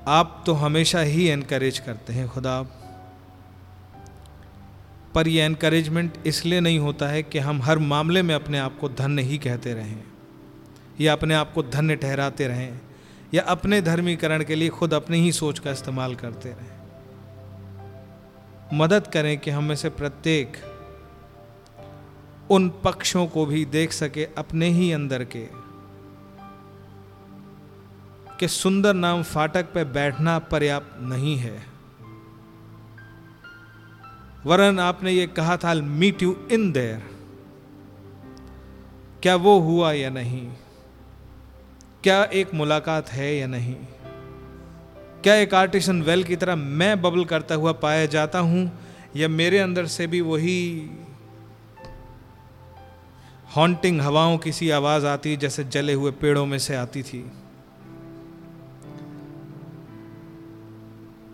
आप 0.07 0.43
तो 0.45 0.53
हमेशा 0.53 0.99
ही 0.99 1.27
एनकरेज 1.27 1.79
करते 1.79 2.13
हैं 2.13 2.27
खुदा। 2.29 2.81
पर 5.15 5.27
यह 5.27 5.45
एनकरेजमेंट 5.45 6.17
इसलिए 6.25 6.59
नहीं 6.59 6.79
होता 6.79 7.07
है 7.07 7.23
कि 7.23 7.39
हम 7.39 7.61
हर 7.61 7.77
मामले 7.79 8.21
में 8.21 8.35
अपने 8.35 8.59
आप 8.59 8.77
को 8.79 8.89
धन्य 8.89 9.21
ही 9.21 9.37
कहते 9.37 9.73
रहें, 9.73 10.03
या 11.01 11.13
अपने 11.13 11.33
आप 11.33 11.53
को 11.53 11.63
धन्य 11.63 11.95
ठहराते 11.95 12.47
रहें, 12.47 12.79
या 13.33 13.41
अपने 13.43 13.81
धर्मीकरण 13.81 14.43
के 14.43 14.55
लिए 14.55 14.69
खुद 14.69 14.93
अपनी 14.93 15.19
ही 15.21 15.31
सोच 15.31 15.59
का 15.59 15.71
इस्तेमाल 15.71 16.15
करते 16.15 16.49
रहें। 16.49 16.73
मदद 18.73 19.07
करें 19.07 19.37
कि 19.37 19.51
हम 19.51 19.63
में 19.63 19.75
से 19.75 19.89
प्रत्येक 19.89 20.57
उन 22.51 22.69
पक्षों 22.83 23.25
को 23.27 23.45
भी 23.45 23.65
देख 23.65 23.91
सके 23.91 24.27
अपने 24.37 24.69
ही 24.69 24.91
अंदर 24.91 25.23
के, 25.25 25.45
कि 28.39 28.47
सुंदर 28.47 28.93
नाम 28.93 29.23
फाटक 29.23 29.71
पर 29.73 29.85
बैठना 29.85 30.37
पर्याप्त 30.39 30.97
नहीं 31.01 31.37
है। 31.37 31.74
वरन 34.45 34.79
आपने 34.79 35.11
ये 35.11 35.27
कहा 35.27 35.57
था 35.57 35.73
मीट 35.73 36.23
यू 36.23 36.35
इन 36.51 36.71
देर 36.71 37.03
क्या 39.23 39.35
वो 39.35 39.59
हुआ 39.59 39.91
या 39.91 40.09
नहीं? 40.09 40.47
क्या 42.03 42.23
एक 42.23 42.53
मुलाकात 42.53 43.09
है 43.09 43.35
या 43.35 43.47
नहीं? 43.47 43.75
क्या 45.23 45.35
एक 45.35 45.53
आर्टिसन 45.53 46.01
वेल 46.01 46.23
की 46.23 46.35
तरह 46.35 46.55
मैं 46.55 47.01
बबल 47.01 47.25
करता 47.25 47.55
हुआ 47.55 47.71
पाया 47.71 48.05
जाता 48.05 48.39
हूँ, 48.39 48.71
या 49.15 49.27
मेरे 49.27 49.59
अंदर 49.59 49.85
से 49.85 50.07
भी 50.07 50.21
वही 50.21 50.89
हॉन्टिंग 53.55 54.01
हवाओं 54.01 54.37
की 54.37 54.51
सी 54.51 54.69
आवाज़ 54.69 55.05
आती 55.05 55.37
जैसे 55.37 55.63
जले 55.63 55.93
हुए 55.93 56.11
पेड़ों 56.11 56.45
में 56.45 56.59
से 56.59 56.75
आती 56.75 57.03
थी? 57.03 57.31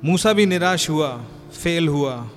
मूसा 0.05 0.33
भी 0.33 0.45
निराश 0.45 0.89
हुआ 0.89 1.25
फेल 1.63 1.87
हुआ। 1.87 2.29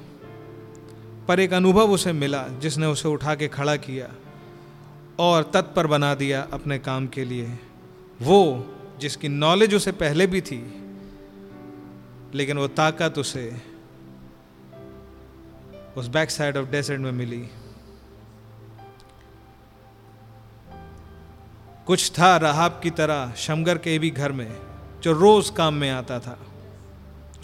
पर 1.28 1.40
एक 1.40 1.52
अनुभव 1.52 1.90
उसे 1.90 2.12
मिला 2.12 2.48
जिसने 2.48 2.86
उसे 2.86 3.08
उठा 3.08 3.34
के 3.34 3.48
खड़ा 3.48 3.76
किया 3.76 4.08
और 5.18 5.42
तत्पर 5.42 5.86
बना 5.86 6.14
दिया 6.14 6.48
अपने 6.52 6.78
काम 6.78 7.06
के 7.06 7.24
लिए। 7.24 7.58
वो, 8.22 8.66
जिसकी 8.98 9.28
नॉलेज 9.28 9.74
उसे 9.74 9.92
पहले 9.92 10.26
भी 10.26 10.40
थी, 10.40 10.80
लेकिन 12.34 12.58
वो 12.58 12.68
ताकत 12.68 13.18
उसे 13.18 13.62
उस 15.96 16.08
बैक 16.08 16.30
साइड 16.30 16.56
ऑफ़ 16.56 16.68
डेजर्ट 16.68 17.00
में 17.00 17.12
मिली। 17.12 17.48
कुछ 21.86 22.10
था 22.10 22.36
राहब 22.36 22.80
की 22.82 22.90
तरह 22.90 23.32
शमगर 23.36 23.78
के 23.78 23.98
भी 23.98 24.10
घर 24.10 24.32
में, 24.32 24.56
जो 25.02 25.12
रोज 25.12 25.50
काम 25.50 25.74
में 25.74 25.90
आता 25.90 26.20
था। 26.20 26.38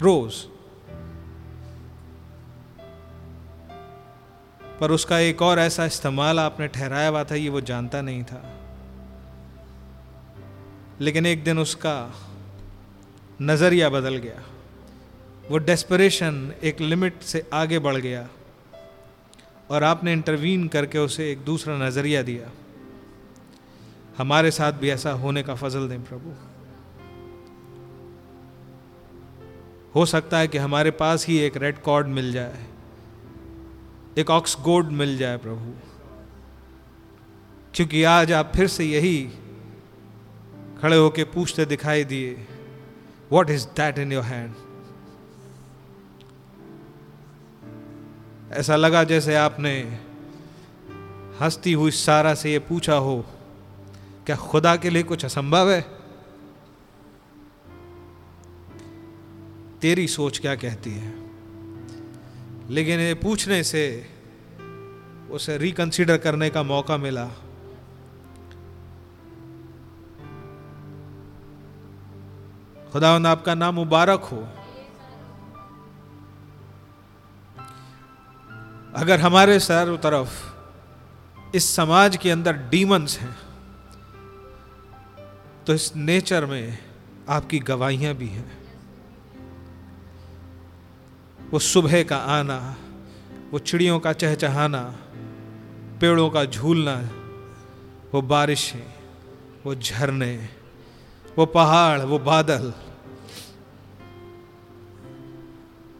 रोज़। 0.01 0.60
पर 4.81 4.91
उसका 4.91 5.19
एक 5.19 5.41
और 5.41 5.59
ऐसा 5.59 5.85
इस्तेमाल 5.85 6.39
आपने 6.39 6.67
ठहराया 6.67 7.09
हुआ 7.09 7.23
था, 7.23 7.35
ये 7.35 7.49
वो 7.49 7.61
जानता 7.61 8.01
नहीं 8.01 8.23
था। 8.23 8.57
लेकिन 11.01 11.25
एक 11.25 11.43
दिन 11.43 11.59
उसका 11.59 12.13
नज़रिया 13.41 13.89
बदल 13.89 14.15
गया। 14.15 14.43
वो 15.49 15.57
डेस्परेशन 15.57 16.53
एक 16.63 16.81
लिमिट 16.81 17.21
से 17.21 17.49
आगे 17.53 17.79
बढ़ 17.79 17.95
गया 17.95 18.29
और 19.69 19.83
आपने 19.83 20.13
इंटरवीन 20.13 20.67
करके 20.67 20.97
उसे 20.97 21.31
एक 21.31 21.45
दूसरा 21.45 21.77
नज़रिया 21.77 22.21
दिया। 22.21 22.51
हमारे 24.17 24.51
साथ 24.51 24.73
भी 24.73 24.89
ऐसा 24.89 25.11
होने 25.11 25.43
का 25.43 25.55
फजल 25.55 25.89
दें 25.89 26.03
प्रभु। 26.03 26.33
हो 29.95 30.05
सकता 30.05 30.37
है 30.37 30.47
कि 30.47 30.57
हमारे 30.57 30.91
पास 30.91 31.27
ही 31.27 31.37
एक 31.37 31.57
रेड 31.57 31.81
कॉर्ड 31.81 32.07
मिल 32.07 32.31
जाए। 32.31 32.70
एक 34.17 34.29
ऑक्सगोड 34.29 34.85
मिल 34.85 35.17
जाए 35.17 35.37
प्रभु। 35.37 35.73
क्योंकि 37.73 38.03
आज 38.03 38.31
आप 38.31 38.51
फिर 38.55 38.67
से 38.67 38.85
यही 38.85 39.29
खड़े 40.81 40.97
होके 40.97 41.23
पूछते 41.23 41.65
दिखाई 41.65 42.03
दिए 42.03 42.47
what 43.31 43.49
is 43.49 43.65
that 43.67 43.97
in 43.97 44.11
your 44.11 44.23
hand 44.23 44.55
ऐसा 48.51 48.75
लगा 48.75 49.03
जैसे 49.03 49.35
आपने 49.35 49.99
हंसती 51.41 51.73
हुई 51.73 51.91
सारा 51.91 52.33
से 52.35 52.51
ये 52.51 52.59
पूछा 52.59 52.95
हो, 52.95 53.25
क्या 54.25 54.35
खुदा 54.35 54.75
के 54.75 54.89
लिए 54.89 55.03
कुछ 55.03 55.25
असंभव 55.25 55.71
है? 55.71 55.81
तेरी 59.81 60.07
सोच 60.07 60.39
क्या 60.39 60.55
कहती 60.55 60.91
है? 60.91 61.20
लेकिन 62.71 62.99
ये 62.99 63.13
पूछने 63.13 63.63
से 63.63 63.83
उसे 65.31 65.57
रिकंसिडर 65.57 66.17
करने 66.17 66.49
का 66.49 66.63
मौका 66.63 66.97
मिला। 66.97 67.25
खुदावंद, 72.91 73.27
आपका 73.27 73.55
नाम 73.55 73.75
मुबारक 73.75 74.23
हो। 74.23 74.47
अगर 78.95 79.19
हमारे 79.19 79.59
चारों 79.59 79.97
तरफ़ 79.97 81.55
इस 81.55 81.75
समाज 81.75 82.17
के 82.17 82.31
अंदर 82.31 82.57
डीमंस 82.69 83.19
हैं 83.19 83.35
तो 85.67 85.73
इस 85.73 85.95
नेचर 85.95 86.45
में 86.45 86.77
आपकी 87.29 87.59
गवाहियाँ 87.59 88.13
भी 88.15 88.27
हैं। 88.27 88.60
वो 91.51 91.59
सुबह 91.59 92.03
का 92.03 92.17
आना, 92.17 92.77
वो 93.51 93.59
चिड़ियों 93.59 93.99
का 93.99 94.13
चहचहाना, 94.13 94.83
पेड़ों 96.01 96.29
का 96.29 96.45
झूलना, 96.45 96.95
वो 98.13 98.21
बारिशें, 98.21 98.93
वो 99.65 99.75
झरने, 99.75 100.49
वो 101.37 101.45
पहाड़, 101.45 102.01
वो 102.01 102.19
बादल, 102.19 102.73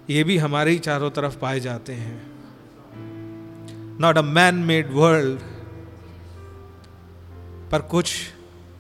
ये 0.10 0.24
भी 0.24 0.38
हमारे 0.38 0.72
ही 0.72 0.80
चारों 0.80 1.12
तरफ़ 1.12 1.38
पाए 1.38 1.60
जाते 1.60 1.94
हैं। 1.94 2.32
Not 4.00 4.18
a 4.18 4.22
man 4.22 4.56
made 4.56 4.92
world 4.92 5.40
पर 7.72 7.82
कुछ 7.82 8.14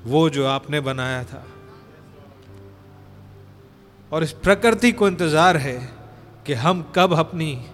वो 0.05 0.29
जो 0.29 0.45
आपने 0.45 0.79
बनाया 0.79 1.23
था। 1.23 1.45
और 4.11 4.23
इस 4.23 4.31
प्रकृति 4.31 4.91
को 4.91 5.07
इंतज़ार 5.07 5.57
है 5.57 6.00
कि 6.45 6.53
हम 6.53 6.93
कब 6.95 7.13
अपनी 7.19 7.67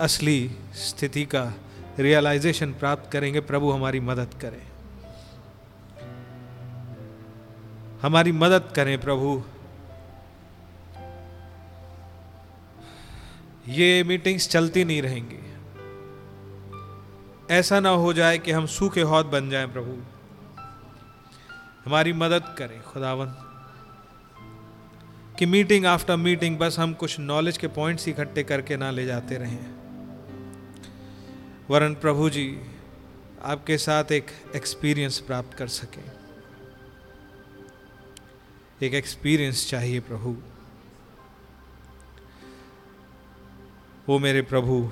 असली 0.00 0.50
स्थिति 0.72 1.24
का 1.24 1.52
रियलाइजेशन 1.98 2.72
प्राप्त 2.72 3.12
करेंगे, 3.12 3.40
प्रभु 3.40 3.70
हमारी 3.70 4.00
मदद 4.00 4.34
करें। 4.40 4.66
हमारी 8.02 8.32
मदद 8.32 8.72
करें, 8.76 9.00
प्रभु। 9.00 9.42
ये 13.68 14.04
मीटिंग्स 14.04 14.48
चलती 14.48 14.84
नहीं 14.84 15.02
रहेंगी। 15.02 15.54
ऐसा 17.50 17.80
ना 17.80 17.88
हो 17.88 18.12
जाए 18.12 18.38
कि 18.38 18.52
हम 18.52 18.66
सूखे 18.66 19.02
हौद 19.02 19.26
बन 19.26 19.50
जाएँ, 19.50 19.66
प्रभु। 19.66 20.02
हमारी 21.84 22.12
मदद 22.12 22.54
करें 22.58 22.82
खुदावन 22.82 23.41
कि 25.42 25.46
मीटिंग 25.46 25.86
आफ्टर 25.86 26.16
मीटिंग 26.16 26.58
बस 26.58 26.78
हम 26.78 26.92
कुछ 26.94 27.20
नॉलेज 27.20 27.56
के 27.58 27.68
पॉइंट्स 27.68 28.08
इकट्ठे 28.08 28.42
करके 28.42 28.76
ना 28.76 28.90
ले 28.90 29.06
जाते 29.06 29.36
रहें। 29.36 29.74
वरन 31.70 31.94
प्रभु 31.94 32.30
जी, 32.30 32.60
आपके 33.42 33.78
साथ 33.78 34.12
एक 34.12 34.26
एक्सपीरियंस 34.56 35.18
प्राप्त 35.18 35.54
कर 35.54 35.66
सकें। 35.68 36.04
एक 38.82 38.94
एक्सपीरियंस 38.94 39.70
चाहिए 39.70 40.00
प्रभु। 40.00 40.36
वो 44.08 44.18
मेरे 44.18 44.42
प्रभु, 44.42 44.90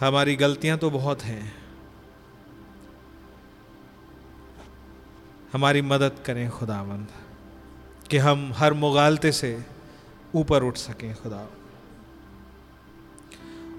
हमारी 0.00 0.36
गलतियाँ 0.36 0.78
तो 0.78 0.90
बहुत 0.90 1.22
हैं। 1.22 1.56
हमारी 5.52 5.82
मदद 5.82 6.22
करें 6.26 6.50
खुदावंद। 6.50 7.19
कि 8.10 8.18
हम 8.18 8.52
हर 8.56 8.72
मुगालते 8.72 9.32
से 9.32 9.64
ऊपर 10.34 10.62
उठ 10.62 10.76
सकें 10.76 11.14
खुदा। 11.14 11.48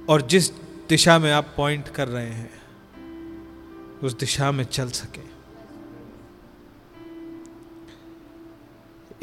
और 0.09 0.21
जिस 0.21 0.51
दिशा 0.89 1.19
में 1.19 1.31
आप 1.31 1.53
पॉइंट 1.57 1.87
कर 1.87 2.07
रहे 2.07 2.29
हैं, 2.29 2.61
उस 4.03 4.17
दिशा 4.17 4.51
में 4.51 4.63
चल 4.63 4.89
सकें। 4.89 5.29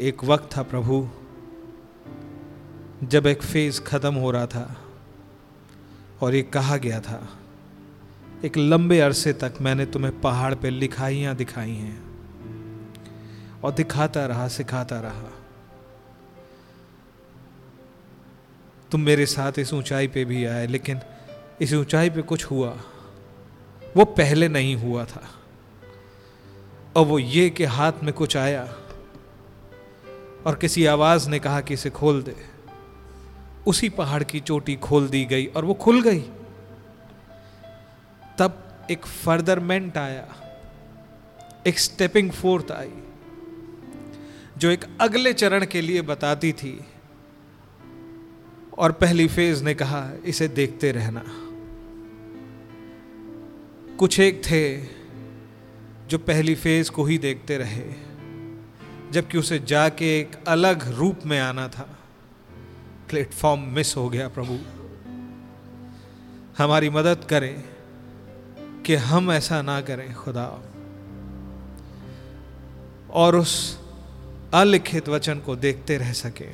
एक 0.01 0.23
वक्त 0.23 0.57
था 0.57 0.63
प्रभु, 0.63 1.09
जब 3.03 3.27
एक 3.27 3.43
फ़ेज़ 3.43 3.81
ख़त्म 3.81 4.15
हो 4.15 4.31
रहा 4.31 4.45
था 4.45 4.81
और 6.21 6.35
ये 6.35 6.41
कहा 6.41 6.77
गया 6.77 6.99
था, 6.99 7.29
एक 8.45 8.57
लंबे 8.57 8.99
अरसे 8.99 9.33
तक 9.33 9.53
मैंने 9.61 9.85
तुम्हें 9.85 10.21
पहाड़ 10.21 10.55
पे 10.55 10.69
लिखाइयाँ 10.69 11.35
दिखाई 11.35 11.71
हैं। 11.71 12.08
और 13.63 13.71
दिखाता 13.71 14.25
रहा, 14.25 14.47
सिखाता 14.47 14.99
रहा। 14.99 15.31
तुम 18.91 19.01
मेरे 19.01 19.25
साथ 19.25 19.51
इस 19.59 19.73
ऊंचाई 19.73 20.07
पे 20.07 20.25
भी 20.25 20.45
आए, 20.45 20.67
लेकिन 20.67 20.99
इस 21.61 21.73
ऊंचाई 21.73 22.09
पे 22.09 22.21
कुछ 22.21 22.45
हुआ। 22.45 22.77
वो 23.97 24.05
पहले 24.05 24.47
नहीं 24.47 24.75
हुआ 24.75 25.05
था। 25.05 25.27
और 26.95 27.05
वो 27.05 27.19
ये 27.19 27.49
कि 27.49 27.63
हाथ 27.63 27.91
में 28.03 28.13
कुछ 28.13 28.37
आया 28.37 28.63
और 30.45 30.55
किसी 30.61 30.85
आवाज़ 30.85 31.29
ने 31.29 31.39
कहा 31.39 31.61
कि 31.61 31.73
इसे 31.73 31.89
खोल 31.89 32.23
दे। 32.23 32.35
उसी 33.67 33.89
पहाड़ 33.89 34.23
की 34.23 34.39
चोटी 34.39 34.75
खोल 34.75 35.07
दी 35.07 35.25
गई 35.25 35.45
और 35.45 35.65
वो 35.65 35.73
खुल 35.73 36.01
गई। 36.01 36.21
तब 38.37 38.63
एक 38.91 39.05
फर्दरमेंट 39.05 39.97
आया, 39.97 40.27
एक 41.67 41.79
स्टेपिंग 41.79 42.31
फोर्थ 42.31 42.71
आई। 42.71 42.93
जो 44.59 44.69
एक 44.69 44.85
अगले 45.01 45.33
चरण 45.33 45.65
के 45.65 45.81
लिए 45.81 46.01
बताती 46.01 46.53
थी। 46.53 46.85
और 48.77 48.91
पहली 48.91 49.27
फ़ेज़ 49.27 49.63
ने 49.63 49.73
कहा, 49.73 50.11
इसे 50.25 50.47
देखते 50.47 50.91
रहना। 50.91 51.23
कुछ 53.97 54.19
एक 54.19 54.41
थे 54.43 54.77
जो 56.07 56.17
पहली 56.17 56.55
फ़ेज़ 56.55 56.91
को 56.91 57.03
ही 57.03 57.17
देखते 57.17 57.57
रहे, 57.57 57.93
जबकि 59.11 59.37
उसे 59.37 59.59
जाके 59.59 60.19
एक 60.19 60.31
अलग 60.47 60.91
रूप 60.91 61.19
में 61.25 61.39
आना 61.39 61.67
था। 61.67 61.99
प्लेटफॉर्म 63.09 63.61
मिस 63.61 63.97
हो 63.97 64.09
गया, 64.09 64.27
प्रभु। 64.27 64.59
हमारी 66.57 66.89
मदद 66.89 67.27
करें 67.29 67.63
कि 68.81 68.95
हम 68.95 69.31
ऐसा 69.31 69.61
ना 69.61 69.81
करें, 69.81 70.15
खुदा। 70.15 70.63
और 73.13 73.35
उस 73.35 73.78
अलिखित 74.53 75.09
वचन 75.09 75.39
को 75.39 75.55
देखते 75.55 75.97
रह 75.97 76.11
सके, 76.13 76.45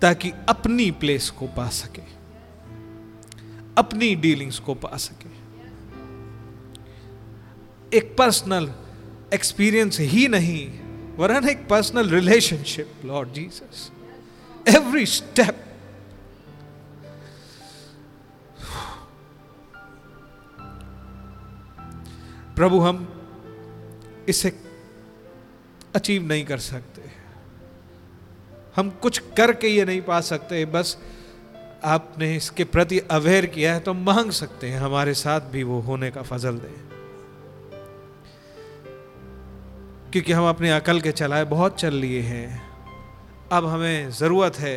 ताकि 0.00 0.32
अपनी 0.48 0.90
प्लेस 0.90 1.30
को 1.30 1.46
पा 1.46 1.68
सके, 1.68 2.02
अपनी 3.78 4.14
डीलिंग्स 4.14 4.58
को 4.58 4.74
पा 4.74 4.96
सके। 4.96 5.32
एक 7.96 8.14
पर्सनल 8.18 8.70
एक्सपीरियंस 9.34 10.00
ही 10.00 10.26
नहीं, 10.28 10.66
वरन 11.16 11.48
एक 11.48 11.68
personal 11.68 12.10
relationship 12.10 13.00
Lord 13.04 13.32
Jesus 13.32 13.90
every 14.66 15.06
step 15.06 15.64
प्रभु, 22.56 22.78
हम 22.80 23.06
इसे 24.28 24.50
अचीव 25.94 26.22
नहीं 26.22 26.44
कर 26.44 26.58
सकते। 26.58 27.02
हम 28.76 28.90
कुछ 28.90 29.18
करके 29.36 29.68
ये 29.68 29.84
नहीं 29.84 30.00
पा 30.02 30.20
सकते, 30.20 30.64
बस 30.64 30.96
आपने 31.84 32.34
इसके 32.36 32.64
प्रति 32.64 32.98
अवेयर 32.98 33.46
किया 33.46 33.74
है 33.74 33.80
तो 33.80 33.94
मांग 33.94 34.30
सकते 34.30 34.68
हैं, 34.70 34.78
हमारे 34.78 35.14
साथ 35.14 35.40
भी 35.40 35.62
वो 35.62 35.80
होने 35.80 36.10
का 36.10 36.22
फजल 36.22 36.58
दे। 36.58 36.72
क्योंकि 40.12 40.32
हम 40.32 40.48
अपने 40.48 40.70
अकल 40.70 41.00
के 41.00 41.12
चलाए 41.12 41.44
बहुत 41.44 41.78
चल 41.80 41.94
लिए 41.94 42.20
हैं। 42.20 42.62
अब 43.52 43.66
हमें 43.66 44.10
ज़रूरत 44.10 44.56
है 44.56 44.76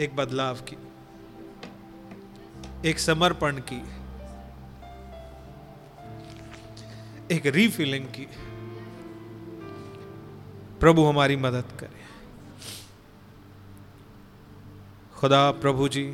एक 0.00 0.16
बदलाव 0.16 0.56
की, 0.70 0.76
एक 2.88 2.98
समर्पण 2.98 3.60
की, 3.72 3.82
एक 7.34 7.46
रीफिलिंग 7.46 8.04
की। 8.06 8.26
प्रभु 10.80 11.04
हमारी 11.04 11.36
मदद 11.36 11.64
करे। 11.80 12.04
खुदा 15.14 15.50
प्रभु 15.50 15.88
जी, 15.88 16.04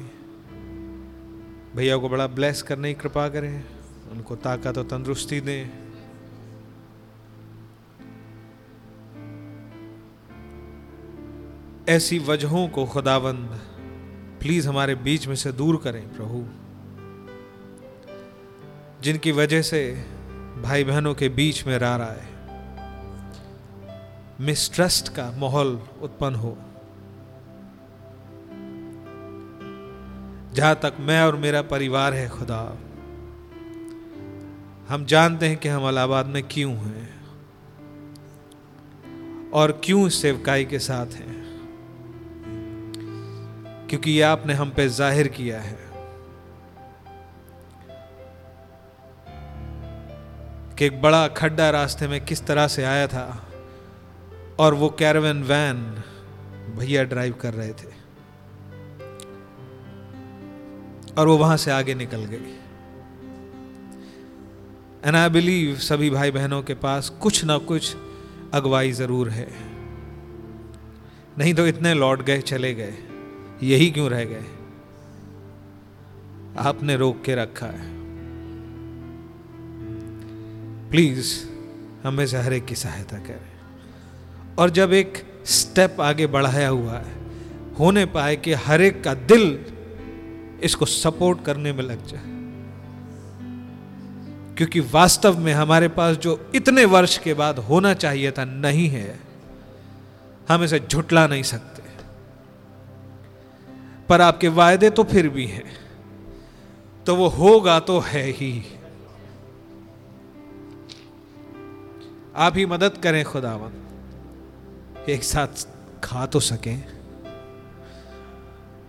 भैया 1.76 1.96
को 1.96 2.08
बड़ा 2.08 2.26
ब्लेस 2.26 2.62
करने 2.62 2.94
की 2.94 3.00
कृपा 3.00 3.28
करें, 3.28 3.64
उनको 4.12 4.36
ताकत 4.36 4.78
और 4.78 4.84
तंदुरुस्ती 4.84 5.40
दें। 5.40 5.70
ऐसी 11.88 12.18
वजहों 12.18 12.68
को 12.68 12.86
खुदावंद 12.86 13.60
प्लीज़ 14.40 14.68
हमारे 14.68 14.94
बीच 14.94 15.26
में 15.26 15.34
से 15.36 15.52
दूर 15.52 15.76
करें 15.76 16.02
प्रभु, 16.16 16.44
जिनकी 19.02 19.32
वजह 19.32 19.62
से 19.62 19.82
भाई 20.62 20.84
बहनों 20.84 21.14
के 21.14 21.28
बीच 21.28 21.66
में 21.66 21.78
रहा 21.78 22.06
है 22.06 22.31
मिसट्रस्ट 24.42 25.08
का 25.08 25.30
माहौल 25.38 25.68
उत्पन्न 26.02 26.34
हो। 26.34 26.56
जहाँ 30.54 30.74
तक 30.74 30.96
मैं 31.00 31.20
और 31.22 31.36
मेरा 31.36 31.60
परिवार 31.62 32.14
है, 32.14 32.28
खुदा, 32.28 32.60
हम 34.88 35.04
जानते 35.06 35.48
हैं 35.48 35.56
कि 35.56 35.68
हम 35.68 35.86
अलाहाबाद 35.88 36.26
में 36.26 36.42
क्यों 36.48 36.72
हैं 36.72 37.10
और 39.52 39.72
क्यों 39.84 40.08
सेवकाई 40.08 40.64
के 40.64 40.78
साथ 40.78 41.14
हैं। 41.14 41.40
क्योंकि 43.88 44.10
ये 44.10 44.22
आपने 44.22 44.54
हम 44.54 44.70
पे 44.70 44.88
ज़ाहिर 44.88 45.28
किया 45.28 45.60
है 45.60 45.78
कि 50.78 50.84
एक 50.86 51.00
बड़ा 51.02 51.26
खड्डा 51.28 51.70
रास्ते 51.70 52.08
में 52.08 52.20
किस 52.24 52.46
तरह 52.46 52.68
से 52.68 52.84
आया 52.84 53.06
था। 53.06 53.26
और 54.62 54.74
वो 54.74 54.88
कैरवन 54.88 55.42
वैन 55.42 55.82
भैया 56.78 57.02
ड्राइव 57.04 57.34
कर 57.40 57.54
रहे 57.54 57.72
थे। 57.72 57.90
और 61.18 61.28
वो 61.28 61.36
वहाँ 61.38 61.56
से 61.56 61.70
आगे 61.70 61.94
निकल 61.94 62.24
गई 62.24 62.54
एंड 65.06 65.16
आई 65.16 65.28
बिलीव 65.28 65.76
सभी 65.76 66.10
भाई 66.10 66.30
बहनों 66.30 66.62
के 66.62 66.74
पास 66.74 67.08
कुछ 67.22 67.44
ना 67.44 67.58
कुछ 67.58 67.96
अगवाई 68.54 68.92
ज़रूर 68.92 69.28
है। 69.30 69.48
नहीं 71.38 71.54
तो 71.54 71.66
इतने 71.66 71.94
लौट 71.94 72.22
गए, 72.22 72.40
चले 72.40 72.74
गए। 72.74 72.94
यही 73.62 73.90
क्यों 73.90 74.10
रह 74.10 74.24
गए? 74.24 74.44
आपने 76.58 76.96
रोक 76.96 77.22
के 77.24 77.34
रखा 77.34 77.66
है। 77.66 77.90
प्लीज़ 80.90 81.34
हमें 82.04 82.26
से 82.26 82.38
हर 82.38 82.52
एक 82.52 82.64
की 82.64 82.74
सहायता 82.74 83.18
करें। 83.18 83.51
और 84.58 84.70
जब 84.70 84.92
एक 84.92 85.40
स्टेप 85.44 85.96
आगे 86.00 86.26
बढ़ाया 86.26 86.68
हुआ 86.68 86.98
है, 86.98 87.16
होने 87.78 88.06
पाए 88.06 88.36
कि 88.36 88.52
हर 88.52 88.80
एक 88.80 89.04
का 89.04 89.14
दिल 89.14 89.64
इसको 90.62 90.86
सपोर्ट 90.86 91.44
करने 91.44 91.72
में 91.72 91.82
लग 91.82 92.06
जाए। 92.06 92.22
क्योंकि 94.56 94.80
वास्तव 94.80 95.38
में 95.38 95.52
हमारे 95.52 95.88
पास 95.88 96.16
जो 96.16 96.50
इतने 96.54 96.84
वर्ष 96.84 97.18
के 97.18 97.34
बाद 97.34 97.58
होना 97.58 97.94
चाहिए 97.94 98.30
था, 98.30 98.44
नहीं 98.44 98.88
है। 98.88 99.20
हम 100.48 100.64
इसे 100.64 100.80
झुटला 100.80 101.26
नहीं 101.26 101.42
सकते। 101.42 101.82
पर 104.08 104.20
आपके 104.20 104.48
वायदे 104.48 104.90
तो 104.90 105.04
फिर 105.04 105.28
भी 105.28 105.46
हैं। 105.46 105.76
तो 107.06 107.16
वो 107.16 107.28
होगा 107.28 107.80
तो 107.80 108.00
है 108.00 108.30
ही। 108.30 108.78
आप 112.36 112.56
ही 112.56 112.66
मदद 112.66 112.98
करें 113.02 113.24
खुदावन 113.24 113.70
एक 115.08 115.24
साथ 115.24 115.66
खा 116.04 116.26
तो 116.26 116.40
सकें। 116.40 116.84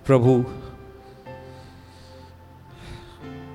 प्रभु, 0.05 0.45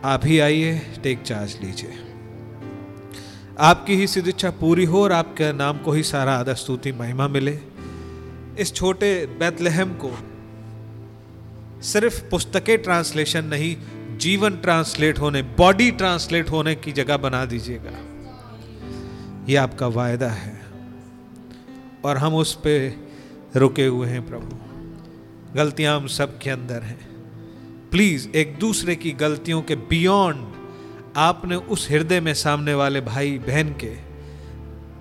आप 0.05 0.21
ही 0.25 0.39
आइए 0.39 0.79
टेक 0.79 1.23
चार्ज 1.23 1.59
लीजिए। 1.63 1.93
आपकी 3.59 3.95
ही 3.95 4.07
सिद्ध 4.07 4.29
इच्छा 4.29 4.51
पूरी 4.51 4.85
हो 4.85 5.03
और 5.03 5.13
आपके 5.13 5.53
नाम 5.53 5.79
को 5.79 5.93
ही 5.93 6.03
सारा 6.03 6.35
आदर, 6.35 6.55
स्तुति, 6.55 6.93
महिमा 6.93 7.29
मिले। 7.29 7.59
इस 8.59 8.73
छोटे 8.75 9.27
बैतलहम 9.27 9.99
को 10.05 10.19
सिर्फ़ 11.83 12.29
पुस्तकें 12.31 12.83
ट्रांसलेशन 12.83 13.45
नहीं, 13.45 13.77
जीवन 14.19 14.57
ट्रांसलेट 14.57 15.19
होने, 15.19 15.43
बॉडी 15.43 15.91
ट्रांसलेट 15.91 16.51
होने 16.51 16.75
की 16.75 16.93
जगह 16.93 17.17
बना 17.17 17.45
दीजिएगा। 17.45 17.93
यह 19.49 19.63
आपका 19.63 19.87
वायदा 19.87 20.29
है। 20.29 20.58
और 22.05 22.17
हम 22.17 22.35
उस 22.35 22.55
पर 22.55 23.09
रुके 23.57 23.87
हुए 23.87 24.09
हैं 24.09 24.27
प्रभु। 24.27 24.57
गलतियाँ 25.55 26.01
हम 26.01 26.07
सब 26.07 26.39
के 26.39 26.51
अंदर 26.51 26.83
हैं। 26.83 27.09
प्लीज़ 27.91 28.29
एक 28.29 28.59
दूसरे 28.59 28.97
की 28.97 29.11
गलतियों 29.11 29.63
के 29.63 29.77
बियॉन्ड 29.77 30.47
आपने 31.17 31.57
उस 31.57 31.91
हृदय 31.91 32.21
में 32.21 32.35
सामने 32.35 32.75
वाले 32.75 33.01
भाई, 33.01 33.39
बहन 33.39 33.69
के 33.69 33.95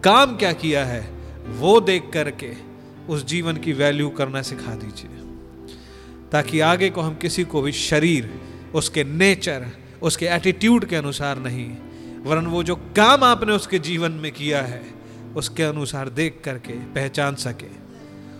काम 0.03 0.37
क्या 0.37 0.53
किया 0.53 0.85
है, 0.85 1.09
वो 1.47 1.79
देख 1.79 2.03
करके 2.13 2.53
उस 3.09 3.25
जीवन 3.25 3.57
की 3.57 3.73
वैल्यू 3.73 4.09
करना 4.09 4.41
सिखा 4.41 4.75
दीजिए। 4.75 5.11
ताकि 6.31 6.59
आगे 6.59 6.89
को 6.89 7.01
हम 7.01 7.15
किसी 7.15 7.43
को 7.43 7.61
भी 7.61 7.71
शरीर, 7.71 8.41
उसके 8.75 9.03
नेचर 9.03 9.67
उसके 10.01 10.25
एटीट्यूड 10.25 10.85
के 10.85 10.95
अनुसार 10.95 11.39
नहीं, 11.39 11.77
वरन 12.23 12.45
वो 12.45 12.63
जो 12.63 12.75
काम 12.75 13.23
आपने 13.23 13.53
उसके 13.53 13.79
जीवन 13.79 14.11
में 14.11 14.31
किया 14.31 14.61
है 14.61 14.96
उसके 15.37 15.63
अनुसार 15.63 16.09
देख 16.11 16.41
करके 16.45 16.73
पहचान 16.93 17.35
सके। 17.37 17.71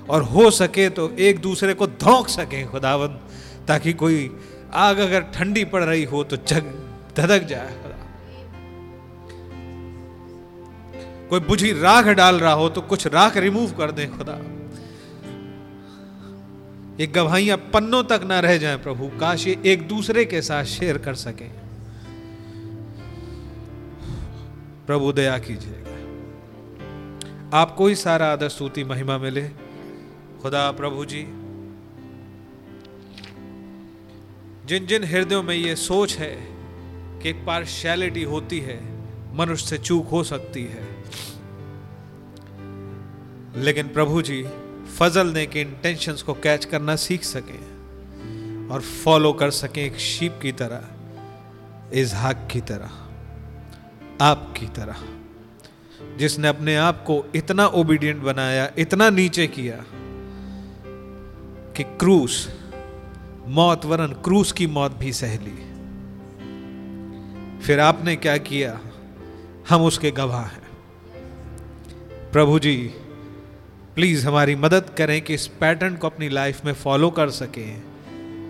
और 0.09 0.21
हो 0.23 0.49
सके 0.51 0.89
तो 0.89 1.09
एक 1.19 1.39
दूसरे 1.39 1.73
को 1.73 1.87
धोंक 1.87 2.27
सके 2.29 2.63
खुदावन 2.65 3.19
ताकि 3.67 3.93
कोई 3.93 4.29
आग 4.73 4.97
अगर 4.99 5.21
ठंडी 5.35 5.63
पड़ 5.65 5.83
रही 5.83 6.03
हो 6.03 6.23
तो 6.23 6.37
जग 6.37 6.73
धधक 7.17 7.47
जाए 7.47 7.71
खुदा। 7.73 7.95
कोई 11.29 11.39
बुझी 11.39 11.71
राख 11.73 12.07
डाल 12.15 12.39
रहा 12.39 12.53
हो 12.53 12.69
तो 12.69 12.81
कुछ 12.83 13.07
राख 13.07 13.37
रिमूव 13.37 13.71
कर 13.71 13.91
दे 13.91 14.05
खुदा। 14.07 14.37
ये 16.99 17.07
गवाहियाँ 17.07 17.57
पन्नों 17.73 18.03
तक 18.03 18.21
ना 18.25 18.39
रह 18.39 18.57
जाएँ 18.57 18.77
प्रभु, 18.77 19.07
काश 19.19 19.47
ये 19.47 19.57
एक 19.65 19.87
दूसरे 19.87 20.25
के 20.25 20.41
साथ 20.41 20.63
शेयर 20.65 20.97
कर 20.97 21.15
सकें। 21.15 21.49
प्रभु, 24.87 25.11
दया 25.13 25.37
कीजिएगा 25.37 25.86
आपको 27.53 27.87
ही 27.87 27.95
सारा 27.95 28.31
आदर, 28.31 28.49
स्तुति, 28.49 28.83
महिमा 28.83 29.17
मिले। 29.17 29.49
खुदा 30.41 30.71
प्रभु 30.71 31.05
जी 31.05 31.23
जिन 34.65 34.85
जिन 34.85 35.03
हृदयों 35.03 35.43
में 35.43 35.55
ये 35.55 35.75
सोच 35.75 36.17
है 36.17 36.35
कि 37.21 37.29
एक 37.29 37.45
पार्शियलिटी 37.45 38.23
होती 38.23 38.59
है, 38.59 38.79
मनुष्य 39.35 39.65
से 39.65 39.77
चूक 39.77 40.07
हो 40.07 40.23
सकती 40.23 40.63
है। 40.63 40.87
लेकिन 43.55 43.87
प्रभु 43.87 44.21
जी, 44.21 44.43
फजल 44.99 45.27
ने 45.27 45.45
के 45.45 45.61
इंटेंशंस 45.61 46.21
को 46.21 46.33
कैच 46.33 46.65
करना 46.65 46.95
सीख 46.95 47.23
सकें 47.23 48.67
और 48.67 48.81
फॉलो 48.81 49.33
कर 49.33 49.51
सकें 49.51 49.83
एक 49.83 49.97
शीप 49.97 50.39
की 50.41 50.51
तरह, 50.51 50.83
इजहाक 51.93 52.47
की 52.51 52.61
तरह 52.61 52.91
आपकी 54.21 54.65
तरह। 54.65 55.16
जिसने 56.17 56.47
अपने 56.47 56.75
आप 56.75 57.03
को 57.03 57.25
इतना 57.35 57.65
ओबीडियंट 57.67 58.23
बनाया, 58.23 58.71
इतना 58.77 59.09
नीचे 59.09 59.47
किया 59.47 59.75
कि 61.77 61.83
क्रूस, 61.83 62.49
मौत 63.47 63.85
वरन 63.85 64.07
क्रूस 64.07 64.51
की 64.51 64.67
मौत 64.67 64.97
भी 64.97 65.13
सह 65.13 65.35
ली। 65.35 65.67
फिर 67.59 67.79
आपने 67.79 68.15
क्या 68.15 68.37
किया? 68.37 68.79
हम 69.69 69.81
उसके 69.81 70.11
गवाह 70.11 70.45
हैं। 70.45 70.67
प्रभु 72.31 72.59
जी 72.59 72.91
प्लीज़ 73.95 74.27
हमारी 74.27 74.55
मदद 74.55 74.89
करें 74.97 75.21
कि 75.21 75.33
इस 75.33 75.47
पैटर्न 75.47 75.95
को 75.95 76.07
अपनी 76.07 76.29
लाइफ 76.29 76.65
में 76.65 76.73
फॉलो 76.73 77.09
कर 77.09 77.29
सकें। 77.29 77.83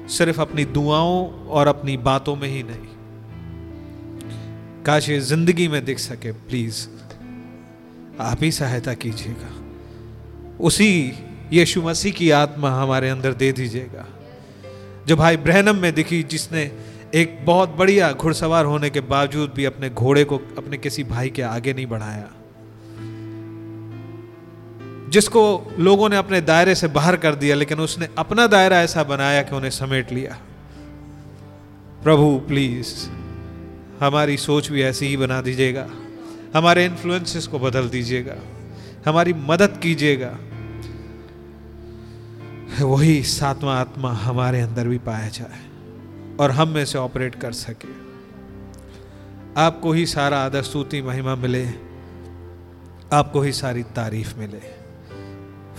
सिर्फ़ 0.07 0.41
अपनी 0.41 0.65
दुआओं 0.65 1.47
और 1.47 1.67
अपनी 1.67 1.97
बातों 1.97 2.35
में 2.35 2.49
ही 2.49 2.63
नहीं। 2.63 2.97
काश 4.83 5.09
ये 5.09 5.19
ज़िंदगी 5.19 5.67
में 5.67 5.85
दिख 5.85 5.99
सके 5.99 6.31
प्लीज़ 6.31 6.87
आप 8.19 8.43
ही 8.43 8.51
सहायता 8.51 8.93
कीजिएगा। 8.93 9.63
उसी 10.59 11.13
यीशु 11.53 11.81
मसीह 11.81 12.13
की 12.13 12.31
आत्मा 12.31 12.81
हमारे 12.81 13.09
अंदर 13.09 13.33
दे 13.33 13.51
दीजिएगा। 13.51 14.05
जो 15.07 15.15
भाई 15.15 15.37
ब्रहनम 15.37 15.75
में 15.75 15.93
दिखी, 15.93 16.23
जिसने 16.23 16.71
एक 17.15 17.45
बहुत 17.45 17.69
बढ़िया 17.69 18.11
घुड़सवार 18.11 18.65
होने 18.65 18.89
के 18.89 18.99
बावजूद 18.99 19.53
भी 19.55 19.65
अपने 19.65 19.89
घोड़े 19.89 20.23
को 20.23 20.37
अपने 20.37 20.77
किसी 20.77 21.03
भाई 21.03 21.29
के 21.29 21.41
आगे 21.41 21.73
नहीं 21.73 21.85
बढ़ाया। 21.85 22.27
जिसको 25.09 25.71
लोगों 25.79 26.09
ने 26.09 26.17
अपने 26.17 26.41
दायरे 26.41 26.75
से 26.75 26.87
बाहर 26.87 27.17
कर 27.17 27.35
दिया, 27.35 27.55
लेकिन 27.55 27.79
उसने 27.79 28.09
अपना 28.17 28.47
दायरा 28.47 28.81
ऐसा 28.81 29.03
बनाया 29.03 29.41
कि 29.41 29.55
उन्हें 29.55 29.71
समेट 29.71 30.11
लिया। 30.11 30.39
प्रभु, 32.03 32.41
प्लीज़, 32.47 33.09
हमारी 33.99 34.37
सोच 34.37 34.71
भी 34.71 34.81
ऐसी 34.81 35.05
ही 35.05 35.17
बना 35.17 35.41
दीजिएगा। 35.41 35.89
हमारे 36.55 36.85
इन्फ्लुएंसेस 36.85 37.47
को 37.47 37.59
बदल 37.59 37.89
दीजिएगा। 37.89 38.35
हमारी 39.07 39.33
मदद 39.33 39.79
कीजिएगा। 39.83 40.37
वही 42.85 43.23
सातवां 43.23 43.77
आत्मा 43.77 44.13
हमारे 44.13 44.61
अंदर 44.61 44.87
भी 44.87 44.97
पाया 44.97 45.27
जाए 45.27 45.69
और 46.39 46.51
हम 46.51 46.69
में 46.69 46.85
से 46.85 46.97
ऑपरेट 46.97 47.35
कर 47.35 47.51
सके। 47.51 48.07
आपको 49.61 49.91
ही 49.91 50.05
सारा 50.05 50.39
आदर, 50.39 50.63
स्तुति, 50.63 51.01
महिमा 51.01 51.35
मिले। 51.35 51.67
आपको 53.13 53.41
ही 53.41 53.51
सारी 53.51 53.83
तारीफ़ 53.83 54.35
मिले। 54.35 54.61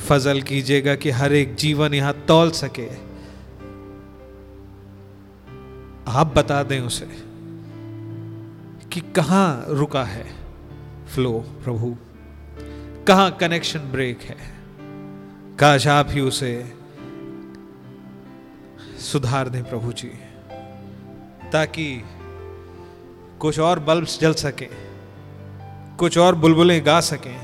फजल 0.08 0.42
कीजिएगा 0.42 0.94
कि 0.94 1.10
हर 1.10 1.32
एक 1.32 1.54
जीवन 1.54 1.94
यहाँ 1.94 2.14
तौल 2.28 2.50
सके। 2.50 3.08
आप 6.08 6.34
बता 6.36 6.62
दें 6.62 6.80
उसे 6.80 7.08
कि 8.92 9.00
कहाँ 9.00 9.64
रुका 9.68 10.04
है? 10.04 10.37
फ्लो 11.14 11.32
प्रभु। 11.64 11.96
कहाँ 13.06 13.30
कनेक्शन 13.40 13.78
ब्रेक 13.78 14.20
है? 14.20 14.36
काश 15.58 15.86
आप 15.86 16.08
ही 16.10 16.20
उसे 16.20 16.50
सुधार 19.00 19.48
दें 19.48 19.62
प्रभु 19.64 19.92
जी? 19.92 20.08
ताकि 21.52 22.04
कुछ 23.40 23.58
और 23.58 23.78
बल्ब्स 23.78 24.20
जल 24.20 24.34
सकें, 24.34 24.68
कुछ 25.98 26.18
और 26.18 26.34
बुलबुलें 26.34 26.86
गा 26.86 27.00
सकें, 27.00 27.36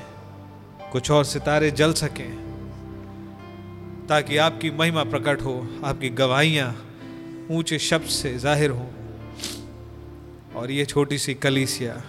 कुछ 0.92 1.10
और 1.10 1.24
सितारे 1.24 1.70
जल 1.70 1.92
सकें, 1.92 2.32
ताकि 4.08 4.36
आपकी 4.36 4.70
महिमा 4.70 5.04
प्रकट 5.04 5.42
हो, 5.42 5.68
आपकी 5.84 6.08
गवाहियाँ 6.08 6.70
ऊँचे 7.50 7.78
शब्द 7.78 8.06
से 8.06 8.38
ज़ाहिर 8.38 8.70
हो। 8.70 8.90
और 10.56 10.70
ये 10.70 10.84
छोटी 10.84 11.18
सी 11.18 11.34
कलीसिया 11.34 12.02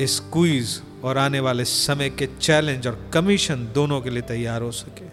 इस 0.00 0.20
क्विज 0.20 0.82
और 1.04 1.18
आने 1.18 1.40
वाले 1.40 1.64
समय 1.64 2.10
के 2.10 2.26
चैलेंज 2.26 2.86
और 2.86 3.10
कमीशन 3.14 3.72
दोनों 3.72 4.00
के 4.00 4.10
लिए 4.10 4.22
तैयार 4.22 4.62
हो 4.62 4.70
सके। 4.70 5.06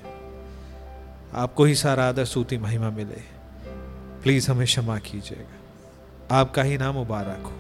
आपको 1.38 1.64
ही 1.64 1.76
सारा 1.76 2.10
आदर, 2.10 2.26
सूती 2.26 2.58
महिमा 2.58 2.90
मिले। 2.90 3.36
प्लीज़ 4.22 4.52
हमें 4.52 4.66
क्षमा 4.66 4.98
कीजिएगा। 4.98 5.56
आपका 6.40 6.64
ही 6.64 6.78
नाम 6.78 6.96
मुबारक 6.96 7.44
हो। 7.44 7.52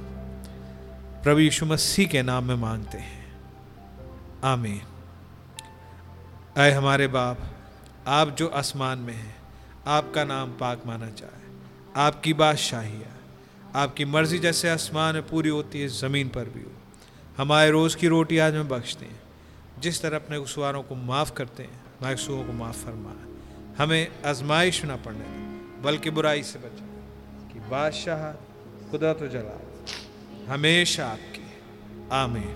प्रभु 1.23 1.39
यीशु 1.39 1.65
मसीह 1.65 2.07
के 2.07 2.21
नाम 2.21 2.43
में 2.43 2.55
मांगते 2.55 2.97
हैं। 2.97 3.37
आमीन। 4.43 4.81
अय 6.57 6.71
हमारे 6.71 7.07
बाप, 7.07 7.39
आप 8.07 8.29
जो 8.29 8.47
आसमान 8.47 8.97
में 8.97 9.13
हैं, 9.13 9.35
आपका 9.87 10.23
नाम 10.23 10.49
पाक 10.49 10.81
माना 10.85 11.05
जाए। 11.05 11.41
आपकी 11.95 12.33
बादशाही 12.33 12.97
है। 12.97 13.15
आपकी 13.75 14.05
मर्ज़ी 14.05 14.39
जैसे 14.39 14.69
आसमान 14.69 15.13
में 15.13 15.27
पूरी 15.27 15.49
होती 15.49 15.81
है, 15.81 15.87
ज़मीन 15.87 16.29
पर 16.29 16.45
भी 16.45 16.61
हो। 16.61 16.71
हमारे 17.37 17.71
रोज़ 17.71 17.97
की 17.97 18.07
रोटी 18.07 18.37
आज 18.37 18.53
में 18.53 18.67
बख्शते 18.67 19.05
हैं। 19.05 19.19
जिस 19.79 20.01
तरह 20.01 20.15
अपने 20.15 20.39
गुस्वारों 20.39 20.83
को 20.83 20.95
माफ़ 20.95 21.33
करते 21.33 21.63
हैं 21.63 21.81
गुस्सों 22.03 22.43
को 22.43 22.53
माफ़ 22.53 22.85
फरमाए 22.85 23.25
हमें 23.77 24.07
आजमाइश 24.25 24.85
ना 24.85 24.95
पड़ने 24.95 25.25
बल्कि 25.81 26.09
बुराई 26.09 26.43
से 26.43 26.59
बचाए 26.59 26.87
कि 27.53 27.59
बादशाह 27.59 28.31
खुदा 28.91 29.13
तो 29.13 29.27
जलाल 29.27 30.51
हमेशा 30.51 31.07
आपकी। 31.07 31.41
आमीन। 32.11 32.55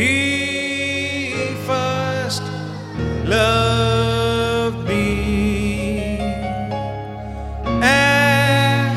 He 0.00 1.34
first 1.66 2.42
loved 3.26 4.88
me 4.88 6.16
and 7.82 8.94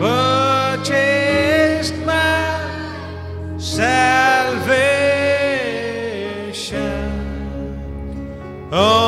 purchased 0.00 1.94
my 2.04 2.58
salvation. 3.58 3.86
Oh. 8.72 9.05